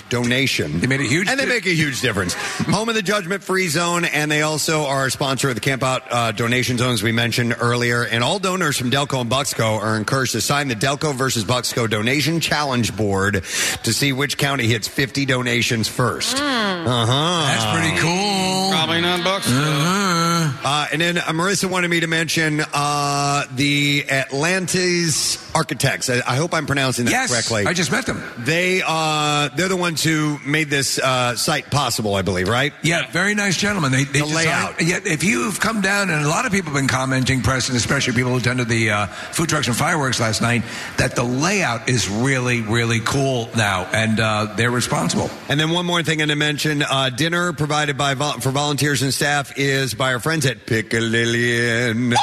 donation. 0.08 0.80
They 0.80 0.86
made 0.86 1.02
a 1.02 1.04
huge 1.04 1.28
And 1.28 1.38
they 1.38 1.44
make 1.44 1.66
a 1.66 1.74
huge 1.74 2.00
difference. 2.00 2.32
Home 2.68 2.88
of 2.88 2.94
the 2.94 3.02
Judgment 3.02 3.42
Free 3.42 3.68
Zone. 3.68 4.06
And 4.06 4.30
they 4.30 4.40
also 4.40 4.86
are 4.86 5.04
a 5.04 5.10
sponsor 5.10 5.50
of 5.50 5.56
the 5.56 5.60
Camp 5.60 5.82
Out 5.82 6.02
uh, 6.10 6.32
donation 6.32 6.78
zones 6.78 7.02
we 7.02 7.12
mentioned 7.12 7.54
earlier. 7.60 8.02
And 8.02 8.24
all 8.24 8.38
donors 8.38 8.78
from 8.78 8.90
Delco 8.90 9.20
and 9.20 9.30
Bucksco 9.30 9.78
are 9.78 9.98
encouraged 9.98 10.32
to 10.32 10.40
sign 10.40 10.68
the 10.68 10.74
Delco 10.74 11.14
versus 11.14 11.44
Bucksco 11.44 11.88
donation 11.88 12.40
challenge 12.40 12.96
board 12.96 13.44
to 13.84 13.92
see 13.92 14.14
which 14.14 14.38
county 14.38 14.66
hits 14.66 14.88
50 14.88 15.26
donations 15.26 15.86
first. 15.86 16.38
Uh 16.40 17.09
huh. 17.10 17.46
That's 17.46 17.66
pretty 17.78 17.96
cool. 18.00 18.70
Probably 18.70 19.00
not 19.00 19.24
bucks. 19.24 19.46
Uh, 19.50 20.86
and 20.92 21.00
then 21.00 21.18
uh, 21.18 21.22
Marissa 21.32 21.70
wanted 21.70 21.88
me 21.88 22.00
to 22.00 22.06
mention 22.06 22.62
uh, 22.72 23.44
the 23.54 24.04
Atlantis 24.10 25.38
Architects. 25.54 26.08
I, 26.10 26.16
I 26.26 26.36
hope 26.36 26.54
I'm 26.54 26.66
pronouncing 26.66 27.06
that 27.06 27.10
Yes, 27.12 27.30
correctly. 27.32 27.66
I 27.66 27.72
just 27.72 27.90
met 27.90 28.06
them. 28.06 28.22
They 28.38 28.82
uh, 28.86 29.48
they're 29.56 29.68
the 29.68 29.76
ones 29.76 30.02
who 30.04 30.38
made 30.46 30.70
this 30.70 30.98
uh, 30.98 31.36
site 31.36 31.70
possible, 31.70 32.14
I 32.14 32.22
believe, 32.22 32.48
right? 32.48 32.72
Yeah, 32.82 33.10
very 33.10 33.34
nice 33.34 33.56
gentlemen. 33.56 33.92
They, 33.92 34.04
they 34.04 34.20
The 34.20 34.26
designed- 34.26 34.34
layout. 34.34 34.82
Yeah, 34.82 34.98
if 35.04 35.24
you've 35.24 35.58
come 35.60 35.80
down, 35.80 36.10
and 36.10 36.24
a 36.24 36.28
lot 36.28 36.46
of 36.46 36.52
people 36.52 36.72
have 36.72 36.80
been 36.80 36.88
commenting, 36.88 37.42
Preston, 37.42 37.76
especially 37.76 38.14
people 38.14 38.30
who 38.32 38.38
attended 38.38 38.68
the 38.68 38.90
uh, 38.90 39.06
food 39.06 39.48
trucks 39.48 39.66
and 39.66 39.76
fireworks 39.76 40.20
last 40.20 40.40
night, 40.42 40.62
that 40.98 41.16
the 41.16 41.24
layout 41.24 41.88
is 41.88 42.08
really, 42.08 42.60
really 42.60 43.00
cool 43.00 43.48
now, 43.56 43.84
and 43.92 44.20
uh, 44.20 44.52
they're 44.56 44.70
responsible. 44.70 45.30
And 45.48 45.58
then 45.58 45.70
one 45.70 45.86
more 45.86 46.02
thing 46.02 46.22
I 46.22 46.26
to 46.26 46.36
mention: 46.36 46.82
uh, 46.90 47.10
dinner 47.10 47.52
provided 47.52 47.96
by 47.96 48.14
vol- 48.14 48.40
for 48.40 48.50
volunteers 48.50 49.02
and 49.02 49.14
staff 49.14 49.56
is 49.58 49.94
by 49.94 50.12
our 50.12 50.20
friends 50.20 50.44
at 50.46 50.66
Pic-A-Lilli. 50.66 52.14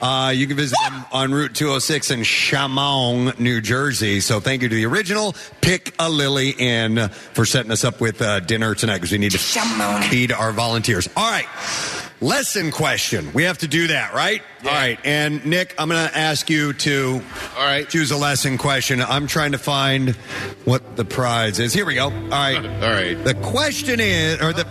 Uh, 0.00 0.30
you 0.30 0.46
can 0.46 0.56
visit 0.56 0.78
them 0.88 1.04
on 1.12 1.32
Route 1.34 1.54
206 1.54 2.12
in 2.12 2.20
Shamong, 2.20 3.38
New 3.40 3.60
Jersey. 3.60 4.20
So 4.20 4.38
thank 4.38 4.62
you 4.62 4.68
to 4.68 4.74
the 4.74 4.86
original 4.86 5.34
Pic-A-Lilli 5.60 6.58
Inn 6.58 7.08
for 7.08 7.44
setting 7.44 7.72
us 7.72 7.84
up 7.84 8.00
with 8.00 8.22
uh, 8.22 8.38
dinner 8.40 8.74
tonight 8.76 8.98
because 8.98 9.10
we 9.12 9.18
need 9.18 9.32
to 9.32 9.38
feed 10.08 10.30
our 10.32 10.52
volunteers. 10.52 11.08
All 11.16 11.28
right. 11.30 11.46
Lesson 12.20 12.72
question. 12.72 13.32
We 13.32 13.44
have 13.44 13.58
to 13.58 13.68
do 13.68 13.88
that, 13.88 14.12
right? 14.12 14.42
All 14.64 14.72
right. 14.72 14.98
And 15.04 15.46
Nick, 15.46 15.74
I'm 15.78 15.88
going 15.88 16.08
to 16.08 16.16
ask 16.18 16.50
you 16.50 16.72
to 16.72 17.22
all 17.56 17.64
right. 17.64 17.88
choose 17.88 18.10
a 18.10 18.16
lesson 18.16 18.58
question. 18.58 19.00
I'm 19.00 19.28
trying 19.28 19.52
to 19.52 19.58
find 19.58 20.10
what 20.64 20.96
the 20.96 21.04
prize 21.04 21.60
is. 21.60 21.72
Here 21.72 21.86
we 21.86 21.94
go. 21.94 22.06
All 22.06 22.10
right. 22.10 22.56
All 22.82 22.90
right. 22.90 23.14
The 23.14 23.34
question 23.34 24.00
is, 24.00 24.40
or 24.42 24.52
the 24.52 24.64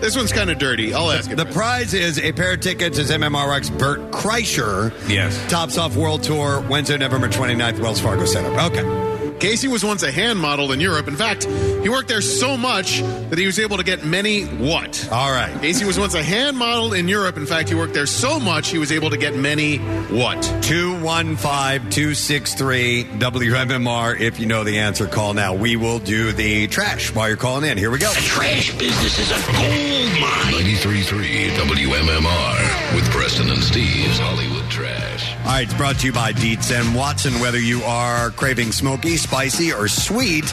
This 0.00 0.16
one's 0.16 0.32
kind 0.32 0.50
of 0.50 0.58
dirty. 0.58 0.94
I'll 0.94 1.10
ask 1.10 1.28
it. 1.30 1.36
the 1.36 1.46
prize 1.46 1.94
is 1.94 2.18
a 2.20 2.30
pair 2.32 2.54
of 2.54 2.60
tickets 2.60 2.96
as 3.00 3.10
MMRX 3.10 3.76
Burt 3.76 4.12
Kreischer. 4.12 4.92
Yes. 5.08 5.36
Tops 5.50 5.76
off 5.78 5.96
World 5.96 6.22
Tour 6.22 6.60
Wednesday, 6.68 6.96
November 6.96 7.28
29th, 7.28 7.80
Wells 7.80 8.00
Fargo 8.00 8.24
Center. 8.24 8.50
Okay. 8.60 9.13
Casey 9.40 9.68
was 9.68 9.84
once 9.84 10.02
a 10.02 10.10
hand 10.10 10.38
model 10.38 10.72
in 10.72 10.80
Europe. 10.80 11.08
In 11.08 11.16
fact, 11.16 11.44
he 11.44 11.88
worked 11.88 12.08
there 12.08 12.22
so 12.22 12.56
much 12.56 13.00
that 13.00 13.38
he 13.38 13.46
was 13.46 13.58
able 13.58 13.76
to 13.76 13.84
get 13.84 14.04
many 14.04 14.44
what? 14.44 15.08
All 15.12 15.30
right. 15.30 15.52
Casey 15.60 15.84
was 15.84 15.98
once 15.98 16.14
a 16.14 16.22
hand 16.22 16.56
model 16.56 16.94
in 16.94 17.08
Europe. 17.08 17.36
In 17.36 17.46
fact, 17.46 17.68
he 17.68 17.74
worked 17.74 17.94
there 17.94 18.06
so 18.06 18.40
much 18.40 18.68
he 18.68 18.78
was 18.78 18.90
able 18.92 19.10
to 19.10 19.16
get 19.16 19.36
many 19.36 19.78
what? 19.78 20.42
215 20.62 21.90
263 21.90 23.04
WMMR. 23.04 24.18
If 24.20 24.40
you 24.40 24.46
know 24.46 24.64
the 24.64 24.78
answer, 24.78 25.06
call 25.06 25.34
now. 25.34 25.54
We 25.54 25.76
will 25.76 25.98
do 25.98 26.32
the 26.32 26.66
trash 26.68 27.14
while 27.14 27.28
you're 27.28 27.36
calling 27.36 27.68
in. 27.68 27.76
Here 27.76 27.90
we 27.90 27.98
go. 27.98 28.12
The 28.12 28.20
Trash 28.20 28.72
business 28.78 29.18
is 29.18 29.30
a 29.30 29.52
gold 29.52 30.20
mine. 30.20 30.64
93.3 30.64 31.48
WMMR 31.50 32.94
with 32.94 33.04
Preston 33.10 33.50
and 33.50 33.62
Steve's 33.62 34.18
Hollywood 34.18 34.70
Trash. 34.70 35.34
All 35.40 35.50
right, 35.50 35.64
it's 35.64 35.74
brought 35.74 35.98
to 36.00 36.06
you 36.06 36.12
by 36.12 36.32
Dietz 36.32 36.70
and 36.70 36.94
Watson. 36.94 37.34
Whether 37.40 37.60
you 37.60 37.82
are 37.82 38.30
craving 38.30 38.72
smoky, 38.72 39.16
spicy, 39.24 39.72
or 39.72 39.88
sweet, 39.88 40.44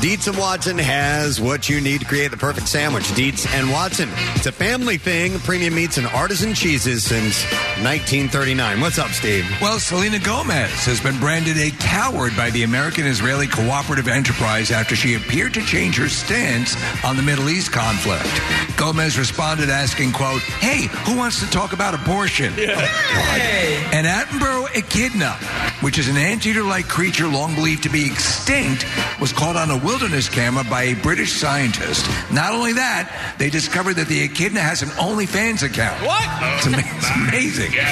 Dietz 0.00 0.26
and 0.26 0.36
Watson 0.36 0.78
has 0.78 1.40
what 1.40 1.68
you 1.68 1.80
need 1.80 2.00
to 2.00 2.06
create 2.06 2.30
the 2.30 2.36
perfect 2.36 2.66
sandwich. 2.66 3.14
Dietz 3.14 3.46
and 3.54 3.70
Watson. 3.70 4.08
It's 4.34 4.46
a 4.46 4.52
family 4.52 4.96
thing. 4.96 5.38
Premium 5.40 5.74
meats 5.74 5.98
and 5.98 6.06
artisan 6.08 6.54
cheeses 6.54 7.04
since 7.04 7.44
1939. 7.84 8.80
What's 8.80 8.98
up, 8.98 9.10
Steve? 9.10 9.46
Well, 9.60 9.78
Selena 9.78 10.18
Gomez 10.18 10.84
has 10.86 11.00
been 11.00 11.18
branded 11.20 11.56
a 11.58 11.70
coward 11.78 12.36
by 12.36 12.50
the 12.50 12.62
American 12.62 13.06
Israeli 13.06 13.46
Cooperative 13.46 14.08
Enterprise 14.08 14.70
after 14.70 14.96
she 14.96 15.14
appeared 15.14 15.54
to 15.54 15.62
change 15.64 15.96
her 15.98 16.08
stance 16.08 16.76
on 17.04 17.16
the 17.16 17.22
Middle 17.22 17.48
East 17.50 17.72
conflict. 17.72 18.28
Gomez 18.76 19.18
responded 19.18 19.68
asking, 19.68 20.12
quote, 20.12 20.40
Hey, 20.42 20.86
who 21.04 21.16
wants 21.16 21.40
to 21.40 21.50
talk 21.50 21.72
about 21.72 21.94
abortion? 21.94 22.52
Oh, 22.56 23.90
an 23.92 24.04
Attenborough 24.04 24.74
echidna, 24.74 25.32
which 25.80 25.98
is 25.98 26.08
an 26.08 26.16
anteater-like 26.16 26.88
creature 26.88 27.28
long 27.28 27.54
believed 27.54 27.82
to 27.84 27.88
be 27.88 28.06
extinct, 28.14 28.86
was 29.20 29.32
caught 29.32 29.56
on 29.56 29.70
a 29.70 29.76
wilderness 29.84 30.28
camera 30.28 30.64
by 30.64 30.82
a 30.84 30.94
British 30.96 31.32
scientist. 31.32 32.06
Not 32.32 32.52
only 32.52 32.72
that, 32.74 33.34
they 33.38 33.50
discovered 33.50 33.94
that 33.94 34.06
the 34.08 34.22
echidna 34.22 34.60
has 34.60 34.82
an 34.82 34.88
OnlyFans 34.90 35.62
account. 35.62 36.00
What? 36.06 36.22
It's, 36.58 36.66
ama- 36.66 36.82
it's 36.96 37.10
amazing. 37.28 37.72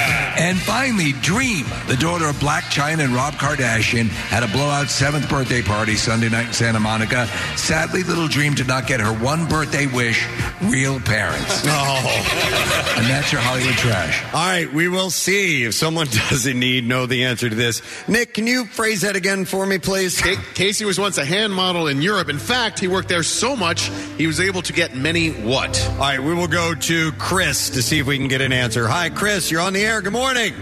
And 0.42 0.58
finally, 0.58 1.12
Dream, 1.20 1.66
the 1.88 1.96
daughter 1.96 2.26
of 2.26 2.36
Blac 2.36 2.62
Chyna 2.62 3.04
and 3.04 3.14
Rob 3.14 3.34
Kardashian, 3.34 4.08
had 4.08 4.42
a 4.42 4.48
blowout 4.48 4.88
seventh 4.88 5.28
birthday 5.28 5.62
party 5.62 5.94
Sunday 5.94 6.28
night 6.30 6.48
in 6.48 6.52
Santa 6.52 6.80
Monica. 6.80 7.26
Sadly, 7.56 8.02
little 8.02 8.26
Dream 8.28 8.54
did 8.54 8.66
not 8.66 8.86
get 8.86 8.98
her 9.00 9.12
one 9.12 9.46
birthday 9.46 9.86
wish, 9.86 10.26
real 10.62 10.98
parents. 11.00 11.62
Oh. 11.74 12.94
and 12.96 13.06
that's 13.06 13.32
your 13.32 13.40
Hollywood 13.40 13.74
trash. 13.74 14.22
All 14.34 14.46
right, 14.46 14.72
we 14.72 14.88
will 14.88 15.10
see 15.10 15.64
if 15.64 15.74
someone 15.74 16.06
does 16.30 16.46
indeed 16.46 16.86
know 16.86 17.06
the 17.06 17.24
answer 17.24 17.48
to 17.48 17.54
this. 17.54 17.82
Nick, 18.08 18.34
can 18.34 18.46
you 18.46 18.64
phrase 18.66 19.02
that 19.02 19.16
again 19.16 19.44
for 19.44 19.64
me, 19.66 19.78
please? 19.78 20.11
Ca- 20.20 20.40
Casey 20.54 20.84
was 20.84 20.98
once 20.98 21.18
a 21.18 21.24
hand 21.24 21.52
model 21.54 21.86
in 21.88 22.02
Europe. 22.02 22.28
In 22.28 22.38
fact, 22.38 22.78
he 22.78 22.88
worked 22.88 23.08
there 23.08 23.22
so 23.22 23.56
much 23.56 23.90
he 24.18 24.26
was 24.26 24.40
able 24.40 24.62
to 24.62 24.72
get 24.72 24.94
many 24.94 25.30
what? 25.30 25.80
All 25.92 25.98
right, 25.98 26.22
we 26.22 26.34
will 26.34 26.48
go 26.48 26.74
to 26.74 27.12
Chris 27.12 27.70
to 27.70 27.82
see 27.82 27.98
if 27.98 28.06
we 28.06 28.18
can 28.18 28.28
get 28.28 28.40
an 28.40 28.52
answer. 28.52 28.86
Hi, 28.88 29.10
Chris, 29.10 29.50
you're 29.50 29.60
on 29.60 29.72
the 29.72 29.84
air. 29.84 30.00
Good 30.02 30.12
morning. 30.12 30.54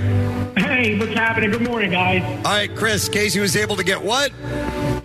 Hey, 0.56 0.98
what's 0.98 1.12
happening? 1.14 1.50
Good 1.50 1.62
morning, 1.62 1.90
guys. 1.90 2.22
All 2.44 2.52
right, 2.52 2.74
Chris, 2.74 3.08
Casey 3.08 3.40
was 3.40 3.56
able 3.56 3.76
to 3.76 3.84
get 3.84 4.02
what? 4.02 4.30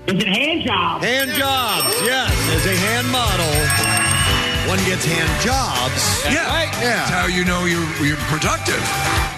Is 0.07 0.22
it 0.22 0.27
hand 0.27 0.61
jobs? 0.64 1.03
Hand 1.03 1.32
jobs, 1.32 1.93
yes. 2.01 2.32
As 2.53 2.65
a 2.65 2.75
hand 2.75 3.07
model, 3.09 4.69
one 4.69 4.77
gets 4.90 5.06
hand 5.06 5.30
jobs. 5.41 6.24
Yeah, 6.25 6.64
Yeah. 6.82 6.82
That's 6.82 7.09
how 7.09 7.25
you 7.27 7.43
know 7.45 7.65
you're, 7.65 8.06
you're 8.06 8.17
productive. 8.27 8.82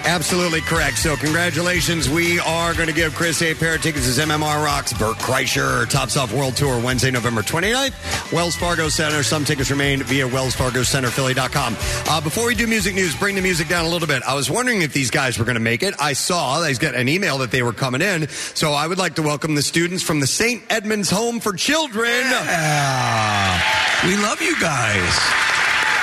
Absolutely 0.08 0.62
correct. 0.62 0.96
So, 0.96 1.16
congratulations. 1.16 2.08
We 2.08 2.40
are 2.40 2.72
going 2.72 2.88
to 2.88 2.94
give 2.94 3.14
Chris 3.14 3.42
a 3.42 3.54
pair 3.54 3.74
of 3.74 3.82
tickets 3.82 4.08
as 4.08 4.18
MMR 4.18 4.64
Rocks, 4.64 4.94
Burt 4.94 5.18
Kreischer, 5.18 5.86
Tops 5.90 6.16
Off 6.16 6.32
World 6.32 6.56
Tour, 6.56 6.82
Wednesday, 6.82 7.10
November 7.10 7.42
29th, 7.42 8.32
Wells 8.32 8.56
Fargo 8.56 8.88
Center. 8.88 9.22
Some 9.22 9.44
tickets 9.44 9.70
remain 9.70 10.02
via 10.02 10.26
wellsfargocenterphilly.com. 10.26 11.76
Uh, 12.08 12.20
before 12.22 12.46
we 12.46 12.54
do 12.54 12.66
music 12.66 12.94
news, 12.94 13.14
bring 13.16 13.34
the 13.34 13.42
music 13.42 13.68
down 13.68 13.84
a 13.84 13.88
little 13.90 14.08
bit. 14.08 14.22
I 14.22 14.34
was 14.34 14.50
wondering 14.50 14.80
if 14.80 14.94
these 14.94 15.10
guys 15.10 15.38
were 15.38 15.44
going 15.44 15.56
to 15.56 15.60
make 15.60 15.82
it. 15.82 15.94
I 16.00 16.14
saw, 16.14 16.54
I 16.54 16.72
got 16.72 16.94
an 16.94 17.10
email 17.10 17.36
that 17.38 17.50
they 17.50 17.62
were 17.62 17.74
coming 17.74 18.00
in. 18.00 18.28
So, 18.30 18.72
I 18.72 18.86
would 18.86 18.98
like 18.98 19.16
to 19.16 19.22
welcome 19.22 19.56
the 19.56 19.62
students 19.62 20.02
from 20.02 20.20
the 20.20 20.26
St. 20.26 20.62
Edmond's 20.70 21.10
Home 21.10 21.38
for 21.38 21.52
Children. 21.52 22.08
Yeah. 22.08 23.62
We 24.06 24.16
love 24.16 24.40
you 24.40 24.58
guys. 24.58 25.20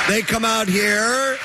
They 0.07 0.21
come 0.21 0.45
out 0.45 0.67
here 0.67 1.39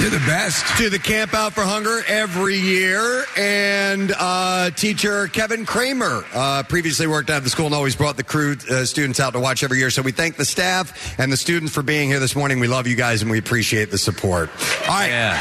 You're 0.00 0.08
the 0.10 0.16
best. 0.26 0.66
to 0.78 0.88
the 0.88 0.98
Camp 0.98 1.34
Out 1.34 1.52
for 1.52 1.60
Hunger 1.60 2.00
every 2.08 2.56
year. 2.56 3.24
And 3.36 4.12
uh, 4.18 4.70
teacher 4.70 5.26
Kevin 5.28 5.66
Kramer 5.66 6.24
uh, 6.32 6.62
previously 6.62 7.06
worked 7.06 7.28
at 7.28 7.44
the 7.44 7.50
school 7.50 7.66
and 7.66 7.74
always 7.74 7.96
brought 7.96 8.16
the 8.16 8.24
crew 8.24 8.56
uh, 8.70 8.86
students 8.86 9.20
out 9.20 9.34
to 9.34 9.40
watch 9.40 9.62
every 9.62 9.78
year. 9.78 9.90
So 9.90 10.00
we 10.00 10.12
thank 10.12 10.36
the 10.36 10.46
staff 10.46 11.18
and 11.18 11.30
the 11.30 11.36
students 11.36 11.74
for 11.74 11.82
being 11.82 12.08
here 12.08 12.18
this 12.18 12.34
morning. 12.34 12.60
We 12.60 12.68
love 12.68 12.86
you 12.86 12.96
guys 12.96 13.20
and 13.20 13.30
we 13.30 13.38
appreciate 13.38 13.90
the 13.90 13.98
support. 13.98 14.48
All 14.88 14.94
right. 14.94 15.36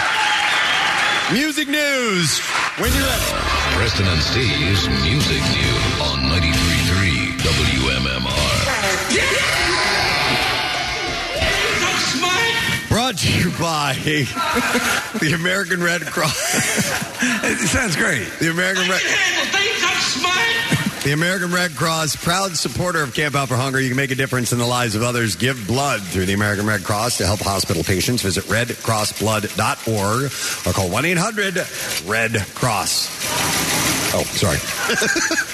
Music 1.31 1.67
news. 1.69 2.39
When 2.79 2.91
you're 2.91 3.03
ready. 3.03 3.23
Preston 3.77 4.07
and 4.07 4.21
Steve's 4.21 4.89
Music 5.05 5.41
News 5.41 6.01
on 6.01 6.19
93.3 6.35 6.68
Brought 12.89 13.19
to 13.19 13.31
you 13.31 13.51
by 13.51 13.93
the 15.21 15.33
American 15.35 15.81
Red 15.81 16.01
Cross. 16.01 16.33
it 17.43 17.67
sounds 17.67 17.95
great. 17.95 18.27
The 18.39 18.49
American 18.49 18.89
Red. 18.89 19.01
The 21.03 21.13
American 21.13 21.51
Red 21.53 21.75
Cross, 21.75 22.17
proud 22.17 22.57
supporter 22.57 23.01
of 23.01 23.13
Camp 23.13 23.35
Out 23.35 23.47
for 23.47 23.55
Hunger. 23.55 23.79
You 23.79 23.89
can 23.89 23.95
make 23.95 24.11
a 24.11 24.15
difference 24.15 24.51
in 24.51 24.59
the 24.59 24.65
lives 24.65 24.95
of 24.95 25.03
others. 25.03 25.35
Give 25.35 25.65
blood 25.65 26.01
through 26.01 26.25
the 26.25 26.33
American 26.33 26.65
Red 26.65 26.83
Cross 26.83 27.19
to 27.19 27.25
help 27.25 27.39
hospital 27.39 27.83
patients. 27.83 28.21
Visit 28.21 28.43
redcrossblood.org 28.45 30.31
or 30.67 30.73
call 30.73 30.89
1 30.89 31.05
800 31.05 31.65
Red 32.05 32.45
Cross. 32.55 33.88
Oh, 34.11 34.23
sorry. 34.23 34.57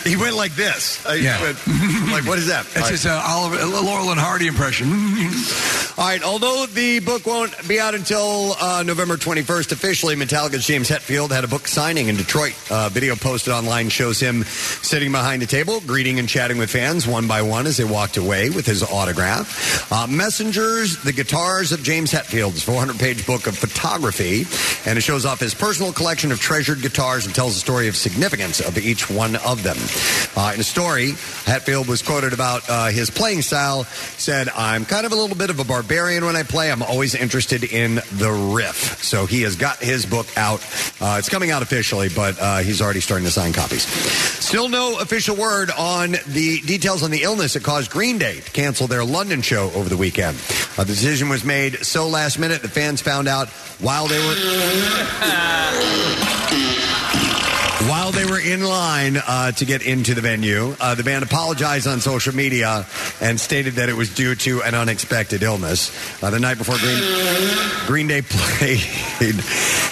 he 0.09 0.16
went 0.16 0.35
like 0.35 0.56
this. 0.56 1.06
I 1.06 1.16
Yeah. 1.16 1.42
went, 1.42 1.58
like, 2.11 2.25
what 2.25 2.38
is 2.40 2.48
that? 2.48 2.66
It's 2.75 2.90
his 2.90 3.06
uh, 3.06 3.22
Oliver, 3.25 3.58
uh, 3.58 3.82
Laurel 3.82 4.11
and 4.11 4.19
Hardy 4.19 4.48
impression. 4.48 4.88
All 5.98 6.06
right, 6.06 6.22
although 6.24 6.66
the 6.66 7.00
book 7.00 7.25
won't 7.25 7.53
be 7.67 7.80
out 7.80 7.95
until 7.95 8.53
uh, 8.59 8.84
November 8.84 9.16
21st 9.17 9.72
officially, 9.72 10.16
Metallica's 10.16 10.66
James 10.66 10.90
Hetfield 10.90 11.32
had 11.32 11.43
a 11.43 11.48
book 11.48 11.67
signing 11.67 12.08
in 12.09 12.16
Detroit. 12.17 12.53
Uh, 12.69 12.90
video 12.90 13.16
posted 13.16 13.53
online 13.53 13.88
shows 13.90 14.19
him 14.19 14.43
sitting 14.43 15.11
behind 15.11 15.42
a 15.43 15.45
table, 15.45 15.80
greeting 15.82 16.19
and 16.19 16.27
chatting 16.27 16.58
with 16.58 16.69
fans 16.69 17.08
one 17.08 17.27
by 17.27 17.42
one 17.42 17.66
as 17.66 17.77
they 17.77 17.85
walked 17.85 18.17
away 18.17 18.50
with 18.50 18.66
his 18.66 18.84
autograph. 18.84 19.90
Uh, 19.92 20.06
Messengers, 20.08 20.98
the 21.03 21.14
guitars 21.14 21.72
of 21.72 21.82
James 21.84 22.11
Hetfield's 22.11 22.61
400 22.64 23.00
page 23.00 23.25
book 23.25 23.48
of 23.48 23.58
photography, 23.58 24.45
and 24.90 24.98
it 24.98 25.01
shows 25.01 25.25
off 25.25 25.40
his 25.40 25.53
personal 25.53 25.93
collection 25.93 26.32
of 26.32 26.40
treasured 26.42 26.82
guitars 26.82 27.25
and 27.25 27.34
tells 27.34 27.53
the 27.53 27.59
story 27.59 27.88
of 27.88 27.95
of 28.45 28.77
each 28.77 29.09
one 29.09 29.35
of 29.38 29.64
them. 29.64 29.77
Uh, 30.35 30.51
in 30.53 30.59
a 30.59 30.64
story, 30.64 31.11
Hetfield 31.45 31.88
was 31.88 32.01
quoted 32.01 32.33
about 32.33 32.69
uh, 32.69 32.88
his 32.88 33.09
playing 33.09 33.41
style, 33.41 33.85
said, 33.85 34.49
I'm 34.49 34.85
kind 34.85 35.06
of 35.06 35.11
a 35.11 35.15
little 35.15 35.35
bit 35.35 35.49
of 35.49 35.59
a 35.59 35.64
barbarian 35.64 36.25
when 36.25 36.35
I 36.35 36.43
play. 36.43 36.72
I'm 36.72 36.83
always 36.83 37.15
interested 37.15 37.64
in 37.64 37.95
the 37.95 38.53
riff. 38.56 39.03
So 39.03 39.25
he 39.25 39.41
has 39.41 39.56
got 39.56 39.77
his 39.77 40.06
book 40.06 40.27
out. 40.38 40.61
Uh, 41.01 41.15
it's 41.17 41.30
coming 41.30 41.51
out 41.51 41.61
officially, 41.64 42.09
but 42.09 42.40
uh, 42.40 42.57
he's 42.59 42.82
already 42.82 42.99
starting 42.99 43.25
to 43.25 43.32
sign 43.32 43.53
copies. 43.53 43.83
Still 43.83 44.69
no 44.69 44.99
official 44.99 45.35
word 45.35 45.72
on 45.72 46.11
the 46.27 46.61
details 46.61 47.01
on 47.03 47.11
the 47.11 47.24
illness 47.24 47.53
that 47.53 47.64
caused 47.64 47.90
Green 47.91 48.17
Day 48.17 48.40
to 48.40 48.51
cancel 48.51 48.88
their 48.88 49.03
London 49.03 49.41
show 49.41 49.72
over 49.74 49.90
the 49.90 49.98
weekend. 49.98 50.38
Uh, 50.77 50.83
the 50.83 50.93
decision 50.93 51.30
was 51.30 51.43
made 51.43 51.85
so 51.85 52.07
last 52.07 52.38
minute 52.38 52.61
that 52.61 52.69
fans 52.69 53.01
found 53.01 53.27
out 53.27 53.49
while 53.80 54.07
they 54.07 54.19
were. 54.19 54.35
While 57.88 58.11
they 58.11 58.25
were 58.25 58.39
in 58.39 58.64
line 58.64 59.15
uh, 59.17 59.51
to 59.53 59.65
get 59.65 59.85
into 59.85 60.15
the 60.15 60.22
venue, 60.22 60.75
uh, 60.80 60.95
the 60.95 61.03
band 61.03 61.23
apologized 61.23 61.85
on 61.88 61.99
social 62.01 62.33
media 62.33 62.85
and 63.22 63.39
stated 63.39 63.75
that 63.75 63.89
it 63.89 63.95
was 63.95 64.14
due 64.14 64.33
to 64.35 64.64
an 64.64 64.73
unexpected 64.73 65.43
illness. 65.43 65.91
Uh, 66.23 66.30
the 66.31 66.39
night 66.39 66.57
before 66.57 66.77
Green, 66.77 67.77
Green 67.85 68.07
Day 68.07 68.22
played 68.27 69.35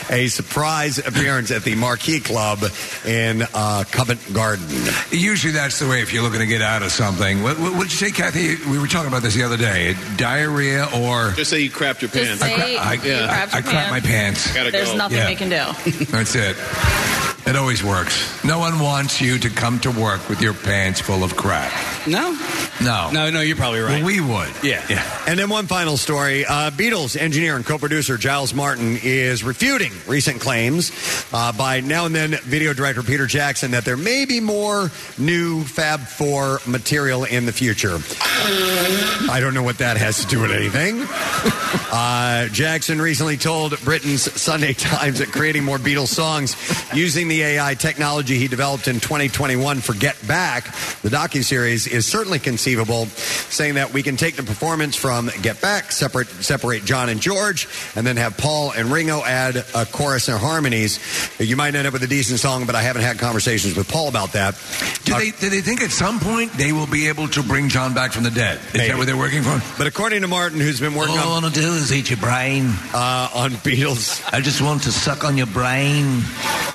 a 0.09 0.27
surprise 0.27 0.97
appearance 0.97 1.51
at 1.51 1.63
the 1.63 1.75
Marquee 1.75 2.19
Club 2.19 2.59
in 3.05 3.43
uh, 3.53 3.83
Covent 3.91 4.33
Garden. 4.33 4.65
Usually 5.11 5.53
that's 5.53 5.77
the 5.79 5.87
way 5.87 6.01
if 6.01 6.11
you're 6.13 6.23
looking 6.23 6.39
to 6.39 6.47
get 6.47 6.61
out 6.63 6.81
of 6.81 6.91
something. 6.91 7.43
What, 7.43 7.59
what 7.59 7.73
would 7.77 7.91
you 7.91 7.97
say, 7.97 8.11
Kathy? 8.11 8.55
We 8.71 8.79
were 8.79 8.87
talking 8.87 9.07
about 9.09 9.21
this 9.21 9.35
the 9.35 9.43
other 9.43 9.57
day. 9.57 9.95
Diarrhea 10.17 10.87
or. 10.95 11.31
Just 11.35 11.51
say 11.51 11.59
you 11.59 11.69
crapped 11.69 12.01
your 12.01 12.09
Just 12.09 12.41
pants. 12.41 12.41
say 12.41 12.53
I, 12.77 12.93
you 12.93 12.99
crapped 12.99 13.05
your 13.05 13.23
I 13.29 13.61
crapped 13.61 13.89
my 13.91 13.99
pants. 13.99 14.51
Gotta 14.53 14.71
There's 14.71 14.91
go. 14.91 14.97
nothing 14.97 15.17
Yeah. 15.19 15.25
they 15.25 15.35
can 15.35 15.49
do. 15.49 16.05
That's 16.05 16.33
it. 16.35 16.57
It 17.45 17.57
always 17.57 17.83
works. 17.83 18.43
No 18.45 18.57
one 18.59 18.79
wants 18.79 19.19
you 19.19 19.37
to 19.39 19.49
come 19.49 19.77
to 19.81 19.91
work 19.91 20.29
with 20.29 20.41
your 20.41 20.53
pants 20.53 21.01
full 21.01 21.23
of 21.25 21.35
crap. 21.35 21.71
No? 22.07 22.37
No. 22.81 23.09
No, 23.11 23.29
no, 23.29 23.41
you're 23.41 23.57
probably 23.57 23.81
right. 23.81 24.01
Well, 24.01 24.05
we 24.05 24.21
would. 24.21 24.49
Yeah. 24.63 24.83
Yeah. 24.89 25.23
And 25.27 25.37
then 25.37 25.49
one 25.49 25.67
final 25.67 25.97
story. 25.97 26.45
Uh, 26.45 26.71
Beatles 26.71 27.19
engineer 27.19 27.57
and 27.57 27.65
co-producer 27.65 28.17
Giles 28.17 28.53
Martin 28.53 28.97
is 29.03 29.43
refuting 29.43 29.91
recent 30.07 30.39
claims 30.39 30.91
uh, 31.33 31.51
by 31.51 31.81
now 31.81 32.05
and 32.05 32.15
then 32.15 32.31
video 32.43 32.73
director 32.73 33.03
Peter 33.03 33.25
Jackson 33.27 33.71
that 33.71 33.83
there 33.83 33.97
may 33.97 34.23
be 34.25 34.39
more 34.39 34.89
new 35.17 35.63
Fab 35.65 35.99
Four 35.99 36.59
material 36.65 37.25
in 37.25 37.45
the 37.45 37.53
future. 37.53 37.97
I 39.29 39.39
don't 39.41 39.53
know 39.53 39.63
what 39.63 39.79
that 39.79 39.97
has 39.97 40.23
to 40.23 40.27
do 40.27 40.39
with 40.41 40.51
anything. 40.51 41.05
Uh, 41.95 42.47
Jackson 42.47 42.99
recently 42.99 43.37
told 43.37 43.79
Britain's 43.81 44.23
Sunday 44.41 44.73
Times 44.83 45.19
that 45.19 45.31
creating 45.31 45.63
more 45.63 45.77
Beatles 45.77 46.07
songs 46.07 46.55
using 46.91 47.27
the 47.27 47.32
AI 47.41 47.73
technology 47.73 48.37
he 48.37 48.47
developed 48.47 48.87
in 48.87 48.99
2021 48.99 49.79
for 49.79 49.93
Get 49.93 50.15
Back, 50.27 50.65
the 51.01 51.09
docuseries, 51.09 51.87
is 51.91 52.05
certainly 52.05 52.39
conceivable, 52.39 53.05
saying 53.07 53.75
that 53.75 53.93
we 53.93 54.03
can 54.03 54.17
take 54.17 54.35
the 54.35 54.43
performance 54.43 54.95
from 54.95 55.31
Get 55.41 55.61
Back, 55.61 55.91
separate 55.91 56.27
separate 56.27 56.85
John 56.85 57.09
and 57.09 57.19
George, 57.21 57.67
and 57.95 58.05
then 58.05 58.17
have 58.17 58.37
Paul 58.37 58.71
and 58.71 58.89
Ringo 58.91 59.23
add 59.23 59.55
a 59.73 59.85
chorus 59.85 60.27
and 60.27 60.37
harmonies. 60.37 60.99
You 61.39 61.55
might 61.55 61.73
end 61.75 61.87
up 61.87 61.93
with 61.93 62.03
a 62.03 62.07
decent 62.07 62.39
song, 62.39 62.65
but 62.65 62.75
I 62.75 62.81
haven't 62.81 63.01
had 63.03 63.17
conversations 63.17 63.75
with 63.75 63.87
Paul 63.89 64.07
about 64.09 64.33
that. 64.33 64.55
Do 65.05 65.13
they, 65.17 65.31
do 65.31 65.49
they 65.49 65.61
think 65.61 65.81
at 65.81 65.91
some 65.91 66.19
point 66.19 66.53
they 66.53 66.71
will 66.73 66.87
be 66.87 67.07
able 67.07 67.27
to 67.29 67.41
bring 67.43 67.69
John 67.69 67.93
back 67.93 68.11
from 68.11 68.23
the 68.23 68.31
dead? 68.31 68.57
Is 68.67 68.73
Maybe. 68.73 68.87
that 68.89 68.97
what 68.97 69.07
they're 69.07 69.17
working 69.17 69.41
for? 69.43 69.61
But 69.77 69.87
according 69.87 70.21
to 70.21 70.27
Martin, 70.27 70.59
who's 70.59 70.79
been 70.79 70.93
working 70.93 71.15
on 71.17 71.23
All 71.27 71.37
I 71.37 71.41
want 71.41 71.53
to 71.53 71.61
do 71.61 71.67
is 71.73 71.91
eat 71.93 72.09
your 72.09 72.17
brain. 72.19 72.65
uh, 72.93 73.29
on 73.33 73.51
Beatles. 73.51 74.21
I 74.33 74.41
just 74.41 74.61
want 74.61 74.83
to 74.83 74.91
suck 74.91 75.23
on 75.23 75.37
your 75.37 75.47
brain. 75.47 76.21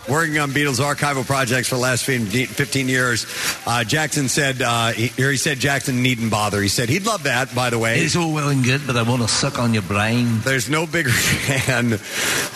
Working 0.08 0.38
on 0.38 0.48
Beatles 0.51 0.81
archival 0.81 1.27
projects 1.27 1.68
for 1.68 1.77
the 1.77 1.81
last 1.81 2.05
15 2.05 2.47
15 2.47 2.89
years, 2.89 3.27
uh, 3.67 3.85
Jackson 3.85 4.28
said, 4.28 4.62
uh, 4.62 4.89
he, 4.89 5.09
here 5.09 5.31
he 5.31 5.36
said 5.36 5.59
Jackson 5.59 6.02
needn't 6.02 6.31
bother. 6.31 6.60
He 6.60 6.68
said 6.68 6.89
he'd 6.89 7.07
love 7.07 7.25
that, 7.25 7.55
by 7.55 7.70
the 7.70 7.78
way. 7.78 8.01
It's 8.01 8.17
all 8.17 8.33
well 8.33 8.49
and 8.49 8.65
good, 8.65 8.83
but 8.86 8.97
I 8.97 9.02
want 9.02 9.23
to 9.23 9.28
suck 9.28 9.59
on 9.59 9.75
your 9.75 9.83
brain. 9.83 10.41
There's 10.41 10.68
no 10.68 10.86
bigger 10.86 11.10
fan 11.12 11.99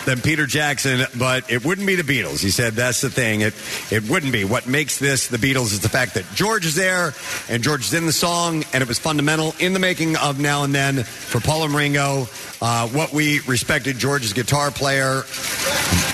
than 0.05 0.21
Peter 0.21 0.45
Jackson, 0.45 1.05
but 1.17 1.51
it 1.51 1.65
wouldn't 1.65 1.87
be 1.87 1.95
the 1.95 2.03
Beatles. 2.03 2.41
He 2.41 2.49
said 2.51 2.73
that's 2.73 3.01
the 3.01 3.09
thing. 3.09 3.41
It 3.41 3.53
it 3.91 4.09
wouldn't 4.09 4.31
be. 4.31 4.45
What 4.45 4.67
makes 4.67 4.99
this 4.99 5.27
the 5.27 5.37
Beatles 5.37 5.71
is 5.71 5.79
the 5.79 5.89
fact 5.89 6.15
that 6.15 6.25
George 6.33 6.65
is 6.65 6.75
there 6.75 7.13
and 7.49 7.63
George 7.63 7.81
is 7.81 7.93
in 7.93 8.05
the 8.05 8.13
song, 8.13 8.63
and 8.73 8.81
it 8.81 8.87
was 8.87 8.99
fundamental 8.99 9.55
in 9.59 9.73
the 9.73 9.79
making 9.79 10.17
of 10.17 10.39
Now 10.39 10.63
and 10.63 10.73
Then 10.73 11.03
for 11.03 11.39
Paul 11.39 11.63
and 11.63 11.73
Ringo. 11.73 12.27
Uh, 12.65 12.87
what 12.87 13.11
we 13.11 13.41
respected 13.41 13.97
George's 13.97 14.31
guitar 14.31 14.71
player, 14.71 15.23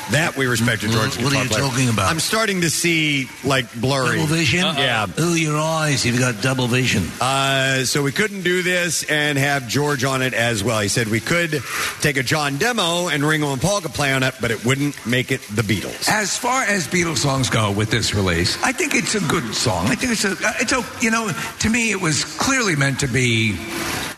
that 0.09 0.33
we 0.35 0.47
respected 0.47 0.89
George's 0.89 1.17
What 1.19 1.25
guitar 1.25 1.41
are 1.41 1.43
you 1.43 1.49
player. 1.51 1.61
talking 1.61 1.89
about? 1.89 2.09
I'm 2.09 2.19
starting 2.19 2.61
to 2.61 2.71
see 2.71 3.29
like 3.43 3.71
blurry. 3.79 4.15
Double 4.15 4.33
vision? 4.33 4.61
Yeah. 4.61 5.05
Oh, 5.19 5.35
your 5.35 5.59
eyes. 5.59 6.03
You've 6.07 6.17
got 6.17 6.41
double 6.41 6.65
vision. 6.65 7.03
Uh, 7.21 7.85
so 7.85 8.01
we 8.01 8.11
couldn't 8.11 8.41
do 8.41 8.63
this 8.63 9.03
and 9.03 9.37
have 9.37 9.67
George 9.67 10.03
on 10.03 10.23
it 10.23 10.33
as 10.33 10.63
well. 10.63 10.79
He 10.79 10.87
said 10.87 11.07
we 11.09 11.19
could 11.19 11.61
take 12.01 12.17
a 12.17 12.23
John 12.23 12.57
demo 12.57 13.09
and 13.09 13.23
Ringo 13.23 13.53
and 13.53 13.61
Paul 13.61 13.81
could 13.81 13.93
play 13.93 14.11
on 14.11 14.23
it, 14.23 14.33
but 14.41 14.49
it 14.49 14.65
wouldn't 14.65 15.05
make 15.05 15.31
it 15.31 15.41
the 15.53 15.61
Beatles. 15.61 16.09
As 16.09 16.35
far 16.35 16.63
as 16.63 16.87
Beatles 16.87 17.17
songs 17.17 17.51
go 17.51 17.71
with 17.71 17.91
this 17.91 18.15
release, 18.15 18.57
I 18.63 18.71
think 18.71 18.95
it's 18.95 19.13
a 19.13 19.21
good 19.21 19.53
song. 19.53 19.85
I 19.85 19.93
think 19.93 20.13
it's 20.13 20.25
a, 20.25 20.35
it's 20.59 20.71
a, 20.73 20.83
you 20.99 21.11
know, 21.11 21.31
to 21.59 21.69
me 21.69 21.91
it 21.91 22.01
was 22.01 22.23
clearly 22.23 22.75
meant 22.75 23.01
to 23.01 23.07
be. 23.07 23.55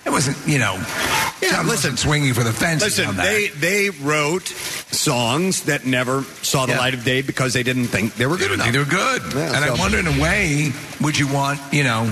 It 0.03 0.09
wasn't, 0.09 0.37
you 0.47 0.57
know, 0.57 0.75
John 1.47 1.67
wasn't 1.67 1.99
swinging 1.99 2.33
for 2.33 2.43
the 2.43 2.51
fence. 2.53 2.81
Listen, 2.81 3.05
on 3.07 3.15
that. 3.17 3.23
they 3.23 3.47
they 3.49 3.89
wrote 3.91 4.47
songs 4.47 5.61
that 5.63 5.85
never 5.85 6.23
saw 6.41 6.65
the 6.65 6.73
Yeah. 6.73 6.79
light 6.79 6.93
of 6.95 7.03
day 7.03 7.21
because 7.21 7.53
they 7.53 7.63
didn't 7.63 7.87
think 7.87 8.15
they 8.15 8.25
were 8.25 8.37
good 8.37 8.49
They 8.49 8.53
enough. 8.55 8.71
They 8.71 8.79
were 8.79 8.85
good, 8.85 9.21
Yeah, 9.35 9.55
and 9.55 9.65
so- 9.65 9.75
I 9.75 9.79
wonder, 9.79 9.99
in 9.99 10.07
a 10.07 10.19
way, 10.19 10.73
would 11.01 11.17
you 11.17 11.27
want, 11.27 11.59
you 11.71 11.83
know, 11.83 12.11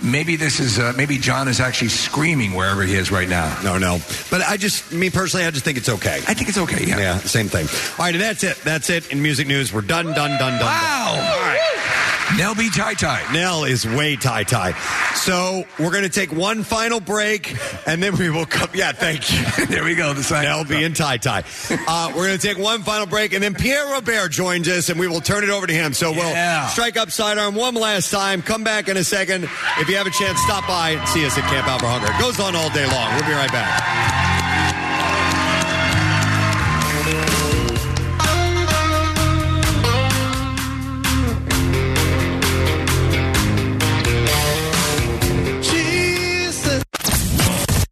maybe 0.00 0.36
this 0.36 0.60
is, 0.60 0.78
uh, 0.78 0.92
maybe 0.96 1.18
John 1.18 1.48
is 1.48 1.58
actually 1.60 1.88
screaming 1.90 2.54
wherever 2.54 2.82
he 2.84 2.94
is 2.94 3.10
right 3.10 3.28
now. 3.28 3.52
No, 3.64 3.78
no. 3.78 4.00
But 4.30 4.42
I 4.42 4.56
just, 4.56 4.92
me 4.92 5.10
personally, 5.10 5.44
I 5.44 5.50
just 5.50 5.64
think 5.64 5.76
it's 5.76 5.88
okay. 5.88 6.22
I 6.28 6.34
think 6.34 6.48
it's 6.48 6.58
okay. 6.58 6.84
Yeah. 6.84 6.98
Yeah, 6.98 7.18
same 7.18 7.48
thing. 7.48 7.66
All 7.98 8.04
right, 8.06 8.14
and 8.14 8.22
that's 8.22 8.44
it. 8.44 8.56
That's 8.64 8.90
it 8.90 9.10
in 9.10 9.20
music 9.22 9.48
news. 9.48 9.72
We're 9.72 9.80
done, 9.82 10.06
done, 10.06 10.38
done, 10.38 10.58
done. 10.58 10.60
Wow. 10.60 11.14
All 11.14 11.40
right. 11.40 12.07
Nell 12.36 12.54
be 12.54 12.68
tie 12.70 12.94
tie. 12.94 13.32
Nell 13.32 13.64
is 13.64 13.86
way 13.86 14.14
tie 14.16 14.42
tie. 14.42 14.72
So 15.14 15.64
we're 15.78 15.90
going 15.90 16.04
to 16.04 16.10
take 16.10 16.32
one 16.32 16.62
final 16.62 17.00
break, 17.00 17.56
and 17.86 18.02
then 18.02 18.16
we 18.16 18.28
will 18.30 18.44
come. 18.44 18.68
Yeah, 18.74 18.92
thank 18.92 19.32
you. 19.32 19.66
there 19.66 19.82
we 19.82 19.94
go. 19.94 20.12
The 20.12 20.22
sign. 20.22 20.44
Nell 20.44 20.64
be 20.64 20.84
in 20.84 20.92
tie 20.92 21.16
tie. 21.16 21.44
Uh, 21.70 22.12
we're 22.14 22.26
going 22.26 22.38
to 22.38 22.46
take 22.46 22.58
one 22.58 22.82
final 22.82 23.06
break, 23.06 23.32
and 23.32 23.42
then 23.42 23.54
Pierre 23.54 23.86
Robert 23.86 24.30
joins 24.30 24.68
us, 24.68 24.88
and 24.90 25.00
we 25.00 25.08
will 25.08 25.20
turn 25.20 25.42
it 25.42 25.50
over 25.50 25.66
to 25.66 25.72
him. 25.72 25.94
So 25.94 26.12
we'll 26.12 26.68
strike 26.68 26.96
up 26.96 27.10
sidearm 27.10 27.54
one 27.54 27.74
last 27.74 28.10
time. 28.10 28.42
Come 28.42 28.62
back 28.62 28.88
in 28.88 28.96
a 28.96 29.04
second. 29.04 29.44
If 29.78 29.88
you 29.88 29.96
have 29.96 30.06
a 30.06 30.10
chance, 30.10 30.38
stop 30.42 30.66
by 30.68 30.90
and 30.90 31.08
see 31.08 31.24
us 31.24 31.36
at 31.38 31.44
Camp 31.44 31.66
Out 31.66 31.80
for 31.80 31.86
Hunger. 31.86 32.12
It 32.12 32.20
goes 32.20 32.38
on 32.40 32.54
all 32.54 32.70
day 32.70 32.86
long. 32.86 33.14
We'll 33.14 33.26
be 33.26 33.32
right 33.32 33.50
back. 33.50 34.27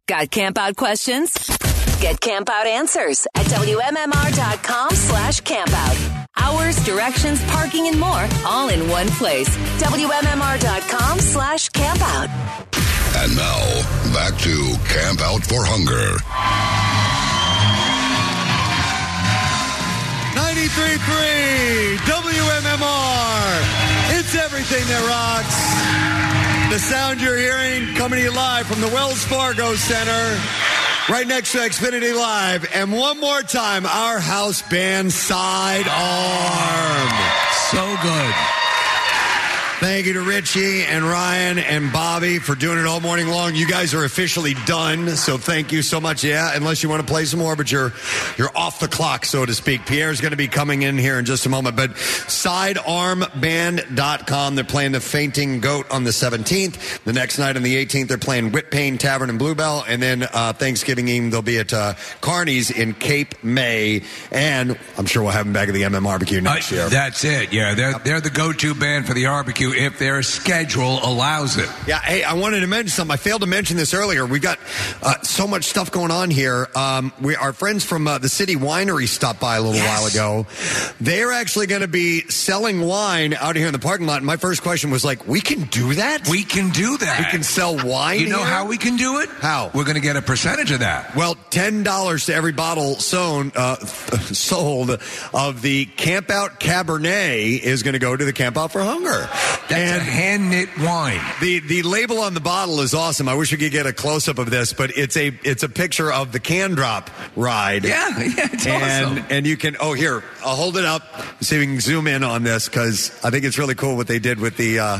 Got 0.07 0.31
camp 0.31 0.57
out 0.57 0.77
questions? 0.77 1.33
Get 1.99 2.21
campout 2.21 2.65
answers 2.65 3.27
at 3.35 3.45
WMMR.com 3.47 4.91
slash 4.91 5.41
campout. 5.41 6.27
Hours, 6.37 6.81
directions, 6.85 7.43
parking, 7.51 7.89
and 7.89 7.99
more, 7.99 8.25
all 8.45 8.69
in 8.69 8.87
one 8.87 9.07
place. 9.09 9.49
WMMR.com 9.83 11.19
slash 11.19 11.69
campout. 11.71 12.29
And 13.17 13.35
now, 13.35 13.59
back 14.13 14.39
to 14.39 14.75
Camp 14.87 15.19
Out 15.19 15.43
for 15.43 15.65
Hunger. 15.65 16.15
93.3 20.37 21.97
WMMR. 22.07 23.61
It's 24.19 24.35
everything 24.35 24.87
that 24.87 25.03
rocks. 25.09 26.46
The 26.69 26.79
sound 26.79 27.21
you're 27.21 27.37
hearing 27.37 27.95
coming 27.95 28.19
to 28.19 28.25
you 28.25 28.31
live 28.31 28.67
from 28.67 28.81
the 28.81 28.87
Wells 28.87 29.23
Fargo 29.23 29.73
Center, 29.75 30.39
right 31.09 31.25
next 31.25 31.53
to 31.53 31.59
Xfinity 31.59 32.13
Live. 32.15 32.69
And 32.75 32.91
one 32.91 33.19
more 33.19 33.41
time, 33.41 33.85
our 33.85 34.19
house 34.19 34.61
band 34.69 35.11
Side 35.11 35.87
Arm. 35.87 37.09
So 37.71 37.97
good. 38.03 38.66
Thank 39.79 40.07
you 40.07 40.13
to 40.13 40.21
Richie 40.21 40.81
and 40.81 41.05
Ryan 41.05 41.59
and 41.59 41.93
Bobby 41.93 42.39
for 42.39 42.55
doing 42.55 42.79
it 42.79 42.87
all 42.87 42.99
morning 42.99 43.27
long. 43.27 43.53
You 43.53 43.67
guys 43.67 43.93
are 43.93 44.05
officially 44.05 44.55
done, 44.65 45.09
so 45.09 45.37
thank 45.37 45.71
you 45.71 45.83
so 45.83 46.01
much. 46.01 46.23
Yeah, 46.23 46.49
unless 46.55 46.81
you 46.81 46.89
want 46.89 47.05
to 47.05 47.07
play 47.07 47.25
some 47.25 47.39
more, 47.39 47.55
but 47.55 47.71
you're 47.71 47.93
you're 48.39 48.49
off 48.57 48.79
the 48.79 48.87
clock, 48.87 49.23
so 49.23 49.45
to 49.45 49.53
speak. 49.53 49.85
Pierre's 49.85 50.19
going 50.19 50.31
to 50.31 50.37
be 50.37 50.47
coming 50.47 50.81
in 50.81 50.97
here 50.97 51.19
in 51.19 51.25
just 51.25 51.45
a 51.45 51.49
moment. 51.49 51.75
But 51.75 51.91
sidearmband.com, 51.91 54.55
they're 54.55 54.63
playing 54.63 54.93
the 54.93 54.99
Fainting 54.99 55.59
Goat 55.59 55.91
on 55.91 56.05
the 56.05 56.09
17th. 56.09 57.03
The 57.03 57.13
next 57.13 57.37
night 57.37 57.55
on 57.55 57.61
the 57.61 57.85
18th, 57.85 58.07
they're 58.07 58.17
playing 58.17 58.53
Whitpain 58.53 58.97
Tavern 58.97 59.29
and 59.29 59.37
Blue 59.37 59.53
Bell, 59.53 59.85
and 59.87 60.01
then 60.01 60.23
uh, 60.23 60.53
Thanksgiving 60.53 61.07
Eve 61.07 61.29
they'll 61.29 61.43
be 61.43 61.59
at 61.59 61.71
uh, 61.71 61.93
Carney's 62.21 62.71
in 62.71 62.95
Cape 62.95 63.43
May, 63.43 64.01
and 64.31 64.75
I'm 64.97 65.05
sure 65.05 65.21
we'll 65.21 65.33
have 65.33 65.45
them 65.45 65.53
back 65.53 65.67
at 65.67 65.75
the 65.75 65.83
MM 65.83 66.03
Barbecue 66.03 66.41
next 66.41 66.71
year. 66.71 66.89
That's 66.89 67.23
it. 67.23 67.53
Yeah, 67.53 67.75
they're 67.75 67.99
they're 67.99 68.21
the 68.21 68.31
go-to 68.31 68.73
band 68.73 69.05
for 69.05 69.13
the 69.13 69.25
barbecue 69.25 69.66
if 69.73 69.99
their 69.99 70.21
schedule 70.23 70.99
allows 71.03 71.57
it. 71.57 71.69
Yeah, 71.87 71.99
hey, 71.99 72.23
I 72.23 72.33
wanted 72.33 72.61
to 72.61 72.67
mention 72.67 72.89
something. 72.89 73.13
I 73.13 73.17
failed 73.17 73.41
to 73.41 73.47
mention 73.47 73.77
this 73.77 73.93
earlier. 73.93 74.25
We've 74.25 74.41
got 74.41 74.59
uh, 75.01 75.21
so 75.21 75.47
much 75.47 75.65
stuff 75.65 75.91
going 75.91 76.11
on 76.11 76.29
here. 76.29 76.67
Um, 76.75 77.13
we, 77.21 77.35
our 77.35 77.53
friends 77.53 77.83
from 77.83 78.07
uh, 78.07 78.17
the 78.17 78.29
City 78.29 78.55
Winery 78.55 79.07
stopped 79.07 79.39
by 79.39 79.57
a 79.57 79.61
little 79.61 79.79
while 79.81 80.05
ago. 80.05 80.47
They're 80.99 81.31
actually 81.31 81.67
going 81.67 81.81
to 81.81 81.87
be 81.87 82.21
selling 82.29 82.81
wine 82.81 83.33
out 83.33 83.55
here 83.55 83.67
in 83.67 83.73
the 83.73 83.79
parking 83.79 84.07
lot. 84.07 84.17
And 84.17 84.25
my 84.25 84.37
first 84.37 84.61
question 84.61 84.91
was 84.91 85.03
like, 85.03 85.27
we 85.27 85.41
can 85.41 85.63
do 85.63 85.95
that? 85.95 86.27
We 86.27 86.43
can 86.43 86.69
do 86.69 86.97
that. 86.97 87.19
We 87.19 87.25
can 87.25 87.43
sell 87.43 87.77
wine. 87.85 88.19
You 88.19 88.29
know 88.29 88.37
here? 88.37 88.47
how 88.47 88.67
we 88.67 88.77
can 88.77 88.97
do 88.97 89.19
it? 89.19 89.29
How? 89.29 89.71
We're 89.73 89.83
going 89.83 89.95
to 89.95 90.01
get 90.01 90.15
a 90.15 90.21
percentage 90.21 90.71
of 90.71 90.79
that. 90.79 91.15
Well, 91.15 91.35
ten 91.49 91.83
dollars 91.83 92.25
to 92.27 92.33
every 92.33 92.51
bottle 92.51 92.95
sown, 92.95 93.51
uh, 93.55 93.75
sold 93.85 94.99
of 95.33 95.61
the 95.61 95.85
Camp 95.85 96.29
Out 96.29 96.59
Cabernet 96.59 97.59
is 97.59 97.83
going 97.83 97.93
to 97.93 97.99
go 97.99 98.15
to 98.15 98.25
the 98.25 98.33
Camp 98.33 98.57
Out 98.57 98.71
for 98.71 98.81
Hunger. 98.81 99.29
That's 99.69 100.01
a 100.01 100.03
hand 100.03 100.49
knit 100.49 100.69
wine. 100.79 101.19
The 101.41 101.59
the 101.59 101.83
label 101.83 102.19
on 102.19 102.33
the 102.33 102.39
bottle 102.39 102.81
is 102.81 102.93
awesome. 102.93 103.27
I 103.27 103.35
wish 103.35 103.51
we 103.51 103.57
could 103.57 103.71
get 103.71 103.85
a 103.85 103.93
close 103.93 104.27
up 104.27 104.37
of 104.39 104.49
this, 104.49 104.73
but 104.73 104.97
it's 104.97 105.17
a 105.17 105.27
it's 105.43 105.63
a 105.63 105.69
picture 105.69 106.11
of 106.11 106.31
the 106.31 106.39
can 106.39 106.71
drop 106.71 107.09
ride. 107.35 107.83
Yeah, 107.83 108.09
yeah, 108.19 108.47
it's 108.51 108.65
and 108.65 109.05
awesome. 109.19 109.25
and 109.29 109.45
you 109.47 109.57
can 109.57 109.75
oh 109.79 109.93
here 109.93 110.23
I'll 110.43 110.55
hold 110.55 110.77
it 110.77 110.85
up 110.85 111.03
see 111.41 111.55
if 111.55 111.59
we 111.61 111.65
can 111.67 111.79
zoom 111.79 112.07
in 112.07 112.23
on 112.23 112.43
this 112.43 112.67
because 112.69 113.11
I 113.23 113.29
think 113.29 113.45
it's 113.45 113.57
really 113.57 113.75
cool 113.75 113.95
what 113.97 114.07
they 114.07 114.19
did 114.19 114.39
with 114.39 114.57
the 114.57 114.79
uh, 114.79 114.99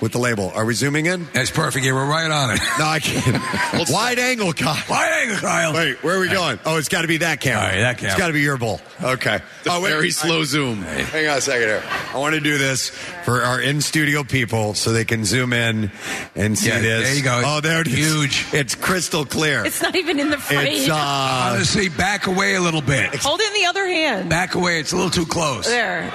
with 0.00 0.12
the 0.12 0.18
label. 0.18 0.50
Are 0.54 0.64
we 0.64 0.74
zooming 0.74 1.06
in? 1.06 1.26
That's 1.32 1.50
perfect. 1.50 1.84
Yeah, 1.84 1.92
we're 1.92 2.08
right 2.08 2.30
on 2.30 2.50
it. 2.54 2.60
No, 2.78 2.84
I 2.86 3.00
can't. 3.00 3.88
Wide 3.90 4.20
angle, 4.20 4.52
Kyle. 4.52 4.80
Wide 4.88 5.10
angle, 5.22 5.38
Kyle. 5.38 5.74
Wait, 5.74 6.00
where 6.04 6.16
are 6.16 6.20
we 6.20 6.28
going? 6.28 6.60
Oh, 6.64 6.76
it's 6.76 6.88
got 6.88 7.02
to 7.02 7.08
be 7.08 7.16
that 7.18 7.40
camera. 7.40 7.60
All 7.62 7.68
right, 7.68 7.80
that 7.80 7.98
camera. 7.98 8.12
It's 8.12 8.18
got 8.20 8.28
to 8.28 8.32
be 8.32 8.40
your 8.40 8.56
bowl. 8.56 8.80
Okay. 9.02 9.40
oh, 9.66 9.80
wait. 9.82 9.90
very 9.90 10.10
slow 10.10 10.42
I- 10.42 10.44
zoom. 10.44 10.82
Hang 10.82 11.26
on 11.28 11.38
a 11.38 11.40
second 11.40 11.66
here. 11.66 11.82
I 12.14 12.18
want 12.18 12.34
to 12.36 12.40
do 12.40 12.56
this 12.56 12.90
for 13.24 13.42
our 13.42 13.60
in 13.68 13.80
studio 13.82 14.24
people 14.24 14.74
so 14.74 14.92
they 14.92 15.04
can 15.04 15.24
zoom 15.24 15.52
in 15.52 15.90
and 16.34 16.58
see 16.58 16.68
Yeah, 16.68 16.80
this. 16.80 17.04
there 17.04 17.14
you 17.16 17.22
go. 17.22 17.42
Oh, 17.44 17.60
there 17.60 17.80
it 17.82 17.86
is. 17.88 17.94
Huge. 17.94 18.46
It's 18.52 18.74
crystal 18.74 19.24
clear. 19.26 19.64
It's 19.64 19.82
not 19.82 19.94
even 19.94 20.18
in 20.18 20.30
the 20.30 20.38
frame. 20.38 20.66
It's, 20.68 20.88
uh, 20.88 20.94
Honestly, 20.96 21.88
back 21.88 22.26
away 22.26 22.54
a 22.54 22.60
little 22.60 22.80
bit. 22.80 23.14
Hold 23.16 23.40
it 23.40 23.48
in 23.54 23.62
the 23.62 23.66
other 23.68 23.86
hand. 23.86 24.28
Back 24.30 24.54
away. 24.54 24.80
It's 24.80 24.92
a 24.92 24.96
little 24.96 25.10
too 25.10 25.26
close. 25.26 25.66
There. 25.66 26.10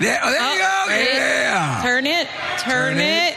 There, 0.00 0.20
oh, 0.22 0.30
there 0.30 0.52
you 0.52 0.58
go. 0.58 0.84
wait. 0.88 1.14
Yeah. 1.14 1.80
Turn 1.82 2.06
it. 2.06 2.28
Turn, 2.60 2.94
Turn 2.94 3.00
it. 3.00 3.34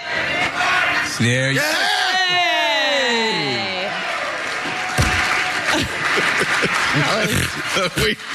There 1.20 1.52
you 1.52 1.60
Hey. 7.78 8.16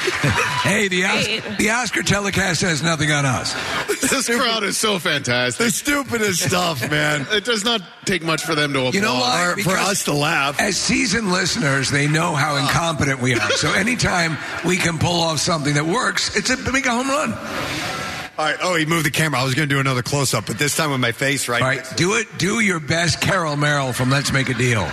Hey, 0.62 0.87
the 0.87 1.05
Oscar, 1.05 1.57
the 1.57 1.71
Oscar 1.71 2.03
telecast 2.03 2.61
has 2.62 2.83
nothing 2.85 3.11
on 3.11 3.27
us. 3.27 3.53
this 4.01 4.29
crowd 4.29 4.62
is 4.62 4.79
so 4.79 5.01
fantastic. 5.01 5.67
the 5.67 5.73
stupidest 5.73 6.41
stuff, 6.41 6.89
man. 6.89 7.27
It 7.33 7.45
does 7.45 7.65
not 7.65 7.83
take 8.05 8.23
much 8.23 8.45
for 8.45 8.55
them 8.55 8.73
to 8.75 8.79
applaud. 8.79 8.95
You 8.95 9.01
know 9.01 9.15
why? 9.15 9.51
Or 9.51 9.57
for 9.57 9.77
us 9.77 10.05
to 10.05 10.12
laugh. 10.12 10.61
As 10.61 10.77
seasoned 10.77 11.33
listeners, 11.33 11.91
they 11.91 12.07
know 12.07 12.35
how 12.35 12.55
ah. 12.55 12.61
incompetent 12.61 13.21
we 13.21 13.35
are. 13.35 13.51
So 13.53 13.73
anytime 13.73 14.39
we 14.65 14.77
can 14.77 14.99
pull 14.99 15.21
off 15.21 15.41
something 15.41 15.75
that 15.75 15.85
works, 15.85 16.37
it's 16.37 16.51
a 16.51 16.57
big 16.57 16.87
home 16.87 17.09
run. 17.09 17.33
All 17.33 18.45
right. 18.45 18.57
Oh, 18.62 18.77
he 18.77 18.87
moved 18.87 19.05
the 19.05 19.11
camera. 19.11 19.41
I 19.41 19.45
was 19.45 19.55
going 19.55 19.69
to 19.69 19.75
do 19.75 19.81
another 19.81 20.03
close 20.03 20.33
up, 20.33 20.47
but 20.47 20.59
this 20.59 20.77
time 20.77 20.91
with 20.91 21.01
my 21.01 21.12
face 21.12 21.49
right. 21.49 21.61
All 21.61 21.69
right, 21.69 21.97
do 21.97 22.15
it. 22.15 22.27
Do 22.39 22.61
your 22.61 22.81
best, 22.81 23.21
Carol 23.21 23.57
Merrill 23.57 23.93
from 23.93 24.11
Let's 24.11 24.33
Make 24.33 24.49
a 24.49 24.55
Deal. 24.55 24.89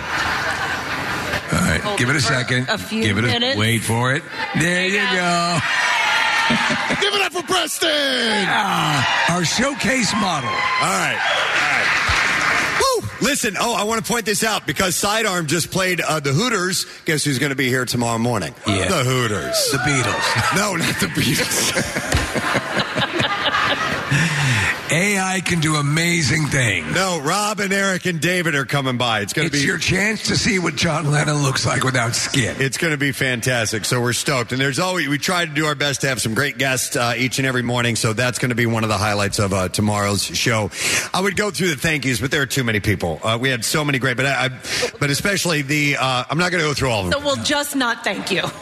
All 1.52 1.58
right, 1.58 1.80
Hold 1.80 1.98
give 1.98 2.08
it 2.08 2.14
it 2.16 2.18
a 2.18 2.22
second. 2.22 2.68
a 2.68 2.78
few 2.78 3.02
give 3.02 3.18
it 3.18 3.22
minutes. 3.22 3.56
a 3.56 3.58
wait 3.58 3.82
for 3.82 4.14
it. 4.14 4.22
There 4.58 4.86
you 4.86 4.98
go. 4.98 5.58
Give 7.00 7.14
it 7.14 7.22
up 7.22 7.32
for 7.32 7.42
Preston. 7.44 7.88
Ah, 7.92 9.32
our 9.34 9.44
showcase 9.44 10.12
model. 10.14 10.50
All 10.50 10.54
right. 10.54 11.16
All 11.16 11.70
right. 11.70 13.02
Woo! 13.02 13.08
Listen, 13.28 13.54
oh, 13.58 13.76
I 13.76 13.84
want 13.84 14.04
to 14.04 14.12
point 14.12 14.26
this 14.26 14.42
out 14.42 14.66
because 14.66 14.96
Sidearm 14.96 15.46
just 15.46 15.70
played 15.70 16.00
uh, 16.00 16.18
the 16.18 16.32
Hooters. 16.32 16.86
Guess 17.04 17.22
who's 17.22 17.38
going 17.38 17.50
to 17.50 17.56
be 17.56 17.68
here 17.68 17.84
tomorrow 17.84 18.18
morning? 18.18 18.52
Yeah. 18.66 18.88
The 18.88 19.04
Hooters. 19.04 19.70
The 19.70 19.78
Beatles. 19.78 20.56
No, 20.56 20.74
not 20.74 20.98
the 20.98 21.06
Beatles. 21.06 21.70
AI 25.00 25.40
can 25.40 25.60
do 25.60 25.76
amazing 25.76 26.44
things. 26.48 26.94
no, 26.94 27.20
Rob 27.22 27.58
and 27.60 27.72
Eric 27.72 28.04
and 28.04 28.20
David 28.20 28.54
are 28.54 28.66
coming 28.66 28.98
by. 28.98 29.20
It's 29.20 29.32
going 29.32 29.48
to 29.48 29.52
be 29.52 29.60
your 29.60 29.78
chance 29.78 30.24
to 30.24 30.36
see 30.36 30.58
what 30.58 30.76
John 30.76 31.10
Lennon 31.10 31.42
looks 31.42 31.64
like 31.64 31.84
without 31.84 32.14
skin. 32.14 32.56
It's 32.58 32.76
going 32.76 32.90
to 32.90 32.98
be 32.98 33.12
fantastic. 33.12 33.86
So 33.86 33.98
we're 34.02 34.12
stoked. 34.12 34.52
And 34.52 34.60
there's 34.60 34.78
always, 34.78 35.08
we 35.08 35.16
try 35.16 35.46
to 35.46 35.50
do 35.50 35.64
our 35.64 35.74
best 35.74 36.02
to 36.02 36.08
have 36.08 36.20
some 36.20 36.34
great 36.34 36.58
guests 36.58 36.96
uh, 36.96 37.14
each 37.16 37.38
and 37.38 37.46
every 37.48 37.62
morning. 37.62 37.96
So 37.96 38.12
that's 38.12 38.38
going 38.38 38.50
to 38.50 38.54
be 38.54 38.66
one 38.66 38.82
of 38.82 38.90
the 38.90 38.98
highlights 38.98 39.38
of 39.38 39.54
uh, 39.54 39.70
tomorrow's 39.70 40.22
show. 40.22 40.70
I 41.14 41.22
would 41.22 41.34
go 41.34 41.50
through 41.50 41.68
the 41.68 41.76
thank 41.76 42.04
yous, 42.04 42.20
but 42.20 42.30
there 42.30 42.42
are 42.42 42.46
too 42.46 42.62
many 42.64 42.80
people. 42.80 43.20
Uh, 43.22 43.38
we 43.40 43.48
had 43.48 43.64
so 43.64 43.82
many 43.82 43.98
great, 43.98 44.18
but 44.18 44.26
I, 44.26 44.46
I 44.46 44.48
but 45.00 45.08
especially 45.08 45.62
the, 45.62 45.96
uh, 45.98 46.24
I'm 46.28 46.36
not 46.36 46.50
going 46.50 46.62
to 46.62 46.68
go 46.68 46.74
through 46.74 46.90
all 46.90 47.06
of 47.06 47.10
them. 47.10 47.18
So 47.18 47.24
we'll 47.26 47.42
just 47.42 47.74
not 47.74 48.04
thank 48.04 48.30
you. 48.30 48.42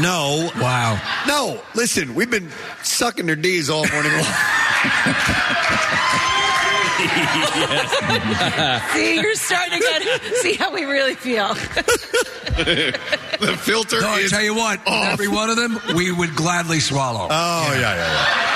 No. 0.00 0.50
Wow. 0.56 1.00
No. 1.28 1.62
Listen, 1.76 2.16
we've 2.16 2.28
been 2.28 2.50
sucking 2.82 3.26
their 3.26 3.36
D's 3.36 3.70
all 3.70 3.86
morning 3.92 4.10
long. 4.10 4.24
see, 8.94 9.20
you're 9.20 9.34
starting 9.34 9.78
to 9.78 9.80
get. 9.80 10.02
See 10.36 10.54
how 10.54 10.72
we 10.72 10.84
really 10.84 11.14
feel. 11.14 11.48
the 11.54 13.58
filter 13.60 14.00
No, 14.00 14.10
I 14.10 14.26
tell 14.28 14.42
you 14.42 14.54
what, 14.54 14.80
every 14.86 15.28
one 15.28 15.50
of 15.50 15.56
them 15.56 15.78
we 15.94 16.10
would 16.12 16.34
gladly 16.34 16.80
swallow. 16.80 17.28
Oh 17.30 17.70
yeah, 17.74 17.80
yeah, 17.80 17.96
yeah. 17.96 18.50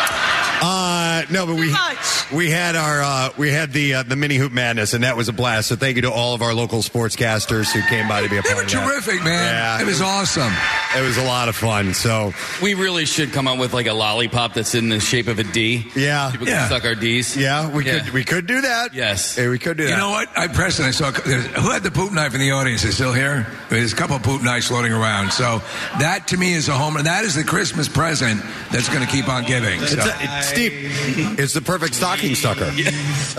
Uh, 0.60 1.22
no, 1.30 1.46
but 1.46 1.54
we 1.54 1.70
much. 1.70 2.32
we 2.32 2.50
had 2.50 2.74
our 2.74 3.00
uh, 3.00 3.30
we 3.36 3.52
had 3.52 3.72
the 3.72 3.94
uh, 3.94 4.02
the 4.02 4.16
mini 4.16 4.34
hoop 4.36 4.52
madness, 4.52 4.92
and 4.92 5.04
that 5.04 5.16
was 5.16 5.28
a 5.28 5.32
blast. 5.32 5.68
So 5.68 5.76
thank 5.76 5.94
you 5.96 6.02
to 6.02 6.10
all 6.10 6.34
of 6.34 6.42
our 6.42 6.52
local 6.52 6.80
sportscasters 6.82 7.70
who 7.72 7.80
came 7.82 8.08
by 8.08 8.22
to 8.22 8.28
be 8.28 8.38
a 8.38 8.42
They 8.42 8.54
part 8.54 8.56
were 8.56 8.62
of 8.64 8.70
that. 8.70 8.88
terrific, 8.90 9.22
man. 9.24 9.54
Yeah, 9.54 9.80
it 9.82 9.86
was 9.86 10.00
awesome. 10.02 10.52
It 10.98 11.02
was 11.06 11.16
a 11.16 11.22
lot 11.24 11.48
of 11.48 11.54
fun. 11.56 11.94
So 11.94 12.34
We 12.60 12.74
really 12.74 13.06
should 13.06 13.32
come 13.32 13.46
up 13.46 13.58
with 13.58 13.72
like 13.72 13.86
a 13.86 13.92
lollipop 13.92 14.54
that's 14.54 14.74
in 14.74 14.88
the 14.88 14.98
shape 15.00 15.28
of 15.28 15.38
a 15.38 15.44
D. 15.44 15.86
yeah, 15.94 16.30
People 16.32 16.48
Yeah. 16.48 16.60
can 16.60 16.68
suck 16.70 16.84
our 16.84 16.94
D's. 16.96 17.36
yeah, 17.36 17.68
we 17.68 17.84
Yeah. 17.86 18.00
could 18.00 18.12
we 18.12 18.24
could 18.24 18.46
do 18.46 18.60
that. 18.62 18.94
Yes. 18.94 19.36
Hey, 19.36 19.46
we 19.48 19.58
could 19.58 19.76
do 19.76 19.84
that. 19.84 19.90
You 19.90 19.96
know 19.96 20.10
what? 20.10 20.28
I 20.36 20.48
Preston, 20.48 20.86
I 20.86 20.90
saw 20.90 21.12
who 21.12 21.70
had 21.70 21.82
the 21.84 21.90
poop 21.90 22.12
knife 22.12 22.34
in 22.34 22.40
the 22.40 22.50
audience. 22.50 22.84
Is 22.84 22.94
still 22.96 23.12
here? 23.12 23.46
There's 23.70 23.92
a 23.92 23.96
couple 23.96 24.16
of 24.16 24.22
poop 24.22 24.42
knives 24.42 24.66
floating 24.66 24.92
around. 24.92 25.32
So 25.32 25.62
that 26.00 26.26
to 26.28 26.36
me 26.36 26.52
is 26.54 26.68
a 26.68 26.72
home, 26.72 26.96
and 26.96 27.06
that 27.06 27.24
is 27.24 27.34
the 27.34 27.44
Christmas 27.44 27.86
present 27.88 28.42
that's 28.72 28.88
going 28.88 29.04
to 29.06 29.10
keep 29.10 29.28
on 29.28 29.44
giving. 29.44 29.80
It's 29.82 29.92
So, 29.92 30.00
a, 30.00 30.14
it's 30.20 30.48
Steve, 30.48 31.38
it's 31.38 31.52
the 31.52 31.62
perfect 31.62 31.94
stocking 31.94 32.34
sucker. 32.34 32.72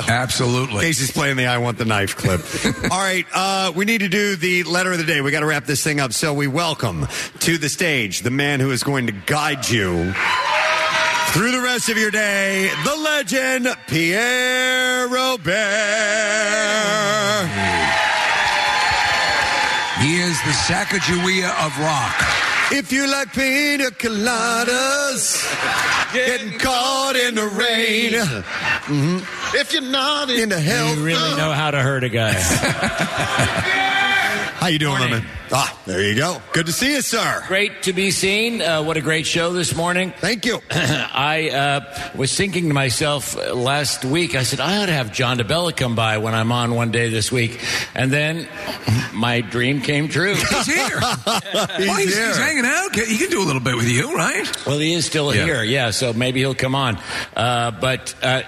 absolutely. 0.08 0.82
Casey's 0.82 1.12
playing 1.12 1.36
the 1.38 1.48
"I 1.48 1.58
want 1.58 1.78
the 1.78 1.86
knife" 1.86 2.16
clip. 2.16 2.42
All 2.92 3.00
right, 3.00 3.26
uh, 3.34 3.72
we 3.76 3.86
need 3.86 4.00
to 4.00 4.10
do 4.10 4.36
the 4.36 4.64
letter 4.64 4.92
of 4.92 4.98
the 4.98 5.04
day. 5.04 5.22
We 5.22 5.32
got 5.32 5.42
to 5.42 5.46
wrap 5.46 5.66
this 5.66 5.84
thing 5.84 6.00
up. 6.00 6.14
So 6.14 6.34
we 6.34 6.48
welcome 6.48 7.08
to 7.40 7.49
the 7.58 7.70
stage 7.70 8.22
the 8.22 8.30
man 8.32 8.60
who 8.60 8.72
is 8.72 8.84
going 8.84 9.08
to 9.08 9.14
guide 9.14 9.68
you 9.70 10.14
through 11.34 11.52
the 11.52 11.62
rest 11.62 11.90
of 11.90 11.98
your 11.98 12.12
day, 12.12 12.70
the 12.84 12.96
legend 12.96 13.68
Pierre 13.88 15.08
Robert. 15.08 15.56
He 20.02 20.20
is 20.22 20.38
the 20.44 20.52
Sacagawea 20.68 21.50
of 21.66 21.78
rock. 21.80 22.16
If 22.72 22.92
you 22.92 23.06
like 23.10 23.34
pina 23.34 23.86
coladas, 23.92 25.44
getting 26.14 26.58
caught 26.60 27.16
in 27.16 27.36
the 27.36 27.48
rain. 27.48 28.14
Mhm. 28.14 29.26
If 29.56 29.74
you're 29.74 29.82
not 29.82 30.30
in 30.30 30.50
the 30.50 30.60
health, 30.62 30.98
You 30.98 31.04
really 31.04 31.36
know 31.36 31.52
how 31.52 31.72
to 31.72 31.80
hurt 31.82 32.04
a 32.04 32.10
guy. 32.10 32.34
How 34.60 34.68
you 34.68 34.78
doing, 34.80 35.00
Lemon? 35.00 35.26
Ah, 35.52 35.76
there 35.88 36.02
you 36.04 36.16
go. 36.16 36.40
Good 36.54 36.68
to 36.68 36.72
see 36.72 36.94
you, 36.94 37.02
sir. 37.02 37.44
Great 37.48 37.82
to 37.84 37.94
be 37.94 38.12
seen. 38.12 38.62
Uh, 38.62 38.84
what 38.84 38.98
a 38.98 39.02
great 39.02 39.26
show 39.26 39.52
this 39.52 39.76
morning. 39.76 40.14
Thank 40.20 40.46
you. 40.46 40.60
I 40.72 41.50
uh, 41.50 42.10
was 42.16 42.36
thinking 42.38 42.68
to 42.68 42.74
myself 42.76 43.36
uh, 43.36 43.56
last 43.56 44.06
week, 44.06 44.36
I 44.36 44.44
said, 44.44 44.60
I 44.60 44.78
ought 44.78 44.86
to 44.86 44.94
have 44.94 45.12
John 45.12 45.40
DeBella 45.40 45.76
come 45.76 45.96
by 45.96 46.20
when 46.20 46.36
I'm 46.36 46.52
on 46.52 46.76
one 46.76 46.92
day 46.92 47.10
this 47.10 47.32
week. 47.32 47.60
And 47.96 48.12
then 48.12 48.48
my 49.14 49.42
dream 49.42 49.82
came 49.82 50.08
true. 50.08 50.36
He's 50.36 50.66
here. 50.68 51.00
Well, 51.02 51.42
he's, 51.78 52.16
he's 52.16 52.38
hanging 52.38 52.66
out. 52.66 52.94
He 52.96 53.18
can 53.18 53.32
do 53.32 53.42
a 53.42 53.46
little 53.48 53.62
bit 53.62 53.76
with 53.76 53.90
you, 53.90 54.16
right? 54.16 54.46
Well, 54.68 54.78
he 54.78 54.94
is 54.94 55.08
still 55.08 55.34
Yeah. 55.34 55.46
here, 55.46 55.64
yeah. 55.64 55.90
So 55.90 56.14
maybe 56.14 56.42
he'll 56.42 56.54
come 56.54 56.76
on. 56.76 57.00
Uh, 57.36 57.72
but 57.72 58.14
uh, 58.22 58.44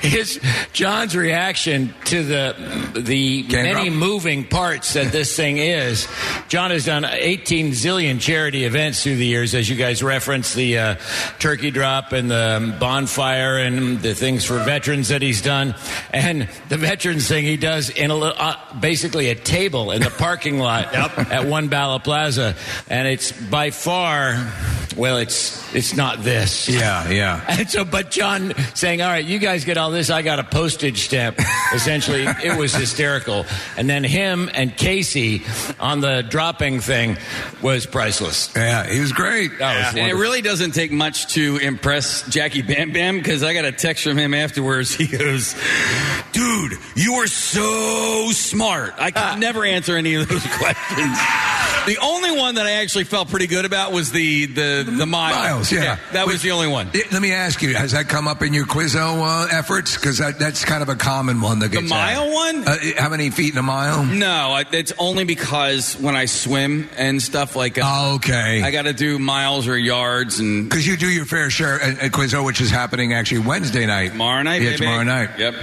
his 0.00 0.40
John's 0.72 1.16
reaction 1.16 1.94
to 2.06 2.24
the 2.24 2.92
the 2.96 3.44
many 3.48 3.90
moving 3.90 4.44
parts 4.44 4.94
that 4.94 5.12
this 5.12 5.35
thing 5.36 5.58
is. 5.58 6.08
John 6.48 6.70
has 6.70 6.84
done 6.84 7.04
18 7.04 7.72
zillion 7.72 8.20
charity 8.20 8.64
events 8.64 9.02
through 9.02 9.16
the 9.16 9.26
years, 9.26 9.54
as 9.54 9.68
you 9.68 9.76
guys 9.76 10.02
referenced 10.02 10.54
the 10.54 10.78
uh, 10.78 10.94
turkey 11.38 11.70
drop 11.70 12.12
and 12.12 12.30
the 12.30 12.76
bonfire 12.80 13.58
and 13.58 14.00
the 14.00 14.14
things 14.14 14.44
for 14.44 14.58
veterans 14.64 15.08
that 15.08 15.22
he's 15.22 15.42
done, 15.42 15.74
and 16.12 16.48
the 16.68 16.76
veterans 16.76 17.28
thing 17.28 17.44
he 17.44 17.56
does 17.56 17.90
in 17.90 18.10
a 18.10 18.14
little, 18.14 18.36
uh, 18.38 18.56
basically 18.80 19.30
a 19.30 19.34
table 19.34 19.90
in 19.90 20.02
the 20.02 20.10
parking 20.10 20.58
lot 20.58 20.92
at 20.94 21.46
One 21.46 21.68
Bala 21.68 22.00
Plaza, 22.00 22.54
and 22.88 23.06
it's 23.06 23.32
by 23.32 23.70
far, 23.70 24.52
well, 24.96 25.18
it's 25.18 25.74
it's 25.74 25.94
not 25.94 26.22
this. 26.22 26.68
Yeah, 26.68 27.08
yeah. 27.10 27.44
And 27.48 27.68
so, 27.68 27.84
but 27.84 28.10
John 28.10 28.54
saying, 28.74 29.02
"All 29.02 29.10
right, 29.10 29.24
you 29.24 29.38
guys 29.38 29.64
get 29.64 29.76
all 29.76 29.90
this. 29.90 30.10
I 30.10 30.22
got 30.22 30.38
a 30.38 30.44
postage 30.44 31.00
stamp." 31.00 31.38
Essentially, 31.74 32.24
it 32.24 32.56
was 32.56 32.74
hysterical. 32.74 33.44
And 33.76 33.90
then 33.90 34.04
him 34.04 34.48
and 34.54 34.74
Casey 34.76 35.25
on 35.80 36.00
the 36.00 36.22
dropping 36.22 36.80
thing 36.80 37.16
was 37.62 37.86
priceless. 37.86 38.50
Yeah, 38.54 38.86
he 38.86 39.00
was 39.00 39.12
great. 39.12 39.58
That 39.58 39.76
was 39.92 39.96
And 39.96 40.10
it 40.10 40.14
really 40.14 40.42
doesn't 40.42 40.72
take 40.72 40.92
much 40.92 41.28
to 41.34 41.56
impress 41.58 42.28
Jackie 42.28 42.62
Bam 42.62 42.92
Bam 42.92 43.18
because 43.18 43.42
I 43.42 43.54
got 43.54 43.64
a 43.64 43.72
text 43.72 44.04
from 44.04 44.16
him 44.16 44.34
afterwards. 44.34 44.94
He 45.06 45.06
goes, 45.06 45.54
Dude, 46.32 46.72
you 46.96 47.14
are 47.14 47.26
so 47.26 48.30
smart. 48.32 48.94
I 48.98 49.10
could 49.10 49.38
never 49.40 49.64
answer 49.64 49.96
any 49.96 50.14
of 50.14 50.28
those 50.28 50.42
questions. 50.58 51.18
The 51.86 51.98
only 52.02 52.32
one 52.36 52.56
that 52.56 52.66
I 52.66 52.72
actually 52.82 53.04
felt 53.04 53.28
pretty 53.28 53.46
good 53.46 53.64
about 53.64 53.92
was 53.92 54.10
the 54.10 54.46
the, 54.46 54.84
the 54.98 55.06
mile. 55.06 55.34
Miles, 55.36 55.70
yeah. 55.70 55.98
that 56.12 56.26
was 56.26 56.42
the 56.42 56.50
only 56.50 56.66
one. 56.66 56.88
Eh, 56.94 57.02
Let 57.12 57.22
me 57.22 57.32
ask 57.32 57.62
you: 57.62 57.74
Has 57.76 57.92
that 57.92 58.08
come 58.08 58.26
up 58.26 58.42
in 58.42 58.52
your 58.52 58.66
Quizzo 58.66 59.22
uh, 59.22 59.48
efforts? 59.52 59.94
Because 59.94 60.18
that, 60.18 60.38
that's 60.40 60.64
kind 60.64 60.82
of 60.82 60.88
a 60.88 60.96
common 60.96 61.40
one 61.40 61.60
that 61.60 61.70
The 61.70 61.78
gets 61.78 61.90
mile 61.90 62.22
asked. 62.22 62.34
one? 62.34 62.68
Uh, 62.68 62.76
how 62.98 63.08
many 63.08 63.30
feet 63.30 63.52
in 63.52 63.58
a 63.58 63.62
mile? 63.62 64.04
No, 64.04 64.60
it's 64.72 64.92
only 64.98 65.15
because 65.24 65.94
when 66.00 66.14
I 66.16 66.26
swim 66.26 66.88
and 66.96 67.22
stuff 67.22 67.56
like. 67.56 67.78
Uh, 67.78 68.14
okay. 68.16 68.62
I 68.62 68.70
got 68.70 68.82
to 68.82 68.92
do 68.92 69.18
miles 69.18 69.66
or 69.68 69.76
yards 69.78 70.38
and. 70.40 70.68
Because 70.68 70.86
you 70.86 70.96
do 70.96 71.08
your 71.08 71.24
fair 71.24 71.50
share 71.50 71.80
at, 71.80 71.98
at 72.00 72.12
Quizzo, 72.12 72.44
which 72.44 72.60
is 72.60 72.70
happening 72.70 73.12
actually 73.12 73.40
Wednesday 73.40 73.86
night. 73.86 74.10
Tomorrow 74.10 74.42
night, 74.42 74.62
Yeah, 74.62 74.70
baby. 74.70 74.78
tomorrow 74.84 75.02
night. 75.04 75.30
Yep. 75.38 75.54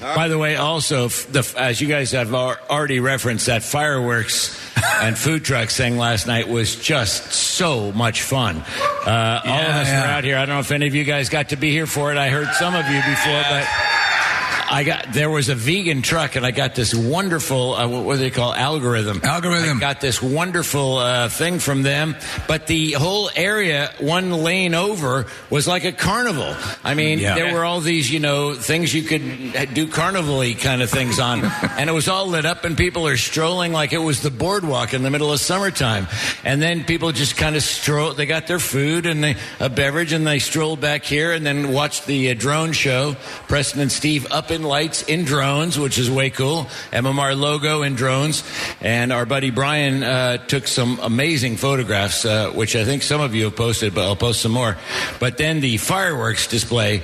By 0.00 0.28
the 0.28 0.38
way, 0.38 0.56
also, 0.56 1.06
f- 1.06 1.26
the, 1.32 1.54
as 1.58 1.80
you 1.80 1.88
guys 1.88 2.12
have 2.12 2.32
al- 2.34 2.56
already 2.68 3.00
referenced, 3.00 3.46
that 3.46 3.62
fireworks 3.62 4.58
and 5.00 5.16
food 5.16 5.44
truck 5.44 5.70
thing 5.70 5.96
last 5.96 6.26
night 6.26 6.48
was 6.48 6.76
just 6.76 7.32
so 7.32 7.90
much 7.92 8.20
fun. 8.22 8.56
Uh, 8.58 9.40
all 9.44 9.60
of 9.60 9.66
us 9.76 9.88
yeah. 9.88 10.02
were 10.02 10.12
out 10.12 10.24
here. 10.24 10.36
I 10.36 10.46
don't 10.46 10.56
know 10.56 10.60
if 10.60 10.72
any 10.72 10.86
of 10.86 10.94
you 10.94 11.04
guys 11.04 11.28
got 11.30 11.48
to 11.50 11.56
be 11.56 11.70
here 11.70 11.86
for 11.86 12.12
it. 12.12 12.18
I 12.18 12.28
heard 12.28 12.48
some 12.54 12.74
of 12.74 12.86
you 12.86 13.00
before, 13.00 13.42
but. 13.48 13.66
I 14.70 14.84
got 14.84 15.12
there 15.12 15.30
was 15.30 15.48
a 15.48 15.54
vegan 15.54 16.02
truck 16.02 16.36
and 16.36 16.44
I 16.44 16.50
got 16.50 16.74
this 16.74 16.94
wonderful 16.94 17.74
uh, 17.74 17.86
what, 17.88 18.04
what 18.04 18.12
do 18.14 18.18
they 18.20 18.30
call 18.30 18.54
algorithm. 18.54 19.20
Algorithm. 19.22 19.76
I 19.76 19.80
got 19.80 20.00
this 20.00 20.22
wonderful 20.22 20.98
uh, 20.98 21.28
thing 21.28 21.58
from 21.58 21.82
them 21.82 22.16
but 22.48 22.66
the 22.66 22.92
whole 22.92 23.30
area 23.36 23.92
one 24.00 24.32
lane 24.32 24.74
over 24.74 25.26
was 25.50 25.66
like 25.66 25.84
a 25.84 25.92
carnival. 25.92 26.54
I 26.82 26.94
mean 26.94 27.18
Yeah. 27.18 27.34
there 27.34 27.52
were 27.54 27.64
all 27.64 27.80
these 27.80 28.10
you 28.10 28.20
know 28.20 28.54
things 28.54 28.92
you 28.94 29.02
could 29.02 29.74
do 29.74 29.88
carnival-y 29.88 30.54
kind 30.58 30.82
of 30.82 30.90
things 30.90 31.18
on. 31.18 31.42
And 31.76 31.90
it 31.90 31.92
was 31.92 32.08
all 32.08 32.26
lit 32.28 32.46
up 32.46 32.64
and 32.64 32.76
people 32.76 33.06
are 33.08 33.16
strolling 33.16 33.72
like 33.72 33.92
it 33.92 33.98
was 33.98 34.22
the 34.22 34.30
boardwalk 34.30 34.94
in 34.94 35.02
the 35.02 35.10
middle 35.10 35.32
of 35.32 35.40
summertime. 35.40 36.06
And 36.44 36.62
then 36.62 36.84
people 36.84 37.10
just 37.12 37.36
kind 37.36 37.56
of 37.56 37.62
stroll 37.62 38.14
they 38.14 38.26
got 38.26 38.46
their 38.46 38.58
food 38.60 39.06
and 39.06 39.22
they, 39.24 39.36
a 39.60 39.68
beverage 39.68 40.12
and 40.12 40.26
they 40.26 40.38
strolled 40.38 40.80
back 40.80 41.04
here 41.04 41.32
and 41.32 41.44
then 41.44 41.72
watched 41.72 42.06
the 42.06 42.30
uh, 42.30 42.34
drone 42.34 42.72
show. 42.72 43.16
Preston 43.48 43.80
and 43.80 43.90
Steve 43.92 44.26
up 44.30 44.50
in 44.54 44.62
lights 44.62 45.02
in 45.02 45.24
drones 45.24 45.78
which 45.78 45.98
is 45.98 46.10
way 46.10 46.30
cool. 46.30 46.66
MMR 46.92 47.38
logo 47.38 47.82
in 47.82 47.94
drones. 47.94 48.42
And 48.80 49.12
our 49.12 49.26
buddy 49.26 49.50
Brian 49.50 50.02
uh, 50.02 50.38
took 50.38 50.66
some 50.66 50.98
amazing 51.02 51.58
photographs 51.58 52.24
uh, 52.24 52.50
which 52.50 52.76
I 52.76 52.84
think 52.84 53.02
some 53.02 53.20
of 53.20 53.34
you 53.34 53.44
have 53.44 53.56
posted 53.56 53.94
but 53.94 54.04
I'll 54.06 54.16
post 54.16 54.40
some 54.40 54.52
more. 54.52 54.78
But 55.20 55.36
then 55.36 55.60
the 55.60 55.76
fireworks 55.76 56.46
display 56.46 57.02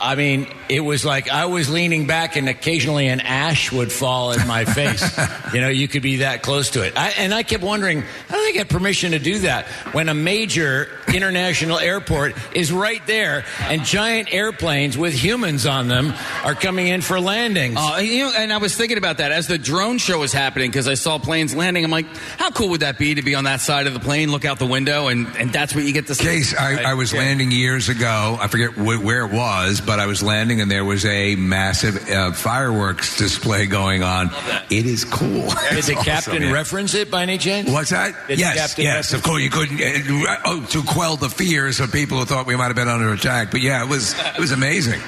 I 0.00 0.16
mean, 0.16 0.46
it 0.68 0.80
was 0.80 1.04
like 1.04 1.30
I 1.30 1.46
was 1.46 1.70
leaning 1.70 2.06
back, 2.06 2.36
and 2.36 2.48
occasionally 2.48 3.06
an 3.08 3.20
ash 3.20 3.72
would 3.72 3.92
fall 3.92 4.32
in 4.32 4.46
my 4.46 4.64
face. 4.64 5.02
you 5.54 5.60
know, 5.60 5.68
you 5.68 5.88
could 5.88 6.02
be 6.02 6.16
that 6.18 6.42
close 6.42 6.70
to 6.70 6.82
it. 6.82 6.94
I, 6.96 7.10
and 7.10 7.32
I 7.32 7.42
kept 7.42 7.62
wondering, 7.62 8.02
how 8.28 8.36
do 8.36 8.44
they 8.44 8.52
get 8.52 8.68
permission 8.68 9.12
to 9.12 9.18
do 9.18 9.38
that 9.40 9.66
when 9.92 10.08
a 10.08 10.14
major 10.14 10.88
international 11.12 11.78
airport 11.78 12.34
is 12.56 12.72
right 12.72 13.04
there, 13.06 13.44
and 13.60 13.84
giant 13.84 14.32
airplanes 14.34 14.98
with 14.98 15.14
humans 15.14 15.64
on 15.66 15.88
them 15.88 16.12
are 16.42 16.54
coming 16.54 16.88
in 16.88 17.00
for 17.00 17.20
landings? 17.20 17.76
Uh, 17.78 17.98
you 18.02 18.24
know, 18.26 18.32
and 18.36 18.52
I 18.52 18.58
was 18.58 18.74
thinking 18.76 18.98
about 18.98 19.18
that 19.18 19.32
as 19.32 19.46
the 19.46 19.58
drone 19.58 19.98
show 19.98 20.18
was 20.18 20.32
happening 20.32 20.70
because 20.70 20.88
I 20.88 20.94
saw 20.94 21.18
planes 21.18 21.54
landing. 21.54 21.84
I'm 21.84 21.90
like, 21.90 22.06
how 22.38 22.50
cool 22.50 22.70
would 22.70 22.80
that 22.80 22.98
be 22.98 23.14
to 23.14 23.22
be 23.22 23.34
on 23.34 23.44
that 23.44 23.60
side 23.60 23.86
of 23.86 23.94
the 23.94 24.00
plane, 24.00 24.30
look 24.32 24.44
out 24.44 24.58
the 24.58 24.66
window, 24.66 25.08
and, 25.08 25.26
and 25.36 25.52
that's 25.52 25.74
what 25.74 25.84
you 25.84 25.92
get 25.92 26.08
to 26.08 26.14
see. 26.14 26.24
Case, 26.24 26.54
I, 26.56 26.82
I 26.90 26.94
was 26.94 27.12
Yeah. 27.12 27.20
landing 27.20 27.50
years 27.52 27.88
ago. 27.88 28.36
I 28.40 28.48
forget 28.48 28.70
wh- 28.72 29.02
where 29.04 29.24
it 29.24 29.32
was, 29.32 29.80
but 29.86 30.00
I 30.00 30.06
was 30.06 30.22
landing 30.22 30.60
and 30.60 30.70
there 30.70 30.84
was 30.84 31.04
a 31.04 31.36
massive 31.36 32.08
uh, 32.08 32.32
fireworks 32.32 33.16
display 33.18 33.66
going 33.66 34.02
on. 34.02 34.30
It 34.70 34.86
is 34.86 35.04
cool. 35.04 35.28
Did 35.28 35.78
It's 35.78 35.86
the 35.88 35.94
awesome, 35.94 36.04
captain 36.04 36.42
yeah. 36.42 36.52
reference 36.52 36.94
it 36.94 37.10
by 37.10 37.22
any 37.22 37.38
chance? 37.38 37.70
What's 37.70 37.90
that? 37.90 38.14
Did 38.28 38.38
yes, 38.38 38.76
yes. 38.78 39.12
Of 39.12 39.22
course, 39.22 39.42
you 39.42 39.50
couldn't. 39.50 39.80
Uh, 39.80 40.36
oh, 40.44 40.66
to 40.70 40.82
quell 40.82 41.16
the 41.16 41.28
fears 41.28 41.80
of 41.80 41.92
people 41.92 42.18
who 42.18 42.24
thought 42.24 42.46
we 42.46 42.56
might 42.56 42.66
have 42.66 42.76
been 42.76 42.88
under 42.88 43.12
attack. 43.12 43.50
But 43.50 43.60
yeah, 43.60 43.82
it 43.84 43.88
was 43.88 44.14
it 44.18 44.38
was 44.38 44.52
amazing. 44.52 45.00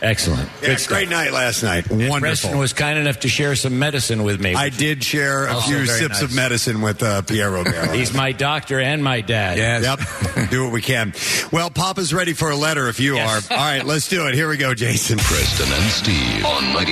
Excellent. 0.00 0.48
Yeah, 0.62 0.76
great 0.86 1.08
night 1.08 1.32
last 1.32 1.62
night. 1.62 1.90
Wonderful. 1.90 2.20
Preston 2.20 2.58
was 2.58 2.72
kind 2.72 2.98
enough 2.98 3.20
to 3.20 3.28
share 3.28 3.56
some 3.56 3.78
medicine 3.78 4.22
with 4.22 4.40
me. 4.40 4.54
I 4.54 4.68
did 4.68 5.02
share 5.02 5.46
a 5.46 5.60
few 5.62 5.76
very 5.76 5.86
sips 5.86 6.22
of 6.22 6.34
medicine 6.34 6.80
with 6.80 7.02
uh, 7.02 7.22
Pierre 7.22 7.50
Romero. 7.50 7.92
He's 7.92 8.14
my 8.14 8.32
doctor 8.32 8.78
and 8.78 9.02
my 9.02 9.20
dad. 9.20 9.58
Yes. 9.58 9.84
Yep. 9.84 10.50
do 10.50 10.64
what 10.64 10.72
we 10.72 10.82
can. 10.82 11.12
Well, 11.52 11.70
Papa's 11.70 12.14
ready 12.14 12.32
for 12.32 12.50
a 12.50 12.56
letter 12.56 12.88
if 12.88 13.00
you 13.00 13.18
are. 13.18 13.40
All 13.50 13.56
right, 13.56 13.84
let's 13.84 14.07
do 14.08 14.26
it. 14.26 14.34
Here 14.34 14.48
we 14.48 14.56
go, 14.56 14.74
Jason. 14.74 15.18
Preston 15.18 15.70
and 15.70 15.90
Steve 15.90 16.44
on 16.44 16.62
93.3 16.74 16.88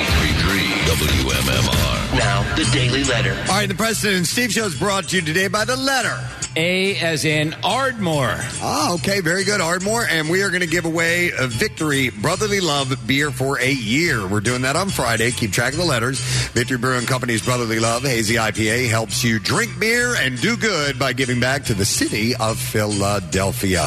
WMMR. 0.86 2.18
Now, 2.18 2.54
the 2.56 2.64
Daily 2.72 3.04
Letter. 3.04 3.32
All 3.48 3.56
right, 3.56 3.68
the 3.68 3.74
Preston 3.74 4.14
and 4.14 4.26
Steve 4.26 4.52
Show 4.52 4.66
is 4.66 4.78
brought 4.78 5.08
to 5.08 5.16
you 5.16 5.22
today 5.22 5.48
by 5.48 5.64
the 5.64 5.76
letter. 5.76 6.18
A 6.56 6.96
as 6.96 7.26
in 7.26 7.54
Ardmore. 7.62 8.38
Ah, 8.62 8.94
okay, 8.94 9.20
very 9.20 9.44
good, 9.44 9.60
Ardmore. 9.60 10.06
And 10.08 10.30
we 10.30 10.42
are 10.42 10.48
going 10.48 10.62
to 10.62 10.66
give 10.66 10.86
away 10.86 11.30
a 11.38 11.46
Victory 11.46 12.08
Brotherly 12.08 12.60
Love 12.60 12.94
beer 13.06 13.30
for 13.30 13.58
a 13.60 13.70
year. 13.70 14.26
We're 14.26 14.40
doing 14.40 14.62
that 14.62 14.74
on 14.74 14.88
Friday. 14.88 15.32
Keep 15.32 15.52
track 15.52 15.74
of 15.74 15.78
the 15.78 15.84
letters. 15.84 16.18
Victory 16.52 16.78
Brewing 16.78 17.04
Company's 17.04 17.42
Brotherly 17.44 17.78
Love 17.78 18.04
Hazy 18.04 18.36
IPA 18.36 18.88
helps 18.88 19.22
you 19.22 19.38
drink 19.38 19.78
beer 19.78 20.14
and 20.16 20.40
do 20.40 20.56
good 20.56 20.98
by 20.98 21.12
giving 21.12 21.40
back 21.40 21.64
to 21.64 21.74
the 21.74 21.84
city 21.84 22.34
of 22.36 22.58
Philadelphia. 22.58 23.82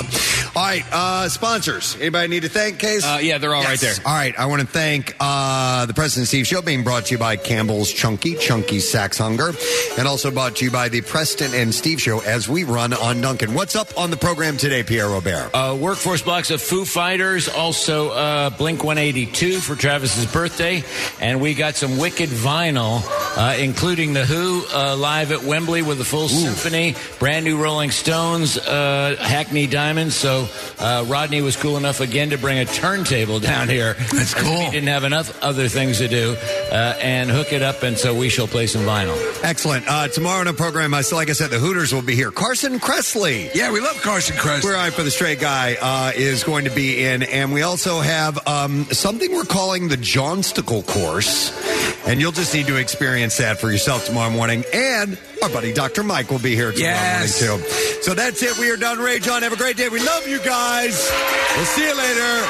All 0.56 0.64
right, 0.64 0.85
uh, 0.91 1.27
sponsors. 1.27 1.95
Anybody 1.95 2.27
need 2.27 2.43
to 2.43 2.49
thank, 2.49 2.77
Case? 2.77 3.03
Uh, 3.03 3.18
yeah, 3.19 3.38
they're 3.38 3.53
all 3.53 3.64
right 3.64 3.80
there. 3.80 3.93
All 4.06 4.14
right, 4.14 4.38
I 4.38 4.45
want 4.45 4.61
to 4.61 4.67
thank 4.67 5.15
uh, 5.19 5.85
the 5.85 5.93
Preston 5.93 6.25
Steve 6.25 6.48
Show 6.48 6.61
being 6.61 6.83
brought 6.83 7.07
to 7.07 7.11
you 7.14 7.17
by 7.17 7.35
Campbell's 7.35 7.91
Chunky, 7.91 8.35
Chunky 8.35 8.80
Sacks 8.80 9.17
Hunger, 9.17 9.51
and 9.98 10.07
also 10.07 10.31
brought 10.31 10.56
to 10.57 10.65
you 10.65 10.72
by 10.72 10.89
the 10.89 11.01
Preston 11.01 11.53
and 11.53 11.73
Steve 11.73 12.01
Show 12.01 12.19
as 12.22 12.48
we 12.48 12.64
run 12.64 12.93
on 12.93 13.22
Dunkin'. 13.22 13.53
What's 13.53 13.75
up 13.75 13.98
on 13.98 14.11
the 14.11 14.17
program 14.17 14.57
today, 14.57 14.83
Pierre 14.83 15.09
Robert? 15.09 15.49
Uh, 15.53 15.77
workforce 15.80 16.22
blocks 16.22 16.51
of 16.51 16.61
Foo 16.61 16.85
Fighters, 16.85 17.49
also 17.49 18.09
uh, 18.11 18.49
Blink 18.51 18.83
182 18.83 19.59
for 19.59 19.75
Travis's 19.75 20.31
birthday, 20.31 20.83
and 21.19 21.41
we 21.41 21.53
got 21.53 21.75
some 21.75 21.98
wicked 21.98 22.30
vinyl, 22.30 23.03
uh, 23.38 23.57
including 23.59 24.14
the 24.14 24.25
Who 24.25 24.64
uh, 24.73 24.95
live 24.95 25.31
at 25.31 25.43
Wembley 25.43 25.81
with 25.81 25.98
the 25.98 26.06
full 26.06 26.30
symphony, 26.30 26.95
brand 27.19 27.45
new 27.45 27.61
Rolling 27.61 27.91
Stones, 27.91 28.57
uh, 28.57 29.17
Hackney 29.19 29.67
Diamonds. 29.67 30.15
So 30.15 30.48
uh, 30.80 31.06
Rodney 31.07 31.41
was 31.41 31.56
cool 31.57 31.75
enough 31.75 31.99
again 31.99 32.30
to 32.30 32.38
bring 32.38 32.59
a 32.59 32.65
turntable 32.65 33.08
down 33.09 33.67
here. 33.69 33.93
That's 34.13 34.33
cool. 34.35 34.59
We 34.65 34.69
didn't 34.69 34.88
have 34.89 35.03
enough 35.03 35.41
other 35.43 35.67
things 35.67 35.97
to 35.97 36.07
do 36.07 36.35
uh, 36.71 36.95
and 37.01 37.29
hook 37.29 37.51
it 37.53 37.61
up, 37.63 37.81
and 37.83 37.97
so 37.97 38.13
we 38.15 38.29
shall 38.29 38.47
play 38.47 38.67
some 38.67 38.83
vinyl. 38.83 39.17
Excellent. 39.43 39.85
Uh, 39.88 40.07
tomorrow 40.07 40.41
on 40.41 40.45
the 40.45 40.53
program, 40.53 40.93
I 40.93 41.01
like 41.17 41.29
I 41.29 41.33
said, 41.33 41.49
the 41.49 41.57
Hooters 41.59 41.91
will 41.93 42.01
be 42.03 42.13
here. 42.15 42.29
Carson 42.31 42.79
Kressley. 42.79 43.49
Yeah, 43.55 43.71
we 43.71 43.79
love 43.79 43.99
Carson 44.01 44.35
Kressley. 44.35 44.63
We're 44.65 44.75
Eye 44.77 44.91
for 44.91 45.01
the 45.03 45.09
Straight 45.11 45.39
Guy 45.39 45.75
uh, 45.81 46.11
is 46.15 46.43
going 46.43 46.65
to 46.65 46.71
be 46.71 47.03
in, 47.03 47.23
and 47.23 47.51
we 47.51 47.63
also 47.63 47.99
have 47.99 48.38
um, 48.47 48.85
something 48.85 49.31
we're 49.31 49.43
calling 49.43 49.88
the 49.88 49.95
Johnsticle 49.97 50.85
course, 50.85 51.51
and 52.07 52.21
you'll 52.21 52.31
just 52.31 52.53
need 52.53 52.67
to 52.67 52.75
experience 52.75 53.38
that 53.38 53.59
for 53.59 53.71
yourself 53.71 54.05
tomorrow 54.05 54.29
morning. 54.29 54.63
And 54.73 55.17
our 55.41 55.49
buddy 55.49 55.73
Dr. 55.73 56.03
Mike 56.03 56.29
will 56.29 56.39
be 56.39 56.53
here 56.55 56.71
tomorrow 56.71 56.93
Yes. 56.93 57.41
morning 57.41 57.63
too. 57.65 57.69
So 58.03 58.13
that's 58.13 58.43
it. 58.43 58.57
We 58.59 58.69
are 58.71 58.77
done. 58.77 58.99
Ray 58.99 59.19
John, 59.19 59.41
have 59.43 59.53
a 59.53 59.57
great 59.57 59.77
day. 59.77 59.89
We 59.89 59.99
love 59.99 60.27
you 60.27 60.39
guys. 60.39 61.09
We'll 61.55 61.65
see 61.65 61.88
you 61.88 61.95
later. 61.97 62.47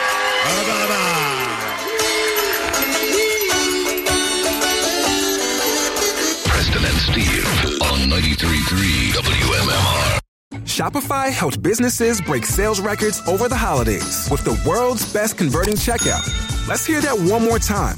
And 6.82 6.98
Steve 6.98 7.46
on 7.82 8.00
93.3 8.10 9.12
WMMR. 9.12 10.20
Shopify 10.64 11.32
helped 11.32 11.62
businesses 11.62 12.22
break 12.22 12.46
sales 12.46 12.80
records 12.80 13.22
over 13.28 13.48
the 13.50 13.56
holidays 13.56 14.28
with 14.32 14.44
the 14.44 14.60
world's 14.68 15.12
best 15.12 15.38
converting 15.38 15.76
checkout. 15.76 16.26
Let's 16.68 16.86
hear 16.86 17.02
that 17.02 17.16
one 17.20 17.44
more 17.44 17.60
time. 17.60 17.98